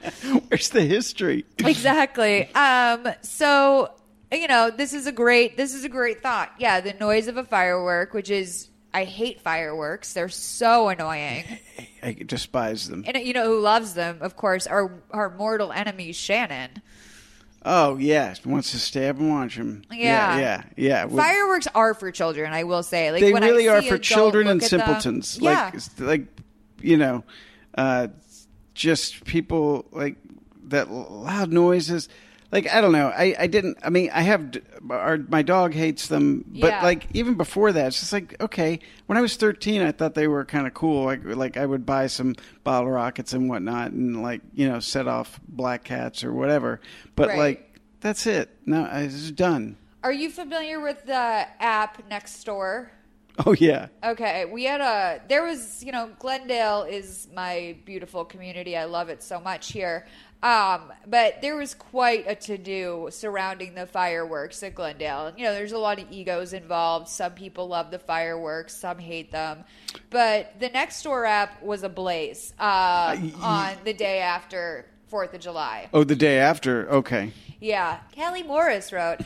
where's 0.49 0.71
the 0.71 0.83
history? 0.83 1.45
exactly. 1.59 2.53
Um, 2.55 3.09
so 3.23 3.91
you 4.33 4.49
know, 4.49 4.71
this 4.71 4.93
is 4.93 5.07
a 5.07 5.13
great 5.13 5.57
this 5.57 5.75
is 5.75 5.85
a 5.85 5.89
great 5.89 6.23
thought. 6.23 6.53
Yeah, 6.59 6.81
the 6.81 6.93
noise 6.95 7.29
of 7.29 7.37
a 7.37 7.45
firework, 7.45 8.15
which 8.15 8.31
is 8.31 8.69
I 8.93 9.05
hate 9.05 9.41
fireworks. 9.41 10.13
They're 10.13 10.29
so 10.29 10.89
annoying. 10.89 11.45
I 12.03 12.13
despise 12.13 12.89
them. 12.89 13.05
And 13.07 13.17
you 13.19 13.33
know 13.33 13.47
who 13.47 13.61
loves 13.61 13.95
them? 13.95 14.19
Of 14.21 14.37
course, 14.37 14.67
our 14.67 15.03
our 15.11 15.31
mortal 15.31 15.73
enemy 15.73 16.13
Shannon. 16.13 16.83
Oh 17.67 17.97
yes, 17.97 18.45
wants 18.45 18.73
to 18.73 18.79
stab 18.79 19.19
and 19.19 19.31
watch 19.31 19.57
him. 19.57 19.85
Yeah. 19.91 20.39
yeah, 20.39 20.63
yeah. 20.77 21.07
yeah. 21.07 21.07
Fireworks 21.07 21.67
are 21.75 21.95
for 21.95 22.13
children, 22.13 22.53
I 22.53 22.65
will 22.65 22.83
say. 22.83 23.11
Like 23.11 23.23
they 23.23 23.33
really 23.33 23.69
are 23.69 23.81
for 23.83 23.97
children 23.99 24.49
and 24.49 24.63
at 24.63 24.71
them- 24.71 24.81
simpletons. 24.81 25.39
yeah. 25.41 25.71
Like, 25.73 26.01
like 26.01 26.41
you 26.83 26.99
know, 26.99 27.25
uh, 27.77 28.09
just 28.75 29.25
people 29.25 29.87
like 29.93 30.17
that 30.65 30.91
loud 30.91 31.53
noises. 31.53 32.09
Like 32.55 32.73
I 32.73 32.81
don't 32.81 32.93
know. 32.93 33.09
I, 33.09 33.35
I 33.39 33.47
didn't. 33.49 33.79
I 33.83 33.91
mean, 33.91 34.11
I 34.15 34.23
have. 34.23 34.57
Our, 34.89 35.19
my 35.19 35.43
dog 35.43 35.75
hates 35.75 36.07
them, 36.07 36.45
but 36.49 36.69
Yeah. 36.69 36.83
like 36.85 37.07
even 37.13 37.35
before 37.35 37.73
that, 37.73 37.89
it's 37.89 37.99
just 38.01 38.13
like 38.13 38.41
okay. 38.41 38.79
When 39.07 39.19
I 39.19 39.21
was 39.21 39.35
thirteen, 39.37 39.83
I 39.83 39.91
thought 39.93 40.15
they 40.15 40.29
were 40.29 40.45
kind 40.45 40.67
of 40.67 40.73
cool. 40.73 41.05
Like 41.05 41.21
like 41.25 41.57
I 41.57 41.67
would 41.67 41.85
buy 41.85 42.07
some 42.07 42.37
bottle 42.63 42.91
rockets 42.91 43.33
and 43.33 43.49
whatnot, 43.49 43.91
and 43.91 44.23
like 44.23 44.41
you 44.55 44.69
know 44.69 44.79
set 44.79 45.09
off 45.09 45.41
black 45.49 45.83
cats 45.85 46.23
or 46.23 46.33
whatever. 46.33 46.81
But 47.17 47.31
Right. 47.31 47.39
like 47.39 47.81
that's 48.01 48.25
it. 48.27 48.51
No, 48.65 48.89
it's 48.93 49.33
done. 49.33 49.77
Are 50.05 50.13
you 50.13 50.31
familiar 50.31 50.81
with 50.81 51.05
the 51.07 51.13
app 51.61 52.09
Nextdoor? 52.09 52.89
Oh 53.47 53.53
yeah. 53.59 53.89
Okay, 54.05 54.45
we 54.45 54.63
had 54.63 54.81
a. 54.81 55.21
There 55.29 55.43
was, 55.43 55.83
you 55.83 55.91
know, 55.91 56.09
Glendale 56.21 56.85
is 56.85 57.27
my 57.35 57.77
beautiful 57.85 58.25
community. 58.25 58.77
I 58.77 58.85
love 58.85 59.09
it 59.09 59.25
so 59.25 59.41
much 59.41 59.73
here. 59.73 60.07
Um, 60.45 60.93
but 61.07 61.41
there 61.41 61.57
was 61.57 61.73
quite 61.73 62.27
a 62.29 62.35
to 62.35 62.59
do 62.59 63.09
surrounding 63.11 63.75
the 63.75 63.87
fireworks 63.87 64.63
at 64.63 64.75
Glendale. 64.75 65.33
You 65.39 65.45
know, 65.45 65.55
there's 65.55 65.73
a 65.73 65.79
lot 65.79 65.99
of 65.99 66.13
egos 66.13 66.53
involved. 66.53 67.09
Some 67.09 67.33
people 67.33 67.67
love 67.67 67.91
the 67.91 67.99
fireworks, 67.99 68.77
some 68.77 68.99
hate 68.99 69.33
them. 69.33 69.65
But 70.11 70.61
the 70.61 70.69
Nextdoor 70.69 71.27
app 71.27 71.63
was 71.63 71.83
ablaze 71.83 72.53
uh, 72.61 73.17
on 73.41 73.77
the 73.85 73.95
day 73.95 74.19
after 74.21 74.85
Fourth 75.09 75.33
of 75.33 75.41
July. 75.41 75.89
Oh, 75.95 76.05
the 76.05 76.15
day 76.15 76.39
after. 76.39 76.91
Okay. 76.91 77.33
Yeah. 77.59 78.01
Kelly 78.13 78.43
Morris 78.43 78.93
wrote, 78.93 79.21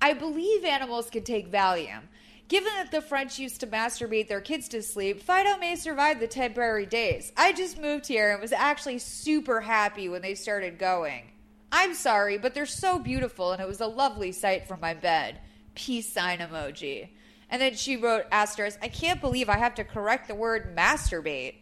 I 0.00 0.12
believe 0.12 0.64
animals 0.64 1.10
can 1.10 1.24
take 1.24 1.50
Valium. 1.50 2.02
Given 2.50 2.72
that 2.78 2.90
the 2.90 3.00
French 3.00 3.38
used 3.38 3.60
to 3.60 3.68
masturbate 3.68 4.26
their 4.26 4.40
kids 4.40 4.66
to 4.70 4.82
sleep, 4.82 5.22
Fido 5.22 5.56
may 5.58 5.76
survive 5.76 6.18
the 6.18 6.26
temporary 6.26 6.84
days. 6.84 7.32
I 7.36 7.52
just 7.52 7.80
moved 7.80 8.08
here 8.08 8.32
and 8.32 8.42
was 8.42 8.50
actually 8.50 8.98
super 8.98 9.60
happy 9.60 10.08
when 10.08 10.20
they 10.20 10.34
started 10.34 10.76
going. 10.76 11.30
I'm 11.70 11.94
sorry, 11.94 12.38
but 12.38 12.52
they're 12.52 12.66
so 12.66 12.98
beautiful 12.98 13.52
and 13.52 13.62
it 13.62 13.68
was 13.68 13.80
a 13.80 13.86
lovely 13.86 14.32
sight 14.32 14.66
from 14.66 14.80
my 14.80 14.94
bed. 14.94 15.38
Peace 15.76 16.12
sign 16.12 16.40
emoji. 16.40 17.10
And 17.50 17.62
then 17.62 17.76
she 17.76 17.96
wrote 17.96 18.24
asterisk, 18.32 18.80
I 18.82 18.88
can't 18.88 19.20
believe 19.20 19.48
I 19.48 19.56
have 19.56 19.76
to 19.76 19.84
correct 19.84 20.26
the 20.26 20.34
word 20.34 20.76
masturbate. 20.76 21.54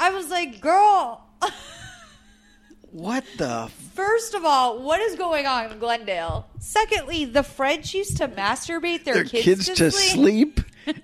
I 0.00 0.10
was 0.10 0.30
like, 0.30 0.60
girl, 0.60 1.28
What 2.90 3.24
the? 3.36 3.70
First 3.94 4.34
of 4.34 4.44
all, 4.44 4.82
what 4.82 5.00
is 5.00 5.16
going 5.16 5.46
on 5.46 5.70
in 5.70 5.78
Glendale? 5.78 6.48
Secondly, 6.58 7.24
the 7.24 7.42
French 7.42 7.94
used 7.94 8.16
to 8.18 8.28
masturbate 8.28 9.04
their, 9.04 9.14
their 9.14 9.24
kids, 9.24 9.68
to 9.68 9.90
sleep. 9.90 10.60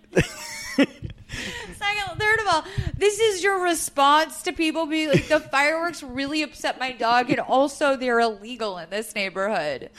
Second, 1.78 2.18
third 2.18 2.40
of 2.40 2.46
all, 2.48 2.64
this 2.96 3.18
is 3.20 3.42
your 3.42 3.62
response 3.62 4.42
to 4.42 4.52
people 4.52 4.86
being 4.86 5.08
like, 5.08 5.28
the 5.28 5.40
fireworks 5.40 6.02
really 6.02 6.42
upset 6.42 6.78
my 6.78 6.92
dog, 6.92 7.30
and 7.30 7.40
also 7.40 7.96
they're 7.96 8.20
illegal 8.20 8.78
in 8.78 8.90
this 8.90 9.14
neighborhood. 9.14 9.90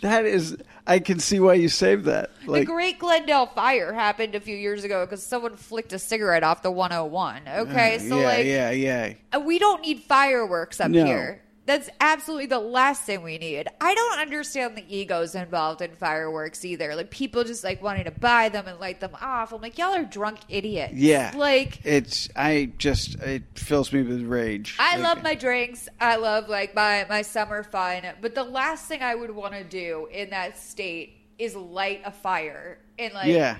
That 0.00 0.24
is, 0.26 0.56
I 0.86 0.98
can 0.98 1.18
see 1.18 1.40
why 1.40 1.54
you 1.54 1.68
saved 1.68 2.04
that. 2.04 2.30
Like, 2.46 2.62
the 2.62 2.66
Great 2.66 2.98
Glendale 2.98 3.46
Fire 3.46 3.92
happened 3.92 4.34
a 4.34 4.40
few 4.40 4.56
years 4.56 4.84
ago 4.84 5.04
because 5.06 5.24
someone 5.24 5.56
flicked 5.56 5.92
a 5.92 5.98
cigarette 5.98 6.42
off 6.42 6.62
the 6.62 6.70
101. 6.70 7.42
Okay, 7.48 7.96
uh, 7.96 7.98
so 7.98 8.18
yeah, 8.18 8.26
like, 8.26 8.46
yeah, 8.46 8.70
yeah. 8.70 9.12
uh, 9.34 9.40
we 9.40 9.58
don't 9.58 9.80
need 9.82 10.02
fireworks 10.02 10.80
up 10.80 10.90
No. 10.90 11.04
here. 11.04 11.40
That's 11.66 11.88
absolutely 11.98 12.44
the 12.46 12.58
last 12.58 13.04
thing 13.04 13.22
we 13.22 13.38
need. 13.38 13.68
I 13.80 13.94
don't 13.94 14.18
understand 14.20 14.76
the 14.76 14.84
egos 14.94 15.34
involved 15.34 15.80
in 15.80 15.92
fireworks 15.96 16.62
either. 16.62 16.94
Like 16.94 17.10
people 17.10 17.42
just 17.42 17.64
like 17.64 17.82
wanting 17.82 18.04
to 18.04 18.10
buy 18.10 18.50
them 18.50 18.66
and 18.68 18.78
light 18.78 19.00
them 19.00 19.16
off. 19.18 19.50
I'm 19.52 19.62
like, 19.62 19.78
y'all 19.78 19.94
are 19.94 20.04
drunk 20.04 20.40
idiots. 20.50 20.92
Yeah. 20.94 21.32
Like 21.34 21.80
it's 21.84 22.28
I 22.36 22.72
just 22.76 23.14
it 23.22 23.44
fills 23.54 23.94
me 23.94 24.02
with 24.02 24.20
rage. 24.24 24.76
I 24.78 24.96
Like, 24.96 25.04
love 25.04 25.22
my 25.22 25.34
drinks. 25.34 25.88
I 25.98 26.16
love 26.16 26.50
like 26.50 26.74
my 26.74 27.06
my 27.08 27.22
summer 27.22 27.62
fun. 27.62 28.02
But 28.20 28.34
the 28.34 28.44
last 28.44 28.86
thing 28.86 29.02
I 29.02 29.14
would 29.14 29.30
want 29.30 29.54
to 29.54 29.64
do 29.64 30.06
in 30.12 30.28
that 30.30 30.58
state 30.58 31.16
is 31.38 31.56
light 31.56 32.02
a 32.04 32.12
fire 32.12 32.78
and 32.98 33.14
like 33.14 33.28
Yeah. 33.28 33.56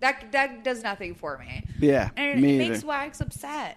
that 0.00 0.32
that 0.32 0.64
does 0.64 0.82
nothing 0.82 1.14
for 1.14 1.36
me. 1.36 1.62
Yeah, 1.78 2.08
And 2.16 2.40
me 2.40 2.54
it 2.54 2.70
makes. 2.70 2.82
Wax 2.84 3.20
upset. 3.20 3.76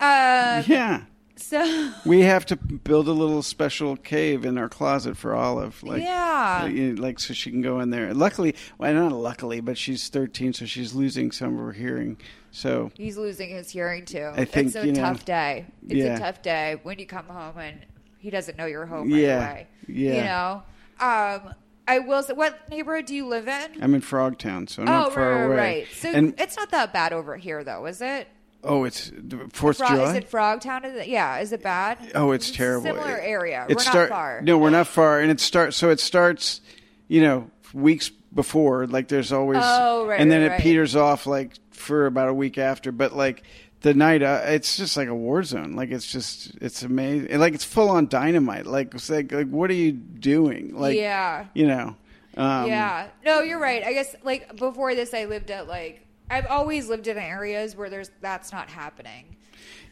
Uh, 0.00 0.62
Yeah. 0.66 1.02
So 1.38 1.92
We 2.04 2.20
have 2.22 2.44
to 2.46 2.56
build 2.56 3.08
a 3.08 3.12
little 3.12 3.42
special 3.42 3.96
cave 3.96 4.44
in 4.44 4.58
our 4.58 4.68
closet 4.68 5.16
for 5.16 5.34
Olive. 5.34 5.82
Like, 5.82 6.02
Yeah. 6.02 6.60
like, 6.64 6.74
you 6.74 6.92
know, 6.94 7.02
like 7.02 7.18
so 7.20 7.32
she 7.34 7.50
can 7.50 7.62
go 7.62 7.80
in 7.80 7.90
there. 7.90 8.12
Luckily, 8.12 8.54
well, 8.78 8.92
not 8.92 9.12
luckily, 9.12 9.60
but 9.60 9.78
she's 9.78 10.08
13, 10.08 10.52
so 10.52 10.66
she's 10.66 10.94
losing 10.94 11.30
some 11.30 11.54
of 11.58 11.64
her 11.64 11.72
hearing. 11.72 12.16
So 12.50 12.90
he's 12.94 13.16
losing 13.16 13.50
his 13.50 13.70
hearing 13.70 14.04
too. 14.04 14.30
I 14.34 14.44
think, 14.44 14.68
it's 14.68 14.76
a 14.76 14.86
you 14.86 14.92
know, 14.92 15.00
tough 15.02 15.24
day. 15.24 15.66
It's 15.86 15.94
yeah. 15.94 16.16
a 16.16 16.18
tough 16.18 16.42
day 16.42 16.80
when 16.82 16.98
you 16.98 17.06
come 17.06 17.26
home 17.26 17.58
and 17.58 17.84
he 18.18 18.30
doesn't 18.30 18.58
know 18.58 18.66
you're 18.66 18.86
home 18.86 19.10
Yeah, 19.10 19.36
right 19.38 19.50
away. 19.50 19.66
yeah. 19.86 20.14
You 20.14 20.22
know. 20.22 20.62
Um, 21.00 21.54
I 21.86 22.00
will 22.00 22.22
say, 22.22 22.34
what 22.34 22.68
neighborhood 22.68 23.06
do 23.06 23.14
you 23.14 23.26
live 23.26 23.48
in? 23.48 23.82
I'm 23.82 23.94
in 23.94 24.02
Frogtown, 24.02 24.68
so 24.68 24.82
I'm 24.82 24.88
oh, 24.88 24.92
not 24.92 25.14
far 25.14 25.30
right, 25.32 25.44
away. 25.46 25.56
right. 25.56 25.86
So 25.94 26.10
and 26.10 26.34
it's 26.38 26.56
not 26.56 26.70
that 26.72 26.92
bad 26.92 27.12
over 27.14 27.36
here, 27.36 27.64
though, 27.64 27.86
is 27.86 28.02
it? 28.02 28.28
Oh, 28.64 28.84
it's 28.84 29.10
Fourth 29.52 29.78
Frog, 29.78 29.90
July. 29.90 30.10
is 30.10 30.14
it 30.16 30.30
Frogtown? 30.30 30.84
Is 30.84 30.94
it, 30.96 31.08
yeah, 31.08 31.38
is 31.38 31.52
it 31.52 31.62
bad? 31.62 31.98
Oh, 32.14 32.32
it's 32.32 32.50
terrible. 32.50 32.86
Similar 32.86 33.16
It- 33.16 33.24
area. 33.28 33.66
It 33.68 33.76
We're 33.76 33.82
start- 33.82 34.10
not 34.10 34.16
far. 34.16 34.40
No, 34.42 34.58
we're 34.58 34.70
not 34.70 34.86
far, 34.86 35.20
and 35.20 35.30
it 35.30 35.40
starts. 35.40 35.76
So 35.76 35.90
it 35.90 36.00
starts, 36.00 36.60
you 37.08 37.20
know, 37.22 37.50
weeks 37.72 38.10
before. 38.34 38.86
Like 38.86 39.08
there's 39.08 39.32
always. 39.32 39.60
Oh, 39.62 40.06
right, 40.06 40.20
And 40.20 40.30
then 40.30 40.40
right, 40.42 40.46
it 40.46 40.50
right. 40.50 40.60
peters 40.60 40.96
off 40.96 41.26
like 41.26 41.52
for 41.70 42.06
about 42.06 42.28
a 42.28 42.34
week 42.34 42.58
after. 42.58 42.92
But 42.92 43.14
like 43.16 43.42
the 43.82 43.94
night, 43.94 44.22
uh, 44.22 44.42
it's 44.46 44.76
just 44.76 44.96
like 44.96 45.08
a 45.08 45.14
war 45.14 45.42
zone. 45.44 45.74
Like 45.74 45.90
it's 45.90 46.10
just, 46.10 46.54
it's 46.60 46.82
amazing. 46.82 47.38
Like 47.38 47.54
it's 47.54 47.64
full 47.64 47.88
on 47.90 48.08
dynamite. 48.08 48.66
Like 48.66 48.92
it's 48.94 49.08
like, 49.08 49.30
like 49.32 49.48
what 49.48 49.70
are 49.70 49.74
you 49.74 49.92
doing? 49.92 50.74
Like 50.76 50.96
Yeah. 50.96 51.46
you 51.54 51.66
know. 51.68 51.94
Um, 52.36 52.66
yeah. 52.68 53.08
No, 53.24 53.40
you're 53.40 53.58
right. 53.60 53.82
I 53.82 53.92
guess 53.92 54.14
like 54.22 54.56
before 54.56 54.94
this, 54.94 55.12
I 55.14 55.24
lived 55.24 55.50
at 55.50 55.66
like 55.68 56.04
I've 56.30 56.46
always 56.46 56.88
lived 56.88 57.06
in 57.06 57.16
areas 57.18 57.74
where 57.76 57.88
there's 57.90 58.10
that's 58.20 58.52
not 58.52 58.68
happening. 58.70 59.36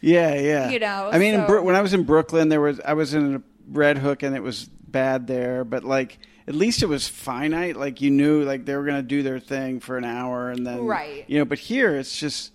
Yeah, 0.01 0.35
yeah. 0.35 0.69
You 0.71 0.79
know, 0.79 1.11
I 1.13 1.19
mean, 1.19 1.35
in 1.35 1.41
so- 1.43 1.47
Bro- 1.47 1.63
when 1.63 1.75
I 1.77 1.81
was 1.83 1.95
in 1.95 2.05
Brooklyn, 2.05 2.49
there 2.49 2.61
was 2.61 2.81
I 2.81 2.93
was 2.95 3.15
in 3.15 3.37
a 3.37 3.43
Red 3.71 3.99
Hook, 3.99 4.23
and 4.23 4.37
it 4.37 4.43
was 4.43 4.65
bad 4.67 5.27
there. 5.27 5.65
But 5.65 5.85
like, 5.85 6.19
at 6.47 6.55
least 6.55 6.83
it 6.83 6.87
was 6.87 7.09
finite. 7.09 7.77
Like 7.77 8.01
you 8.01 8.11
knew, 8.11 8.43
like 8.45 8.65
they 8.67 8.77
were 8.77 8.85
going 8.85 8.97
to 8.99 9.03
do 9.03 9.23
their 9.23 9.39
thing 9.41 9.81
for 9.81 9.97
an 9.97 10.05
hour, 10.05 10.51
and 10.51 10.67
then 10.67 10.85
Right. 10.85 11.25
You 11.29 11.39
know, 11.39 11.45
but 11.45 11.59
here 11.59 11.97
it's 11.97 12.19
just 12.19 12.53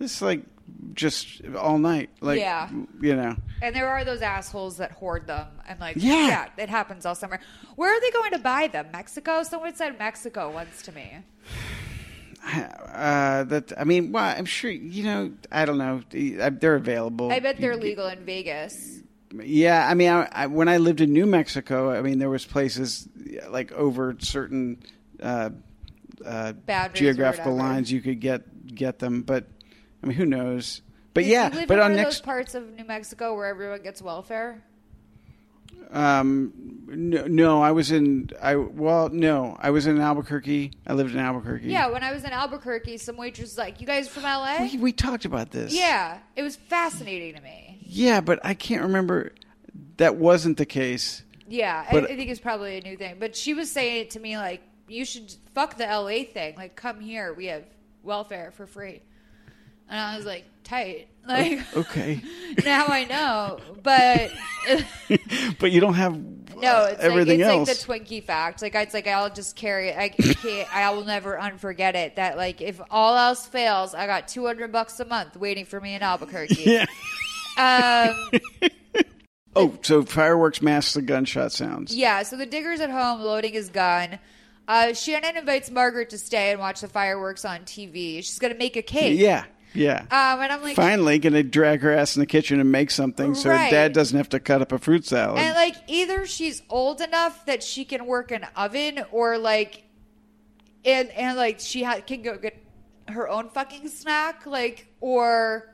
it's 0.00 0.22
like 0.22 0.42
just 0.94 1.42
all 1.56 1.78
night. 1.78 2.10
Like 2.20 2.38
Yeah. 2.40 2.68
you 3.00 3.14
know. 3.16 3.36
And 3.62 3.74
there 3.74 3.88
are 3.88 4.04
those 4.04 4.20
assholes 4.22 4.76
that 4.78 4.92
hoard 4.92 5.26
them. 5.26 5.46
And 5.68 5.78
like, 5.80 5.96
Yeah. 5.98 6.26
yeah, 6.28 6.48
it 6.58 6.68
happens 6.68 7.06
all 7.06 7.14
summer. 7.14 7.40
Where 7.76 7.90
are 7.96 8.00
they 8.00 8.10
going 8.10 8.32
to 8.32 8.38
buy 8.38 8.68
them? 8.68 8.86
Mexico? 8.92 9.42
Someone 9.42 9.74
said 9.74 9.98
Mexico 9.98 10.50
once 10.50 10.82
to 10.82 10.92
me. 10.92 11.18
Uh, 12.46 13.44
that 13.44 13.72
I 13.76 13.84
mean, 13.84 14.12
well, 14.12 14.24
I'm 14.24 14.44
sure 14.44 14.70
you 14.70 15.02
know. 15.02 15.32
I 15.50 15.64
don't 15.64 15.78
know. 15.78 16.02
They're 16.10 16.76
available. 16.76 17.30
I 17.32 17.40
bet 17.40 17.58
they're 17.58 17.76
legal 17.76 18.06
in 18.06 18.24
Vegas. 18.24 19.00
Yeah, 19.34 19.86
I 19.86 19.94
mean, 19.94 20.10
I, 20.10 20.28
I, 20.30 20.46
when 20.46 20.68
I 20.68 20.76
lived 20.76 21.00
in 21.00 21.12
New 21.12 21.26
Mexico, 21.26 21.90
I 21.90 22.00
mean, 22.02 22.18
there 22.18 22.30
was 22.30 22.46
places 22.46 23.08
like 23.48 23.72
over 23.72 24.16
certain 24.20 24.82
uh, 25.20 25.50
uh, 26.24 26.52
geographical 26.94 27.56
lines 27.56 27.90
you 27.90 28.00
could 28.00 28.20
get 28.20 28.74
get 28.74 28.98
them. 28.98 29.22
But 29.22 29.46
I 30.02 30.06
mean, 30.06 30.16
who 30.16 30.26
knows? 30.26 30.82
But 31.14 31.24
Did 31.24 31.30
yeah, 31.30 31.64
but 31.66 31.80
on 31.80 31.94
next, 31.94 32.18
those 32.18 32.20
parts 32.20 32.54
of 32.54 32.70
New 32.74 32.84
Mexico 32.84 33.34
where 33.34 33.46
everyone 33.46 33.82
gets 33.82 34.00
welfare. 34.00 34.62
Um, 35.90 36.52
no, 36.88 37.26
no, 37.26 37.62
I 37.62 37.72
was 37.72 37.90
in. 37.90 38.30
I 38.40 38.56
well, 38.56 39.08
no, 39.08 39.56
I 39.60 39.70
was 39.70 39.86
in 39.86 40.00
Albuquerque. 40.00 40.72
I 40.86 40.92
lived 40.94 41.14
in 41.14 41.20
Albuquerque. 41.20 41.68
Yeah, 41.68 41.88
when 41.88 42.02
I 42.02 42.12
was 42.12 42.24
in 42.24 42.30
Albuquerque, 42.30 42.98
some 42.98 43.16
waitress 43.16 43.50
was 43.50 43.58
like, 43.58 43.80
"You 43.80 43.86
guys 43.86 44.08
from 44.08 44.22
LA?" 44.24 44.58
we, 44.60 44.78
we 44.78 44.92
talked 44.92 45.24
about 45.24 45.50
this. 45.50 45.74
yeah, 45.74 46.18
it 46.34 46.42
was 46.42 46.56
fascinating 46.56 47.34
to 47.34 47.40
me. 47.40 47.78
yeah, 47.82 48.20
but 48.20 48.40
I 48.44 48.54
can't 48.54 48.82
remember. 48.82 49.32
That 49.98 50.16
wasn't 50.16 50.58
the 50.58 50.66
case. 50.66 51.22
Yeah, 51.48 51.84
I, 51.90 51.96
I 51.98 52.16
think 52.16 52.28
it's 52.30 52.40
probably 52.40 52.76
a 52.78 52.80
new 52.82 52.96
thing. 52.96 53.16
But 53.18 53.36
she 53.36 53.54
was 53.54 53.70
saying 53.70 54.02
it 54.02 54.10
to 54.10 54.20
me 54.20 54.36
like, 54.36 54.62
"You 54.88 55.04
should 55.04 55.32
fuck 55.54 55.76
the 55.76 55.86
LA 55.86 56.24
thing. 56.24 56.56
Like, 56.56 56.76
come 56.76 57.00
here. 57.00 57.32
We 57.32 57.46
have 57.46 57.64
welfare 58.02 58.50
for 58.50 58.66
free." 58.66 59.02
And 59.88 59.98
I 60.00 60.16
was 60.16 60.26
like, 60.26 60.44
"Tight." 60.64 61.08
Like, 61.26 61.60
Okay, 61.76 62.22
now 62.64 62.86
I 62.86 63.04
know. 63.04 63.58
But 63.82 64.30
but 65.58 65.72
you 65.72 65.80
don't 65.80 65.94
have 65.94 66.14
no, 66.56 66.84
it's 66.84 67.00
everything 67.02 67.40
like 67.40 67.48
else. 67.48 67.68
like 67.88 68.04
the 68.06 68.14
Twinkie 68.16 68.22
fact. 68.24 68.62
Like 68.62 68.74
it's 68.76 68.94
like 68.94 69.06
I'll 69.08 69.28
just 69.30 69.56
carry 69.56 69.88
it. 69.88 69.96
I 69.98 70.08
can't. 70.10 70.74
I 70.74 70.90
will 70.90 71.04
never 71.04 71.36
unforget 71.36 71.94
it. 71.94 72.16
That 72.16 72.36
like 72.36 72.60
if 72.60 72.80
all 72.90 73.16
else 73.16 73.44
fails, 73.46 73.94
I 73.94 74.06
got 74.06 74.28
two 74.28 74.46
hundred 74.46 74.70
bucks 74.72 75.00
a 75.00 75.04
month 75.04 75.36
waiting 75.36 75.64
for 75.66 75.80
me 75.80 75.94
in 75.94 76.02
Albuquerque. 76.02 76.62
yeah. 76.64 76.86
Um, 77.58 78.70
Oh, 79.58 79.72
so 79.80 80.02
fireworks 80.04 80.60
mask 80.60 80.92
the 80.92 81.00
gunshot 81.02 81.50
sounds. 81.50 81.94
Yeah, 81.96 82.22
so 82.24 82.36
the 82.36 82.44
digger's 82.44 82.80
at 82.80 82.90
home 82.90 83.22
loading 83.22 83.54
his 83.54 83.70
gun. 83.70 84.18
Uh, 84.68 84.92
Shannon 84.92 85.36
invites 85.38 85.70
Margaret 85.70 86.10
to 86.10 86.18
stay 86.18 86.50
and 86.50 86.60
watch 86.60 86.82
the 86.82 86.88
fireworks 86.88 87.46
on 87.46 87.60
TV. 87.60 88.16
She's 88.16 88.38
going 88.38 88.52
to 88.52 88.58
make 88.58 88.76
a 88.76 88.82
cake. 88.82 89.18
Yeah, 89.18 89.44
yeah. 89.74 90.00
Um, 90.10 90.40
and 90.40 90.52
I'm 90.52 90.62
like, 90.62 90.76
Finally, 90.76 91.18
gonna 91.18 91.42
drag 91.42 91.80
her 91.82 91.92
ass 91.92 92.16
in 92.16 92.20
the 92.20 92.26
kitchen 92.26 92.60
and 92.60 92.70
make 92.72 92.90
something 92.90 93.34
so 93.34 93.50
Right. 93.50 93.64
her 93.66 93.70
dad 93.70 93.92
doesn't 93.92 94.16
have 94.16 94.28
to 94.30 94.40
cut 94.40 94.62
up 94.62 94.72
a 94.72 94.78
fruit 94.78 95.04
salad. 95.04 95.38
and 95.38 95.54
like 95.54 95.74
either 95.86 96.26
she's 96.26 96.62
old 96.70 97.00
enough 97.00 97.44
that 97.46 97.62
she 97.62 97.84
can 97.84 98.06
work 98.06 98.30
an 98.30 98.46
oven, 98.56 99.00
or 99.12 99.38
like, 99.38 99.82
and 100.84 101.10
and 101.10 101.36
like 101.36 101.60
she 101.60 101.82
ha- 101.82 102.00
can 102.06 102.22
go 102.22 102.36
get 102.36 102.56
her 103.08 103.28
own 103.28 103.48
fucking 103.50 103.88
snack, 103.88 104.46
like, 104.46 104.86
or 105.00 105.72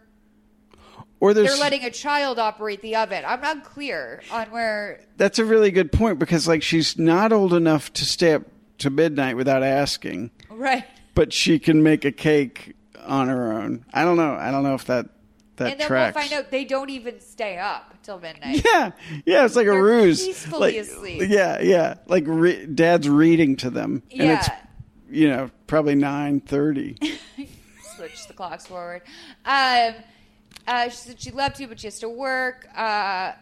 or 1.20 1.34
there's 1.34 1.48
they're 1.50 1.58
letting 1.60 1.84
a 1.84 1.90
child 1.90 2.38
operate 2.38 2.82
the 2.82 2.96
oven. 2.96 3.22
I'm 3.26 3.40
not 3.40 3.64
clear 3.64 4.22
on 4.32 4.46
where. 4.50 5.00
that's 5.16 5.38
a 5.38 5.44
really 5.44 5.70
good 5.70 5.92
point 5.92 6.18
because 6.18 6.48
like 6.48 6.62
she's 6.62 6.98
not 6.98 7.32
old 7.32 7.54
enough 7.54 7.92
to 7.94 8.04
stay 8.04 8.34
up 8.34 8.42
to 8.78 8.90
midnight 8.90 9.36
without 9.36 9.62
asking, 9.62 10.30
Right. 10.50 10.84
but 11.14 11.32
she 11.32 11.58
can 11.60 11.82
make 11.84 12.04
a 12.04 12.10
cake 12.10 12.74
on 13.04 13.28
her 13.28 13.52
own. 13.52 13.84
I 13.92 14.04
don't 14.04 14.16
know. 14.16 14.34
I 14.34 14.50
don't 14.50 14.62
know 14.62 14.74
if 14.74 14.84
that 14.86 15.08
that 15.56 15.72
and 15.72 15.80
then 15.80 15.86
tracks. 15.88 16.14
we'll 16.14 16.24
find 16.24 16.32
out 16.34 16.50
they 16.50 16.64
don't 16.64 16.90
even 16.90 17.20
stay 17.20 17.58
up 17.58 17.94
till 18.02 18.18
midnight. 18.18 18.64
Yeah, 18.72 18.90
yeah, 19.26 19.44
it's 19.44 19.56
like 19.56 19.66
a 19.66 19.70
They're 19.70 19.82
ruse. 19.82 20.24
peacefully 20.26 20.72
like, 20.72 20.76
asleep. 20.76 21.22
Yeah, 21.28 21.60
yeah, 21.60 21.94
like 22.06 22.24
re- 22.26 22.66
dad's 22.66 23.08
reading 23.08 23.56
to 23.56 23.70
them, 23.70 24.02
and 24.10 24.30
it's 24.32 24.48
you 25.10 25.28
know 25.28 25.50
probably 25.66 25.94
nine 25.94 26.40
thirty. 26.40 26.96
switch 27.96 28.26
the 28.26 28.34
clocks 28.34 28.66
forward. 28.66 29.02
Um, 29.44 29.94
uh, 30.66 30.88
she 30.88 30.96
said 30.96 31.20
she 31.20 31.30
loved 31.30 31.60
you, 31.60 31.68
but 31.68 31.78
she 31.80 31.86
has 31.86 31.98
to 32.00 32.08
work. 32.08 32.66
Uh, 32.76 33.32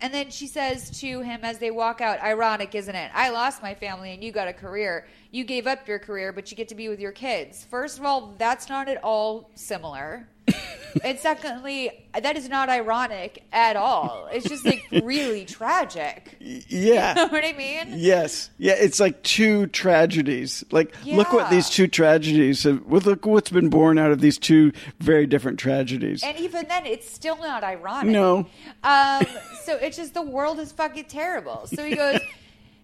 and 0.00 0.14
then 0.14 0.30
she 0.30 0.46
says 0.46 0.90
to 1.00 1.20
him 1.20 1.40
as 1.42 1.58
they 1.58 1.70
walk 1.70 2.00
out, 2.00 2.20
ironic, 2.22 2.74
isn't 2.74 2.94
it? 2.94 3.10
I 3.14 3.30
lost 3.30 3.62
my 3.62 3.74
family 3.74 4.12
and 4.12 4.22
you 4.22 4.30
got 4.30 4.46
a 4.48 4.52
career. 4.52 5.06
You 5.30 5.44
gave 5.44 5.66
up 5.66 5.86
your 5.86 5.98
career, 5.98 6.32
but 6.32 6.50
you 6.50 6.56
get 6.56 6.68
to 6.68 6.74
be 6.74 6.88
with 6.88 7.00
your 7.00 7.12
kids. 7.12 7.66
First 7.70 7.98
of 7.98 8.04
all, 8.04 8.34
that's 8.38 8.68
not 8.68 8.88
at 8.88 9.02
all 9.04 9.50
similar. 9.54 10.26
and 11.04 11.18
secondly, 11.18 12.06
that 12.18 12.36
is 12.36 12.48
not 12.48 12.70
ironic 12.70 13.44
at 13.52 13.76
all. 13.76 14.28
It's 14.32 14.48
just 14.48 14.64
like 14.64 14.86
really 15.02 15.44
tragic. 15.44 16.36
Yeah. 16.40 17.10
You 17.10 17.14
know 17.14 17.28
what 17.28 17.44
I 17.44 17.52
mean? 17.52 17.94
Yes. 17.98 18.48
Yeah, 18.56 18.72
it's 18.74 18.98
like 18.98 19.22
two 19.22 19.66
tragedies. 19.66 20.64
Like, 20.70 20.94
look 21.04 21.32
what 21.32 21.50
these 21.50 21.68
two 21.68 21.88
tragedies 21.88 22.62
have, 22.62 22.86
look 22.86 23.26
what's 23.26 23.50
been 23.50 23.68
born 23.68 23.98
out 23.98 24.10
of 24.10 24.20
these 24.20 24.38
two 24.38 24.72
very 24.98 25.26
different 25.26 25.58
tragedies. 25.58 26.22
And 26.22 26.38
even 26.38 26.66
then, 26.68 26.86
it's 26.86 27.10
still 27.10 27.36
not 27.36 27.64
ironic. 27.64 28.10
No. 28.10 28.46
Um, 28.82 29.26
so 29.62 29.76
it's 29.76 29.96
just 29.96 30.14
the 30.14 30.22
world 30.22 30.58
is 30.58 30.72
fucking 30.72 31.04
terrible. 31.04 31.66
So 31.66 31.84
he 31.84 31.94
goes, 31.94 32.20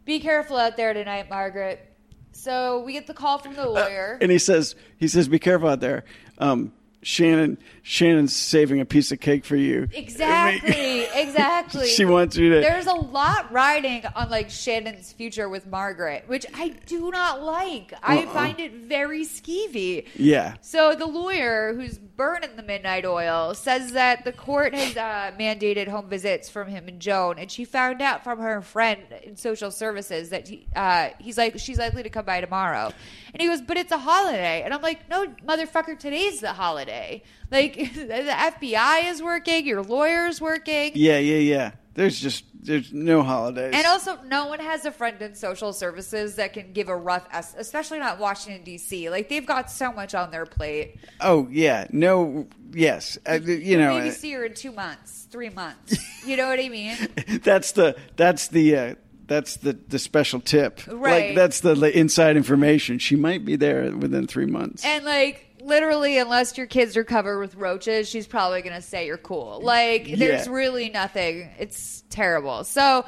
"Be 0.05 0.21
careful 0.21 0.59
out 0.59 0.77
there 0.77 0.93
tonight, 0.93 1.31
Margaret." 1.31 1.94
So 2.35 2.81
we 2.81 2.93
get 2.93 3.07
the 3.07 3.15
call 3.15 3.39
from 3.39 3.55
the 3.55 3.67
lawyer. 3.69 4.19
And 4.21 4.31
he 4.31 4.39
says, 4.39 4.75
he 4.99 5.09
says, 5.09 5.29
be 5.29 5.39
careful 5.39 5.69
out 5.69 5.81
there. 5.81 6.05
Um, 6.39 6.73
Shannon 7.03 7.59
Shannon's 7.87 8.35
saving 8.35 8.81
a 8.81 8.87
piece 8.87 9.13
of 9.13 9.21
cake 9.21 9.45
for 9.45 9.57
you. 9.57 9.89
Exactly, 9.93 11.03
exactly. 11.15 11.87
She 11.95 12.07
wants 12.07 12.35
you 12.35 12.49
to- 12.55 12.61
There's 12.61 12.87
a 12.87 12.95
lot 12.95 13.53
riding 13.53 14.05
on 14.17 14.31
like 14.31 14.49
Shannon's 14.49 15.13
future 15.13 15.51
with 15.51 15.67
Margaret, 15.67 16.25
which 16.27 16.47
I 16.55 16.71
do 16.87 17.11
not 17.11 17.43
like. 17.43 17.93
I 18.03 18.21
Uh-uh. 18.25 18.33
find 18.33 18.59
it 18.59 18.73
very 18.73 19.25
skeevy. 19.27 20.07
Yeah. 20.15 20.55
So 20.63 20.95
the 20.95 21.05
lawyer 21.07 21.75
who's 21.75 21.99
burning 21.99 22.57
the 22.57 22.63
midnight 22.63 23.05
oil 23.05 23.53
says 23.55 23.93
that 23.93 24.25
the 24.25 24.33
court 24.33 24.75
has 24.75 24.97
uh, 24.97 25.33
mandated 25.39 25.87
home 25.89 26.09
visits 26.09 26.49
from 26.49 26.69
him 26.69 26.89
and 26.89 27.01
Joan, 27.01 27.39
and 27.39 27.51
she 27.51 27.67
found 27.67 28.01
out 28.01 28.25
from 28.25 28.39
her 28.39 28.63
friend 28.63 29.03
in 29.25 29.37
social 29.37 29.71
services 29.71 30.31
that 30.31 30.49
he, 30.49 30.67
uh, 30.75 31.11
he's 31.19 31.37
like 31.37 31.59
she's 31.59 31.79
likely 31.79 32.03
to 32.03 32.09
come 32.11 32.25
by 32.25 32.41
tomorrow, 32.41 32.93
and 33.35 33.43
he 33.43 33.47
goes, 33.49 33.61
but 33.61 33.77
it's 33.77 33.93
a 33.93 33.99
holiday, 33.99 34.63
and 34.65 34.73
I'm 34.73 34.81
like, 34.81 35.07
no, 35.11 35.27
motherfucker, 35.47 35.99
today's 35.99 36.41
the 36.41 36.55
holiday. 36.55 37.23
Like 37.51 37.74
the 37.95 38.35
FBI 38.37 39.11
is 39.11 39.23
working, 39.23 39.67
your 39.67 39.83
lawyer's 39.83 40.41
working. 40.41 40.93
Yeah, 40.95 41.19
yeah, 41.19 41.39
yeah. 41.39 41.71
There's 41.95 42.19
just 42.19 42.45
there's 42.65 42.93
no 42.93 43.23
holidays. 43.23 43.73
And 43.77 43.87
also, 43.87 44.19
no 44.23 44.47
one 44.47 44.59
has 44.59 44.85
a 44.85 44.91
friend 44.91 45.21
in 45.21 45.35
social 45.35 45.73
services 45.73 46.37
that 46.37 46.55
can 46.55 46.73
give 46.73 46.89
a 46.89 46.97
rough, 46.97 47.27
es- 47.31 47.55
especially 47.59 47.99
not 47.99 48.19
Washington 48.19 48.65
D.C. 48.65 49.11
Like 49.11 49.29
they've 49.29 49.47
got 49.47 49.71
so 49.71 49.93
much 49.93 50.15
on 50.15 50.31
their 50.31 50.47
plate. 50.47 50.97
oh 51.21 51.47
yeah, 51.51 51.87
no, 51.91 52.49
yes, 52.73 53.19
uh, 53.29 53.35
you 53.35 53.79
know 53.79 53.95
maybe 53.99 54.09
uh, 54.09 54.13
see 54.13 54.33
her 54.33 54.47
in 54.47 54.55
two 54.55 54.73
months, 54.73 55.29
three 55.31 55.51
months. 55.51 55.97
You 56.27 56.37
know 56.39 56.49
what 56.49 56.59
I 56.59 56.69
mean? 56.69 56.97
that's 57.43 57.73
the 57.73 57.97
that's 58.17 58.49
the 58.49 58.77
uh, 58.77 58.95
that's 59.27 59.57
the 59.57 59.75
the 59.89 59.99
special 59.99 60.41
tip. 60.41 60.81
Right. 60.87 61.29
Like 61.29 61.37
that's 61.37 61.61
the 61.61 61.75
like, 61.75 61.95
inside 61.95 62.37
information. 62.37 62.99
She 62.99 63.17
might 63.17 63.45
be 63.45 63.57
there 63.57 63.95
within 63.97 64.27
three 64.27 64.47
months. 64.47 64.85
And 64.85 65.05
like 65.05 65.44
literally, 65.65 66.19
unless 66.19 66.57
your 66.59 66.67
kids 66.67 66.97
are 66.97 67.05
covered 67.05 67.39
with 67.39 67.55
roaches, 67.57 68.09
she's 68.09 68.27
probably 68.27 68.63
gonna 68.63 68.83
say 68.83 69.07
you're 69.07 69.17
cool. 69.19 69.61
Like 69.63 70.07
there's 70.17 70.49
really 70.49 70.91
nothing. 70.91 71.51
It's 71.59 72.05
terrible. 72.11 72.65
So. 72.65 73.05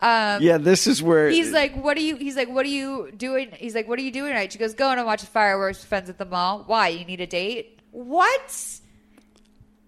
Um, 0.00 0.40
yeah, 0.40 0.58
this 0.58 0.86
is 0.86 1.02
where 1.02 1.28
He's 1.28 1.50
like, 1.50 1.74
what 1.74 1.96
are 1.96 2.00
you? 2.00 2.14
He's 2.14 2.36
like, 2.36 2.48
what 2.48 2.64
are 2.64 2.68
you 2.68 3.10
doing? 3.16 3.50
He's 3.56 3.74
like, 3.74 3.88
what 3.88 3.98
are 3.98 4.02
you 4.02 4.12
doing 4.12 4.28
tonight? 4.30 4.52
She 4.52 4.58
goes, 4.60 4.74
going 4.74 4.98
to 4.98 5.04
watch 5.04 5.22
the 5.22 5.26
fireworks 5.26 5.80
with 5.80 5.88
friends 5.88 6.08
at 6.08 6.18
the 6.18 6.24
mall. 6.24 6.62
Why? 6.68 6.86
You 6.86 7.04
need 7.04 7.20
a 7.20 7.26
date? 7.26 7.80
What? 7.90 8.78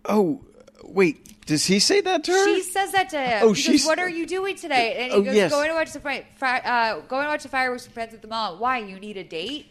Oh, 0.07 0.41
wait, 0.83 1.47
does 1.47 1.65
he 1.65 1.79
say 1.79 2.01
that 2.01 2.25
to 2.25 2.33
her? 2.33 2.45
She 2.57 2.63
says 2.63 2.91
that 2.91 3.11
to 3.11 3.21
him. 3.21 3.41
Oh, 3.45 3.55
she 3.55 3.79
"What 3.83 4.01
are 4.01 4.09
you 4.09 4.27
doing 4.27 4.57
today?" 4.57 4.97
And 4.99 5.13
he 5.13 5.19
Oh, 5.19 5.23
goes, 5.23 5.35
yes. 5.37 5.53
"Going 5.53 5.69
to 5.69 5.75
watch 5.75 5.93
the 5.93 6.01
fi- 6.01 6.59
uh, 6.59 7.01
going 7.07 7.23
to 7.25 7.29
watch 7.29 7.45
the 7.45 7.49
fireworks 7.49 7.85
with 7.85 7.95
friends 7.95 8.13
at 8.13 8.21
the 8.21 8.29
mall." 8.29 8.57
Why? 8.59 8.79
You 8.79 8.99
need 8.99 9.17
a 9.17 9.23
date? 9.25 9.69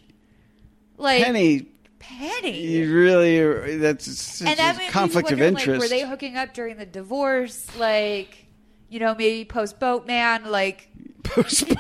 Like 0.97 1.23
Penny, 1.23 1.65
Penny. 1.99 2.61
you 2.61 2.93
really 2.93 3.77
that's 3.77 4.41
and 4.41 4.49
it's 4.49 4.59
that 4.59 4.81
a 4.81 4.91
conflict 4.91 5.31
of 5.31 5.41
interest. 5.41 5.67
Like, 5.67 5.80
were 5.80 5.88
they 5.88 6.07
hooking 6.07 6.38
up 6.38 6.53
during 6.53 6.77
the 6.77 6.85
divorce? 6.85 7.67
Like, 7.77 8.45
you 8.89 8.99
know, 8.99 9.13
maybe 9.15 9.45
post 9.45 9.80
boatman. 9.80 10.49
Like, 10.49 10.89
post. 11.23 11.65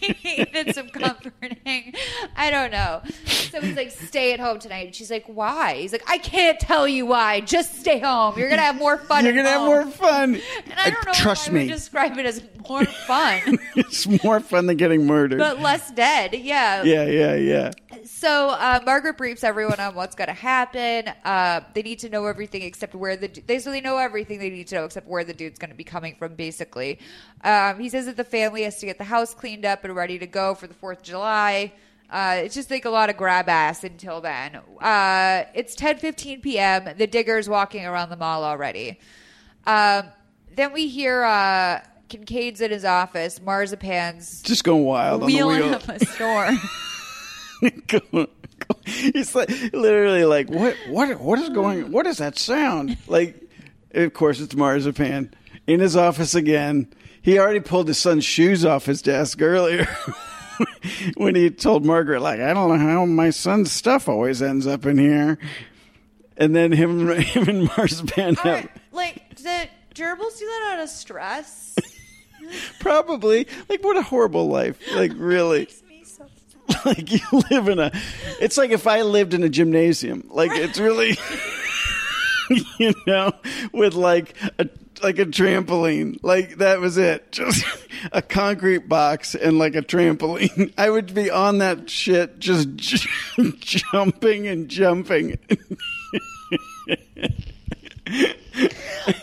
he 0.00 0.14
needed 0.24 0.74
some 0.74 0.88
comforting. 0.90 1.94
I 2.36 2.50
don't 2.50 2.70
know. 2.70 3.02
So 3.24 3.60
he's 3.60 3.76
like, 3.76 3.90
"Stay 3.90 4.32
at 4.34 4.40
home 4.40 4.58
tonight." 4.58 4.86
And 4.86 4.94
she's 4.94 5.10
like, 5.10 5.24
"Why?" 5.26 5.76
He's 5.76 5.92
like, 5.92 6.04
"I 6.08 6.18
can't 6.18 6.60
tell 6.60 6.86
you 6.86 7.06
why. 7.06 7.40
Just 7.40 7.80
stay 7.80 7.98
home. 7.98 8.38
You're 8.38 8.50
gonna 8.50 8.62
have 8.62 8.76
more 8.76 8.98
fun. 9.08 9.24
You're 9.24 9.34
gonna 9.34 9.48
have 9.48 9.62
more 9.62 9.86
fun. 9.86 10.34
And 10.34 10.74
I 10.76 10.88
uh, 10.88 10.90
don't 10.90 11.06
know 11.06 11.12
Trust 11.14 11.48
if 11.48 11.52
I 11.52 11.54
would 11.54 11.62
me. 11.62 11.68
describe 11.68 12.18
it 12.18 12.26
as 12.26 12.42
more 12.68 12.84
fun, 12.84 13.58
it's 13.76 14.06
more 14.22 14.40
fun 14.40 14.66
than 14.66 14.76
getting 14.76 15.06
murdered. 15.06 15.38
but 15.38 15.60
less 15.60 15.90
dead. 15.92 16.34
Yeah. 16.34 16.82
yeah, 16.82 17.04
yeah, 17.06 17.34
yeah. 17.34 17.70
So 18.18 18.48
uh, 18.48 18.80
Margaret 18.84 19.16
briefs 19.16 19.44
everyone 19.44 19.78
on 19.78 19.94
what's 19.94 20.16
going 20.16 20.26
to 20.26 20.34
happen. 20.34 21.06
Uh, 21.24 21.60
they 21.72 21.82
need 21.82 22.00
to 22.00 22.08
know 22.08 22.26
everything 22.26 22.62
except 22.62 22.96
where 22.96 23.16
the 23.16 23.28
they 23.28 23.60
so 23.60 23.70
they 23.70 23.80
know 23.80 23.96
everything 23.96 24.40
they 24.40 24.50
need 24.50 24.66
to 24.68 24.74
know 24.74 24.86
except 24.86 25.06
where 25.06 25.22
the 25.22 25.32
dude's 25.32 25.56
going 25.56 25.70
to 25.70 25.76
be 25.76 25.84
coming 25.84 26.16
from. 26.16 26.34
Basically, 26.34 26.98
um, 27.44 27.78
he 27.78 27.88
says 27.88 28.06
that 28.06 28.16
the 28.16 28.24
family 28.24 28.64
has 28.64 28.80
to 28.80 28.86
get 28.86 28.98
the 28.98 29.04
house 29.04 29.34
cleaned 29.34 29.64
up 29.64 29.84
and 29.84 29.94
ready 29.94 30.18
to 30.18 30.26
go 30.26 30.56
for 30.56 30.66
the 30.66 30.74
Fourth 30.74 30.98
of 30.98 31.04
July. 31.04 31.72
Uh, 32.10 32.40
it's 32.42 32.56
just 32.56 32.72
like 32.72 32.86
a 32.86 32.90
lot 32.90 33.08
of 33.08 33.16
grab 33.16 33.48
ass 33.48 33.84
until 33.84 34.20
then. 34.20 34.56
Uh, 34.80 35.44
it's 35.54 35.76
ten 35.76 35.96
fifteen 35.98 36.40
p.m. 36.40 36.88
The 36.98 37.06
digger's 37.06 37.48
walking 37.48 37.86
around 37.86 38.10
the 38.10 38.16
mall 38.16 38.42
already. 38.42 38.98
Um, 39.64 40.06
then 40.56 40.72
we 40.72 40.88
hear 40.88 41.22
uh, 41.22 41.82
Kincaid's 42.08 42.62
in 42.62 42.72
his 42.72 42.84
office. 42.84 43.38
Marzipan's 43.38 44.42
Just 44.42 44.64
going 44.64 44.84
wild 44.84 45.22
on 45.22 45.28
the 45.28 45.36
wheeling 45.36 45.60
wheel. 45.60 45.74
up 45.74 45.88
a 45.88 46.04
storm. 46.04 46.58
He's 48.84 49.34
like 49.34 49.50
literally 49.72 50.24
like 50.24 50.50
what 50.50 50.76
what 50.88 51.20
what 51.20 51.38
is 51.38 51.48
going 51.50 51.90
what 51.90 52.06
is 52.06 52.18
that 52.18 52.38
sound? 52.38 52.96
Like 53.06 53.40
of 53.92 54.12
course 54.14 54.40
it's 54.40 54.54
marzipan 54.54 55.34
in 55.66 55.80
his 55.80 55.96
office 55.96 56.34
again. 56.34 56.92
He 57.22 57.38
already 57.38 57.60
pulled 57.60 57.88
his 57.88 57.98
son's 57.98 58.24
shoes 58.24 58.64
off 58.64 58.86
his 58.86 59.02
desk 59.02 59.42
earlier 59.42 59.86
when 61.16 61.34
he 61.34 61.50
told 61.50 61.84
margaret 61.84 62.20
like 62.20 62.40
i 62.40 62.52
don't 62.52 62.68
know 62.68 62.78
how 62.78 63.04
my 63.04 63.30
son's 63.30 63.70
stuff 63.70 64.08
always 64.08 64.42
ends 64.42 64.66
up 64.66 64.86
in 64.86 64.98
here. 64.98 65.38
And 66.36 66.54
then 66.54 66.72
him 66.72 67.08
him 67.20 67.48
and 67.48 67.70
marzipan 67.76 68.36
have 68.36 68.68
like, 68.92 69.34
did 69.36 69.70
gerbils 69.94 70.38
do 70.38 70.46
that 70.46 70.74
out 70.74 70.82
of 70.84 70.88
stress? 70.88 71.76
probably. 72.80 73.46
Like 73.68 73.82
what 73.82 73.96
a 73.96 74.02
horrible 74.02 74.48
life. 74.48 74.78
Like 74.94 75.12
really 75.16 75.68
like 76.84 77.10
you 77.10 77.20
live 77.50 77.68
in 77.68 77.78
a 77.78 77.90
it's 78.40 78.58
like 78.58 78.70
if 78.70 78.86
i 78.86 79.02
lived 79.02 79.34
in 79.34 79.42
a 79.42 79.48
gymnasium 79.48 80.24
like 80.30 80.50
it's 80.54 80.78
really 80.78 81.16
you 82.78 82.92
know 83.06 83.32
with 83.72 83.94
like 83.94 84.34
a 84.58 84.68
like 85.02 85.18
a 85.18 85.26
trampoline 85.26 86.18
like 86.22 86.58
that 86.58 86.80
was 86.80 86.98
it 86.98 87.30
just 87.32 87.64
a 88.12 88.20
concrete 88.20 88.88
box 88.88 89.34
and 89.34 89.58
like 89.58 89.74
a 89.76 89.82
trampoline 89.82 90.72
i 90.78 90.90
would 90.90 91.14
be 91.14 91.30
on 91.30 91.58
that 91.58 91.88
shit 91.88 92.38
just 92.38 92.74
j- 92.76 93.08
jumping 93.60 94.46
and 94.46 94.68
jumping 94.68 95.38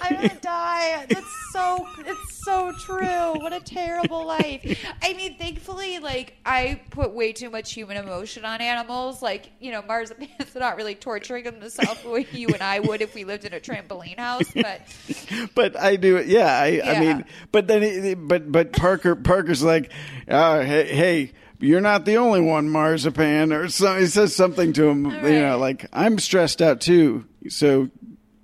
I'm 0.02 0.16
gonna 0.16 0.38
die. 0.42 1.06
That's 1.10 1.52
so. 1.52 1.88
It's 2.00 2.25
so 2.46 2.72
true. 2.74 3.34
What 3.42 3.54
a 3.54 3.60
terrible 3.60 4.26
life. 4.26 4.86
I 5.02 5.14
mean, 5.14 5.38
thankfully, 5.38 6.00
like 6.00 6.38
I 6.46 6.82
put 6.92 7.12
way 7.12 7.34
too 7.34 7.50
much 7.50 7.74
human 7.74 7.98
emotion 7.98 8.46
on 8.46 8.62
animals. 8.62 9.22
Like 9.22 9.52
you 9.60 9.72
know, 9.72 9.82
marzipans 9.82 10.56
not 10.56 10.78
really 10.78 10.96
torturing 10.96 11.44
themselves 11.44 12.02
the 12.04 12.10
way 12.10 12.28
you 12.32 12.48
and 12.50 12.62
I 12.62 12.80
would 12.80 13.02
if 13.02 13.16
we 13.16 13.24
lived 13.24 13.46
in 13.46 13.54
a 13.54 13.60
trampoline 13.60 14.20
house. 14.20 14.52
But 14.54 14.82
but 15.56 15.78
I 15.80 15.96
do. 15.96 16.24
Yeah, 16.24 16.48
I, 16.48 16.82
I 16.86 17.00
mean, 17.00 17.26
but 17.52 17.68
then, 17.68 17.82
he, 17.82 18.14
but 18.14 18.52
but 18.52 18.74
Parker 18.74 19.16
Parker's 19.16 19.64
like, 19.64 19.92
oh, 20.28 20.62
hey, 20.62 20.86
hey, 20.96 21.32
you're 21.60 21.82
not 21.82 22.06
the 22.06 22.18
only 22.18 22.42
one, 22.42 22.70
Marzipan, 22.70 23.52
or 23.54 23.70
so. 23.70 23.98
He 23.98 24.06
says 24.06 24.36
something 24.36 24.74
to 24.74 24.88
him, 24.88 25.06
you 25.06 25.42
know, 25.42 25.58
like 25.58 25.88
I'm 25.92 26.20
stressed 26.20 26.62
out 26.62 26.82
too, 26.82 27.26
so 27.50 27.90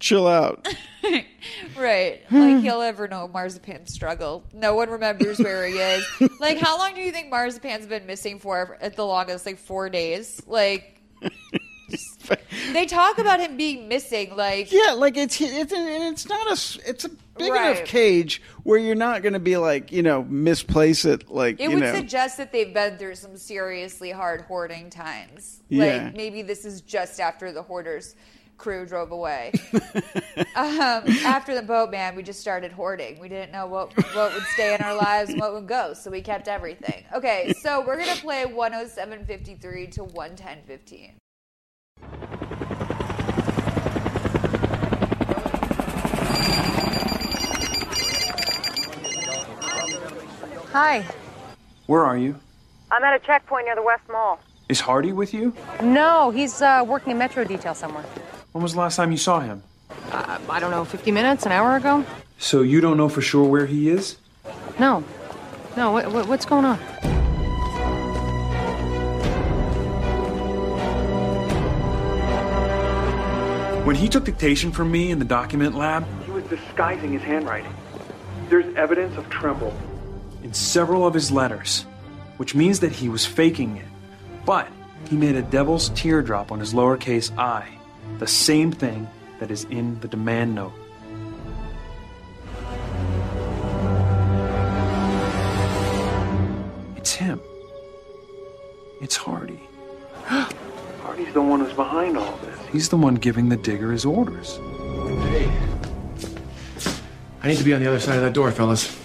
chill 0.02 0.28
out. 0.28 0.68
right, 1.78 2.22
like 2.30 2.61
he'll 2.61 2.82
ever 2.82 3.07
know 3.07 3.30
Marzipan's 3.34 3.94
struggle. 3.94 4.44
No 4.53 4.76
one 4.76 4.90
remembers 4.90 5.40
where 5.40 5.65
he 5.65 5.76
is. 5.76 6.06
Like, 6.41 6.57
how 6.57 6.78
long 6.78 6.95
do 6.95 7.02
you 7.02 7.11
think 7.11 7.32
Marzipan's 7.32 7.86
been 7.86 8.06
missing 8.06 8.40
for? 8.40 8.78
At 8.82 8.95
the 8.95 9.06
longest, 9.06 9.45
like 9.45 9.57
four 9.57 9.90
days. 9.90 10.41
Like. 10.45 11.02
They 12.72 12.86
talk 12.86 13.18
about 13.18 13.41
him 13.41 13.57
being 13.57 13.90
missing, 13.90 14.38
like 14.38 14.72
Yeah, 14.72 14.94
like 14.94 15.18
it's 15.18 15.41
it's 15.41 15.73
it's 15.76 16.30
not 16.30 16.48
a 16.48 16.90
it's 16.90 17.03
a 17.03 17.10
big 17.38 17.52
Right. 17.52 17.76
enough 17.76 17.86
cage 17.86 18.41
where 18.64 18.80
you're 18.80 18.95
not 18.95 19.22
going 19.23 19.34
to 19.34 19.40
be 19.40 19.57
like 19.57 19.91
you 19.91 20.02
know 20.02 20.23
misplace 20.23 21.03
it 21.03 21.30
like 21.30 21.60
It 21.60 21.64
you 21.64 21.72
would 21.72 21.80
know. 21.84 21.94
suggest 21.94 22.38
that 22.38 22.53
they've 22.53 22.73
been 22.73 22.98
through 22.98 23.15
some 23.15 23.36
seriously 23.36 24.11
hard 24.11 24.41
hoarding 24.41 24.90
times. 24.90 25.61
Yeah. 25.68 26.03
Like 26.06 26.15
maybe 26.15 26.44
this 26.44 26.64
is 26.64 26.80
just 26.80 27.19
after 27.19 27.52
the 27.52 27.64
hoarders 27.64 28.15
crew 28.61 28.85
drove 28.85 29.11
away. 29.11 29.51
um, 30.55 31.03
after 31.25 31.55
the 31.55 31.63
boatman, 31.65 32.15
we 32.15 32.21
just 32.21 32.39
started 32.39 32.71
hoarding. 32.71 33.19
We 33.19 33.27
didn't 33.27 33.51
know 33.51 33.65
what 33.65 33.91
what 34.13 34.33
would 34.33 34.43
stay 34.53 34.75
in 34.75 34.81
our 34.81 34.95
lives 34.95 35.31
and 35.31 35.39
what 35.39 35.53
would 35.53 35.67
go, 35.67 35.93
so 35.93 36.11
we 36.11 36.21
kept 36.21 36.47
everything. 36.47 37.03
Okay, 37.13 37.53
so 37.59 37.83
we're 37.85 37.97
gonna 37.97 38.15
play 38.15 38.45
107.53 38.45 39.91
to 39.93 40.03
110.15. 40.03 41.13
Hi. 50.71 51.03
Where 51.88 52.05
are 52.05 52.17
you? 52.17 52.35
I'm 52.91 53.03
at 53.03 53.15
a 53.15 53.25
checkpoint 53.25 53.65
near 53.65 53.75
the 53.75 53.81
West 53.81 54.03
Mall. 54.09 54.39
Is 54.69 54.79
Hardy 54.79 55.11
with 55.11 55.33
you? 55.33 55.53
No, 55.81 56.29
he's 56.29 56.61
uh, 56.61 56.85
working 56.88 57.11
a 57.11 57.15
metro 57.15 57.43
detail 57.43 57.73
somewhere. 57.73 58.05
When 58.52 58.61
was 58.61 58.73
the 58.73 58.80
last 58.80 58.98
time 58.98 59.11
you 59.11 59.18
saw 59.18 59.40
him? 59.40 59.64
Uh, 60.11 60.38
I 60.49 60.60
don't 60.60 60.72
know, 60.72 60.84
50 60.84 61.11
minutes, 61.11 61.45
an 61.45 61.53
hour 61.53 61.78
ago? 61.78 62.06
So 62.38 62.61
you 62.61 62.82
don't 62.82 62.98
know 62.98 63.07
for 63.07 63.22
sure 63.22 63.48
where 63.48 63.65
he 63.65 63.90
is? 63.90 64.18
No. 64.78 65.03
No, 65.78 65.91
what, 65.91 66.11
what, 66.11 66.28
what's 66.28 66.45
going 66.45 66.65
on? 66.65 66.78
When 73.86 73.95
he 73.95 74.10
took 74.10 74.26
dictation 74.26 74.72
from 74.72 74.91
me 74.91 75.11
in 75.11 75.19
the 75.19 75.26
document 75.26 75.76
lab, 75.76 76.06
he 76.26 76.32
was 76.32 76.44
disguising 76.45 77.14
his 77.14 77.22
handwriting. 77.22 77.73
There's 78.49 78.76
evidence 78.76 79.18
of 79.18 79.30
tremble 79.30 79.73
in 80.44 80.53
several 80.53 81.07
of 81.07 81.14
his 81.14 81.32
letters, 81.32 81.84
which 82.36 82.53
means 82.53 82.82
that 82.82 82.91
he 82.91 83.07
was 83.07 83.26
faking 83.26 83.78
it. 83.78 83.88
But 84.45 84.68
he 85.10 85.15
made 85.15 85.36
a 85.36 85.41
devil's 85.41 85.90
teardrop 85.90 86.52
on 86.52 86.60
his 86.60 86.73
lowercase 86.73 87.36
i, 87.38 87.68
the 88.19 88.27
same 88.27 88.71
thing 88.71 89.07
that 89.39 89.51
is 89.51 89.65
in 89.65 89.99
the 89.99 90.07
demand 90.07 90.55
note. 90.55 90.73
It's 96.97 97.13
him. 97.13 97.41
It's 99.01 99.15
Hardy. 99.15 99.59
Hardy's 100.25 101.33
the 101.33 101.41
one 101.41 101.59
who's 101.61 101.73
behind 101.73 102.17
all 102.17 102.38
this. 102.38 102.59
He's 102.71 102.89
the 102.89 102.97
one 102.97 103.15
giving 103.15 103.49
the 103.49 103.57
digger 103.57 103.91
his 103.91 104.05
orders. 104.05 104.57
Hey. 104.57 105.51
I 107.43 107.47
need 107.47 107.57
to 107.57 107.63
be 107.63 107.73
on 107.73 107.81
the 107.81 107.88
other 107.88 107.99
side 107.99 108.17
of 108.17 108.21
that 108.21 108.33
door, 108.33 108.51
fellas. 108.51 108.95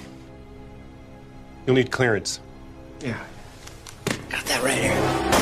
You'll 1.67 1.77
need 1.77 1.91
clearance. 1.91 2.41
Yeah. 3.01 3.19
Got 4.29 4.45
that 4.45 4.63
right 4.63 4.79
here. 4.79 5.36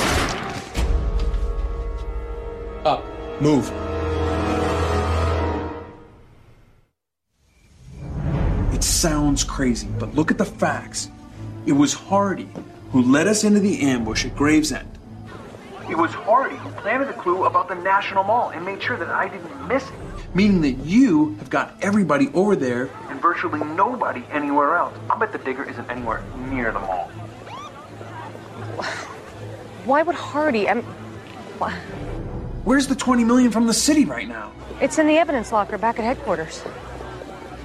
Move. 3.40 3.70
It 8.72 8.84
sounds 8.84 9.42
crazy, 9.42 9.88
but 9.98 10.14
look 10.14 10.30
at 10.30 10.38
the 10.38 10.44
facts. 10.44 11.10
It 11.66 11.72
was 11.72 11.94
Hardy 11.94 12.48
who 12.92 13.02
led 13.02 13.26
us 13.26 13.42
into 13.42 13.58
the 13.58 13.80
ambush 13.82 14.24
at 14.24 14.36
Gravesend. 14.36 14.88
It 15.90 15.98
was 15.98 16.12
Hardy 16.12 16.56
who 16.56 16.70
planted 16.70 17.08
the 17.08 17.12
clue 17.14 17.44
about 17.44 17.68
the 17.68 17.74
National 17.74 18.22
Mall 18.22 18.50
and 18.50 18.64
made 18.64 18.82
sure 18.82 18.96
that 18.96 19.08
I 19.10 19.28
didn't 19.28 19.68
miss 19.68 19.84
it. 19.84 20.34
Meaning 20.34 20.60
that 20.62 20.84
you 20.84 21.34
have 21.34 21.50
got 21.50 21.74
everybody 21.82 22.28
over 22.34 22.54
there 22.56 22.88
and 23.08 23.20
virtually 23.20 23.58
nobody 23.60 24.24
anywhere 24.30 24.76
else. 24.76 24.96
I'll 25.10 25.18
bet 25.18 25.32
the 25.32 25.38
digger 25.38 25.68
isn't 25.68 25.90
anywhere 25.90 26.22
near 26.50 26.72
the 26.72 26.80
mall. 26.80 27.08
Why 29.84 30.02
would 30.02 30.14
Hardy? 30.14 30.68
I'm. 30.68 30.82
Why- 31.58 31.78
Where's 32.64 32.86
the 32.86 32.94
20 32.94 33.24
million 33.24 33.50
from 33.50 33.66
the 33.66 33.74
city 33.74 34.06
right 34.06 34.26
now? 34.26 34.50
It's 34.80 34.98
in 34.98 35.06
the 35.06 35.18
evidence 35.18 35.52
locker 35.52 35.76
back 35.76 35.98
at 35.98 36.04
headquarters. 36.04 36.64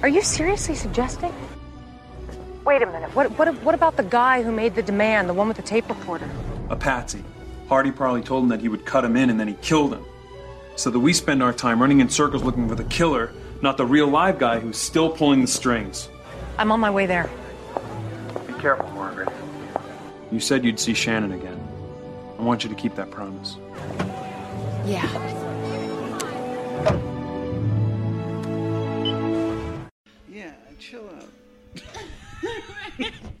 Are 0.02 0.08
you 0.08 0.20
seriously 0.20 0.74
suggesting? 0.74 1.32
Wait 2.66 2.82
a 2.82 2.86
minute. 2.86 3.14
What, 3.14 3.30
what, 3.38 3.54
what 3.62 3.74
about 3.74 3.96
the 3.96 4.02
guy 4.02 4.42
who 4.42 4.52
made 4.52 4.74
the 4.74 4.82
demand, 4.82 5.26
the 5.26 5.32
one 5.32 5.48
with 5.48 5.56
the 5.56 5.62
tape 5.62 5.88
recorder? 5.88 6.28
A 6.68 6.76
patsy. 6.76 7.24
Hardy 7.70 7.90
probably 7.90 8.20
told 8.20 8.42
him 8.42 8.50
that 8.50 8.60
he 8.60 8.68
would 8.68 8.84
cut 8.84 9.02
him 9.02 9.16
in 9.16 9.30
and 9.30 9.40
then 9.40 9.48
he 9.48 9.54
killed 9.62 9.94
him. 9.94 10.04
So 10.76 10.90
that 10.90 11.00
we 11.00 11.14
spend 11.14 11.42
our 11.42 11.54
time 11.54 11.80
running 11.80 12.00
in 12.00 12.10
circles 12.10 12.42
looking 12.42 12.68
for 12.68 12.74
the 12.74 12.84
killer, 12.84 13.32
not 13.62 13.78
the 13.78 13.86
real 13.86 14.06
live 14.06 14.38
guy 14.38 14.60
who's 14.60 14.76
still 14.76 15.08
pulling 15.08 15.40
the 15.40 15.46
strings. 15.46 16.10
I'm 16.58 16.70
on 16.70 16.78
my 16.78 16.90
way 16.90 17.06
there. 17.06 17.30
Be 18.46 18.52
careful, 18.54 18.90
Margaret. 18.90 19.30
You 20.30 20.40
said 20.40 20.62
you'd 20.62 20.78
see 20.78 20.92
Shannon 20.92 21.32
again. 21.32 21.58
I 22.38 22.42
want 22.42 22.64
you 22.64 22.68
to 22.68 22.76
keep 22.76 22.96
that 22.96 23.10
promise. 23.10 23.56
Yeah. 24.90 25.06
Yeah, 30.28 30.52
chill 30.80 31.08
out. 31.08 31.30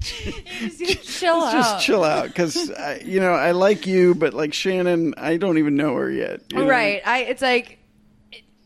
chill 0.80 1.42
out. 1.42 1.52
just 1.52 1.84
chill 1.84 2.04
out 2.04 2.28
because 2.28 2.70
uh, 2.70 3.00
you 3.04 3.18
know 3.18 3.32
I 3.32 3.50
like 3.50 3.84
you, 3.88 4.14
but 4.14 4.32
like 4.32 4.54
Shannon, 4.54 5.14
I 5.16 5.38
don't 5.38 5.58
even 5.58 5.74
know 5.74 5.96
her 5.96 6.08
yet. 6.08 6.42
you 6.52 6.58
know? 6.58 6.68
Right. 6.68 7.02
I. 7.04 7.24
It's 7.24 7.42
like. 7.42 7.78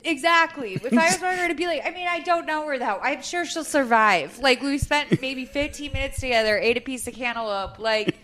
Exactly. 0.06 0.74
If 0.74 0.92
I 0.92 1.06
was 1.06 1.16
her 1.16 1.48
to 1.48 1.54
be 1.54 1.66
like, 1.66 1.80
I 1.82 1.90
mean, 1.90 2.06
I 2.06 2.20
don't 2.20 2.44
know 2.44 2.66
her 2.66 2.78
though. 2.78 3.00
I'm 3.02 3.22
sure 3.22 3.46
she'll 3.46 3.64
survive. 3.64 4.38
Like 4.40 4.60
we 4.60 4.76
spent 4.76 5.22
maybe 5.22 5.46
15 5.46 5.90
minutes 5.90 6.20
together, 6.20 6.58
ate 6.58 6.76
a 6.76 6.82
piece 6.82 7.08
of 7.08 7.14
cantaloupe. 7.14 7.78
Like 7.78 8.14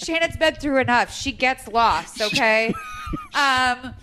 Shannon's 0.00 0.36
been 0.36 0.54
through 0.54 0.80
enough. 0.80 1.14
She 1.14 1.32
gets 1.32 1.68
lost. 1.68 2.20
Okay. 2.20 2.74
um. 3.34 3.94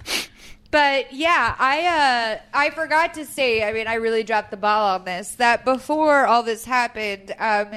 But 0.70 1.14
yeah, 1.14 1.56
I 1.58 1.86
uh 1.86 2.42
I 2.54 2.70
forgot 2.72 3.14
to 3.16 3.26
say. 3.26 3.64
I 3.64 3.72
mean, 3.72 3.88
I 3.88 3.96
really 3.96 4.24
dropped 4.24 4.52
the 4.52 4.58
ball 4.58 4.96
on 4.96 5.06
this. 5.06 5.36
That 5.36 5.64
before 5.64 6.26
all 6.26 6.44
this 6.44 6.66
happened, 6.66 7.32
um, 7.40 7.70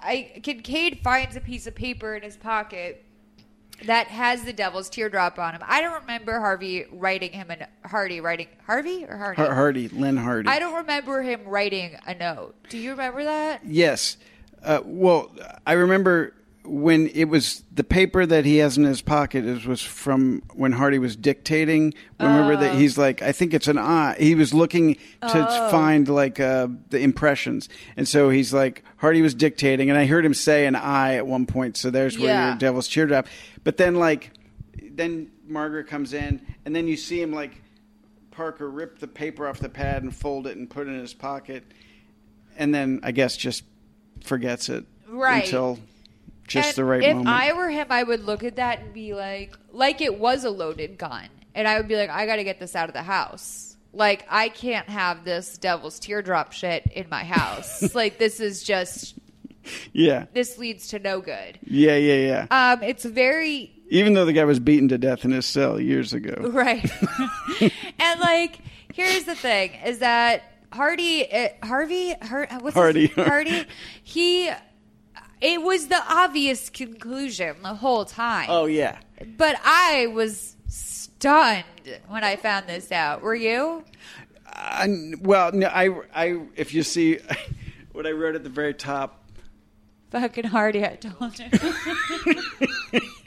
I 0.00 0.40
Kincaid 0.42 1.00
finds 1.02 1.36
a 1.36 1.40
piece 1.40 1.66
of 1.66 1.74
paper 1.74 2.14
in 2.14 2.22
his 2.22 2.36
pocket 2.36 3.04
that 3.84 4.06
has 4.08 4.44
the 4.44 4.52
devil's 4.52 4.88
teardrop 4.88 5.38
on 5.38 5.54
him. 5.54 5.60
I 5.64 5.82
don't 5.82 6.00
remember 6.00 6.40
Harvey 6.40 6.86
writing 6.90 7.32
him 7.32 7.50
and 7.50 7.66
Hardy 7.84 8.20
writing 8.20 8.48
Harvey 8.64 9.04
or 9.04 9.16
Hardy. 9.16 9.42
Har- 9.42 9.54
Hardy, 9.54 9.88
Lynn 9.88 10.16
Hardy. 10.16 10.48
I 10.48 10.58
don't 10.58 10.74
remember 10.74 11.22
him 11.22 11.44
writing 11.44 11.96
a 12.06 12.14
note. 12.14 12.54
Do 12.70 12.78
you 12.78 12.90
remember 12.90 13.24
that? 13.24 13.60
Yes. 13.66 14.16
Uh, 14.62 14.80
well, 14.84 15.30
I 15.66 15.72
remember 15.72 16.32
when 16.66 17.08
it 17.08 17.24
was 17.24 17.62
the 17.72 17.84
paper 17.84 18.26
that 18.26 18.44
he 18.44 18.56
has 18.58 18.76
in 18.76 18.84
his 18.84 19.00
pocket 19.02 19.44
is 19.44 19.64
was 19.66 19.80
from 19.82 20.42
when 20.54 20.72
Hardy 20.72 20.98
was 20.98 21.14
dictating. 21.16 21.94
Remember 22.20 22.56
that 22.56 22.72
Oh. 22.74 22.76
he's 22.76 22.98
like, 22.98 23.22
I 23.22 23.32
think 23.32 23.54
it's 23.54 23.68
an 23.68 23.78
I. 23.78 24.16
He 24.18 24.34
was 24.34 24.52
looking 24.52 24.94
to 25.22 25.46
Oh. 25.48 25.70
find 25.70 26.08
like 26.08 26.40
uh, 26.40 26.68
the 26.90 26.98
impressions, 27.00 27.68
and 27.96 28.06
so 28.08 28.30
he's 28.30 28.52
like, 28.52 28.82
Hardy 28.96 29.22
was 29.22 29.34
dictating, 29.34 29.88
and 29.90 29.98
I 29.98 30.06
heard 30.06 30.24
him 30.24 30.34
say 30.34 30.66
an 30.66 30.74
I 30.76 31.14
at 31.14 31.26
one 31.26 31.46
point. 31.46 31.76
So 31.76 31.90
there's 31.90 32.18
where 32.18 32.28
Yeah. 32.28 32.48
your 32.48 32.58
devil's 32.58 32.88
teardrop. 32.88 33.26
But 33.64 33.76
then 33.76 33.94
like, 33.94 34.30
then 34.92 35.30
Margaret 35.46 35.86
comes 35.86 36.12
in, 36.12 36.40
and 36.64 36.74
then 36.74 36.88
you 36.88 36.96
see 36.96 37.20
him 37.22 37.32
like 37.32 37.62
Parker 38.30 38.68
rip 38.70 38.98
the 38.98 39.06
paper 39.08 39.46
off 39.48 39.60
the 39.60 39.68
pad 39.68 40.02
and 40.02 40.14
fold 40.14 40.46
it 40.46 40.56
and 40.56 40.68
put 40.68 40.86
it 40.86 40.90
in 40.90 41.00
his 41.00 41.14
pocket, 41.14 41.64
and 42.58 42.74
then 42.74 43.00
I 43.02 43.12
guess 43.12 43.36
just 43.36 43.64
forgets 44.24 44.68
it 44.68 44.84
Right. 45.08 45.44
until 45.44 45.78
just 46.46 46.68
And 46.68 46.76
the 46.76 46.84
right 46.84 47.00
moment. 47.00 47.20
if 47.20 47.24
moment. 47.24 47.42
I 47.42 47.52
were 47.52 47.68
him, 47.70 47.86
I 47.90 48.02
would 48.02 48.24
look 48.24 48.44
at 48.44 48.56
that 48.56 48.80
and 48.80 48.92
be 48.92 49.14
like, 49.14 49.56
like 49.72 50.00
it 50.00 50.18
was 50.18 50.44
a 50.44 50.50
loaded 50.50 50.98
gun, 50.98 51.28
and 51.54 51.66
I 51.66 51.76
would 51.78 51.88
be 51.88 51.96
like, 51.96 52.10
I 52.10 52.26
got 52.26 52.36
to 52.36 52.44
get 52.44 52.58
this 52.60 52.76
out 52.76 52.88
of 52.88 52.94
the 52.94 53.02
house. 53.02 53.76
Like 53.92 54.26
I 54.28 54.50
can't 54.50 54.88
have 54.88 55.24
this 55.24 55.56
devil's 55.56 55.98
teardrop 55.98 56.52
shit 56.52 56.86
in 56.92 57.08
my 57.08 57.24
house. 57.24 57.94
like 57.94 58.18
this 58.18 58.40
is 58.40 58.62
just 58.62 59.14
yeah, 59.92 60.26
this 60.34 60.58
leads 60.58 60.88
to 60.88 60.98
no 60.98 61.20
good. 61.20 61.58
yeah, 61.64 61.96
yeah, 61.96 62.46
yeah. 62.50 62.72
Um, 62.72 62.82
it's 62.82 63.04
very 63.04 63.72
Even 63.88 64.12
though 64.14 64.24
the 64.24 64.32
guy 64.32 64.44
was 64.44 64.60
beaten 64.60 64.88
to 64.88 64.98
death 64.98 65.24
in 65.24 65.30
his 65.30 65.46
cell 65.46 65.80
years 65.80 66.12
ago. 66.12 66.34
right. 66.50 66.88
and 67.98 68.20
like, 68.20 68.58
here's 68.92 69.24
the 69.24 69.34
thing: 69.34 69.72
is 69.84 70.00
that 70.00 70.42
Hardy, 70.72 71.32
uh, 71.32 71.48
Harvey, 71.64 72.14
Hardy. 72.22 73.06
Hardy, 73.08 73.64
he. 74.02 74.50
It 75.40 75.62
was 75.62 75.88
the 75.88 76.02
obvious 76.08 76.70
conclusion 76.70 77.56
the 77.62 77.74
whole 77.74 78.04
time. 78.04 78.46
Oh 78.48 78.66
yeah. 78.66 78.98
But 79.36 79.60
I 79.64 80.06
was 80.08 80.56
stunned 80.68 81.64
when 82.08 82.24
I 82.24 82.36
found 82.36 82.66
this 82.68 82.90
out. 82.92 83.22
Were 83.22 83.34
you? 83.34 83.84
I, 84.46 85.12
well, 85.20 85.52
no, 85.52 85.66
I, 85.66 85.90
I, 86.14 86.40
if 86.56 86.72
you 86.72 86.82
see 86.82 87.18
what 87.92 88.06
I 88.06 88.12
wrote 88.12 88.34
at 88.34 88.44
the 88.44 88.50
very 88.50 88.74
top, 88.74 89.22
Fucking 90.10 90.44
Hardy, 90.44 90.84
I 90.84 90.96
told 90.96 91.38
you. 91.38 91.46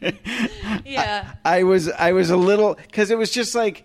yeah. 0.85 1.33
I 1.43 1.63
was, 1.63 1.89
I 1.89 2.13
was 2.13 2.29
a 2.29 2.37
little 2.37 2.75
because 2.75 3.11
it 3.11 3.17
was 3.17 3.31
just 3.31 3.53
like, 3.53 3.83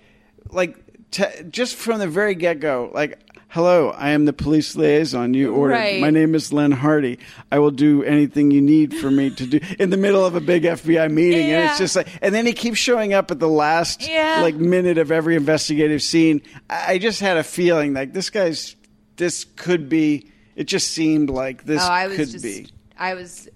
like, 0.51 0.79
t- 1.11 1.25
just 1.51 1.75
from 1.75 1.99
the 1.99 2.07
very 2.07 2.35
get 2.35 2.61
go, 2.61 2.91
like. 2.95 3.21
Hello, 3.55 3.91
I 3.91 4.11
am 4.11 4.25
the 4.25 4.33
police 4.33 4.75
liaison 4.75 5.33
you 5.33 5.55
ordered. 5.55 5.75
Right. 5.75 6.01
My 6.01 6.11
name 6.11 6.35
is 6.35 6.53
Len 6.53 6.73
Hardy. 6.73 7.21
I 7.53 7.61
will 7.61 7.71
do 7.71 8.03
anything 8.03 8.51
you 8.51 8.61
need 8.61 8.93
for 8.93 9.13
me 9.13 9.31
to 9.31 9.47
do 9.47 9.61
in 9.79 9.91
the 9.91 9.97
middle 9.97 10.27
of 10.27 10.35
a 10.35 10.41
big 10.41 10.65
FBI 10.65 11.09
meeting. 11.09 11.53
And 11.53 11.67
it's 11.71 11.79
just 11.79 11.95
like, 11.95 12.09
and 12.21 12.35
then 12.35 12.47
he 12.47 12.53
keeps 12.53 12.79
showing 12.79 13.15
up 13.15 13.31
at 13.31 13.39
the 13.39 13.47
last 13.47 14.09
Yeah. 14.09 14.41
like 14.43 14.57
minute 14.57 14.99
of 14.99 15.13
every 15.13 15.37
investigative 15.37 16.03
scene. 16.03 16.43
I 16.69 16.95
I 16.95 16.99
just 16.99 17.21
had 17.21 17.37
a 17.37 17.45
feeling 17.45 17.95
like 17.95 18.13
this 18.13 18.29
guy's, 18.29 18.75
this 19.19 19.45
could 19.45 19.89
be, 19.89 20.33
it 20.57 20.65
just 20.65 20.91
seemed 20.91 21.31
like 21.31 21.63
this 21.65 21.81
oh, 21.81 21.87
I 21.87 22.09
was 22.09 22.17
could 22.17 22.31
just, 22.31 22.43
be. 22.43 22.67
I 22.99 23.15
was 23.15 23.49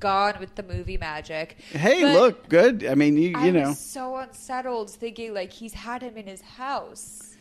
gone 0.00 0.34
with 0.40 0.56
the 0.56 0.64
movie 0.64 0.98
magic. 0.98 1.56
Hey, 1.70 2.02
But 2.02 2.14
look, 2.14 2.48
good. 2.48 2.84
I 2.84 2.96
mean, 2.96 3.16
you, 3.16 3.34
I 3.36 3.46
you 3.46 3.52
know. 3.52 3.68
was 3.68 3.78
so 3.78 4.16
unsettled 4.16 4.90
thinking 4.90 5.34
like 5.34 5.52
he's 5.52 5.74
had 5.74 6.02
him 6.02 6.16
in 6.16 6.26
his 6.26 6.40
house. 6.40 7.35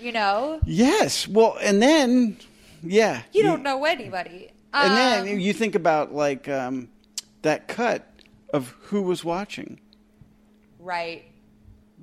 You 0.00 0.12
know? 0.12 0.60
Yes. 0.66 1.26
Well, 1.28 1.56
and 1.62 1.80
then, 1.82 2.36
yeah. 2.82 3.22
You 3.32 3.42
don't 3.42 3.62
know 3.62 3.84
anybody. 3.84 4.50
And 4.72 4.92
Um, 4.92 5.26
then 5.26 5.40
you 5.40 5.52
think 5.52 5.74
about 5.74 6.12
like 6.14 6.48
um, 6.48 6.88
that 7.42 7.68
cut 7.68 8.04
of 8.52 8.68
who 8.82 9.02
was 9.02 9.24
watching. 9.24 9.80
Right. 10.78 11.24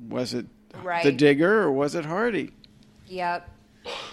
Was 0.09 0.33
it 0.33 0.45
Right. 0.83 1.03
the 1.03 1.11
digger 1.11 1.63
or 1.63 1.71
was 1.71 1.95
it 1.95 2.05
Hardy? 2.05 2.51
Yep. 3.07 3.49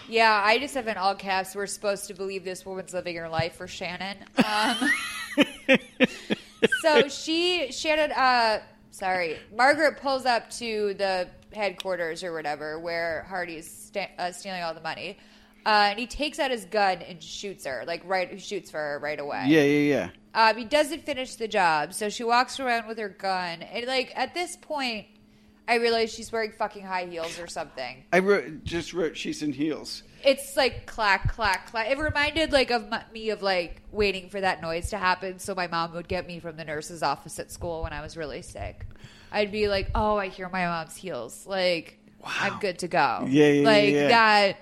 Yeah, 0.09 0.43
I 0.45 0.59
just 0.59 0.75
have 0.75 0.89
in 0.89 0.97
all 0.97 1.15
caps. 1.15 1.55
We're 1.55 1.67
supposed 1.67 2.07
to 2.09 2.15
believe 2.15 2.43
this 2.45 2.67
woman's 2.67 2.93
living 2.93 3.15
her 3.17 3.29
life 3.29 3.55
for 3.55 3.69
Shannon. 3.69 4.17
Um, 4.45 4.91
so 6.83 7.09
she, 7.09 7.71
Shannon, 7.71 8.13
uh, 8.13 8.61
sorry, 8.91 9.37
Margaret 9.55 9.99
pulls 10.01 10.25
up 10.27 10.51
to 10.53 10.95
the 10.95 11.29
headquarters 11.53 12.23
or 12.23 12.33
whatever, 12.33 12.79
where 12.79 13.25
Hardy's 13.29 13.71
sta- 13.71 14.11
uh, 14.19 14.33
stealing 14.33 14.63
all 14.63 14.75
the 14.75 14.81
money. 14.81 15.19
Uh, 15.67 15.89
and 15.91 15.99
he 15.99 16.07
takes 16.07 16.39
out 16.39 16.51
his 16.51 16.65
gun 16.65 17.03
and 17.03 17.23
shoots 17.23 17.67
her, 17.67 17.85
like 17.87 18.03
right, 18.05 18.41
shoots 18.41 18.71
for 18.71 18.79
her 18.79 18.99
right 19.03 19.21
away. 19.21 19.45
Yeah, 19.47 19.63
yeah, 19.63 20.09
yeah. 20.35 20.51
Um, 20.51 20.57
he 20.57 20.65
doesn't 20.65 21.05
finish 21.05 21.35
the 21.35 21.49
job, 21.49 21.93
so 21.93 22.09
she 22.09 22.25
walks 22.25 22.61
around 22.61 22.87
with 22.87 22.99
her 22.99 23.09
gun. 23.09 23.63
And 23.63 23.87
like 23.87 24.13
at 24.15 24.35
this 24.35 24.57
point, 24.57 25.07
I 25.67 25.75
realize 25.75 26.13
she's 26.13 26.33
wearing 26.33 26.53
fucking 26.53 26.85
high 26.85 27.05
heels 27.05 27.39
or 27.39 27.47
something. 27.47 28.05
I 28.13 28.21
wrote, 28.21 28.65
just 28.65 28.95
wrote 28.95 29.17
she's 29.17 29.43
in 29.43 29.53
heels. 29.53 30.05
It's 30.25 30.57
like 30.57 30.87
clack, 30.87 31.35
clack, 31.35 31.71
clack. 31.71 31.91
It 31.91 31.99
reminded 31.99 32.53
like 32.53 32.71
of 32.71 32.89
my, 32.89 33.03
me 33.13 33.31
of 33.31 33.43
like 33.43 33.83
waiting 33.93 34.31
for 34.31 34.41
that 34.41 34.63
noise 34.63 34.91
to 34.91 34.99
happen, 34.99 35.39
so 35.39 35.55
my 35.55 35.67
mom 35.67 35.93
would 35.93 36.09
get 36.09 36.27
me 36.27 36.41
from 36.41 36.57
the 36.57 36.65
nurse's 36.65 37.03
office 37.03 37.39
at 37.39 37.53
school 37.53 37.83
when 37.83 37.93
I 37.93 38.01
was 38.01 38.17
really 38.17 38.43
sick. 38.43 38.87
I'd 39.33 39.53
be 39.53 39.69
like, 39.69 39.91
"Oh, 39.95 40.17
I 40.17 40.29
hear 40.29 40.49
my 40.49 40.65
mom's 40.65 40.97
heels. 40.97 41.47
Like, 41.47 41.99
I'm 42.25 42.59
good 42.59 42.81
to 42.81 42.89
go." 42.89 43.27
Yeah, 43.29 43.47
yeah, 43.47 43.53
yeah, 43.53 43.67
like 43.67 43.93
yeah. 43.95 44.09
that. 44.09 44.57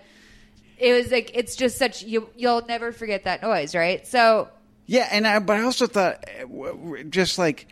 It 0.78 0.92
was 0.92 1.10
like 1.10 1.30
it's 1.34 1.56
just 1.56 1.78
such 1.78 2.02
you. 2.02 2.28
You'll 2.36 2.64
never 2.66 2.92
forget 2.92 3.24
that 3.24 3.42
noise, 3.42 3.74
right? 3.74 4.06
So 4.06 4.48
Yeah, 4.86 5.08
and 5.10 5.26
I, 5.26 5.38
but 5.38 5.56
I 5.56 5.62
also 5.62 5.86
thought, 5.86 6.24
just 7.08 7.38
like, 7.38 7.66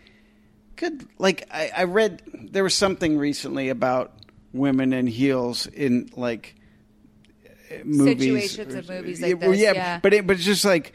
good, 0.75 1.07
like 1.19 1.47
I, 1.51 1.71
I 1.77 1.83
read 1.83 2.21
there 2.51 2.63
was 2.63 2.73
something 2.75 3.17
recently 3.17 3.69
about 3.69 4.13
women 4.53 4.91
in 4.93 5.05
heels 5.07 5.67
in 5.67 6.09
like 6.15 6.55
movies, 7.83 8.19
Situations 8.19 8.75
or- 8.75 8.79
of 8.79 8.89
movies 8.89 9.21
like 9.21 9.39
this, 9.39 9.59
yeah, 9.59 9.73
yeah. 9.73 9.99
but 10.01 10.13
it, 10.13 10.25
but 10.25 10.37
it's 10.37 10.45
just 10.45 10.65
like. 10.65 10.93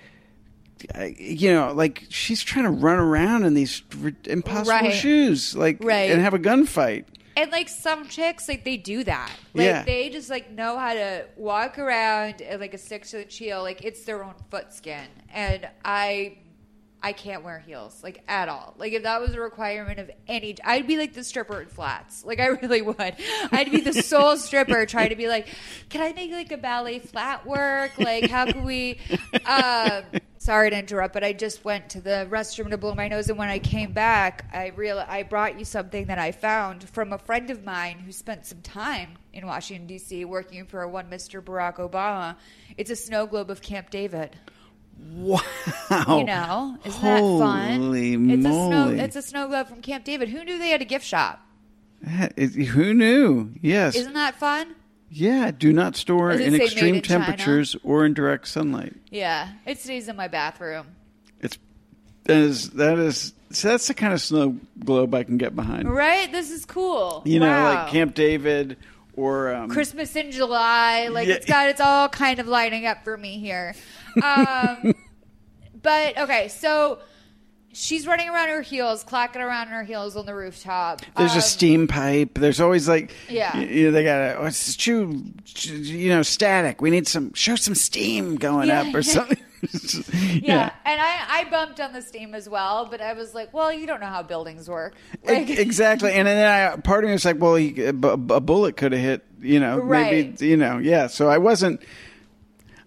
Uh, 0.98 1.04
You 1.18 1.52
know, 1.52 1.72
like 1.72 2.04
she's 2.08 2.42
trying 2.42 2.64
to 2.64 2.70
run 2.70 2.98
around 2.98 3.44
in 3.44 3.54
these 3.54 3.82
impossible 4.24 4.70
Right. 4.70 4.92
shoes, 4.92 5.54
like, 5.56 5.78
Right. 5.80 6.10
and 6.10 6.20
have 6.20 6.34
a 6.34 6.38
gunfight. 6.38 7.04
And 7.36 7.50
like 7.52 7.68
some 7.68 8.06
chicks, 8.08 8.48
like 8.48 8.64
they 8.64 8.76
do 8.76 9.04
that. 9.04 9.30
Like 9.54 9.64
Yeah. 9.66 9.82
they 9.84 10.10
just 10.10 10.28
like 10.28 10.50
know 10.50 10.78
how 10.78 10.92
to 10.94 11.24
walk 11.36 11.78
around 11.78 12.42
at 12.42 12.60
like 12.60 12.74
a 12.74 12.78
six 12.78 13.14
inch 13.14 13.36
heel. 13.38 13.62
Like 13.62 13.82
it's 13.84 14.04
their 14.04 14.22
own 14.24 14.34
foot 14.50 14.72
skin. 14.74 15.06
And 15.32 15.68
I, 15.84 16.38
I 17.02 17.12
can't 17.12 17.42
wear 17.42 17.58
heels 17.58 18.02
like 18.02 18.22
at 18.28 18.48
all. 18.48 18.74
Like 18.78 18.92
if 18.92 19.04
that 19.04 19.20
was 19.20 19.34
a 19.34 19.40
requirement 19.40 19.98
of 19.98 20.10
any, 20.28 20.56
I'd 20.64 20.86
be 20.86 20.98
like 20.98 21.14
the 21.14 21.24
stripper 21.24 21.60
in 21.60 21.68
flats. 21.68 22.24
Like 22.30 22.38
I 22.38 22.46
really 22.46 22.80
would. 22.82 22.96
I'd 23.50 23.72
be 23.72 23.80
the 23.80 23.92
sole 23.92 24.36
stripper 24.36 24.86
trying 24.86 25.08
to 25.08 25.16
be 25.16 25.26
like, 25.26 25.48
can 25.88 26.00
I 26.00 26.12
make 26.12 26.30
like 26.30 26.52
a 26.52 26.56
ballet 26.56 27.00
flat 27.00 27.44
work? 27.44 27.98
Like 27.98 28.30
how 28.30 28.46
can 28.46 28.64
we? 28.64 28.98
Um, 29.46 30.04
sorry 30.38 30.70
to 30.70 30.78
interrupt, 30.78 31.12
but 31.12 31.22
I 31.22 31.32
just 31.32 31.64
went 31.64 31.90
to 31.90 32.00
the 32.00 32.26
restroom 32.30 32.70
to 32.70 32.78
blow 32.78 32.94
my 32.94 33.08
nose, 33.08 33.28
and 33.28 33.38
when 33.38 33.48
I 33.48 33.58
came 33.58 33.92
back, 33.92 34.48
I 34.52 34.68
real 34.68 35.04
I 35.06 35.22
brought 35.22 35.58
you 35.58 35.64
something 35.64 36.06
that 36.06 36.18
I 36.18 36.32
found 36.32 36.88
from 36.88 37.12
a 37.12 37.18
friend 37.18 37.50
of 37.50 37.64
mine 37.64 37.98
who 37.98 38.10
spent 38.12 38.46
some 38.46 38.60
time 38.62 39.18
in 39.32 39.46
Washington 39.46 39.86
D.C. 39.86 40.24
working 40.24 40.66
for 40.66 40.86
one 40.88 41.10
Mr. 41.10 41.42
Barack 41.42 41.76
Obama. 41.76 42.36
It's 42.76 42.90
a 42.90 42.96
snow 42.96 43.26
globe 43.26 43.50
of 43.50 43.60
Camp 43.60 43.90
David. 43.90 44.36
Wow! 45.12 45.40
You 46.18 46.24
know, 46.24 46.78
isn't 46.84 47.02
that 47.02 47.20
fun? 47.20 47.80
Holy 47.80 48.14
It's 48.14 48.46
a 48.46 48.48
snow. 48.48 48.88
It's 48.90 49.16
a 49.16 49.22
snow 49.22 49.48
globe 49.48 49.68
from 49.68 49.82
Camp 49.82 50.04
David. 50.04 50.28
Who 50.30 50.44
knew 50.44 50.58
they 50.58 50.68
had 50.70 50.80
a 50.82 50.86
gift 50.86 51.04
shop? 51.04 51.40
Who 52.38 52.94
knew? 52.94 53.50
Yes, 53.60 53.94
Isn't 53.96 54.14
that 54.14 54.36
fun? 54.36 54.74
yeah. 55.10 55.50
Do 55.50 55.72
not 55.72 55.96
store 55.96 56.30
in 56.32 56.54
extreme 56.54 56.94
in 56.96 57.02
China? 57.02 57.24
temperatures 57.26 57.76
or 57.82 58.06
in 58.06 58.14
direct 58.14 58.48
sunlight. 58.48 58.94
Yeah, 59.10 59.48
it 59.66 59.78
stays 59.78 60.08
in 60.08 60.16
my 60.16 60.28
bathroom. 60.28 60.86
It's 61.40 61.58
that 62.24 62.38
is 62.38 62.70
that 62.70 62.98
is 62.98 63.34
so 63.50 63.68
that's 63.68 63.88
the 63.88 63.94
kind 63.94 64.12
of 64.14 64.20
snow 64.22 64.56
globe 64.84 65.14
I 65.14 65.24
can 65.24 65.36
get 65.36 65.54
behind. 65.54 65.90
Right? 65.90 66.30
This 66.32 66.50
is 66.50 66.64
cool. 66.64 67.22
You 67.26 67.40
know, 67.40 67.64
like 67.64 67.88
Camp 67.88 68.14
David 68.14 68.76
or 69.14 69.52
um, 69.54 69.68
Christmas 69.68 70.14
in 70.16 70.30
July. 70.30 71.08
Like 71.08 71.28
Yeah. 71.28 71.34
it's 71.34 71.46
got 71.46 71.68
it's 71.68 71.80
all 71.80 72.08
kind 72.08 72.38
of 72.38 72.46
lining 72.46 72.86
up 72.86 73.04
for 73.04 73.16
me 73.18 73.38
here. 73.40 73.74
Um, 74.22 74.94
but 75.82 76.18
okay, 76.18 76.48
so 76.48 76.98
she's 77.72 78.06
running 78.06 78.28
around 78.28 78.48
her 78.48 78.62
heels, 78.62 79.04
clacking 79.04 79.40
around 79.40 79.68
her 79.68 79.82
heels 79.82 80.16
on 80.16 80.26
the 80.26 80.34
rooftop. 80.34 81.02
There's 81.16 81.32
Um, 81.32 81.38
a 81.38 81.42
steam 81.42 81.86
pipe. 81.88 82.34
There's 82.34 82.60
always 82.60 82.88
like 82.88 83.12
Yeah. 83.28 83.56
you 83.58 83.86
know, 83.86 83.90
they 83.92 84.04
got 84.04 84.20
a 84.20 84.34
oh, 84.38 84.46
it's 84.46 84.76
too 84.76 85.24
you 85.64 86.08
know 86.10 86.22
static. 86.22 86.80
We 86.82 86.90
need 86.90 87.06
some 87.08 87.32
show 87.34 87.56
some 87.56 87.74
steam 87.74 88.36
going 88.36 88.68
Yeah, 88.68 88.82
up 88.82 88.94
or 88.94 88.98
yeah. 89.00 89.12
something. 89.12 89.38
yeah. 90.42 90.70
and 90.86 91.00
I, 91.00 91.40
I 91.40 91.44
bumped 91.50 91.80
on 91.80 91.92
the 91.92 92.00
steam 92.02 92.34
as 92.34 92.48
well, 92.48 92.86
but 92.90 93.00
I 93.02 93.12
was 93.12 93.34
like, 93.34 93.52
well, 93.52 93.70
you 93.72 93.86
don't 93.86 94.00
know 94.00 94.06
how 94.06 94.22
buildings 94.22 94.68
work. 94.70 94.94
Like, 95.24 95.50
exactly. 95.50 96.12
And 96.12 96.26
then 96.26 96.46
I, 96.72 96.76
part 96.76 97.04
of 97.04 97.08
me 97.08 97.12
was 97.12 97.26
like, 97.26 97.38
well, 97.38 97.56
he, 97.56 97.78
a, 97.84 97.90
a 97.90 98.40
bullet 98.40 98.78
could 98.78 98.92
have 98.92 99.00
hit, 99.02 99.24
you 99.40 99.60
know, 99.60 99.76
Right. 99.78 100.10
maybe, 100.32 100.46
you 100.46 100.56
know, 100.56 100.78
yeah. 100.78 101.08
So 101.08 101.28
I 101.28 101.36
wasn't, 101.36 101.82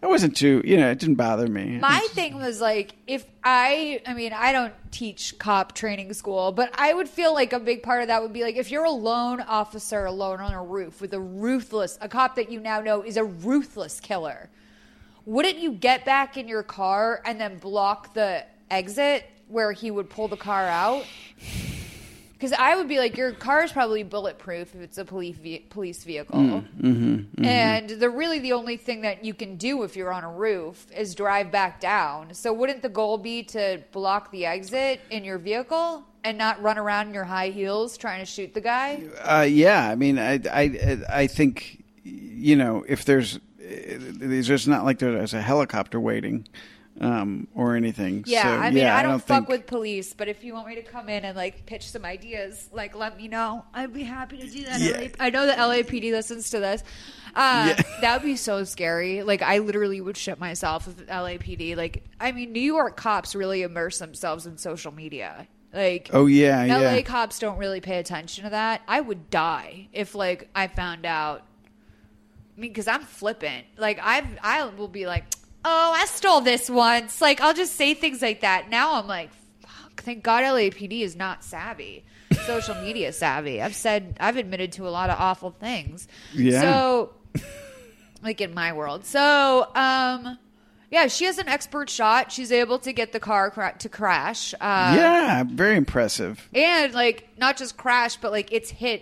I 0.04 0.08
wasn't 0.08 0.36
too, 0.36 0.62
you 0.66 0.76
know, 0.76 0.92
it 0.92 1.00
didn't 1.00 1.16
bother 1.16 1.48
me. 1.48 1.78
My 1.78 2.06
thing 2.12 2.36
was 2.36 2.60
like, 2.60 2.94
if 3.08 3.26
I, 3.42 4.02
I 4.06 4.14
mean, 4.14 4.34
I 4.34 4.52
don't 4.52 4.74
teach 4.92 5.40
cop 5.40 5.74
training 5.74 6.12
school, 6.12 6.52
but 6.52 6.78
I 6.78 6.94
would 6.94 7.08
feel 7.08 7.34
like 7.34 7.54
a 7.54 7.60
big 7.60 7.84
part 7.84 8.02
of 8.02 8.10
that 8.10 8.22
would 8.22 8.34
be 8.34 8.44
like 8.44 8.58
if 8.58 8.70
you're 8.70 8.84
a 8.84 8.92
lone 8.92 9.40
officer 9.40 10.04
alone 10.04 10.42
on 10.42 10.52
a 10.52 10.62
roof 10.62 11.00
with 11.00 11.14
a 11.14 11.22
ruthless, 11.22 11.98
a 12.02 12.10
cop 12.10 12.36
that 12.36 12.52
you 12.52 12.60
now 12.60 12.82
know 12.82 13.02
is 13.02 13.16
a 13.16 13.24
ruthless 13.24 14.02
killer, 14.02 14.50
wouldn't 15.26 15.60
you 15.60 15.72
get 15.72 16.04
back 16.04 16.36
in 16.36 16.50
your 16.50 16.64
car 16.64 17.22
and 17.26 17.40
then 17.40 17.58
block 17.58 18.14
the 18.14 18.46
exit 18.70 19.24
where 19.48 19.72
he 19.72 19.90
would 19.90 20.10
pull 20.10 20.28
the 20.28 20.36
car 20.36 20.68
out? 20.68 21.06
Because 22.44 22.58
I 22.60 22.76
would 22.76 22.90
be 22.90 23.00
like, 23.00 23.16
your 23.16 23.32
car 23.32 23.64
is 23.64 23.72
probably 23.72 24.04
bulletproof 24.04 24.76
if 24.76 24.82
it's 24.82 24.98
a 24.98 25.06
police 25.06 25.38
ve- 25.38 25.66
police 25.70 26.04
vehicle. 26.04 26.38
mm-hmm, 26.78 27.46
And 27.46 27.90
the 27.90 28.10
really 28.10 28.40
the 28.40 28.52
only 28.52 28.76
thing 28.76 29.00
that 29.04 29.24
you 29.24 29.34
can 29.34 29.56
do 29.56 29.84
if 29.84 29.96
you're 29.96 30.12
on 30.12 30.26
a 30.26 30.30
roof 30.30 30.86
is 30.94 31.16
drive 31.16 31.54
back 31.54 31.80
down. 31.80 32.34
So 32.34 32.52
wouldn't 32.52 32.82
the 32.82 32.90
goal 32.90 33.18
be 33.18 33.44
to 33.44 33.82
block 33.94 34.30
the 34.32 34.46
exit 34.46 35.00
in 35.10 35.24
your 35.24 35.38
vehicle 35.38 36.04
and 36.26 36.38
not 36.38 36.62
run 36.62 36.78
around 36.78 37.08
in 37.08 37.14
your 37.14 37.24
high 37.24 37.48
heels 37.48 37.96
trying 37.96 38.20
to 38.20 38.26
shoot 38.26 38.54
the 38.54 38.60
guy? 38.60 39.04
Uh, 39.22 39.48
yeah, 39.50 39.88
I 39.88 39.96
mean, 39.96 40.20
I, 40.20 40.42
I, 40.52 40.98
I 41.08 41.28
think, 41.28 41.82
you 42.04 42.58
know, 42.58 42.84
if 42.90 43.06
there's, 43.06 43.40
there's 43.58 44.50
just 44.50 44.68
not 44.68 44.84
like 44.84 45.00
there's 45.00 45.34
a 45.34 45.42
helicopter 45.42 45.98
waiting, 45.98 46.46
um, 47.02 47.48
or 47.56 47.76
anything. 47.76 48.24
Yeah, 48.28 48.44
So, 48.44 48.50
I 48.50 48.70
mean, 48.70 48.84
yeah, 48.84 48.96
I 48.98 49.04
don't, 49.04 49.20
fuck 49.20 49.48
think, 49.48 49.50
with 49.50 49.68
police, 49.68 50.14
but 50.14 50.28
if 50.28 50.44
you 50.44 50.54
want 50.54 50.68
me 50.68 50.76
to 50.76 50.84
come 50.84 51.10
in 51.10 51.26
and 51.26 51.36
like 51.36 51.66
pitch 51.66 51.90
some 51.90 52.06
ideas, 52.06 52.70
like 52.72 52.96
let 52.96 53.18
me 53.18 53.28
know. 53.28 53.66
I'd 53.74 53.94
be 53.94 54.04
happy 54.04 54.38
to 54.38 54.48
do 54.48 54.64
that. 54.66 54.80
Yeah. 54.80 54.98
LA 55.00 55.08
I 55.20 55.30
know 55.30 55.46
the 55.46 55.54
LAPD 55.54 56.12
listens 56.12 56.50
to 56.52 56.60
this. 56.60 56.84
Uh, 57.36 57.74
That 58.02 58.22
would 58.22 58.26
be 58.26 58.36
so 58.36 58.64
scary. 58.64 59.24
Like, 59.24 59.42
I 59.42 59.60
literally 59.60 60.02
would 60.02 60.18
shit 60.18 60.40
myself 60.40 60.88
if 60.88 61.08
LAPD. 61.08 61.76
Like, 61.76 62.04
I 62.20 62.32
mean, 62.32 62.52
New 62.52 62.60
York 62.62 62.96
cops 62.98 63.34
really 63.36 63.62
immerse 63.64 63.98
themselves 64.00 64.46
in 64.46 64.58
social 64.58 64.92
media. 64.92 65.48
Like, 65.74 66.10
Oh, 66.14 66.28
yeah, 66.28 66.64
LA 66.66 66.96
yeah. 66.96 67.02
cops 67.02 67.40
don't 67.40 67.58
really 67.58 67.82
pay 67.82 67.98
attention 67.98 68.44
to 68.44 68.50
that. 68.52 68.82
I 68.88 69.02
would 69.02 69.30
die 69.32 69.88
if 69.94 70.14
like 70.14 70.50
I 70.54 70.68
found 70.68 71.06
out. 71.06 71.42
I 72.56 72.62
mean, 72.62 72.70
because 72.70 72.88
I'm 72.88 73.02
flippant. 73.02 73.66
Like 73.78 74.00
I've, 74.04 74.28
I 74.44 74.64
will 74.66 74.88
be 74.88 75.08
like, 75.08 75.26
oh, 75.66 75.92
I 75.96 76.06
stole 76.06 76.42
this 76.42 76.70
once. 76.70 77.22
Like 77.22 77.42
I'll 77.42 77.54
just 77.54 77.76
say 77.76 77.94
things 77.94 78.22
like 78.22 78.42
that. 78.42 78.70
Now 78.70 78.96
I'm 78.96 79.08
like, 79.08 79.30
fuck. 79.62 80.04
Thank 80.04 80.24
God 80.24 80.44
LAPD 80.44 81.02
is 81.02 81.16
not 81.16 81.44
savvy, 81.44 82.04
social 82.46 82.76
media 82.76 83.12
savvy. 83.14 83.62
I've 83.62 83.76
said, 83.76 84.18
I've 84.20 84.38
admitted 84.38 84.74
to 84.74 84.88
a 84.88 84.92
lot 84.92 85.10
of 85.10 85.20
awful 85.20 85.52
things. 85.52 86.08
Yeah. 86.34 86.62
So, 86.62 87.14
like 88.24 88.42
in 88.42 88.54
my 88.54 88.74
world. 88.74 89.06
So, 89.06 89.68
um. 89.76 90.38
Yeah, 90.92 91.08
she 91.08 91.26
has 91.26 91.40
an 91.40 91.50
expert 91.50 91.90
shot. 91.90 92.32
She's 92.32 92.52
able 92.52 92.78
to 92.78 92.94
get 92.94 93.14
the 93.14 93.20
car 93.20 93.50
cra- 93.50 93.74
to 93.80 93.90
crash. 93.90 94.54
Uh, 94.54 94.94
yeah, 94.96 95.44
very 95.44 95.76
impressive. 95.76 96.48
and 96.54 96.94
like 96.94 97.30
not 97.40 97.58
just 97.58 97.78
crash 97.78 98.18
but 98.18 98.32
like 98.32 98.54
it's 98.54 98.70
hit 98.70 99.02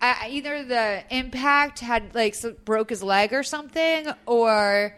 uh, 0.00 0.14
either 0.28 0.64
the 0.64 1.02
impact 1.10 1.80
had 1.80 2.14
like 2.14 2.34
so, 2.34 2.52
broke 2.64 2.88
his 2.88 3.02
leg 3.02 3.34
or 3.34 3.42
something 3.42 4.06
or 4.24 4.96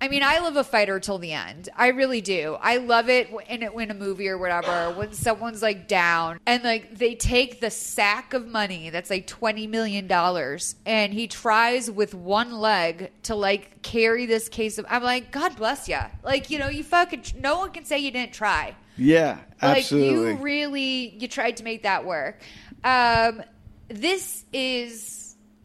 I 0.00 0.08
mean, 0.08 0.22
I 0.22 0.38
love 0.38 0.56
a 0.56 0.64
fighter 0.64 0.98
till 0.98 1.18
the 1.18 1.32
end. 1.32 1.68
I 1.76 1.88
really 1.88 2.22
do. 2.22 2.56
I 2.60 2.78
love 2.78 3.10
it 3.10 3.28
in 3.48 3.62
it 3.62 3.74
when 3.74 3.90
a 3.90 3.94
movie 3.94 4.28
or 4.28 4.38
whatever 4.38 4.94
when 4.94 5.12
someone's 5.12 5.60
like 5.60 5.88
down 5.88 6.40
and 6.46 6.64
like 6.64 6.96
they 6.96 7.14
take 7.14 7.60
the 7.60 7.70
sack 7.70 8.32
of 8.32 8.46
money 8.46 8.88
that's 8.88 9.10
like 9.10 9.26
twenty 9.26 9.66
million 9.66 10.06
dollars 10.06 10.74
and 10.86 11.12
he 11.12 11.26
tries 11.26 11.90
with 11.90 12.14
one 12.14 12.52
leg 12.52 13.10
to 13.24 13.34
like 13.34 13.82
carry 13.82 14.24
this 14.24 14.48
case 14.48 14.78
of. 14.78 14.86
I'm 14.88 15.02
like, 15.02 15.30
God 15.32 15.56
bless 15.56 15.86
ya. 15.86 16.06
Like 16.24 16.48
you 16.48 16.58
know, 16.58 16.68
you 16.68 16.82
fucking 16.82 17.24
no 17.38 17.58
one 17.58 17.70
can 17.72 17.84
say 17.84 17.98
you 17.98 18.10
didn't 18.10 18.32
try. 18.32 18.74
Yeah, 18.96 19.38
absolutely. 19.60 20.30
Like 20.30 20.38
you 20.38 20.44
really 20.44 21.08
you 21.18 21.28
tried 21.28 21.58
to 21.58 21.64
make 21.64 21.82
that 21.82 22.06
work. 22.06 22.40
Um, 22.84 23.42
this 23.88 24.44
is 24.52 25.19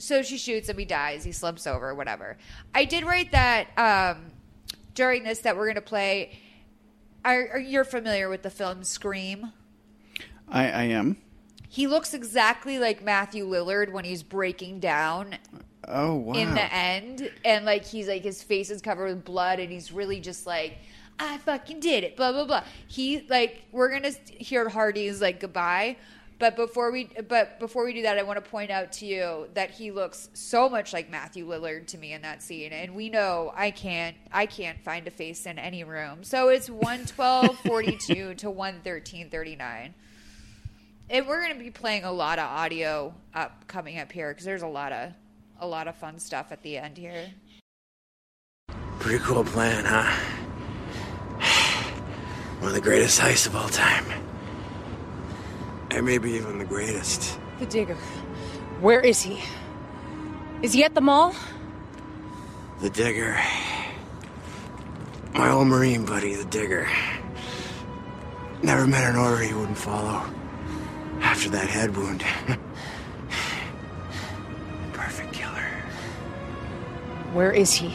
so 0.05 0.21
she 0.21 0.37
shoots 0.37 0.69
him, 0.69 0.77
he 0.77 0.85
dies, 0.85 1.23
he 1.23 1.31
slumps 1.31 1.65
over, 1.67 1.93
whatever. 1.95 2.37
I 2.73 2.85
did 2.85 3.03
write 3.03 3.31
that 3.31 3.67
um, 3.77 4.27
during 4.93 5.23
this 5.23 5.39
that 5.39 5.57
we're 5.57 5.67
gonna 5.67 5.81
play. 5.81 6.39
Are, 7.23 7.49
are 7.53 7.59
you're 7.59 7.83
familiar 7.83 8.29
with 8.29 8.43
the 8.43 8.51
film 8.51 8.83
Scream? 8.83 9.51
I, 10.47 10.69
I 10.69 10.83
am. 10.83 11.17
He 11.67 11.87
looks 11.87 12.13
exactly 12.13 12.77
like 12.79 13.03
Matthew 13.03 13.45
Lillard 13.47 13.91
when 13.91 14.05
he's 14.05 14.21
breaking 14.23 14.79
down 14.79 15.35
Oh 15.87 16.13
wow. 16.15 16.33
in 16.35 16.53
the 16.53 16.73
end, 16.73 17.29
and 17.43 17.65
like 17.65 17.83
he's 17.83 18.07
like 18.07 18.23
his 18.23 18.41
face 18.43 18.69
is 18.69 18.81
covered 18.81 19.07
with 19.07 19.25
blood, 19.25 19.59
and 19.59 19.71
he's 19.71 19.91
really 19.91 20.19
just 20.19 20.45
like, 20.45 20.77
I 21.19 21.37
fucking 21.39 21.79
did 21.79 22.03
it, 22.03 22.15
blah 22.15 22.31
blah 22.31 22.45
blah. 22.45 22.63
He 22.87 23.25
like 23.27 23.63
we're 23.71 23.91
gonna 23.91 24.13
hear 24.37 24.69
Hardy's 24.69 25.19
like 25.21 25.39
goodbye, 25.39 25.97
but 26.37 26.55
before 26.55 26.91
we 26.91 27.09
but 27.27 27.59
before 27.59 27.85
we 27.85 27.93
do 27.93 28.01
that, 28.01 28.17
I 28.17 28.23
want 28.23 28.43
to 28.43 28.49
point 28.49 28.69
out 28.69 28.91
to 28.93 29.05
you 29.05 29.47
that 29.53 29.71
he 29.71 29.91
looks 29.91 30.29
so 30.33 30.67
much 30.67 30.91
like 30.91 31.09
Matthew 31.09 31.47
Lillard 31.47 31.87
to 31.87 31.97
me 31.97 32.11
in 32.11 32.21
that 32.23 32.43
scene, 32.43 32.73
and 32.73 32.93
we 32.93 33.09
know 33.09 33.53
I 33.55 33.71
can't 33.71 34.17
I 34.33 34.45
can't 34.45 34.79
find 34.83 35.07
a 35.07 35.11
face 35.11 35.45
in 35.45 35.57
any 35.57 35.83
room, 35.83 36.23
so 36.23 36.49
it's 36.49 36.69
one 36.69 37.05
twelve 37.05 37.57
forty 37.65 37.97
two 37.97 38.33
to 38.35 38.49
one 38.49 38.81
thirteen 38.83 39.29
thirty 39.29 39.55
nine. 39.55 39.93
And 41.09 41.27
we're 41.27 41.39
going 41.39 41.55
to 41.55 41.63
be 41.63 41.69
playing 41.69 42.03
a 42.03 42.11
lot 42.11 42.39
of 42.39 42.45
audio 42.45 43.13
up 43.33 43.67
coming 43.67 43.99
up 43.99 44.11
here 44.11 44.31
because 44.31 44.43
there's 44.43 44.63
a 44.63 44.67
lot 44.67 44.91
of 44.91 45.13
a 45.59 45.67
lot 45.67 45.87
of 45.87 45.95
fun 45.95 46.19
stuff 46.19 46.51
at 46.51 46.61
the 46.63 46.77
end 46.77 46.97
here. 46.97 47.31
Pretty 48.99 49.23
cool 49.23 49.43
plan, 49.45 49.85
huh? 49.85 50.11
One 52.59 52.69
of 52.69 52.73
the 52.73 52.81
greatest 52.81 53.21
heists 53.21 53.47
of 53.47 53.55
all 53.55 53.69
time. 53.69 54.03
And 55.95 56.05
maybe 56.05 56.31
even 56.31 56.57
the 56.57 56.65
greatest. 56.65 57.39
The 57.57 57.65
digger. 57.65 57.95
Where 58.81 58.99
is 58.99 59.21
he? 59.21 59.41
Is 60.61 60.73
he 60.73 60.83
at 60.83 60.93
the 60.93 60.99
mall? 60.99 61.33
The 62.81 62.89
digger. 62.89 63.39
My 65.33 65.49
old 65.51 65.67
Marine 65.67 66.05
buddy, 66.05 66.35
the 66.35 66.43
digger. 66.43 66.85
Never 68.61 68.85
met 68.85 69.09
an 69.09 69.15
order 69.15 69.41
he 69.41 69.53
wouldn't 69.53 69.77
follow. 69.77 70.21
After 71.21 71.49
that 71.51 71.69
head 71.69 71.95
wound. 71.95 72.25
Perfect 74.91 75.31
killer. 75.31 75.69
Where 77.31 77.53
is 77.53 77.73
he? 77.73 77.93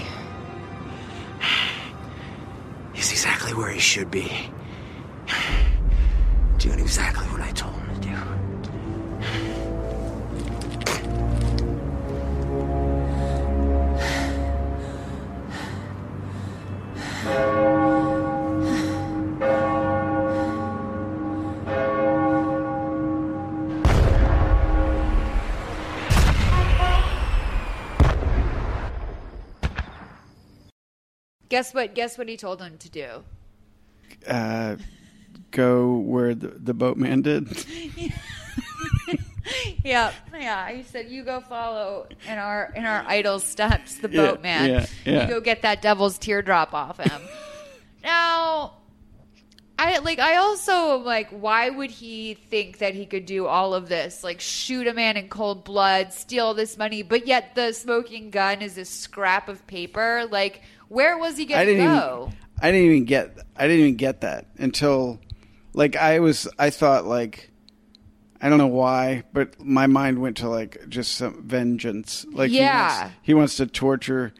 He's 2.94 3.12
exactly 3.12 3.52
where 3.52 3.68
he 3.68 3.78
should 3.78 4.10
be. 4.10 4.32
Doing 6.58 6.80
exactly 6.80 7.26
what 7.26 7.42
I 7.42 7.50
told 7.50 7.74
him 7.74 7.79
Guess 31.50 31.74
what? 31.74 31.94
Guess 31.94 32.16
what 32.16 32.28
he 32.28 32.36
told 32.38 32.62
him 32.62 32.78
to 32.78 32.88
do. 32.88 33.08
Uh, 34.26 34.76
go 35.50 35.96
where 35.98 36.34
the, 36.34 36.48
the 36.48 36.72
boatman 36.72 37.22
did. 37.22 37.48
yeah, 39.84 40.12
yeah. 40.32 40.70
He 40.72 40.82
said, 40.82 41.10
"You 41.10 41.24
go 41.24 41.40
follow 41.40 42.06
in 42.26 42.38
our 42.38 42.72
in 42.74 42.84
our 42.84 43.04
idol 43.06 43.38
steps, 43.40 43.96
the 43.98 44.08
Yeah, 44.10 44.26
boatman. 44.30 44.70
yeah, 44.70 44.86
yeah. 45.04 45.22
You 45.22 45.28
go 45.34 45.40
get 45.40 45.62
that 45.62 45.82
devil's 45.82 46.18
teardrop 46.18 46.72
off 46.74 46.98
him." 46.98 47.20
now, 48.04 48.74
I 49.78 49.98
like. 49.98 50.18
I 50.18 50.36
also 50.36 50.98
am 50.98 51.04
like, 51.04 51.30
why 51.30 51.70
would 51.70 51.90
he 51.90 52.34
think 52.34 52.78
that 52.78 52.94
he 52.94 53.06
could 53.06 53.26
do 53.26 53.46
all 53.46 53.74
of 53.74 53.88
this? 53.88 54.22
Like, 54.22 54.40
shoot 54.40 54.86
a 54.86 54.94
man 54.94 55.16
in 55.16 55.28
cold 55.28 55.64
blood, 55.64 56.12
steal 56.12 56.54
this 56.54 56.76
money, 56.78 57.02
but 57.02 57.26
yet 57.26 57.54
the 57.54 57.72
smoking 57.72 58.30
gun 58.30 58.62
is 58.62 58.78
a 58.78 58.84
scrap 58.84 59.48
of 59.48 59.66
paper. 59.66 60.26
Like, 60.30 60.62
where 60.90 61.16
was 61.16 61.38
he 61.38 61.46
going 61.46 61.66
to 61.66 61.74
go? 61.76 62.26
even. 62.28 62.38
I 62.62 62.70
didn't 62.70 62.86
even 62.90 63.04
get. 63.06 63.38
I 63.56 63.66
didn't 63.66 63.80
even 63.80 63.96
get 63.96 64.20
that 64.20 64.46
until, 64.58 65.18
like, 65.72 65.96
I 65.96 66.20
was. 66.20 66.46
I 66.58 66.68
thought 66.70 67.06
like. 67.06 67.46
I 68.42 68.48
don't 68.48 68.56
know 68.56 68.68
why, 68.68 69.24
but 69.34 69.60
my 69.60 69.86
mind 69.86 70.18
went 70.18 70.38
to 70.38 70.48
like 70.48 70.88
just 70.88 71.14
some 71.14 71.42
vengeance. 71.46 72.24
Like 72.32 72.50
Yeah. 72.50 72.62
he 72.62 73.02
wants, 73.02 73.16
he 73.22 73.34
wants 73.34 73.56
to 73.56 73.66
torture 73.66 74.32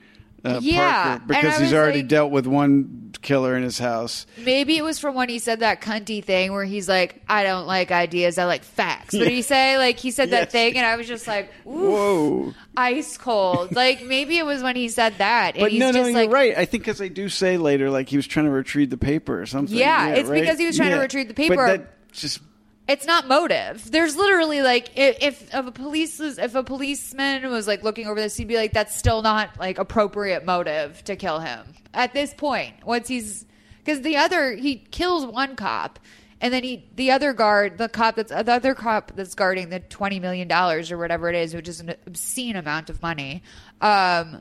uh, 0.42 0.58
Yeah, 0.62 1.18
Parker 1.18 1.24
because 1.26 1.58
he's 1.58 1.74
already 1.74 1.98
like- 1.98 2.08
dealt 2.08 2.30
with 2.32 2.46
one 2.46 3.09
killer 3.22 3.56
in 3.56 3.62
his 3.62 3.78
house. 3.78 4.26
Maybe 4.38 4.76
it 4.76 4.82
was 4.82 4.98
from 4.98 5.14
when 5.14 5.28
he 5.28 5.38
said 5.38 5.60
that 5.60 5.80
cunty 5.80 6.24
thing 6.24 6.52
where 6.52 6.64
he's 6.64 6.88
like, 6.88 7.22
I 7.28 7.42
don't 7.42 7.66
like 7.66 7.90
ideas, 7.90 8.38
I 8.38 8.44
like 8.44 8.64
facts. 8.64 9.14
What 9.14 9.24
did 9.24 9.32
he 9.32 9.42
say? 9.42 9.76
Like, 9.78 9.98
he 9.98 10.10
said 10.10 10.30
that 10.30 10.50
thing, 10.50 10.76
and 10.76 10.86
I 10.86 10.96
was 10.96 11.06
just 11.06 11.26
like, 11.26 11.52
Whoa! 11.64 12.54
ice 12.76 13.18
cold. 13.18 13.74
like, 13.74 14.02
maybe 14.02 14.38
it 14.38 14.46
was 14.46 14.62
when 14.62 14.76
he 14.76 14.88
said 14.88 15.18
that. 15.18 15.54
But 15.58 15.72
no, 15.72 15.90
no, 15.90 16.04
you're 16.04 16.14
like, 16.14 16.30
right. 16.30 16.56
I 16.56 16.64
think 16.64 16.84
because 16.84 16.98
they 16.98 17.08
do 17.08 17.28
say 17.28 17.56
later, 17.56 17.90
like 17.90 18.08
he 18.08 18.16
was 18.16 18.26
trying 18.26 18.46
to 18.46 18.52
retrieve 18.52 18.90
the 18.90 18.98
paper 18.98 19.40
or 19.40 19.46
something. 19.46 19.76
Yeah, 19.76 20.08
it's 20.08 20.28
right? 20.28 20.40
because 20.40 20.58
he 20.58 20.66
was 20.66 20.76
trying 20.76 20.90
to 20.90 20.98
retrieve 20.98 21.28
the 21.28 21.34
paper. 21.34 21.56
But 21.56 21.66
that 21.66 22.12
just 22.12 22.40
it's 22.88 23.06
not 23.06 23.28
motive. 23.28 23.88
There's 23.90 24.16
literally 24.16 24.62
like, 24.62 24.90
if 24.96 25.52
a 25.54 25.70
police 25.70 26.18
was, 26.18 26.38
if 26.38 26.56
a 26.56 26.64
policeman 26.64 27.48
was 27.48 27.68
like 27.68 27.84
looking 27.84 28.08
over 28.08 28.20
this, 28.20 28.36
he'd 28.36 28.48
be 28.48 28.56
like, 28.56 28.72
that's 28.72 28.96
still 28.96 29.22
not 29.22 29.50
like 29.60 29.78
appropriate 29.78 30.44
motive 30.44 31.04
to 31.04 31.14
kill 31.14 31.38
him 31.38 31.64
at 31.94 32.12
this 32.12 32.34
point. 32.34 32.84
Once 32.84 33.08
he's 33.08 33.46
because 33.78 34.02
the 34.02 34.16
other 34.16 34.52
he 34.52 34.76
kills 34.76 35.26
one 35.26 35.56
cop. 35.56 35.98
And 36.42 36.54
then 36.54 36.64
he, 36.64 36.88
the 36.96 37.10
other 37.10 37.34
guard, 37.34 37.76
the 37.76 37.90
cop 37.90 38.16
that's 38.16 38.30
the 38.30 38.52
other 38.52 38.74
cop 38.74 39.12
that's 39.14 39.34
guarding 39.34 39.68
the 39.68 39.80
twenty 39.80 40.20
million 40.20 40.48
dollars 40.48 40.90
or 40.90 40.96
whatever 40.96 41.28
it 41.28 41.36
is, 41.36 41.54
which 41.54 41.68
is 41.68 41.80
an 41.80 41.94
obscene 42.06 42.56
amount 42.56 42.88
of 42.88 43.02
money, 43.02 43.42
um, 43.82 44.40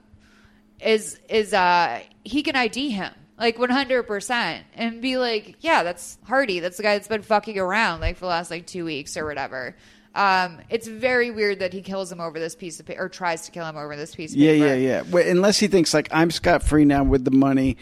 is 0.80 1.20
is 1.28 1.54
uh 1.54 2.00
he 2.24 2.42
can 2.42 2.56
ID 2.56 2.92
him 2.92 3.12
like 3.38 3.58
100% 3.58 4.62
and 4.76 5.02
be 5.02 5.18
like, 5.18 5.56
yeah, 5.62 5.84
that's 5.84 6.18
Hardy. 6.26 6.60
That's 6.60 6.78
the 6.78 6.84
guy 6.84 6.96
that's 6.96 7.08
been 7.08 7.22
fucking 7.22 7.58
around 7.58 8.02
like 8.02 8.18
for 8.18 8.26
the 8.26 8.30
last 8.30 8.52
like 8.52 8.68
2 8.68 8.84
weeks 8.84 9.16
or 9.16 9.26
whatever. 9.26 9.76
Um 10.20 10.58
it's 10.70 10.88
very 10.88 11.32
weird 11.32 11.60
that 11.60 11.72
he 11.74 11.82
kills 11.82 12.12
him 12.12 12.20
over 12.20 12.40
this 12.40 12.56
piece 12.56 12.80
of 12.80 12.86
paper 12.86 13.04
or 13.04 13.10
tries 13.10 13.46
to 13.46 13.52
kill 13.52 13.66
him 13.66 13.78
over 13.78 13.96
this 13.96 14.14
piece 14.16 14.32
of 14.34 14.38
yeah, 14.38 14.52
paper. 14.52 14.66
yeah, 14.68 14.74
yeah. 14.76 15.02
Well, 15.10 15.28
unless 15.28 15.58
he 15.60 15.68
thinks 15.68 15.94
like 15.94 16.10
I'm 16.12 16.30
scot 16.32 16.62
free 16.64 16.86
now 16.86 17.04
with 17.04 17.24
the 17.26 17.32
money, 17.32 17.78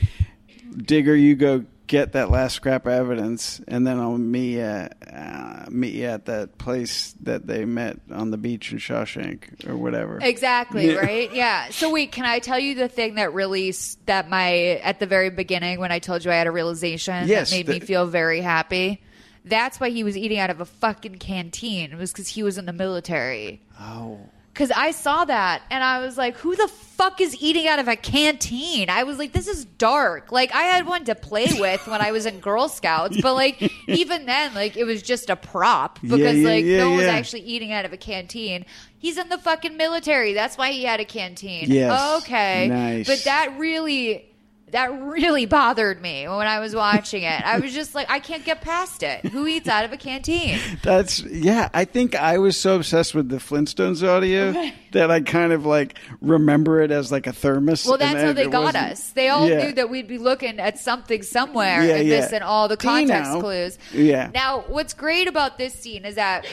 Digger, 0.75 1.15
you 1.15 1.35
go 1.35 1.65
get 1.87 2.11
that 2.11 2.29
last 2.29 2.53
scrap 2.55 2.85
of 2.85 2.91
evidence, 2.91 3.61
and 3.65 3.87
then 3.87 3.97
I'll 3.97 4.17
meet 4.17 4.55
you, 4.57 4.61
uh, 4.61 5.65
meet 5.69 5.93
you 5.93 6.03
at 6.03 6.25
that 6.25 6.57
place 6.57 7.15
that 7.21 7.47
they 7.47 7.63
met 7.63 7.97
on 8.11 8.29
the 8.29 8.35
beach 8.37 8.73
in 8.73 8.77
Shawshank 8.77 9.65
or 9.65 9.77
whatever. 9.77 10.19
Exactly, 10.21 10.87
Yeah. 10.91 10.97
right? 10.99 11.33
Yeah. 11.33 11.69
So 11.69 11.89
wait, 11.91 12.11
can 12.11 12.25
I 12.25 12.39
tell 12.39 12.59
you 12.59 12.75
the 12.75 12.89
thing 12.89 13.15
that 13.15 13.33
really 13.33 13.73
that 14.05 14.29
my 14.29 14.81
at 14.83 14.99
the 14.99 15.05
very 15.05 15.29
beginning 15.29 15.79
when 15.79 15.93
I 15.93 15.99
told 15.99 16.25
you 16.25 16.31
I 16.31 16.35
had 16.35 16.47
a 16.47 16.51
realization 16.51 17.25
Yes, 17.27 17.49
that 17.49 17.55
made 17.55 17.65
the- 17.67 17.73
me 17.75 17.79
feel 17.79 18.05
very 18.05 18.41
happy? 18.41 19.01
That's 19.49 19.79
why 19.79 19.89
he 19.89 20.03
was 20.03 20.17
eating 20.17 20.39
out 20.39 20.49
of 20.49 20.61
a 20.61 20.65
fucking 20.65 21.15
canteen. 21.15 21.91
It 21.91 21.97
was 21.97 22.13
cuz 22.13 22.29
he 22.29 22.43
was 22.43 22.57
in 22.57 22.65
the 22.65 22.73
military. 22.73 23.61
Oh. 23.79 24.19
Cause 24.53 24.71
I 24.71 24.89
saw 24.89 25.23
that 25.23 25.61
and 25.69 25.83
I 25.83 25.99
was 25.99 26.17
like, 26.17 26.35
who 26.37 26.55
the 26.55 26.67
fuck 26.67 27.21
is 27.21 27.39
eating 27.39 27.67
out 27.67 27.77
of 27.77 27.87
a 27.87 27.95
canteen? 27.95 28.89
I 28.89 29.03
was 29.03 29.19
like, 29.19 29.31
this 29.31 29.47
is 29.47 29.65
dark. 29.65 30.31
Like 30.31 30.51
I 30.53 30.63
had 30.63 30.87
one 30.87 31.05
to 31.05 31.13
play 31.13 31.45
with 31.59 31.85
when 31.87 32.01
I 32.01 32.11
was 32.11 32.25
in 32.25 32.39
Girl 32.39 32.67
Scouts, 32.67 33.21
but 33.21 33.35
like 33.35 33.71
even 33.87 34.25
then, 34.25 34.55
like 34.55 34.75
it 34.75 34.85
was 34.85 35.03
just 35.03 35.29
a 35.29 35.35
prop 35.35 36.01
because 36.01 36.37
yeah, 36.37 36.47
like 36.49 36.65
yeah, 36.65 36.77
no 36.79 36.89
one 36.89 36.97
was 36.97 37.05
actually 37.05 37.41
eating 37.41 37.71
out 37.71 37.85
of 37.85 37.93
a 37.93 37.97
canteen. 37.97 38.65
He's 38.97 39.19
in 39.19 39.29
the 39.29 39.37
fucking 39.37 39.77
military. 39.77 40.33
That's 40.33 40.57
why 40.57 40.71
he 40.71 40.83
had 40.85 40.99
a 40.99 41.05
canteen. 41.05 41.69
Yes. 41.69 42.23
Okay. 42.23 42.67
Nice. 42.67 43.05
But 43.05 43.25
that 43.25 43.59
really 43.59 44.26
that 44.71 44.91
really 45.01 45.45
bothered 45.45 46.01
me 46.01 46.27
when 46.27 46.45
I 46.45 46.59
was 46.59 46.75
watching 46.75 47.23
it. 47.23 47.41
I 47.45 47.59
was 47.59 47.73
just 47.73 47.95
like, 47.95 48.09
I 48.09 48.19
can't 48.19 48.43
get 48.43 48.59
past 48.59 49.01
it. 49.01 49.25
Who 49.27 49.47
eats 49.47 49.69
out 49.69 49.85
of 49.85 49.93
a 49.93 49.97
canteen? 49.97 50.59
That's 50.83 51.21
yeah. 51.23 51.69
I 51.73 51.85
think 51.85 52.15
I 52.15 52.37
was 52.37 52.57
so 52.59 52.75
obsessed 52.75 53.15
with 53.15 53.29
the 53.29 53.37
Flintstones 53.37 54.05
audio 54.05 54.51
that 54.91 55.09
I 55.09 55.21
kind 55.21 55.53
of 55.53 55.65
like 55.65 55.97
remember 56.21 56.81
it 56.81 56.91
as 56.91 57.11
like 57.13 57.27
a 57.27 57.33
thermos. 57.33 57.85
Well, 57.85 57.97
that's 57.97 58.21
how 58.21 58.33
they 58.33 58.47
got 58.47 58.75
us. 58.75 59.11
They 59.11 59.29
all 59.29 59.47
Yeah. 59.47 59.67
knew 59.67 59.73
that 59.73 59.89
we'd 59.89 60.07
be 60.07 60.17
looking 60.17 60.59
at 60.59 60.77
something 60.77 61.23
somewhere 61.23 61.83
Yeah, 61.85 61.95
and 61.95 62.07
yeah. 62.07 62.29
And 62.33 62.43
all 62.43 62.67
the 62.67 62.77
context 62.77 63.31
know? 63.31 63.39
clues. 63.39 63.79
Yeah. 63.93 64.31
Now, 64.33 64.65
what's 64.67 64.93
great 64.93 65.27
about 65.29 65.57
this 65.57 65.73
scene 65.73 66.03
is 66.03 66.15
that 66.15 66.45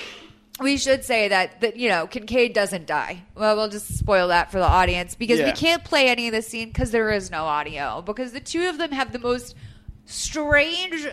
we 0.61 0.77
should 0.77 1.05
say 1.05 1.29
that 1.29 1.61
that 1.61 1.77
you 1.77 1.89
know 1.89 2.07
Kincaid 2.07 2.53
doesn't 2.53 2.87
die. 2.87 3.25
Well, 3.35 3.57
we'll 3.57 3.69
just 3.69 3.99
spoil 3.99 4.29
that 4.29 4.53
for 4.53 4.59
the 4.59 4.67
audience 4.67 5.15
because 5.15 5.41
we 5.41 5.53
can't 5.53 5.83
play 5.85 6.09
any 6.09 6.29
of 6.29 6.35
the 6.35 6.43
scene 6.43 6.69
because 6.69 6.91
there 6.91 7.11
is 7.11 7.31
no 7.31 7.45
audio 7.45 8.03
because 8.03 8.33
the 8.33 8.41
two 8.41 8.69
of 8.69 8.79
them 8.79 8.93
have 8.93 9.13
the 9.13 9.19
most 9.19 9.55
strange 10.07 11.09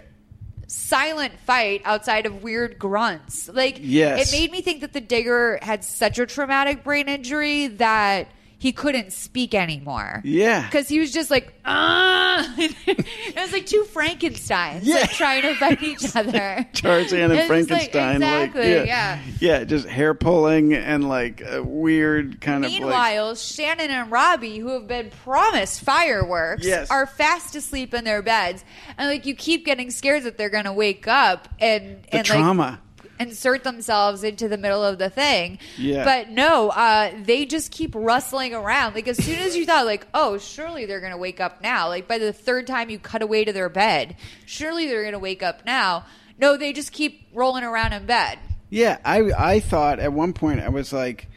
silent 0.67 1.37
fight 1.39 1.81
outside 1.83 2.25
of 2.25 2.43
weird 2.43 2.79
grunts. 2.79 3.49
Like 3.49 3.77
Yes. 3.81 4.31
it 4.31 4.37
made 4.39 4.51
me 4.51 4.61
think 4.61 4.81
that 4.81 4.93
the 4.93 5.01
digger 5.01 5.59
had 5.61 5.83
such 5.83 6.17
a 6.19 6.25
traumatic 6.25 6.83
brain 6.83 7.09
injury 7.09 7.67
that 7.67 8.27
he 8.61 8.71
couldn't 8.71 9.11
speak 9.11 9.55
anymore. 9.55 10.21
Yeah. 10.23 10.63
Because 10.67 10.87
he 10.87 10.99
was 10.99 11.11
just 11.11 11.31
like, 11.31 11.51
ah. 11.65 12.45
it 12.59 13.35
was 13.35 13.51
like 13.51 13.65
two 13.65 13.83
Frankensteins 13.91 14.85
like, 14.85 15.09
trying 15.13 15.41
to 15.41 15.55
fight 15.55 15.81
each 15.81 16.15
other. 16.15 16.67
Tarzan 16.73 17.21
and 17.21 17.33
like- 17.33 17.47
Frankenstein, 17.47 18.21
like, 18.21 18.49
exactly, 18.49 18.71
yeah, 18.71 18.83
yeah. 18.83 19.19
yeah, 19.39 19.63
just 19.63 19.87
hair 19.87 20.13
pulling 20.13 20.75
and 20.75 21.09
like 21.09 21.41
a 21.43 21.63
weird 21.63 22.39
kind 22.39 22.63
of 22.63 22.69
like 22.71 22.79
Meanwhile, 22.81 23.33
Shannon 23.33 23.89
and 23.89 24.11
Robbie, 24.11 24.59
who 24.59 24.67
have 24.73 24.87
been 24.87 25.09
promised 25.23 25.81
fireworks, 25.81 26.63
Yes. 26.63 26.91
are 26.91 27.07
fast 27.07 27.55
asleep 27.55 27.95
in 27.95 28.03
their 28.03 28.21
beds, 28.21 28.63
and 28.95 29.09
like 29.09 29.25
you 29.25 29.33
keep 29.33 29.65
getting 29.65 29.89
scared 29.89 30.21
that 30.25 30.37
they're 30.37 30.51
going 30.51 30.65
to 30.65 30.73
wake 30.73 31.07
up 31.07 31.47
and 31.59 32.03
the 32.03 32.17
and 32.17 32.25
trauma. 32.27 32.63
like 32.63 32.79
insert 33.21 33.63
themselves 33.63 34.23
into 34.23 34.47
the 34.47 34.57
middle 34.57 34.83
of 34.83 34.97
the 34.97 35.09
thing. 35.09 35.59
Yeah. 35.77 36.03
But 36.03 36.29
no, 36.29 36.69
uh, 36.69 37.11
they 37.23 37.45
just 37.45 37.71
keep 37.71 37.93
rustling 37.95 38.53
around. 38.53 38.95
Like 38.95 39.07
as 39.07 39.23
soon 39.23 39.39
as 39.39 39.55
you 39.55 39.65
thought, 39.65 39.85
like, 39.85 40.07
oh, 40.13 40.37
surely 40.37 40.85
they're 40.85 40.99
going 40.99 41.11
to 41.11 41.17
wake 41.17 41.39
up 41.39 41.61
now. 41.61 41.87
Like 41.87 42.07
by 42.07 42.17
the 42.17 42.33
third 42.33 42.67
time 42.67 42.89
you 42.89 42.99
cut 42.99 43.21
away 43.21 43.45
to 43.45 43.53
their 43.53 43.69
bed, 43.69 44.15
surely 44.45 44.87
they're 44.87 45.03
going 45.03 45.13
to 45.13 45.19
wake 45.19 45.43
up 45.43 45.65
now. 45.65 46.05
No, 46.37 46.57
they 46.57 46.73
just 46.73 46.91
keep 46.91 47.27
rolling 47.33 47.63
around 47.63 47.93
in 47.93 48.05
bed. 48.05 48.39
Yeah, 48.69 48.97
I 49.05 49.31
I 49.37 49.59
thought 49.59 49.99
at 49.99 50.13
one 50.13 50.33
point 50.33 50.59
I 50.61 50.69
was 50.69 50.91
like, 50.91 51.27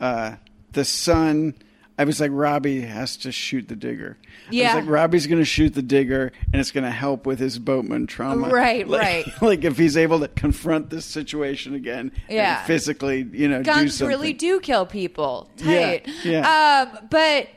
uh, 0.00 0.36
the 0.72 0.84
son. 0.84 1.54
I 2.02 2.04
was 2.04 2.20
like, 2.20 2.30
Robbie 2.32 2.80
has 2.80 3.16
to 3.18 3.32
shoot 3.32 3.68
the 3.68 3.76
digger. 3.76 4.18
I 4.48 4.50
Yeah. 4.50 4.74
was 4.74 4.84
like, 4.84 4.92
Robbie's 4.92 5.26
going 5.26 5.38
to 5.40 5.44
shoot 5.44 5.72
the 5.74 5.82
digger, 5.82 6.32
and 6.52 6.60
it's 6.60 6.70
going 6.72 6.84
to 6.84 6.90
help 6.90 7.24
with 7.26 7.38
his 7.38 7.58
boatman 7.58 8.06
trauma. 8.06 8.48
Right, 8.48 8.86
Like- 8.88 9.00
right. 9.00 9.24
Like 9.42 9.64
if 9.64 9.78
he's 9.78 9.96
able 9.96 10.20
to 10.20 10.28
confront 10.28 10.90
this 10.90 11.04
situation 11.04 11.74
again, 11.74 12.12
and 12.28 12.36
Yeah. 12.36 12.64
physically, 12.64 13.26
you 13.32 13.48
know, 13.48 13.58
do 13.58 13.64
guns 13.70 13.94
something. 13.96 14.08
really 14.16 14.32
do 14.32 14.60
kill 14.60 14.84
people. 14.86 15.48
Yeah, 15.58 15.98
Tight. 15.98 16.08
yeah. 16.24 16.88
Um, 16.92 17.06
but 17.10 17.48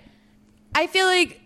I 0.73 0.87
feel 0.87 1.05
like 1.07 1.41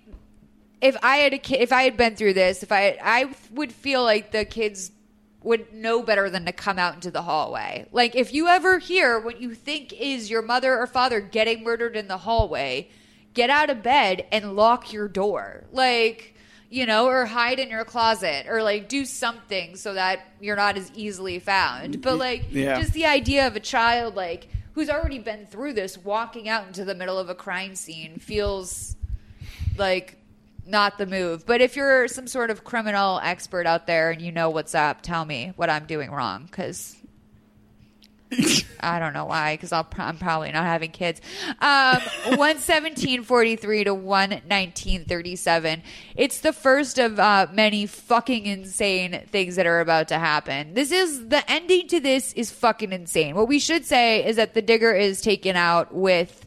if 0.82 0.96
I 1.04 1.18
had 1.18 1.34
a 1.34 1.38
kid, 1.38 1.62
if 1.62 1.72
I 1.74 1.84
had 1.84 1.98
been 1.98 2.16
through 2.16 2.34
this, 2.34 2.64
if 2.64 2.72
I, 2.72 2.98
I 3.04 3.30
would 3.52 3.72
feel 3.72 4.04
like 4.04 4.32
the 4.32 4.46
kids 4.46 4.92
would 5.50 5.74
know 5.74 6.04
better 6.04 6.30
than 6.30 6.46
to 6.46 6.52
come 6.52 6.78
out 6.78 6.94
into 6.94 7.10
the 7.10 7.24
hallway. 7.24 7.88
Like 7.92 8.16
if 8.16 8.32
you 8.32 8.48
ever 8.48 8.78
hear 8.78 9.20
what 9.20 9.42
you 9.42 9.56
think 9.56 9.92
is 9.92 10.30
your 10.30 10.44
mother 10.44 10.78
or 10.78 10.86
father 10.86 11.20
getting 11.20 11.64
murdered 11.64 11.96
in 11.96 12.08
the 12.08 12.20
hallway, 12.20 12.88
get 13.34 13.50
out 13.50 13.72
of 13.72 13.82
bed 13.82 14.28
and 14.32 14.56
lock 14.56 14.94
your 14.94 15.08
door. 15.08 15.64
Like 15.72 16.36
you 16.70 16.86
know, 16.86 17.08
or 17.08 17.26
hide 17.26 17.58
in 17.58 17.68
your 17.72 17.84
closet, 17.84 18.46
or 18.48 18.62
like 18.62 18.88
do 18.88 19.04
something 19.04 19.76
so 19.76 19.96
that 19.96 20.20
you're 20.40 20.56
not 20.56 20.78
as 20.78 20.92
easily 20.94 21.40
found. 21.40 22.00
But 22.04 22.20
like, 22.20 22.46
Yeah. 22.52 22.80
just 22.80 22.94
the 22.94 23.08
idea 23.08 23.48
of 23.48 23.56
a 23.56 23.60
child 23.60 24.16
like 24.16 24.48
who's 24.74 24.88
already 24.88 25.18
been 25.18 25.48
through 25.48 25.74
this 25.74 25.98
walking 25.98 26.48
out 26.48 26.68
into 26.68 26.86
the 26.86 26.94
middle 26.94 27.18
of 27.18 27.28
a 27.28 27.34
crime 27.34 27.74
scene 27.74 28.20
feels 28.20 28.96
like 29.80 30.19
not 30.70 30.98
the 30.98 31.06
move. 31.06 31.46
But 31.46 31.62
if 31.62 31.76
you're 31.76 32.08
some 32.08 32.28
sort 32.28 32.50
of 32.52 32.64
criminal 32.64 33.20
expert 33.24 33.66
out 33.66 33.88
there 33.88 34.12
and 34.12 34.22
you 34.22 34.32
know 34.32 34.50
what's 34.50 34.76
up, 34.76 35.02
tell 35.02 35.26
me 35.26 35.54
what 35.56 35.70
I'm 35.70 35.86
doing 35.86 36.12
wrong 36.12 36.46
because. 36.46 36.96
I 38.80 39.00
don't 39.00 39.14
know 39.14 39.26
why, 39.26 39.56
because 39.56 39.72
I'm 39.72 40.18
probably 40.18 40.52
not 40.52 40.64
having 40.64 40.92
kids. 40.92 41.20
Um, 41.60 41.98
one 42.38 42.60
seventeen 42.60 43.24
forty 43.24 43.56
three 43.56 43.84
to 43.84 43.94
one 43.94 44.42
nineteen 44.48 45.06
thirty 45.06 45.36
seven. 45.36 45.82
It's 46.16 46.42
the 46.42 46.54
first 46.54 47.00
of 47.00 47.20
uh, 47.20 47.48
many 47.52 47.88
fucking 47.88 48.46
insane 48.46 49.24
things 49.32 49.56
that 49.56 49.66
are 49.66 49.80
about 49.80 50.10
to 50.10 50.20
happen. 50.20 50.76
This 50.76 50.92
is 50.92 51.30
the 51.30 51.50
ending 51.50 51.88
to 51.88 52.00
this 52.00 52.32
is 52.34 52.52
fucking 52.52 52.94
insane. 52.94 53.36
What 53.36 53.48
we 53.48 53.58
should 53.58 53.84
say 53.84 54.24
is 54.24 54.36
that 54.36 54.54
the 54.54 54.62
digger 54.62 54.94
is 54.94 55.22
taken 55.22 55.56
out 55.56 55.92
with 55.94 56.46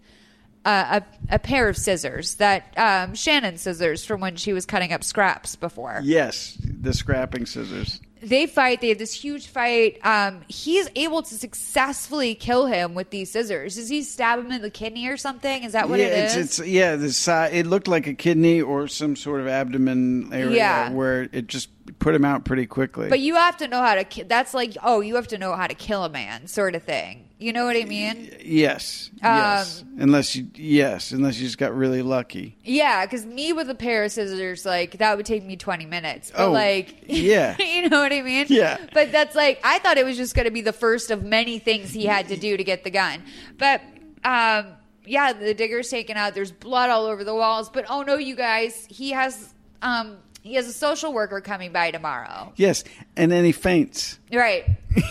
uh, 0.65 1.01
a, 1.31 1.35
a 1.35 1.39
pair 1.39 1.69
of 1.69 1.77
scissors 1.77 2.37
that 2.37 2.73
um, 2.79 3.15
Shannon 3.15 3.59
scissors 3.59 4.05
from 4.05 4.21
when 4.21 4.37
she 4.37 4.53
was 4.53 4.65
cutting 4.67 4.93
up 4.93 5.03
scraps 5.05 5.57
before. 5.57 6.01
Yes, 6.03 6.57
the 6.63 6.93
scrapping 6.95 7.47
scissors. 7.47 8.01
They 8.25 8.47
fight. 8.47 8.81
They 8.81 8.91
have 8.91 8.99
this 8.99 9.13
huge 9.13 9.49
fight. 9.49 9.99
Um, 10.07 10.43
he's 10.47 10.89
able 10.95 11.23
to 11.23 11.35
successfully 11.35 12.37
kill 12.37 12.67
him 12.67 12.95
with 12.95 13.11
these 13.11 13.33
scissors. 13.33 13.75
Does 13.75 13.89
he 13.89 14.03
stab 14.05 14.39
him 14.39 14.53
in 14.53 14.63
the 14.63 14.71
kidney 14.71 15.09
or 15.09 15.17
something? 15.17 15.65
Is 15.65 15.73
that 15.73 15.89
what 15.89 15.99
yeah, 15.99 16.07
it 16.07 16.25
is? 16.27 16.37
it's, 16.37 16.59
it's 16.61 16.69
yeah. 16.69 16.95
The 16.95 17.13
side 17.13 17.53
it 17.53 17.67
looked 17.67 17.89
like 17.89 18.07
a 18.07 18.15
kidney 18.15 18.63
or 18.63 18.87
some 18.87 19.17
sort 19.17 19.41
of 19.41 19.49
abdomen 19.49 20.33
area 20.33 20.55
Yeah. 20.57 20.91
where 20.93 21.29
it 21.33 21.49
just 21.49 21.69
put 21.99 22.15
him 22.15 22.25
out 22.25 22.45
pretty 22.45 22.67
quickly. 22.67 23.09
but 23.09 23.19
you 23.19 23.35
have 23.35 23.57
to 23.57 23.67
know 23.67 23.81
how 23.81 24.01
to. 24.01 24.25
That's 24.25 24.55
like, 24.55 24.77
oh, 24.85 25.01
you 25.01 25.17
have 25.17 25.27
to 25.29 25.39
know 25.39 25.57
how 25.57 25.67
to 25.67 25.75
kill 25.75 26.05
a 26.05 26.09
man, 26.09 26.47
sort 26.47 26.77
of 26.77 26.85
thing. 26.85 27.29
You 27.43 27.53
know 27.53 27.65
what 27.65 27.77
I 27.77 27.85
mean? 27.85 28.35
yes, 28.45 29.11
Um, 29.23 29.37
yes. 29.37 29.85
Unless 29.99 30.37
you 30.37 30.47
yes, 30.55 31.11
unless 31.11 31.39
you 31.39 31.47
just 31.47 31.59
got 31.59 31.75
really 31.77 32.03
lucky. 32.03 32.57
Yeah, 32.65 33.05
because 33.05 33.27
me 33.27 33.53
with 33.53 33.69
a 33.69 33.75
pair 33.75 34.05
of 34.05 34.13
scissors, 34.13 34.65
like 34.65 34.99
that 34.99 35.17
would 35.17 35.27
take 35.27 35.45
me 35.45 35.57
twenty 35.57 35.85
minutes. 35.87 36.31
But 36.31 36.47
Oh, 36.47 36.53
like, 36.53 37.05
yeah. 37.07 37.57
you 37.63 37.89
know 37.89 38.01
what 38.01 38.13
I 38.13 38.23
mean? 38.23 38.47
Yeah. 38.49 38.79
But 38.95 39.11
that's 39.13 39.35
like, 39.35 39.61
I 39.65 39.79
thought 39.81 39.99
it 39.99 40.05
was 40.05 40.17
just 40.17 40.35
going 40.35 40.45
to 40.47 40.51
be 40.53 40.61
the 40.61 40.73
first 40.73 41.11
of 41.11 41.25
many 41.25 41.59
things 41.59 41.93
he 41.93 42.07
had 42.07 42.29
to 42.29 42.37
do 42.37 42.57
to 42.57 42.65
get 42.65 42.85
the 42.85 42.91
gun. 42.91 43.23
But 43.59 43.81
um, 44.25 44.67
yeah, 45.05 45.33
the 45.33 45.53
digger's 45.55 45.91
taken 45.91 46.17
out. 46.17 46.35
There's 46.35 46.53
blood 46.53 46.91
all 46.91 47.07
over 47.07 47.25
the 47.25 47.35
walls. 47.35 47.69
But 47.71 47.87
oh 47.91 48.03
no, 48.03 48.17
you 48.17 48.37
guys, 48.37 48.87
he 48.89 49.11
has 49.11 49.53
um, 49.83 50.19
he 50.43 50.55
has 50.55 50.67
a 50.67 50.73
social 50.73 51.13
worker 51.13 51.41
coming 51.41 51.73
by 51.73 51.91
tomorrow. 51.91 52.53
Yes, 52.57 52.85
and 53.17 53.31
then 53.33 53.45
he 53.45 53.53
faints. 53.53 54.19
Right. 54.33 54.65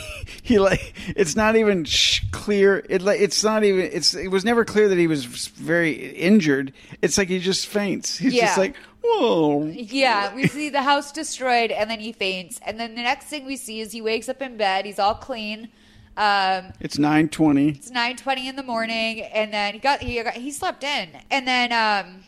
He 0.44 0.60
like 0.60 0.94
it's 1.16 1.36
not 1.36 1.56
even 1.56 1.84
sh- 1.86 2.24
clear. 2.32 2.84
It 2.90 3.02
like 3.02 3.20
it's 3.20 3.44
not 3.44 3.64
even 3.64 3.82
it's 3.92 4.14
it 4.14 4.30
was 4.30 4.44
never 4.46 4.66
clear 4.66 4.88
that 4.90 4.98
he 4.98 5.08
was 5.08 5.26
very 5.26 5.92
injured. 5.92 6.74
It's 7.02 7.18
like 7.18 7.28
he 7.28 7.40
just 7.40 7.68
faints. 7.68 8.18
He's 8.18 8.34
Yeah. 8.34 8.46
just 8.48 8.58
like 8.58 8.76
whoa. 9.04 9.66
Yeah, 9.68 10.34
we 10.36 10.48
see 10.48 10.70
the 10.70 10.82
house 10.84 11.12
destroyed, 11.12 11.72
and 11.72 11.90
then 11.90 12.00
he 12.00 12.12
faints, 12.12 12.60
and 12.66 12.80
then 12.80 12.96
the 12.96 13.02
next 13.02 13.26
thing 13.26 13.46
we 13.46 13.56
see 13.56 13.82
is 13.82 13.92
he 13.92 14.02
wakes 14.02 14.30
up 14.30 14.42
in 14.42 14.58
bed. 14.58 14.86
He's 14.86 15.00
all 15.00 15.16
clean. 15.16 15.70
Um, 16.18 16.74
It's 16.80 16.98
nine 16.98 17.30
twenty. 17.30 17.70
It's 17.70 17.92
nine 17.92 18.16
twenty 18.18 18.48
in 18.48 18.56
the 18.56 18.64
morning, 18.64 19.22
and 19.22 19.54
then 19.54 19.74
he 19.74 19.80
got 19.80 20.02
he 20.02 20.22
got, 20.24 20.34
he 20.34 20.52
slept 20.52 20.84
in, 20.84 21.10
and 21.30 21.48
then 21.48 21.72
um, 21.72 22.24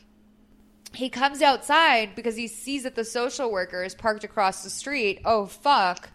he 0.94 1.10
comes 1.10 1.42
outside 1.42 2.16
because 2.16 2.36
he 2.36 2.48
sees 2.48 2.84
that 2.84 2.96
the 2.96 3.06
social 3.06 3.52
worker 3.52 3.84
is 3.84 3.96
parked 3.96 4.24
across 4.24 4.64
the 4.64 4.70
street. 4.70 5.22
Oh 5.26 5.46
fuck! 5.46 6.10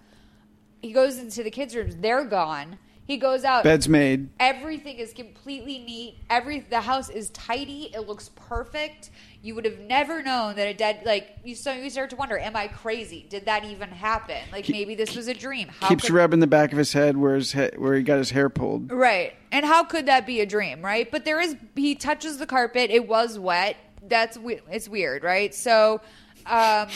He 0.80 0.92
goes 0.92 1.18
into 1.18 1.42
the 1.42 1.50
kids' 1.50 1.74
rooms. 1.74 1.96
They're 1.96 2.24
gone. 2.24 2.78
He 3.04 3.16
goes 3.16 3.42
out. 3.42 3.64
Bed's 3.64 3.88
made. 3.88 4.28
Everything 4.38 4.98
is 4.98 5.14
completely 5.14 5.78
neat. 5.78 6.18
Every 6.28 6.60
the 6.60 6.82
house 6.82 7.08
is 7.08 7.30
tidy. 7.30 7.90
It 7.94 8.06
looks 8.06 8.28
perfect. 8.36 9.10
You 9.40 9.54
would 9.54 9.64
have 9.64 9.78
never 9.78 10.22
known 10.22 10.56
that 10.56 10.66
a 10.68 10.74
dead 10.74 11.02
like 11.06 11.38
you. 11.42 11.54
So 11.54 11.72
you 11.72 11.88
start 11.88 12.10
to 12.10 12.16
wonder: 12.16 12.38
Am 12.38 12.54
I 12.54 12.68
crazy? 12.68 13.24
Did 13.30 13.46
that 13.46 13.64
even 13.64 13.88
happen? 13.88 14.36
Like 14.52 14.68
maybe 14.68 14.94
this 14.94 15.16
was 15.16 15.26
a 15.26 15.32
dream. 15.34 15.68
How 15.80 15.88
Keeps 15.88 16.04
could- 16.04 16.12
rubbing 16.12 16.40
the 16.40 16.46
back 16.46 16.70
of 16.72 16.76
his 16.78 16.92
head 16.92 17.16
where 17.16 17.34
his 17.36 17.52
he- 17.52 17.70
where 17.78 17.94
he 17.94 18.02
got 18.02 18.18
his 18.18 18.30
hair 18.30 18.50
pulled. 18.50 18.92
Right. 18.92 19.32
And 19.50 19.64
how 19.64 19.84
could 19.84 20.04
that 20.06 20.26
be 20.26 20.40
a 20.42 20.46
dream, 20.46 20.84
right? 20.84 21.10
But 21.10 21.24
there 21.24 21.40
is 21.40 21.56
he 21.74 21.94
touches 21.94 22.36
the 22.36 22.46
carpet, 22.46 22.90
it 22.90 23.08
was 23.08 23.38
wet. 23.38 23.76
That's 24.02 24.38
it's 24.70 24.88
weird, 24.88 25.22
right? 25.22 25.54
So 25.54 26.00
um 26.46 26.88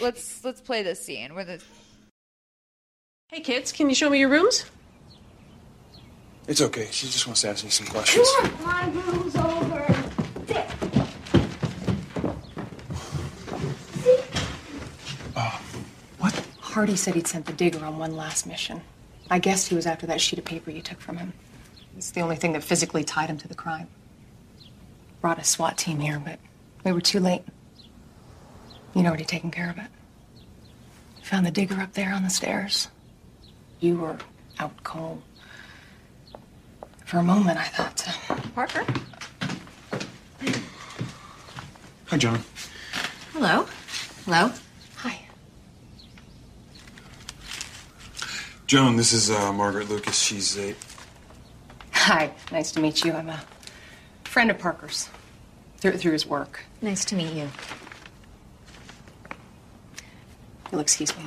let's 0.00 0.44
let's 0.44 0.60
play 0.60 0.82
this 0.82 1.04
scene 1.04 1.34
where 1.34 1.44
the 1.44 1.62
Hey, 3.28 3.40
kids, 3.40 3.70
can 3.70 3.88
you 3.88 3.94
show 3.94 4.10
me 4.10 4.18
your 4.18 4.28
rooms? 4.28 4.64
It's 6.48 6.60
okay. 6.60 6.88
She 6.90 7.06
just 7.06 7.28
wants 7.28 7.42
to 7.42 7.48
ask 7.50 7.62
me 7.62 7.70
some 7.70 7.86
questions. 7.86 8.28
My 8.64 8.88
room's 8.90 9.36
over 9.36 9.86
there. 10.46 10.76
Hardy 16.70 16.94
said 16.94 17.16
he'd 17.16 17.26
sent 17.26 17.46
the 17.46 17.52
digger 17.52 17.84
on 17.84 17.98
one 17.98 18.16
last 18.16 18.46
mission. 18.46 18.80
I 19.28 19.40
guessed 19.40 19.68
he 19.68 19.74
was 19.74 19.86
after 19.86 20.06
that 20.06 20.20
sheet 20.20 20.38
of 20.38 20.44
paper 20.44 20.70
you 20.70 20.80
took 20.80 21.00
from 21.00 21.16
him. 21.16 21.32
It's 21.96 22.12
the 22.12 22.20
only 22.20 22.36
thing 22.36 22.52
that 22.52 22.62
physically 22.62 23.02
tied 23.02 23.28
him 23.28 23.38
to 23.38 23.48
the 23.48 23.56
crime. 23.56 23.88
Brought 25.20 25.38
a 25.38 25.44
SWAT 25.44 25.76
team 25.76 26.00
here, 26.00 26.20
but 26.24 26.38
we 26.84 26.92
were 26.92 27.00
too 27.00 27.20
late. 27.20 27.42
You'd 28.94 29.06
already 29.06 29.24
taken 29.24 29.50
care 29.50 29.70
of 29.70 29.78
it. 29.78 29.84
Found 31.24 31.46
the 31.46 31.50
digger 31.50 31.80
up 31.80 31.92
there 31.92 32.12
on 32.12 32.24
the 32.24 32.30
stairs. 32.30 32.88
You 33.80 33.98
were 33.98 34.18
out 34.58 34.82
cold. 34.82 35.22
For 37.04 37.18
a 37.18 37.22
moment, 37.22 37.58
I 37.58 37.64
thought, 37.64 38.30
uh, 38.30 38.34
Parker? 38.54 38.84
Hi, 42.06 42.16
John. 42.16 42.40
Hello. 43.32 43.66
Hello. 44.24 44.52
Hi. 44.96 45.20
Joan, 48.66 48.96
this 48.96 49.12
is 49.12 49.30
uh, 49.30 49.52
Margaret 49.52 49.88
Lucas. 49.88 50.18
She's 50.18 50.58
a. 50.58 50.74
Hi. 51.92 52.32
Nice 52.50 52.72
to 52.72 52.80
meet 52.80 53.04
you. 53.04 53.12
I'm 53.12 53.28
a 53.28 53.40
friend 54.30 54.48
of 54.48 54.58
Parker's 54.60 55.08
through, 55.78 55.96
through 55.96 56.12
his 56.12 56.24
work. 56.24 56.60
Nice 56.80 57.04
to 57.06 57.16
meet 57.16 57.32
you. 57.34 57.48
You'll 60.70 60.80
excuse 60.80 61.12
me. 61.18 61.24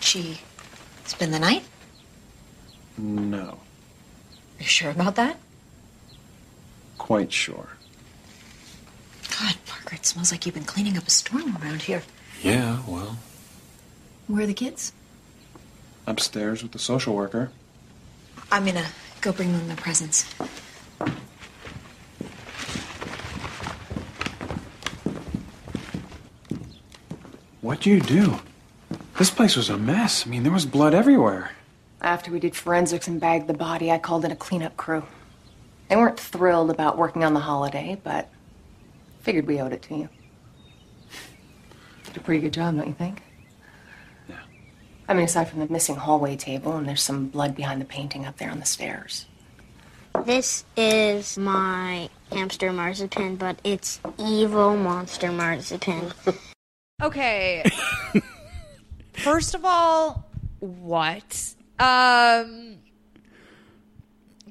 She 0.00 0.38
spend 1.06 1.32
the 1.32 1.38
night? 1.38 1.62
No. 2.98 3.58
You 4.58 4.66
sure 4.66 4.90
about 4.90 5.16
that? 5.16 5.38
Quite 6.98 7.32
sure. 7.32 7.68
God, 9.40 9.54
Parker. 9.66 9.94
it 9.96 10.04
smells 10.04 10.30
like 10.30 10.44
you've 10.44 10.54
been 10.54 10.64
cleaning 10.64 10.98
up 10.98 11.06
a 11.06 11.10
storm 11.10 11.56
around 11.62 11.80
here. 11.82 12.02
Yeah, 12.42 12.80
well, 12.86 13.16
Where 14.26 14.42
are 14.42 14.46
the 14.46 14.52
kids? 14.54 14.92
upstairs 16.06 16.62
with 16.64 16.72
the 16.72 16.78
social 16.78 17.14
worker. 17.14 17.50
I'm 18.50 18.66
gonna 18.66 18.84
go 19.22 19.32
bring 19.32 19.52
them 19.52 19.68
their 19.68 19.76
presents. 19.76 20.30
What'd 27.60 27.86
you 27.86 28.00
do? 28.00 28.40
This 29.18 29.30
place 29.30 29.54
was 29.54 29.70
a 29.70 29.78
mess. 29.78 30.26
I 30.26 30.30
mean, 30.30 30.42
there 30.42 30.50
was 30.50 30.66
blood 30.66 30.92
everywhere. 30.92 31.52
After 32.00 32.32
we 32.32 32.40
did 32.40 32.56
forensics 32.56 33.06
and 33.06 33.20
bagged 33.20 33.46
the 33.46 33.54
body, 33.54 33.92
I 33.92 33.98
called 33.98 34.24
in 34.24 34.32
a 34.32 34.36
cleanup 34.36 34.76
crew. 34.76 35.04
They 35.88 35.94
weren't 35.94 36.18
thrilled 36.18 36.70
about 36.70 36.98
working 36.98 37.22
on 37.22 37.32
the 37.32 37.40
holiday, 37.40 38.00
but 38.02 38.28
figured 39.20 39.46
we 39.46 39.60
owed 39.60 39.72
it 39.72 39.82
to 39.82 39.94
you. 39.94 40.08
Did 42.06 42.16
a 42.16 42.20
pretty 42.20 42.40
good 42.40 42.52
job, 42.52 42.76
don't 42.76 42.88
you 42.88 42.94
think? 42.94 43.22
Yeah. 45.06 45.12
I 45.12 45.14
mean, 45.14 45.24
aside 45.24 45.48
from 45.48 45.60
the 45.60 45.68
missing 45.68 45.96
hallway 45.96 46.36
table, 46.36 46.76
and 46.76 46.88
there's 46.88 47.02
some 47.02 47.28
blood 47.28 47.54
behind 47.54 47.80
the 47.80 47.84
painting 47.84 48.26
up 48.26 48.38
there 48.38 48.50
on 48.50 48.60
the 48.60 48.66
stairs. 48.66 49.26
This 50.24 50.64
is 50.76 51.38
my 51.38 52.08
hamster 52.30 52.72
marzipan, 52.72 53.36
but 53.36 53.58
it's 53.64 54.00
evil 54.18 54.76
monster 54.76 55.32
marzipan. 55.32 56.12
Okay. 57.02 57.64
First 59.14 59.56
of 59.56 59.64
all, 59.64 60.24
what? 60.60 61.54
Um 61.80 62.76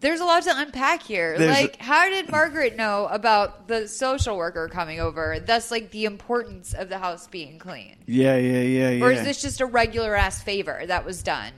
there's 0.01 0.19
a 0.19 0.25
lot 0.25 0.43
to 0.43 0.59
unpack 0.59 1.03
here. 1.03 1.37
There's 1.37 1.61
like, 1.61 1.77
how 1.77 2.09
did 2.09 2.29
Margaret 2.29 2.75
know 2.75 3.07
about 3.09 3.67
the 3.67 3.87
social 3.87 4.35
worker 4.35 4.67
coming 4.67 4.99
over? 4.99 5.39
Thus, 5.39 5.71
like, 5.71 5.91
the 5.91 6.05
importance 6.05 6.73
of 6.73 6.89
the 6.89 6.97
house 6.97 7.27
being 7.27 7.59
clean. 7.59 7.95
Yeah, 8.07 8.35
yeah, 8.35 8.61
yeah, 8.61 8.89
yeah. 8.89 9.05
Or 9.05 9.11
is 9.11 9.23
this 9.23 9.41
just 9.41 9.61
a 9.61 9.65
regular 9.65 10.15
ass 10.15 10.41
favor 10.41 10.81
that 10.87 11.05
was 11.05 11.23
done? 11.23 11.53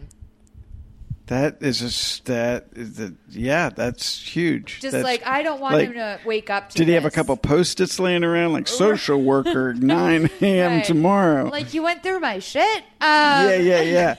that 1.28 1.58
is 1.62 1.80
just 1.80 2.26
that 2.26 2.68
is 2.74 2.98
the 2.98 3.16
yeah, 3.30 3.70
that's 3.70 4.22
huge. 4.22 4.80
Just 4.82 4.92
That's- 4.92 5.04
like, 5.04 5.26
I 5.26 5.42
don't 5.42 5.62
want 5.62 5.76
like, 5.76 5.88
him 5.88 5.94
to 5.94 6.20
wake 6.26 6.50
up 6.50 6.70
to 6.70 6.78
Did 6.78 6.88
he 6.88 6.94
have 6.94 7.06
a 7.06 7.12
couple 7.12 7.36
post-its 7.38 8.00
laying 8.00 8.24
around 8.24 8.52
like 8.52 8.68
social 8.84 9.22
worker 9.22 9.74
9 9.74 10.30
a.m. 10.42 10.72
Right. 10.72 10.86
tomorrow? 10.86 11.46
Like, 11.46 11.74
you 11.74 11.82
went 11.82 12.04
through 12.04 12.20
my 12.20 12.40
shit? 12.40 12.78
Um, 13.00 13.48
yeah, 13.50 13.56
yeah, 13.56 13.82
yeah. 13.82 14.16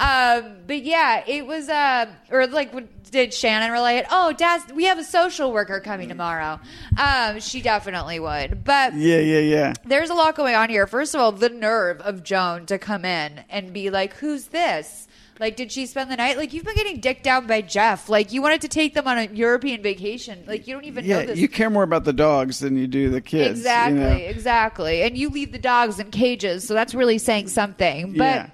um, 0.40 0.56
but 0.66 0.82
yeah, 0.82 1.24
it 1.26 1.46
was 1.46 1.68
uh, 1.68 2.06
or 2.30 2.46
like 2.46 2.72
when- 2.72 2.88
did 3.10 3.34
Shannon 3.34 3.72
relate? 3.72 4.04
Oh, 4.10 4.32
Dad, 4.32 4.72
we 4.74 4.84
have 4.84 4.98
a 4.98 5.04
social 5.04 5.52
worker 5.52 5.80
coming 5.80 6.08
tomorrow. 6.08 6.60
Um, 6.98 7.40
she 7.40 7.60
definitely 7.62 8.20
would, 8.20 8.64
but. 8.64 8.94
Yeah, 8.94 9.18
yeah, 9.18 9.38
yeah. 9.40 9.72
There's 9.84 10.10
a 10.10 10.14
lot 10.14 10.36
going 10.36 10.54
on 10.54 10.70
here. 10.70 10.86
First 10.86 11.14
of 11.14 11.20
all, 11.20 11.32
the 11.32 11.48
nerve 11.48 12.00
of 12.00 12.22
Joan 12.22 12.66
to 12.66 12.78
come 12.78 13.04
in 13.04 13.44
and 13.50 13.72
be 13.72 13.90
like, 13.90 14.14
"Who's 14.14 14.46
this?" 14.46 15.06
Like, 15.38 15.56
did 15.56 15.72
she 15.72 15.86
spend 15.86 16.10
the 16.10 16.16
night? 16.16 16.36
Like, 16.36 16.52
you've 16.52 16.66
been 16.66 16.74
getting 16.76 17.00
dicked 17.00 17.22
down 17.24 17.46
by 17.46 17.62
Jeff. 17.62 18.10
Like, 18.10 18.30
you 18.30 18.42
wanted 18.42 18.60
to 18.60 18.68
take 18.68 18.92
them 18.92 19.08
on 19.08 19.16
a 19.16 19.24
European 19.24 19.82
vacation. 19.82 20.44
Like, 20.46 20.66
you 20.68 20.74
don't 20.74 20.84
even 20.84 21.06
know 21.08 21.20
Yeah, 21.20 21.24
this. 21.24 21.38
you 21.38 21.48
care 21.48 21.70
more 21.70 21.82
about 21.82 22.04
the 22.04 22.12
dogs 22.12 22.58
than 22.58 22.76
you 22.76 22.86
do 22.86 23.08
the 23.08 23.22
kids. 23.22 23.44
you 23.46 23.50
Exactly, 23.52 23.98
know? 24.00 24.10
exactly. 24.10 25.00
And 25.02 25.16
you 25.16 25.30
leave 25.30 25.50
the 25.52 25.58
dogs 25.58 25.98
in 25.98 26.10
cages, 26.10 26.66
so 26.66 26.74
that's 26.74 26.94
really 26.94 27.16
saying 27.16 27.48
something. 27.48 28.12
But 28.12 28.18
Yeah. 28.24 28.46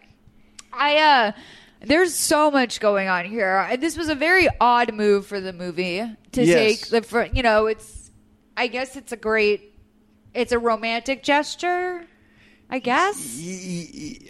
I 0.73 0.97
uh 0.99 1.33
there's 1.81 2.15
so 2.15 2.51
much 2.51 2.81
going 2.81 3.09
on 3.09 3.25
here. 3.25 3.67
And 3.71 3.83
This 3.83 3.97
was 3.97 4.09
a 4.09 4.15
very 4.15 4.49
odd 4.61 4.93
move 4.95 5.27
for 5.27 5.41
the 5.41 5.53
movie 5.53 6.03
to 6.33 6.45
Yes. 6.45 6.57
take 6.81 6.89
the 6.89 7.03
fr- 7.03 7.33
you 7.33 7.43
know, 7.43 7.67
it's 7.67 8.11
I 8.57 8.67
guess 8.69 8.97
it's 8.97 9.13
a 9.13 9.17
great 9.17 9.73
it's 10.35 10.53
a 10.53 10.59
romantic 10.59 11.23
gesture. 11.23 12.05
I 12.69 12.81
guess. 12.81 13.41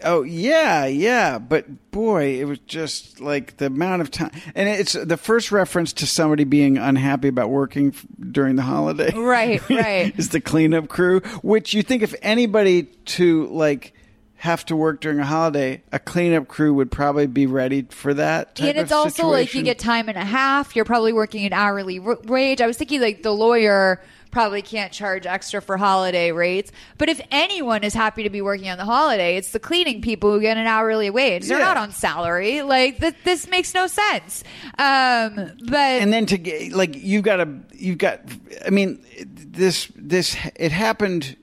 Oh 0.05 0.23
yeah, 0.23 0.85
yeah, 0.85 1.39
but 1.39 1.91
boy, 1.91 2.39
it 2.39 2.45
was 2.45 2.59
just 2.67 3.19
like 3.19 3.57
the 3.57 3.67
amount 3.67 4.03
of 4.03 4.11
time, 4.11 4.31
and 4.55 4.69
it's 4.69 4.93
the 4.93 5.17
first 5.17 5.51
reference 5.51 5.95
to 5.95 6.07
somebody 6.07 6.45
being 6.45 6.77
unhappy 6.77 7.29
about 7.29 7.49
working 7.49 7.89
f- 7.95 8.05
during 8.31 8.57
the 8.57 8.63
holiday. 8.63 9.11
Right, 9.17 9.67
right. 9.71 10.13
is 10.19 10.29
the 10.29 10.43
cleanup 10.43 10.89
crew, 10.89 11.21
which 11.43 11.73
you 11.73 11.83
think 11.83 12.03
if 12.03 12.15
anybody 12.21 12.83
to 12.83 13.47
like 13.47 13.95
have 14.39 14.67
to 14.67 14.77
work 14.77 15.01
during 15.01 15.19
a 15.19 15.25
holiday, 15.25 15.83
a 15.93 15.99
cleanup 15.99 16.47
crew 16.47 16.75
would 16.75 16.91
probably 16.91 17.27
be 17.27 17.47
ready 17.47 17.83
for 17.89 18.13
that. 18.15 18.55
Type 18.57 18.69
and 18.69 18.79
it's 18.79 18.93
also 18.93 19.27
like 19.29 19.55
you 19.55 19.63
get 19.63 19.79
time 19.79 20.09
and 20.09 20.19
a 20.19 20.25
half. 20.25 20.77
You're 20.77 20.85
probably 20.85 21.13
working 21.13 21.45
an 21.47 21.53
hourly 21.55 21.99
wage. 21.99 22.61
I 22.61 22.67
was 22.67 22.77
thinking 22.77 23.01
like 23.01 23.23
the 23.23 23.33
lawyer 23.33 24.03
probably 24.33 24.61
can't 24.61 24.93
charge 24.93 25.25
extra 25.25 25.63
for 25.63 25.79
holiday 25.79 26.31
rates. 26.33 26.71
But 26.99 27.09
if 27.09 27.19
anyone 27.31 27.83
is 27.83 27.95
happy 27.95 28.25
to 28.25 28.29
be 28.29 28.43
working 28.43 28.69
on 28.69 28.77
the 28.77 28.85
holiday, 28.85 29.39
it's 29.39 29.53
the 29.53 29.59
cleaning 29.59 30.03
people 30.03 30.31
who 30.31 30.43
get 30.43 30.59
an 30.59 30.67
hourly 30.67 31.09
wage. 31.09 31.49
They're 31.49 31.59
Yeah. 31.59 31.65
not 31.65 31.79
on 31.79 31.93
salary. 31.93 32.61
Like 32.61 32.99
th- 33.01 33.15
this 33.25 33.49
makes 33.49 33.73
no 33.73 33.87
sense. 33.87 34.45
Um, 34.79 35.53
but 35.67 35.79
and 35.79 36.13
then 36.13 36.27
to 36.27 36.37
get 36.37 36.73
like 36.73 36.95
you've 36.95 37.23
got 37.25 37.37
to 37.37 37.49
you've 37.75 37.99
got 37.99 38.21
i 38.67 38.71
mean 38.71 39.03
this 39.27 39.91
this 39.97 40.37
it 40.57 40.73
happened 40.73 41.37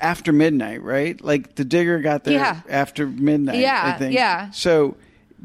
after 0.00 0.32
midnight 0.32 0.82
right 0.82 1.20
like 1.22 1.54
the 1.56 1.64
digger 1.64 1.98
got 2.00 2.24
there 2.24 2.34
Yeah. 2.34 2.60
after 2.68 3.06
midnight 3.06 3.56
Yeah, 3.56 3.80
i 3.94 3.98
think 3.98 4.14
yeah. 4.14 4.50
so 4.50 4.96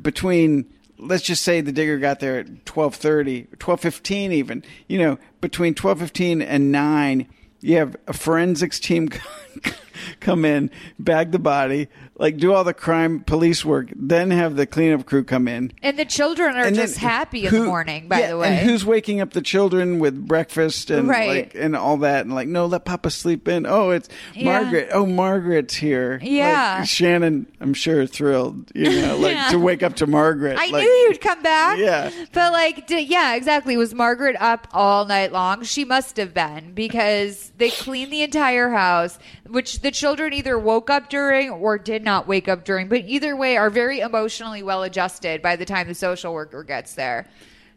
between 0.02 0.66
let's 1.00 1.24
just 1.24 1.44
say 1.44 1.62
the 1.62 1.72
digger 1.72 1.98
got 2.00 2.20
there 2.20 2.40
at 2.40 2.66
12.30 2.66 3.48
12.15 3.58 4.32
even 4.32 4.64
you 4.88 4.98
know 5.00 5.18
between 5.42 5.74
12.15 5.74 6.44
and 6.48 6.72
9 6.72 7.28
you 7.62 7.78
have 7.78 7.96
a 8.08 8.14
forensics 8.14 8.80
team 8.80 9.10
come 10.20 10.46
in 10.46 10.70
bag 11.00 11.32
the 11.32 11.40
body 11.40 11.88
like 12.18 12.38
do 12.38 12.54
all 12.54 12.64
the 12.64 12.74
crime 12.74 13.20
police 13.22 13.64
work 13.66 13.88
then 13.96 14.32
have 14.32 14.56
the 14.56 14.66
cleanup 14.66 15.06
crew 15.06 15.24
come 15.24 15.48
in 15.48 15.72
and 15.84 15.98
the 16.00 16.06
children 16.06 16.56
are 16.56 16.64
and 16.64 16.76
then 16.76 16.86
just 16.86 16.98
happy 16.98 17.46
in 17.46 17.54
the 17.54 17.64
morning. 17.64 18.08
By 18.08 18.20
yeah, 18.22 18.28
the 18.30 18.38
way, 18.38 18.48
and 18.60 18.70
who's 18.70 18.86
waking 18.86 19.22
up 19.22 19.32
the 19.34 19.42
children 19.42 20.00
with 20.00 20.28
breakfast 20.28 20.90
and 20.90 21.08
Right. 21.08 21.28
like 21.30 21.56
and 21.56 21.76
all 21.76 21.98
that, 21.98 22.26
and 22.26 22.34
like, 22.34 22.48
no, 22.48 22.66
let 22.66 22.86
Papa 22.86 23.10
sleep 23.12 23.48
in. 23.48 23.66
Oh, 23.66 23.92
it's 23.92 24.10
Yeah. 24.34 24.46
Margaret. 24.62 24.90
Oh, 24.92 25.06
Margaret's 25.06 25.76
here. 25.76 26.20
Yeah. 26.24 26.78
Like, 26.80 26.88
Shannon, 26.90 27.48
I'm 27.60 27.74
sure 27.74 28.06
thrilled, 28.08 28.72
you 28.76 28.90
know, 29.02 29.18
like 29.20 29.34
Yeah. 29.34 29.50
to 29.50 29.60
wake 29.60 29.84
up 29.84 29.96
to 29.98 30.08
Margaret. 30.08 30.58
I 30.58 30.68
like, 30.68 30.84
knew 30.84 30.90
you'd 30.90 31.22
come 31.22 31.42
back. 31.44 31.78
Yeah. 31.80 32.10
But 32.34 32.52
like, 32.54 32.88
d- 32.88 33.02
yeah, 33.02 33.36
exactly. 33.36 33.78
Was 33.78 33.94
Margaret 33.94 34.36
up 34.40 34.68
all 34.72 35.06
night 35.06 35.32
long? 35.32 35.64
She 35.64 35.86
must 35.86 36.18
have 36.18 36.34
been 36.34 36.74
because 36.74 37.52
they 37.58 37.70
cleaned 37.72 38.12
the 38.12 38.22
entire 38.24 38.70
house, 38.70 39.20
which 39.50 39.82
the 39.82 39.92
children 39.92 40.34
either 40.34 40.58
woke 40.58 40.90
up 40.90 41.10
during 41.10 41.50
or 41.50 41.78
did 41.78 42.04
not 42.04 42.28
wake 42.28 42.48
up 42.48 42.64
during. 42.66 42.88
But 42.88 43.06
either 43.06 43.36
way, 43.36 43.58
are 43.58 43.70
very 43.70 44.00
emotionally 44.00 44.64
well 44.64 44.84
adjusted 44.84 45.42
by 45.42 45.56
the 45.56 45.66
time 45.66 45.88
the 45.88 45.96
social 45.96 46.34
worker 46.34 46.64
gets 46.64 46.94
there. 46.96 47.28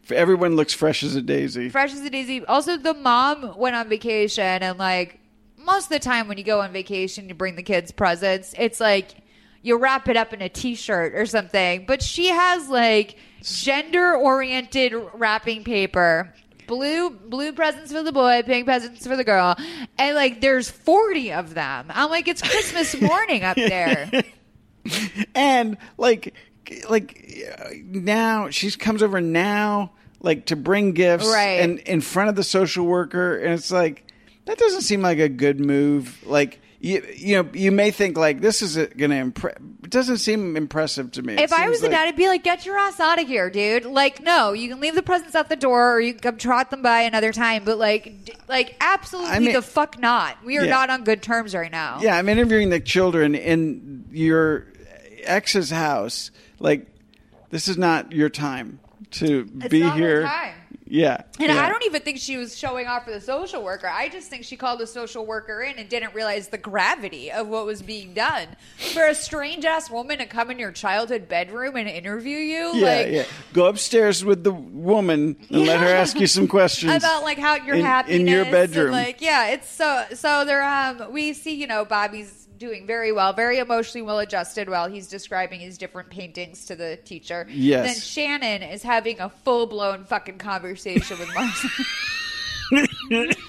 Everyone 0.09 0.55
looks 0.55 0.73
fresh 0.73 1.03
as 1.03 1.15
a 1.15 1.21
daisy. 1.21 1.69
Fresh 1.69 1.93
as 1.93 2.01
a 2.01 2.09
daisy. 2.09 2.43
Also, 2.45 2.77
the 2.77 2.93
mom 2.93 3.57
went 3.57 3.75
on 3.75 3.87
vacation, 3.87 4.43
and 4.43 4.77
like 4.77 5.19
most 5.57 5.85
of 5.85 5.89
the 5.89 5.99
time 5.99 6.27
when 6.27 6.37
you 6.37 6.43
go 6.43 6.61
on 6.61 6.71
vacation, 6.71 7.29
you 7.29 7.35
bring 7.35 7.55
the 7.55 7.63
kids 7.63 7.91
presents. 7.91 8.55
It's 8.57 8.79
like 8.79 9.15
you 9.61 9.77
wrap 9.77 10.09
it 10.09 10.17
up 10.17 10.33
in 10.33 10.41
a 10.41 10.49
T-shirt 10.49 11.13
or 11.13 11.25
something. 11.25 11.85
But 11.85 12.01
she 12.01 12.29
has 12.29 12.67
like 12.67 13.17
gender-oriented 13.43 14.93
wrapping 15.13 15.63
paper. 15.63 16.33
Blue 16.71 17.09
blue 17.09 17.51
presents 17.51 17.91
for 17.91 18.01
the 18.01 18.13
boy, 18.13 18.43
pink 18.45 18.65
presents 18.65 19.05
for 19.05 19.17
the 19.17 19.25
girl, 19.25 19.57
and 19.97 20.15
like 20.15 20.39
there's 20.39 20.69
forty 20.71 21.33
of 21.33 21.53
them. 21.53 21.87
I'm 21.89 22.09
like, 22.09 22.29
it's 22.29 22.41
Christmas 22.41 22.99
morning 23.01 23.43
up 23.43 23.57
there. 23.57 24.09
and 25.35 25.75
like 25.97 26.33
like 26.89 27.27
now 27.89 28.49
she 28.51 28.71
comes 28.71 29.03
over 29.03 29.19
now 29.19 29.91
like 30.21 30.45
to 30.45 30.55
bring 30.55 30.93
gifts 30.93 31.27
Right. 31.27 31.59
and 31.59 31.79
in 31.79 31.99
front 31.99 32.29
of 32.29 32.37
the 32.37 32.43
social 32.43 32.85
worker 32.85 33.37
and 33.37 33.53
it's 33.53 33.69
like 33.69 34.05
that 34.45 34.57
doesn't 34.57 34.83
seem 34.83 35.01
like 35.01 35.19
a 35.19 35.27
good 35.27 35.59
move 35.59 36.25
like 36.25 36.60
you, 36.83 37.05
you 37.15 37.35
know 37.43 37.49
you 37.53 37.71
may 37.71 37.91
think 37.91 38.17
like 38.17 38.41
this 38.41 38.61
is 38.63 38.75
gonna 38.97 39.15
impress 39.15 39.55
it 39.83 39.89
doesn't 39.91 40.17
seem 40.17 40.57
impressive 40.57 41.11
to 41.11 41.21
me 41.21 41.35
If 41.35 41.53
I 41.53 41.69
was 41.69 41.79
the 41.81 41.87
like- 41.87 41.95
dad, 41.97 42.07
I'd 42.07 42.15
be 42.15 42.27
like, 42.27 42.43
"Get 42.43 42.65
your 42.65 42.77
ass 42.77 42.99
out 42.99 43.21
of 43.21 43.27
here, 43.27 43.49
dude!" 43.49 43.85
Like, 43.85 44.21
no, 44.23 44.53
you 44.53 44.67
can 44.69 44.79
leave 44.79 44.95
the 44.95 45.03
presents 45.03 45.35
at 45.35 45.47
the 45.49 45.55
door, 45.55 45.93
or 45.95 45.99
you 45.99 46.13
can 46.13 46.21
come 46.21 46.37
trot 46.37 46.71
them 46.71 46.81
by 46.81 47.01
another 47.01 47.31
time. 47.31 47.63
But 47.65 47.77
like, 47.77 48.25
d- 48.25 48.33
like, 48.47 48.75
absolutely 48.81 49.31
I 49.31 49.39
mean- 49.39 49.53
the 49.53 49.61
fuck 49.61 49.99
not. 49.99 50.37
We 50.43 50.57
are 50.57 50.63
Yeah. 50.65 50.71
not 50.71 50.89
on 50.89 51.03
good 51.03 51.21
terms 51.21 51.53
right 51.53 51.71
now. 51.71 51.99
yeah 52.01 52.17
i'm 52.17 52.27
interviewing 52.29 52.69
the 52.69 52.79
children 52.79 53.35
in 53.35 54.05
your 54.11 54.65
ex's 55.23 55.69
house 55.69 56.31
like 56.59 56.87
this 57.51 57.67
is 57.67 57.77
not 57.77 58.11
your 58.11 58.29
time 58.29 58.79
to 59.11 59.47
It's 59.59 59.67
be 59.67 59.81
here. 59.89 60.23
Yeah. 60.91 61.21
And 61.39 61.47
yeah. 61.47 61.65
I 61.65 61.69
don't 61.69 61.85
even 61.85 62.01
think 62.01 62.19
she 62.19 62.35
was 62.35 62.57
showing 62.57 62.85
off 62.85 63.05
for 63.05 63.11
the 63.11 63.21
social 63.21 63.63
worker. 63.63 63.87
I 63.87 64.09
just 64.09 64.29
think 64.29 64.43
she 64.43 64.57
called 64.57 64.81
the 64.81 64.87
social 64.87 65.25
worker 65.25 65.61
in 65.61 65.79
and 65.79 65.87
didn't 65.87 66.13
realize 66.13 66.49
the 66.49 66.57
gravity 66.57 67.31
of 67.31 67.47
what 67.47 67.65
was 67.65 67.81
being 67.81 68.13
done. 68.13 68.49
For 68.93 69.07
a 69.07 69.15
strange 69.15 69.63
ass 69.63 69.89
woman 69.89 70.17
to 70.17 70.25
come 70.25 70.51
in 70.51 70.59
your 70.59 70.73
childhood 70.73 71.29
bedroom 71.29 71.77
and 71.77 71.87
interview 71.87 72.37
you, 72.37 72.75
Yeah, 72.75 72.85
like 72.85 73.07
yeah. 73.07 73.23
Go 73.53 73.67
upstairs 73.67 74.25
with 74.25 74.43
the 74.43 74.51
woman 74.51 75.37
and 75.49 75.65
let 75.65 75.79
her 75.79 75.87
ask 75.87 76.19
you 76.19 76.27
some 76.27 76.47
questions 76.49 76.93
about 76.93 77.23
like 77.23 77.37
how 77.37 77.55
your 77.55 77.75
in, 77.75 77.85
happiness 77.85 78.19
in 78.19 78.27
your 78.27 78.43
bedroom. 78.43 78.91
like 78.91 79.21
yeah, 79.21 79.47
it's 79.47 79.69
so 79.69 80.03
so 80.13 80.43
they're 80.43 80.61
um 80.61 81.13
we 81.13 81.31
see 81.31 81.55
you 81.55 81.67
know 81.67 81.85
Bobby's 81.85 82.49
doing 82.61 82.85
very 82.85 83.11
well, 83.11 83.33
very 83.33 83.57
emotionally 83.57 84.03
well 84.03 84.19
adjusted 84.19 84.69
while 84.69 84.87
he's 84.87 85.07
describing 85.07 85.59
his 85.59 85.79
different 85.79 86.11
paintings 86.11 86.65
to 86.67 86.75
the 86.75 86.95
teacher. 86.97 87.47
Yes. 87.49 87.87
Then 87.87 88.01
Shannon 88.01 88.61
is 88.69 88.83
having 88.83 89.19
a 89.19 89.29
full 89.29 89.65
blown 89.65 90.05
fucking 90.05 90.37
conversation 90.37 91.17
with 91.17 91.33
Marcy. 91.33 91.67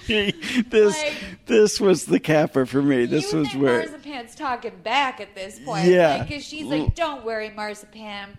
this 0.02 0.99
Like- 0.99 1.15
this 1.47 1.81
was 1.81 2.07
the 2.07 2.18
capper 2.18 2.66
for 2.66 2.82
me. 2.82 3.05
This 3.05 3.32
was 3.32 3.55
where 3.55 3.86
Marzipan's 3.86 4.34
talking 4.34 4.73
back 4.82 5.20
at 5.20 5.34
this 5.34 5.60
point. 5.60 5.86
Yeah. 5.86 6.24
Because 6.24 6.42
she's 6.42 6.66
like, 6.66 6.94
don't 6.94 7.24
worry, 7.24 7.50
Marzipan. 7.50 8.36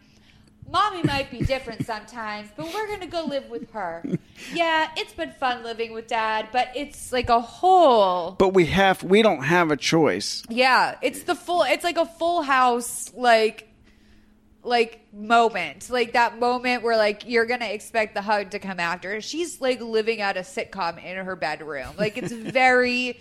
Mommy 0.73 1.03
might 1.03 1.29
be 1.29 1.39
different 1.39 1.85
sometimes, 1.85 2.49
but 2.57 2.65
we're 2.73 2.87
going 2.87 3.01
to 3.01 3.05
go 3.07 3.25
live 3.25 3.49
with 3.49 3.71
her. 3.71 4.03
Yeah, 4.51 4.89
it's 4.97 5.13
been 5.13 5.31
fun 5.31 5.63
living 5.63 5.93
with 5.93 6.07
dad, 6.07 6.49
but 6.51 6.69
it's 6.75 7.13
like 7.13 7.29
a 7.29 7.39
whole. 7.39 8.31
But 8.31 8.49
we 8.49 8.65
have 8.65 9.01
we 9.03 9.21
don't 9.21 9.43
have 9.43 9.71
a 9.71 9.77
choice. 9.77 10.43
Yeah, 10.49 10.95
it's 11.01 11.23
the 11.23 11.35
full. 11.35 11.61
It's 11.63 11.83
like 11.83 11.97
a 11.97 12.05
full 12.05 12.41
house, 12.41 13.11
like, 13.13 13.69
like 14.63 15.07
moment, 15.13 15.89
like 15.89 16.13
that 16.13 16.39
moment 16.39 16.83
where 16.83 16.97
like 16.97 17.23
you're 17.27 17.45
gonna 17.45 17.67
expect 17.67 18.15
the 18.15 18.21
hug 18.21 18.51
to 18.51 18.59
come 18.59 18.79
after. 18.79 19.21
She's 19.21 19.61
like 19.61 19.79
living 19.79 20.19
out 20.19 20.35
a 20.35 20.41
sitcom 20.41 21.03
in 21.03 21.23
her 21.23 21.35
bedroom. 21.35 21.89
Like 21.97 22.17
it's 22.17 22.31
very 22.31 23.19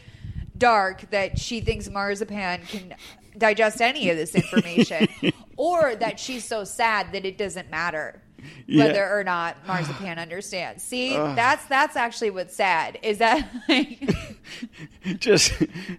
dark 0.57 1.11
that 1.11 1.39
she 1.39 1.61
thinks 1.61 1.89
Marzipan 1.89 2.63
can 2.63 2.95
digest 3.37 3.81
any 3.81 4.11
of 4.11 4.17
this 4.17 4.35
information, 4.35 5.09
or 5.57 5.95
that 5.97 6.19
she's 6.19 6.45
so 6.45 6.65
sad 6.65 7.13
that 7.13 7.25
it 7.25 7.39
doesn't 7.39 7.71
matter. 7.71 8.23
Yeah. 8.67 8.87
Whether 8.87 9.09
or 9.19 9.23
not 9.23 9.57
Marzipan 9.69 10.19
understands. 10.19 10.83
See, 10.83 11.15
Ugh. 11.17 11.37
that's 11.37 11.65
that's 11.67 11.95
actually 11.97 12.31
what's 12.31 12.57
sad. 12.57 12.99
Is 13.03 13.19
that 13.19 13.49
like 13.69 14.03
Just 15.19 15.53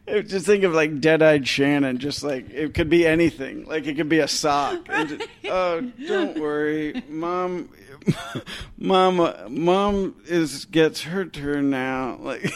just 0.08 0.46
think 0.46 0.64
of 0.64 0.74
like 0.74 1.00
dead 1.00 1.22
eyed 1.22 1.48
Shannon. 1.48 1.98
Just 1.98 2.24
like 2.24 2.50
it 2.50 2.74
could 2.74 2.90
be 2.90 3.06
anything. 3.06 3.66
Like 3.66 3.86
it 3.86 3.96
could 3.96 4.10
be 4.10 4.20
a 4.20 4.28
sock. 4.28 4.88
And 4.90 5.10
just, 5.10 5.30
oh, 5.46 5.82
don't 6.08 6.40
worry, 6.40 7.04
mom. 7.10 7.70
Mom, 8.78 9.22
uh, 9.22 9.34
mom 9.48 10.16
is 10.26 10.66
gets 10.66 11.04
her 11.04 11.24
turn 11.24 11.70
now. 11.70 12.18
Like 12.20 12.52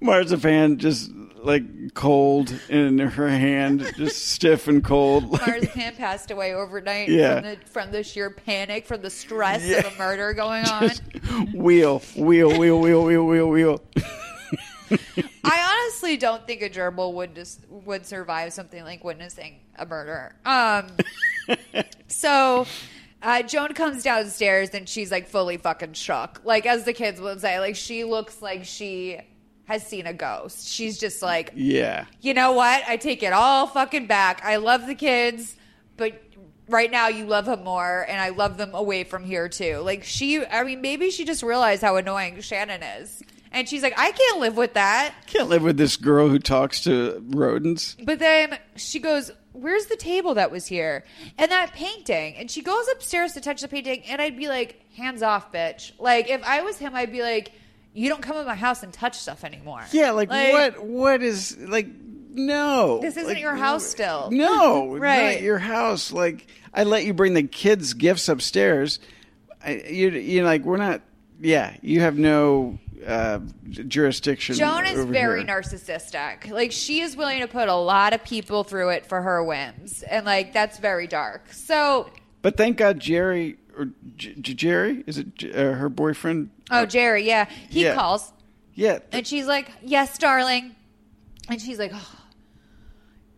marzipan, 0.00 0.76
just 0.76 1.10
like 1.46 1.94
cold 1.94 2.52
in 2.68 2.98
her 2.98 3.28
hand, 3.28 3.90
just 3.96 4.26
stiff 4.28 4.68
and 4.68 4.82
cold. 4.84 5.30
Marzipan 5.46 5.94
passed 5.96 6.30
away 6.30 6.52
overnight 6.54 7.08
Yeah. 7.08 7.40
from 7.40 7.42
the 7.50 7.56
from 7.66 7.90
the 7.92 8.02
sheer 8.02 8.30
panic, 8.30 8.84
from 8.86 9.02
the 9.02 9.10
stress 9.10 9.64
Yeah. 9.64 9.78
of 9.78 9.94
a 9.94 9.98
murder 9.98 10.32
going 10.34 10.64
on. 10.68 10.88
Just 10.88 11.02
wheel, 11.54 12.00
wheel, 12.16 12.58
wheel, 12.58 12.80
wheel, 12.80 13.04
wheel, 13.04 13.24
wheel, 13.26 13.48
wheel. 13.48 13.82
I 15.44 15.80
honestly 15.84 16.16
don't 16.16 16.46
think 16.46 16.62
a 16.62 16.70
gerbil 16.70 17.12
would 17.14 17.34
just 17.34 17.60
would 17.68 18.06
survive 18.06 18.52
something 18.52 18.82
like 18.84 19.02
witnessing 19.02 19.60
a 19.76 19.86
murder. 19.86 20.34
Um, 20.44 20.88
so 22.08 22.66
uh, 23.22 23.42
Joan 23.42 23.74
comes 23.74 24.02
downstairs 24.02 24.70
and 24.70 24.88
she's 24.88 25.10
like 25.10 25.26
fully 25.28 25.56
fucking 25.56 25.94
shook. 25.94 26.40
Like 26.44 26.66
as 26.66 26.84
the 26.84 26.92
kids 26.92 27.20
would 27.20 27.40
say, 27.40 27.58
like 27.58 27.74
she 27.76 28.04
looks 28.04 28.40
like 28.42 28.64
she 28.64 29.20
has 29.66 29.86
seen 29.86 30.06
a 30.06 30.12
ghost. 30.12 30.68
She's 30.68 30.98
just 30.98 31.22
like, 31.22 31.52
Yeah. 31.54 32.06
you 32.20 32.34
know 32.34 32.52
what? 32.52 32.82
I 32.88 32.96
take 32.96 33.22
it 33.22 33.32
all 33.32 33.66
fucking 33.66 34.06
back. 34.06 34.40
I 34.44 34.56
love 34.56 34.86
the 34.86 34.94
kids, 34.94 35.56
but 35.96 36.20
right 36.68 36.90
now 36.90 37.08
you 37.08 37.26
love 37.26 37.46
him 37.48 37.62
more, 37.64 38.04
and 38.08 38.20
I 38.20 38.30
love 38.30 38.56
them 38.56 38.74
away 38.74 39.04
from 39.04 39.24
here 39.24 39.48
too. 39.48 39.78
Like 39.78 40.04
she, 40.04 40.44
I 40.44 40.62
mean, 40.64 40.80
maybe 40.80 41.10
she 41.10 41.24
just 41.24 41.42
realized 41.42 41.82
how 41.82 41.96
annoying 41.96 42.40
Shannon 42.40 42.82
is, 42.82 43.22
and 43.52 43.68
she's 43.68 43.82
like, 43.82 43.94
I 43.98 44.10
can't 44.12 44.40
live 44.40 44.56
with 44.56 44.74
that. 44.74 45.14
Can't 45.26 45.48
live 45.48 45.62
with 45.62 45.76
this 45.76 45.96
girl 45.96 46.28
who 46.28 46.38
talks 46.38 46.82
to 46.82 47.24
rodents. 47.30 47.96
But 48.02 48.18
then 48.18 48.58
she 48.76 48.98
goes, 48.98 49.30
Where's 49.52 49.86
the 49.86 49.96
table 49.96 50.34
that 50.34 50.50
was 50.50 50.66
here? 50.66 51.02
And 51.38 51.50
that 51.50 51.72
painting. 51.72 52.34
And 52.36 52.50
she 52.50 52.60
goes 52.60 52.84
upstairs 52.92 53.32
to 53.32 53.40
touch 53.40 53.62
the 53.62 53.68
painting, 53.68 54.02
and 54.06 54.20
I'd 54.20 54.36
be 54.36 54.48
like, 54.48 54.82
Hands 54.96 55.22
off, 55.22 55.50
bitch. 55.50 55.92
Like, 55.98 56.28
if 56.28 56.42
I 56.44 56.60
was 56.62 56.76
him, 56.78 56.94
I'd 56.94 57.10
be 57.10 57.22
like, 57.22 57.52
You 57.96 58.08
don't 58.10 58.22
come 58.22 58.36
in 58.36 58.44
my 58.46 58.54
house 58.54 58.82
and 58.82 58.92
touch 58.92 59.16
stuff 59.18 59.42
anymore. 59.42 59.82
Yeah, 59.90 60.10
like, 60.10 60.28
what? 60.30 60.84
What 60.84 61.22
is 61.22 61.56
like? 61.58 61.88
No, 62.38 62.98
This 63.00 63.16
isn't 63.16 63.28
Like, 63.32 63.40
your 63.40 63.56
house 63.56 63.86
still. 63.86 64.28
No, 64.30 64.94
Right. 64.98 65.32
not 65.36 65.42
your 65.42 65.58
house. 65.58 66.12
Like 66.12 66.46
I 66.74 66.84
let 66.84 67.06
you 67.06 67.14
bring 67.14 67.32
the 67.32 67.44
kids' 67.44 67.94
gifts 67.94 68.28
upstairs. 68.28 68.98
I, 69.64 69.82
you 69.88 70.10
you 70.10 70.44
like 70.44 70.62
we're 70.62 70.76
not. 70.76 71.00
Yeah, 71.40 71.74
you 71.80 72.00
have 72.02 72.18
no 72.18 72.78
uh, 73.06 73.38
jurisdiction. 73.70 74.56
Joan 74.56 74.84
is 74.84 75.02
very 75.06 75.40
here. 75.44 75.48
narcissistic. 75.48 76.50
Like 76.50 76.72
she 76.72 77.00
is 77.00 77.16
willing 77.16 77.40
to 77.40 77.46
put 77.48 77.68
a 77.68 77.74
lot 77.74 78.12
of 78.12 78.22
people 78.22 78.64
through 78.64 78.90
it 78.90 79.06
for 79.06 79.22
her 79.22 79.42
whims, 79.42 80.02
and 80.02 80.26
like 80.26 80.52
that's 80.52 80.78
very 80.78 81.06
dark. 81.06 81.50
So, 81.52 82.10
But 82.42 82.58
thank 82.58 82.76
God 82.76 82.98
Jerry 83.00 83.56
or 83.78 83.88
J- 84.16 84.34
J- 84.40 84.54
Jerry 84.54 85.04
is 85.06 85.16
it 85.18 85.34
J- 85.36 85.52
uh, 85.52 85.72
her 85.72 85.88
boyfriend? 85.88 86.50
Oh 86.70 86.86
Jerry, 86.86 87.24
yeah, 87.26 87.46
he 87.68 87.84
Yeah. 87.84 87.94
calls, 87.94 88.32
Yeah, 88.74 88.98
and 89.12 89.26
she's 89.26 89.46
like, 89.46 89.70
"Yes, 89.82 90.18
darling," 90.18 90.74
and 91.48 91.60
she's 91.60 91.78
like, 91.78 91.92
oh, 91.94 92.18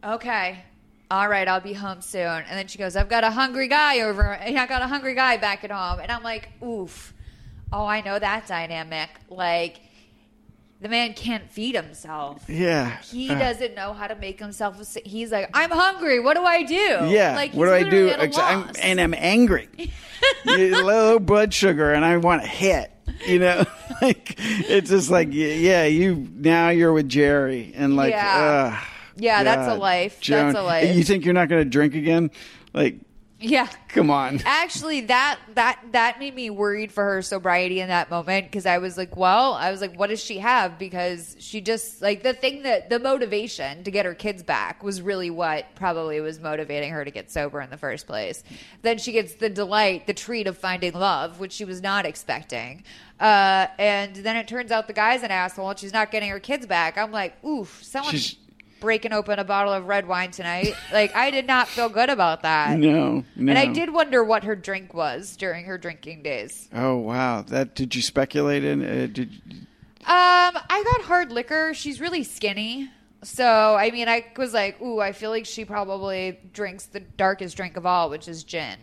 "Okay." 0.04 0.64
All 1.10 1.26
right, 1.28 1.48
I'll 1.48 1.60
be 1.60 1.72
home 1.72 2.02
soon. 2.02 2.20
And 2.26 2.50
then 2.50 2.66
she 2.66 2.76
goes, 2.76 2.94
I've 2.94 3.08
got 3.08 3.24
a 3.24 3.30
hungry 3.30 3.66
guy 3.66 4.00
over. 4.00 4.38
I 4.38 4.50
got 4.66 4.82
a 4.82 4.86
hungry 4.86 5.14
guy 5.14 5.38
back 5.38 5.64
at 5.64 5.70
home. 5.70 6.00
And 6.00 6.12
I'm 6.12 6.22
like, 6.22 6.50
oof. 6.62 7.14
Oh, 7.72 7.86
I 7.86 8.02
know 8.02 8.18
that 8.18 8.46
dynamic. 8.46 9.08
Like, 9.30 9.80
the 10.80 10.88
man 10.88 11.12
can't 11.14 11.50
feed 11.50 11.74
himself. 11.74 12.44
yeah. 12.48 12.98
He 13.02 13.28
Uh, 13.30 13.38
doesn't 13.38 13.74
know 13.74 13.92
how 13.92 14.06
to 14.06 14.14
make 14.16 14.38
himself. 14.38 14.80
A, 14.96 15.00
he's 15.08 15.32
like, 15.32 15.50
I'm 15.54 15.70
hungry. 15.70 16.20
What 16.20 16.36
do 16.36 16.44
I 16.44 16.62
do? 16.62 16.74
Yeah. 16.74 17.34
Like, 17.34 17.52
what 17.52 17.66
do 17.66 17.72
I 17.74 17.82
do? 17.82 18.06
literally 18.06 18.10
at 18.12 18.20
a 18.20 18.22
Ex- 18.22 18.38
I'm, 18.38 18.70
and 18.80 19.00
I'm 19.00 19.14
angry. 19.14 19.68
Low 20.44 21.18
blood 21.18 21.52
sugar, 21.54 21.92
and 21.92 22.04
I 22.04 22.16
want 22.16 22.42
to 22.42 22.48
hit. 22.48 22.90
You 23.26 23.38
know, 23.40 23.64
like 24.02 24.34
it's 24.38 24.90
just 24.90 25.10
like 25.10 25.28
yeah, 25.32 25.84
you 25.84 26.28
now 26.34 26.68
you're 26.68 26.92
with 26.92 27.08
Jerry, 27.08 27.72
and 27.74 27.96
like 27.96 28.12
Yeah. 28.12 28.74
ugh, 28.78 28.86
Yeah, 29.16 29.42
that's 29.42 29.66
a 29.66 29.70
God, 29.70 29.78
life. 29.80 30.20
That's 30.24 30.56
a 30.56 30.62
life. 30.62 30.94
You 30.96 31.02
think 31.04 31.24
you're 31.24 31.34
not 31.34 31.48
going 31.48 31.62
to 31.64 31.68
drink 31.68 31.94
again? 31.94 32.30
Like, 32.74 32.96
yeah. 33.40 33.68
come 33.88 34.10
on. 34.10 34.40
Actually, 34.44 35.02
that 35.02 35.38
that 35.54 35.80
that 35.92 36.18
made 36.18 36.34
me 36.34 36.50
worried 36.50 36.90
for 36.92 37.04
her 37.04 37.22
sobriety 37.22 37.80
in 37.80 37.88
that 37.88 38.10
moment 38.10 38.46
because 38.46 38.66
I 38.66 38.78
was 38.78 38.96
like, 38.96 39.16
well, 39.16 39.54
I 39.54 39.70
was 39.70 39.80
like, 39.80 39.98
what 39.98 40.08
does 40.08 40.22
she 40.22 40.38
have? 40.38 40.78
Because 40.78 41.36
she 41.38 41.60
just 41.60 42.02
like 42.02 42.22
the 42.22 42.34
thing 42.34 42.62
that 42.64 42.90
the 42.90 42.98
motivation 42.98 43.84
to 43.84 43.90
get 43.90 44.04
her 44.06 44.14
kids 44.14 44.42
back 44.42 44.82
was 44.82 45.00
really 45.00 45.30
what 45.30 45.66
probably 45.74 46.20
was 46.20 46.40
motivating 46.40 46.90
her 46.92 47.04
to 47.04 47.10
get 47.10 47.30
sober 47.30 47.60
in 47.60 47.70
the 47.70 47.76
first 47.76 48.06
place. 48.06 48.42
Then 48.82 48.98
she 48.98 49.12
gets 49.12 49.34
the 49.34 49.48
delight, 49.50 50.06
the 50.06 50.14
treat 50.14 50.46
of 50.46 50.58
finding 50.58 50.92
love, 50.92 51.40
which 51.40 51.52
she 51.52 51.64
was 51.64 51.80
not 51.80 52.06
expecting. 52.06 52.84
Uh, 53.20 53.66
and 53.78 54.14
then 54.16 54.36
it 54.36 54.46
turns 54.48 54.70
out 54.70 54.86
the 54.86 54.92
guy's 54.92 55.22
an 55.22 55.30
asshole 55.30 55.70
and 55.70 55.78
she's 55.78 55.92
not 55.92 56.10
getting 56.10 56.30
her 56.30 56.40
kids 56.40 56.66
back. 56.66 56.96
I'm 56.98 57.10
like, 57.12 57.42
oof, 57.44 57.80
someone's 57.82 58.20
She's- 58.22 58.47
breaking 58.80 59.12
open 59.12 59.38
a 59.38 59.44
bottle 59.44 59.72
of 59.72 59.86
red 59.86 60.06
wine 60.06 60.30
tonight. 60.30 60.74
like, 60.92 61.14
I 61.14 61.30
did 61.30 61.46
not 61.46 61.68
feel 61.68 61.88
good 61.88 62.10
about 62.10 62.42
that. 62.42 62.78
No, 62.78 63.24
no. 63.36 63.50
And 63.50 63.58
I 63.58 63.66
did 63.66 63.92
wonder 63.92 64.22
what 64.24 64.44
her 64.44 64.56
drink 64.56 64.94
was 64.94 65.36
during 65.36 65.64
her 65.66 65.78
drinking 65.78 66.22
days. 66.22 66.68
Oh 66.74 66.96
wow, 66.96 67.42
that 67.42 67.74
did 67.74 67.94
you 67.94 68.02
speculate 68.02 68.64
in? 68.64 68.84
Uh, 68.84 69.06
did 69.10 69.30
Um, 69.50 69.64
I 70.06 70.82
got 70.84 71.02
hard 71.02 71.32
liquor. 71.32 71.74
She's 71.74 72.00
really 72.00 72.24
skinny. 72.24 72.90
So, 73.24 73.44
I 73.74 73.90
mean, 73.90 74.08
I 74.08 74.24
was 74.36 74.54
like, 74.54 74.80
ooh, 74.80 75.00
I 75.00 75.10
feel 75.12 75.30
like 75.30 75.44
she 75.44 75.64
probably 75.64 76.38
drinks 76.52 76.86
the 76.86 77.00
darkest 77.00 77.56
drink 77.56 77.76
of 77.76 77.84
all, 77.84 78.10
which 78.10 78.28
is 78.28 78.44
gin. 78.44 78.76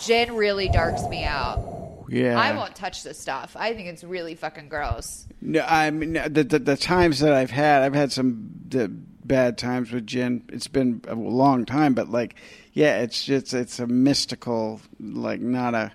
Gin 0.00 0.34
really 0.34 0.68
darks 0.68 1.06
me 1.08 1.22
out. 1.24 1.95
Yeah? 2.08 2.38
I 2.38 2.52
won't 2.56 2.74
touch 2.74 3.02
this 3.02 3.18
stuff. 3.18 3.56
I 3.58 3.74
think 3.74 3.88
it's 3.88 4.04
really 4.04 4.34
fucking 4.34 4.68
gross. 4.68 5.26
No, 5.40 5.64
I 5.66 5.90
mean 5.90 6.14
the, 6.14 6.44
the 6.44 6.58
the 6.58 6.76
times 6.76 7.20
that 7.20 7.32
I've 7.32 7.50
had, 7.50 7.82
I've 7.82 7.94
had 7.94 8.12
some 8.12 8.50
the 8.68 8.88
bad 8.88 9.58
times 9.58 9.90
with 9.92 10.06
gin. 10.06 10.44
It's 10.52 10.68
been 10.68 11.02
a 11.08 11.14
long 11.14 11.64
time, 11.64 11.94
but 11.94 12.08
like, 12.08 12.36
yeah, 12.72 12.98
it's 13.00 13.24
just 13.24 13.52
it's 13.54 13.78
a 13.78 13.86
mystical, 13.86 14.80
like 15.00 15.40
not 15.40 15.74
a 15.74 15.92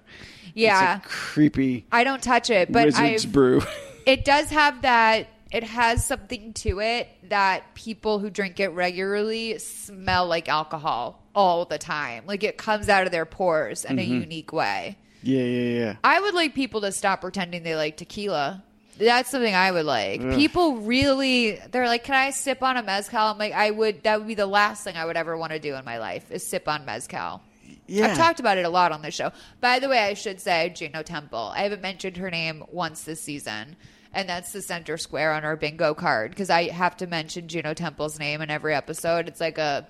Yeah. 0.53 0.97
it's 0.97 1.05
a 1.05 1.09
creepy 1.09 1.85
I 1.91 2.03
don't 2.03 2.21
touch 2.21 2.49
it, 2.49 2.71
but 2.71 2.85
wizard's 2.85 3.25
I've, 3.25 3.31
brew. 3.31 3.61
it 4.05 4.25
does 4.25 4.49
have 4.49 4.81
that 4.81 5.27
it 5.51 5.63
has 5.65 6.05
something 6.05 6.53
to 6.53 6.79
it 6.79 7.09
that 7.29 7.73
people 7.75 8.19
who 8.19 8.29
drink 8.29 8.59
it 8.61 8.69
regularly 8.69 9.57
smell 9.59 10.25
like 10.25 10.47
alcohol 10.47 11.21
all 11.35 11.65
the 11.65 11.77
time 11.77 12.23
like 12.25 12.43
it 12.43 12.57
comes 12.57 12.87
out 12.89 13.05
of 13.05 13.11
their 13.11 13.25
pores 13.25 13.83
in 13.85 13.99
a 13.99 14.01
Mhm. 14.01 14.21
unique 14.21 14.53
way 14.53 14.97
Yeah, 15.23 15.43
yeah, 15.43 15.79
yeah. 15.79 15.95
I 16.03 16.19
would 16.19 16.33
like 16.33 16.55
people 16.55 16.81
to 16.81 16.91
stop 16.91 17.21
pretending 17.21 17.63
they 17.63 17.75
like 17.75 17.97
tequila. 17.97 18.63
That's 18.97 19.31
something 19.31 19.53
I 19.53 19.71
would 19.71 19.85
like. 19.85 20.21
Ugh. 20.21 20.35
People 20.35 20.77
really, 20.77 21.59
they're 21.71 21.87
like, 21.87 22.03
"Can 22.03 22.15
I 22.15 22.31
sip 22.31 22.61
on 22.61 22.77
a 22.77 22.83
mezcal?" 22.83 23.19
I'm 23.19 23.37
like, 23.37 23.53
I 23.53 23.71
would. 23.71 24.03
That 24.03 24.19
would 24.19 24.27
be 24.27 24.35
the 24.35 24.45
last 24.45 24.83
thing 24.83 24.95
I 24.95 25.05
would 25.05 25.17
ever 25.17 25.37
want 25.37 25.53
to 25.53 25.59
do 25.59 25.75
in 25.75 25.85
my 25.85 25.97
life 25.97 26.31
is 26.31 26.45
sip 26.45 26.67
on 26.67 26.85
mezcal. 26.85 27.41
Yeah. 27.87 28.07
I've 28.07 28.17
talked 28.17 28.39
about 28.39 28.57
it 28.57 28.65
a 28.65 28.69
lot 28.69 28.91
on 28.91 29.01
the 29.01 29.11
show. 29.11 29.31
By 29.59 29.79
the 29.79 29.89
way, 29.89 29.99
I 29.99 30.13
should 30.13 30.39
say 30.39 30.69
Juno 30.69 31.03
Temple. 31.03 31.51
I 31.53 31.63
haven't 31.63 31.81
mentioned 31.81 32.17
her 32.17 32.29
name 32.29 32.63
once 32.71 33.03
this 33.03 33.21
season, 33.21 33.75
and 34.13 34.29
that's 34.29 34.51
the 34.51 34.61
center 34.61 34.97
square 34.97 35.33
on 35.33 35.43
our 35.43 35.55
bingo 35.55 35.93
card 35.93 36.31
because 36.31 36.49
I 36.49 36.69
have 36.69 36.95
to 36.97 37.07
mention 37.07 37.47
Juno 37.47 37.73
Temple's 37.73 38.19
name 38.19 38.41
in 38.41 38.49
every 38.49 38.75
episode. 38.75 39.27
It's 39.27 39.41
like 39.41 39.57
a 39.57 39.87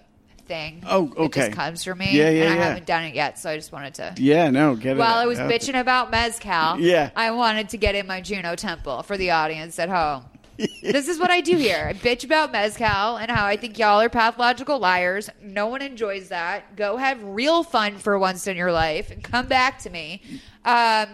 thing. 0.51 0.83
Oh, 0.85 1.05
It 1.05 1.17
okay. 1.17 1.41
just 1.47 1.51
comes 1.53 1.81
for 1.81 1.95
me. 1.95 2.09
Yeah, 2.11 2.29
yeah, 2.29 2.43
and 2.43 2.53
I 2.53 2.57
yeah. 2.57 2.63
haven't 2.65 2.85
done 2.85 3.03
it 3.05 3.15
yet, 3.15 3.39
so 3.39 3.49
I 3.49 3.55
just 3.55 3.71
wanted 3.71 3.93
to. 3.95 4.13
Yeah, 4.17 4.49
no, 4.49 4.75
get 4.75 4.97
it. 4.97 4.99
While 4.99 5.17
I 5.17 5.25
was 5.25 5.39
out 5.39 5.49
bitching 5.49 5.79
about 5.79 6.11
mezcal, 6.11 6.77
Yeah. 6.77 7.09
I 7.15 7.31
wanted 7.31 7.69
to 7.69 7.77
get 7.77 7.95
in 7.95 8.05
my 8.05 8.19
Juno 8.19 8.55
Temple 8.55 9.01
for 9.03 9.15
the 9.17 9.31
audience 9.31 9.79
at 9.79 9.87
home. 9.87 10.25
this 10.83 11.07
is 11.07 11.19
what 11.19 11.31
I 11.31 11.39
do 11.39 11.55
here. 11.55 11.87
I 11.89 11.93
bitch 11.93 12.25
about 12.25 12.51
mezcal 12.51 13.15
and 13.15 13.31
how 13.31 13.45
I 13.45 13.55
think 13.55 13.79
y'all 13.79 14.01
are 14.01 14.09
pathological 14.09 14.77
liars. 14.77 15.29
No 15.41 15.67
one 15.67 15.81
enjoys 15.81 16.27
that. 16.27 16.75
Go 16.75 16.97
have 16.97 17.23
real 17.23 17.63
fun 17.63 17.97
for 17.97 18.19
once 18.19 18.45
in 18.45 18.57
your 18.57 18.73
life 18.73 19.09
and 19.09 19.23
come 19.23 19.47
back 19.47 19.79
to 19.83 19.89
me. 19.89 20.21
Um, 20.65 21.07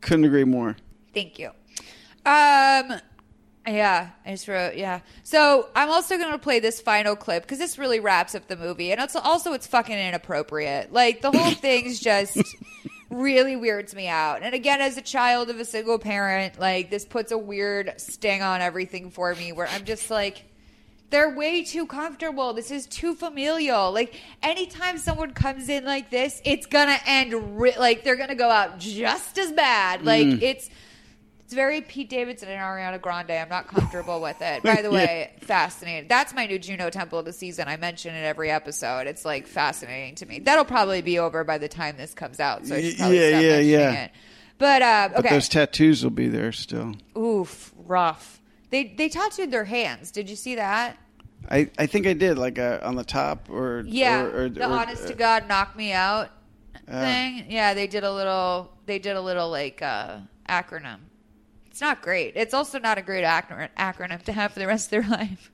Couldn't 0.00 0.24
agree 0.24 0.44
more. 0.44 0.76
Thank 1.12 1.38
you. 1.38 1.50
Um, 2.24 2.98
yeah, 3.66 4.10
I 4.26 4.30
just 4.32 4.48
wrote 4.48 4.74
yeah. 4.76 5.00
So 5.22 5.68
I'm 5.74 5.88
also 5.90 6.16
going 6.18 6.32
to 6.32 6.38
play 6.38 6.58
this 6.60 6.80
final 6.80 7.14
clip 7.16 7.42
because 7.44 7.58
this 7.58 7.78
really 7.78 8.00
wraps 8.00 8.34
up 8.34 8.48
the 8.48 8.56
movie, 8.56 8.90
and 8.92 9.00
it's 9.00 9.14
also 9.16 9.52
it's 9.52 9.66
fucking 9.66 9.96
inappropriate. 9.96 10.92
Like 10.92 11.22
the 11.22 11.30
whole 11.30 11.50
thing's 11.52 12.00
just 12.00 12.36
really 13.10 13.56
weirds 13.56 13.94
me 13.94 14.08
out. 14.08 14.42
And 14.42 14.54
again, 14.54 14.80
as 14.80 14.96
a 14.96 15.02
child 15.02 15.50
of 15.50 15.60
a 15.60 15.64
single 15.64 15.98
parent, 15.98 16.58
like 16.58 16.90
this 16.90 17.04
puts 17.04 17.30
a 17.30 17.38
weird 17.38 17.94
sting 17.98 18.42
on 18.42 18.60
everything 18.60 19.10
for 19.10 19.34
me, 19.34 19.52
where 19.52 19.68
I'm 19.68 19.84
just 19.84 20.10
like. 20.10 20.44
They're 21.10 21.28
way 21.36 21.62
too 21.62 21.86
comfortable. 21.86 22.54
This 22.54 22.70
is 22.70 22.86
too 22.86 23.14
familial. 23.14 23.92
Like 23.92 24.18
anytime 24.42 24.96
someone 24.96 25.32
comes 25.34 25.68
in 25.68 25.84
like 25.84 26.08
this, 26.08 26.40
it's 26.42 26.64
gonna 26.64 26.96
end 27.04 27.60
ri- 27.60 27.76
like 27.78 28.02
they're 28.02 28.16
gonna 28.16 28.34
go 28.34 28.48
out 28.48 28.78
just 28.78 29.36
as 29.36 29.52
bad. 29.52 30.06
Like 30.06 30.26
Mm. 30.26 30.40
it's 30.40 30.70
it's 31.52 31.56
very 31.58 31.82
Pete 31.82 32.08
Davidson 32.08 32.48
and 32.48 32.58
Ariana 32.58 32.98
Grande. 32.98 33.32
I'm 33.32 33.50
not 33.50 33.68
comfortable 33.68 34.22
with 34.22 34.40
it. 34.40 34.62
By 34.62 34.80
the 34.80 34.90
way, 34.90 35.32
fascinating. 35.40 36.08
That's 36.08 36.32
my 36.32 36.46
new 36.46 36.58
Juno 36.58 36.88
Temple 36.88 37.18
of 37.18 37.26
the 37.26 37.32
season. 37.34 37.68
I 37.68 37.76
mention 37.76 38.14
it 38.14 38.24
every 38.24 38.50
episode. 38.50 39.06
It's 39.06 39.26
like 39.26 39.46
fascinating 39.46 40.14
to 40.16 40.26
me. 40.26 40.38
That'll 40.38 40.64
probably 40.64 41.02
be 41.02 41.18
over 41.18 41.44
by 41.44 41.58
the 41.58 41.68
time 41.68 41.98
this 41.98 42.14
comes 42.14 42.40
out. 42.40 42.66
So 42.66 42.74
I 42.74 42.80
should 42.80 42.96
probably 42.96 43.18
Yeah, 43.20 43.38
yeah, 43.38 43.58
yeah. 43.58 43.92
it. 44.04 44.10
But 44.56 44.80
uh, 44.80 45.08
But 45.14 45.18
okay, 45.26 45.34
those 45.34 45.50
tattoos 45.50 46.02
will 46.02 46.10
be 46.10 46.28
there 46.28 46.52
still. 46.52 46.94
oof, 47.18 47.74
rough. 47.76 48.40
They 48.70 48.84
they 48.84 49.10
tattooed 49.10 49.50
their 49.50 49.66
hands. 49.66 50.10
Did 50.10 50.30
you 50.30 50.36
see 50.36 50.54
that? 50.54 50.96
I, 51.50 51.68
I 51.76 51.84
think 51.86 52.06
I 52.06 52.14
did 52.14 52.38
like 52.38 52.58
uh, 52.58 52.78
on 52.82 52.94
the 52.94 53.04
top 53.04 53.50
or 53.50 53.82
Yeah, 53.86 54.22
or, 54.22 54.44
or, 54.44 54.48
the 54.48 54.66
or- 54.66 54.72
honest 54.72 55.06
to 55.08 55.14
God 55.14 55.48
knock 55.48 55.76
me 55.76 55.92
out 55.92 56.30
uh, 56.88 57.00
thing. 57.02 57.44
Yeah, 57.50 57.74
they 57.74 57.88
did 57.88 58.04
a 58.04 58.12
little. 58.12 58.72
They 58.86 58.98
did 58.98 59.16
a 59.16 59.20
little 59.20 59.50
like 59.50 59.82
uh, 59.82 60.18
acronym. 60.48 60.98
It's 61.72 61.80
not 61.80 62.02
great. 62.02 62.34
It's 62.36 62.52
also 62.52 62.78
not 62.78 62.98
a 62.98 63.02
great 63.02 63.24
acronym 63.24 63.70
acronym 63.78 64.22
to 64.24 64.32
have 64.34 64.52
for 64.52 64.58
the 64.60 64.66
rest 64.66 64.92
of 64.92 65.02
their 65.02 65.10
life. 65.18 65.50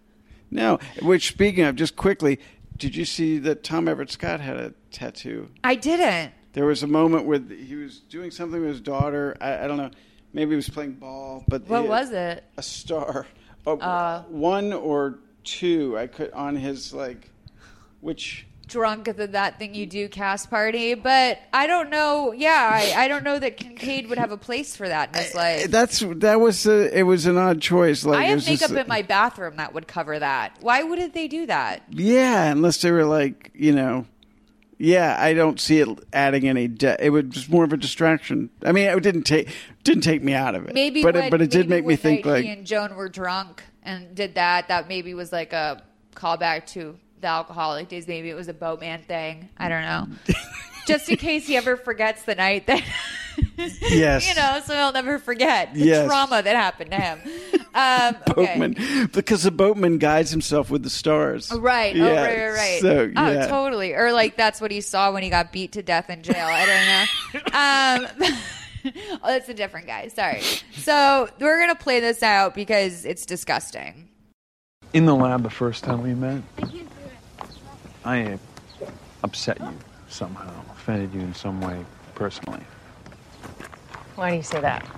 No, 0.50 0.80
which 1.00 1.28
speaking 1.28 1.62
of, 1.62 1.76
just 1.76 1.94
quickly, 1.94 2.40
did 2.76 2.96
you 2.96 3.04
see 3.04 3.38
that 3.38 3.62
Tom 3.62 3.86
Everett 3.86 4.10
Scott 4.10 4.40
had 4.40 4.56
a 4.56 4.74
tattoo? 4.90 5.48
I 5.62 5.76
didn't. 5.76 6.32
There 6.54 6.64
was 6.66 6.82
a 6.82 6.88
moment 6.88 7.24
where 7.24 7.38
he 7.38 7.76
was 7.76 8.00
doing 8.00 8.32
something 8.32 8.60
with 8.60 8.70
his 8.70 8.80
daughter. 8.80 9.36
I, 9.40 9.64
I 9.64 9.66
don't 9.68 9.76
know. 9.76 9.92
Maybe 10.32 10.50
he 10.50 10.56
was 10.56 10.68
playing 10.68 10.94
ball, 10.94 11.44
but 11.46 11.68
What 11.68 11.86
was 11.86 12.10
it? 12.10 12.42
A 12.56 12.62
star. 12.64 13.24
Oh, 13.64 13.78
Uh, 13.78 14.22
one 14.24 14.72
or 14.72 15.20
two. 15.44 15.96
I 15.96 16.08
could 16.08 16.32
on 16.32 16.56
his 16.56 16.92
like, 16.92 17.30
which 18.00 18.44
Drunk 18.68 19.08
at 19.08 19.16
the 19.16 19.26
that 19.28 19.58
thing 19.58 19.74
you 19.74 19.86
do 19.86 20.08
cast 20.08 20.50
party, 20.50 20.94
but 20.94 21.40
I 21.52 21.66
don't 21.66 21.90
know. 21.90 22.32
Yeah, 22.32 22.70
I, 22.72 23.04
I 23.04 23.08
don't 23.08 23.24
know 23.24 23.38
that 23.38 23.56
Kincaid 23.56 24.08
would 24.08 24.18
have 24.18 24.30
a 24.30 24.36
place 24.36 24.76
for 24.76 24.86
that 24.86 25.16
in 25.16 25.22
his 25.22 25.34
life. 25.34 25.70
that's 25.70 26.00
that 26.00 26.38
was 26.40 26.66
a, 26.66 26.96
it 26.96 27.02
was 27.02 27.26
an 27.26 27.36
odd 27.38 27.60
choice. 27.60 28.04
Like 28.04 28.18
I 28.20 28.24
have 28.24 28.36
was 28.36 28.44
just- 28.46 28.62
makeup 28.62 28.84
in 28.84 28.88
my 28.88 29.02
bathroom 29.02 29.56
that 29.56 29.74
would 29.74 29.88
cover 29.88 30.18
that. 30.18 30.58
Why 30.60 30.82
wouldn't 30.82 31.14
they 31.14 31.28
do 31.28 31.46
that? 31.46 31.82
Yeah, 31.90 32.52
unless 32.52 32.82
they 32.82 32.90
were 32.92 33.04
like, 33.04 33.50
you 33.54 33.72
know, 33.72 34.06
yeah, 34.78 35.16
I 35.18 35.34
don't 35.34 35.58
see 35.58 35.80
it 35.80 35.88
adding 36.12 36.48
any. 36.48 36.68
De- 36.68 37.04
it 37.04 37.10
was 37.10 37.24
just 37.30 37.50
more 37.50 37.64
of 37.64 37.72
a 37.72 37.76
distraction. 37.76 38.50
I 38.62 38.72
mean, 38.72 38.86
it 38.86 39.02
didn't 39.02 39.24
take 39.24 39.48
didn't 39.82 40.02
take 40.02 40.22
me 40.22 40.34
out 40.34 40.54
of 40.54 40.66
it. 40.68 40.74
Maybe, 40.74 41.02
but 41.02 41.16
it, 41.16 41.30
but 41.30 41.42
it 41.42 41.50
did 41.50 41.68
make 41.68 41.84
me 41.84 41.96
think 41.96 42.24
like, 42.24 42.44
he 42.44 42.50
and 42.50 42.66
Joan 42.66 42.94
were 42.94 43.08
drunk 43.08 43.64
and 43.82 44.14
did 44.14 44.36
that. 44.36 44.68
That 44.68 44.88
maybe 44.88 45.14
was 45.14 45.32
like 45.32 45.52
a 45.52 45.82
callback 46.14 46.66
to 46.66 46.98
the 47.20 47.26
alcoholic 47.28 47.88
days. 47.88 48.06
Maybe 48.08 48.30
it 48.30 48.34
was 48.34 48.48
a 48.48 48.54
boatman 48.54 49.02
thing. 49.02 49.48
I 49.58 49.68
don't 49.68 49.82
know. 49.82 50.08
Just 50.86 51.08
in 51.10 51.16
case 51.16 51.46
he 51.46 51.56
ever 51.56 51.76
forgets 51.76 52.22
the 52.24 52.34
night 52.34 52.66
that. 52.66 52.82
Yes. 53.56 54.28
you 54.28 54.34
know, 54.34 54.60
so 54.64 54.74
he'll 54.74 54.90
never 54.92 55.18
forget 55.20 55.72
the 55.74 55.80
Yes. 55.80 56.06
trauma 56.08 56.42
that 56.42 56.56
happened 56.56 56.90
to 56.90 56.96
him. 56.96 57.20
Um, 57.72 58.16
okay. 58.30 58.58
boatman, 58.58 59.08
because 59.12 59.44
the 59.44 59.52
boatman 59.52 59.98
guides 59.98 60.30
himself 60.32 60.70
with 60.70 60.82
the 60.82 60.90
stars. 60.90 61.52
Right. 61.52 61.94
Yeah, 61.94 62.04
Oh, 62.04 62.14
right, 62.16 62.38
right, 62.38 62.50
right. 62.50 62.80
So 62.80 63.12
oh, 63.16 63.48
totally. 63.48 63.94
Or 63.94 64.12
like 64.12 64.36
that's 64.36 64.60
what 64.60 64.72
he 64.72 64.80
saw 64.80 65.12
when 65.12 65.22
he 65.22 65.30
got 65.30 65.52
beat 65.52 65.72
to 65.72 65.82
death 65.82 66.10
in 66.10 66.22
jail. 66.24 66.46
I 66.48 66.66
don't 67.32 67.44
know. 67.44 68.28
um, 68.28 68.34
oh, 69.22 69.28
that's 69.28 69.48
a 69.48 69.54
different 69.54 69.86
guy. 69.86 70.08
Sorry. 70.08 70.42
So 70.72 71.28
we're 71.38 71.60
gonna 71.60 71.76
play 71.76 72.00
this 72.00 72.24
out 72.24 72.54
because 72.56 73.04
it's 73.04 73.24
disgusting. 73.24 74.08
In 74.94 75.06
the 75.06 75.14
lab 75.14 75.44
the 75.44 75.50
first 75.50 75.84
time 75.84 76.02
we 76.02 76.14
met, 76.14 76.42
I 78.08 78.38
upset 79.22 79.60
you 79.60 79.78
somehow, 80.08 80.64
offended 80.70 81.12
you 81.12 81.20
in 81.20 81.34
some 81.34 81.60
way 81.60 81.84
personally. 82.14 82.62
Why 84.14 84.30
do 84.30 84.36
you 84.38 84.42
say 84.42 84.62
that? 84.62 84.88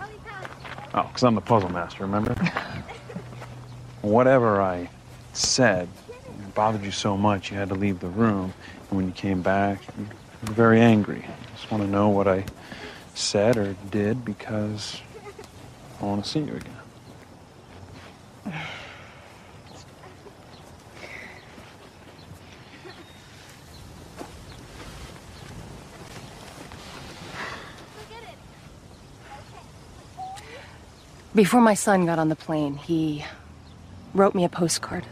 Oh, 0.94 1.02
because 1.02 1.24
I'm 1.24 1.34
the 1.34 1.40
puzzle 1.40 1.70
master, 1.70 2.04
remember? 2.04 2.34
Whatever 4.02 4.62
I 4.62 4.88
said 5.32 5.88
bothered 6.54 6.84
you 6.84 6.92
so 6.92 7.16
much 7.16 7.50
you 7.50 7.56
had 7.56 7.70
to 7.70 7.74
leave 7.74 7.98
the 7.98 8.06
room. 8.06 8.54
And 8.90 8.96
when 8.96 9.06
you 9.08 9.12
came 9.12 9.42
back, 9.42 9.82
you 9.98 10.06
were 10.46 10.52
very 10.52 10.80
angry. 10.80 11.26
I 11.26 11.56
just 11.56 11.68
want 11.68 11.82
to 11.82 11.90
know 11.90 12.10
what 12.10 12.28
I 12.28 12.44
said 13.16 13.56
or 13.56 13.74
did 13.90 14.24
because 14.24 15.00
I 16.00 16.04
want 16.04 16.24
to 16.24 16.30
see 16.30 16.38
you 16.38 16.54
again. 16.54 16.76
Before 31.32 31.60
my 31.60 31.74
son 31.74 32.06
got 32.06 32.18
on 32.18 32.28
the 32.28 32.34
plane, 32.34 32.74
he 32.74 33.24
wrote 34.14 34.34
me 34.34 34.44
a 34.44 34.48
postcard 34.48 35.06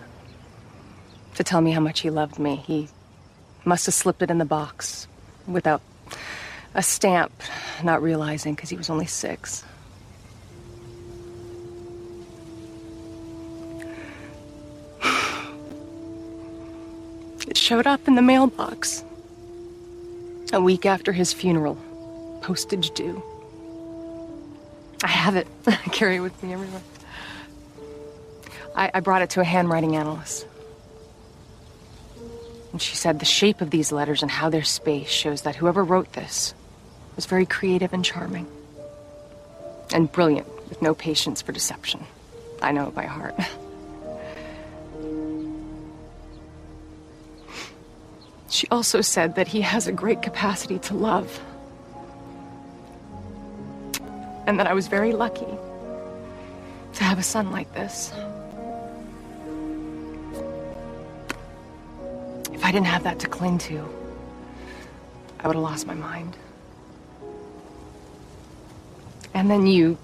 to 1.37 1.45
tell 1.45 1.61
me 1.61 1.71
how 1.71 1.79
much 1.79 2.01
he 2.01 2.11
loved 2.11 2.41
me. 2.41 2.57
He 2.57 2.89
must 3.65 3.87
have 3.87 3.95
slipped 3.95 4.21
it 4.23 4.31
in 4.31 4.39
the 4.39 4.45
box 4.45 5.07
without 5.47 5.81
a 6.75 6.83
stamp, 6.83 7.33
not 7.85 8.03
realizing 8.03 8.57
because 8.57 8.69
he 8.69 8.77
was 8.77 8.91
only 8.91 9.07
six. 9.07 9.65
It 17.47 17.57
showed 17.57 17.87
up 17.87 18.09
in 18.09 18.17
the 18.17 18.23
mailbox 18.23 19.05
a 20.53 20.61
week 20.61 20.85
after 20.85 21.13
his 21.13 21.33
funeral, 21.33 21.79
postage 22.43 22.91
due. 22.91 23.23
I 25.03 25.09
have 25.09 25.37
it. 25.37 25.47
I 25.67 25.77
carry 25.77 26.17
it 26.17 26.21
with 26.21 26.43
me 26.43 26.53
everywhere. 26.53 26.83
I, 28.75 28.91
I 28.95 29.01
brought 29.01 29.23
it 29.23 29.31
to 29.31 29.41
a 29.41 29.45
handwriting 29.45 29.97
analyst. 29.97 30.47
And 32.73 32.83
she 32.83 32.97
said 32.97 33.19
the 33.19 33.25
shape 33.25 33.61
of 33.61 33.71
these 33.71 33.93
letters 33.93 34.23
and 34.23 34.31
how 34.31 34.51
they're 34.51 34.65
spaced 34.65 35.13
shows 35.13 35.43
that 35.43 35.57
whoever 35.57 35.83
wrote 35.83 36.13
this 36.13 36.55
was 37.17 37.27
very 37.27 37.47
creative 37.47 37.93
and 37.93 38.05
charming. 38.05 38.47
And 39.93 40.11
brilliant, 40.11 40.47
with 40.69 40.83
no 40.83 40.95
patience 40.95 41.41
for 41.41 41.53
deception. 41.53 42.05
I 42.61 42.73
know 42.73 42.89
it 42.89 42.95
by 42.95 43.07
heart. 43.07 43.35
She 48.51 48.67
also 48.71 49.03
said 49.03 49.35
that 49.37 49.49
he 49.49 49.61
has 49.61 49.87
a 49.87 49.93
great 49.93 50.23
capacity 50.23 50.79
to 50.81 50.95
love. 50.95 51.41
And 54.49 54.59
that 54.59 54.67
I 54.67 54.73
was 54.73 54.89
very 54.89 55.13
lucky 55.13 55.59
to 56.95 57.05
have 57.05 57.19
a 57.19 57.23
son 57.23 57.53
like 57.53 57.71
this. 57.75 58.15
If 62.55 62.65
I 62.65 62.73
didn't 62.73 62.87
have 62.87 63.03
that 63.05 63.19
to 63.19 63.29
cling 63.29 63.59
to, 63.59 63.87
I 65.41 65.49
would 65.49 65.55
have 65.55 65.63
lost 65.63 65.87
my 65.87 65.93
mind. 65.93 66.35
And 69.35 69.51
then 69.51 69.67
you. 69.67 69.99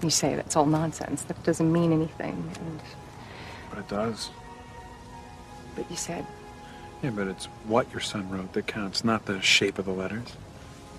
You 0.00 0.10
say 0.10 0.36
that's 0.36 0.54
all 0.54 0.66
nonsense. 0.66 1.22
That 1.24 1.42
doesn't 1.42 1.72
mean 1.72 1.92
anything. 1.92 2.52
And, 2.54 2.80
But 3.68 3.80
it 3.80 3.88
does. 3.88 4.30
but 5.74 5.90
you 5.90 5.96
said, 5.96 6.24
Yeah, 7.02 7.10
but 7.10 7.26
it's 7.26 7.46
what 7.66 7.90
your 7.90 8.00
son 8.00 8.30
wrote 8.30 8.52
that 8.52 8.68
counts, 8.68 9.02
not 9.02 9.26
the 9.26 9.40
shape 9.42 9.80
of 9.80 9.86
the 9.86 9.92
letters. 9.92 10.36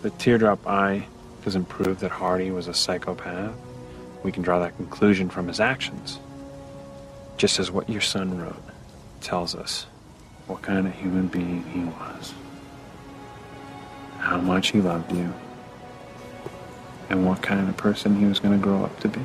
The 0.01 0.09
teardrop 0.09 0.67
eye 0.67 1.07
doesn't 1.43 1.65
prove 1.65 1.99
that 1.99 2.11
Hardy 2.11 2.51
was 2.51 2.67
a 2.67 2.73
psychopath. 2.73 3.53
We 4.23 4.31
can 4.31 4.43
draw 4.43 4.59
that 4.59 4.75
conclusion 4.77 5.29
from 5.29 5.47
his 5.47 5.59
actions. 5.59 6.19
Just 7.37 7.59
as 7.59 7.69
what 7.69 7.89
your 7.89 8.01
son 8.01 8.37
wrote 8.37 8.63
tells 9.21 9.55
us 9.55 9.85
what 10.47 10.61
kind 10.61 10.87
of 10.87 10.93
human 10.93 11.27
being 11.27 11.63
he 11.71 11.79
was, 11.83 12.33
how 14.19 14.37
much 14.37 14.71
he 14.71 14.81
loved 14.81 15.11
you, 15.11 15.33
and 17.09 17.25
what 17.25 17.41
kind 17.41 17.67
of 17.67 17.75
person 17.75 18.15
he 18.15 18.25
was 18.25 18.39
going 18.39 18.57
to 18.57 18.63
grow 18.63 18.83
up 18.83 18.99
to 19.01 19.07
be. 19.07 19.21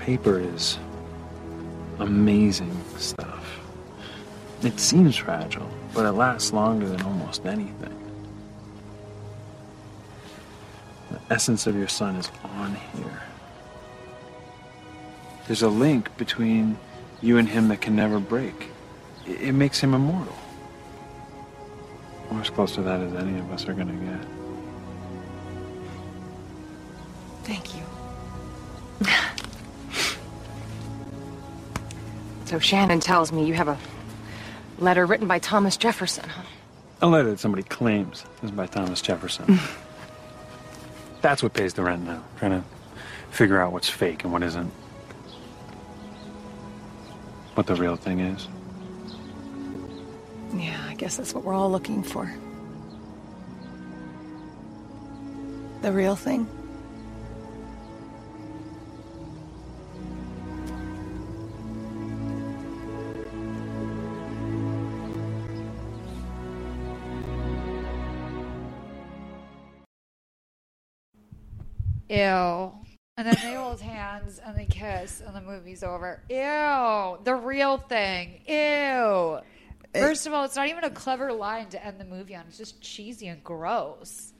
Paper 0.00 0.40
is 0.40 0.78
amazing 2.00 2.76
stuff. 2.96 3.60
It 4.62 4.80
seems 4.80 5.16
fragile, 5.16 5.70
but 5.94 6.06
it 6.06 6.12
lasts 6.12 6.52
longer 6.52 6.88
than 6.88 7.02
almost 7.02 7.46
anything. 7.46 7.99
The 11.10 11.20
essence 11.30 11.66
of 11.66 11.76
your 11.76 11.88
son 11.88 12.16
is 12.16 12.30
on 12.44 12.74
here. 12.94 13.22
There's 15.46 15.62
a 15.62 15.68
link 15.68 16.16
between 16.16 16.78
you 17.20 17.36
and 17.38 17.48
him 17.48 17.68
that 17.68 17.80
can 17.80 17.96
never 17.96 18.20
break. 18.20 18.68
It, 19.26 19.40
it 19.40 19.52
makes 19.52 19.80
him 19.80 19.94
immortal. 19.94 20.36
Or 22.30 22.40
as 22.40 22.50
close 22.50 22.74
to 22.76 22.82
that 22.82 23.00
as 23.00 23.12
any 23.14 23.36
of 23.38 23.50
us 23.50 23.66
are 23.68 23.74
gonna 23.74 23.92
get. 23.92 24.26
Thank 27.42 27.74
you. 27.74 27.82
so 32.44 32.60
Shannon 32.60 33.00
tells 33.00 33.32
me 33.32 33.44
you 33.44 33.54
have 33.54 33.66
a 33.66 33.76
letter 34.78 35.04
written 35.04 35.26
by 35.26 35.40
Thomas 35.40 35.76
Jefferson, 35.76 36.28
huh? 36.28 36.42
A 37.02 37.08
letter 37.08 37.30
that 37.30 37.40
somebody 37.40 37.64
claims 37.64 38.24
is 38.42 38.52
by 38.52 38.66
Thomas 38.66 39.02
Jefferson. 39.02 39.58
That's 41.20 41.42
what 41.42 41.52
pays 41.52 41.74
the 41.74 41.82
rent 41.82 42.04
now. 42.04 42.22
Trying 42.38 42.62
to 42.62 42.64
figure 43.30 43.60
out 43.60 43.72
what's 43.72 43.88
fake 43.88 44.24
and 44.24 44.32
what 44.32 44.42
isn't. 44.42 44.70
What 47.54 47.66
the 47.66 47.74
real 47.74 47.96
thing 47.96 48.20
is. 48.20 48.48
Yeah, 50.54 50.80
I 50.88 50.94
guess 50.94 51.16
that's 51.16 51.34
what 51.34 51.44
we're 51.44 51.54
all 51.54 51.70
looking 51.70 52.02
for. 52.02 52.32
The 55.82 55.92
real 55.92 56.16
thing. 56.16 56.48
Ew. 72.10 72.72
And 73.16 73.26
then 73.26 73.36
they 73.42 73.54
hold 73.54 73.80
hands 73.80 74.40
and 74.44 74.56
they 74.56 74.66
kiss 74.66 75.22
and 75.24 75.34
the 75.34 75.40
movie's 75.40 75.82
over. 75.82 76.22
Ew. 76.28 77.18
The 77.24 77.34
real 77.34 77.78
thing. 77.78 78.40
Ew. 78.46 79.40
Eh. 79.94 80.00
First 80.00 80.26
of 80.26 80.32
all, 80.32 80.44
it's 80.44 80.56
not 80.56 80.68
even 80.68 80.84
a 80.84 80.90
clever 80.90 81.32
line 81.32 81.68
to 81.68 81.84
end 81.84 82.00
the 82.00 82.04
movie 82.04 82.34
on. 82.34 82.44
It's 82.48 82.58
just 82.58 82.80
cheesy 82.80 83.28
and 83.28 83.42
gross. 83.44 84.32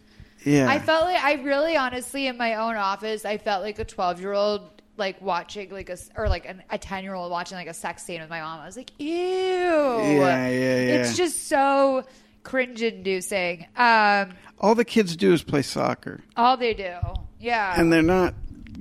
Yeah. 0.45 0.69
I 0.69 0.79
felt 0.79 1.05
like 1.05 1.23
I 1.23 1.35
really 1.43 1.77
honestly 1.77 2.27
in 2.27 2.37
my 2.37 2.55
own 2.55 2.77
office, 2.77 3.25
I 3.25 3.39
felt 3.39 3.63
like 3.63 3.79
a 3.79 3.85
12-year-old 3.85 4.83
like 4.97 5.21
watching 5.21 5.71
like 5.71 5.91
a 5.91 5.97
or 6.17 6.29
like 6.29 6.47
an, 6.47 6.63
a 6.71 6.79
10-year-old 6.79 7.31
watching 7.31 7.57
like 7.57 7.69
a 7.69 7.75
sex 7.75 8.03
scene 8.03 8.21
with 8.21 8.31
my 8.31 8.41
mom. 8.41 8.61
I 8.61 8.67
was 8.67 8.77
like, 8.77 8.93
"Ew." 8.99 9.09
Yeah, 9.09 9.99
yeah, 9.99 10.49
yeah. 10.49 10.95
It's 10.95 11.17
just 11.17 11.49
so 11.49 12.05
cringe 12.51 12.83
inducing. 12.83 13.67
Um 13.77 14.33
All 14.59 14.75
the 14.75 14.85
kids 14.85 15.17
do 15.17 15.33
is 15.33 15.43
play 15.43 15.63
soccer, 15.63 16.21
all 16.37 16.57
they 16.57 16.75
do. 16.75 16.95
Yeah. 17.39 17.75
and 17.81 17.93
they're 17.93 18.03
not 18.03 18.35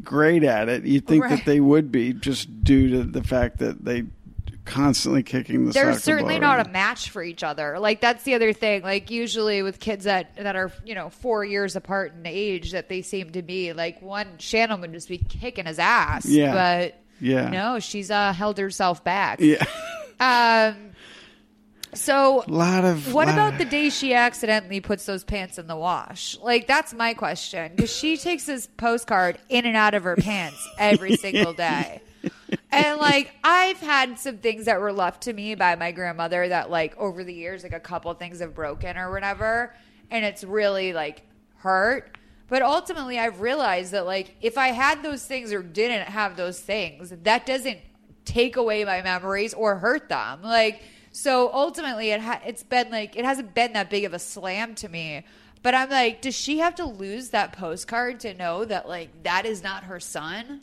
great 0.03 0.43
at 0.43 0.67
it. 0.69 0.83
You'd 0.85 1.07
think 1.07 1.23
Right. 1.23 1.37
that 1.37 1.45
they 1.45 1.59
would 1.59 1.91
be 1.91 2.13
just 2.13 2.63
due 2.63 2.89
to 2.89 3.03
the 3.03 3.23
fact 3.23 3.59
that 3.59 3.83
they 3.85 4.03
constantly 4.65 5.23
kicking 5.23 5.65
the. 5.65 5.71
they're 5.71 5.97
certainly 5.97 6.37
not 6.37 6.57
around. 6.57 6.67
a 6.67 6.71
match 6.71 7.09
for 7.09 7.23
each 7.23 7.43
other. 7.43 7.79
Like 7.79 8.01
that's 8.01 8.23
the 8.23 8.35
other 8.35 8.53
thing. 8.53 8.83
Like 8.83 9.09
usually 9.09 9.63
with 9.63 9.79
kids 9.79 10.03
that 10.05 10.35
that 10.35 10.55
are 10.55 10.71
you 10.85 10.93
know 10.95 11.09
four 11.09 11.43
years 11.43 11.75
apart 11.75 12.13
in 12.13 12.25
age, 12.27 12.71
that 12.73 12.87
they 12.89 13.01
seem 13.01 13.31
to 13.31 13.41
be 13.41 13.73
like 13.73 14.01
one 14.01 14.37
Shannon 14.37 14.81
would 14.81 14.93
just 14.93 15.09
be 15.09 15.17
kicking 15.17 15.65
his 15.65 15.79
ass. 15.79 16.25
Yeah. 16.27 16.53
but 16.53 17.01
Yeah. 17.19 17.49
no, 17.49 17.79
she's 17.79 18.11
uh, 18.11 18.31
held 18.33 18.57
herself 18.59 19.03
back. 19.03 19.39
Yeah. 19.39 19.65
Um. 20.19 20.88
So 21.93 22.43
a 22.47 22.51
lot 22.51 22.85
of 22.85 23.13
what 23.13 23.27
lot 23.27 23.33
about 23.33 23.53
of- 23.53 23.59
the 23.59 23.65
day 23.65 23.89
she 23.89 24.13
accidentally 24.13 24.79
puts 24.79 25.05
those 25.05 25.23
pants 25.23 25.57
in 25.57 25.67
the 25.67 25.75
wash? 25.75 26.37
Like 26.41 26.67
that's 26.67 26.93
my 26.93 27.13
question 27.13 27.71
because 27.75 27.91
she 27.91 28.17
takes 28.17 28.45
this 28.45 28.67
postcard 28.77 29.39
in 29.49 29.65
and 29.65 29.75
out 29.75 29.93
of 29.93 30.03
her 30.03 30.15
pants 30.15 30.67
every 30.77 31.15
single 31.15 31.53
day. 31.53 32.01
And 32.71 32.99
like 32.99 33.31
I've 33.43 33.79
had 33.79 34.19
some 34.19 34.37
things 34.37 34.65
that 34.65 34.79
were 34.81 34.91
left 34.91 35.23
to 35.23 35.33
me 35.33 35.55
by 35.55 35.75
my 35.75 35.91
grandmother 35.91 36.47
that 36.49 36.69
like 36.69 36.95
over 36.97 37.23
the 37.23 37.33
years 37.33 37.63
like 37.63 37.73
a 37.73 37.79
couple 37.79 38.13
things 38.13 38.39
have 38.39 38.53
broken 38.53 38.97
or 38.97 39.11
whatever 39.11 39.73
and 40.11 40.25
it's 40.25 40.43
really 40.43 40.93
like 40.93 41.23
hurt. 41.57 42.17
But 42.47 42.61
ultimately 42.61 43.17
I've 43.19 43.41
realized 43.41 43.93
that 43.93 44.05
like 44.05 44.35
if 44.41 44.57
I 44.57 44.69
had 44.69 45.03
those 45.03 45.25
things 45.25 45.53
or 45.53 45.63
didn't 45.63 46.07
have 46.09 46.35
those 46.35 46.59
things, 46.59 47.13
that 47.23 47.45
doesn't 47.45 47.79
take 48.25 48.57
away 48.57 48.83
my 48.83 49.01
memories 49.01 49.53
or 49.53 49.77
hurt 49.77 50.09
them. 50.09 50.41
Like 50.43 50.81
so 51.19 51.51
ultimately 51.53 52.11
it 52.11 52.21
ha- 52.21 52.41
it's 52.45 52.63
been 52.63 52.89
like 52.91 53.17
it 53.17 53.25
hasn't 53.25 53.53
been 53.53 53.73
that 53.73 53.89
big 53.89 54.05
of 54.05 54.13
a 54.13 54.19
slam 54.19 54.73
to 54.75 54.87
me. 54.87 55.25
But 55.61 55.75
I'm 55.75 55.89
like, 55.89 56.21
does 56.21 56.35
she 56.35 56.59
have 56.59 56.75
to 56.75 56.85
lose 56.85 57.31
that 57.31 57.51
postcard 57.51 58.21
to 58.21 58.33
know 58.33 58.63
that 58.63 58.87
like 58.87 59.23
that 59.23 59.45
is 59.45 59.61
not 59.61 59.83
her 59.83 59.99
son? 59.99 60.61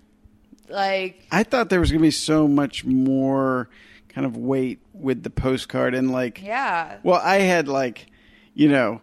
Like 0.71 1.27
I 1.31 1.43
thought 1.43 1.69
there 1.69 1.81
was 1.81 1.91
going 1.91 2.01
to 2.01 2.07
be 2.07 2.11
so 2.11 2.49
much 2.49 2.87
more 2.87 3.69
kind 4.09 4.27
of 4.27 4.39
weight 4.39 4.81
with 4.95 5.23
the 5.23 5.31
postcard 5.31 5.95
and 5.95 6.11
like 6.11 6.43
Yeah. 6.43 6.99
Well, 7.03 7.21
I 7.23 7.41
had 7.41 7.69
like, 7.69 8.07
you 8.55 8.71
know, 8.71 9.03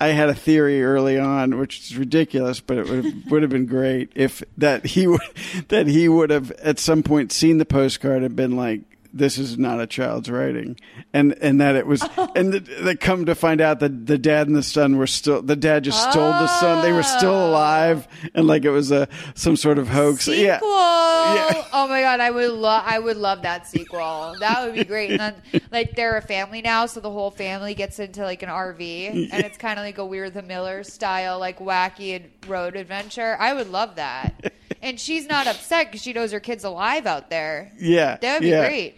I 0.00 0.08
had 0.08 0.28
a 0.28 0.34
theory 0.34 0.82
early 0.82 1.20
on, 1.20 1.56
which 1.58 1.78
is 1.78 1.96
ridiculous, 1.96 2.58
but 2.58 2.78
it 2.78 2.88
would 2.88 3.04
have, 3.04 3.26
would 3.30 3.42
have 3.42 3.50
been 3.52 3.66
great 3.66 4.10
if 4.16 4.42
that 4.58 4.84
he 4.86 5.06
would 5.06 5.20
that 5.68 5.86
he 5.86 6.08
would 6.08 6.30
have 6.30 6.50
at 6.52 6.80
some 6.80 7.04
point 7.04 7.30
seen 7.30 7.58
the 7.58 7.64
postcard 7.64 8.24
and 8.24 8.34
been 8.34 8.56
like, 8.56 8.80
"This 9.12 9.38
is 9.38 9.58
not 9.58 9.80
a 9.80 9.86
child's 9.86 10.30
writing," 10.30 10.78
and 11.12 11.32
and 11.40 11.60
that 11.60 11.76
it 11.76 11.86
was, 11.86 12.02
and 12.36 12.52
that 12.52 13.00
come 13.00 13.26
to 13.26 13.34
find 13.34 13.60
out 13.60 13.80
that 13.80 14.06
the 14.06 14.18
dad 14.18 14.46
and 14.46 14.56
the 14.56 14.62
son 14.62 14.96
were 14.96 15.06
still 15.06 15.42
the 15.42 15.56
dad 15.56 15.84
just 15.84 16.10
stole 16.10 16.30
the 16.30 16.46
son, 16.46 16.82
they 16.82 16.92
were 16.92 17.02
still 17.02 17.34
ah. 17.34 17.48
alive, 17.48 18.08
and 18.34 18.46
like 18.46 18.64
it 18.64 18.70
was 18.70 18.90
a 18.90 19.08
some 19.34 19.56
sort 19.56 19.78
of 19.78 19.88
hoax. 19.88 20.24
sequel. 20.24 20.44
Yeah, 20.44 20.60
Oh 21.72 21.86
my 21.88 22.00
god, 22.02 22.20
I 22.20 22.30
would 22.30 22.50
love 22.50 22.82
I 22.86 22.98
would 22.98 23.16
love 23.16 23.42
that 23.42 23.66
sequel. 23.66 24.34
That 24.40 24.64
would 24.64 24.74
be 24.74 24.84
great. 24.84 25.12
And 25.12 25.20
then 25.20 25.62
like 25.72 25.94
they're 25.94 26.16
a 26.16 26.22
family 26.22 26.62
now, 26.62 26.86
so 26.86 27.00
the 27.00 27.10
whole 27.10 27.30
family 27.30 27.74
gets 27.74 27.98
into 27.98 28.22
like 28.22 28.42
an 28.42 28.48
RV 28.48 29.30
and 29.32 29.44
it's 29.44 29.56
kind 29.56 29.78
of 29.78 29.84
like 29.84 29.98
a 29.98 30.04
weird 30.04 30.34
the 30.34 30.42
Miller 30.42 30.84
style 30.84 31.38
like 31.38 31.58
wacky 31.58 32.24
road 32.46 32.76
adventure. 32.76 33.36
I 33.38 33.54
would 33.54 33.70
love 33.70 33.96
that. 33.96 34.52
And 34.82 34.98
she's 34.98 35.26
not 35.28 35.46
upset 35.46 35.92
cuz 35.92 36.02
she 36.02 36.12
knows 36.12 36.32
her 36.32 36.40
kid's 36.40 36.64
alive 36.64 37.06
out 37.06 37.30
there. 37.30 37.70
Yeah, 37.78 38.16
That 38.20 38.34
would 38.34 38.42
be 38.42 38.48
yeah. 38.48 38.66
great. 38.66 38.94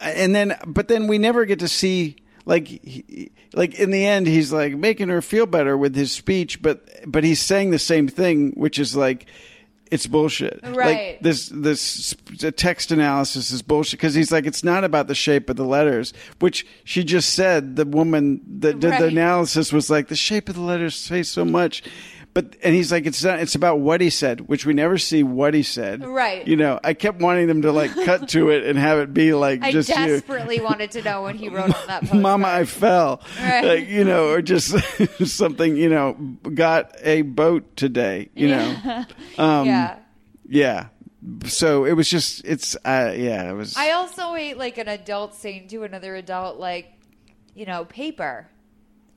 and 0.00 0.34
then 0.34 0.56
but 0.66 0.88
then 0.88 1.06
we 1.06 1.18
never 1.18 1.44
get 1.44 1.58
to 1.60 1.68
see 1.68 2.16
like 2.46 2.66
he, 2.68 3.30
like 3.52 3.74
in 3.78 3.90
the 3.90 4.06
end 4.06 4.26
he's 4.26 4.50
like 4.52 4.74
making 4.74 5.08
her 5.08 5.20
feel 5.22 5.44
better 5.46 5.76
with 5.76 5.94
his 5.94 6.10
speech 6.10 6.62
but 6.62 6.82
but 7.06 7.22
he's 7.22 7.40
saying 7.40 7.70
the 7.70 7.78
same 7.78 8.08
thing 8.08 8.52
which 8.56 8.78
is 8.78 8.96
like 8.96 9.26
it's 9.90 10.06
bullshit 10.06 10.58
Right. 10.62 10.76
like 11.16 11.20
this 11.20 11.50
this 11.52 12.14
text 12.56 12.92
analysis 12.92 13.50
is 13.50 13.60
bullshit 13.60 13.98
because 14.00 14.14
he's 14.14 14.32
like 14.32 14.46
it's 14.46 14.64
not 14.64 14.84
about 14.84 15.06
the 15.06 15.14
shape 15.14 15.50
of 15.50 15.56
the 15.56 15.64
letters 15.66 16.14
which 16.38 16.66
she 16.84 17.04
just 17.04 17.34
said 17.34 17.76
the 17.76 17.84
woman 17.84 18.40
that 18.60 18.80
did 18.80 18.92
the 18.98 19.06
analysis 19.06 19.70
was 19.72 19.90
like 19.90 20.08
the 20.08 20.16
shape 20.16 20.48
of 20.48 20.54
the 20.54 20.62
letters 20.62 20.94
say 20.94 21.22
so 21.22 21.44
much 21.44 21.82
but 22.32 22.56
and 22.62 22.74
he's 22.74 22.92
like 22.92 23.06
it's 23.06 23.22
not 23.24 23.40
it's 23.40 23.54
about 23.54 23.80
what 23.80 24.00
he 24.00 24.08
said 24.10 24.42
which 24.42 24.64
we 24.64 24.72
never 24.72 24.98
see 24.98 25.22
what 25.22 25.52
he 25.52 25.62
said 25.62 26.04
Right. 26.04 26.46
you 26.46 26.56
know 26.56 26.78
i 26.84 26.94
kept 26.94 27.20
wanting 27.20 27.46
them 27.48 27.62
to 27.62 27.72
like 27.72 27.92
cut 28.04 28.28
to 28.30 28.50
it 28.50 28.64
and 28.64 28.78
have 28.78 28.98
it 28.98 29.12
be 29.12 29.34
like 29.34 29.62
I 29.62 29.72
just 29.72 29.88
you 29.88 29.94
desperately 29.94 30.60
wanted 30.60 30.92
to 30.92 31.02
know 31.02 31.22
when 31.22 31.36
he 31.36 31.48
wrote 31.48 31.74
on 31.74 31.86
that 31.88 32.02
post. 32.02 32.14
Mama, 32.20 32.48
I 32.48 32.64
fell. 32.64 33.20
Right. 33.40 33.64
Like, 33.64 33.88
you 33.88 34.04
know, 34.04 34.28
or 34.30 34.42
just 34.42 34.74
something, 35.26 35.76
you 35.76 35.88
know, 35.88 36.12
got 36.54 36.94
a 37.02 37.22
boat 37.22 37.76
today, 37.76 38.30
you 38.34 38.48
know. 38.48 39.04
Um, 39.38 39.66
yeah. 39.66 39.98
Yeah. 40.48 40.86
So 41.46 41.84
it 41.84 41.92
was 41.92 42.08
just, 42.08 42.44
it's, 42.44 42.74
uh, 42.76 43.12
yeah, 43.16 43.50
it 43.50 43.54
was. 43.54 43.76
I 43.76 43.92
also 43.92 44.34
hate 44.34 44.56
like 44.56 44.78
an 44.78 44.88
adult 44.88 45.34
saying 45.34 45.68
to 45.68 45.82
another 45.84 46.14
adult, 46.16 46.58
like, 46.58 46.86
you 47.54 47.66
know, 47.66 47.84
paper. 47.84 48.48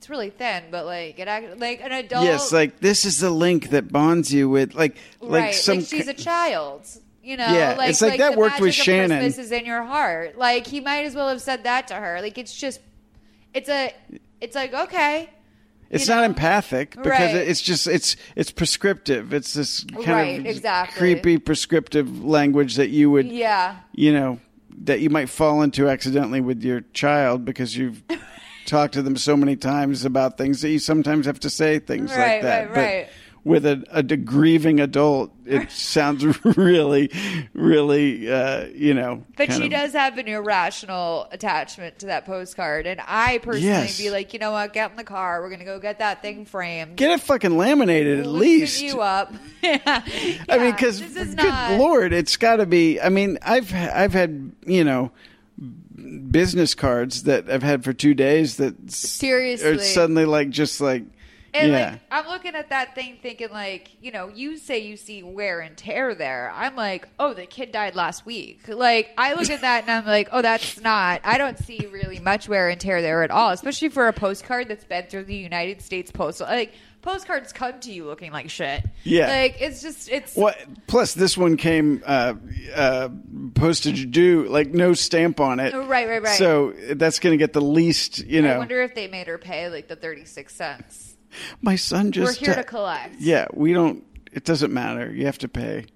It's 0.04 0.10
really 0.10 0.28
thin, 0.28 0.64
but 0.70 0.84
like 0.84 1.18
it 1.18 1.28
act 1.28 1.58
like 1.58 1.80
an 1.80 1.90
adult. 1.90 2.24
Yes, 2.26 2.52
like 2.52 2.78
this 2.80 3.06
is 3.06 3.20
the 3.20 3.30
link 3.30 3.70
that 3.70 3.90
bonds 3.90 4.30
you 4.32 4.50
with 4.50 4.74
like 4.74 4.98
like 5.22 5.42
right, 5.44 5.54
some 5.54 5.78
like 5.78 5.86
she's 5.86 6.08
a 6.08 6.12
child. 6.14 6.86
You 7.22 7.38
know, 7.38 7.46
Yeah, 7.46 7.74
like, 7.78 7.88
it's 7.88 8.02
like 8.02 8.18
that 8.18 8.32
the 8.32 8.38
worked 8.38 8.60
with 8.60 8.74
Shannon. 8.74 9.08
Christmas 9.20 9.46
is 9.46 9.50
in 9.50 9.64
your 9.64 9.82
heart. 9.82 10.36
Like 10.36 10.66
he 10.66 10.80
might 10.80 11.06
as 11.06 11.14
well 11.14 11.30
have 11.30 11.40
said 11.40 11.64
that 11.64 11.88
to 11.88 11.94
her. 11.94 12.20
Like 12.20 12.36
it's 12.36 12.54
just, 12.54 12.80
it's 13.54 13.70
a, 13.70 13.94
it's 14.42 14.54
like 14.54 14.74
okay, 14.74 15.30
It's 15.88 16.06
you 16.06 16.14
not 16.14 16.20
know? 16.20 16.26
empathic 16.26 16.90
because 16.90 17.06
Right. 17.06 17.34
it's 17.34 17.62
just 17.62 17.86
it's 17.86 18.16
it's 18.36 18.50
prescriptive. 18.50 19.32
It's 19.32 19.54
this 19.54 19.84
kind 19.84 20.06
Right, 20.06 20.40
of 20.40 20.44
exactly. 20.44 20.98
creepy 20.98 21.38
prescriptive 21.38 22.22
language 22.22 22.74
that 22.74 22.90
you 22.90 23.10
would 23.10 23.32
yeah, 23.32 23.76
you 23.94 24.12
know 24.12 24.38
that 24.82 25.00
you 25.00 25.08
might 25.08 25.30
fall 25.30 25.62
into 25.62 25.88
accidentally 25.88 26.42
with 26.42 26.62
your 26.62 26.82
child 26.92 27.46
because 27.46 27.74
you've 27.74 28.02
talked 28.66 28.94
to 28.94 29.02
them 29.02 29.16
so 29.16 29.36
many 29.36 29.56
times 29.56 30.04
about 30.04 30.38
things 30.38 30.60
that 30.62 30.70
you 30.70 30.78
sometimes 30.78 31.26
have 31.26 31.40
to 31.40 31.50
say 31.50 31.78
things 31.78 32.10
Right, 32.10 32.34
like 32.34 32.42
that. 32.42 32.68
right, 32.70 32.76
right. 32.76 33.06
But 33.06 33.12
with 33.46 33.66
a, 33.66 33.84
a 33.90 34.02
grieving 34.02 34.80
adult, 34.80 35.30
it 35.44 35.70
sounds 35.70 36.24
really, 36.56 37.10
really, 37.52 38.30
uh, 38.32 38.68
you 38.74 38.94
know. 38.94 39.22
But 39.36 39.52
she 39.52 39.64
of- 39.66 39.70
does 39.70 39.92
have 39.92 40.16
an 40.16 40.28
irrational 40.28 41.28
attachment 41.30 41.98
to 41.98 42.06
that 42.06 42.24
postcard, 42.24 42.86
and 42.86 43.00
I 43.06 43.38
personally 43.38 43.66
Yes. 43.68 43.98
be 43.98 44.10
like, 44.10 44.32
you 44.32 44.38
know 44.38 44.50
what? 44.52 44.72
Get 44.72 44.90
in 44.92 44.96
the 44.96 45.04
car. 45.04 45.42
We're 45.42 45.50
gonna 45.50 45.66
go 45.66 45.78
get 45.78 45.98
that 45.98 46.22
thing 46.22 46.46
framed. 46.46 46.96
Get 46.96 47.10
it 47.10 47.20
fucking 47.20 47.56
laminated 47.56 48.20
at 48.20 48.26
least. 48.26 48.80
you 48.82 49.02
up. 49.02 49.34
yeah. 49.62 49.78
I 50.48 50.58
mean, 50.58 50.70
because 50.72 51.00
good 51.02 51.36
not- 51.36 51.78
lord, 51.78 52.14
it's 52.14 52.38
got 52.38 52.56
to 52.56 52.66
be. 52.66 52.98
I 53.00 53.10
mean, 53.10 53.38
I've 53.42 53.72
I've 53.74 54.14
had 54.14 54.52
you 54.66 54.84
know 54.84 55.10
business 56.30 56.74
cards 56.74 57.24
that 57.24 57.50
I've 57.50 57.62
had 57.62 57.84
for 57.84 57.92
two 57.92 58.14
days 58.14 58.56
that 58.56 58.90
Seriously. 58.90 59.68
are 59.68 59.78
suddenly 59.78 60.24
like 60.24 60.50
just 60.50 60.80
like 60.80 61.04
And 61.52 61.70
yeah. 61.72 61.90
like 61.90 62.00
I'm 62.10 62.26
looking 62.26 62.54
at 62.54 62.70
that 62.70 62.94
thing 62.94 63.18
thinking 63.22 63.50
like, 63.50 63.90
you 64.00 64.10
know, 64.10 64.28
you 64.28 64.56
say 64.58 64.78
you 64.80 64.96
see 64.96 65.22
wear 65.22 65.60
and 65.60 65.76
tear 65.76 66.14
there. 66.14 66.52
I'm 66.54 66.74
like, 66.74 67.08
oh, 67.18 67.32
the 67.32 67.46
kid 67.46 67.70
died 67.70 67.94
last 67.94 68.26
week. 68.26 68.66
Like 68.68 69.14
I 69.16 69.34
look 69.34 69.50
at 69.50 69.60
that 69.60 69.82
and 69.82 69.90
I'm 69.90 70.04
like, 70.06 70.28
oh, 70.32 70.42
that's 70.42 70.80
not. 70.80 71.20
I 71.22 71.38
don't 71.38 71.58
see 71.58 71.86
really 71.92 72.18
much 72.18 72.48
wear 72.48 72.68
and 72.68 72.80
tear 72.80 73.02
there 73.02 73.22
at 73.22 73.30
all, 73.30 73.50
especially 73.50 73.88
for 73.88 74.08
a 74.08 74.12
postcard 74.12 74.68
that's 74.68 74.84
been 74.84 75.06
through 75.06 75.24
the 75.24 75.36
United 75.36 75.80
States 75.80 76.10
Postal. 76.10 76.46
Like 76.48 76.74
postcards 77.04 77.52
come 77.52 77.78
to 77.80 77.92
you 77.92 78.06
looking 78.06 78.32
like 78.32 78.48
shit. 78.50 78.82
Yeah. 79.04 79.28
Like 79.28 79.60
it's 79.60 79.82
just 79.82 80.08
it's 80.08 80.34
What? 80.34 80.58
Plus, 80.86 81.14
this 81.14 81.36
one 81.36 81.56
came 81.56 82.02
uh, 82.04 82.34
uh, 82.74 83.10
postage 83.54 84.10
due, 84.10 84.48
like 84.48 84.72
no 84.72 84.94
stamp 84.94 85.38
on 85.38 85.60
it. 85.60 85.74
Oh, 85.74 85.86
right, 85.86 86.08
right, 86.08 86.22
right. 86.22 86.38
So 86.38 86.72
that's 86.94 87.20
going 87.20 87.34
to 87.34 87.36
get 87.36 87.52
the 87.52 87.60
least, 87.60 88.18
you 88.24 88.42
know. 88.42 88.54
I 88.54 88.58
wonder 88.58 88.82
if 88.82 88.94
they 88.94 89.06
made 89.06 89.26
her 89.26 89.38
pay 89.38 89.68
like 89.68 89.86
the 89.86 89.96
36 89.96 90.52
cents. 90.52 91.16
My 91.60 91.76
son 91.76 92.10
just. 92.10 92.40
We're 92.40 92.46
here 92.46 92.54
to 92.56 92.64
collect. 92.64 93.20
Yeah, 93.20 93.46
we 93.52 93.72
don't. 93.72 94.04
It 94.32 94.44
doesn't 94.44 94.72
matter. 94.72 95.12
You 95.12 95.26
have 95.26 95.38
to 95.38 95.48
pay. 95.48 95.86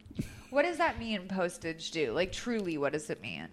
What 0.50 0.62
does 0.62 0.76
that 0.76 0.98
mean 0.98 1.26
postage 1.26 1.90
due? 1.90 2.12
Like 2.12 2.32
truly 2.32 2.78
what 2.78 2.92
does 2.92 3.08
it 3.10 3.20
mean? 3.22 3.48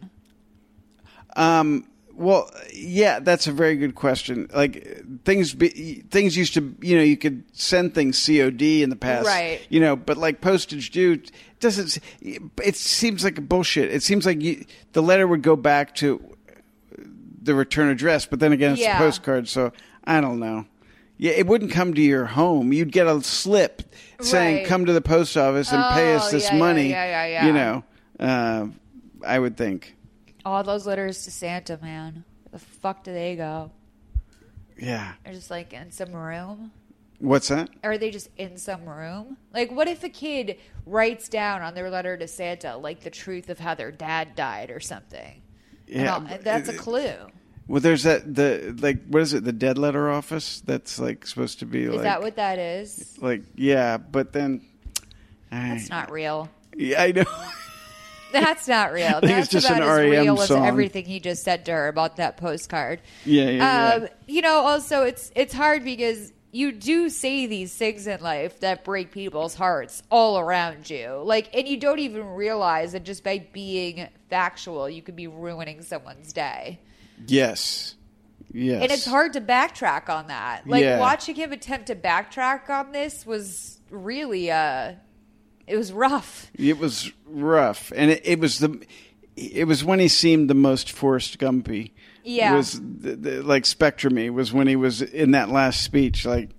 Um. 1.36 1.88
Well, 2.18 2.50
yeah, 2.74 3.20
that's 3.20 3.46
a 3.48 3.52
very 3.52 3.76
good 3.76 3.94
question. 3.96 4.48
Like 4.54 5.04
things, 5.26 5.54
be, 5.54 6.04
things 6.10 6.38
used 6.38 6.54
to, 6.54 6.74
you 6.82 6.96
know, 6.96 7.04
you 7.04 7.18
could 7.18 7.44
send 7.52 7.94
things 7.94 8.24
COD 8.26 8.62
in 8.82 8.90
the 8.90 8.96
past, 8.96 9.28
Right. 9.28 9.60
You 9.70 9.82
know, 9.82 9.96
but 9.98 10.18
like 10.18 10.40
postage 10.40 10.92
due 10.92 11.22
doesn't. 11.60 11.98
It 12.22 12.76
seems 12.76 13.24
like 13.24 13.48
bullshit. 13.50 13.94
It 13.94 14.02
seems 14.02 14.26
like 14.26 14.42
you, 14.42 14.66
the 14.94 15.02
letter 15.04 15.28
would 15.28 15.42
go 15.42 15.56
back 15.58 15.94
to 15.96 16.22
the 17.42 17.54
return 17.54 17.90
address, 17.90 18.26
but 18.26 18.40
then 18.40 18.52
again, 18.54 18.72
it's 18.74 18.82
Yeah. 18.82 18.96
a 18.96 18.98
postcard, 18.98 19.48
so 19.48 19.72
I 20.06 20.22
don't 20.22 20.40
know. 20.40 20.66
Yeah, 21.18 21.32
it 21.32 21.48
wouldn't 21.48 21.72
come 21.72 21.94
to 21.94 22.02
your 22.02 22.26
home. 22.26 22.74
You'd 22.74 22.92
get 22.92 23.08
a 23.08 23.22
slip 23.24 23.84
saying, 24.20 24.58
Right. 24.58 24.66
"Come 24.68 24.86
to 24.86 24.94
the 24.94 25.02
post 25.02 25.38
office 25.38 25.72
and 25.72 25.82
pay 25.94 26.14
us 26.16 26.28
Oh, 26.28 26.32
this 26.32 26.50
yeah, 26.52 26.58
money." 26.58 26.90
yeah, 26.90 27.06
yeah, 27.06 27.26
yeah. 27.28 27.46
You 27.46 27.54
know, 27.54 27.84
uh, 28.20 28.68
I 29.26 29.40
would 29.40 29.56
think. 29.58 29.96
All 30.46 30.64
those 30.64 30.86
letters 30.86 31.24
to 31.26 31.32
Santa, 31.32 31.80
man. 31.82 32.24
Where 32.44 32.52
the 32.52 32.60
fuck 32.60 33.04
do 33.04 33.12
they 33.12 33.36
go? 33.36 33.72
Yeah. 34.78 35.14
They're 35.24 35.34
just 35.34 35.50
like 35.50 35.74
in 35.74 35.92
some 35.92 36.14
room. 36.14 36.72
What's 37.20 37.48
that? 37.48 37.70
Are 37.84 37.98
they 37.98 38.12
just 38.12 38.30
in 38.38 38.58
some 38.58 38.88
room? 38.88 39.38
Like, 39.54 39.72
what 39.72 39.88
if 39.88 40.04
a 40.04 40.10
kid 40.10 40.60
writes 40.86 41.30
down 41.30 41.62
on 41.62 41.74
their 41.74 41.90
letter 41.90 42.18
to 42.18 42.28
Santa, 42.28 42.76
like, 42.76 43.00
the 43.02 43.10
truth 43.10 43.50
of 43.50 43.58
how 43.58 43.74
their 43.74 43.90
dad 43.92 44.36
died 44.36 44.70
or 44.70 44.82
something? 44.82 45.42
And 45.88 46.04
Yeah, 46.04 46.14
all- 46.16 46.28
that's 46.42 46.68
a 46.70 46.74
clue. 46.78 47.14
Well, 47.68 47.80
there's 47.82 48.04
that 48.04 48.36
the 48.36 48.76
like 48.80 49.08
what 49.08 49.24
is 49.24 49.34
it? 49.34 49.44
The 49.44 49.52
dead 49.54 49.80
letter 49.80 50.12
office 50.12 50.62
that's 50.62 51.00
like 51.00 51.26
supposed 51.26 51.58
to 51.60 51.66
be 51.66 51.86
Is 51.86 51.94
like 51.94 52.04
that 52.04 52.22
what 52.22 52.36
that 52.36 52.60
is? 52.60 53.18
like 53.20 53.42
yeah, 53.56 53.98
but 53.98 54.34
then 54.34 54.62
That's 55.50 55.90
not 55.90 56.12
real. 56.12 56.48
yeah, 56.76 57.02
I 57.02 57.12
know. 57.12 57.24
That's 58.42 58.68
not 58.68 58.92
real. 58.92 59.20
That's 59.24 59.48
just 59.48 59.66
about 59.66 59.82
an 59.82 59.88
as 59.90 59.98
REM 59.98 60.10
real 60.10 60.42
as 60.42 60.48
song. 60.50 60.66
everything 60.66 61.06
he 61.06 61.20
just 61.20 61.44
said 61.44 61.66
to 61.66 61.72
her 61.72 61.88
about 61.88 62.18
that 62.18 62.38
postcard. 62.38 63.02
Yeah, 63.26 63.50
yeah, 63.50 63.94
Um, 63.96 64.08
you 64.28 64.42
know, 64.42 64.56
also 64.60 65.04
it's 65.04 65.32
it's 65.36 65.54
hard 65.54 65.84
because 65.84 66.34
you 66.52 66.72
do 66.72 67.10
say 67.10 67.46
these 67.48 67.74
things 67.76 68.08
in 68.08 68.22
life 68.22 68.60
that 68.62 68.84
break 68.84 69.12
people's 69.12 69.56
hearts 69.56 70.04
all 70.10 70.38
around 70.40 70.90
you. 70.90 71.22
Like, 71.24 71.50
and 71.56 71.68
you 71.68 71.78
don't 71.78 72.00
even 72.00 72.26
realize 72.28 72.92
that 72.94 73.04
just 73.04 73.24
by 73.24 73.40
being 73.52 74.08
factual, 74.30 74.90
you 74.90 75.02
could 75.02 75.16
be 75.16 75.28
ruining 75.28 75.82
someone's 75.82 76.32
day. 76.34 76.80
Yes. 77.28 77.96
Yes. 78.54 78.84
And 78.84 78.92
it's 78.92 79.06
hard 79.06 79.34
to 79.34 79.42
backtrack 79.42 80.08
on 80.10 80.28
that. 80.28 80.66
Like 80.68 80.84
Yeah. 80.84 81.00
watching 81.00 81.36
him 81.36 81.52
attempt 81.52 81.88
to 81.88 81.96
backtrack 81.96 82.70
on 82.70 82.92
this 82.94 83.26
was 83.26 83.80
really 83.90 84.50
uh 84.52 84.94
it 85.68 85.78
was 85.78 85.92
rough. 85.92 86.52
It 86.56 86.78
was 86.78 87.12
rough, 87.26 87.92
and 87.96 88.12
it, 88.12 88.22
it 88.26 88.40
was 88.40 88.60
the. 88.60 88.86
It 89.36 89.68
was 89.68 89.84
when 89.84 90.00
he 90.00 90.08
seemed 90.08 90.50
the 90.50 90.54
most 90.56 90.92
Forrest 90.92 91.40
Gumpy. 91.40 91.92
Yeah. 92.24 92.56
Was 92.56 92.80
the, 92.80 93.16
the, 93.16 93.44
like 93.44 93.64
Spectrumy 93.64 94.32
was 94.32 94.54
when 94.54 94.68
he 94.68 94.76
was 94.76 95.02
in 95.02 95.32
that 95.32 95.50
last 95.50 95.84
speech, 95.84 96.26
like. 96.26 96.50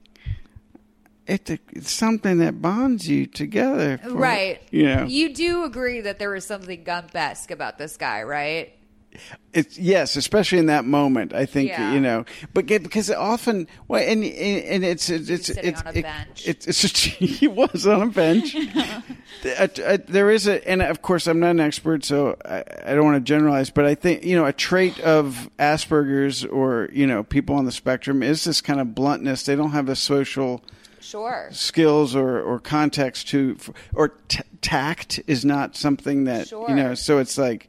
It's, 1.29 1.51
it's 1.51 1.93
something 1.93 2.39
that 2.39 2.63
bonds 2.63 3.09
you 3.09 3.27
together, 3.27 3.99
for- 3.99 4.11
right. 4.11 4.63
You 4.71 4.85
know, 4.85 5.07
You 5.07 5.35
do 5.35 5.65
agree 5.65 6.03
that 6.03 6.21
there 6.21 6.31
was 6.31 6.47
something 6.47 6.85
Gump-esque 6.85 7.51
about 7.51 7.79
this 7.79 7.97
guy, 7.97 8.23
right? 8.23 8.73
It's 9.53 9.79
yes, 9.79 10.17
especially 10.17 10.59
in 10.59 10.67
that 10.67 10.85
moment. 10.85 11.33
I 11.33 11.47
think 11.47 11.71
Yeah. 11.71 11.95
you 11.95 12.01
know, 12.01 12.25
but 12.53 12.67
get, 12.67 12.83
because 12.83 13.11
often, 13.11 13.67
well, 13.89 14.03
and 14.03 14.23
and 14.23 14.85
it's 14.85 15.09
it's 15.09 15.29
it's 15.31 15.49
it's 15.49 15.81
on 15.83 15.95
a 15.95 15.99
it- 15.99 16.03
bench. 16.03 16.43
it's, 16.47 16.67
it's 16.67 16.81
just, 16.83 16.97
he 17.07 17.49
was 17.49 17.87
on 17.87 18.03
a 18.03 18.07
bench. 18.07 18.55
There 19.43 20.31
is 20.31 20.47
a, 20.49 20.67
and 20.69 20.83
of 20.83 21.03
course, 21.03 21.27
I'm 21.27 21.41
not 21.41 21.51
an 21.51 21.61
expert, 21.61 22.05
so 22.05 22.37
I, 22.45 22.65
I 22.85 22.95
don't 22.95 23.05
want 23.05 23.17
to 23.17 23.21
generalize, 23.21 23.71
but 23.71 23.85
I 23.85 23.95
think 23.95 24.25
you 24.25 24.37
know 24.37 24.47
a 24.47 24.53
trait 24.53 24.99
of 25.01 25.49
Asperger's 25.59 26.45
or 26.45 26.89
you 26.93 27.07
know 27.07 27.23
people 27.23 27.57
on 27.57 27.65
the 27.65 27.73
spectrum 27.73 28.23
is 28.23 28.45
this 28.45 28.61
kind 28.61 28.81
of 28.81 28.95
bluntness. 28.95 29.45
They 29.45 29.57
don't 29.57 29.71
have 29.73 29.87
the 29.87 29.97
social 29.97 30.63
Sure. 31.01 31.49
skills 31.53 32.17
or, 32.17 32.41
or 32.41 32.59
context 32.59 33.29
to 33.29 33.57
or 33.95 34.09
t- 34.27 34.41
tact 34.61 35.21
is 35.29 35.45
not 35.45 35.77
something 35.77 36.25
that 36.25 36.49
Sure. 36.49 36.69
you 36.69 36.75
know 36.75 36.95
so 36.95 37.19
it's 37.19 37.39
like 37.39 37.69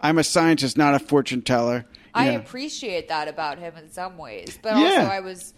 i'm 0.00 0.18
a 0.18 0.24
scientist 0.24 0.76
not 0.76 0.94
a 0.94 0.98
fortune 0.98 1.42
teller 1.42 1.84
I 2.14 2.28
appreciate 2.28 3.08
that 3.08 3.28
about 3.28 3.58
him 3.58 3.74
in 3.76 3.90
some 3.90 4.16
ways, 4.16 4.58
but 4.62 4.74
Yeah. 4.78 4.84
also 4.84 5.00
I 5.02 5.20
was 5.20 5.52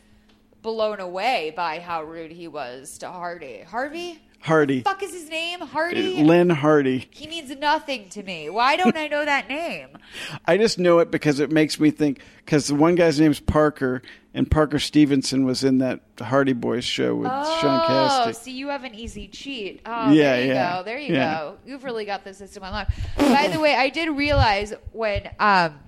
blown 0.61 0.99
away 0.99 1.53
by 1.55 1.79
how 1.79 2.03
rude 2.03 2.33
he 2.33 2.49
was 2.49 2.99
to 2.99 3.09
Hardy. 3.09 3.61
Harvey? 3.61 4.21
Hardy 4.41 4.83
Fuck 4.83 5.03
is 5.03 5.13
his 5.13 5.29
name? 5.29 5.61
Hardy? 5.61 6.23
lynn 6.23 6.49
hardy 6.51 7.09
He 7.11 7.27
means 7.27 7.51
nothing 7.57 8.09
to 8.11 8.23
me. 8.23 8.49
Why 8.49 8.77
don't 8.77 8.97
I 8.97 9.09
know 9.09 9.25
that 9.25 9.49
name? 9.49 9.89
i 10.47 10.57
just 10.57 10.79
know 10.79 11.01
it 11.01 11.11
because 11.11 11.41
it 11.41 11.51
makes 11.51 11.79
me 11.81 11.91
think 11.91 12.21
because 12.45 12.69
the 12.69 12.75
one 12.75 12.95
guy's 12.95 13.19
name's 13.21 13.41
parker 13.41 14.01
and 14.33 14.51
parker 14.51 14.79
stevenson 14.79 15.45
was 15.45 15.65
in 15.65 15.79
that 15.79 16.01
hardy 16.21 16.53
boys 16.53 16.85
show 16.85 17.15
with 17.17 17.29
shaun 17.29 17.81
Oh, 17.81 17.85
Cassidy. 17.87 18.35
see, 18.35 18.53
you 18.53 18.69
have 18.69 18.85
an 18.85 18.95
easy 18.95 19.27
cheat. 19.29 19.81
Oh, 19.85 20.13
Yeah, 20.13 20.33
there 20.37 20.43
you 20.43 20.49
yeah, 20.53 20.77
go. 20.79 20.83
There 20.85 20.99
you 20.99 21.15
yeah. 21.15 21.39
go. 21.39 21.59
You've 21.67 21.85
really 21.85 22.05
got 22.05 22.25
the 22.25 22.33
system 22.33 22.63
unlocked. 22.63 22.93
By 23.17 23.49
the 23.49 23.59
way, 23.61 23.75
I 23.75 23.89
did 23.89 24.09
realize 24.11 24.73
when 24.93 25.29
um, 25.41 25.79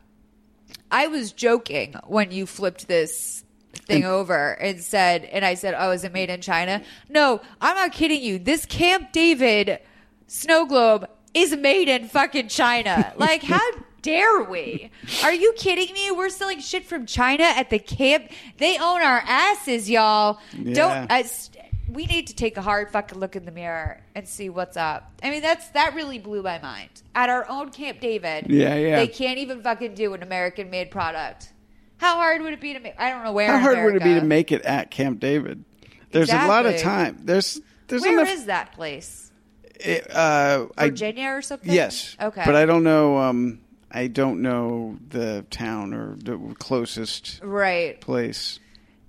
I 0.90 1.06
was 1.06 1.32
joking 1.32 1.94
when 2.06 2.32
you 2.32 2.46
flipped 2.46 2.88
this 2.88 3.44
thing 3.90 4.04
over 4.04 4.52
and 4.52 4.80
said, 4.80 5.24
and 5.24 5.44
I 5.44 5.54
said, 5.54 5.74
"Oh, 5.78 5.90
is 5.90 6.04
it 6.04 6.12
made 6.12 6.30
in 6.30 6.40
China?" 6.40 6.82
No, 7.08 7.40
I'm 7.60 7.74
not 7.76 7.92
kidding 7.92 8.22
you. 8.22 8.38
This 8.38 8.64
Camp 8.66 9.12
David 9.12 9.78
snow 10.26 10.64
globe 10.66 11.08
is 11.34 11.54
made 11.56 11.88
in 11.88 12.08
fucking 12.08 12.48
China. 12.48 13.12
Like, 13.16 13.42
how 13.42 13.60
dare 14.02 14.42
we? 14.44 14.90
Are 15.22 15.32
you 15.32 15.52
kidding 15.56 15.92
me? 15.94 16.10
We're 16.10 16.28
selling 16.30 16.60
shit 16.60 16.84
from 16.86 17.06
China 17.06 17.44
at 17.44 17.70
the 17.70 17.78
camp. 17.78 18.30
They 18.58 18.76
own 18.78 19.02
our 19.02 19.22
asses, 19.26 19.88
y'all. 19.90 20.38
Yeah. 20.56 20.70
Uh, 20.70 20.74
Don't. 20.74 21.12
I, 21.12 21.24
we 21.92 22.06
need 22.06 22.28
to 22.28 22.34
take 22.36 22.56
a 22.56 22.62
hard 22.62 22.90
fucking 22.92 23.18
look 23.18 23.34
in 23.34 23.44
the 23.44 23.50
mirror 23.50 24.00
and 24.14 24.26
see 24.28 24.48
what's 24.48 24.76
up. 24.76 25.10
I 25.24 25.30
mean, 25.30 25.42
that's 25.42 25.68
that 25.70 25.94
really 25.94 26.18
blew 26.20 26.40
my 26.42 26.60
mind. 26.60 26.88
At 27.16 27.28
our 27.30 27.48
own 27.48 27.70
Camp 27.70 27.98
David, 28.00 28.46
Yeah, 28.48 28.76
yeah. 28.76 28.96
they 28.96 29.08
can't 29.08 29.38
even 29.38 29.60
fucking 29.60 29.94
do 29.94 30.14
an 30.14 30.22
American-made 30.22 30.92
product 30.92 31.52
How 32.00 32.16
hard 32.16 32.40
would 32.42 32.52
it 32.54 32.60
be 32.60 32.72
to 32.72 32.80
make? 32.80 32.94
I 32.98 33.10
don't 33.10 33.22
know 33.24 33.32
where. 33.32 33.46
How 33.52 33.58
hard 33.58 33.84
would 33.84 33.96
it 33.96 34.02
be 34.02 34.14
to 34.14 34.22
make 34.24 34.52
it 34.52 34.62
at 34.62 34.90
Camp 34.90 35.20
David? 35.20 35.64
There's 36.12 36.30
a 36.30 36.46
lot 36.48 36.64
of 36.66 36.78
time. 36.78 37.20
There's 37.24 37.60
there's 37.88 38.02
Where 38.02 38.12
enough. 38.22 38.28
is 38.30 38.46
that 38.46 38.72
place? 38.72 39.30
it, 39.78 40.10
uh, 40.14 40.66
I- 40.76 40.88
Virginia 40.88 41.28
or 41.30 41.42
something? 41.42 41.72
Yes. 41.72 42.16
Okay. 42.20 42.42
But 42.44 42.54
I 42.56 42.66
don't 42.66 42.84
know. 42.84 43.18
Um, 43.18 43.60
I 43.90 44.06
don't 44.08 44.40
know 44.42 44.96
the 45.08 45.44
town 45.50 45.92
or 45.94 46.16
the 46.16 46.38
closest 46.58 47.40
Right. 47.42 48.00
place. 48.00 48.60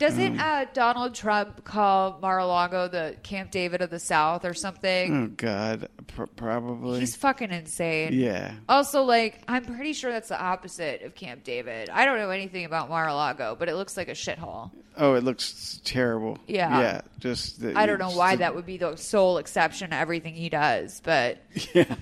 Doesn't 0.01 0.33
Um, 0.33 0.39
uh, 0.39 0.65
Donald 0.73 1.13
Trump 1.15 1.63
call 1.63 2.17
Mar-a-Lago 2.21 2.87
the 2.87 3.15
Camp 3.23 3.51
David 3.51 3.81
of 3.81 3.89
the 3.89 3.99
South 3.99 4.43
or 4.45 4.53
something? 4.53 5.15
oh 5.15 5.27
God, 5.37 5.87
pr- 6.07 6.23
probably. 6.35 6.99
He's 6.99 7.15
fucking 7.15 7.51
insane. 7.51 8.13
Yeah. 8.13 8.53
Also, 8.67 9.03
like, 9.03 9.41
I'm 9.47 9.63
pretty 9.63 9.93
sure 9.93 10.11
that's 10.11 10.29
the 10.29 10.41
opposite 10.41 11.03
of 11.03 11.13
Camp 11.15 11.43
David. 11.43 11.89
I 11.89 12.05
don't 12.05 12.17
know 12.17 12.31
anything 12.31 12.65
about 12.65 12.89
Mar-a-Lago, 12.89 13.55
but 13.59 13.69
it 13.69 13.75
looks 13.75 13.95
like 13.95 14.07
a 14.09 14.13
shithole. 14.13 14.71
Oh, 14.97 15.13
it 15.13 15.23
looks 15.23 15.79
terrible. 15.85 16.37
Yeah. 16.47 16.79
Yeah. 16.79 17.01
Just. 17.19 17.61
The, 17.61 17.77
I 17.77 17.85
don't 17.85 17.99
know 17.99 18.09
why 18.11 18.35
the- 18.35 18.39
that 18.39 18.55
would 18.55 18.65
be 18.65 18.77
the 18.77 18.95
sole 18.97 19.37
exception 19.37 19.91
to 19.91 19.95
everything 19.95 20.33
he 20.33 20.49
does, 20.49 20.99
but 21.03 21.37
Yeah. 21.73 21.95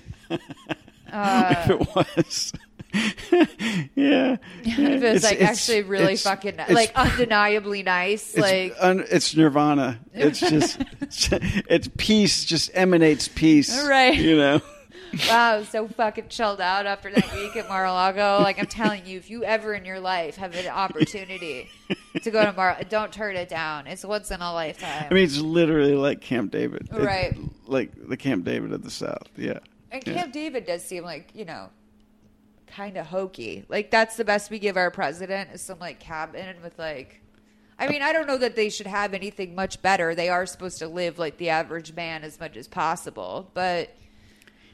Uh, 1.12 1.54
if 1.68 1.70
it 1.70 1.94
was. 1.94 2.52
yeah. 3.94 4.36
if 4.62 4.78
it 4.78 4.88
was 4.90 5.02
It's- 5.02 5.22
like 5.24 5.34
it's- 5.34 5.48
actually 5.50 5.82
really 5.82 6.16
fucking 6.16 6.56
like 6.70 6.92
undeniably 6.94 7.82
nice, 7.82 8.30
It's, 8.34 8.38
like 8.38 8.74
un, 8.80 9.04
it's 9.10 9.34
nirvana. 9.36 10.00
It's 10.12 10.40
just, 10.40 10.78
it's 11.30 11.88
peace. 11.96 12.44
Just 12.44 12.70
emanates 12.74 13.28
peace. 13.28 13.84
Right. 13.86 14.16
You 14.16 14.36
know. 14.36 14.60
wow, 15.28 15.62
so 15.64 15.88
fucking 15.88 16.28
chilled 16.28 16.60
out 16.60 16.86
after 16.86 17.10
that 17.12 17.34
week 17.34 17.56
at 17.56 17.68
Mar-a-Lago. 17.68 18.42
Like 18.42 18.60
I'm 18.60 18.66
telling 18.66 19.06
you, 19.06 19.18
if 19.18 19.28
you 19.28 19.42
ever 19.42 19.74
in 19.74 19.84
your 19.84 19.98
life 19.98 20.36
have 20.36 20.54
an 20.54 20.68
opportunity 20.68 21.68
to 22.22 22.30
go 22.30 22.44
to 22.44 22.52
Mar, 22.52 22.78
don't 22.88 23.12
turn 23.12 23.34
it 23.36 23.48
down. 23.48 23.86
It's 23.88 24.04
once 24.04 24.30
in 24.30 24.40
a 24.40 24.52
lifetime. 24.52 25.06
I 25.10 25.14
mean, 25.14 25.24
it's 25.24 25.38
literally 25.38 25.94
like 25.94 26.20
Camp 26.20 26.52
David. 26.52 26.88
Right. 26.92 27.36
Like 27.66 27.90
the 28.08 28.16
Camp 28.16 28.44
David 28.44 28.72
of 28.72 28.82
the 28.84 28.90
South. 28.90 29.28
Yeah. 29.36 29.58
And 29.90 30.06
Yeah. 30.06 30.14
Camp 30.14 30.32
David 30.32 30.64
does 30.66 30.84
seem 30.84 31.02
like, 31.02 31.30
you 31.34 31.44
know, 31.44 31.70
kind 32.70 32.96
of 32.96 33.06
hokey. 33.06 33.64
Like 33.68 33.90
that's 33.90 34.16
the 34.16 34.24
best 34.24 34.50
we 34.50 34.58
give 34.58 34.76
our 34.76 34.90
president 34.90 35.50
is 35.52 35.60
some 35.62 35.78
like 35.78 36.00
cabin 36.00 36.56
with 36.62 36.78
like 36.78 37.20
I 37.78 37.88
mean, 37.88 38.02
I 38.02 38.12
don't 38.12 38.26
know 38.26 38.36
that 38.36 38.56
they 38.56 38.68
should 38.68 38.86
have 38.86 39.14
anything 39.14 39.54
much 39.54 39.80
better. 39.80 40.14
They 40.14 40.28
are 40.28 40.44
supposed 40.44 40.78
to 40.80 40.88
live 40.88 41.18
like 41.18 41.38
the 41.38 41.48
average 41.48 41.94
man 41.94 42.24
as 42.24 42.38
much 42.38 42.56
as 42.56 42.68
possible, 42.68 43.50
but 43.54 43.94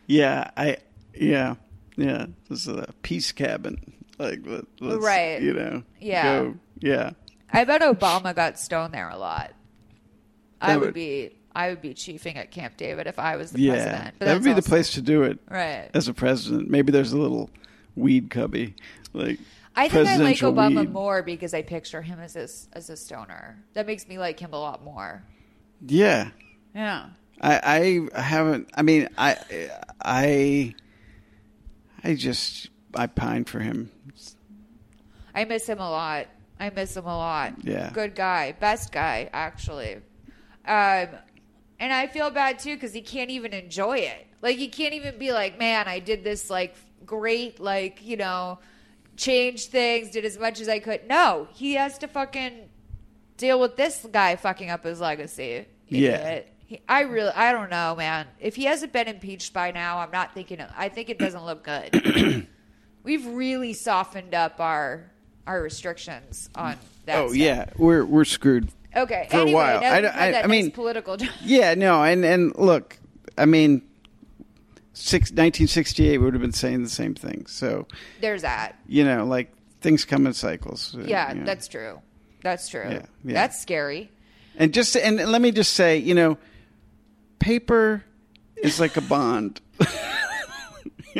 Yeah. 0.06 0.50
I. 0.56 0.78
Yeah. 1.14 1.54
Yeah. 1.96 2.26
This 2.48 2.66
is 2.66 2.68
a 2.68 2.92
peace 3.02 3.32
cabin. 3.32 3.92
Like, 4.18 4.40
Right. 4.80 5.40
You 5.40 5.52
know. 5.54 5.82
Yeah. 6.00 6.40
Go, 6.42 6.54
yeah. 6.80 7.10
I 7.52 7.64
bet 7.64 7.80
Obama 7.80 8.34
got 8.34 8.58
stoned 8.58 8.92
there 8.92 9.08
a 9.08 9.16
lot. 9.16 9.52
I 10.60 10.76
would 10.76 10.86
would- 10.86 10.94
be 10.94 11.30
I 11.54 11.70
would 11.70 11.80
be 11.80 11.94
chiefing 11.94 12.36
at 12.36 12.50
Camp 12.50 12.76
David 12.76 13.06
if 13.06 13.18
I 13.18 13.36
was 13.36 13.52
the 13.52 13.60
Yeah. 13.60 13.72
president. 13.72 14.14
But 14.18 14.24
That 14.26 14.34
would 14.34 14.44
be 14.44 14.52
the 14.52 14.60
place 14.62 14.90
to 14.94 15.00
do 15.00 15.22
it. 15.22 15.38
Right. 15.48 15.88
As 15.94 16.06
a 16.08 16.12
president, 16.12 16.68
maybe 16.68 16.92
there's 16.92 17.12
a 17.12 17.18
little 17.18 17.48
weed 17.96 18.30
cubby, 18.30 18.74
like. 19.12 19.38
I 19.78 19.88
think 19.88 20.08
I 20.08 20.16
like 20.16 20.38
Obama 20.38 20.80
weed. 20.80 20.92
more 20.92 21.22
because 21.22 21.52
I 21.52 21.60
picture 21.60 22.00
him 22.00 22.18
as 22.18 22.34
a, 22.34 22.48
as 22.76 22.88
a 22.88 22.96
stoner. 22.96 23.62
That 23.74 23.86
makes 23.86 24.08
me 24.08 24.18
like 24.18 24.40
him 24.40 24.54
a 24.54 24.58
lot 24.58 24.82
more. 24.82 25.22
Yeah. 25.86 26.30
Yeah. 26.74 27.08
I, 27.42 28.08
I 28.14 28.20
haven't. 28.22 28.70
I 28.74 28.80
mean, 28.80 29.08
I, 29.18 29.36
I, 30.00 30.74
I 32.02 32.14
just 32.14 32.70
I 32.94 33.06
pine 33.06 33.44
for 33.44 33.60
him. 33.60 33.90
I 35.34 35.44
miss 35.44 35.66
him 35.68 35.78
a 35.78 35.90
lot. 35.90 36.28
I 36.58 36.70
miss 36.70 36.96
him 36.96 37.04
a 37.04 37.16
lot. 37.16 37.52
Yeah. 37.62 37.90
Good 37.92 38.14
guy. 38.14 38.52
Best 38.52 38.90
guy, 38.90 39.28
actually. 39.34 39.96
Um, 40.66 41.08
and 41.78 41.92
I 41.92 42.06
feel 42.06 42.30
bad 42.30 42.58
too 42.58 42.74
because 42.74 42.94
he 42.94 43.02
can't 43.02 43.30
even 43.30 43.52
enjoy 43.52 43.98
it. 43.98 44.26
Like, 44.40 44.56
he 44.56 44.68
can't 44.68 44.94
even 44.94 45.18
be 45.18 45.32
like, 45.32 45.58
man, 45.58 45.88
I 45.88 45.98
did 45.98 46.24
this, 46.24 46.48
like, 46.48 46.74
great, 47.04 47.60
like, 47.60 48.00
you 48.04 48.16
know, 48.16 48.58
changed 49.16 49.70
things, 49.70 50.10
did 50.10 50.24
as 50.24 50.38
much 50.38 50.60
as 50.60 50.68
I 50.68 50.78
could. 50.78 51.06
No, 51.08 51.48
he 51.52 51.74
has 51.74 51.98
to 51.98 52.08
fucking 52.08 52.68
deal 53.36 53.60
with 53.60 53.76
this 53.76 54.06
guy 54.10 54.36
fucking 54.36 54.70
up 54.70 54.84
his 54.84 55.00
legacy. 55.00 55.66
Yeah. 55.88 56.40
He, 56.66 56.80
I 56.88 57.02
really, 57.02 57.30
I 57.30 57.52
don't 57.52 57.70
know, 57.70 57.94
man. 57.96 58.26
If 58.40 58.56
he 58.56 58.64
hasn't 58.64 58.92
been 58.92 59.06
impeached 59.08 59.52
by 59.52 59.70
now, 59.70 59.98
I'm 59.98 60.10
not 60.10 60.34
thinking. 60.34 60.58
I 60.76 60.88
think 60.88 61.08
it 61.10 61.18
doesn't 61.18 61.44
look 61.44 61.62
good. 61.62 62.46
We've 63.04 63.24
really 63.26 63.72
softened 63.72 64.34
up 64.34 64.60
our 64.60 65.12
our 65.46 65.62
restrictions 65.62 66.50
on 66.56 66.74
that. 67.04 67.18
oh 67.20 67.28
stuff. 67.28 67.36
yeah, 67.36 67.70
we're 67.76 68.04
we're 68.04 68.24
screwed. 68.24 68.68
Okay. 68.96 69.28
For 69.30 69.36
anyway, 69.36 69.52
a 69.52 69.54
while, 69.54 69.76
I, 69.84 69.92
we've 69.94 70.02
don't- 70.02 70.14
had 70.14 70.34
I, 70.34 70.42
I 70.42 70.46
mean, 70.48 70.72
political. 70.72 71.16
yeah, 71.44 71.74
no, 71.74 72.02
and 72.02 72.24
and 72.24 72.56
look, 72.56 72.98
I 73.38 73.44
mean, 73.44 73.82
six, 74.98 75.30
1968 75.30 76.18
would 76.18 76.32
have 76.32 76.40
been 76.40 76.52
saying 76.52 76.82
the 76.82 76.88
same 76.88 77.14
thing. 77.14 77.44
So 77.46 77.86
There's 78.20 78.42
that. 78.42 78.78
you 78.88 79.04
know, 79.04 79.24
like 79.26 79.52
things 79.82 80.04
come 80.04 80.26
in 80.26 80.32
cycles. 80.32 80.94
uh, 80.96 81.02
Yeah, 81.06 81.32
you 81.32 81.40
know. 81.40 81.44
that's 81.46 81.68
true. 81.68 82.00
That's 82.42 82.68
true. 82.68 82.88
Yeah, 82.88 83.06
yeah. 83.24 83.34
That's 83.34 83.60
scary. 83.60 84.10
And 84.56 84.72
just 84.72 84.96
and 84.96 85.16
let 85.16 85.42
me 85.42 85.50
just 85.52 85.74
say, 85.74 85.98
you 85.98 86.14
know, 86.14 86.38
paper 87.38 88.02
is 88.56 88.80
like 88.80 88.96
a 88.96 89.00
bond. 89.02 89.60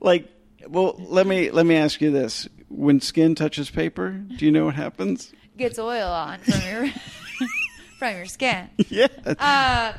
like, 0.00 0.28
well, 0.68 0.94
let 0.98 1.26
me 1.26 1.50
let 1.50 1.66
me 1.66 1.76
ask 1.76 2.00
you 2.00 2.10
this: 2.10 2.48
when 2.68 3.00
skin 3.00 3.34
touches 3.34 3.70
paper, 3.70 4.10
do 4.10 4.44
you 4.44 4.52
know 4.52 4.64
what 4.66 4.74
happens? 4.74 5.32
Gets 5.56 5.78
oil 5.78 6.08
on 6.08 6.40
from 6.40 6.60
your 6.70 6.88
from 7.98 8.16
your 8.16 8.26
skin. 8.26 8.68
Yeah. 8.88 9.06
Uh, 9.24 9.92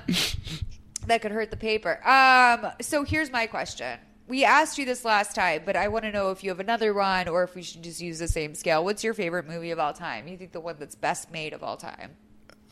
that 1.07 1.21
could 1.21 1.31
hurt 1.31 1.51
the 1.51 1.57
paper. 1.57 2.05
Um, 2.07 2.71
so 2.81 3.03
here's 3.03 3.31
my 3.31 3.47
question. 3.47 3.99
We 4.27 4.45
asked 4.45 4.77
you 4.77 4.85
this 4.85 5.03
last 5.03 5.35
time, 5.35 5.63
but 5.65 5.75
I 5.75 5.89
want 5.89 6.05
to 6.05 6.11
know 6.11 6.31
if 6.31 6.43
you 6.43 6.51
have 6.51 6.59
another 6.59 6.93
one 6.93 7.27
or 7.27 7.43
if 7.43 7.53
we 7.53 7.63
should 7.63 7.83
just 7.83 7.99
use 7.99 8.19
the 8.19 8.27
same 8.27 8.55
scale. 8.55 8.83
What's 8.83 9.03
your 9.03 9.13
favorite 9.13 9.45
movie 9.47 9.71
of 9.71 9.79
all 9.79 9.93
time? 9.93 10.27
You 10.27 10.37
think 10.37 10.53
the 10.53 10.61
one 10.61 10.77
that's 10.79 10.95
best 10.95 11.31
made 11.31 11.51
of 11.53 11.63
all 11.63 11.75
time? 11.75 12.11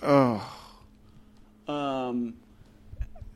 Oh, 0.01 0.41
um, 1.67 2.35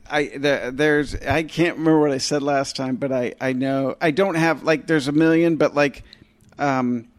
I 0.09 0.25
the, 0.37 0.71
there's 0.73 1.15
I 1.15 1.43
can't 1.43 1.77
remember 1.77 1.99
what 1.99 2.11
I 2.11 2.17
said 2.17 2.41
last 2.41 2.75
time, 2.75 2.95
but 2.95 3.11
I 3.11 3.33
I 3.41 3.53
know 3.53 3.95
I 3.99 4.11
don't 4.11 4.35
have 4.35 4.63
like 4.63 4.87
there's 4.87 5.07
a 5.07 5.11
million, 5.11 5.57
but 5.57 5.75
like, 5.75 6.03
um, 6.57 7.09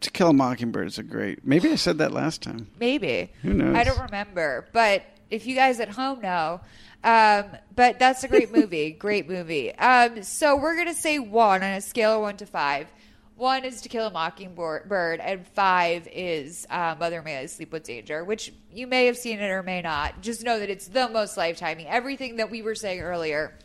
To 0.00 0.10
Kill 0.10 0.30
a 0.30 0.32
Mockingbird 0.32 0.86
is 0.86 0.98
a 0.98 1.02
great. 1.02 1.44
Maybe 1.44 1.70
I 1.70 1.74
said 1.76 1.98
that 1.98 2.12
last 2.12 2.42
time. 2.42 2.68
Maybe. 2.78 3.32
Who 3.42 3.52
knows? 3.52 3.74
I 3.74 3.84
don't 3.84 4.00
remember. 4.00 4.68
But 4.72 5.02
if 5.32 5.46
you 5.46 5.54
guys 5.54 5.80
at 5.80 5.88
home 5.88 6.20
know, 6.20 6.60
um, 7.02 7.46
but 7.74 7.98
that's 7.98 8.22
a 8.22 8.28
great 8.28 8.52
movie. 8.52 8.90
great 8.98 9.28
movie. 9.28 9.74
Um, 9.74 10.22
so 10.22 10.56
we're 10.56 10.74
going 10.74 10.88
to 10.88 10.94
say 10.94 11.18
one 11.18 11.62
on 11.62 11.72
a 11.72 11.80
scale 11.80 12.16
of 12.16 12.20
one 12.20 12.36
to 12.36 12.46
five. 12.46 12.86
One 13.34 13.64
is 13.64 13.80
To 13.80 13.88
Kill 13.88 14.06
a 14.06 14.10
Mockingbird, 14.10 15.18
and 15.18 15.44
five 15.48 16.06
is 16.12 16.66
uh, 16.70 16.94
Mother 17.00 17.22
May 17.22 17.38
I 17.38 17.46
Sleep 17.46 17.72
with 17.72 17.82
Danger, 17.82 18.22
which 18.22 18.52
you 18.72 18.86
may 18.86 19.06
have 19.06 19.16
seen 19.16 19.40
it 19.40 19.48
or 19.48 19.62
may 19.62 19.80
not. 19.80 20.20
Just 20.20 20.44
know 20.44 20.60
that 20.60 20.70
it's 20.70 20.86
the 20.86 21.08
most 21.08 21.36
lifetiming. 21.36 21.86
Everything 21.86 22.36
that 22.36 22.50
we 22.50 22.62
were 22.62 22.74
saying 22.74 23.00
earlier, 23.00 23.56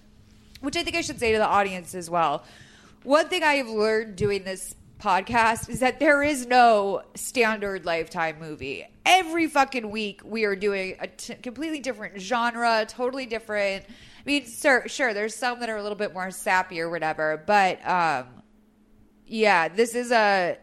which 0.61 0.77
I 0.77 0.83
think 0.83 0.95
I 0.95 1.01
should 1.01 1.19
say 1.19 1.33
to 1.33 1.37
the 1.37 1.45
audience 1.45 1.93
as 1.93 2.09
well. 2.09 2.43
One 3.03 3.27
thing 3.27 3.43
I 3.43 3.55
have 3.55 3.67
learned 3.67 4.15
doing 4.15 4.45
this 4.45 4.73
podcast 4.99 5.69
is 5.69 5.79
that 5.79 5.99
there 5.99 6.23
is 6.23 6.45
no 6.45 7.03
standard 7.15 7.85
lifetime 7.85 8.37
movie. 8.39 8.85
Every 9.05 9.47
fucking 9.47 9.89
week 9.89 10.21
we 10.23 10.43
are 10.45 10.55
doing 10.55 10.95
a 10.99 11.07
t- 11.07 11.35
completely 11.35 11.79
different 11.79 12.19
genre, 12.19 12.85
totally 12.87 13.25
different. 13.25 13.85
I 13.87 14.21
mean, 14.25 14.45
sir, 14.45 14.87
sure, 14.87 15.13
there's 15.13 15.35
some 15.35 15.59
that 15.59 15.69
are 15.69 15.77
a 15.77 15.83
little 15.83 15.97
bit 15.97 16.13
more 16.13 16.31
sappy 16.31 16.81
or 16.81 16.89
whatever, 16.89 17.41
but 17.45 17.87
um, 17.87 18.27
yeah, 19.25 19.67
this 19.67 19.95
is 19.95 20.11
a 20.11 20.57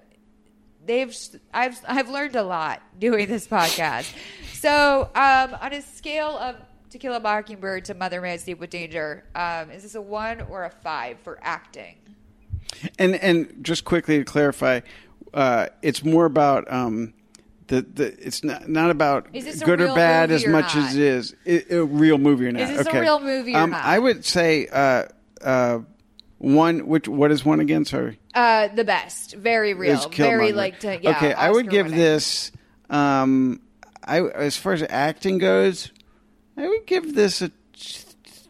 they've 0.85 1.17
I've 1.53 1.81
I've 1.87 2.11
learned 2.11 2.37
a 2.37 2.43
lot 2.43 2.83
doing 2.99 3.29
this 3.29 3.47
podcast. 3.47 4.13
So, 4.65 5.11
um, 5.15 5.55
on 5.61 5.75
a 5.75 5.83
scale 5.83 6.39
of 6.39 6.57
To 6.89 6.99
Kill 6.99 7.13
a 7.13 7.21
Mockingbird 7.21 7.85
to 7.85 7.93
Mother 7.93 8.23
May 8.23 8.33
I 8.33 8.37
Sleep 8.39 8.59
with 8.59 8.71
Danger, 8.71 9.25
um, 9.35 9.71
is 9.71 9.83
this 9.83 9.95
a 9.95 10.01
one 10.01 10.41
or 10.41 10.65
a 10.65 10.71
five 10.71 11.19
for 11.21 11.39
acting? 11.43 11.97
And 12.99 13.15
and 13.17 13.63
just 13.63 13.85
quickly 13.85 14.19
to 14.19 14.25
clarify, 14.25 14.81
uh, 15.33 15.67
it's 15.83 16.05
more 16.05 16.25
about 16.25 16.71
um, 16.73 17.15
the 17.69 17.83
the. 17.83 18.27
It's 18.27 18.45
not 18.45 18.69
not 18.69 18.91
about 18.91 19.29
Is 19.33 19.45
this 19.45 19.63
a 19.63 19.65
good 19.65 19.81
or 19.81 19.95
bad 19.95 20.31
as 20.31 20.45
or 20.45 20.51
much 20.51 20.75
not? 20.75 20.89
as 20.89 20.97
it 20.97 21.03
is 21.03 21.37
it, 21.45 21.71
a 21.73 21.85
real 21.85 22.19
movie 22.19 22.47
or 22.47 22.53
not. 22.53 22.63
Is 22.63 22.79
this 22.79 22.87
a 22.87 23.01
real 23.01 23.21
movie 23.21 23.55
or 23.55 23.59
um, 23.59 23.71
not? 23.71 23.85
I 23.85 23.99
would 23.99 24.25
say 24.25 24.69
uh, 24.69 25.05
uh, 25.43 25.81
one. 26.39 26.87
Which 26.87 27.09
what 27.09 27.31
is 27.31 27.45
one 27.45 27.61
again? 27.61 27.85
Sorry. 27.85 28.19
Uh, 28.35 28.69
the 28.69 28.85
best, 28.85 29.35
very 29.35 29.75
real, 29.75 30.09
very 30.09 30.53
like 30.53 30.81
to, 30.81 31.01
yeah. 31.01 31.11
okay, 31.11 31.33
I 31.33 31.51
would 31.51 31.71
give 31.71 31.87
winning. 31.87 32.01
this. 32.01 32.51
Um, 32.91 33.61
I 34.03 34.23
as 34.23 34.57
far 34.57 34.73
as 34.73 34.83
acting 34.89 35.39
goes, 35.39 35.93
I 36.57 36.67
would 36.67 36.87
give 36.87 37.15
this 37.15 37.43
a 37.43 37.53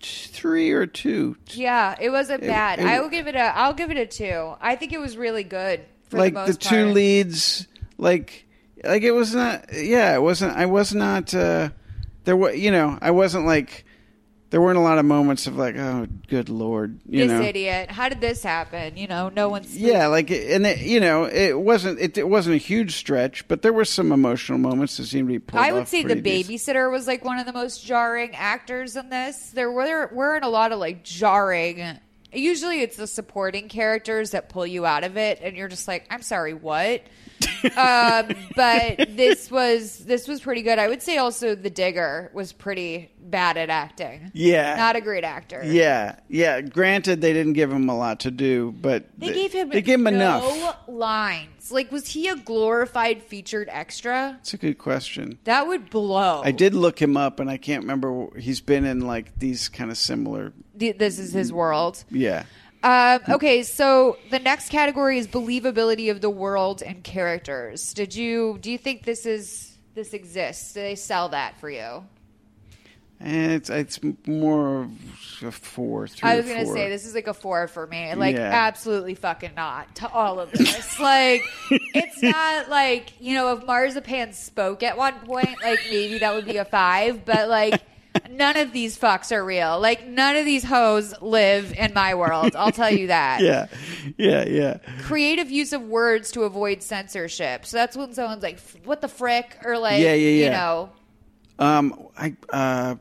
three 0.04 0.70
or 0.72 0.86
two. 0.86 1.36
Yeah, 1.48 1.94
it 2.00 2.10
wasn't 2.10 2.42
bad. 2.42 2.78
it- 2.78 2.86
I 2.86 3.00
will 3.00 3.08
give 3.08 3.26
it 3.26 3.34
a. 3.34 3.56
I'll 3.56 3.74
give 3.74 3.90
it 3.90 3.96
a 3.96 4.06
two. 4.06 4.54
I 4.60 4.76
think 4.76 4.92
it 4.92 4.98
was 4.98 5.16
really 5.16 5.44
good 5.44 5.80
for 6.08 6.18
like 6.18 6.34
the 6.34 6.46
the, 6.46 6.54
two 6.54 6.84
part. 6.84 6.94
leads, 6.94 7.66
like 7.98 8.46
like 8.84 9.02
it 9.02 9.12
was 9.12 9.34
not. 9.34 9.66
Yeah, 9.72 10.14
it 10.14 10.22
wasn't. 10.22 10.56
I 10.56 10.66
was 10.66 10.94
not. 10.94 11.34
uh 11.34 11.70
There 12.24 12.36
was, 12.36 12.56
you 12.56 12.70
know, 12.70 12.98
I 13.00 13.10
wasn't 13.10 13.46
like. 13.46 13.84
There 14.54 14.60
weren't 14.60 14.78
a 14.78 14.82
lot 14.82 14.98
of 14.98 15.04
moments 15.04 15.48
of 15.48 15.56
like, 15.56 15.76
oh, 15.76 16.06
good 16.28 16.48
lord, 16.48 17.00
you 17.08 17.26
this 17.26 17.40
know. 17.40 17.44
idiot. 17.44 17.90
How 17.90 18.08
did 18.08 18.20
this 18.20 18.44
happen? 18.44 18.96
You 18.96 19.08
know, 19.08 19.28
no 19.28 19.48
one's. 19.48 19.76
Yeah, 19.76 20.06
like, 20.06 20.30
and 20.30 20.64
it, 20.64 20.78
you 20.78 21.00
know, 21.00 21.24
it 21.24 21.58
wasn't 21.58 21.98
it, 21.98 22.16
it 22.16 22.28
wasn't 22.28 22.54
a 22.54 22.58
huge 22.58 22.94
stretch, 22.94 23.48
but 23.48 23.62
there 23.62 23.72
were 23.72 23.84
some 23.84 24.12
emotional 24.12 24.58
moments 24.58 24.96
that 24.98 25.06
seemed 25.06 25.26
to 25.26 25.32
be 25.32 25.38
pulled. 25.40 25.60
I 25.60 25.72
would 25.72 25.88
say 25.88 26.04
the 26.04 26.14
decent. 26.14 26.54
babysitter 26.54 26.88
was 26.88 27.08
like 27.08 27.24
one 27.24 27.40
of 27.40 27.46
the 27.46 27.52
most 27.52 27.84
jarring 27.84 28.32
actors 28.36 28.94
in 28.94 29.08
this. 29.08 29.50
There 29.50 29.72
were 29.72 30.08
weren't 30.14 30.44
a 30.44 30.48
lot 30.48 30.70
of 30.70 30.78
like 30.78 31.02
jarring. 31.02 31.98
Usually, 32.34 32.80
it's 32.82 32.96
the 32.96 33.06
supporting 33.06 33.68
characters 33.68 34.30
that 34.32 34.48
pull 34.48 34.66
you 34.66 34.84
out 34.86 35.04
of 35.04 35.16
it, 35.16 35.40
and 35.42 35.56
you're 35.56 35.68
just 35.68 35.88
like, 35.88 36.06
"I'm 36.10 36.22
sorry, 36.22 36.54
what?" 36.54 37.02
um, 37.76 38.28
but 38.56 39.08
this 39.16 39.50
was 39.50 39.98
this 40.00 40.28
was 40.28 40.40
pretty 40.40 40.62
good. 40.62 40.78
I 40.78 40.88
would 40.88 41.02
say 41.02 41.16
also 41.18 41.54
the 41.54 41.70
digger 41.70 42.30
was 42.34 42.52
pretty 42.52 43.10
bad 43.18 43.56
at 43.56 43.70
acting. 43.70 44.30
Yeah. 44.34 44.76
not 44.76 44.96
a 44.96 45.00
great 45.00 45.24
actor. 45.24 45.62
Yeah, 45.64 46.16
yeah. 46.28 46.60
Granted, 46.60 47.20
they 47.20 47.32
didn't 47.32 47.54
give 47.54 47.72
him 47.72 47.88
a 47.88 47.96
lot 47.96 48.20
to 48.20 48.30
do, 48.30 48.72
but 48.72 49.06
They 49.18 49.32
gave 49.32 49.52
him 49.52 49.70
they 49.70 49.82
gave 49.82 49.98
him 49.98 50.04
no 50.04 50.10
enough. 50.10 50.76
lines. 50.88 51.72
Like, 51.72 51.90
was 51.90 52.08
he 52.08 52.28
a 52.28 52.36
glorified 52.36 53.22
featured 53.22 53.68
extra? 53.70 54.36
It's 54.40 54.52
a 54.52 54.58
good 54.58 54.76
question. 54.78 55.38
That 55.44 55.66
would 55.66 55.88
blow. 55.88 56.42
I 56.44 56.52
did 56.52 56.74
look 56.74 57.00
him 57.00 57.16
up, 57.16 57.40
and 57.40 57.48
I 57.50 57.56
can't 57.56 57.82
remember. 57.84 58.28
He's 58.38 58.60
been 58.60 58.84
in 58.84 59.00
like 59.00 59.38
these 59.38 59.68
kind 59.68 59.90
of 59.90 59.96
similar. 59.96 60.52
Th- 60.78 60.96
This 60.98 61.18
is 61.18 61.32
his 61.32 61.52
world. 61.52 62.04
Yeah. 62.10 62.44
Um, 62.82 63.20
okay, 63.30 63.62
so 63.62 64.18
the 64.30 64.38
next 64.38 64.68
category 64.68 65.18
is 65.18 65.26
believability 65.26 66.10
of 66.10 66.20
the 66.20 66.28
world 66.28 66.82
and 66.82 67.02
characters. 67.02 67.94
Did 67.94 68.14
you 68.14 68.58
do 68.60 68.70
you 68.70 68.76
think 68.76 69.04
this 69.04 69.24
is 69.24 69.78
this 69.94 70.12
exists? 70.12 70.74
Do 70.74 70.80
they 70.80 70.94
sell 70.94 71.30
that 71.30 71.58
for 71.60 71.70
you? 71.70 72.04
It's 73.20 73.70
it's 73.70 74.00
more 74.26 74.82
of 74.82 74.90
a 75.42 75.50
four, 75.52 76.08
three. 76.08 76.28
I 76.28 76.36
was 76.36 76.46
gonna 76.46 76.64
four. 76.64 76.74
say 76.76 76.90
this 76.90 77.06
is 77.06 77.14
like 77.14 77.26
a 77.28 77.32
four 77.32 77.68
for 77.68 77.86
me. 77.86 78.14
Like 78.14 78.36
Yeah. 78.36 78.50
absolutely 78.52 79.14
fucking 79.14 79.52
not 79.56 79.94
to 79.96 80.08
all 80.10 80.40
of 80.40 80.50
this. 80.52 80.98
like 81.00 81.42
it's 81.70 82.22
not 82.22 82.68
like 82.68 83.14
you 83.20 83.34
know 83.34 83.56
if 83.56 83.64
Marzipan 83.64 84.34
spoke 84.34 84.82
at 84.82 84.98
one 84.98 85.14
point, 85.20 85.56
like 85.62 85.78
maybe 85.88 86.18
that 86.18 86.34
would 86.34 86.44
be 86.44 86.58
a 86.58 86.64
five. 86.66 87.24
But 87.24 87.48
like 87.48 87.80
none 88.30 88.56
of 88.56 88.72
these 88.72 88.98
fucks 88.98 89.32
are 89.32 89.44
real. 89.44 89.78
Like 89.80 90.06
none 90.06 90.36
of 90.36 90.44
these 90.44 90.64
hoes 90.64 91.14
live 91.20 91.72
in 91.76 91.92
my 91.94 92.14
world. 92.14 92.54
I'll 92.56 92.72
tell 92.72 92.90
you 92.90 93.08
that. 93.08 93.40
Yeah, 93.44 93.66
yeah, 94.16 94.44
yeah. 94.46 94.78
creative 95.02 95.50
use 95.50 95.72
of 95.72 95.82
words 95.82 96.30
to 96.32 96.42
avoid 96.44 96.82
censorship. 96.82 97.66
So 97.66 97.76
that's 97.76 97.96
when 97.96 98.12
someone's 98.14 98.42
like, 98.42 98.60
"What 98.84 99.00
the 99.00 99.08
frick?" 99.08 99.58
or 99.64 99.78
like, 99.78 100.00
Yeah, 100.00 100.14
yeah, 100.14 100.28
yeah. 100.30 100.44
you 100.44 100.50
know, 100.50 100.90
Um, 101.58 102.08
I 102.16 102.36
uh, 102.50 102.94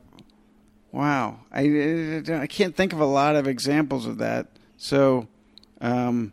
wow, 0.92 1.40
I 1.52 2.22
I 2.42 2.46
can't 2.46 2.74
think 2.76 2.92
of 2.92 3.00
a 3.00 3.06
lot 3.06 3.36
of 3.36 3.46
examples 3.46 4.06
of 4.06 4.18
that. 4.18 4.48
So, 4.76 5.28
um, 5.80 6.32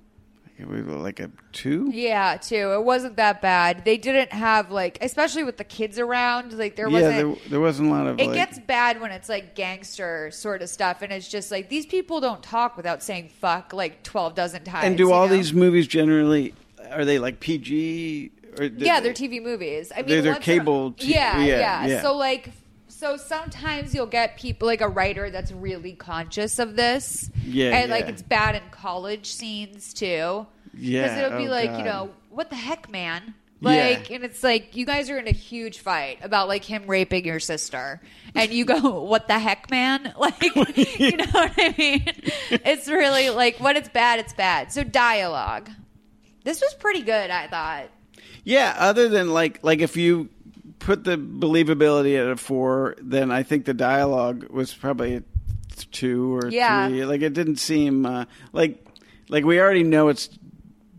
we 0.66 0.82
were 0.82 0.98
like 0.98 1.20
a 1.20 1.30
two. 1.52 1.90
yeah, 1.94 2.38
two. 2.38 2.74
It 2.74 2.84
wasn't 2.84 3.18
that 3.18 3.42
bad. 3.42 3.86
They 3.86 3.98
didn't 3.98 4.32
have 4.34 4.72
like, 4.72 4.98
especially 5.02 5.44
with 5.44 5.58
the 5.58 5.64
kids 5.64 6.00
around, 6.00 6.54
like 6.58 6.76
there 6.76 6.90
wasn't. 6.90 7.16
there, 7.16 7.50
there 7.50 7.60
wasn't 7.60 7.90
a 7.90 7.92
lot 7.92 8.08
of. 8.08 8.20
it 8.20 8.28
like, 8.28 8.36
gets 8.36 8.60
bad 8.60 9.02
when 9.02 9.12
it's 9.12 9.30
like 9.30 9.56
gangster 9.56 10.32
sort 10.32 10.62
of 10.62 10.70
stuff, 10.70 11.02
and 11.02 11.12
it's 11.12 11.28
just 11.28 11.52
like 11.52 11.70
these 11.70 11.86
people 11.86 12.20
don't 12.22 12.44
talk 12.44 12.78
without 12.78 13.04
saying 13.04 13.30
"fuck" 13.30 13.74
like 13.74 14.04
twelve 14.04 14.36
dozen 14.36 14.64
times. 14.64 14.86
and 14.86 14.98
do 14.98 15.12
all 15.12 15.28
know? 15.28 15.34
these 15.34 15.54
movies 15.54 15.88
generally 15.88 16.54
are 16.92 17.06
they 17.06 17.20
like 17.20 17.40
PG? 17.40 18.32
Or 18.60 18.66
yeah, 18.66 19.00
they're 19.00 19.14
TV 19.14 19.42
movies. 19.42 19.92
I 19.94 20.00
mean, 20.00 20.08
They're- 20.08 20.22
they're 20.22 20.32
once 20.34 20.48
in 20.48 20.54
a- 20.54 20.60
cable 20.60 20.96
yeah, 20.98 21.40
yeah, 21.40 21.60
yeah, 21.60 21.86
yeah. 21.86 22.02
So 22.02 22.16
like, 22.18 22.50
so 23.02 23.18
sometimes 23.18 23.96
you'll 23.96 24.06
get 24.06 24.38
people 24.38 24.68
like 24.68 24.80
a 24.80 24.88
writer 24.88 25.32
that's 25.32 25.52
really 25.52 25.94
conscious 25.94 26.60
of 26.60 26.76
this. 26.76 27.32
Yeah, 27.44 27.76
and 27.76 27.90
like 27.90 28.06
yeah. 28.06 28.12
it's 28.12 28.22
bad 28.22 28.54
in 28.54 28.62
college 28.70 29.26
scenes 29.26 29.92
too. 29.92 30.46
Yeah, 30.78 31.02
because 31.02 31.18
it'll 31.18 31.40
be 31.40 31.48
oh, 31.48 31.52
like 31.52 31.72
God. 31.72 31.80
you 31.80 31.86
know 31.86 32.12
what 32.30 32.52
the 32.52 32.56
heck, 32.56 32.92
man. 32.92 33.34
Yeah. 33.60 33.70
Like, 33.70 34.12
and 34.12 34.24
it's 34.24 34.44
like 34.44 34.76
you 34.76 34.86
guys 34.86 35.10
are 35.10 35.18
in 35.18 35.28
a 35.28 35.32
huge 35.32 35.80
fight 35.80 36.20
about 36.22 36.48
like 36.48 36.64
him 36.64 36.86
raping 36.86 37.26
your 37.26 37.40
sister, 37.40 38.02
and 38.36 38.52
you 38.52 38.66
go, 38.66 39.02
"What 39.02 39.28
the 39.28 39.40
heck, 39.40 39.72
man?" 39.72 40.14
Like, 40.20 40.40
you 41.00 41.18
know 41.18 41.26
what 41.32 41.54
I 41.58 41.74
mean? 41.76 42.06
It's 42.52 42.88
really 42.88 43.32
like 43.32 43.60
when 43.60 43.78
it's 43.78 43.90
bad, 43.90 44.20
it's 44.20 44.34
bad. 44.34 44.72
So 44.72 44.84
dialogue. 44.84 45.72
This 46.44 46.62
was 46.62 46.76
pretty 46.76 47.02
good, 47.02 47.32
I 47.32 47.48
thought. 47.48 47.90
Yeah, 48.44 48.76
other 48.78 49.10
than 49.10 49.32
like 49.32 49.64
like 49.64 49.80
if 49.80 49.98
you 49.98 50.30
put 50.82 51.04
the 51.04 51.18
believability 51.18 52.20
at 52.20 52.28
a 52.28 52.36
four, 52.36 52.96
then 53.02 53.32
I 53.32 53.44
think 53.44 53.66
the 53.66 53.74
dialogue 53.74 54.50
was 54.50 54.74
probably 54.74 55.16
a 55.16 55.24
two 55.92 56.36
or 56.36 56.50
Yeah. 56.50 56.88
three. 56.88 57.06
Like 57.06 57.22
it 57.22 57.34
didn't 57.34 57.58
seem 57.58 58.06
uh, 58.06 58.26
like 58.54 58.86
like 59.30 59.46
we 59.46 59.60
already 59.60 59.84
know 59.84 60.10
it's 60.10 60.30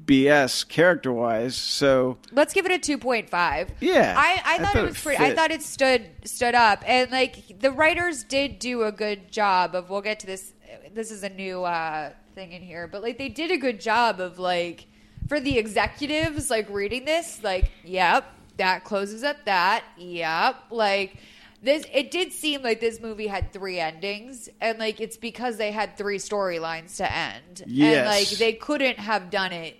BS 0.05 0.67
character 0.69 1.13
wise. 1.13 1.57
So 1.57 2.19
Let's 2.33 2.53
give 2.53 2.67
it 2.67 2.73
a 2.73 2.79
two 2.79 2.99
point 2.99 3.31
five. 3.31 3.71
Yeah, 3.81 4.15
I, 4.17 4.41
I 4.45 4.55
I 4.55 4.59
thought, 4.59 4.67
thought 4.73 4.77
it 4.77 4.85
it 4.85 4.89
was 4.89 5.01
pretty. 5.03 5.25
I 5.25 5.35
thought 5.35 5.51
it 5.51 5.63
stood 5.63 6.09
stood 6.25 6.55
up, 6.55 6.83
and 6.87 7.11
like 7.11 7.61
the 7.61 7.71
writers 7.71 8.25
did 8.25 8.59
do 8.59 8.83
a 8.85 8.93
good 8.93 9.31
job 9.31 9.75
of. 9.75 9.91
We'll 9.91 10.01
get 10.03 10.21
to 10.21 10.27
this. 10.27 10.53
This 10.95 11.11
is 11.11 11.23
a 11.23 11.29
new 11.29 11.65
uh, 11.65 12.11
thing 12.35 12.53
in 12.53 12.63
here, 12.63 12.87
but 12.89 13.03
like 13.03 13.17
they 13.19 13.29
did 13.29 13.51
a 13.51 13.57
good 13.59 13.81
job 13.81 14.21
of 14.21 14.39
like 14.39 14.87
for 15.29 15.39
the 15.39 15.57
executives 15.59 16.51
like 16.51 16.69
reading 16.69 17.05
this. 17.05 17.43
Like, 17.45 17.71
yep, 17.85 18.25
that 18.57 18.85
closes 18.85 19.23
up 19.23 19.45
that. 19.47 19.85
Yep, 19.99 20.57
like. 20.71 21.17
This 21.65 21.87
it 21.95 22.11
did 22.11 22.33
seem 22.33 22.63
like 22.63 22.81
this 22.81 23.01
movie 23.01 23.29
had 23.29 23.53
three 23.53 23.79
endings, 23.79 24.49
and 24.61 24.81
like 24.81 25.01
it's 25.01 25.17
because 25.17 25.59
they 25.59 25.71
had 25.71 25.97
three 25.97 26.19
storylines 26.19 26.97
to 26.97 27.09
end, 27.09 27.63
and 27.65 28.05
like 28.05 28.29
they 28.31 28.53
couldn't 28.53 28.99
have 28.99 29.31
done 29.31 29.53
it 29.53 29.77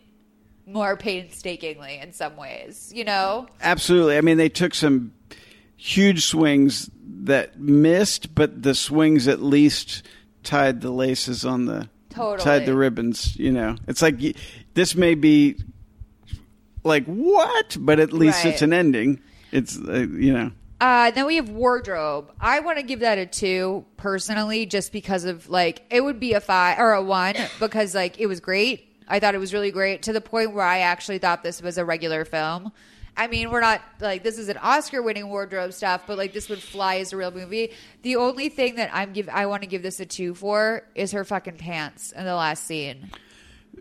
more 0.67 0.97
painstakingly 0.97 1.99
in 1.99 2.13
some 2.13 2.37
ways, 2.37 2.93
you 2.95 3.05
know? 3.05 3.49
absolutely, 3.61 4.17
I 4.17 4.21
mean 4.21 4.37
they 4.37 4.49
took 4.49 4.75
some 4.75 5.13
huge 5.77 6.25
swings 6.27 6.91
that 7.25 7.59
missed, 7.59 8.35
but 8.35 8.63
the 8.63 8.75
swings 8.75 9.27
at 9.29 9.43
least 9.43 10.03
tied 10.43 10.81
the 10.81 10.91
laces 10.91 11.45
on 11.45 11.67
the 11.67 11.89
Totally. 12.11 12.45
tied 12.45 12.67
the 12.67 12.77
ribbons. 12.77 13.37
You 13.37 13.53
know, 13.53 13.77
it's 13.89 14.03
like 14.03 14.21
this 14.75 14.95
may 14.95 15.15
be 15.15 15.57
like 16.85 17.05
what, 17.07 17.77
but 17.81 17.99
at 18.01 18.13
least 18.13 18.45
Right. 18.45 18.53
it's 18.53 18.63
an 18.63 18.73
ending. 18.73 19.21
It's 19.51 19.79
uh, 19.79 20.07
you 20.11 20.33
know. 20.33 20.51
Uh, 20.81 21.13
then 21.13 21.27
we 21.27 21.37
have 21.37 21.49
wardrobe. 21.49 22.33
I 22.41 22.59
want 22.61 22.79
to 22.79 22.83
give 22.83 23.01
that 23.01 23.17
a 23.17 23.27
two 23.27 23.85
personally, 23.97 24.67
just 24.67 24.91
because 24.93 25.25
of 25.25 25.49
like 25.49 25.83
it 25.91 26.01
would 26.01 26.19
be 26.19 26.33
a 26.33 26.41
five 26.41 26.79
or 26.79 26.93
a 26.93 27.03
one 27.03 27.37
because 27.61 27.95
like 27.95 28.19
it 28.19 28.27
was 28.27 28.41
great. 28.41 28.89
I 29.07 29.21
thought 29.21 29.35
it 29.35 29.39
was 29.39 29.53
really 29.53 29.71
great 29.71 30.03
to 30.03 30.13
the 30.13 30.21
point 30.21 30.55
where 30.55 30.65
I 30.65 30.79
actually 30.81 31.19
thought 31.19 31.43
this 31.43 31.61
was 31.63 31.79
a 31.79 31.85
regular 31.85 32.25
film. 32.25 32.73
I 33.15 33.27
mean, 33.27 33.51
we're 33.51 33.61
not 33.61 33.83
like 34.01 34.23
this 34.23 34.39
is 34.39 34.49
an 34.49 34.57
Oscar-winning 34.57 35.29
wardrobe 35.29 35.75
stuff, 35.75 36.05
but 36.07 36.17
like 36.17 36.33
this 36.33 36.49
would 36.49 36.61
fly 36.63 36.97
as 36.97 37.13
a 37.13 37.17
real 37.17 37.31
movie. 37.31 37.73
The 38.01 38.17
only 38.17 38.49
thing 38.49 38.77
that 38.77 38.91
I'm 38.93 39.13
give 39.13 39.29
I 39.29 39.47
want 39.47 39.63
to 39.63 39.69
give 39.69 39.83
this 39.83 40.01
a 40.01 40.07
two 40.07 40.35
for 40.35 40.83
is 40.95 41.13
her 41.13 41.25
fucking 41.25 41.59
pants 41.59 42.13
in 42.13 42.25
the 42.25 42.35
last 42.35 42.65
scene. 42.67 43.11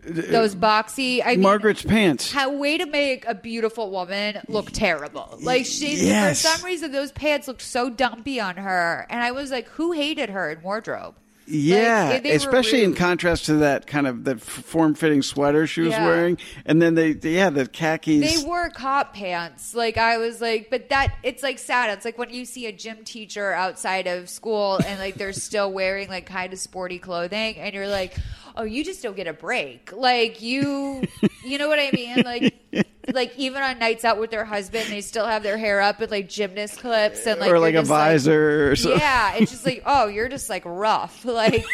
Those 0.04 0.54
boxy. 0.56 1.22
I 1.24 1.32
mean, 1.32 1.42
Margaret's 1.42 1.82
pants. 1.82 2.32
How 2.32 2.52
way 2.52 2.76
to 2.76 2.86
make 2.86 3.24
a 3.26 3.34
beautiful 3.34 3.90
woman 3.90 4.40
look 4.48 4.70
terrible. 4.72 5.38
Like 5.40 5.64
she 5.64 5.94
Yes. 5.96 6.42
for 6.42 6.48
some 6.48 6.64
reason 6.66 6.90
those 6.92 7.12
pants 7.12 7.46
looked 7.46 7.62
so 7.62 7.88
dumpy 7.88 8.40
on 8.40 8.56
her 8.56 9.06
and 9.08 9.22
I 9.22 9.30
was 9.30 9.50
like 9.52 9.68
who 9.68 9.92
hated 9.92 10.30
her 10.30 10.50
in 10.50 10.60
wardrobe? 10.62 11.14
Yeah, 11.44 12.08
Like, 12.22 12.24
especially 12.26 12.84
in 12.84 12.94
contrast 12.94 13.46
to 13.46 13.54
that 13.56 13.88
kind 13.88 14.06
of 14.06 14.22
that 14.24 14.40
form-fitting 14.40 15.22
sweater 15.22 15.66
she 15.66 15.80
was 15.80 15.90
Yeah. 15.90 16.06
wearing, 16.06 16.38
and 16.64 16.80
then 16.80 16.94
they, 16.94 17.10
yeah, 17.20 17.50
the 17.50 17.66
khakis. 17.66 18.40
They 18.40 18.46
wore 18.46 18.70
cop 18.70 19.12
pants. 19.12 19.74
Like 19.74 19.98
I 19.98 20.18
was 20.18 20.40
like, 20.40 20.70
but 20.70 20.88
that 20.90 21.16
it's 21.24 21.42
like 21.42 21.58
sad. 21.58 21.90
It's 21.90 22.04
like 22.04 22.16
when 22.16 22.30
you 22.30 22.44
see 22.44 22.66
a 22.66 22.72
gym 22.72 22.98
teacher 23.04 23.52
outside 23.52 24.06
of 24.06 24.28
school 24.30 24.78
and 24.86 25.00
like 25.00 25.16
they're 25.16 25.32
still 25.32 25.70
wearing 25.72 26.08
like 26.08 26.26
kind 26.26 26.52
of 26.52 26.60
sporty 26.60 26.98
clothing, 27.00 27.56
and 27.56 27.74
you're 27.74 27.88
like, 27.88 28.14
oh, 28.56 28.64
you 28.64 28.84
just 28.84 29.02
don't 29.02 29.16
get 29.16 29.26
a 29.26 29.32
break. 29.32 29.92
Like 29.92 30.42
you, 30.42 31.02
you 31.44 31.58
know 31.58 31.68
what 31.68 31.78
I 31.78 31.90
mean? 31.92 32.22
Like, 32.24 32.54
like 33.12 33.36
even 33.38 33.62
on 33.62 33.78
nights 33.78 34.04
out 34.04 34.18
with 34.18 34.30
their 34.30 34.44
husband, 34.44 34.86
they 34.88 35.00
still 35.00 35.26
have 35.26 35.42
their 35.42 35.58
hair 35.58 35.80
up 35.80 36.00
with 36.00 36.10
like 36.10 36.28
gymnast 36.28 36.78
clips 36.80 37.26
and 37.26 37.40
like 37.40 37.50
or 37.50 37.58
like 37.58 37.74
a 37.74 37.82
visor 37.82 38.70
or 38.70 38.76
something. 38.76 39.00
yeah, 39.00 39.34
it's 39.34 39.50
just 39.50 39.66
like, 39.66 39.82
oh, 39.86 40.06
you're 40.06 40.28
just 40.28 40.48
like 40.50 40.62
rough. 40.64 41.24
Like 41.32 41.64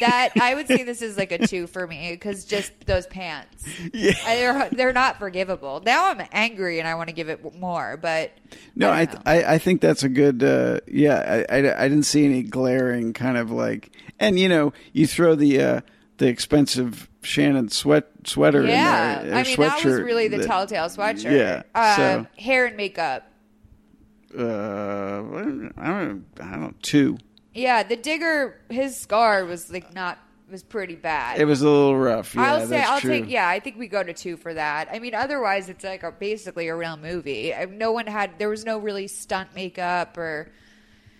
that. 0.00 0.30
I 0.40 0.54
would 0.54 0.66
say 0.66 0.82
this 0.84 1.00
is 1.02 1.16
like 1.16 1.30
a 1.32 1.46
two 1.46 1.66
for 1.68 1.86
me 1.86 2.10
because 2.12 2.44
just 2.44 2.72
those 2.86 3.06
pants. 3.06 3.64
Yeah. 3.92 4.12
I- 4.26 4.36
they're 4.36 4.68
they're 4.70 4.92
not 4.92 5.18
forgivable. 5.18 5.80
Now 5.84 6.10
I'm 6.10 6.20
angry 6.32 6.78
and 6.80 6.88
I 6.88 6.94
want 6.96 7.08
to 7.08 7.14
give 7.14 7.28
it 7.28 7.58
more, 7.58 7.96
but 8.00 8.32
No, 8.74 8.90
I, 8.90 9.06
I 9.26 9.44
I 9.54 9.58
think 9.58 9.80
that's 9.80 10.02
a 10.02 10.08
good. 10.08 10.42
Uh, 10.42 10.80
yeah, 10.88 11.44
I, 11.48 11.56
I 11.58 11.84
I 11.84 11.88
didn't 11.88 12.04
see 12.04 12.24
any 12.24 12.42
glaring 12.42 13.12
kind 13.12 13.36
of 13.36 13.50
like, 13.52 13.90
and 14.18 14.38
you 14.40 14.48
know, 14.48 14.72
you 14.92 15.06
throw 15.06 15.34
the 15.36 15.60
uh, 15.60 15.80
the 16.18 16.28
expensive 16.28 17.08
Shannon 17.22 17.68
sweat 17.68 18.06
sweater. 18.24 18.64
yeah, 18.64 19.22
there, 19.22 19.34
I 19.34 19.42
mean 19.42 19.56
that 19.56 19.84
was 19.84 20.00
really 20.00 20.28
the 20.28 20.38
that- 20.38 20.46
telltale 20.46 20.86
sweatshirt. 20.86 21.32
Yeah, 21.32 21.62
um, 21.74 21.96
so- 21.96 22.42
hair 22.42 22.66
and 22.66 22.76
makeup. 22.76 23.28
Uh, 24.36 24.42
I 24.42 24.42
don't, 24.42 25.72
I 26.40 26.50
don't 26.50 26.60
know, 26.60 26.74
two. 26.82 27.18
Yeah, 27.54 27.82
the 27.82 27.96
digger, 27.96 28.60
his 28.70 28.96
scar 28.96 29.44
was 29.44 29.70
like 29.70 29.92
not 29.94 30.18
was 30.50 30.62
pretty 30.62 30.94
bad. 30.94 31.38
It 31.40 31.44
was 31.46 31.62
a 31.62 31.68
little 31.68 31.96
rough. 31.96 32.34
Yeah, 32.34 32.42
I'll 32.54 32.66
say 32.66 32.82
I'll 32.82 33.00
true. 33.00 33.10
take 33.10 33.30
yeah. 33.30 33.48
I 33.48 33.58
think 33.60 33.78
we 33.78 33.88
go 33.88 34.02
to 34.02 34.12
two 34.12 34.36
for 34.36 34.54
that. 34.54 34.88
I 34.92 34.98
mean, 35.00 35.14
otherwise 35.14 35.68
it's 35.68 35.84
like 35.84 36.02
a, 36.02 36.12
basically 36.12 36.68
a 36.68 36.76
real 36.76 36.96
movie. 36.96 37.52
No 37.70 37.92
one 37.92 38.06
had 38.06 38.38
there 38.38 38.48
was 38.48 38.64
no 38.64 38.78
really 38.78 39.08
stunt 39.08 39.54
makeup 39.54 40.16
or 40.16 40.52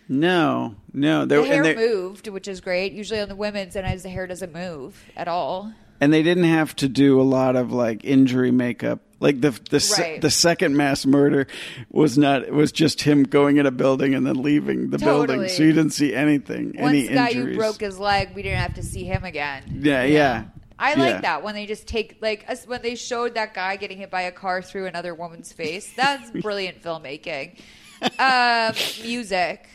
No, 0.09 0.75
no, 0.93 1.25
there 1.25 1.41
the 1.41 1.47
hair 1.47 1.63
they, 1.63 1.75
moved, 1.77 2.29
which 2.29 2.49
is 2.49 2.61
great. 2.61 2.93
Usually 2.93 3.21
on 3.21 3.29
the 3.29 3.37
women's, 3.37 3.77
and 3.77 3.87
as 3.87 4.03
the 4.03 4.09
hair 4.09 4.27
doesn't 4.27 4.53
move 4.53 5.03
at 5.17 5.29
all. 5.29 5.73
and 6.01 6.13
they 6.13 6.23
didn't 6.23 6.45
have 6.45 6.75
to 6.77 6.89
do 6.89 7.21
a 7.21 7.23
lot 7.23 7.57
of 7.57 7.73
like 7.73 8.05
injury 8.05 8.51
makeup. 8.51 9.01
Like 9.21 9.41
the 9.41 9.51
the 9.71 9.79
se- 9.79 10.19
the 10.19 10.31
second 10.31 10.77
mass 10.77 11.07
murder 11.07 11.47
was 11.91 12.19
not 12.19 12.43
it 12.43 12.53
was 12.53 12.73
just 12.73 13.03
him 13.03 13.23
going 13.23 13.59
in 13.59 13.67
a 13.67 13.71
building 13.71 14.15
and 14.15 14.27
then 14.27 14.43
leaving 14.43 14.91
the 14.91 14.99
building, 14.99 15.47
so 15.49 15.63
you 15.63 15.73
didn't 15.73 15.93
see 15.93 16.13
anything. 16.13 16.75
Once 16.77 16.89
any 16.89 17.07
the 17.07 17.15
guy 17.15 17.29
injuries. 17.31 17.55
who 17.55 17.61
broke 17.61 17.81
his 17.81 17.99
leg, 18.01 18.35
we 18.35 18.43
didn't 18.43 18.59
have 18.59 18.75
to 18.75 18.83
see 18.83 19.05
him 19.05 19.23
again. 19.25 19.79
Yeah, 19.83 20.03
yeah. 20.03 20.45
I 20.79 20.95
like 20.95 21.11
Yeah. 21.15 21.21
that 21.21 21.45
when 21.45 21.55
they 21.55 21.67
just 21.67 21.87
take 21.87 22.19
like 22.21 22.45
us 22.51 22.67
when 22.67 22.83
they 22.83 22.97
showed 22.97 23.35
that 23.37 23.55
guy 23.55 23.77
getting 23.77 23.99
hit 23.99 24.11
by 24.11 24.23
a 24.23 24.33
car 24.33 24.61
through 24.61 24.87
another 24.87 25.15
woman's 25.15 25.53
face. 25.53 25.93
That's 25.95 26.29
brilliant 26.43 26.83
filmmaking. 26.83 27.61
Um, 28.19 28.75
music. 29.05 29.69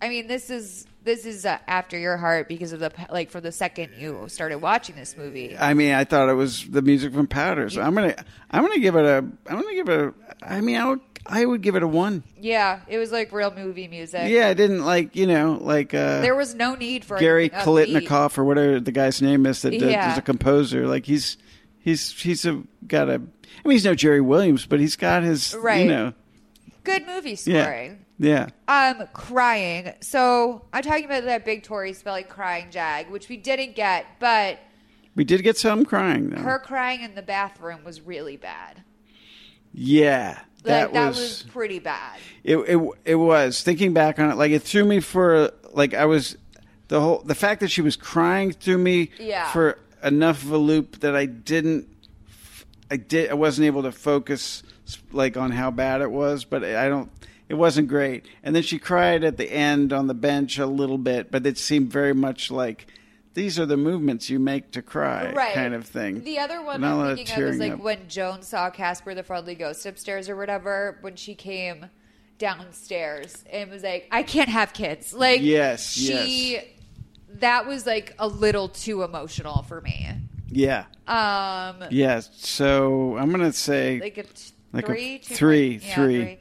I 0.00 0.08
mean, 0.08 0.26
this 0.26 0.50
is 0.50 0.86
this 1.04 1.24
is 1.24 1.46
uh, 1.46 1.58
after 1.66 1.96
your 1.98 2.16
heart 2.16 2.48
because 2.48 2.72
of 2.72 2.80
the 2.80 2.92
like 3.10 3.30
from 3.30 3.42
the 3.42 3.52
second 3.52 3.92
you 3.98 4.24
started 4.28 4.58
watching 4.58 4.96
this 4.96 5.16
movie. 5.16 5.56
I 5.56 5.72
mean, 5.74 5.92
I 5.94 6.04
thought 6.04 6.28
it 6.28 6.34
was 6.34 6.68
the 6.68 6.82
music 6.82 7.12
from 7.14 7.26
Powders. 7.26 7.78
I'm 7.78 7.94
gonna, 7.94 8.14
I'm 8.50 8.62
gonna 8.62 8.78
give 8.80 8.96
it 8.96 9.04
a, 9.04 9.18
I'm 9.18 9.60
gonna 9.60 9.74
give 9.74 9.88
it 9.88 10.00
a. 10.00 10.14
I 10.42 10.60
mean, 10.60 10.76
I 10.76 10.88
would, 10.88 11.00
I 11.24 11.46
would 11.46 11.62
give 11.62 11.76
it 11.76 11.82
a 11.82 11.88
one. 11.88 12.24
Yeah, 12.38 12.80
it 12.88 12.98
was 12.98 13.10
like 13.10 13.32
real 13.32 13.50
movie 13.54 13.88
music. 13.88 14.28
Yeah, 14.28 14.48
I 14.48 14.54
didn't 14.54 14.84
like, 14.84 15.16
you 15.16 15.26
know, 15.26 15.58
like 15.60 15.94
uh, 15.94 16.20
there 16.20 16.34
was 16.36 16.54
no 16.54 16.74
need 16.74 17.04
for 17.04 17.18
Gary 17.18 17.50
anything 17.52 17.60
upbeat. 17.60 18.06
Kolitnikov 18.06 18.36
or 18.38 18.44
whatever 18.44 18.80
the 18.80 18.92
guy's 18.92 19.22
name 19.22 19.46
is 19.46 19.62
that 19.62 19.72
Yeah. 19.72 20.12
is 20.12 20.18
a 20.18 20.22
composer. 20.22 20.86
Like 20.86 21.06
he's, 21.06 21.36
he's, 21.78 22.10
he's 22.20 22.44
a 22.44 22.62
got 22.86 23.08
a. 23.08 23.14
I 23.14 23.18
mean, 23.68 23.72
he's 23.72 23.84
no 23.86 23.94
Jerry 23.94 24.20
Williams, 24.20 24.66
but 24.66 24.78
he's 24.80 24.96
got 24.96 25.22
his, 25.22 25.54
Right. 25.54 25.82
you 25.84 25.88
know, 25.88 26.12
Good 26.84 27.06
movie 27.06 27.34
scoring. 27.36 27.90
yeah. 27.90 27.94
Um, 28.68 29.06
crying. 29.12 29.92
So 30.00 30.62
I'm 30.72 30.82
talking 30.82 31.04
about 31.04 31.24
that 31.24 31.44
big 31.44 31.62
Tori 31.62 31.92
Spelling 31.92 32.24
crying 32.24 32.68
jag, 32.70 33.10
which 33.10 33.28
we 33.28 33.36
didn't 33.36 33.74
get, 33.76 34.06
but 34.18 34.58
We 35.14 35.24
did 35.24 35.42
get 35.42 35.58
some 35.58 35.84
crying 35.84 36.30
though. 36.30 36.40
her 36.42 36.58
crying 36.58 37.02
in 37.02 37.14
the 37.14 37.22
bathroom 37.22 37.84
was 37.84 38.00
really 38.00 38.36
bad. 38.36 38.82
yeah, 39.72 40.38
Like 40.56 40.64
that, 40.64 40.92
that 40.94 41.08
was, 41.08 41.18
was 41.18 41.42
pretty 41.52 41.78
bad. 41.78 42.18
It, 42.44 42.56
it 42.58 42.78
it 43.04 43.14
was 43.16 43.62
thinking 43.62 43.92
back 43.92 44.18
on 44.18 44.30
it, 44.30 44.36
like 44.36 44.50
it 44.52 44.62
threw 44.62 44.84
me 44.84 45.00
for 45.00 45.50
like 45.72 45.92
I 45.94 46.06
was 46.06 46.36
the 46.88 47.00
whole 47.00 47.18
the 47.24 47.34
fact 47.34 47.60
that 47.60 47.70
she 47.70 47.82
was 47.82 47.96
crying 47.96 48.52
threw 48.52 48.78
me 48.78 49.10
Yeah. 49.18 49.50
for 49.52 49.78
enough 50.02 50.42
of 50.44 50.52
a 50.52 50.58
loop 50.58 51.00
that 51.00 51.14
I 51.16 51.26
didn't 51.26 51.88
I 52.90 52.96
did 52.96 53.30
I 53.30 53.34
wasn't 53.34 53.66
able 53.66 53.82
to 53.82 53.92
focus 53.92 54.62
like 55.12 55.36
on 55.36 55.50
how 55.50 55.70
bad 55.70 56.00
it 56.00 56.10
was, 56.10 56.44
but 56.44 56.64
I 56.64 56.88
don't 56.88 57.10
it 57.48 57.54
wasn't 57.54 57.88
great. 57.88 58.26
And 58.42 58.54
then 58.56 58.62
she 58.62 58.78
cried 58.78 59.22
at 59.24 59.36
the 59.36 59.50
end 59.50 59.92
on 59.92 60.06
the 60.06 60.14
bench 60.14 60.58
a 60.58 60.66
little 60.66 60.98
bit, 60.98 61.30
but 61.30 61.46
it 61.46 61.58
seemed 61.58 61.90
very 61.92 62.14
much 62.14 62.50
like 62.50 62.86
these 63.34 63.58
are 63.58 63.66
the 63.66 63.76
movements 63.76 64.30
you 64.30 64.38
make 64.38 64.70
to 64.72 64.80
cry 64.82 65.30
Right. 65.32 65.52
kind 65.54 65.74
of 65.74 65.86
thing. 65.86 66.24
The 66.24 66.38
other 66.38 66.62
one 66.62 66.80
Not 66.80 66.98
I'm 67.06 67.16
thinking 67.16 67.42
of 67.42 67.50
is 67.50 67.58
like 67.58 67.72
up. 67.72 67.80
when 67.80 68.08
Joan 68.08 68.42
saw 68.42 68.70
Casper 68.70 69.14
the 69.14 69.22
Friendly 69.22 69.54
Ghost 69.54 69.84
upstairs 69.84 70.28
or 70.30 70.36
whatever, 70.36 70.96
when 71.02 71.16
she 71.16 71.34
came 71.34 71.86
downstairs 72.38 73.44
and 73.52 73.70
was 73.70 73.82
like, 73.82 74.08
I 74.10 74.22
can't 74.22 74.48
have 74.48 74.72
kids. 74.72 75.12
Like, 75.12 75.40
Yes, 75.42 75.92
she, 75.92 76.52
yes. 76.52 76.64
that 77.40 77.66
was 77.66 77.86
like 77.86 78.14
a 78.18 78.26
little 78.26 78.68
too 78.68 79.02
emotional 79.02 79.62
for 79.64 79.80
me. 79.80 80.08
Yeah. 80.48 80.84
Um, 81.06 81.88
Yeah, 81.90 82.20
so 82.32 83.16
I'm 83.18 83.30
gonna 83.30 83.52
say 83.52 84.00
like 84.00 84.18
a 84.18 84.22
t- 84.22 84.52
like 84.72 84.84
a 84.84 85.18
three, 85.18 85.80
yeah, 85.82 85.94
three. 85.94 86.38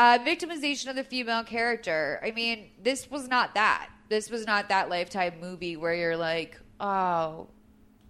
Uh, 0.00 0.18
victimization 0.20 0.88
of 0.88 0.96
the 0.96 1.04
female 1.04 1.44
character. 1.44 2.18
I 2.24 2.30
mean, 2.30 2.70
this 2.82 3.10
was 3.10 3.28
not 3.28 3.52
that. 3.52 3.90
This 4.08 4.30
was 4.30 4.46
not 4.46 4.70
that 4.70 4.88
lifetime 4.88 5.34
movie 5.42 5.76
where 5.76 5.92
you're 5.92 6.16
like, 6.16 6.58
oh. 6.80 7.48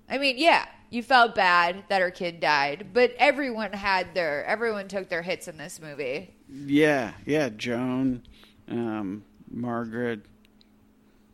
I 0.09 0.19
mean, 0.19 0.39
yeah, 0.39 0.67
you 0.91 1.03
felt 1.03 1.35
bad 1.35 1.83
that 1.89 2.01
her 2.01 2.13
kid 2.13 2.39
died, 2.39 2.91
but 2.93 3.13
everyone 3.19 3.73
had 3.73 4.15
their 4.15 4.45
everyone 4.45 4.87
took 4.87 5.09
their 5.09 5.23
hits 5.23 5.49
in 5.49 5.57
this 5.57 5.81
movie. 5.81 6.33
Yeah, 6.49 7.15
yeah, 7.27 7.49
Joan, 7.49 8.23
um, 8.69 9.25
Margaret, 9.51 10.27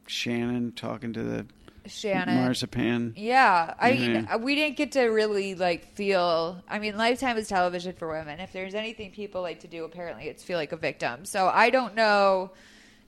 Shannon 0.07 0.73
talking 0.73 1.13
to 1.13 1.23
the 1.23 1.47
Shannon. 1.89 2.35
marzipan. 2.37 3.15
Yeah, 3.17 3.75
I 3.79 3.93
mean, 3.93 4.29
uh, 4.31 4.39
we 4.39 4.55
didn't 4.55 4.77
get 4.77 4.93
to 4.93 5.03
really 5.05 5.55
like 5.55 5.95
feel. 5.95 6.63
I 6.69 6.79
mean, 6.79 6.97
Lifetime 6.97 7.37
is 7.37 7.49
television 7.49 7.93
for 7.95 8.09
women. 8.09 8.41
If 8.41 8.53
there's 8.53 8.75
anything 8.75 9.11
people 9.13 9.43
like 9.43 9.61
to 9.61 9.69
do, 9.69 9.85
apparently 9.85 10.29
it's 10.29 10.43
feel 10.45 10.59
like 10.59 10.73
a 10.73 10.77
victim. 10.77 11.25
So 11.25 11.47
I 11.53 11.71
don't 11.71 11.95
know 11.95 12.51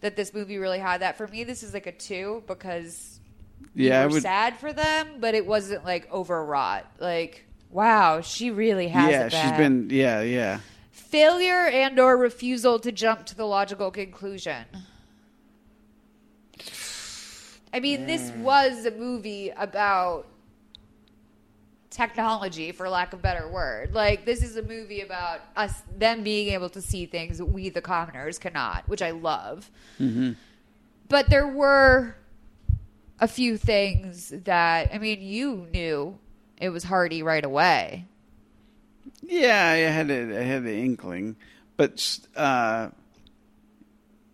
that 0.00 0.16
this 0.16 0.32
movie 0.32 0.58
really 0.58 0.78
had 0.78 1.02
that. 1.02 1.16
For 1.16 1.26
me, 1.28 1.44
this 1.44 1.62
is 1.62 1.74
like 1.74 1.86
a 1.86 1.92
two 1.92 2.42
because 2.46 3.18
Yeah, 3.74 3.98
I 3.98 4.02
you 4.02 4.08
were 4.08 4.12
would. 4.14 4.22
sad 4.22 4.56
for 4.58 4.72
them, 4.72 5.08
but 5.20 5.34
it 5.34 5.46
wasn't 5.46 5.84
like 5.84 6.10
overwrought. 6.12 6.86
Like, 7.00 7.44
wow, 7.70 8.20
she 8.20 8.50
really 8.50 8.88
has. 8.88 9.10
Yeah, 9.10 9.28
she's 9.28 9.56
been. 9.58 9.88
Yeah, 9.90 10.22
yeah. 10.22 10.60
failure 10.92 11.66
and 11.66 11.98
or 11.98 12.16
refusal 12.16 12.78
to 12.80 12.92
jump 12.92 13.24
to 13.26 13.34
the 13.34 13.44
logical 13.46 13.90
conclusion. 13.90 14.64
I 17.72 17.80
mean, 17.80 18.06
this 18.06 18.30
Hmm. 18.30 18.42
was 18.42 18.86
a 18.86 18.90
movie 18.90 19.50
about 19.50 20.26
technology, 21.90 22.70
for 22.72 22.88
lack 22.88 23.12
of 23.12 23.18
a 23.20 23.22
better 23.22 23.48
word. 23.48 23.94
Like, 23.94 24.24
this 24.24 24.42
is 24.42 24.56
a 24.56 24.62
movie 24.62 25.00
about 25.00 25.40
us, 25.56 25.82
them 25.96 26.22
being 26.22 26.52
able 26.52 26.68
to 26.70 26.82
see 26.82 27.06
things 27.06 27.38
that 27.38 27.46
we, 27.46 27.70
the 27.70 27.80
commoners, 27.80 28.38
cannot, 28.38 28.88
which 28.88 29.02
I 29.02 29.10
love. 29.12 29.70
Mm-hmm. 29.98 30.32
But 31.08 31.30
there 31.30 31.46
were 31.48 32.14
a 33.20 33.26
few 33.26 33.56
things 33.56 34.32
that, 34.44 34.90
I 34.92 34.98
mean, 34.98 35.20
you 35.22 35.66
knew 35.72 36.18
it 36.58 36.68
was 36.68 36.84
Hardy 36.84 37.22
right 37.22 37.44
away. 37.44 38.04
Yeah, 39.22 39.68
I 39.70 39.76
had 39.90 40.10
a, 40.10 40.38
I 40.38 40.42
had 40.42 40.64
the 40.64 40.76
inkling, 40.76 41.36
but 41.76 42.18
uh, 42.36 42.90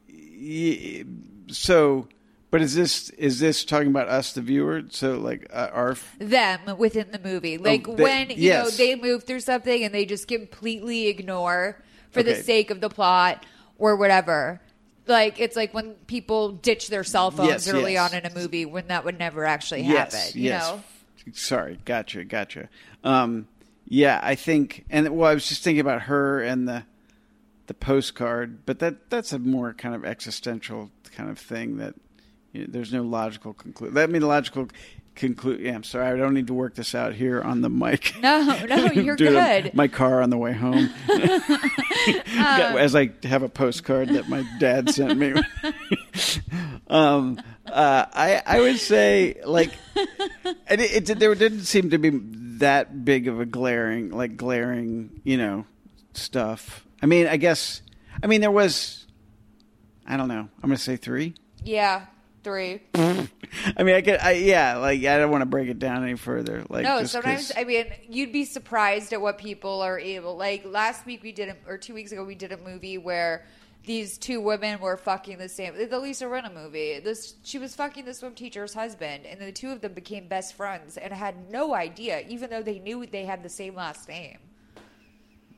y- 0.08 1.04
so. 1.48 2.08
But 2.54 2.62
is 2.62 2.76
this 2.76 3.10
is 3.10 3.40
this 3.40 3.64
talking 3.64 3.88
about 3.88 4.06
us, 4.06 4.32
the 4.32 4.40
viewer? 4.40 4.82
So 4.90 5.18
like 5.18 5.48
uh, 5.52 5.70
our 5.72 5.96
them 6.20 6.78
within 6.78 7.10
the 7.10 7.18
movie. 7.18 7.58
Like 7.58 7.88
Oh, 7.88 7.96
they- 7.96 8.02
when 8.04 8.30
you 8.30 8.36
yes. 8.36 8.64
know 8.64 8.70
they 8.70 8.94
move 8.94 9.24
through 9.24 9.40
something 9.40 9.82
and 9.82 9.92
they 9.92 10.04
just 10.06 10.28
completely 10.28 11.08
ignore 11.08 11.82
for 12.12 12.22
the 12.22 12.36
sake 12.36 12.70
of 12.70 12.80
the 12.80 12.88
plot 12.88 13.44
or 13.76 13.96
whatever. 13.96 14.60
Like 15.08 15.40
it's 15.40 15.56
like 15.56 15.74
when 15.74 15.94
people 16.06 16.52
ditch 16.52 16.90
their 16.90 17.02
cell 17.02 17.32
phones 17.32 17.48
Yes, 17.48 17.68
early 17.68 17.94
yes. 17.94 18.12
on 18.12 18.18
in 18.20 18.24
a 18.24 18.32
movie 18.32 18.66
when 18.66 18.86
that 18.86 19.04
would 19.04 19.18
never 19.18 19.44
actually 19.44 19.82
happen. 19.82 20.20
You 20.34 20.42
yes. 20.42 20.62
know? 20.62 20.84
Sorry, 21.32 21.80
gotcha, 21.84 22.22
gotcha. 22.22 22.68
Um, 23.02 23.48
yeah, 23.88 24.20
I 24.22 24.36
think, 24.36 24.84
and 24.90 25.08
well, 25.08 25.28
I 25.28 25.34
was 25.34 25.48
just 25.48 25.64
thinking 25.64 25.80
about 25.80 26.02
her 26.02 26.40
and 26.40 26.68
the 26.68 26.84
the 27.66 27.74
postcard, 27.74 28.64
but 28.64 28.78
that 28.78 29.10
that's 29.10 29.32
a 29.32 29.40
more 29.40 29.74
kind 29.74 29.96
of 29.96 30.04
existential 30.04 30.92
kind 31.16 31.28
of 31.28 31.36
thing 31.40 31.78
that 31.78 31.94
there's 32.54 32.92
no 32.92 33.02
logical 33.02 33.52
conclusion. 33.52 33.94
That 33.94 34.10
mean 34.10 34.22
logical 34.22 34.68
conclude. 35.14 35.60
Yeah, 35.60 35.74
I'm 35.74 35.84
sorry, 35.84 36.06
I 36.06 36.16
don't 36.16 36.34
need 36.34 36.46
to 36.48 36.54
work 36.54 36.74
this 36.74 36.94
out 36.94 37.14
here 37.14 37.40
on 37.40 37.60
the 37.60 37.68
mic. 37.68 38.14
No, 38.20 38.42
no, 38.66 38.86
you're 38.92 39.12
on 39.12 39.16
good. 39.16 39.74
My 39.74 39.88
car 39.88 40.22
on 40.22 40.30
the 40.30 40.38
way 40.38 40.52
home, 40.52 40.90
Um, 42.36 42.76
as 42.76 42.94
I 42.94 43.10
have 43.24 43.42
a 43.42 43.48
postcard 43.48 44.10
that 44.10 44.28
my 44.28 44.44
dad 44.58 44.90
sent 44.90 45.18
me. 45.18 45.34
um, 46.88 47.40
uh, 47.66 48.06
I 48.12 48.42
I 48.44 48.60
would 48.60 48.78
say 48.78 49.40
like 49.44 49.70
and 50.66 50.80
it, 50.80 51.10
it 51.10 51.18
there 51.18 51.34
didn't 51.34 51.64
seem 51.64 51.90
to 51.90 51.98
be 51.98 52.10
that 52.58 53.04
big 53.04 53.26
of 53.26 53.40
a 53.40 53.46
glaring 53.46 54.10
like 54.10 54.36
glaring 54.36 55.20
you 55.24 55.36
know 55.36 55.64
stuff. 56.12 56.86
I 57.02 57.06
mean, 57.06 57.26
I 57.26 57.36
guess 57.36 57.82
I 58.22 58.26
mean 58.26 58.40
there 58.40 58.50
was 58.50 59.06
I 60.06 60.16
don't 60.16 60.28
know. 60.28 60.48
I'm 60.62 60.68
gonna 60.68 60.76
say 60.76 60.96
three. 60.96 61.34
Yeah, 61.62 62.06
three. 62.44 62.80
I 62.94 63.82
mean, 63.82 63.94
I 63.96 64.02
could, 64.02 64.20
I, 64.20 64.32
yeah, 64.32 64.76
like 64.76 65.02
I 65.04 65.18
don't 65.18 65.30
want 65.30 65.42
to 65.42 65.46
break 65.46 65.68
it 65.68 65.78
down 65.78 66.02
any 66.04 66.16
further. 66.16 66.64
Like, 66.68 66.84
no, 66.84 67.02
sometimes 67.04 67.48
'cause- 67.48 67.56
I 67.56 67.64
mean 67.64 67.86
you'd 68.08 68.32
be 68.32 68.44
surprised 68.44 69.12
at 69.12 69.20
what 69.20 69.38
people 69.38 69.80
are 69.82 69.98
able. 69.98 70.36
Like 70.36 70.64
last 70.64 71.06
week 71.06 71.22
we 71.22 71.32
did, 71.32 71.48
a, 71.48 71.56
or 71.66 71.78
two 71.78 71.94
weeks 71.94 72.12
ago 72.12 72.24
we 72.24 72.34
did 72.34 72.52
a 72.52 72.58
movie 72.58 72.98
where 72.98 73.44
these 73.86 74.16
two 74.16 74.40
women 74.40 74.80
were 74.80 74.96
fucking 74.96 75.36
the 75.38 75.48
same. 75.48 75.74
The 75.76 75.98
Lisa 75.98 76.24
Rinna 76.24 76.52
movie. 76.54 77.00
This 77.00 77.34
she 77.42 77.58
was 77.58 77.74
fucking 77.76 78.04
the 78.06 78.14
swim 78.14 78.34
teacher's 78.34 78.72
husband, 78.74 79.26
and 79.26 79.40
the 79.40 79.52
two 79.52 79.70
of 79.70 79.80
them 79.80 79.92
became 79.92 80.26
best 80.28 80.54
friends 80.54 80.96
and 80.96 81.12
had 81.12 81.50
no 81.50 81.74
idea, 81.74 82.24
even 82.28 82.48
though 82.50 82.62
they 82.62 82.78
knew 82.78 83.04
they 83.06 83.24
had 83.24 83.42
the 83.42 83.48
same 83.50 83.74
last 83.74 84.08
name. 84.08 84.38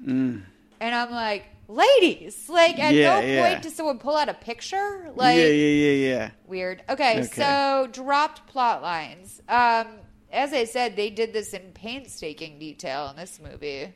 Mm. 0.04 0.42
And 0.80 0.94
I'm 0.94 1.10
like, 1.10 1.46
ladies, 1.68 2.48
like 2.48 2.78
at 2.78 2.94
Yeah, 2.94 3.20
no 3.20 3.26
yeah. 3.26 3.48
point 3.48 3.62
does 3.62 3.74
someone 3.74 3.98
pull 3.98 4.16
out 4.16 4.28
a 4.28 4.34
picture. 4.34 5.10
Like, 5.14 5.36
yeah, 5.36 5.46
yeah, 5.46 5.90
yeah, 5.90 6.08
yeah. 6.08 6.30
Weird. 6.46 6.82
Okay, 6.88 7.18
Okay. 7.20 7.26
so 7.26 7.88
dropped 7.92 8.46
plot 8.46 8.82
lines. 8.82 9.40
Um, 9.48 9.86
as 10.32 10.52
I 10.52 10.64
said, 10.64 10.96
they 10.96 11.10
did 11.10 11.32
this 11.32 11.54
in 11.54 11.72
painstaking 11.72 12.58
detail 12.58 13.08
in 13.10 13.16
this 13.16 13.40
movie. 13.42 13.92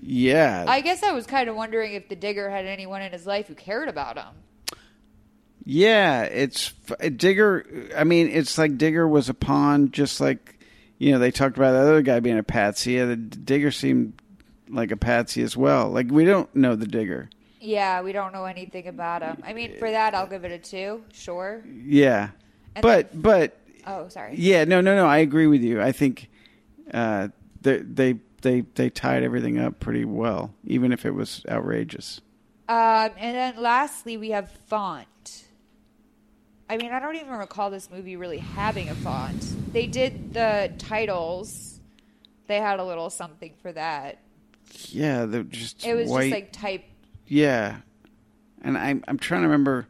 Yeah. 0.00 0.64
I 0.68 0.80
guess 0.80 1.02
I 1.02 1.12
was 1.12 1.26
kind 1.26 1.48
of 1.48 1.56
wondering 1.56 1.94
if 1.94 2.08
the 2.08 2.16
digger 2.16 2.50
had 2.50 2.66
anyone 2.66 3.00
in 3.02 3.12
his 3.12 3.26
life 3.26 3.46
who 3.48 3.54
cared 3.54 3.88
about 3.88 4.18
him. 4.18 4.34
Yeah, 5.66 6.24
it's 6.24 6.72
Digger. 7.16 7.88
I 7.96 8.04
mean, 8.04 8.28
it's 8.28 8.58
like 8.58 8.76
Digger 8.76 9.08
was 9.08 9.30
a 9.30 9.34
pawn, 9.34 9.92
just 9.92 10.20
like 10.20 10.58
you 10.98 11.12
know 11.12 11.18
they 11.18 11.30
talked 11.30 11.56
about 11.56 11.72
the 11.72 11.78
other 11.78 12.02
guy 12.02 12.20
being 12.20 12.36
a 12.36 12.42
patsy. 12.42 12.92
Yeah, 12.92 13.06
the 13.06 13.16
Digger 13.16 13.70
seemed 13.70 14.20
like 14.74 14.90
a 14.90 14.96
patsy 14.96 15.42
as 15.42 15.56
well. 15.56 15.90
Like 15.90 16.10
we 16.10 16.24
don't 16.24 16.54
know 16.54 16.74
the 16.74 16.86
Digger. 16.86 17.30
Yeah, 17.60 18.02
we 18.02 18.12
don't 18.12 18.32
know 18.32 18.44
anything 18.44 18.88
about 18.88 19.22
him. 19.22 19.38
I 19.42 19.54
mean, 19.54 19.76
for 19.78 19.90
that, 19.90 20.14
I'll 20.14 20.26
give 20.26 20.44
it 20.44 20.52
a 20.52 20.58
two. 20.58 21.02
Sure. 21.12 21.64
Yeah, 21.66 22.30
And 22.76 22.82
but 22.82 23.20
but 23.22 23.56
Oh, 23.86 24.08
sorry. 24.08 24.34
yeah, 24.36 24.64
no, 24.64 24.80
no, 24.80 24.94
no. 24.94 25.06
I 25.06 25.18
agree 25.18 25.46
with 25.46 25.62
you. 25.62 25.80
I 25.80 25.92
think 25.92 26.28
uh, 26.92 27.28
they 27.62 27.78
they 27.78 28.18
they 28.42 28.60
they 28.74 28.90
tied 28.90 29.22
everything 29.22 29.58
up 29.58 29.80
pretty 29.80 30.04
well, 30.04 30.52
even 30.64 30.92
if 30.92 31.06
it 31.06 31.12
was 31.12 31.42
outrageous. 31.48 32.20
Um, 32.68 33.10
and 33.18 33.34
then 33.36 33.54
lastly, 33.62 34.16
we 34.16 34.30
have 34.30 34.50
font. 34.68 35.44
I 36.68 36.76
mean, 36.78 36.92
I 36.92 36.98
don't 36.98 37.16
even 37.16 37.34
recall 37.34 37.70
this 37.70 37.90
movie 37.90 38.16
really 38.16 38.38
having 38.38 38.88
a 38.88 38.94
font. 38.94 39.72
They 39.72 39.86
did 39.86 40.32
the 40.32 40.72
titles. 40.78 41.80
They 42.46 42.56
had 42.58 42.80
a 42.80 42.84
little 42.84 43.10
something 43.10 43.52
for 43.60 43.72
that. 43.72 44.18
Yeah, 44.88 45.26
they're 45.26 45.42
just 45.42 45.84
It 45.86 45.94
was 45.94 46.08
white. 46.08 46.22
just 46.30 46.32
like 46.32 46.52
type. 46.52 46.84
yeah, 47.26 47.78
and 48.62 48.76
I'm 48.78 49.04
I'm 49.08 49.18
trying 49.18 49.42
to 49.42 49.46
remember. 49.48 49.86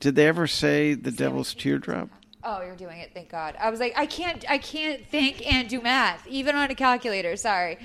Did 0.00 0.14
they 0.14 0.26
ever 0.26 0.46
say 0.46 0.94
the 0.94 1.10
Devil's 1.10 1.52
Teardrop? 1.54 2.08
Oh, 2.42 2.62
you're 2.62 2.76
doing 2.76 2.98
it. 3.00 3.10
Thank 3.12 3.28
God. 3.28 3.54
I 3.60 3.68
was 3.68 3.80
like, 3.80 3.92
I 3.98 4.06
can't, 4.06 4.42
I 4.50 4.56
can't 4.56 5.04
think 5.06 5.46
and 5.52 5.68
do 5.68 5.78
math, 5.82 6.26
even 6.26 6.56
on 6.56 6.70
a 6.70 6.74
calculator. 6.74 7.36
Sorry. 7.36 7.76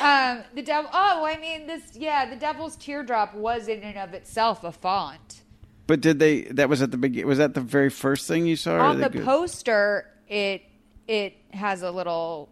Um, 0.00 0.42
the 0.52 0.62
devil. 0.62 0.90
Oh, 0.92 1.24
I 1.24 1.36
mean, 1.40 1.66
this. 1.68 1.82
Yeah, 1.94 2.28
the 2.28 2.34
devil's 2.36 2.76
teardrop 2.76 3.34
was 3.34 3.68
in 3.68 3.82
and 3.82 3.96
of 3.98 4.12
itself 4.14 4.64
a 4.64 4.72
font. 4.72 5.42
But 5.86 6.00
did 6.00 6.18
they? 6.18 6.42
That 6.42 6.68
was 6.68 6.82
at 6.82 6.90
the 6.90 6.96
beginning. 6.96 7.26
Was 7.28 7.38
that 7.38 7.54
the 7.54 7.60
very 7.60 7.90
first 7.90 8.26
thing 8.28 8.46
you 8.46 8.56
saw? 8.56 8.78
on 8.80 9.00
the 9.00 9.08
good? 9.10 9.24
poster, 9.24 10.06
it 10.28 10.62
it 11.08 11.34
has 11.52 11.82
a 11.82 11.90
little 11.90 12.48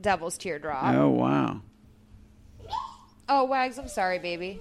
devil's 0.00 0.36
teardrop. 0.38 0.94
Oh 0.94 1.10
wow! 1.10 1.60
Oh, 3.32 3.44
Wags, 3.44 3.78
I'm 3.78 3.86
sorry, 3.86 4.18
baby. 4.18 4.60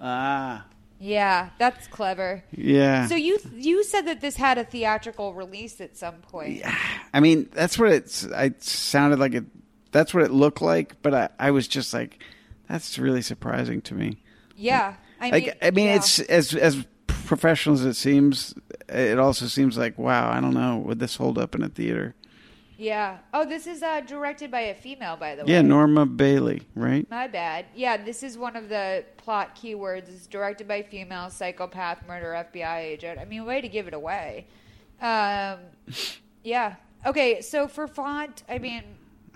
Ah, 0.00 0.64
Yeah, 1.00 1.50
that's 1.58 1.88
clever. 1.88 2.44
Yeah. 2.52 3.08
So 3.08 3.16
you 3.16 3.38
you 3.52 3.82
said 3.82 4.02
that 4.02 4.20
this 4.20 4.36
had 4.36 4.56
a 4.56 4.62
theatrical 4.64 5.34
release 5.34 5.80
at 5.80 5.96
some 5.96 6.14
point. 6.14 6.58
Yeah. 6.60 6.74
I 7.12 7.18
mean, 7.18 7.48
that's 7.52 7.76
what 7.76 7.90
it's. 7.90 8.24
I 8.30 8.52
sounded 8.58 9.18
like 9.18 9.34
it. 9.34 9.44
That's 9.90 10.14
what 10.14 10.22
it 10.22 10.30
looked 10.30 10.62
like, 10.62 11.02
but 11.02 11.12
I, 11.12 11.28
I 11.40 11.50
was 11.50 11.66
just 11.66 11.92
like, 11.92 12.22
that's 12.68 12.98
really 12.98 13.20
surprising 13.20 13.82
to 13.82 13.94
me. 13.94 14.22
Yeah, 14.56 14.94
I 15.20 15.24
mean, 15.24 15.32
like, 15.32 15.58
I 15.60 15.70
mean, 15.72 15.86
yeah. 15.86 15.96
it's 15.96 16.20
as 16.20 16.54
as 16.54 16.86
professional 17.08 17.74
as 17.74 17.84
it 17.84 17.94
seems. 17.94 18.54
It 18.88 19.18
also 19.18 19.46
seems 19.46 19.76
like, 19.76 19.98
wow, 19.98 20.30
I 20.30 20.40
don't 20.40 20.54
know, 20.54 20.78
would 20.78 21.00
this 21.00 21.16
hold 21.16 21.36
up 21.36 21.54
in 21.56 21.62
a 21.62 21.68
theater? 21.68 22.14
Yeah. 22.78 23.18
Oh, 23.32 23.44
this 23.44 23.66
is 23.66 23.82
uh, 23.82 24.00
directed 24.00 24.50
by 24.50 24.60
a 24.60 24.74
female, 24.74 25.16
by 25.16 25.34
the 25.34 25.44
way. 25.44 25.52
Yeah, 25.52 25.62
Norma 25.62 26.06
Bailey, 26.06 26.62
right? 26.74 27.08
My 27.10 27.28
bad. 27.28 27.66
Yeah, 27.74 27.96
this 27.96 28.22
is 28.22 28.36
one 28.38 28.56
of 28.56 28.68
the 28.68 29.04
plot 29.16 29.56
keywords. 29.56 30.08
It's 30.08 30.26
directed 30.26 30.66
by 30.68 30.82
female 30.82 31.30
psychopath 31.30 32.06
murder 32.06 32.46
FBI 32.52 32.78
agent. 32.78 33.18
I 33.18 33.24
mean, 33.24 33.44
way 33.44 33.60
to 33.60 33.68
give 33.68 33.86
it 33.88 33.94
away. 33.94 34.46
Um, 35.00 35.58
yeah. 36.44 36.76
Okay, 37.04 37.40
so 37.40 37.66
for 37.68 37.86
font, 37.88 38.44
I 38.48 38.58
mean, 38.58 38.82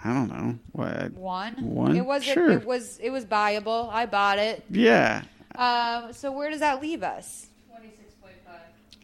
I 0.05 0.15
don't 0.15 0.28
know. 0.28 0.58
What? 0.73 1.12
one. 1.15 1.55
One. 1.74 1.97
It 1.97 2.05
was 2.05 2.23
sure. 2.24 2.50
it 2.50 2.65
was 2.66 2.98
it 2.98 3.10
was 3.10 3.24
buyable. 3.24 3.89
I 3.92 4.06
bought 4.06 4.39
it. 4.39 4.65
yeah. 4.70 5.23
Um, 5.56 6.12
so 6.12 6.32
where 6.32 6.50
does 6.50 6.60
that 6.60 6.82
leave 6.82 7.02
us? 7.02 7.47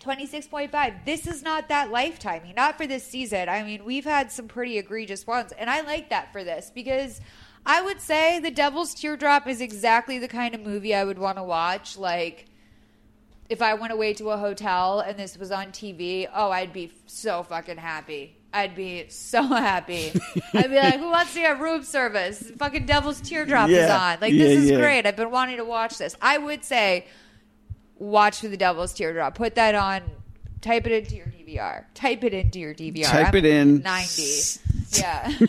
26.5. 0.02 1.04
This 1.04 1.26
is 1.26 1.42
not 1.42 1.68
that 1.68 1.90
lifetimey. 1.90 2.54
Not 2.54 2.76
for 2.76 2.86
this 2.86 3.04
season. 3.04 3.48
I 3.48 3.62
mean, 3.62 3.84
we've 3.84 4.04
had 4.04 4.30
some 4.32 4.48
pretty 4.48 4.78
egregious 4.78 5.26
ones, 5.26 5.52
and 5.58 5.70
I 5.70 5.80
like 5.82 6.10
that 6.10 6.32
for 6.32 6.44
this 6.44 6.70
because 6.74 7.20
I 7.64 7.80
would 7.82 8.00
say 8.00 8.40
The 8.40 8.50
Devil's 8.50 8.94
Teardrop 8.94 9.46
is 9.46 9.60
exactly 9.60 10.18
the 10.18 10.28
kind 10.28 10.54
of 10.54 10.60
movie 10.62 10.94
I 10.94 11.04
would 11.04 11.18
want 11.18 11.38
to 11.38 11.44
watch. 11.44 11.96
Like, 11.96 12.46
if 13.48 13.62
I 13.62 13.74
went 13.74 13.92
away 13.92 14.14
to 14.14 14.30
a 14.30 14.36
hotel 14.36 15.00
and 15.00 15.18
this 15.18 15.36
was 15.38 15.50
on 15.52 15.66
TV, 15.68 16.28
oh, 16.34 16.50
I'd 16.50 16.72
be 16.72 16.92
so 17.06 17.42
fucking 17.42 17.76
happy. 17.76 18.36
I'd 18.54 18.74
be 18.74 19.06
so 19.08 19.42
happy. 19.46 20.12
I'd 20.54 20.68
be 20.70 20.76
like, 20.76 20.98
who 20.98 21.10
wants 21.10 21.34
to 21.34 21.40
get 21.40 21.60
room 21.60 21.84
service? 21.84 22.50
Fucking 22.58 22.86
Devil's 22.86 23.20
Teardrop 23.20 23.70
is 23.70 23.88
on. 23.90 24.18
Like, 24.20 24.32
Yeah, 24.32 24.44
this 24.44 24.58
is 24.64 24.70
yeah. 24.70 24.78
great. 24.78 25.06
I've 25.06 25.16
been 25.16 25.30
wanting 25.30 25.56
to 25.58 25.64
watch 25.64 25.98
this. 25.98 26.16
I 26.20 26.38
would 26.38 26.64
say, 26.64 27.06
watch 27.98 28.40
for 28.40 28.48
the 28.48 28.56
Devil's 28.56 28.92
Teardrop. 28.92 29.34
Put 29.34 29.54
that 29.56 29.74
on. 29.74 30.02
Type 30.60 30.86
it 30.86 30.92
into 30.92 31.16
your 31.16 31.26
DVR. 31.26 31.84
Type 31.94 32.22
it 32.24 32.32
into 32.32 32.60
your 32.60 32.74
DVR. 32.74 33.04
Type 33.04 33.28
I'm 33.28 33.36
it 33.36 33.44
in. 33.44 33.80
90. 33.82 34.60
Yeah. 34.92 35.32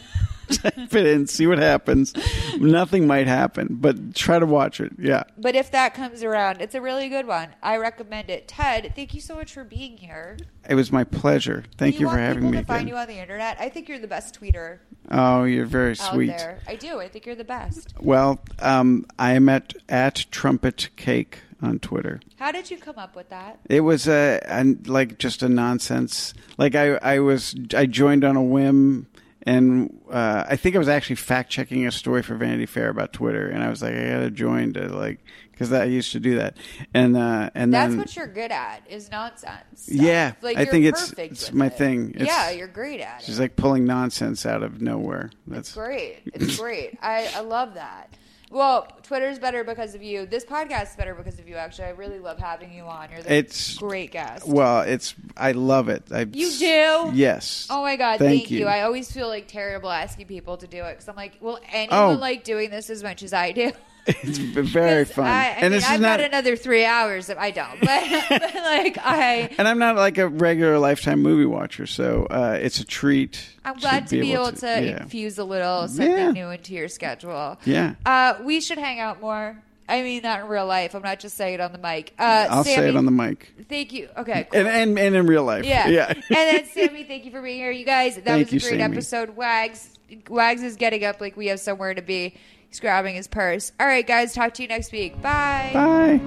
Type 0.49 0.93
it 0.93 1.05
in, 1.05 1.25
see 1.25 1.47
what 1.47 1.57
happens. 1.57 2.13
Nothing 2.57 3.07
might 3.07 3.27
happen, 3.27 3.69
but 3.71 4.13
try 4.13 4.39
to 4.39 4.45
watch 4.45 4.79
it. 4.81 4.91
Yeah. 4.99 5.23
but 5.37 5.55
if 5.55 5.71
that 5.71 5.93
comes 5.93 6.21
around, 6.21 6.61
it's 6.61 6.75
a 6.75 6.81
really 6.81 7.09
good 7.09 7.25
one. 7.25 7.49
I 7.63 7.77
recommend 7.77 8.29
it. 8.29 8.47
Ted, 8.47 8.93
thank 8.95 9.13
you 9.13 9.21
so 9.21 9.35
much 9.35 9.53
for 9.53 9.63
being 9.63 9.97
here. 9.97 10.37
It 10.69 10.75
was 10.75 10.91
my 10.91 11.05
pleasure. 11.05 11.63
Thank 11.77 11.95
you, 11.95 12.07
you 12.07 12.11
for 12.11 12.19
having 12.19 12.51
me 12.51 12.57
to 12.57 12.65
find 12.65 12.81
again. 12.81 12.87
you 12.89 12.97
on 12.97 13.07
the 13.07 13.19
internet? 13.19 13.57
I 13.59 13.69
think 13.69 13.87
you're 13.87 13.99
the 13.99 14.07
best 14.07 14.39
tweeter 14.39 14.79
Oh, 15.11 15.43
you're 15.43 15.65
very 15.65 15.95
sweet. 15.95 16.27
there. 16.27 16.59
I 16.67 16.75
do. 16.75 16.99
I 16.99 17.07
think 17.07 17.25
you're 17.25 17.35
the 17.35 17.43
best. 17.43 17.93
Well, 17.99 18.39
um, 18.59 19.05
I 19.19 19.33
am 19.33 19.49
at 19.49 19.73
at 19.89 20.25
Trumpet 20.31 20.89
Cake 20.95 21.39
on 21.63 21.79
Twitter. 21.79 22.19
How 22.37 22.51
did 22.51 22.69
you 22.69 22.77
come 22.77 22.97
up 22.97 23.15
with 23.15 23.29
that? 23.29 23.59
It 23.69 23.81
was 23.81 24.07
a, 24.07 24.39
a 24.47 24.63
like 24.87 25.17
just 25.17 25.41
a 25.41 25.49
nonsense. 25.49 26.33
Like 26.57 26.75
I, 26.75 26.95
I 26.95 27.19
was 27.19 27.55
I 27.75 27.85
joined 27.85 28.23
on 28.23 28.35
a 28.35 28.43
whim, 28.43 29.07
and 29.43 29.99
uh, 30.11 30.45
I 30.47 30.55
think 30.57 30.75
I 30.75 30.79
was 30.79 30.89
actually 30.89 31.15
fact 31.15 31.49
checking 31.49 31.85
a 31.87 31.91
story 31.91 32.21
for 32.21 32.35
Vanity 32.35 32.65
Fair 32.65 32.89
about 32.89 33.13
Twitter, 33.13 33.47
and 33.47 33.63
I 33.63 33.69
was 33.69 33.81
like, 33.81 33.93
I 33.95 34.09
gotta 34.09 34.29
join 34.31 34.73
to 34.73 34.87
like 34.89 35.19
because 35.51 35.71
I 35.71 35.85
used 35.85 36.11
to 36.13 36.19
do 36.19 36.35
that, 36.37 36.57
and 36.93 37.15
uh, 37.15 37.49
and 37.53 37.73
That's 37.73 37.91
then 37.91 37.97
what 37.99 38.15
you're 38.15 38.27
good 38.27 38.51
at 38.51 38.81
is 38.89 39.09
nonsense. 39.11 39.61
stuff. 39.75 39.95
yeah, 39.95 40.33
like 40.41 40.57
I 40.57 40.65
think 40.65 40.85
it's 40.85 41.13
it's 41.13 41.53
my 41.53 41.67
it. 41.67 41.77
thing. 41.77 42.13
It's, 42.15 42.25
yeah, 42.25 42.49
you're 42.51 42.67
great 42.67 42.99
at 43.01 43.19
It's 43.27 43.37
it. 43.37 43.41
like 43.41 43.55
pulling 43.55 43.85
nonsense 43.85 44.45
out 44.45 44.63
of 44.63 44.81
nowhere. 44.81 45.29
That's 45.47 45.73
Great. 45.73 46.21
It's 46.25 46.57
great. 46.59 46.97
I, 47.01 47.31
I 47.35 47.41
love 47.41 47.75
that. 47.75 48.13
Well, 48.53 48.87
Twitter's 49.01 49.39
better 49.39 49.63
because 49.63 49.95
of 49.95 50.03
you. 50.03 50.25
This 50.27 50.45
podcast 50.45 50.91
is 50.91 50.95
better 50.95 51.15
because 51.15 51.39
of 51.39 51.47
you. 51.47 51.55
Actually, 51.55 51.85
I 51.85 51.89
really 51.91 52.19
love 52.19 52.37
having 52.37 52.71
you 52.71 52.83
on. 52.83 53.09
You're 53.11 53.23
the 53.23 53.33
It's 53.33 53.77
great 53.77 54.11
guest. 54.11 54.47
Well, 54.47 54.81
it's 54.81 55.15
I 55.35 55.53
love 55.53 55.89
it. 55.89 56.03
I, 56.11 56.21
You 56.31 56.51
do? 56.51 57.11
Yes. 57.13 57.67
Oh 57.71 57.81
my 57.81 57.95
god! 57.95 58.19
Thank 58.19 58.41
Thank, 58.41 58.51
you. 58.51 58.59
you. 58.59 58.65
I 58.67 58.81
always 58.83 59.11
feel 59.11 59.27
like 59.27 59.47
terrible 59.47 59.89
asking 59.89 60.27
people 60.27 60.57
to 60.57 60.67
do 60.67 60.83
it 60.83 60.91
because 60.93 61.09
I'm 61.09 61.15
like, 61.15 61.37
will 61.41 61.59
anyone 61.71 62.15
Oh. 62.15 62.19
like 62.19 62.43
doing 62.43 62.69
this 62.69 62.89
as 62.91 63.01
much 63.01 63.23
as 63.23 63.33
I 63.33 63.51
do? 63.53 63.71
It's 64.05 64.37
very 64.37 65.05
fun. 65.05 65.25
I, 65.27 65.29
I 65.29 65.45
and 65.49 65.61
mean, 65.61 65.71
this 65.71 65.89
I've 65.89 66.01
not 66.01 66.19
got 66.19 66.27
another 66.27 66.55
three 66.55 66.83
hours. 66.85 67.29
If 67.29 67.37
I 67.37 67.51
don't, 67.51 67.79
but, 67.79 68.03
but 68.29 68.55
like 68.55 68.97
I, 69.01 69.49
and 69.57 69.67
I'm 69.67 69.79
not 69.79 69.95
like 69.95 70.17
a 70.17 70.27
regular 70.27 70.77
lifetime 70.77 71.21
movie 71.21 71.45
watcher, 71.45 71.85
so 71.85 72.27
uh, 72.29 72.57
it's 72.61 72.79
a 72.79 72.85
treat. 72.85 73.45
I'm 73.63 73.77
glad 73.77 74.07
to 74.07 74.19
be 74.19 74.33
able 74.33 74.51
to, 74.51 74.65
yeah. 74.65 75.03
infuse 75.03 75.37
a 75.37 75.45
little 75.45 75.87
something 75.87 76.11
Yeah. 76.11 76.31
new 76.31 76.49
into 76.49 76.73
your 76.73 76.89
schedule. 76.89 77.57
Yeah. 77.65 77.95
Uh, 78.05 78.35
we 78.43 78.59
should 78.59 78.77
hang 78.77 78.99
out 78.99 79.21
more. 79.21 79.61
I 79.87 80.01
mean 80.01 80.21
that 80.23 80.41
in 80.41 80.47
real 80.47 80.65
life. 80.65 80.95
I'm 80.95 81.01
not 81.01 81.19
just 81.19 81.35
saying 81.35 81.55
it 81.55 81.59
on 81.61 81.71
the 81.71 81.77
mic. 81.77 82.13
Uh, 82.17 82.47
I'll 82.49 82.63
say 82.63 82.87
it 82.87 82.95
on 82.95 83.05
the 83.05 83.11
mic. 83.11 83.51
Thank 83.69 83.91
you. 83.93 84.09
Okay. 84.17 84.47
Cool. 84.49 84.61
And, 84.61 84.67
and 84.69 84.97
and 84.99 85.15
in 85.15 85.27
real 85.27 85.43
life. 85.43 85.65
Yeah. 85.65 85.87
Yeah. 85.87 86.13
and 86.13 86.23
then 86.29 86.65
Sammy, 86.65 87.03
thank 87.03 87.25
you 87.25 87.31
for 87.31 87.41
being 87.41 87.57
here. 87.57 87.71
You 87.71 87.85
guys, 87.85 88.15
that 88.15 88.25
Thank 88.25 88.51
was 88.51 88.63
a 88.63 88.69
great 88.69 88.79
Sammy. 88.79 88.95
episode. 88.95 89.35
Wags 89.35 89.89
Wags 90.29 90.61
is 90.63 90.75
getting 90.77 91.03
up 91.03 91.19
like 91.21 91.35
we 91.35 91.47
have 91.47 91.59
somewhere 91.59 91.93
to 91.93 92.01
be. 92.01 92.35
He's 92.73 92.79
grabbing 92.79 93.13
his 93.13 93.27
purse. 93.27 93.71
All 93.79 93.85
right, 93.85 94.05
guys. 94.05 94.33
Talk 94.33 94.55
to 94.55 94.63
you 94.63 94.67
next 94.67 94.91
week. 94.91 95.21
Bye. 95.21 95.69
Bye. 95.75 96.19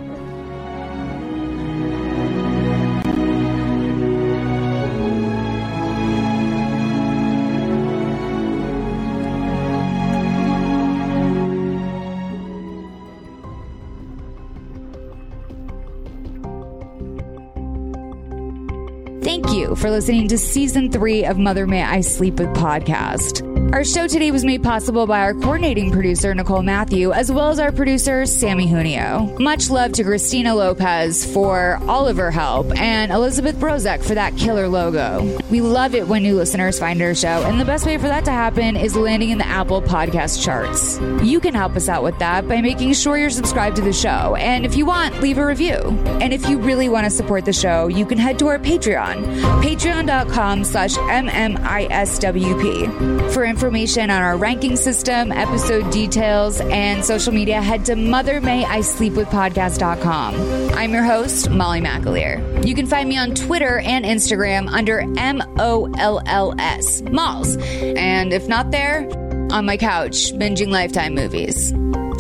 Thank 19.25 19.51
you 19.51 19.75
for 19.75 19.91
listening 19.91 20.29
to 20.29 20.39
season 20.39 20.93
three 20.93 21.25
of 21.25 21.39
Mother 21.39 21.67
May 21.67 21.83
I 21.83 22.03
Sleep 22.03 22.39
With 22.39 22.51
podcast. 22.51 23.56
Our 23.73 23.85
show 23.85 24.07
today 24.07 24.31
was 24.31 24.45
made 24.45 24.63
possible 24.63 25.07
by 25.07 25.21
our 25.21 25.35
coordinating 25.35 25.91
producer, 25.91 26.35
Nicole 26.35 26.63
Matthew, 26.63 27.13
as 27.13 27.31
well 27.31 27.51
as 27.51 27.59
our 27.59 27.73
producer, 27.73 28.25
Sammy 28.25 28.67
Junio. 28.67 29.37
Much 29.39 29.69
love 29.71 29.93
to 29.93 30.05
Christina 30.05 30.55
Lopez 30.55 31.31
for 31.33 31.79
all 31.87 32.07
of 32.07 32.17
her 32.17 32.31
help 32.31 32.75
and 32.79 33.13
Elizabeth 33.13 33.57
Brozek 33.57 34.03
for 34.05 34.15
that 34.15 34.37
killer 34.37 34.69
logo. 34.69 35.39
We 35.51 35.61
love 35.61 35.95
it 35.95 36.07
when 36.09 36.23
new 36.23 36.37
listeners 36.37 36.79
find 36.79 37.03
our 37.03 37.15
show, 37.15 37.43
and 37.45 37.61
the 37.61 37.65
best 37.65 37.85
way 37.85 37.99
for 37.99 38.07
that 38.07 38.25
to 38.27 38.31
happen 38.31 38.77
is 38.77 38.97
landing 38.97 39.31
in 39.31 39.39
the 39.39 39.47
Apple 39.47 39.83
podcast 39.83 40.43
charts. 40.45 40.99
You 41.23 41.41
can 41.41 41.53
help 41.53 41.77
us 41.77 41.89
out 41.89 42.03
with 42.03 42.19
that 42.21 42.49
by 42.49 42.61
making 42.61 42.95
sure 42.95 43.19
you're 43.19 43.31
subscribed 43.31 43.77
to 43.77 43.83
the 43.83 43.93
show, 43.93 44.37
and 44.37 44.65
if 44.65 44.77
you 44.77 44.87
want, 44.87 45.21
leave 45.21 45.39
a 45.39 45.47
review. 45.47 45.77
And 46.21 46.33
if 46.33 46.49
you 46.49 46.59
really 46.59 46.89
want 46.89 47.05
to 47.05 47.11
support 47.11 47.45
the 47.45 47.53
show, 47.53 47.89
you 47.89 48.07
can 48.07 48.17
head 48.17 48.39
to 48.39 48.47
our 48.47 48.59
Patreon, 48.59 49.23
patreon.com 49.63 50.65
slash 50.65 50.95
MMISWP. 50.95 52.87
For 53.33 53.45
information 53.57 54.11
on 54.11 54.21
our 54.21 54.37
ranking 54.37 54.77
system, 54.77 55.33
episode 55.33 55.91
details, 55.91 56.61
and 56.61 57.03
social 57.03 57.33
media, 57.33 57.63
head 57.63 57.87
to 57.87 57.95
mothermayisleepwithpodcast.com. 57.95 60.75
I'm 60.75 60.93
your 60.93 61.05
host, 61.05 61.49
Molly 61.49 61.81
McAleer. 61.81 62.67
You 62.67 62.75
can 62.75 62.87
find 62.87 63.09
me 63.09 63.17
on 63.17 63.35
Twitter 63.35 63.79
and 63.79 64.05
Instagram 64.05 64.69
under 64.69 65.01
M 65.17 65.43
O 65.59 65.91
L 65.97 66.21
L 66.27 66.55
S, 66.59 67.01
Molls. 67.01 67.57
And 67.57 68.35
if 68.35 68.47
not 68.47 68.73
there, 68.73 69.09
on 69.51 69.65
my 69.65 69.79
couch, 69.79 70.35
binging 70.35 70.69
Lifetime 70.69 71.15
movies. 71.15 71.73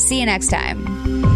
See 0.02 0.20
you 0.20 0.24
next 0.24 0.48
time. 0.48 1.35